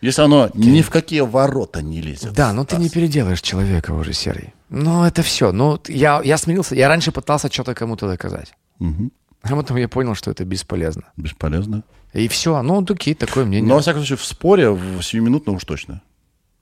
Если 0.00 0.22
оно 0.22 0.50
ни 0.54 0.80
в 0.80 0.88
какие 0.88 1.20
ворота 1.20 1.82
не 1.82 2.00
лезет. 2.00 2.32
Да, 2.32 2.54
но 2.54 2.64
ты 2.64 2.76
не 2.76 2.88
переделаешь 2.88 3.42
человека 3.42 3.90
уже, 3.90 4.14
Серый. 4.14 4.54
Ну, 4.70 5.04
это 5.04 5.22
все. 5.22 5.52
Ну, 5.52 5.78
я, 5.88 6.22
я 6.24 6.38
смирился. 6.38 6.74
Я 6.74 6.88
раньше 6.88 7.12
пытался 7.12 7.52
что-то 7.52 7.74
кому-то 7.74 8.08
доказать. 8.08 8.54
Мгм. 8.78 9.12
А 9.42 9.48
потом 9.48 9.76
я 9.76 9.88
понял, 9.88 10.14
что 10.14 10.30
это 10.30 10.44
бесполезно. 10.44 11.02
Бесполезно. 11.18 11.82
И 12.14 12.28
все. 12.28 12.62
Ну, 12.62 12.82
окей, 12.82 13.14
такое 13.14 13.44
мнение. 13.44 13.68
Но, 13.68 13.74
во 13.74 13.80
всяком 13.82 14.00
случае, 14.00 14.16
в 14.16 14.24
споре, 14.24 14.70
в 14.70 15.02
7 15.02 15.40
уж 15.46 15.64
точно. 15.64 16.02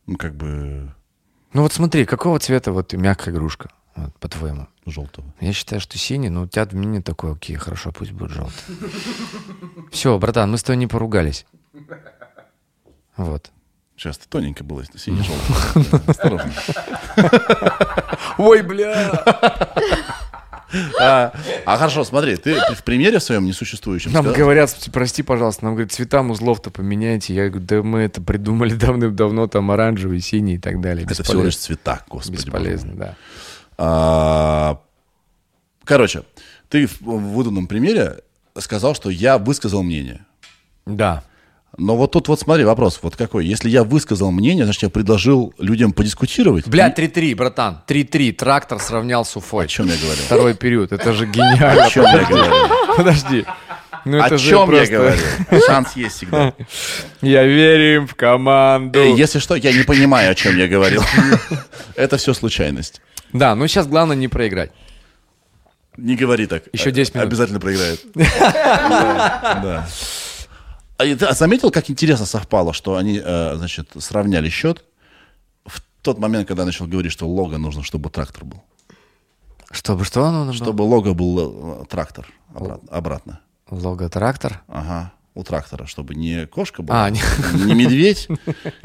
Ну, 0.06 0.16
как 0.16 0.34
бы 0.34 0.92
Ну, 1.52 1.62
вот 1.62 1.72
смотри, 1.72 2.04
какого 2.04 2.38
цвета 2.38 2.72
вот 2.72 2.92
мягкая 2.92 3.34
игрушка, 3.34 3.70
вот, 3.96 4.14
по-твоему? 4.18 4.68
желтого. 4.90 5.26
Я 5.40 5.52
считаю, 5.52 5.80
что 5.80 5.98
синий, 5.98 6.30
но 6.30 6.42
у 6.42 6.46
тебя 6.46 6.66
мнение 6.72 7.02
такое, 7.02 7.32
окей, 7.32 7.56
хорошо, 7.56 7.92
пусть 7.92 8.12
будет 8.12 8.30
желтый. 8.30 8.76
Все, 9.90 10.18
братан, 10.18 10.50
мы 10.50 10.58
с 10.58 10.62
тобой 10.62 10.78
не 10.78 10.86
поругались. 10.86 11.46
Вот. 13.16 13.50
Сейчас 13.96 14.18
ты 14.18 14.28
тоненько 14.28 14.62
было, 14.62 14.80
если 14.80 14.96
синий-желтый. 14.98 16.00
Осторожно. 16.06 16.52
Ой, 18.38 18.62
бля! 18.62 19.12
А 21.00 21.32
а 21.64 21.76
хорошо, 21.76 22.04
смотри, 22.04 22.36
ты 22.36 22.54
в 22.74 22.84
примере 22.84 23.20
своем 23.20 23.44
несуществующем 23.44 24.12
Нам 24.12 24.24
сказал- 24.24 24.38
говорят, 24.38 24.88
прости, 24.92 25.22
пожалуйста, 25.22 25.64
нам 25.64 25.74
говорят, 25.74 25.92
цвета 25.92 26.20
узлов-то 26.22 26.70
поменяйте. 26.70 27.34
Я 27.34 27.48
говорю, 27.48 27.64
да 27.66 27.82
мы 27.82 28.00
это 28.00 28.20
придумали 28.20 28.74
давным-давно, 28.74 29.46
там 29.46 29.70
оранжевый, 29.70 30.20
синий 30.20 30.54
и 30.54 30.58
так 30.58 30.80
далее. 30.80 31.06
Это 31.08 31.22
всего 31.22 31.42
лишь 31.42 31.56
цвета, 31.56 32.02
господи. 32.08 32.36
Бесполезно, 32.36 32.94
да. 32.94 33.16
А, 33.78 34.80
Короче, 35.84 36.24
ты 36.68 36.86
в 36.86 37.00
выданном 37.00 37.66
примере 37.66 38.18
сказал, 38.58 38.94
что 38.94 39.08
я 39.08 39.38
высказал 39.38 39.82
мнение. 39.82 40.26
Да. 40.84 41.22
Но 41.78 41.96
вот 41.96 42.10
тут 42.10 42.26
вот 42.26 42.40
смотри, 42.40 42.64
вопрос 42.64 42.98
вот 43.02 43.14
какой. 43.14 43.46
Если 43.46 43.70
я 43.70 43.84
высказал 43.84 44.32
мнение, 44.32 44.64
значит, 44.64 44.82
я 44.82 44.90
предложил 44.90 45.54
людям 45.58 45.92
подискутировать. 45.92 46.66
Бля, 46.66 46.92
3-3, 46.92 47.36
братан. 47.36 47.80
3-3. 47.86 48.32
Трактор 48.32 48.80
сравнял 48.80 49.24
с 49.24 49.36
Уфой. 49.36 49.66
О 49.66 49.68
чем 49.68 49.86
я 49.86 49.96
говорил? 49.96 50.24
Второй 50.24 50.54
период. 50.54 50.90
Это 50.90 51.12
же 51.12 51.26
гениально. 51.26 51.84
О 51.84 51.88
чем 51.90 52.02
я 52.04 52.24
говорил? 52.24 52.96
Подожди. 52.96 53.44
Ну, 54.04 54.20
О 54.22 54.28
чем 54.38 54.58
я 54.60 54.66
просто- 54.66 54.92
говорил? 54.94 55.20
Шанс 55.66 55.96
есть 55.96 56.16
всегда. 56.16 56.52
Я 57.22 57.44
верим 57.44 58.08
в 58.08 58.14
команду. 58.16 58.98
Если 59.16 59.38
что, 59.38 59.54
я 59.54 59.72
не 59.72 59.84
понимаю, 59.84 60.32
о 60.32 60.34
чем 60.34 60.56
я 60.56 60.66
говорил. 60.66 61.02
Это 61.94 62.16
все 62.16 62.34
случайность. 62.34 63.00
Да, 63.32 63.54
ну 63.54 63.66
сейчас 63.68 63.86
главное 63.86 64.16
не 64.16 64.26
проиграть. 64.28 64.72
Не 65.96 66.16
говори 66.16 66.46
так. 66.46 66.64
Еще 66.72 66.90
10 66.90 67.14
минут. 67.14 67.26
Обязательно 67.28 67.60
проиграет. 67.60 68.00
Да. 68.14 69.86
А 70.98 71.04
а 71.04 71.32
заметил, 71.34 71.70
как 71.70 71.88
интересно 71.90 72.26
совпало, 72.26 72.72
что 72.72 72.96
они, 72.96 73.20
э, 73.24 73.54
значит, 73.56 73.90
сравняли 73.98 74.48
счет 74.48 74.84
в 75.64 75.80
тот 76.02 76.18
момент, 76.18 76.48
когда 76.48 76.62
я 76.62 76.66
начал 76.66 76.86
говорить, 76.86 77.12
что 77.12 77.26
лого 77.28 77.56
нужно, 77.56 77.82
чтобы 77.84 78.10
трактор 78.10 78.44
был. 78.44 78.62
Чтобы 79.70 80.04
что 80.04 80.30
нужно? 80.30 80.52
Чтобы 80.64 80.82
лого 80.82 81.12
был 81.14 81.82
э, 81.82 81.84
трактор 81.86 82.26
обрат- 82.54 82.80
обратно. 82.90 83.40
Лого-трактор? 83.70 84.62
Ага. 84.66 85.12
У 85.34 85.44
трактора, 85.44 85.86
чтобы 85.86 86.16
не 86.16 86.46
кошка 86.46 86.82
была, 86.82 87.04
А, 87.04 87.10
не- 87.10 87.20
не 87.64 87.74
медведь, 87.74 88.26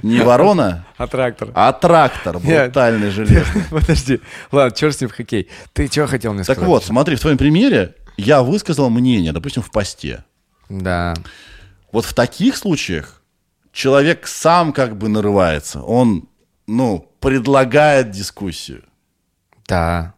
не 0.03 0.19
ворона, 0.21 0.85
А 0.97 1.07
трактор? 1.07 1.49
а 1.55 1.73
трактор 1.73 2.37
брутальный 2.37 3.09
железный. 3.11 3.63
Подожди. 3.71 4.19
Ладно, 4.51 4.75
черт 4.75 4.95
с 4.95 5.01
ним 5.01 5.09
в 5.09 5.13
хоккей. 5.13 5.49
Ты 5.71 5.87
что 5.87 6.05
хотел 6.05 6.33
мне 6.33 6.43
Так 6.43 6.57
сказать? 6.57 6.67
вот, 6.67 6.83
смотри, 6.83 7.15
в 7.15 7.21
твоем 7.21 7.39
примере 7.39 7.95
я 8.17 8.43
высказал 8.43 8.91
мнение, 8.91 9.31
допустим, 9.31 9.63
в 9.63 9.71
посте. 9.71 10.23
Да. 10.69 11.15
Вот 11.93 12.03
в 12.05 12.13
таких 12.13 12.57
случаях 12.57 13.21
человек 13.71 14.27
сам 14.27 14.73
как 14.73 14.97
бы 14.97 15.07
нарывается. 15.07 15.81
Он, 15.81 16.27
ну, 16.67 17.07
предлагает 17.21 18.11
дискуссию. 18.11 18.83
Да. 19.67 20.13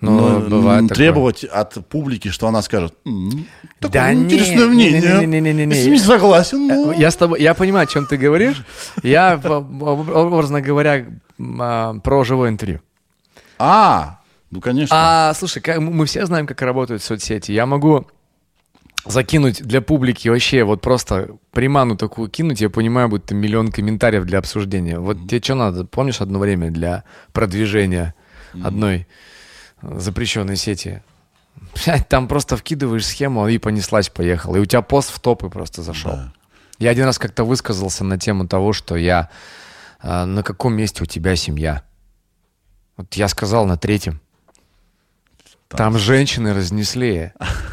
Но 0.00 0.40
Ну, 0.40 0.48
бывает 0.50 0.82
м, 0.82 0.88
такое. 0.88 0.96
требовать 0.96 1.44
от 1.44 1.88
публики, 1.88 2.28
что 2.28 2.46
она 2.46 2.60
скажет, 2.60 2.94
«М, 3.06 3.46
такое 3.80 3.92
Да 4.02 4.12
интересное 4.12 4.66
не, 4.66 4.74
мнение. 4.74 5.00
не-не-не-не-не-не. 5.00 5.74
Если 5.76 5.90
не 5.90 5.98
согласен, 5.98 6.66
ну, 6.66 6.92
Я 6.92 7.10
с 7.10 7.16
тобой, 7.16 7.40
я 7.40 7.54
понимаю, 7.54 7.84
о 7.84 7.86
чем 7.86 8.04
ты 8.06 8.18
говоришь. 8.18 8.62
Я, 9.02 9.32
об- 9.32 9.46
об- 9.84 10.10
образно 10.10 10.60
говоря, 10.60 11.06
а, 11.58 11.94
про 12.00 12.24
живое 12.24 12.50
интервью. 12.50 12.80
А, 13.58 14.18
ну, 14.50 14.60
конечно. 14.60 14.94
А, 15.30 15.32
слушай, 15.34 15.62
мы 15.78 16.04
все 16.04 16.26
знаем, 16.26 16.46
как 16.46 16.60
работают 16.60 17.02
соцсети. 17.02 17.52
Я 17.52 17.64
могу 17.64 18.06
закинуть 19.04 19.62
для 19.62 19.80
публики 19.80 20.28
вообще 20.28 20.64
вот 20.64 20.80
просто 20.80 21.36
приману 21.52 21.96
такую 21.96 22.28
кинуть, 22.28 22.60
я 22.60 22.70
понимаю, 22.70 23.08
будет 23.08 23.30
миллион 23.30 23.70
комментариев 23.70 24.24
для 24.24 24.38
обсуждения. 24.38 24.98
Вот 24.98 25.28
тебе 25.28 25.40
что 25.42 25.54
надо? 25.54 25.84
Помнишь 25.84 26.20
одно 26.20 26.38
время 26.38 26.70
для 26.70 27.04
продвижения 27.32 28.14
одной 28.62 29.06
э, 29.82 29.98
запрещенной 29.98 30.56
сети? 30.56 31.02
Блядь, 31.84 32.08
там 32.08 32.28
просто 32.28 32.56
вкидываешь 32.56 33.06
схему 33.06 33.46
и 33.48 33.58
понеслась, 33.58 34.08
поехала. 34.08 34.56
И 34.56 34.60
у 34.60 34.64
тебя 34.64 34.82
пост 34.82 35.10
в 35.10 35.20
топы 35.20 35.48
просто 35.50 35.82
зашел. 35.82 36.12
Да. 36.12 36.32
Я 36.78 36.90
один 36.90 37.04
раз 37.04 37.18
как-то 37.18 37.44
высказался 37.44 38.04
на 38.04 38.18
тему 38.18 38.48
того, 38.48 38.72
что 38.72 38.96
я... 38.96 39.30
э, 40.02 40.24
на 40.24 40.42
каком 40.42 40.74
месте 40.74 41.02
у 41.02 41.06
тебя 41.06 41.36
семья? 41.36 41.82
Вот 42.96 43.12
я 43.14 43.28
сказал 43.28 43.66
на 43.66 43.76
третьем. 43.76 44.20
Там 45.76 45.98
женщины 45.98 46.54
разнесли. 46.54 47.32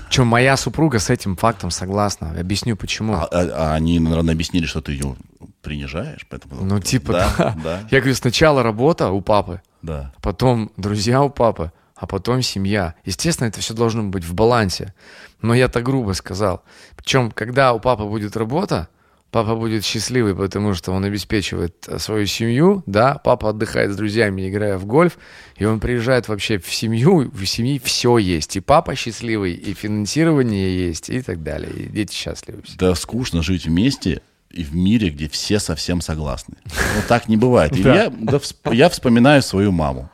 Чем 0.09 0.27
моя 0.27 0.57
супруга 0.57 0.99
с 0.99 1.09
этим 1.09 1.35
фактом 1.35 1.71
согласна. 1.71 2.31
Объясню 2.39 2.75
почему. 2.75 3.13
А, 3.13 3.25
а- 3.25 3.49
а 3.71 3.73
они, 3.75 3.99
наверное, 3.99 4.33
объяснили, 4.33 4.65
что 4.65 4.81
ты 4.81 4.91
ее 4.93 5.15
принижаешь, 5.61 6.25
поэтому... 6.29 6.63
ну, 6.63 6.79
типа, 6.79 7.13
да, 7.13 7.33
да. 7.37 7.55
да, 7.63 7.79
Я 7.91 7.99
говорю, 7.99 8.15
сначала 8.15 8.63
работа 8.63 9.09
у 9.11 9.21
папы, 9.21 9.61
да. 9.83 10.11
потом 10.21 10.71
друзья 10.75 11.21
у 11.21 11.29
папы, 11.29 11.71
а 11.95 12.07
потом 12.07 12.41
семья. 12.41 12.95
Естественно, 13.05 13.47
это 13.47 13.59
все 13.59 13.75
должно 13.75 14.03
быть 14.03 14.23
в 14.25 14.33
балансе. 14.33 14.93
Но 15.41 15.53
я 15.53 15.67
так 15.67 15.83
грубо 15.83 16.13
сказал. 16.13 16.63
Причем, 16.95 17.29
когда 17.31 17.73
у 17.73 17.79
папы 17.79 18.03
будет 18.05 18.35
работа, 18.35 18.87
папа 19.31 19.55
будет 19.55 19.83
счастливый, 19.85 20.35
потому 20.35 20.73
что 20.73 20.91
он 20.91 21.03
обеспечивает 21.05 21.73
э, 21.87 21.97
свою 21.99 22.25
семью, 22.25 22.83
да, 22.85 23.15
папа 23.15 23.49
отдыхает 23.49 23.91
с 23.91 23.95
друзьями, 23.95 24.49
играя 24.49 24.77
в 24.77 24.85
гольф, 24.85 25.17
и 25.57 25.65
он 25.65 25.79
приезжает 25.79 26.27
вообще 26.27 26.57
в 26.59 26.71
семью, 26.73 27.31
в 27.33 27.45
семье 27.45 27.79
все 27.83 28.17
есть. 28.17 28.55
И 28.57 28.59
папа 28.59 28.95
счастливый, 28.95 29.53
и 29.53 29.73
финансирование 29.73 30.87
есть, 30.87 31.09
и 31.09 31.21
так 31.21 31.41
далее. 31.43 31.71
И 31.71 31.83
дети 31.87 32.13
счастливы. 32.13 32.61
все. 32.63 32.77
Да 32.77 32.93
скучно 32.95 33.41
жить 33.41 33.65
вместе 33.65 34.21
и 34.51 34.63
в 34.63 34.75
мире, 34.75 35.09
где 35.09 35.29
все 35.29 35.59
совсем 35.59 36.01
согласны. 36.01 36.55
Ну, 36.65 37.01
так 37.07 37.29
не 37.29 37.37
бывает. 37.37 37.75
И 37.77 37.83
Да. 37.83 37.95
я, 37.95 38.09
да 38.09 38.37
всп- 38.37 38.75
я 38.75 38.89
вспоминаю 38.89 39.41
свою 39.41 39.71
маму. 39.71 40.09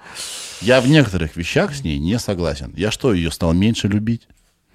Я 0.61 0.79
в 0.81 0.87
некоторых 0.87 1.35
вещах 1.35 1.73
с 1.75 1.83
ней 1.83 1.97
не 1.99 2.19
согласен. 2.19 2.71
Я 2.77 2.91
что, 2.91 3.13
ее 3.13 3.31
стал 3.31 3.53
меньше 3.53 3.87
любить? 3.87 4.27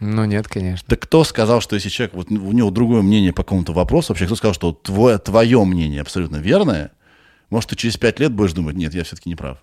Ну, 0.05 0.25
нет, 0.25 0.49
конечно. 0.49 0.85
Да 0.89 0.97
кто 0.97 1.23
сказал, 1.23 1.61
что 1.61 1.77
если 1.77 1.89
человек, 1.89 2.15
вот 2.15 2.29
у 2.29 2.53
него 2.53 2.71
другое 2.71 3.03
мнение 3.03 3.33
по 3.33 3.45
какому-то 3.45 3.73
вопросу, 3.73 4.09
вообще 4.09 4.27
кто 4.27 4.35
сказал, 4.35 4.53
что 4.53 4.73
твое, 4.73 5.19
твое 5.19 5.65
мнение 5.65 6.01
абсолютно 6.01 6.39
верное, 6.39 6.91
может, 7.51 7.71
ты 7.71 7.77
через 7.77 7.97
пять 7.99 8.19
лет 8.19 8.33
будешь 8.33 8.53
думать, 8.53 8.75
нет, 8.75 8.93
я 8.95 9.05
все-таки 9.05 9.29
не 9.29 9.37
прав. 9.37 9.59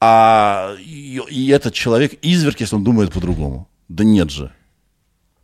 А 0.00 0.74
и, 0.78 1.20
и 1.28 1.48
этот 1.48 1.74
человек 1.74 2.14
изверг, 2.22 2.60
если 2.60 2.76
он 2.76 2.82
думает 2.82 3.12
по-другому. 3.12 3.68
Да 3.88 4.04
нет 4.04 4.30
же. 4.30 4.52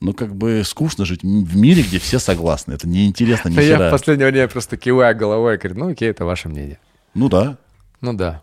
Ну, 0.00 0.14
как 0.14 0.34
бы 0.34 0.62
скучно 0.64 1.04
жить 1.04 1.22
в 1.22 1.56
мире, 1.56 1.82
где 1.82 1.98
все 1.98 2.18
согласны. 2.18 2.72
Это 2.72 2.88
неинтересно 2.88 3.50
ни 3.50 3.56
Да 3.56 3.62
я 3.62 3.76
хера. 3.76 3.88
в 3.88 3.90
последнее 3.90 4.30
время 4.30 4.48
просто 4.48 4.78
киваю 4.78 5.14
головой 5.14 5.56
и 5.56 5.58
говорю, 5.58 5.78
ну 5.78 5.90
окей, 5.90 6.08
это 6.08 6.24
ваше 6.24 6.48
мнение. 6.48 6.78
Ну 7.12 7.28
да. 7.28 7.58
Ну 8.00 8.14
да. 8.14 8.42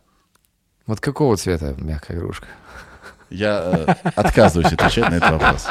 Вот 0.86 1.00
какого 1.00 1.38
цвета 1.38 1.74
мягкая 1.80 2.18
игрушка? 2.18 2.46
Я 3.30 3.86
э, 3.88 4.10
отказываюсь 4.16 4.72
отвечать 4.72 5.10
на 5.10 5.16
этот 5.16 5.32
вопрос. 5.32 5.68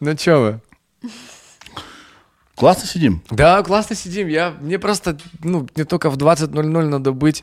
Ну 0.00 0.14
чё 0.14 0.40
вы? 0.40 0.60
Классно 2.54 2.88
сидим. 2.88 3.22
Да, 3.30 3.62
классно 3.62 3.94
сидим. 3.94 4.26
Я, 4.26 4.50
мне 4.50 4.78
просто, 4.80 5.16
ну, 5.44 5.68
не 5.76 5.84
только 5.84 6.10
в 6.10 6.16
20.00 6.16 6.88
надо 6.88 7.12
быть 7.12 7.42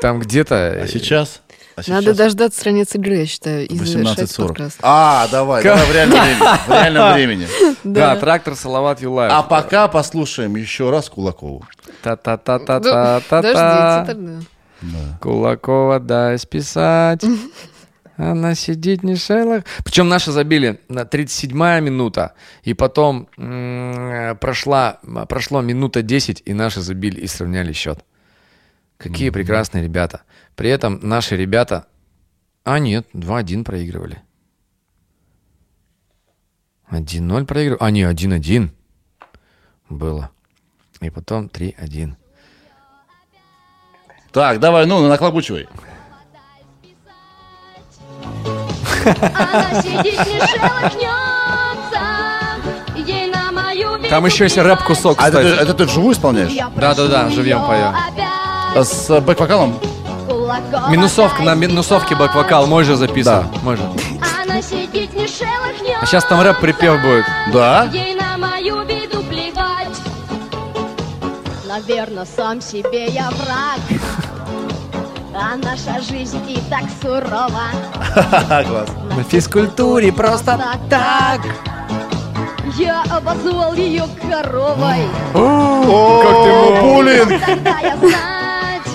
там 0.00 0.18
где-то. 0.18 0.80
А 0.82 0.86
сейчас? 0.86 1.42
А 1.86 1.90
Надо 1.90 2.06
сейчас 2.06 2.16
дождаться 2.16 2.58
страниц 2.60 2.94
игры, 2.94 3.16
я 3.16 3.26
считаю, 3.26 3.66
и 3.68 3.78
завершать 3.78 4.18
18.40. 4.30 4.46
подкаст. 4.48 4.78
А, 4.82 5.28
давай, 5.30 5.62
давай 5.62 5.86
в 5.86 5.92
реальном 5.92 6.20
времени. 6.20 6.38
В 6.66 6.70
реальном 6.70 7.12
времени. 7.14 7.48
Да, 7.84 8.16
трактор 8.16 8.56
Салават 8.56 9.00
Юлаев. 9.00 9.32
А 9.32 9.42
пока 9.42 9.88
послушаем 9.88 10.56
еще 10.56 10.90
раз 10.90 11.08
Кулакову. 11.08 11.64
Да, 12.02 12.16
Та-та-та-та-та-та-та. 12.16 13.20
Подождите 13.28 14.06
тогда. 14.06 15.18
Кулакова 15.20 16.00
дай 16.00 16.38
списать. 16.38 17.24
Она 18.16 18.56
сидит 18.56 19.04
не 19.04 19.14
шелах. 19.14 19.62
Причем 19.84 20.08
наши 20.08 20.32
забили 20.32 20.80
на 20.88 21.02
37-я 21.02 21.78
минута. 21.78 22.32
И 22.64 22.74
потом 22.74 23.28
прошла, 24.40 24.98
прошло 25.28 25.60
минута 25.60 26.02
10, 26.02 26.42
и 26.44 26.52
наши 26.52 26.80
забили 26.80 27.20
и 27.20 27.28
сравняли 27.28 27.72
счет. 27.72 28.00
Какие 28.96 29.30
прекрасные 29.30 29.84
ребята. 29.84 30.22
При 30.58 30.70
этом 30.70 30.98
наши 31.02 31.36
ребята... 31.36 31.86
А, 32.64 32.80
нет, 32.80 33.06
2-1 33.14 33.62
проигрывали. 33.62 34.20
1-0 36.90 37.44
проигрывали. 37.46 37.78
А, 37.80 37.90
не, 37.92 38.02
1-1 38.02 38.68
было. 39.88 40.30
И 41.00 41.10
потом 41.10 41.46
3-1. 41.46 42.16
Так, 44.32 44.58
давай, 44.58 44.84
ну, 44.86 45.06
наклобучивай. 45.06 45.68
Она 49.04 49.80
сидит, 49.80 50.18
не 50.26 50.40
шелохнется, 50.44 52.02
ей 52.96 53.30
на 53.30 53.52
мою 53.52 53.96
Там 54.10 54.26
еще 54.26 54.42
есть 54.44 54.58
рэп-кусок, 54.58 55.18
А 55.22 55.28
это, 55.28 55.40
ты- 55.40 55.50
кстати. 55.52 55.62
это 55.62 55.74
ты 55.74 55.84
вживую 55.84 56.14
исполняешь? 56.14 56.52
Да-да-да, 56.76 57.30
живьем 57.30 57.64
поем. 57.64 57.94
А 58.74 58.82
С 58.84 59.08
э, 59.08 59.20
бэк-вокалом? 59.20 59.78
Минусовка, 60.88 61.42
на 61.42 61.54
минусовке 61.54 62.14
бэк-вокал, 62.14 62.66
мой 62.66 62.84
же 62.84 62.96
записан. 62.96 63.46
Да. 63.52 63.60
Мой 63.62 63.76
же. 63.76 63.82
Она 64.42 64.62
сидит, 64.62 65.12
не 65.14 65.26
шелохнется. 65.26 65.98
А 66.02 66.06
сейчас 66.06 66.24
там 66.24 66.40
рэп-припев 66.40 67.00
будет. 67.02 67.24
Да? 67.52 67.84
Ей 67.92 68.14
на 68.14 68.36
мою 68.38 68.84
беду 68.84 69.22
плевать. 69.22 69.98
Наверно, 71.66 72.24
сам 72.24 72.60
себе 72.60 73.06
я 73.06 73.30
враг. 73.30 74.00
А 75.34 75.56
наша 75.56 76.00
жизнь 76.00 76.42
и 76.48 76.58
так 76.68 76.84
сурова. 77.00 77.68
Класс. 78.66 78.88
На 79.16 79.22
физкультуре 79.22 80.12
просто 80.12 80.58
так. 80.90 81.40
Я 82.76 83.02
обозвал 83.10 83.74
ее 83.74 84.04
коровой. 84.20 85.06
О, 85.34 86.80
буллинг! 86.80 87.28
Тогда 87.44 87.78
я 87.80 87.96
знать, 87.96 88.88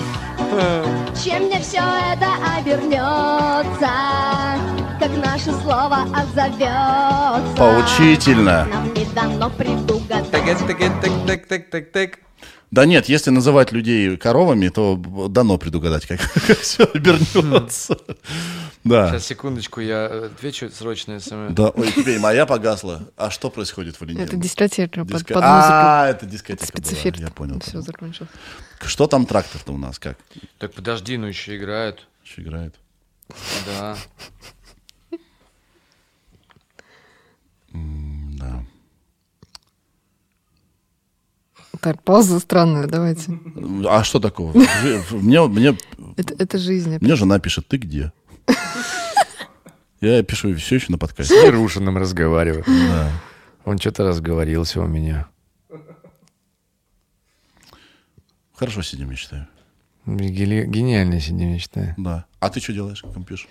чем 1.22 1.44
мне 1.44 1.60
все 1.60 1.78
это 1.78 2.28
обернется, 2.58 3.90
как 4.98 5.10
наше 5.24 5.52
слово 5.62 6.06
отзовется. 6.14 7.54
Поучительно. 7.56 8.66
Нам 8.72 8.94
не 8.94 9.04
дано 9.06 9.50
предугадать. 9.50 10.30
Да 12.74 12.86
нет, 12.86 13.08
если 13.08 13.30
называть 13.30 13.70
людей 13.70 14.16
коровами, 14.16 14.68
то 14.68 14.96
дано 15.28 15.58
предугадать, 15.58 16.06
как, 16.06 16.20
все 16.60 16.82
обернется. 16.82 17.96
Да. 18.82 19.10
Сейчас, 19.10 19.26
секундочку, 19.26 19.80
я 19.80 20.08
э, 20.10 20.26
отвечу 20.26 20.68
срочно 20.70 21.20
СМС. 21.20 21.54
Да, 21.54 21.68
ой, 21.68 21.92
теперь 21.92 22.18
моя 22.18 22.46
погасла. 22.46 23.04
А 23.16 23.30
что 23.30 23.48
происходит, 23.48 24.00
Валентин? 24.00 24.24
Это 24.24 24.36
дискотека 24.36 25.04
под, 25.04 25.10
Диско- 25.22 25.34
под 25.34 25.44
музыку. 25.44 25.44
А, 25.44 26.08
это 26.08 26.26
дискотека 26.26 26.82
была, 26.82 27.12
я 27.14 27.28
понял. 27.28 27.60
Все 27.60 27.80
закончилось. 27.80 28.30
Что 28.84 29.06
там 29.06 29.26
трактор-то 29.26 29.72
у 29.72 29.78
нас, 29.78 30.00
как? 30.00 30.18
Так 30.58 30.74
подожди, 30.74 31.16
ну 31.16 31.28
еще 31.28 31.56
играют. 31.56 32.08
Что 32.24 32.42
играет? 32.42 32.74
Да. 33.66 33.96
Да. 41.84 41.92
Так, 41.92 42.02
пауза 42.02 42.40
странная, 42.40 42.86
давайте. 42.86 43.38
А 43.88 44.02
что 44.04 44.20
такого? 44.20 44.52
Мне, 45.10 45.46
мне, 45.46 45.76
Это, 46.16 46.34
это 46.38 46.58
жизнь. 46.58 46.96
мне 47.00 47.14
жена 47.16 47.38
пишет, 47.38 47.68
ты 47.68 47.76
где? 47.76 48.12
Я 50.00 50.22
пишу 50.22 50.54
все 50.56 50.74
еще 50.76 50.86
на 50.90 50.96
С 50.96 51.00
подкасте. 51.00 51.46
Ярушиным 51.46 51.96
разговариваю. 51.96 52.64
Да. 52.66 53.10
Он 53.64 53.78
что-то 53.78 54.06
разговорился 54.06 54.80
у 54.80 54.86
меня. 54.86 55.28
Хорошо 58.54 58.82
сидим, 58.82 59.10
я 59.10 59.16
считаю. 59.16 59.46
Гели- 60.06 60.66
Гениально 60.66 61.18
сидим, 61.20 61.52
я 61.54 61.58
считаю. 61.58 61.94
Да. 61.96 62.26
А 62.40 62.50
ты 62.50 62.60
что 62.60 62.72
делаешь, 62.74 63.02
как 63.02 63.26
пишешь? 63.26 63.48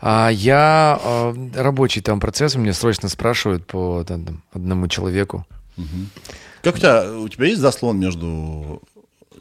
А 0.00 0.28
я 0.30 1.00
э, 1.02 1.50
рабочий 1.56 2.00
там 2.00 2.20
процесс, 2.20 2.54
меня 2.54 2.72
срочно 2.72 3.08
спрашивают 3.08 3.66
по 3.66 4.04
там, 4.04 4.24
там, 4.24 4.42
одному 4.52 4.86
человеку. 4.88 5.44
Как 6.62 6.74
у 6.74 6.78
тебя, 6.78 7.12
у 7.12 7.28
тебя 7.28 7.46
есть 7.46 7.60
заслон 7.60 7.98
между 7.98 8.82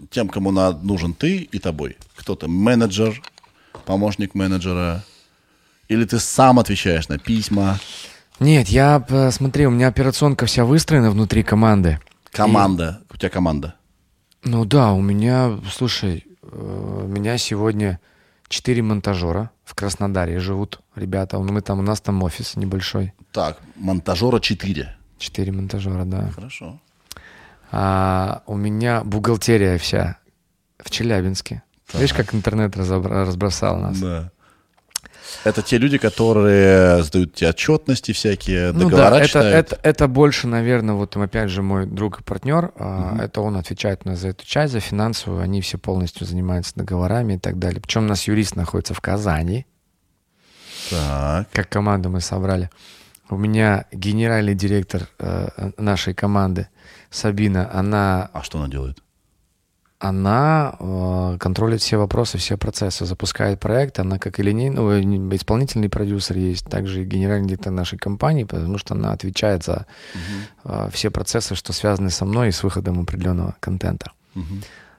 тем, 0.09 0.29
кому 0.29 0.51
нужен 0.51 1.13
ты 1.13 1.37
и 1.39 1.59
тобой? 1.59 1.97
Кто 2.15 2.35
ты? 2.35 2.47
Менеджер, 2.47 3.21
помощник 3.85 4.35
менеджера? 4.35 5.03
Или 5.89 6.05
ты 6.05 6.19
сам 6.19 6.59
отвечаешь 6.59 7.09
на 7.09 7.17
письма? 7.17 7.79
Нет, 8.39 8.69
я, 8.69 9.03
э, 9.09 9.31
смотри, 9.31 9.67
у 9.67 9.71
меня 9.71 9.87
операционка 9.87 10.45
вся 10.45 10.63
выстроена 10.63 11.11
внутри 11.11 11.43
команды. 11.43 11.99
Команда. 12.31 13.01
У 13.11 13.17
тебя 13.17 13.29
команда. 13.29 13.75
Ну 14.43 14.63
да, 14.63 14.93
у 14.93 15.01
меня, 15.01 15.59
слушай, 15.69 16.25
э, 16.41 17.01
у 17.03 17.07
меня 17.07 17.37
сегодня 17.37 17.99
четыре 18.47 18.81
монтажера 18.81 19.51
в 19.65 19.75
Краснодаре 19.75 20.39
живут 20.39 20.79
ребята. 20.95 21.37
Ну, 21.37 21.51
Мы 21.51 21.61
там, 21.61 21.79
у 21.79 21.81
нас 21.81 21.99
там 21.99 22.23
офис 22.23 22.55
небольшой. 22.55 23.13
Так, 23.33 23.59
монтажера 23.75 24.39
4. 24.39 24.95
Четыре 25.17 25.51
монтажера, 25.51 26.05
да. 26.05 26.29
Хорошо. 26.33 26.79
А 27.71 28.41
у 28.47 28.55
меня 28.55 29.03
бухгалтерия 29.03 29.77
вся 29.77 30.17
в 30.83 30.89
Челябинске. 30.89 31.63
Видишь, 31.93 32.13
как 32.13 32.33
интернет 32.33 32.75
разобра- 32.75 33.25
разбросал 33.25 33.77
нас? 33.77 33.97
Да. 33.99 34.31
Это 35.43 35.61
те 35.61 35.77
люди, 35.77 35.99
которые 35.99 37.03
сдают 37.03 37.35
тебе 37.35 37.49
отчетности 37.49 38.11
всякие, 38.13 38.71
Ну 38.71 38.89
договора 38.89 39.11
да, 39.11 39.17
это, 39.19 39.27
читают. 39.27 39.55
это, 39.73 39.79
это 39.83 40.07
больше, 40.07 40.47
наверное, 40.47 40.95
вот 40.95 41.15
опять 41.15 41.49
же 41.51 41.61
мой 41.61 41.85
друг 41.85 42.19
и 42.21 42.23
партнер, 42.23 42.71
а, 42.75 43.15
это 43.21 43.41
он 43.41 43.55
отвечает 43.55 44.01
у 44.05 44.09
нас 44.09 44.19
за 44.19 44.29
эту 44.29 44.43
часть, 44.45 44.73
за 44.73 44.79
финансовую, 44.79 45.41
они 45.43 45.61
все 45.61 45.77
полностью 45.77 46.25
занимаются 46.25 46.73
договорами 46.75 47.33
и 47.33 47.37
так 47.37 47.59
далее. 47.59 47.79
Причем 47.79 48.05
у 48.05 48.07
нас 48.07 48.23
юрист 48.27 48.55
находится 48.55 48.95
в 48.95 49.01
Казани, 49.01 49.67
Так. 50.89 51.47
как 51.51 51.69
команду 51.69 52.09
мы 52.09 52.21
собрали. 52.21 52.69
У 53.29 53.37
меня 53.37 53.85
генеральный 53.91 54.55
директор 54.55 55.07
э, 55.19 55.71
нашей 55.77 56.15
команды 56.15 56.67
Сабина, 57.09 57.69
она, 57.73 58.29
А 58.33 58.43
что 58.43 58.59
она 58.59 58.67
делает? 58.67 59.01
она 59.99 60.75
э, 60.79 61.37
контролит 61.39 61.81
все 61.81 61.97
вопросы, 61.97 62.37
все 62.37 62.57
процессы, 62.57 63.05
запускает 63.05 63.59
проект. 63.59 63.99
Она 63.99 64.17
как 64.17 64.39
и 64.39 64.43
линейный, 64.43 64.75
ну, 64.77 65.35
исполнительный 65.35 65.89
продюсер 65.89 66.37
есть, 66.37 66.65
также 66.65 67.01
и 67.01 67.05
генеральный 67.05 67.49
директор 67.49 67.73
нашей 67.73 67.99
компании, 67.99 68.45
потому 68.45 68.77
что 68.77 68.95
она 68.95 69.11
отвечает 69.11 69.65
за 69.65 69.85
э, 70.63 70.89
все 70.93 71.11
процессы, 71.11 71.53
что 71.53 71.73
связаны 71.73 72.09
со 72.11 72.23
мной 72.23 72.47
и 72.47 72.51
с 72.51 72.63
выходом 72.63 73.01
определенного 73.01 73.55
контента. 73.59 74.13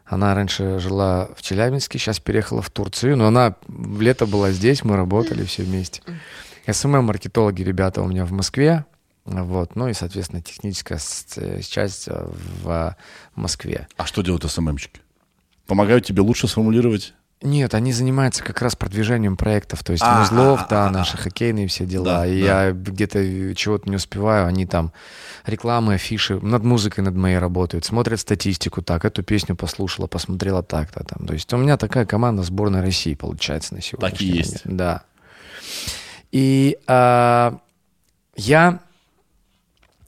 Она 0.05 0.34
раньше 0.34 0.78
жила 0.80 1.30
в 1.34 1.40
Челябинске, 1.40 1.98
сейчас 1.98 2.20
переехала 2.20 2.60
в 2.60 2.68
Турцию, 2.68 3.16
но 3.16 3.28
она 3.28 3.55
в 3.68 4.02
лето 4.02 4.26
была 4.26 4.50
здесь, 4.50 4.84
мы 4.84 4.97
работали 4.97 5.44
все 5.44 5.62
вместе. 5.62 6.02
СММ-маркетологи 6.66 7.62
ребята 7.62 8.02
у 8.02 8.08
меня 8.08 8.26
в 8.26 8.32
Москве, 8.32 8.84
вот, 9.31 9.76
ну 9.76 9.89
и, 9.89 9.94
соответственно, 9.94 10.42
техническая 10.42 10.99
э, 11.36 11.60
часть 11.62 12.09
э, 12.09 12.28
в 12.62 12.97
Москве. 13.34 13.89
А 13.97 14.07
что 14.07 14.23
делают 14.23 14.44
СММщики? 14.50 15.00
Помогают 15.67 16.05
тебе 16.05 16.20
лучше 16.23 16.49
сформулировать? 16.49 17.15
Нет, 17.42 17.73
они 17.75 17.92
занимаются 17.92 18.44
как 18.44 18.60
раз 18.60 18.76
продвижением 18.76 19.39
проектов, 19.39 19.83
то 19.83 19.92
есть 19.92 20.05
А, 20.05 20.23
узлов, 20.23 20.60
а, 20.60 20.65
а, 20.65 20.68
да, 20.68 20.86
а, 20.86 20.91
наши 20.91 21.17
а. 21.17 21.20
хоккейные 21.20 21.68
все 21.68 21.86
дела. 21.86 22.05
Да, 22.05 22.26
и 22.26 22.42
да. 22.42 22.67
я 22.67 22.73
где-то 22.73 23.55
чего-то 23.55 23.89
не 23.89 23.97
успеваю, 23.97 24.47
они 24.47 24.67
там 24.67 24.92
рекламы, 25.47 25.94
афиши, 25.94 26.39
над 26.39 26.65
музыкой 26.65 27.02
над 27.02 27.15
моей 27.15 27.39
работают, 27.39 27.86
смотрят 27.86 28.20
статистику, 28.20 28.83
так, 28.83 29.07
эту 29.07 29.23
песню 29.23 29.57
послушала, 29.57 30.07
посмотрела 30.07 30.62
так-то 30.62 31.02
там. 31.02 31.26
То 31.26 31.33
есть 31.33 31.50
у 31.55 31.57
меня 31.57 31.78
такая 31.78 32.05
команда 32.05 32.42
сборной 32.42 32.83
России 32.83 33.15
получается 33.15 33.75
на 33.75 33.81
сегодняшний 33.81 34.26
есть. 34.26 34.65
момент. 34.67 34.78
Да. 34.78 35.02
И 36.33 36.78
а, 36.86 37.59
я 38.36 38.81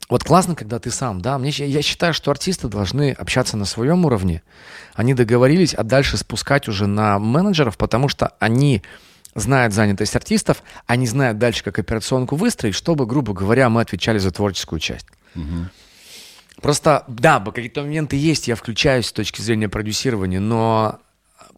вот 0.09 0.23
классно, 0.23 0.55
когда 0.55 0.79
ты 0.79 0.91
сам, 0.91 1.21
да. 1.21 1.37
Мне, 1.37 1.49
я 1.49 1.81
считаю, 1.81 2.13
что 2.13 2.31
артисты 2.31 2.67
должны 2.67 3.11
общаться 3.11 3.57
на 3.57 3.65
своем 3.65 4.05
уровне. 4.05 4.41
Они 4.93 5.13
договорились, 5.13 5.73
а 5.73 5.83
дальше 5.83 6.17
спускать 6.17 6.67
уже 6.67 6.87
на 6.87 7.19
менеджеров, 7.19 7.77
потому 7.77 8.09
что 8.09 8.33
они 8.39 8.83
знают 9.35 9.73
занятость 9.73 10.15
артистов, 10.15 10.61
они 10.85 11.07
знают 11.07 11.37
дальше, 11.39 11.63
как 11.63 11.79
операционку 11.79 12.35
выстроить, 12.35 12.75
чтобы, 12.75 13.05
грубо 13.05 13.33
говоря, 13.33 13.69
мы 13.69 13.81
отвечали 13.81 14.19
за 14.19 14.31
творческую 14.31 14.79
часть. 14.79 15.07
Просто, 16.61 17.03
да, 17.07 17.39
какие-то 17.39 17.81
моменты 17.81 18.15
есть, 18.15 18.47
я 18.47 18.55
включаюсь 18.55 19.07
с 19.07 19.11
точки 19.11 19.41
зрения 19.41 19.67
продюсирования, 19.69 20.39
но 20.39 20.99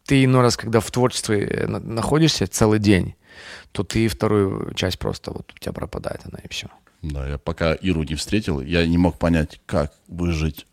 ты 0.06 0.24
иной 0.24 0.42
раз, 0.42 0.56
когда 0.56 0.80
в 0.80 0.90
творчестве 0.90 1.46
э, 1.46 1.68
на- 1.68 1.80
находишься 1.80 2.48
целый 2.48 2.80
день, 2.80 3.16
то 3.72 3.84
ты 3.84 4.08
вторую 4.08 4.74
часть 4.74 4.98
просто 4.98 5.32
вот 5.32 5.52
у 5.54 5.60
тебя 5.60 5.74
пропадает 5.74 6.22
она 6.24 6.40
и 6.44 6.48
все. 6.48 6.68
Да, 7.14 7.28
я 7.28 7.38
пока 7.38 7.74
Иру 7.74 8.04
не 8.04 8.16
встретил, 8.16 8.62
я 8.62 8.86
не 8.88 8.98
мог 8.98 9.18
понять, 9.20 9.60
как 9.66 9.94
выжить. 10.08 10.66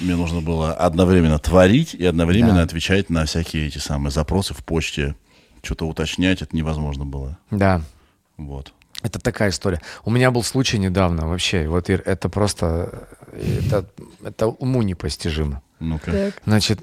Мне 0.00 0.16
нужно 0.16 0.40
было 0.40 0.72
одновременно 0.72 1.38
творить 1.38 1.94
и 1.94 2.04
одновременно 2.04 2.54
Да. 2.56 2.62
отвечать 2.62 3.10
на 3.10 3.24
всякие 3.24 3.66
эти 3.66 3.78
самые 3.78 4.10
запросы 4.12 4.54
в 4.54 4.64
почте. 4.64 5.14
Что-то 5.62 5.86
уточнять, 5.86 6.42
это 6.42 6.56
невозможно 6.56 7.04
было. 7.04 7.38
Да, 7.50 7.82
Вот. 8.36 8.72
это 9.02 9.18
такая 9.18 9.50
история. 9.50 9.80
У 10.04 10.10
меня 10.10 10.30
был 10.30 10.42
случай 10.42 10.78
недавно 10.78 11.28
вообще, 11.28 11.68
вот 11.68 11.88
Ир, 11.90 12.02
это 12.06 12.28
просто, 12.28 13.08
э, 13.32 13.60
это, 13.66 13.86
это 14.24 14.46
уму 14.46 14.82
непостижимо. 14.82 15.62
Ну-ка. 15.80 16.10
Так. 16.12 16.42
Значит, 16.46 16.80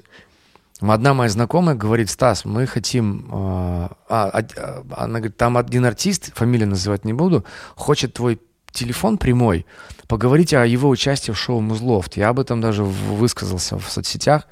одна 0.80 1.14
моя 1.14 1.28
знакомая 1.30 1.74
говорит, 1.74 2.10
Стас, 2.10 2.44
мы 2.44 2.66
хотим... 2.66 3.26
э, 3.30 3.88
а, 4.08 4.30
од- 4.32 4.56
а, 4.56 4.84
она 4.96 5.18
говорит, 5.18 5.36
там 5.36 5.56
один 5.56 5.84
артист, 5.84 6.32
фамилию 6.34 6.68
называть 6.68 7.04
не 7.04 7.12
буду, 7.12 7.44
хочет 7.74 8.14
твой 8.14 8.40
телефон 8.70 9.18
прямой, 9.18 9.66
поговорить 10.06 10.54
о 10.54 10.64
его 10.64 10.88
участии 10.88 11.32
в 11.32 11.38
шоу 11.38 11.60
«Музлофт». 11.60 12.16
Я 12.16 12.28
об 12.28 12.38
этом 12.38 12.60
даже 12.60 12.84
высказался 12.84 13.78
в 13.78 13.90
соцсетях. 13.90 14.46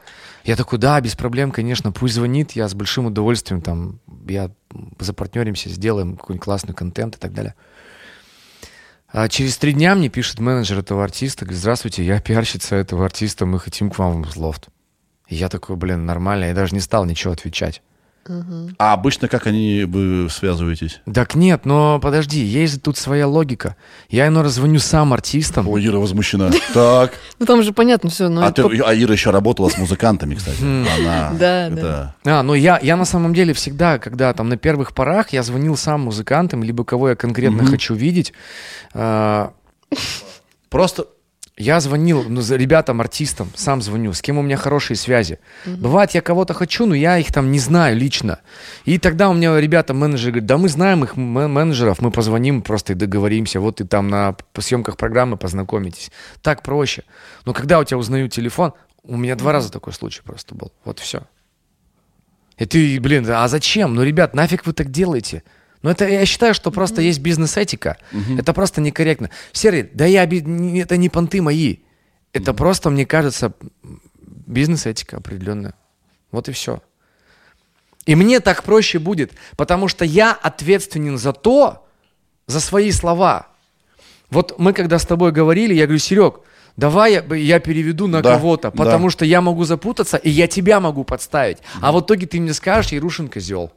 Я 0.44 0.56
такой, 0.56 0.78
да, 0.78 1.00
без 1.00 1.14
проблем, 1.14 1.50
конечно, 1.50 1.92
пусть 1.92 2.14
звонит, 2.14 2.52
я 2.52 2.68
с 2.68 2.74
большим 2.74 3.06
удовольствием 3.06 3.60
там, 3.60 4.00
я 4.28 4.50
запартнеримся, 4.98 5.68
сделаем 5.68 6.16
какой-нибудь 6.16 6.44
классный 6.44 6.74
контент 6.74 7.16
и 7.16 7.18
так 7.18 7.32
далее. 7.32 7.54
А 9.08 9.28
через 9.28 9.56
три 9.58 9.72
дня 9.72 9.94
мне 9.94 10.08
пишет 10.08 10.40
менеджер 10.40 10.78
этого 10.78 11.04
артиста, 11.04 11.44
говорит, 11.44 11.60
здравствуйте, 11.60 12.04
я 12.04 12.20
пиарщица 12.20 12.76
этого 12.76 13.04
артиста, 13.04 13.46
мы 13.46 13.58
хотим 13.58 13.90
к 13.90 13.98
вам 13.98 14.12
в 14.12 14.26
Музлофт. 14.26 14.68
Я 15.28 15.48
такой, 15.48 15.76
блин, 15.76 16.06
нормально, 16.06 16.44
я 16.46 16.54
даже 16.54 16.74
не 16.74 16.80
стал 16.80 17.04
ничего 17.04 17.32
отвечать. 17.32 17.82
А 18.78 18.92
обычно 18.92 19.28
как 19.28 19.46
они 19.46 19.84
вы 19.84 20.28
связываетесь? 20.30 21.00
Так 21.14 21.36
нет, 21.36 21.64
но 21.64 22.00
подожди, 22.00 22.40
есть 22.40 22.82
тут 22.82 22.96
своя 22.98 23.28
логика. 23.28 23.76
Я 24.08 24.26
иной 24.26 24.42
раз 24.42 24.54
звоню 24.54 24.80
сам 24.80 25.12
артистам. 25.12 25.68
Ой, 25.68 25.86
Ира 25.86 25.98
возмущена. 26.00 26.50
Так. 26.74 27.12
Ну 27.38 27.46
там 27.46 27.62
же 27.62 27.72
понятно 27.72 28.10
все, 28.10 28.28
но 28.28 28.44
А, 28.44 28.48
это 28.48 28.68
ты- 28.68 28.80
а 28.82 28.92
Ира 28.94 29.12
еще 29.12 29.30
работала 29.30 29.68
с 29.68 29.78
музыкантами, 29.78 30.34
кстати. 30.34 30.60
Она. 30.60 31.34
Да, 31.38 31.68
это- 31.68 32.14
А, 32.24 32.42
ну 32.42 32.54
я, 32.54 32.80
я 32.82 32.96
на 32.96 33.04
самом 33.04 33.32
деле 33.32 33.52
всегда, 33.52 33.98
когда 34.00 34.32
там 34.34 34.48
на 34.48 34.56
первых 34.56 34.92
порах, 34.92 35.28
я 35.32 35.44
звонил 35.44 35.76
сам 35.76 36.00
музыкантам, 36.00 36.64
либо 36.64 36.82
кого 36.84 37.10
я 37.10 37.14
конкретно 37.14 37.64
хочу 37.64 37.94
видеть. 37.94 38.32
А, 38.92 39.52
Просто 40.68 41.06
Я 41.58 41.80
звонил 41.80 42.24
ну, 42.28 42.42
ребятам, 42.54 43.00
артистам, 43.00 43.50
сам 43.54 43.80
звоню, 43.80 44.12
с 44.12 44.20
кем 44.20 44.36
у 44.36 44.42
меня 44.42 44.58
хорошие 44.58 44.94
связи. 44.94 45.38
Бывает, 45.64 46.10
я 46.10 46.20
кого-то 46.20 46.52
хочу, 46.52 46.84
но 46.84 46.94
я 46.94 47.16
их 47.16 47.32
там 47.32 47.50
не 47.50 47.58
знаю 47.58 47.96
лично. 47.96 48.40
И 48.84 48.98
тогда 48.98 49.30
у 49.30 49.32
меня 49.32 49.58
ребята, 49.58 49.94
менеджеры 49.94 50.32
говорят, 50.32 50.46
да 50.46 50.58
мы 50.58 50.68
знаем 50.68 51.04
их 51.04 51.16
менеджеров, 51.16 52.02
мы 52.02 52.10
позвоним 52.10 52.60
просто 52.60 52.92
и 52.92 52.96
договоримся, 52.96 53.58
вот 53.60 53.80
и 53.80 53.84
там 53.84 54.08
на 54.08 54.36
съемках 54.58 54.98
программы 54.98 55.38
познакомитесь. 55.38 56.10
Так 56.42 56.62
проще. 56.62 57.04
Но 57.46 57.54
когда 57.54 57.78
у 57.78 57.84
тебя 57.84 57.96
узнают 57.96 58.34
телефон, 58.34 58.74
у 59.02 59.16
меня 59.16 59.34
два 59.34 59.52
раза 59.52 59.72
такой 59.72 59.94
случай 59.94 60.20
просто 60.22 60.54
был. 60.54 60.72
Вот 60.84 60.98
все. 60.98 61.22
И 62.58 62.66
ты, 62.66 63.00
блин, 63.00 63.26
а 63.30 63.48
зачем? 63.48 63.94
Ну, 63.94 64.02
ребят, 64.02 64.34
нафиг 64.34 64.66
вы 64.66 64.74
так 64.74 64.90
делаете? 64.90 65.42
Ну, 65.86 65.92
это 65.92 66.08
я 66.08 66.26
считаю, 66.26 66.52
что 66.52 66.72
просто 66.72 67.00
есть 67.00 67.20
бизнес-этика. 67.20 67.96
Это 68.36 68.52
просто 68.52 68.80
некорректно. 68.80 69.30
Серый, 69.52 69.88
да 69.94 70.04
я, 70.04 70.24
это 70.24 70.96
не 70.96 71.08
понты 71.08 71.40
мои. 71.40 71.76
Это 72.32 72.52
просто, 72.54 72.90
мне 72.90 73.06
кажется, 73.06 73.52
бизнес-этика 74.46 75.18
определенная. 75.18 75.74
Вот 76.32 76.48
и 76.48 76.52
все. 76.52 76.82
И 78.04 78.16
мне 78.16 78.40
так 78.40 78.64
проще 78.64 78.98
будет, 78.98 79.30
потому 79.56 79.86
что 79.86 80.04
я 80.04 80.32
ответственен 80.32 81.18
за 81.18 81.32
то, 81.32 81.86
за 82.48 82.58
свои 82.58 82.90
слова. 82.90 83.46
Вот 84.28 84.58
мы 84.58 84.72
когда 84.72 84.98
с 84.98 85.06
тобой 85.06 85.30
говорили, 85.30 85.72
я 85.72 85.84
говорю, 85.86 86.00
Серег, 86.00 86.40
давай 86.76 87.12
я, 87.12 87.34
я 87.36 87.60
переведу 87.60 88.08
на 88.08 88.22
Да, 88.22 88.32
кого-то, 88.34 88.72
да. 88.72 88.76
потому 88.76 89.08
что 89.08 89.24
я 89.24 89.40
могу 89.40 89.62
запутаться, 89.62 90.16
и 90.16 90.30
я 90.30 90.48
тебя 90.48 90.80
могу 90.80 91.04
подставить. 91.04 91.58
А 91.80 91.92
в 91.92 92.00
итоге 92.00 92.26
ты 92.26 92.40
мне 92.40 92.54
скажешь, 92.54 92.90
Ярушин 92.90 93.28
козел. 93.28 93.70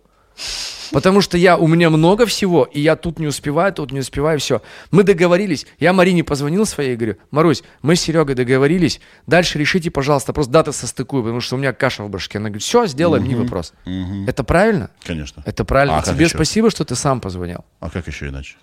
Потому 0.92 1.22
что 1.22 1.38
я, 1.38 1.58
у 1.58 1.68
меня 1.68 1.90
много 1.90 2.26
всего, 2.26 2.64
и 2.64 2.80
я 2.80 2.96
тут 2.96 3.20
не 3.20 3.28
успеваю, 3.28 3.74
тут 3.74 3.92
не 3.92 4.00
успеваю, 4.00 4.40
все. 4.40 4.62
Мы 4.92 5.04
договорились, 5.04 5.66
я 5.80 5.94
Марине 5.94 6.24
позвонил 6.24 6.66
своей 6.66 6.94
и 6.94 6.96
говорю, 6.96 7.18
Марусь, 7.32 7.64
мы 7.82 7.96
с 7.96 8.02
Серегой 8.02 8.36
договорились, 8.36 9.00
дальше 9.28 9.60
решите, 9.60 9.92
пожалуйста, 9.92 10.34
просто 10.34 10.52
даты 10.52 10.72
состыкую, 10.72 11.24
потому 11.24 11.42
что 11.42 11.56
у 11.56 11.60
меня 11.60 11.74
каша 11.74 12.04
в 12.04 12.10
башке. 12.10 12.40
Она 12.40 12.50
говорит, 12.50 12.64
все, 12.64 12.88
сделаем, 12.88 13.28
не 13.28 13.36
вопрос. 13.36 13.74
Это 14.28 14.44
правильно? 14.44 14.90
Конечно. 15.04 15.44
Это 15.46 15.66
правильно. 15.66 15.98
А 15.98 16.02
Тебе 16.02 16.28
спасибо, 16.28 16.70
что 16.72 16.86
ты 16.86 16.96
сам 16.96 17.22
позвонил. 17.22 17.66
А 17.80 17.90
как 17.90 18.08
еще 18.08 18.28
иначе? 18.28 18.56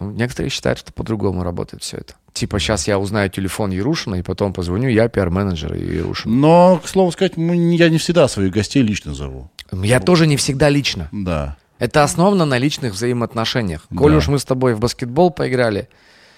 Ну, 0.00 0.10
некоторые 0.10 0.50
считают, 0.50 0.78
что 0.78 0.92
по-другому 0.92 1.44
работает 1.44 1.82
все 1.82 1.98
это. 1.98 2.14
Типа 2.34 2.58
сейчас 2.58 2.86
я 2.88 2.98
узнаю 2.98 3.30
телефон 3.30 3.70
Ярушина, 3.70 4.16
и 4.16 4.22
потом 4.22 4.52
позвоню, 4.52 4.88
я 4.88 5.08
пиар-менеджер 5.08 5.72
Ярушина. 5.74 6.34
Но, 6.34 6.80
к 6.84 6.88
слову 6.88 7.12
сказать, 7.12 7.34
я 7.36 7.88
не 7.88 7.98
всегда 7.98 8.26
своих 8.28 8.52
гостей 8.52 8.82
лично 8.82 9.14
зову. 9.14 9.50
Я 9.72 10.00
тоже 10.00 10.26
не 10.26 10.36
всегда 10.36 10.68
лично. 10.68 11.08
Да. 11.12 11.56
Это 11.78 12.02
основано 12.02 12.44
на 12.44 12.58
личных 12.58 12.92
взаимоотношениях. 12.94 13.86
Коль 13.96 14.10
Да. 14.12 14.18
уж 14.18 14.26
мы 14.28 14.38
с 14.40 14.44
тобой 14.44 14.74
в 14.74 14.80
баскетбол 14.80 15.30
поиграли, 15.30 15.88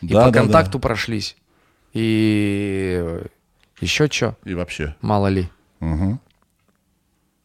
и 0.03 0.09
Да, 0.09 0.27
по 0.27 0.31
да, 0.31 0.41
контакту 0.41 0.79
прошлись, 0.79 1.35
и 1.95 3.03
еще 3.81 4.07
что, 4.11 4.37
И 4.45 4.53
вообще. 4.55 4.95
мало 5.01 5.29
ли. 5.29 5.49
Мгм. 5.81 6.21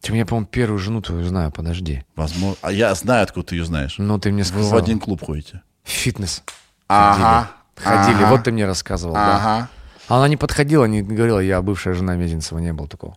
Ты 0.02 0.12
меня, 0.12 0.26
по-моему, 0.26 0.46
первую 0.46 0.78
жену 0.78 1.00
твою 1.00 1.24
знаю, 1.24 1.52
подожди. 1.52 2.02
Возможно. 2.16 2.56
А 2.62 2.70
я 2.72 2.94
знаю, 2.94 3.22
откуда 3.22 3.46
ты 3.46 3.56
ее 3.56 3.64
знаешь. 3.64 3.94
Ну, 3.98 4.18
ты 4.18 4.30
мне 4.32 4.42
Вы 4.42 4.48
сказал. 4.48 4.70
в 4.72 4.76
один 4.76 4.98
клуб 4.98 5.24
ходите. 5.24 5.62
Фитнес. 5.84 6.42
Ага. 6.88 7.50
Ходили, 7.76 8.22
Ага. 8.22 8.30
вот 8.30 8.44
ты 8.44 8.52
мне 8.52 8.66
рассказывал, 8.66 9.14
да. 9.14 9.36
Ага. 9.36 9.68
А 10.08 10.16
она 10.18 10.28
не 10.28 10.36
подходила, 10.36 10.84
не 10.84 11.02
говорила, 11.02 11.38
я 11.38 11.62
бывшая 11.62 11.94
жена 11.94 12.16
Мезенцева, 12.16 12.58
не 12.58 12.72
было 12.72 12.88
такого. 12.88 13.16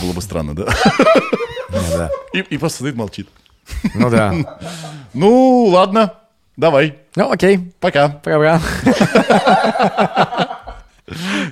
Было 0.00 0.12
бы 0.12 0.22
странно, 0.22 0.54
да? 0.54 0.66
Ну 1.70 1.78
да. 1.96 2.10
И, 2.32 2.40
и 2.40 2.58
просто 2.58 2.78
стоит, 2.78 2.94
молчит. 2.94 3.28
Ну 3.94 4.10
да. 4.10 4.34
Ну, 5.14 5.64
ладно. 5.64 6.14
Давай. 6.56 6.98
Ну 7.16 7.32
окей. 7.32 7.72
Пока. 7.80 8.08
Пока. 8.08 8.60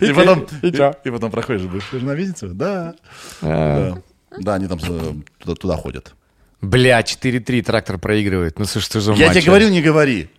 И, 0.01 0.13
потом, 0.13 0.47
и 0.63 0.69
и, 0.69 1.11
потом 1.11 1.31
проходишь, 1.31 1.63
бывшая 1.63 2.01
жена 2.01 2.15
Визинцева? 2.15 2.53
Да. 2.53 2.95
А. 3.41 3.95
Да. 3.95 4.03
Да, 4.39 4.55
они 4.57 4.67
там 4.67 4.79
э, 4.87 5.55
туда 5.55 5.77
ходят. 5.77 6.15
Бля, 6.61 7.01
4-3 7.01 7.63
трактор 7.63 7.99
проигрывает. 7.99 8.59
Ну 8.59 8.65
слушай, 8.65 8.87
что 8.87 9.01
за 9.01 9.13
Я 9.15 9.31
тебе 9.31 9.43
а? 9.43 9.47
говорю, 9.47 9.69
не 9.69 9.83
говори. 9.83 10.31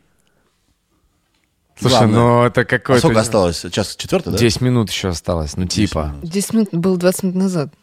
Слушай, 1.80 1.94
Главное. 2.08 2.20
ну 2.20 2.44
это 2.44 2.62
А 2.62 2.66
какой-то... 2.66 3.00
сколько 3.02 3.20
осталось? 3.20 3.66
Час 3.72 3.96
четвертый, 3.96 4.32
да? 4.34 4.38
10 4.38 4.62
минут 4.62 4.90
еще 4.90 5.10
осталось, 5.10 5.56
ну 5.58 5.68
типа. 5.68 6.16
10 6.24 6.54
минут, 6.54 6.70
было 6.72 6.98
20 6.98 7.24
минут 7.24 7.36
назад. 7.36 7.74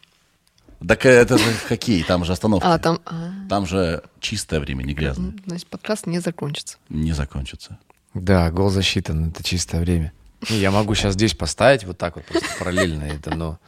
Так 0.85 1.05
это 1.05 1.37
же 1.37 1.45
хоккей, 1.67 2.03
там 2.03 2.25
же 2.25 2.33
остановка. 2.33 2.73
А, 2.73 2.77
там... 2.77 2.99
а, 3.05 3.31
Там 3.49 3.65
же 3.65 4.03
чистое 4.19 4.59
время, 4.59 4.83
не 4.83 4.93
грязное. 4.93 5.33
значит, 5.45 5.67
подкаст 5.67 6.05
не 6.07 6.19
закончится. 6.19 6.77
Не 6.89 7.13
закончится. 7.13 7.79
Да, 8.13 8.51
гол 8.51 8.69
засчитан, 8.69 9.29
это 9.29 9.41
чистое 9.43 9.79
время. 9.79 10.11
Не, 10.49 10.57
Я 10.57 10.71
могу 10.71 10.93
сейчас 10.93 11.13
здесь 11.13 11.33
поставить 11.33 11.85
вот 11.85 11.97
так 11.97 12.17
вот 12.17 12.25
просто 12.25 12.47
параллельно 12.59 13.03
это, 13.03 13.33
но... 13.33 13.59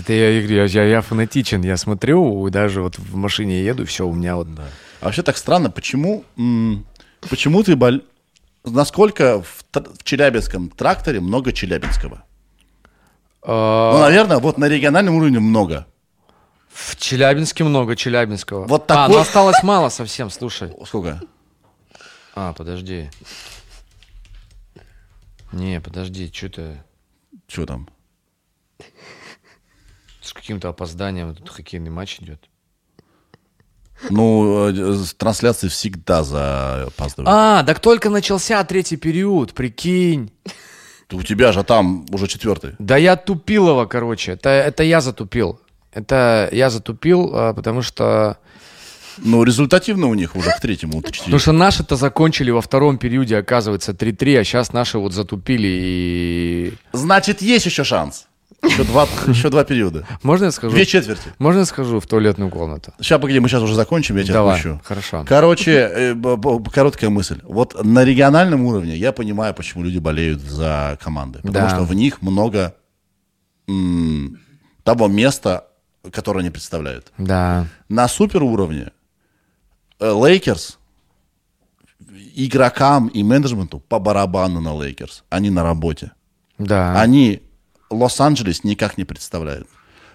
Это 0.00 0.12
я, 0.12 0.30
я, 0.30 0.40
говорю, 0.42 0.64
я, 0.66 0.84
я 0.84 1.00
фанатичен, 1.02 1.62
я 1.62 1.76
смотрю, 1.76 2.48
даже 2.50 2.80
вот 2.82 2.98
в 2.98 3.16
машине 3.16 3.62
еду, 3.64 3.84
все, 3.84 4.06
у 4.06 4.12
меня 4.14 4.36
вот... 4.36 4.48
А 5.00 5.04
вообще 5.04 5.22
так 5.22 5.36
странно, 5.36 5.70
почему, 5.70 6.24
м, 6.38 6.86
почему 7.28 7.62
ты 7.62 7.76
боль... 7.76 8.02
Насколько 8.64 9.42
в, 9.42 9.64
тр- 9.72 9.90
в 9.98 10.04
Челябинском 10.04 10.68
тракторе 10.70 11.20
много 11.20 11.52
Челябинского? 11.52 12.24
А, 13.42 13.92
Ну, 13.94 14.00
наверное, 14.00 14.38
вот 14.38 14.58
на 14.58 14.68
региональном 14.68 15.14
уровне 15.16 15.38
много. 15.40 15.86
В 16.72 16.94
Челябинске 16.96 17.64
много 17.64 17.96
Челябинского. 17.96 18.66
Вот 18.66 18.84
А, 18.90 18.94
такой- 18.94 19.14
ну 19.16 19.20
осталось 19.20 19.62
мало 19.62 19.88
совсем, 19.88 20.30
слушай. 20.30 20.72
Сколько? 20.86 21.20
А, 22.34 22.52
подожди. 22.52 23.10
Не, 25.52 25.80
подожди, 25.80 26.30
что-то 26.32 26.84
Что 27.48 27.66
там? 27.66 27.88
С 30.30 30.32
каким-то 30.32 30.68
опозданием 30.68 31.34
тут 31.34 31.48
хоккейный 31.48 31.90
матч 31.90 32.20
идет. 32.20 32.48
Ну, 34.08 34.68
э, 34.68 35.04
трансляции 35.18 35.66
всегда 35.66 36.22
запаздывают. 36.22 37.28
А, 37.28 37.64
так 37.64 37.80
только 37.80 38.10
начался 38.10 38.62
третий 38.64 38.96
период, 38.96 39.52
прикинь. 39.52 40.30
У 41.10 41.22
тебя 41.22 41.50
же 41.50 41.64
там 41.64 42.06
уже 42.10 42.28
четвертый. 42.28 42.76
Да 42.78 42.96
я 42.96 43.16
тупил 43.16 43.68
его, 43.68 43.86
короче. 43.88 44.32
Это, 44.32 44.50
это 44.50 44.84
я 44.84 45.00
затупил. 45.00 45.60
Это 45.92 46.48
я 46.52 46.70
затупил, 46.70 47.32
а, 47.34 47.52
потому 47.52 47.82
что... 47.82 48.38
Ну, 49.18 49.42
результативно 49.42 50.06
у 50.06 50.14
них 50.14 50.36
уже 50.36 50.50
к 50.50 50.60
третьему 50.60 50.98
уточнили. 50.98 51.24
Потому 51.24 51.40
что 51.40 51.52
наши-то 51.52 51.96
закончили 51.96 52.52
во 52.52 52.62
втором 52.62 52.98
периоде, 52.98 53.36
оказывается, 53.36 53.90
3-3, 53.92 54.38
а 54.38 54.44
сейчас 54.44 54.72
наши 54.72 54.96
вот 54.96 55.12
затупили 55.12 55.68
и... 55.68 56.74
Значит, 56.92 57.42
есть 57.42 57.66
еще 57.66 57.82
шанс. 57.82 58.28
Еще 58.62 58.84
два, 58.84 59.06
еще 59.26 59.48
два 59.50 59.64
периода. 59.64 60.06
Можно 60.22 60.46
я 60.46 60.50
скажу? 60.50 60.74
Две 60.74 60.84
четверти. 60.86 61.32
Можно 61.38 61.60
я 61.60 61.64
скажу 61.64 61.98
в 62.00 62.06
туалетную 62.06 62.50
комнату? 62.50 62.92
Сейчас, 63.00 63.20
погоди, 63.20 63.40
мы 63.40 63.48
сейчас 63.48 63.62
уже 63.62 63.74
закончим, 63.74 64.16
я 64.16 64.22
тебя 64.24 64.34
Давай, 64.34 64.56
отпущу. 64.56 64.80
хорошо. 64.84 65.24
Короче, 65.26 65.72
э, 65.72 66.14
короткая 66.72 67.10
мысль. 67.10 67.40
Вот 67.44 67.82
на 67.84 68.04
региональном 68.04 68.64
уровне 68.64 68.96
я 68.96 69.12
понимаю, 69.12 69.54
почему 69.54 69.82
люди 69.84 69.98
болеют 69.98 70.40
за 70.42 70.98
команды. 71.02 71.38
Потому 71.42 71.68
Да. 71.68 71.70
что 71.74 71.84
в 71.84 71.94
них 71.94 72.22
много 72.22 72.74
м, 73.68 74.38
того 74.82 75.06
места, 75.08 75.66
которое 76.12 76.40
они 76.40 76.50
представляют. 76.50 77.12
Да. 77.18 77.66
На 77.88 78.08
супер 78.08 78.42
уровне 78.42 78.90
Лейкерс 80.00 80.78
игрокам 82.34 83.08
и 83.08 83.22
менеджменту 83.22 83.80
по 83.80 83.98
барабану 83.98 84.60
на 84.60 84.74
Лейкерс. 84.80 85.24
Они 85.30 85.50
на 85.50 85.62
работе. 85.62 86.12
Да. 86.58 87.00
Они 87.00 87.42
Лос-Анджелес 87.90 88.64
никак 88.64 88.98
не 88.98 89.04
представляют. 89.04 89.68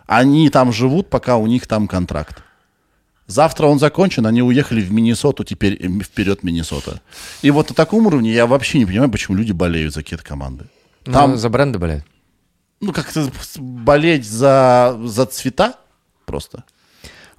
Они 0.07 0.49
там 0.49 0.71
живут, 0.71 1.09
пока 1.09 1.37
у 1.37 1.47
них 1.47 1.67
там 1.67 1.87
контракт. 1.87 2.43
Завтра 3.27 3.65
он 3.65 3.79
закончен, 3.79 4.25
они 4.27 4.43
уехали 4.43 4.81
в 4.81 4.91
Миннесоту, 4.91 5.43
теперь 5.43 5.81
вперед 6.03 6.43
Миннесота. 6.43 7.01
И 7.41 7.49
вот 7.49 7.69
на 7.69 7.75
таком 7.75 8.05
уровне 8.05 8.31
я 8.31 8.45
вообще 8.45 8.77
не 8.77 8.85
понимаю, 8.85 9.09
почему 9.09 9.35
люди 9.35 9.51
болеют 9.51 9.93
за 9.93 10.03
какие-то 10.03 10.23
команды. 10.23 10.67
Ну, 11.07 11.13
Там, 11.13 11.37
за 11.37 11.49
бренды 11.49 11.79
болеют. 11.79 12.05
ну, 12.81 12.93
как-то 12.93 13.27
болеть 13.57 14.27
за, 14.27 14.95
за 15.03 15.25
цвета 15.25 15.73
просто. 16.25 16.63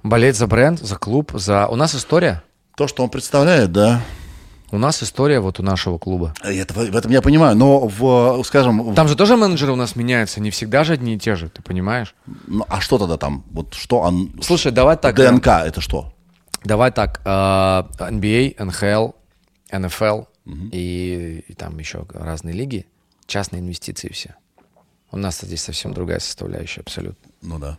Болеть 0.03 0.35
за 0.35 0.47
бренд, 0.47 0.79
за 0.79 0.97
клуб, 0.97 1.31
за... 1.33 1.67
У 1.67 1.75
нас 1.75 1.95
история. 1.95 2.43
То, 2.75 2.87
что 2.87 3.03
он 3.03 3.09
представляет, 3.09 3.71
да. 3.71 4.01
У 4.71 4.77
нас 4.77 5.01
история 5.01 5.39
вот 5.39 5.59
у 5.59 5.63
нашего 5.63 5.97
клуба. 5.97 6.33
Это, 6.41 6.73
в 6.73 6.95
этом 6.95 7.11
я 7.11 7.21
понимаю, 7.21 7.55
но 7.55 7.87
в, 7.87 8.43
скажем, 8.43 8.93
Там 8.95 9.07
же 9.07 9.15
тоже 9.15 9.37
менеджеры 9.37 9.71
у 9.71 9.75
нас 9.77 9.95
меняются, 9.95 10.41
не 10.41 10.51
всегда 10.51 10.83
же 10.83 10.93
одни 10.93 11.15
и 11.15 11.19
те 11.19 11.35
же, 11.35 11.49
ты 11.49 11.61
понимаешь? 11.61 12.13
ну, 12.47 12.65
а 12.67 12.81
что 12.81 12.97
тогда 12.97 13.17
там? 13.17 13.45
Вот 13.51 13.73
что 13.73 13.99
он... 13.99 14.33
Слушай, 14.41 14.71
давай 14.71 14.97
так. 14.97 15.15
ДНК 15.15 15.47
это 15.47 15.79
что? 15.79 16.13
Давай 16.63 16.91
так. 16.91 17.21
NBA, 17.25 18.57
NHL, 18.57 19.15
NFL 19.71 20.27
и, 20.71 21.45
и 21.47 21.53
там 21.53 21.77
еще 21.79 22.05
разные 22.09 22.53
лиги. 22.53 22.85
Частные 23.25 23.61
инвестиции 23.61 24.09
все. 24.09 24.35
У 25.11 25.17
нас 25.17 25.39
здесь 25.41 25.61
совсем 25.61 25.93
другая 25.93 26.19
составляющая 26.19 26.81
абсолютно. 26.81 27.31
Ну 27.41 27.59
да. 27.59 27.77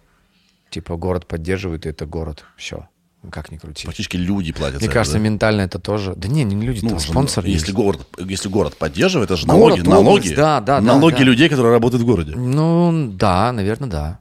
Типа 0.71 0.97
город 0.97 1.27
поддерживает, 1.27 1.87
и 1.87 1.91
это 1.91 2.07
город. 2.07 2.45
Все. 2.57 2.89
Как 3.31 3.51
ни 3.51 3.57
крути. 3.57 3.85
Фактически 3.87 4.17
люди 4.17 4.53
платят 4.53 4.81
Мне 4.81 4.89
кажется, 4.89 5.17
это, 5.17 5.25
да? 5.25 5.31
ментально 5.31 5.61
это 5.63 5.79
тоже... 5.79 6.15
Да 6.15 6.29
не, 6.29 6.45
не 6.45 6.65
люди, 6.65 6.81
Ну, 6.83 6.91
там 6.91 7.01
же, 7.01 7.09
спонсор 7.09 7.45
ну, 7.45 7.51
если 7.51 7.67
есть. 7.67 7.77
город, 7.77 8.07
если 8.19 8.49
город 8.49 8.77
поддерживает, 8.77 9.31
это 9.31 9.41
же 9.41 9.47
Город, 9.47 9.79
налоги, 9.79 9.89
налоги, 9.89 10.09
область, 10.09 10.37
да, 10.37 10.61
да, 10.61 10.77
да, 10.77 10.81
налоги 10.81 11.17
да. 11.19 11.23
людей, 11.25 11.49
которые 11.49 11.73
работают 11.73 12.03
в 12.03 12.07
городе. 12.07 12.35
Ну, 12.37 13.11
да, 13.13 13.51
наверное, 13.53 13.89
да. 13.89 14.21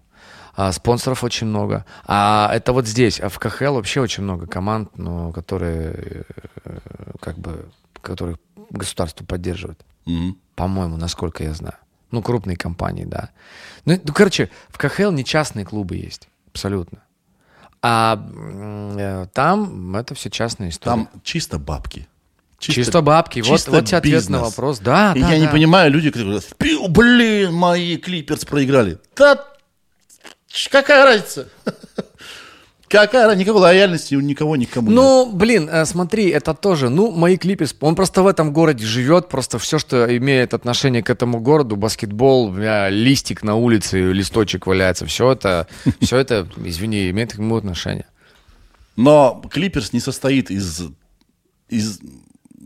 А 0.56 0.72
спонсоров 0.72 1.24
очень 1.24 1.46
много. 1.46 1.86
А 2.06 2.50
это 2.52 2.74
вот 2.74 2.88
здесь, 2.88 3.20
а 3.20 3.30
в 3.30 3.38
КХЛ 3.38 3.76
вообще 3.76 4.02
очень 4.02 4.24
много 4.24 4.48
команд, 4.48 4.98
ну, 4.98 5.32
которые 5.32 6.26
э, 6.66 6.78
как 7.20 7.38
бы, 7.38 7.70
которых 8.02 8.38
государство 8.72 9.24
поддерживает. 9.24 9.80
Мгм. 10.06 10.38
По-моему, 10.56 10.98
насколько 10.98 11.44
я 11.44 11.54
знаю. 11.54 11.76
Ну, 12.10 12.24
крупные 12.24 12.58
компании, 12.58 13.06
да. 13.06 13.30
Ну, 13.86 14.00
ну, 14.04 14.14
короче, 14.14 14.50
в 14.70 14.80
КХЛ 14.80 15.12
не 15.12 15.24
частные 15.24 15.66
клубы 15.66 15.98
есть. 15.98 16.28
Абсолютно. 16.50 17.04
А 17.90 18.20
э, 18.98 19.28
там 19.34 19.96
это 19.96 20.14
все 20.14 20.30
частная 20.30 20.70
история. 20.70 21.06
Там 21.06 21.10
чисто 21.24 21.58
бабки. 21.58 22.06
чисто, 22.60 23.02
бабки. 23.02 23.40
Вот, 23.40 23.48
чисто 23.48 23.72
вот 23.72 23.86
тебе 23.86 23.98
ответ 24.00 24.28
на 24.28 24.40
вопрос. 24.40 24.80
Да, 24.80 25.14
И 25.16 25.22
да, 25.22 25.32
я 25.32 25.40
не 25.40 25.46
да. 25.46 25.52
понимаю, 25.52 25.90
люди, 25.90 26.10
которые 26.10 26.32
говорят, 26.34 26.58
«Пи- 26.58 26.88
блин, 26.90 27.54
мои 27.54 27.96
клиперс 27.96 28.44
проиграли. 28.44 28.98
Да 29.16 29.42
какая 30.70 31.06
разница? 31.06 31.48
Какая? 32.90 33.36
Никакой 33.36 33.62
лояльности 33.62 34.16
у 34.16 34.22
никого 34.22 34.56
никому 34.56 34.88
нет. 34.88 34.96
Ну, 34.96 35.32
блин, 35.32 35.70
э, 35.70 35.86
смотри, 35.86 36.30
это 36.30 36.54
тоже, 36.54 36.90
ну, 36.90 37.12
мои 37.12 37.38
клипы, 37.38 37.66
он 37.82 37.96
просто 37.96 38.24
в 38.24 38.28
этом 38.28 38.54
городе 38.54 38.86
живет, 38.86 39.28
просто 39.28 39.60
все, 39.60 39.78
что 39.78 40.16
имеет 40.18 40.54
отношение 40.54 41.04
к 41.04 41.10
этому 41.10 41.40
городу, 41.40 41.76
баскетбол, 41.76 42.46
у 42.46 42.52
меня 42.52 42.90
листик 42.90 43.44
на 43.44 43.56
улице, 43.56 44.14
листочек 44.14 44.68
валяется, 44.68 45.06
все 45.06 45.34
это, 45.34 45.68
все 46.02 46.18
это, 46.18 46.48
извини, 46.64 47.10
имеет 47.10 47.34
к 47.34 47.38
нему 47.38 47.58
отношение. 47.58 48.06
Но 48.96 49.44
клиперс 49.52 49.92
не 49.92 50.00
состоит 50.00 50.50
из... 50.50 50.84
из 51.70 52.00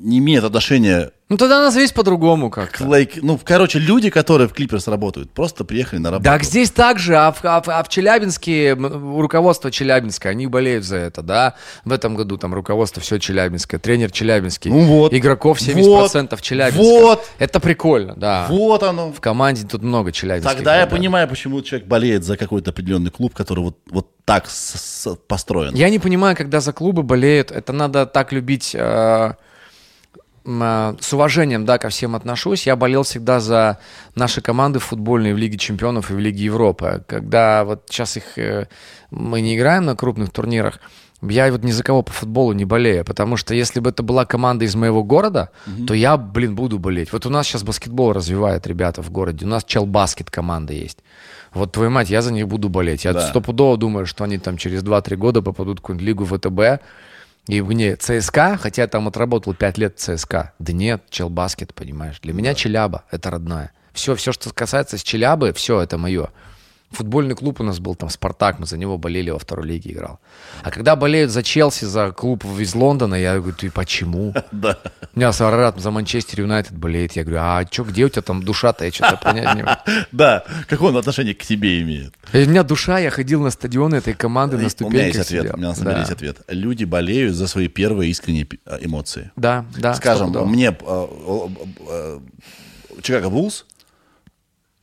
не 0.01 0.17
имеет 0.19 0.43
отношения 0.43 1.11
Ну, 1.29 1.37
тогда 1.37 1.61
назовись 1.61 1.91
по-другому 1.91 2.49
к 2.49 2.55
как-то. 2.55 2.85
лейк... 2.87 3.21
Ну, 3.21 3.39
короче, 3.43 3.79
люди, 3.79 4.09
которые 4.09 4.47
в 4.47 4.53
клиперс 4.53 4.87
работают, 4.87 5.31
просто 5.31 5.63
приехали 5.63 5.99
на 5.99 6.11
работу. 6.11 6.25
Так 6.29 6.43
здесь 6.43 6.71
так 6.71 6.99
же, 6.99 7.15
а 7.15 7.31
в, 7.31 7.39
а 7.45 7.61
в- 7.61 7.69
а 7.69 7.83
в 7.83 7.87
Челябинске, 7.89 8.73
руководство 8.73 9.71
Челябинска, 9.71 10.29
они 10.29 10.47
болеют 10.47 10.83
за 10.83 10.97
это, 10.97 11.21
да? 11.21 11.55
В 11.85 11.91
этом 11.91 12.15
году 12.15 12.37
там 12.37 12.53
руководство 12.53 13.01
все 13.01 13.17
Челябинское, 13.19 13.79
тренер 13.79 14.11
Челябинский, 14.11 14.71
Ну 14.71 14.81
вот. 14.85 15.13
игроков 15.13 15.59
70% 15.59 16.29
Вот. 16.31 16.41
Челябинска. 16.41 16.81
Вот. 16.81 17.29
Это 17.39 17.59
прикольно, 17.59 18.15
да. 18.17 18.47
Вот 18.49 18.83
оно. 18.83 19.11
В 19.11 19.21
команде 19.21 19.65
тут 19.67 19.83
много 19.83 20.11
челябинских. 20.11 20.55
Тогда 20.55 20.75
я 20.75 20.81
ребят. 20.81 20.97
понимаю, 20.97 21.27
почему 21.27 21.61
человек 21.61 21.87
болеет 21.87 22.23
за 22.23 22.37
какой-то 22.37 22.71
определенный 22.71 23.11
клуб, 23.11 23.33
который 23.33 23.63
вот, 23.63 23.77
вот 23.89 24.07
так 24.25 24.49
с- 24.49 24.75
с- 25.03 25.15
построен. 25.27 25.73
Я 25.75 25.89
не 25.89 25.99
понимаю, 25.99 26.35
когда 26.35 26.59
за 26.59 26.73
клубы 26.73 27.03
болеют, 27.03 27.51
это 27.51 27.71
надо 27.73 28.05
так 28.05 28.31
любить 28.33 28.71
э, 28.75 29.33
с 30.43 31.13
уважением, 31.13 31.65
да, 31.65 31.77
ко 31.77 31.89
всем 31.89 32.15
отношусь. 32.15 32.65
Я 32.65 32.75
болел 32.75 33.03
всегда 33.03 33.39
за 33.39 33.77
наши 34.15 34.41
команды 34.41 34.79
футбольные 34.79 35.35
в 35.35 35.37
Лиге 35.37 35.57
Чемпионов 35.57 36.09
и 36.09 36.13
в 36.13 36.19
Лиге 36.19 36.45
Европы. 36.45 37.03
Когда 37.07 37.63
вот 37.63 37.83
сейчас 37.89 38.17
их 38.17 38.37
э, 38.37 38.67
мы 39.11 39.41
не 39.41 39.55
играем 39.55 39.85
на 39.85 39.95
крупных 39.95 40.31
турнирах, 40.31 40.79
я 41.21 41.51
вот 41.51 41.63
ни 41.63 41.69
за 41.69 41.83
кого 41.83 42.01
по 42.01 42.11
футболу 42.11 42.53
не 42.53 42.65
болею, 42.65 43.05
потому 43.05 43.37
что 43.37 43.53
если 43.53 43.79
бы 43.79 43.91
это 43.91 44.01
была 44.01 44.25
команда 44.25 44.65
из 44.65 44.73
моего 44.73 45.03
города, 45.03 45.51
то 45.85 45.93
я, 45.93 46.17
блин, 46.17 46.55
буду 46.55 46.79
болеть. 46.79 47.13
Вот 47.13 47.27
у 47.27 47.29
нас 47.29 47.45
сейчас 47.45 47.61
баскетбол 47.61 48.11
развивают 48.13 48.65
ребята 48.65 49.03
в 49.03 49.11
городе, 49.11 49.45
у 49.45 49.49
нас 49.49 49.63
Челбаскет 49.63 50.31
команда 50.31 50.73
есть. 50.73 50.97
Вот 51.53 51.73
твою 51.73 51.91
мать, 51.91 52.09
я 52.09 52.23
за 52.23 52.33
них 52.33 52.47
буду 52.47 52.69
болеть. 52.69 53.03
Я 53.05 53.13
Да. 53.13 53.27
стопудово 53.27 53.77
думаю, 53.77 54.07
что 54.07 54.23
они 54.23 54.39
там 54.39 54.57
через 54.57 54.81
2-3 54.83 55.15
года 55.17 55.43
попадут 55.43 55.77
в 55.77 55.81
какую-нибудь 55.81 56.07
лигу 56.07 56.25
ВТБ, 56.25 56.81
и 57.47 57.61
мне 57.61 57.95
ЦСКА, 57.95 58.57
хотя 58.57 58.83
я 58.83 58.87
там 58.87 59.07
отработал 59.07 59.53
5 59.53 59.77
лет 59.77 59.97
в 59.97 59.99
ЦСКА. 59.99 60.53
Да 60.59 60.73
нет, 60.73 61.03
Челбаскет, 61.09 61.73
понимаешь. 61.73 62.19
Для 62.21 62.33
меня 62.33 62.53
Челяба— 62.53 63.05
это 63.11 63.31
родное. 63.31 63.71
Все, 63.93 64.15
все, 64.15 64.31
что 64.31 64.53
касается 64.53 64.97
с 64.97 65.03
Челябы, 65.03 65.51
все, 65.53 65.81
это 65.81 65.97
мое. 65.97 66.29
Футбольный 66.91 67.35
клуб 67.35 67.61
у 67.61 67.63
нас 67.63 67.79
был, 67.79 67.95
там, 67.95 68.09
Спартак, 68.09 68.59
мы 68.59 68.65
за 68.65 68.77
него 68.77 68.97
болели, 68.97 69.29
во 69.29 69.39
второй 69.39 69.65
лиге 69.65 69.91
играл. 69.91 70.19
А 70.61 70.71
когда 70.71 70.95
болеют 70.95 71.31
за 71.31 71.41
Челси, 71.41 71.85
за 71.85 72.11
клуб 72.11 72.43
из 72.59 72.75
Лондона, 72.75 73.15
я 73.15 73.35
говорю, 73.37 73.55
ты 73.55 73.71
почему? 73.71 74.33
Да. 74.51 74.77
У 75.15 75.19
меня 75.19 75.31
Сарарат 75.31 75.79
за 75.79 75.91
Манчестер 75.91 76.41
Юнайтед 76.41 76.77
болеет. 76.77 77.13
Я 77.13 77.23
говорю, 77.23 77.39
а 77.41 77.65
что, 77.69 77.83
где 77.83 78.05
у 78.05 78.09
тебя 78.09 78.21
там 78.21 78.43
душа-то? 78.43 78.85
Я 78.85 78.91
что-то 78.91 79.17
понять 79.17 79.55
не 79.55 79.63
могу. 79.63 79.79
Да. 80.11 80.43
Какое 80.67 80.89
он 80.89 80.97
отношение 80.97 81.33
к 81.33 81.43
тебе 81.43 81.81
имеет? 81.81 82.13
У 82.33 82.37
меня 82.37 82.63
душа, 82.63 82.99
я 82.99 83.09
ходил 83.09 83.41
на 83.41 83.49
стадионы 83.49 83.95
этой 83.95 84.13
команды, 84.13 84.55
на 84.55 84.57
у 84.57 84.61
меня 84.61 84.69
ступеньках 84.69 85.05
есть 85.15 85.19
ответ. 85.19 85.53
У 85.53 85.57
меня 85.57 85.69
на 85.69 85.75
самом 85.75 85.89
деле 85.89 85.99
есть 85.99 86.11
ответ. 86.11 86.41
Люди 86.47 86.83
болеют 86.83 87.35
за 87.35 87.47
свои 87.47 87.67
первые 87.67 88.11
искренние 88.11 88.47
э, 88.65 88.77
эмоции. 88.81 89.31
Да, 89.35 89.65
да. 89.77 89.93
Скажем, 89.93 90.31
мне 90.47 90.75
э, 90.79 91.07
э, 91.89 92.19
Чикаго 93.01 93.29
Буллс, 93.29 93.65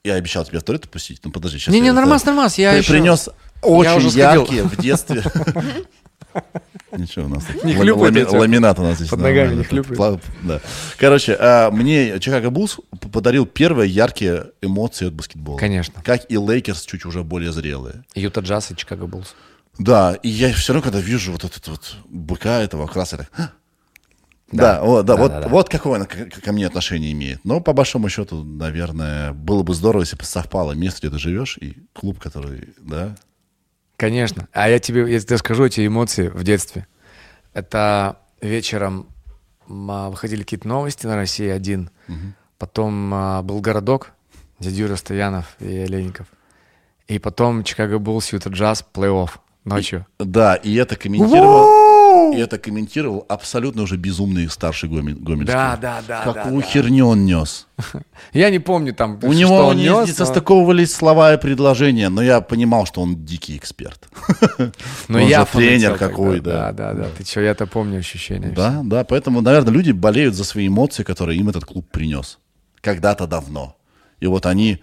я 0.08 0.14
обещал 0.14 0.44
тебя 0.44 0.60
в 0.60 0.62
туалет 0.62 0.84
отпустить, 0.84 1.20
ну 1.24 1.30
подожди, 1.30 1.58
сейчас. 1.58 1.72
Не-не, 1.72 1.92
нормас, 1.92 2.24
нормас, 2.24 2.58
я 2.58 2.72
еще- 2.72 2.92
принес 2.92 3.28
Я 3.62 3.68
очень 3.68 4.06
уже 4.06 4.18
яркие 4.18 4.62
в 4.64 4.76
детстве. 4.76 5.22
Ничего, 6.92 7.26
у 7.26 7.28
нас 7.28 7.44
Не 7.64 7.74
хлюпает 7.74 8.30
ламинат 8.32 8.78
у 8.78 8.82
нас 8.82 8.96
здесь. 8.96 9.08
Под 9.08 9.20
ногами 9.20 9.54
не 9.56 9.64
хлюпает. 9.64 10.22
Короче, 10.98 11.36
а, 11.38 11.70
мне 11.70 12.18
Чикаго 12.20 12.50
Буллс 12.50 12.78
п- 13.00 13.08
подарил 13.08 13.44
первые 13.46 13.90
яркие 13.90 14.50
эмоции 14.62 15.08
от 15.08 15.14
баскетбола. 15.14 15.58
Конечно. 15.58 16.00
Как 16.04 16.30
и 16.30 16.36
Лейкерс, 16.38 16.82
чуть 16.86 17.04
уже 17.04 17.22
более 17.22 17.52
зрелые. 17.52 18.04
Юта 18.14 18.40
Джаз 18.40 18.70
и 18.70 18.76
Чикаго 18.76 19.06
Буллс. 19.06 19.34
Да, 19.78 20.14
и 20.22 20.28
я 20.28 20.52
все 20.52 20.72
равно, 20.72 20.84
когда 20.90 21.00
вижу 21.00 21.32
вот 21.32 21.44
этот 21.44 21.66
вот 21.68 21.96
быка 22.08 22.60
этого 22.62 22.86
краса, 22.86 23.16
так, 23.18 23.52
«А!» 24.52 24.56
да, 24.56 24.80
вот, 24.82 25.06
да, 25.06 25.14
Да, 25.14 25.22
вот, 25.22 25.30
да, 25.30 25.40
да. 25.42 25.48
вот 25.48 25.68
какое 25.68 25.96
она 25.96 26.06
ко 26.06 26.52
мне 26.52 26.66
отношение 26.66 27.12
имеет. 27.12 27.44
Но 27.44 27.60
по 27.60 27.72
большому 27.72 28.08
счету, 28.08 28.44
наверное, 28.44 29.32
было 29.32 29.62
бы 29.62 29.74
здорово, 29.74 30.02
если 30.02 30.16
бы 30.16 30.24
совпало 30.24 30.72
место, 30.72 31.00
где 31.00 31.10
ты 31.10 31.18
живешь, 31.18 31.58
и 31.58 31.76
клуб, 31.92 32.18
который, 32.18 32.74
да, 32.78 33.16
Конечно. 33.98 34.46
А 34.52 34.68
я 34.70 34.78
тебе, 34.78 35.12
я 35.12 35.18
тебе 35.18 35.36
скажу 35.38 35.64
эти 35.64 35.84
эмоции 35.84 36.28
в 36.28 36.44
детстве. 36.44 36.86
Это 37.52 38.18
вечером 38.40 39.08
а, 39.68 40.08
выходили 40.08 40.44
какие-то 40.44 40.68
новости 40.68 41.04
на 41.06 41.16
России 41.16 41.48
один. 41.48 41.90
Потом 42.58 43.12
а, 43.12 43.42
был 43.42 43.60
городок, 43.60 44.12
дядя 44.60 44.76
Юра 44.76 44.94
Стоянов 44.94 45.56
и 45.58 45.78
Олейников. 45.78 46.28
И 47.08 47.18
потом 47.18 47.64
Чикаго 47.64 47.98
Буллс, 47.98 48.32
Юта 48.32 48.50
Джаз, 48.50 48.84
плей-офф 48.94 49.30
ночью. 49.64 50.06
Да, 50.20 50.54
и 50.54 50.74
это 50.76 50.94
комментировал, 50.94 51.64
и 52.34 52.38
это 52.38 52.58
комментировал 52.58 53.24
абсолютно 53.28 53.82
уже 53.82 53.96
безумный 53.96 54.48
старший 54.48 54.88
Гоми- 54.88 55.14
Гомельский. 55.14 55.54
Да, 55.54 55.78
да, 55.80 56.02
да, 56.06 56.22
Какую 56.22 56.60
да, 56.62 56.66
херню 56.66 57.06
он 57.06 57.24
нес. 57.24 57.66
Я 58.32 58.50
не 58.50 58.58
помню 58.58 58.94
там, 58.94 59.18
У 59.22 59.32
него 59.32 59.56
он 59.56 59.76
не, 59.76 59.84
нес, 59.84 60.08
не 60.08 60.12
состыковывались 60.12 60.94
слова 60.94 61.34
и 61.34 61.38
предложения, 61.38 62.08
но 62.08 62.22
я 62.22 62.40
понимал, 62.40 62.86
что 62.86 63.00
он 63.00 63.24
дикий 63.24 63.56
эксперт. 63.56 64.08
но 65.08 65.18
я 65.18 65.44
тренер 65.44 65.96
какой, 65.96 66.40
да. 66.40 66.72
Да, 66.72 66.92
да, 66.92 67.02
да. 67.02 67.08
Ты 67.16 67.24
что, 67.24 67.40
я-то 67.40 67.66
помню 67.66 67.98
ощущения. 67.98 68.48
Да, 68.48 68.80
да, 68.84 69.04
поэтому, 69.04 69.40
наверное, 69.40 69.72
люди 69.72 69.92
болеют 69.92 70.34
за 70.34 70.44
свои 70.44 70.68
эмоции, 70.68 71.02
которые 71.02 71.38
им 71.38 71.48
этот 71.48 71.64
клуб 71.64 71.86
принес. 71.90 72.38
Когда-то 72.80 73.26
давно. 73.26 73.76
И 74.20 74.26
вот 74.26 74.46
они 74.46 74.82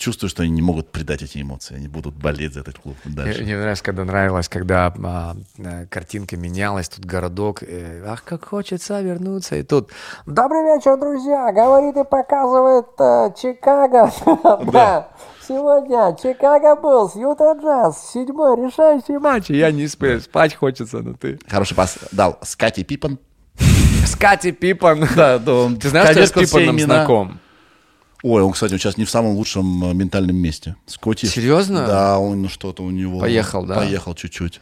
чувствуют, 0.00 0.32
что 0.32 0.42
они 0.42 0.50
не 0.50 0.62
могут 0.62 0.90
предать 0.90 1.22
эти 1.22 1.40
эмоции. 1.42 1.76
Они 1.76 1.86
будут 1.86 2.14
болеть 2.14 2.54
за 2.54 2.60
этот 2.60 2.78
клуб 2.78 2.96
Мне, 3.04 3.14
дальше. 3.14 3.42
мне 3.42 3.56
нравится, 3.56 3.84
когда 3.84 4.04
нравилось, 4.04 4.48
когда 4.48 4.92
а, 5.04 5.36
э, 5.58 5.86
картинка 5.86 6.36
менялась, 6.36 6.88
тут 6.88 7.04
городок, 7.04 7.62
э, 7.62 8.02
ах, 8.06 8.24
как 8.24 8.46
хочется 8.46 9.00
вернуться, 9.02 9.56
и 9.56 9.62
тут 9.62 9.90
«Добрый 10.26 10.74
вечер, 10.74 10.98
друзья!» 10.98 11.52
говорит 11.52 11.96
и 11.96 12.04
показывает 12.04 12.86
э, 12.98 13.30
Чикаго. 13.40 14.10
Да. 14.72 15.08
Сегодня 15.46 16.16
Чикаго 16.22 16.76
Буллс, 16.76 17.16
Юта 17.16 17.56
Джаз, 17.60 18.10
седьмой 18.12 18.56
решающий 18.56 19.18
матч. 19.18 19.50
Я 19.50 19.70
не 19.70 19.86
сплю, 19.88 20.20
спать 20.20 20.54
хочется, 20.54 21.00
но 21.00 21.14
ты... 21.14 21.38
Хороший 21.48 21.74
пас 21.74 21.98
дал 22.12 22.38
Скати 22.42 22.84
Пипан. 22.84 23.18
С 24.06 24.16
Катей 24.16 24.52
Пипан. 24.52 25.06
Да, 25.14 25.38
да, 25.38 25.68
Ты 25.80 25.88
знаешь, 25.88 26.10
что 26.10 26.20
я 26.20 26.26
с 26.26 26.32
Пипаном 26.32 26.78
знаком? 26.78 27.39
Ой, 28.22 28.42
он, 28.42 28.52
кстати, 28.52 28.72
сейчас 28.72 28.96
не 28.96 29.04
в 29.04 29.10
самом 29.10 29.32
лучшем 29.32 29.90
э, 29.90 29.94
ментальном 29.94 30.36
месте. 30.36 30.76
Скотти. 30.86 31.26
Серьезно? 31.26 31.86
Да, 31.86 32.18
он 32.18 32.48
что-то 32.48 32.82
у 32.82 32.90
него... 32.90 33.18
Поехал, 33.20 33.64
да? 33.64 33.76
Поехал 33.76 34.14
чуть-чуть. 34.14 34.60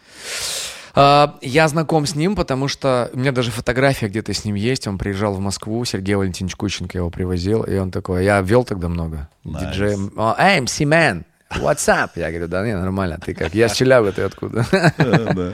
А, 0.95 1.37
Я 1.43 1.69
знаком 1.69 2.07
с 2.07 2.15
ним, 2.15 2.35
потому 2.37 2.69
что 2.69 3.11
у 3.13 3.19
меня 3.19 3.33
даже 3.33 3.51
фотография 3.51 4.09
где-то 4.09 4.33
с 4.33 4.45
ним 4.45 4.55
есть. 4.55 4.87
Он 4.87 4.97
приезжал 4.99 5.35
в 5.35 5.41
Москву, 5.41 5.85
Сергей 5.85 6.15
Валентинович 6.15 6.57
Кученко 6.57 6.99
его 6.99 7.11
привозил, 7.11 7.63
и 7.65 7.77
он 7.77 7.91
такой, 7.91 8.25
я 8.25 8.41
вел 8.41 8.65
тогда 8.65 8.89
много. 8.89 9.29
Nice. 9.45 9.71
Диджей, 9.73 9.97
«О, 10.17 10.35
эй, 10.39 10.61
MC 10.61 10.85
Man, 10.87 11.25
what's 11.61 11.87
up? 11.89 12.11
Я 12.17 12.31
говорю, 12.31 12.49
да 12.49 12.65
не, 12.67 12.77
нормально, 12.77 13.19
ты 13.25 13.35
как? 13.35 13.55
Я 13.55 13.69
с 13.69 13.75
Челябы, 13.77 14.13
ты 14.13 14.23
откуда? 14.23 14.67
Да, 14.99 15.33
да. 15.35 15.53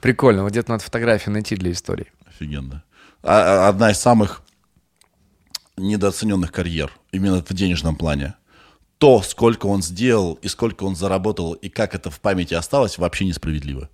Прикольно, 0.00 0.42
вот 0.42 0.52
где-то 0.52 0.70
надо 0.70 0.84
фотографию 0.84 1.32
найти 1.32 1.56
для 1.56 1.72
истории. 1.72 2.06
Офигенно. 2.26 2.82
А- 3.22 3.64
а- 3.66 3.68
Одна 3.68 3.90
из 3.90 3.98
самых 3.98 4.42
недооцененных 5.76 6.52
карьер, 6.52 6.90
именно 7.12 7.42
в 7.42 7.52
денежном 7.52 7.96
плане. 7.96 8.34
То, 8.98 9.20
сколько 9.22 9.66
он 9.66 9.82
сделал, 9.82 10.34
и 10.40 10.48
сколько 10.48 10.84
он 10.84 10.96
заработал, 10.96 11.52
и 11.52 11.68
как 11.68 11.94
это 11.94 12.10
в 12.10 12.18
памяти 12.20 12.54
осталось, 12.54 12.96
вообще 12.98 13.26
несправедливо. 13.26 13.90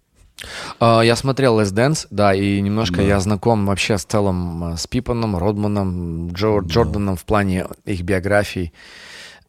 А, 0.78 1.02
Я 1.02 1.16
смотрел 1.16 1.60
Last 1.60 1.74
Dance, 1.74 2.06
да, 2.10 2.34
и 2.34 2.60
немножко 2.60 3.02
я 3.02 3.18
знаком 3.20 3.66
вообще 3.66 3.98
с 3.98 4.04
целым 4.04 4.64
а, 4.64 4.76
с 4.76 4.86
Пипаном, 4.86 5.36
Родманом, 5.36 6.32
Джо, 6.32 6.60
Джорданом 6.60 7.16
в 7.16 7.24
плане 7.24 7.66
их 7.84 8.02
биографий. 8.02 8.72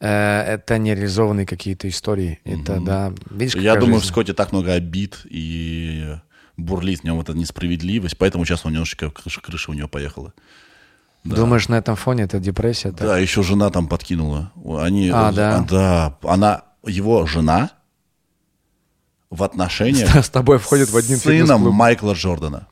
Э, 0.00 0.54
Это 0.54 0.78
нереализованные 0.78 1.46
какие-то 1.46 1.88
истории. 1.88 2.40
Это, 2.44 2.80
да, 2.80 3.12
видишь, 3.30 3.54
Я 3.54 3.76
думаю, 3.76 3.96
в 3.96 4.00
жизнь. 4.00 4.12
Скотте 4.12 4.34
так 4.34 4.52
много 4.52 4.72
обид 4.72 5.20
и 5.24 6.16
бурлит 6.56 7.00
в 7.00 7.04
нем 7.04 7.20
эта 7.20 7.32
несправедливость, 7.32 8.18
поэтому 8.18 8.44
сейчас 8.44 8.64
у 8.64 8.68
него 8.68 8.74
немножечко 8.74 9.10
крыша, 9.10 9.40
крыша 9.40 9.70
у 9.70 9.74
него 9.74 9.88
поехала. 9.88 10.32
Думаешь, 11.24 11.68
на 11.68 11.76
этом 11.76 11.96
фоне 11.96 12.24
это 12.24 12.38
депрессия? 12.38 12.90
так? 12.92 13.00
Да, 13.00 13.18
еще 13.18 13.42
жена 13.42 13.70
там 13.70 13.88
подкинула. 13.88 14.52
Они, 14.78 15.10
А, 15.12 15.32
да? 15.32 15.60
да, 15.68 16.18
она, 16.22 16.64
его 16.86 17.24
жена 17.26 17.70
в 19.30 19.42
отношениях 19.42 20.14
С 20.24 20.28
тобой 20.28 20.58
входит 20.58 20.90
в 20.90 20.96
один 20.96 21.16
с 21.16 21.22
сыном. 21.22 21.62
Майкла 21.72 22.12
Джордана. 22.12 22.68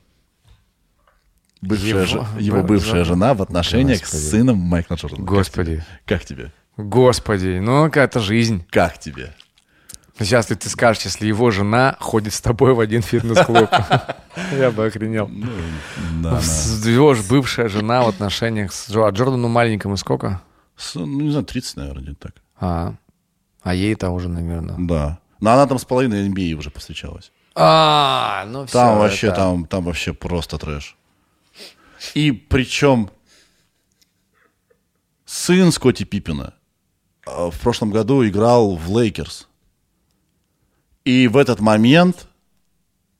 Бывшая 1.61 2.05
Его- 2.05 2.27
его, 2.39 2.61
бывшая 2.63 3.05
жена 3.05 3.33
в 3.33 3.41
отношениях 3.41 4.01
Господи. 4.01 4.21
с 4.21 4.29
сыном 4.29 4.57
Майкла 4.57 4.95
Джордана. 4.95 5.25
Как 5.25 5.35
Господи. 5.35 5.71
тебе? 5.71 5.85
Как 6.05 6.25
тебе? 6.25 6.51
Господи, 6.77 7.59
ну 7.59 7.85
какая-то 7.85 8.19
жизнь. 8.19 8.65
Как 8.69 8.99
тебе? 8.99 9.33
Сейчас 10.19 10.45
ты, 10.45 10.55
ты 10.55 10.69
скажешь, 10.69 11.03
если 11.03 11.25
его 11.25 11.49
жена 11.49 11.97
ходит 11.99 12.33
с 12.33 12.41
тобой 12.41 12.73
в 12.73 12.79
один 12.79 13.01
фитнес-клуб. 13.01 13.69
Я 14.51 14.69
бы 14.71 14.85
охренел. 14.85 15.29
Да, 16.21 16.39
С- 16.39 16.85
Его 16.85 17.15
же 17.15 17.23
бывшая 17.23 17.67
жена 17.67 18.03
в 18.03 18.09
отношениях 18.09 18.73
с 18.73 18.89
а 18.95 19.09
Джордану 19.09 19.47
маленькому 19.47 19.97
сколько? 19.97 20.41
Ну, 20.95 21.05
не 21.05 21.31
знаю, 21.31 21.45
30, 21.45 21.77
наверное, 21.77 22.03
где-то 22.03 22.19
так. 22.27 22.35
А, 22.59 22.93
а 23.63 23.73
ей-то 23.73 24.11
уже, 24.11 24.29
наверное. 24.29 24.75
Да. 24.77 25.19
Но 25.39 25.51
она 25.51 25.65
там 25.65 25.79
с 25.79 25.85
половиной 25.85 26.29
NBA 26.29 26.53
уже 26.53 26.69
повстречалась. 26.69 27.31
А, 27.55 28.45
ну 28.47 28.65
все. 28.65 28.73
Там 28.73 28.97
вообще, 28.99 29.31
там, 29.31 29.65
там 29.65 29.83
вообще 29.83 30.13
просто 30.13 30.57
трэш. 30.57 30.95
И 32.13 32.31
причем 32.31 33.09
сын 35.25 35.71
Скотти 35.71 36.03
Пиппина 36.03 36.53
а, 37.25 37.49
в 37.49 37.59
прошлом 37.59 37.91
году 37.91 38.25
играл 38.27 38.75
в 38.75 38.95
Лейкерс. 38.95 39.47
И 41.05 41.27
в 41.27 41.37
этот 41.37 41.59
момент 41.59 42.27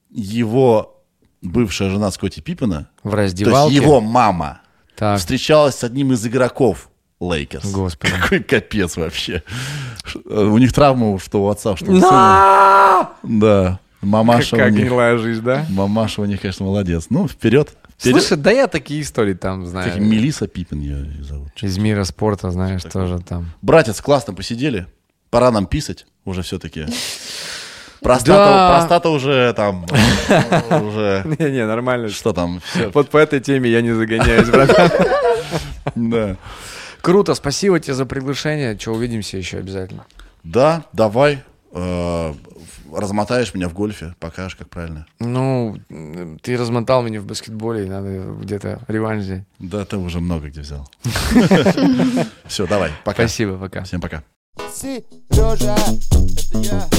его 0.10 1.04
бывшая 1.42 1.90
жена 1.90 2.12
Скотти 2.12 2.40
Пиппина, 2.40 2.90
В 3.04 3.10
то 3.12 3.16
раздевалке. 3.18 3.74
есть 3.76 3.86
его 3.86 4.00
мама, 4.00 4.62
Так. 4.96 5.20
встречалась 5.20 5.76
с 5.76 5.84
одним 5.84 6.14
из 6.14 6.26
игроков 6.26 6.90
Лейкерс. 7.20 7.72
Господи. 7.72 8.14
Какой 8.22 8.40
капец 8.40 8.96
вообще. 8.98 9.44
Э, 10.30 10.44
У 10.44 10.58
них 10.58 10.72
травма, 10.74 11.18
что 11.20 11.44
у 11.44 11.50
отца, 11.50 11.76
что 11.76 11.86
у 11.92 12.00
сына. 12.00 13.10
Да. 13.24 13.80
Мамаша 14.02 14.56
у 14.56 14.60
Какая 14.60 14.72
них. 14.72 14.82
гнилая 14.82 15.18
жизнь, 15.18 15.42
да? 15.42 15.66
Мамаша 15.70 16.22
у 16.22 16.26
них, 16.26 16.42
конечно, 16.42 16.66
молодец. 16.66 17.08
Ну, 17.10 17.28
вперед, 17.28 17.76
Перед- 18.02 18.20
Слушай, 18.22 18.38
да 18.38 18.52
я 18.52 18.68
такие 18.68 19.02
истории 19.02 19.34
там 19.34 19.66
знаю. 19.66 19.90
Как 19.92 20.02
Мелиса 20.02 20.48
Пипин 20.48 20.82
ее 20.82 21.24
зовут. 21.24 21.52
Из 21.62 21.78
мира 21.78 22.04
спорта, 22.04 22.52
знаешь, 22.52 22.82
тоже 22.84 23.20
там. 23.20 23.52
Братец, 23.62 24.02
классно 24.02 24.34
посидели. 24.34 24.88
Пора 25.30 25.52
нам 25.52 25.66
писать 25.68 26.06
уже 26.26 26.42
все-таки. 26.42 26.86
Простата, 28.04 28.34
Да. 28.34 28.78
простата 28.78 29.10
уже 29.10 29.54
там, 29.56 29.86
уже, 30.70 31.24
Не-не, 31.40 31.66
нормально. 31.66 32.10
что 32.10 32.34
там, 32.34 32.62
Вот 32.94 33.10
по 33.10 33.18
этой 33.18 33.40
теме 33.40 33.70
я 33.70 33.82
не 33.82 33.92
загоняюсь, 33.94 34.50
братан. 34.50 34.92
да. 35.96 36.36
Круто, 37.02 37.34
спасибо 37.34 37.80
тебе 37.80 37.94
за 37.94 38.06
приглашение. 38.06 38.78
Че, 38.78 38.92
увидимся 38.92 39.38
еще 39.38 39.58
обязательно. 39.58 40.06
Да, 40.44 40.84
давай, 40.94 41.44
э, 41.72 42.34
размотаешь 42.94 43.54
меня 43.54 43.68
в 43.70 43.74
гольфе, 43.74 44.14
покажешь, 44.20 44.56
как 44.56 44.70
правильно. 44.70 45.06
Ну, 45.20 45.78
ты 46.42 46.58
размотал 46.58 47.02
меня 47.04 47.20
в 47.22 47.26
баскетболе, 47.26 47.86
надо 47.90 48.20
где-то 48.42 48.80
реванш 48.88 49.24
взять. 49.24 49.44
Да, 49.60 49.84
ты 49.86 49.98
уже 49.98 50.20
много 50.20 50.48
где 50.48 50.62
взял. 50.62 50.90
Все, 52.46 52.68
давай, 52.68 52.92
пока. 53.04 53.24
Спасибо, 53.24 53.58
пока. 53.58 53.84
Всем 53.84 54.02
пока. 54.02 54.24
Сережа, 54.58 55.76
это 56.12 56.58
я. 56.60 56.90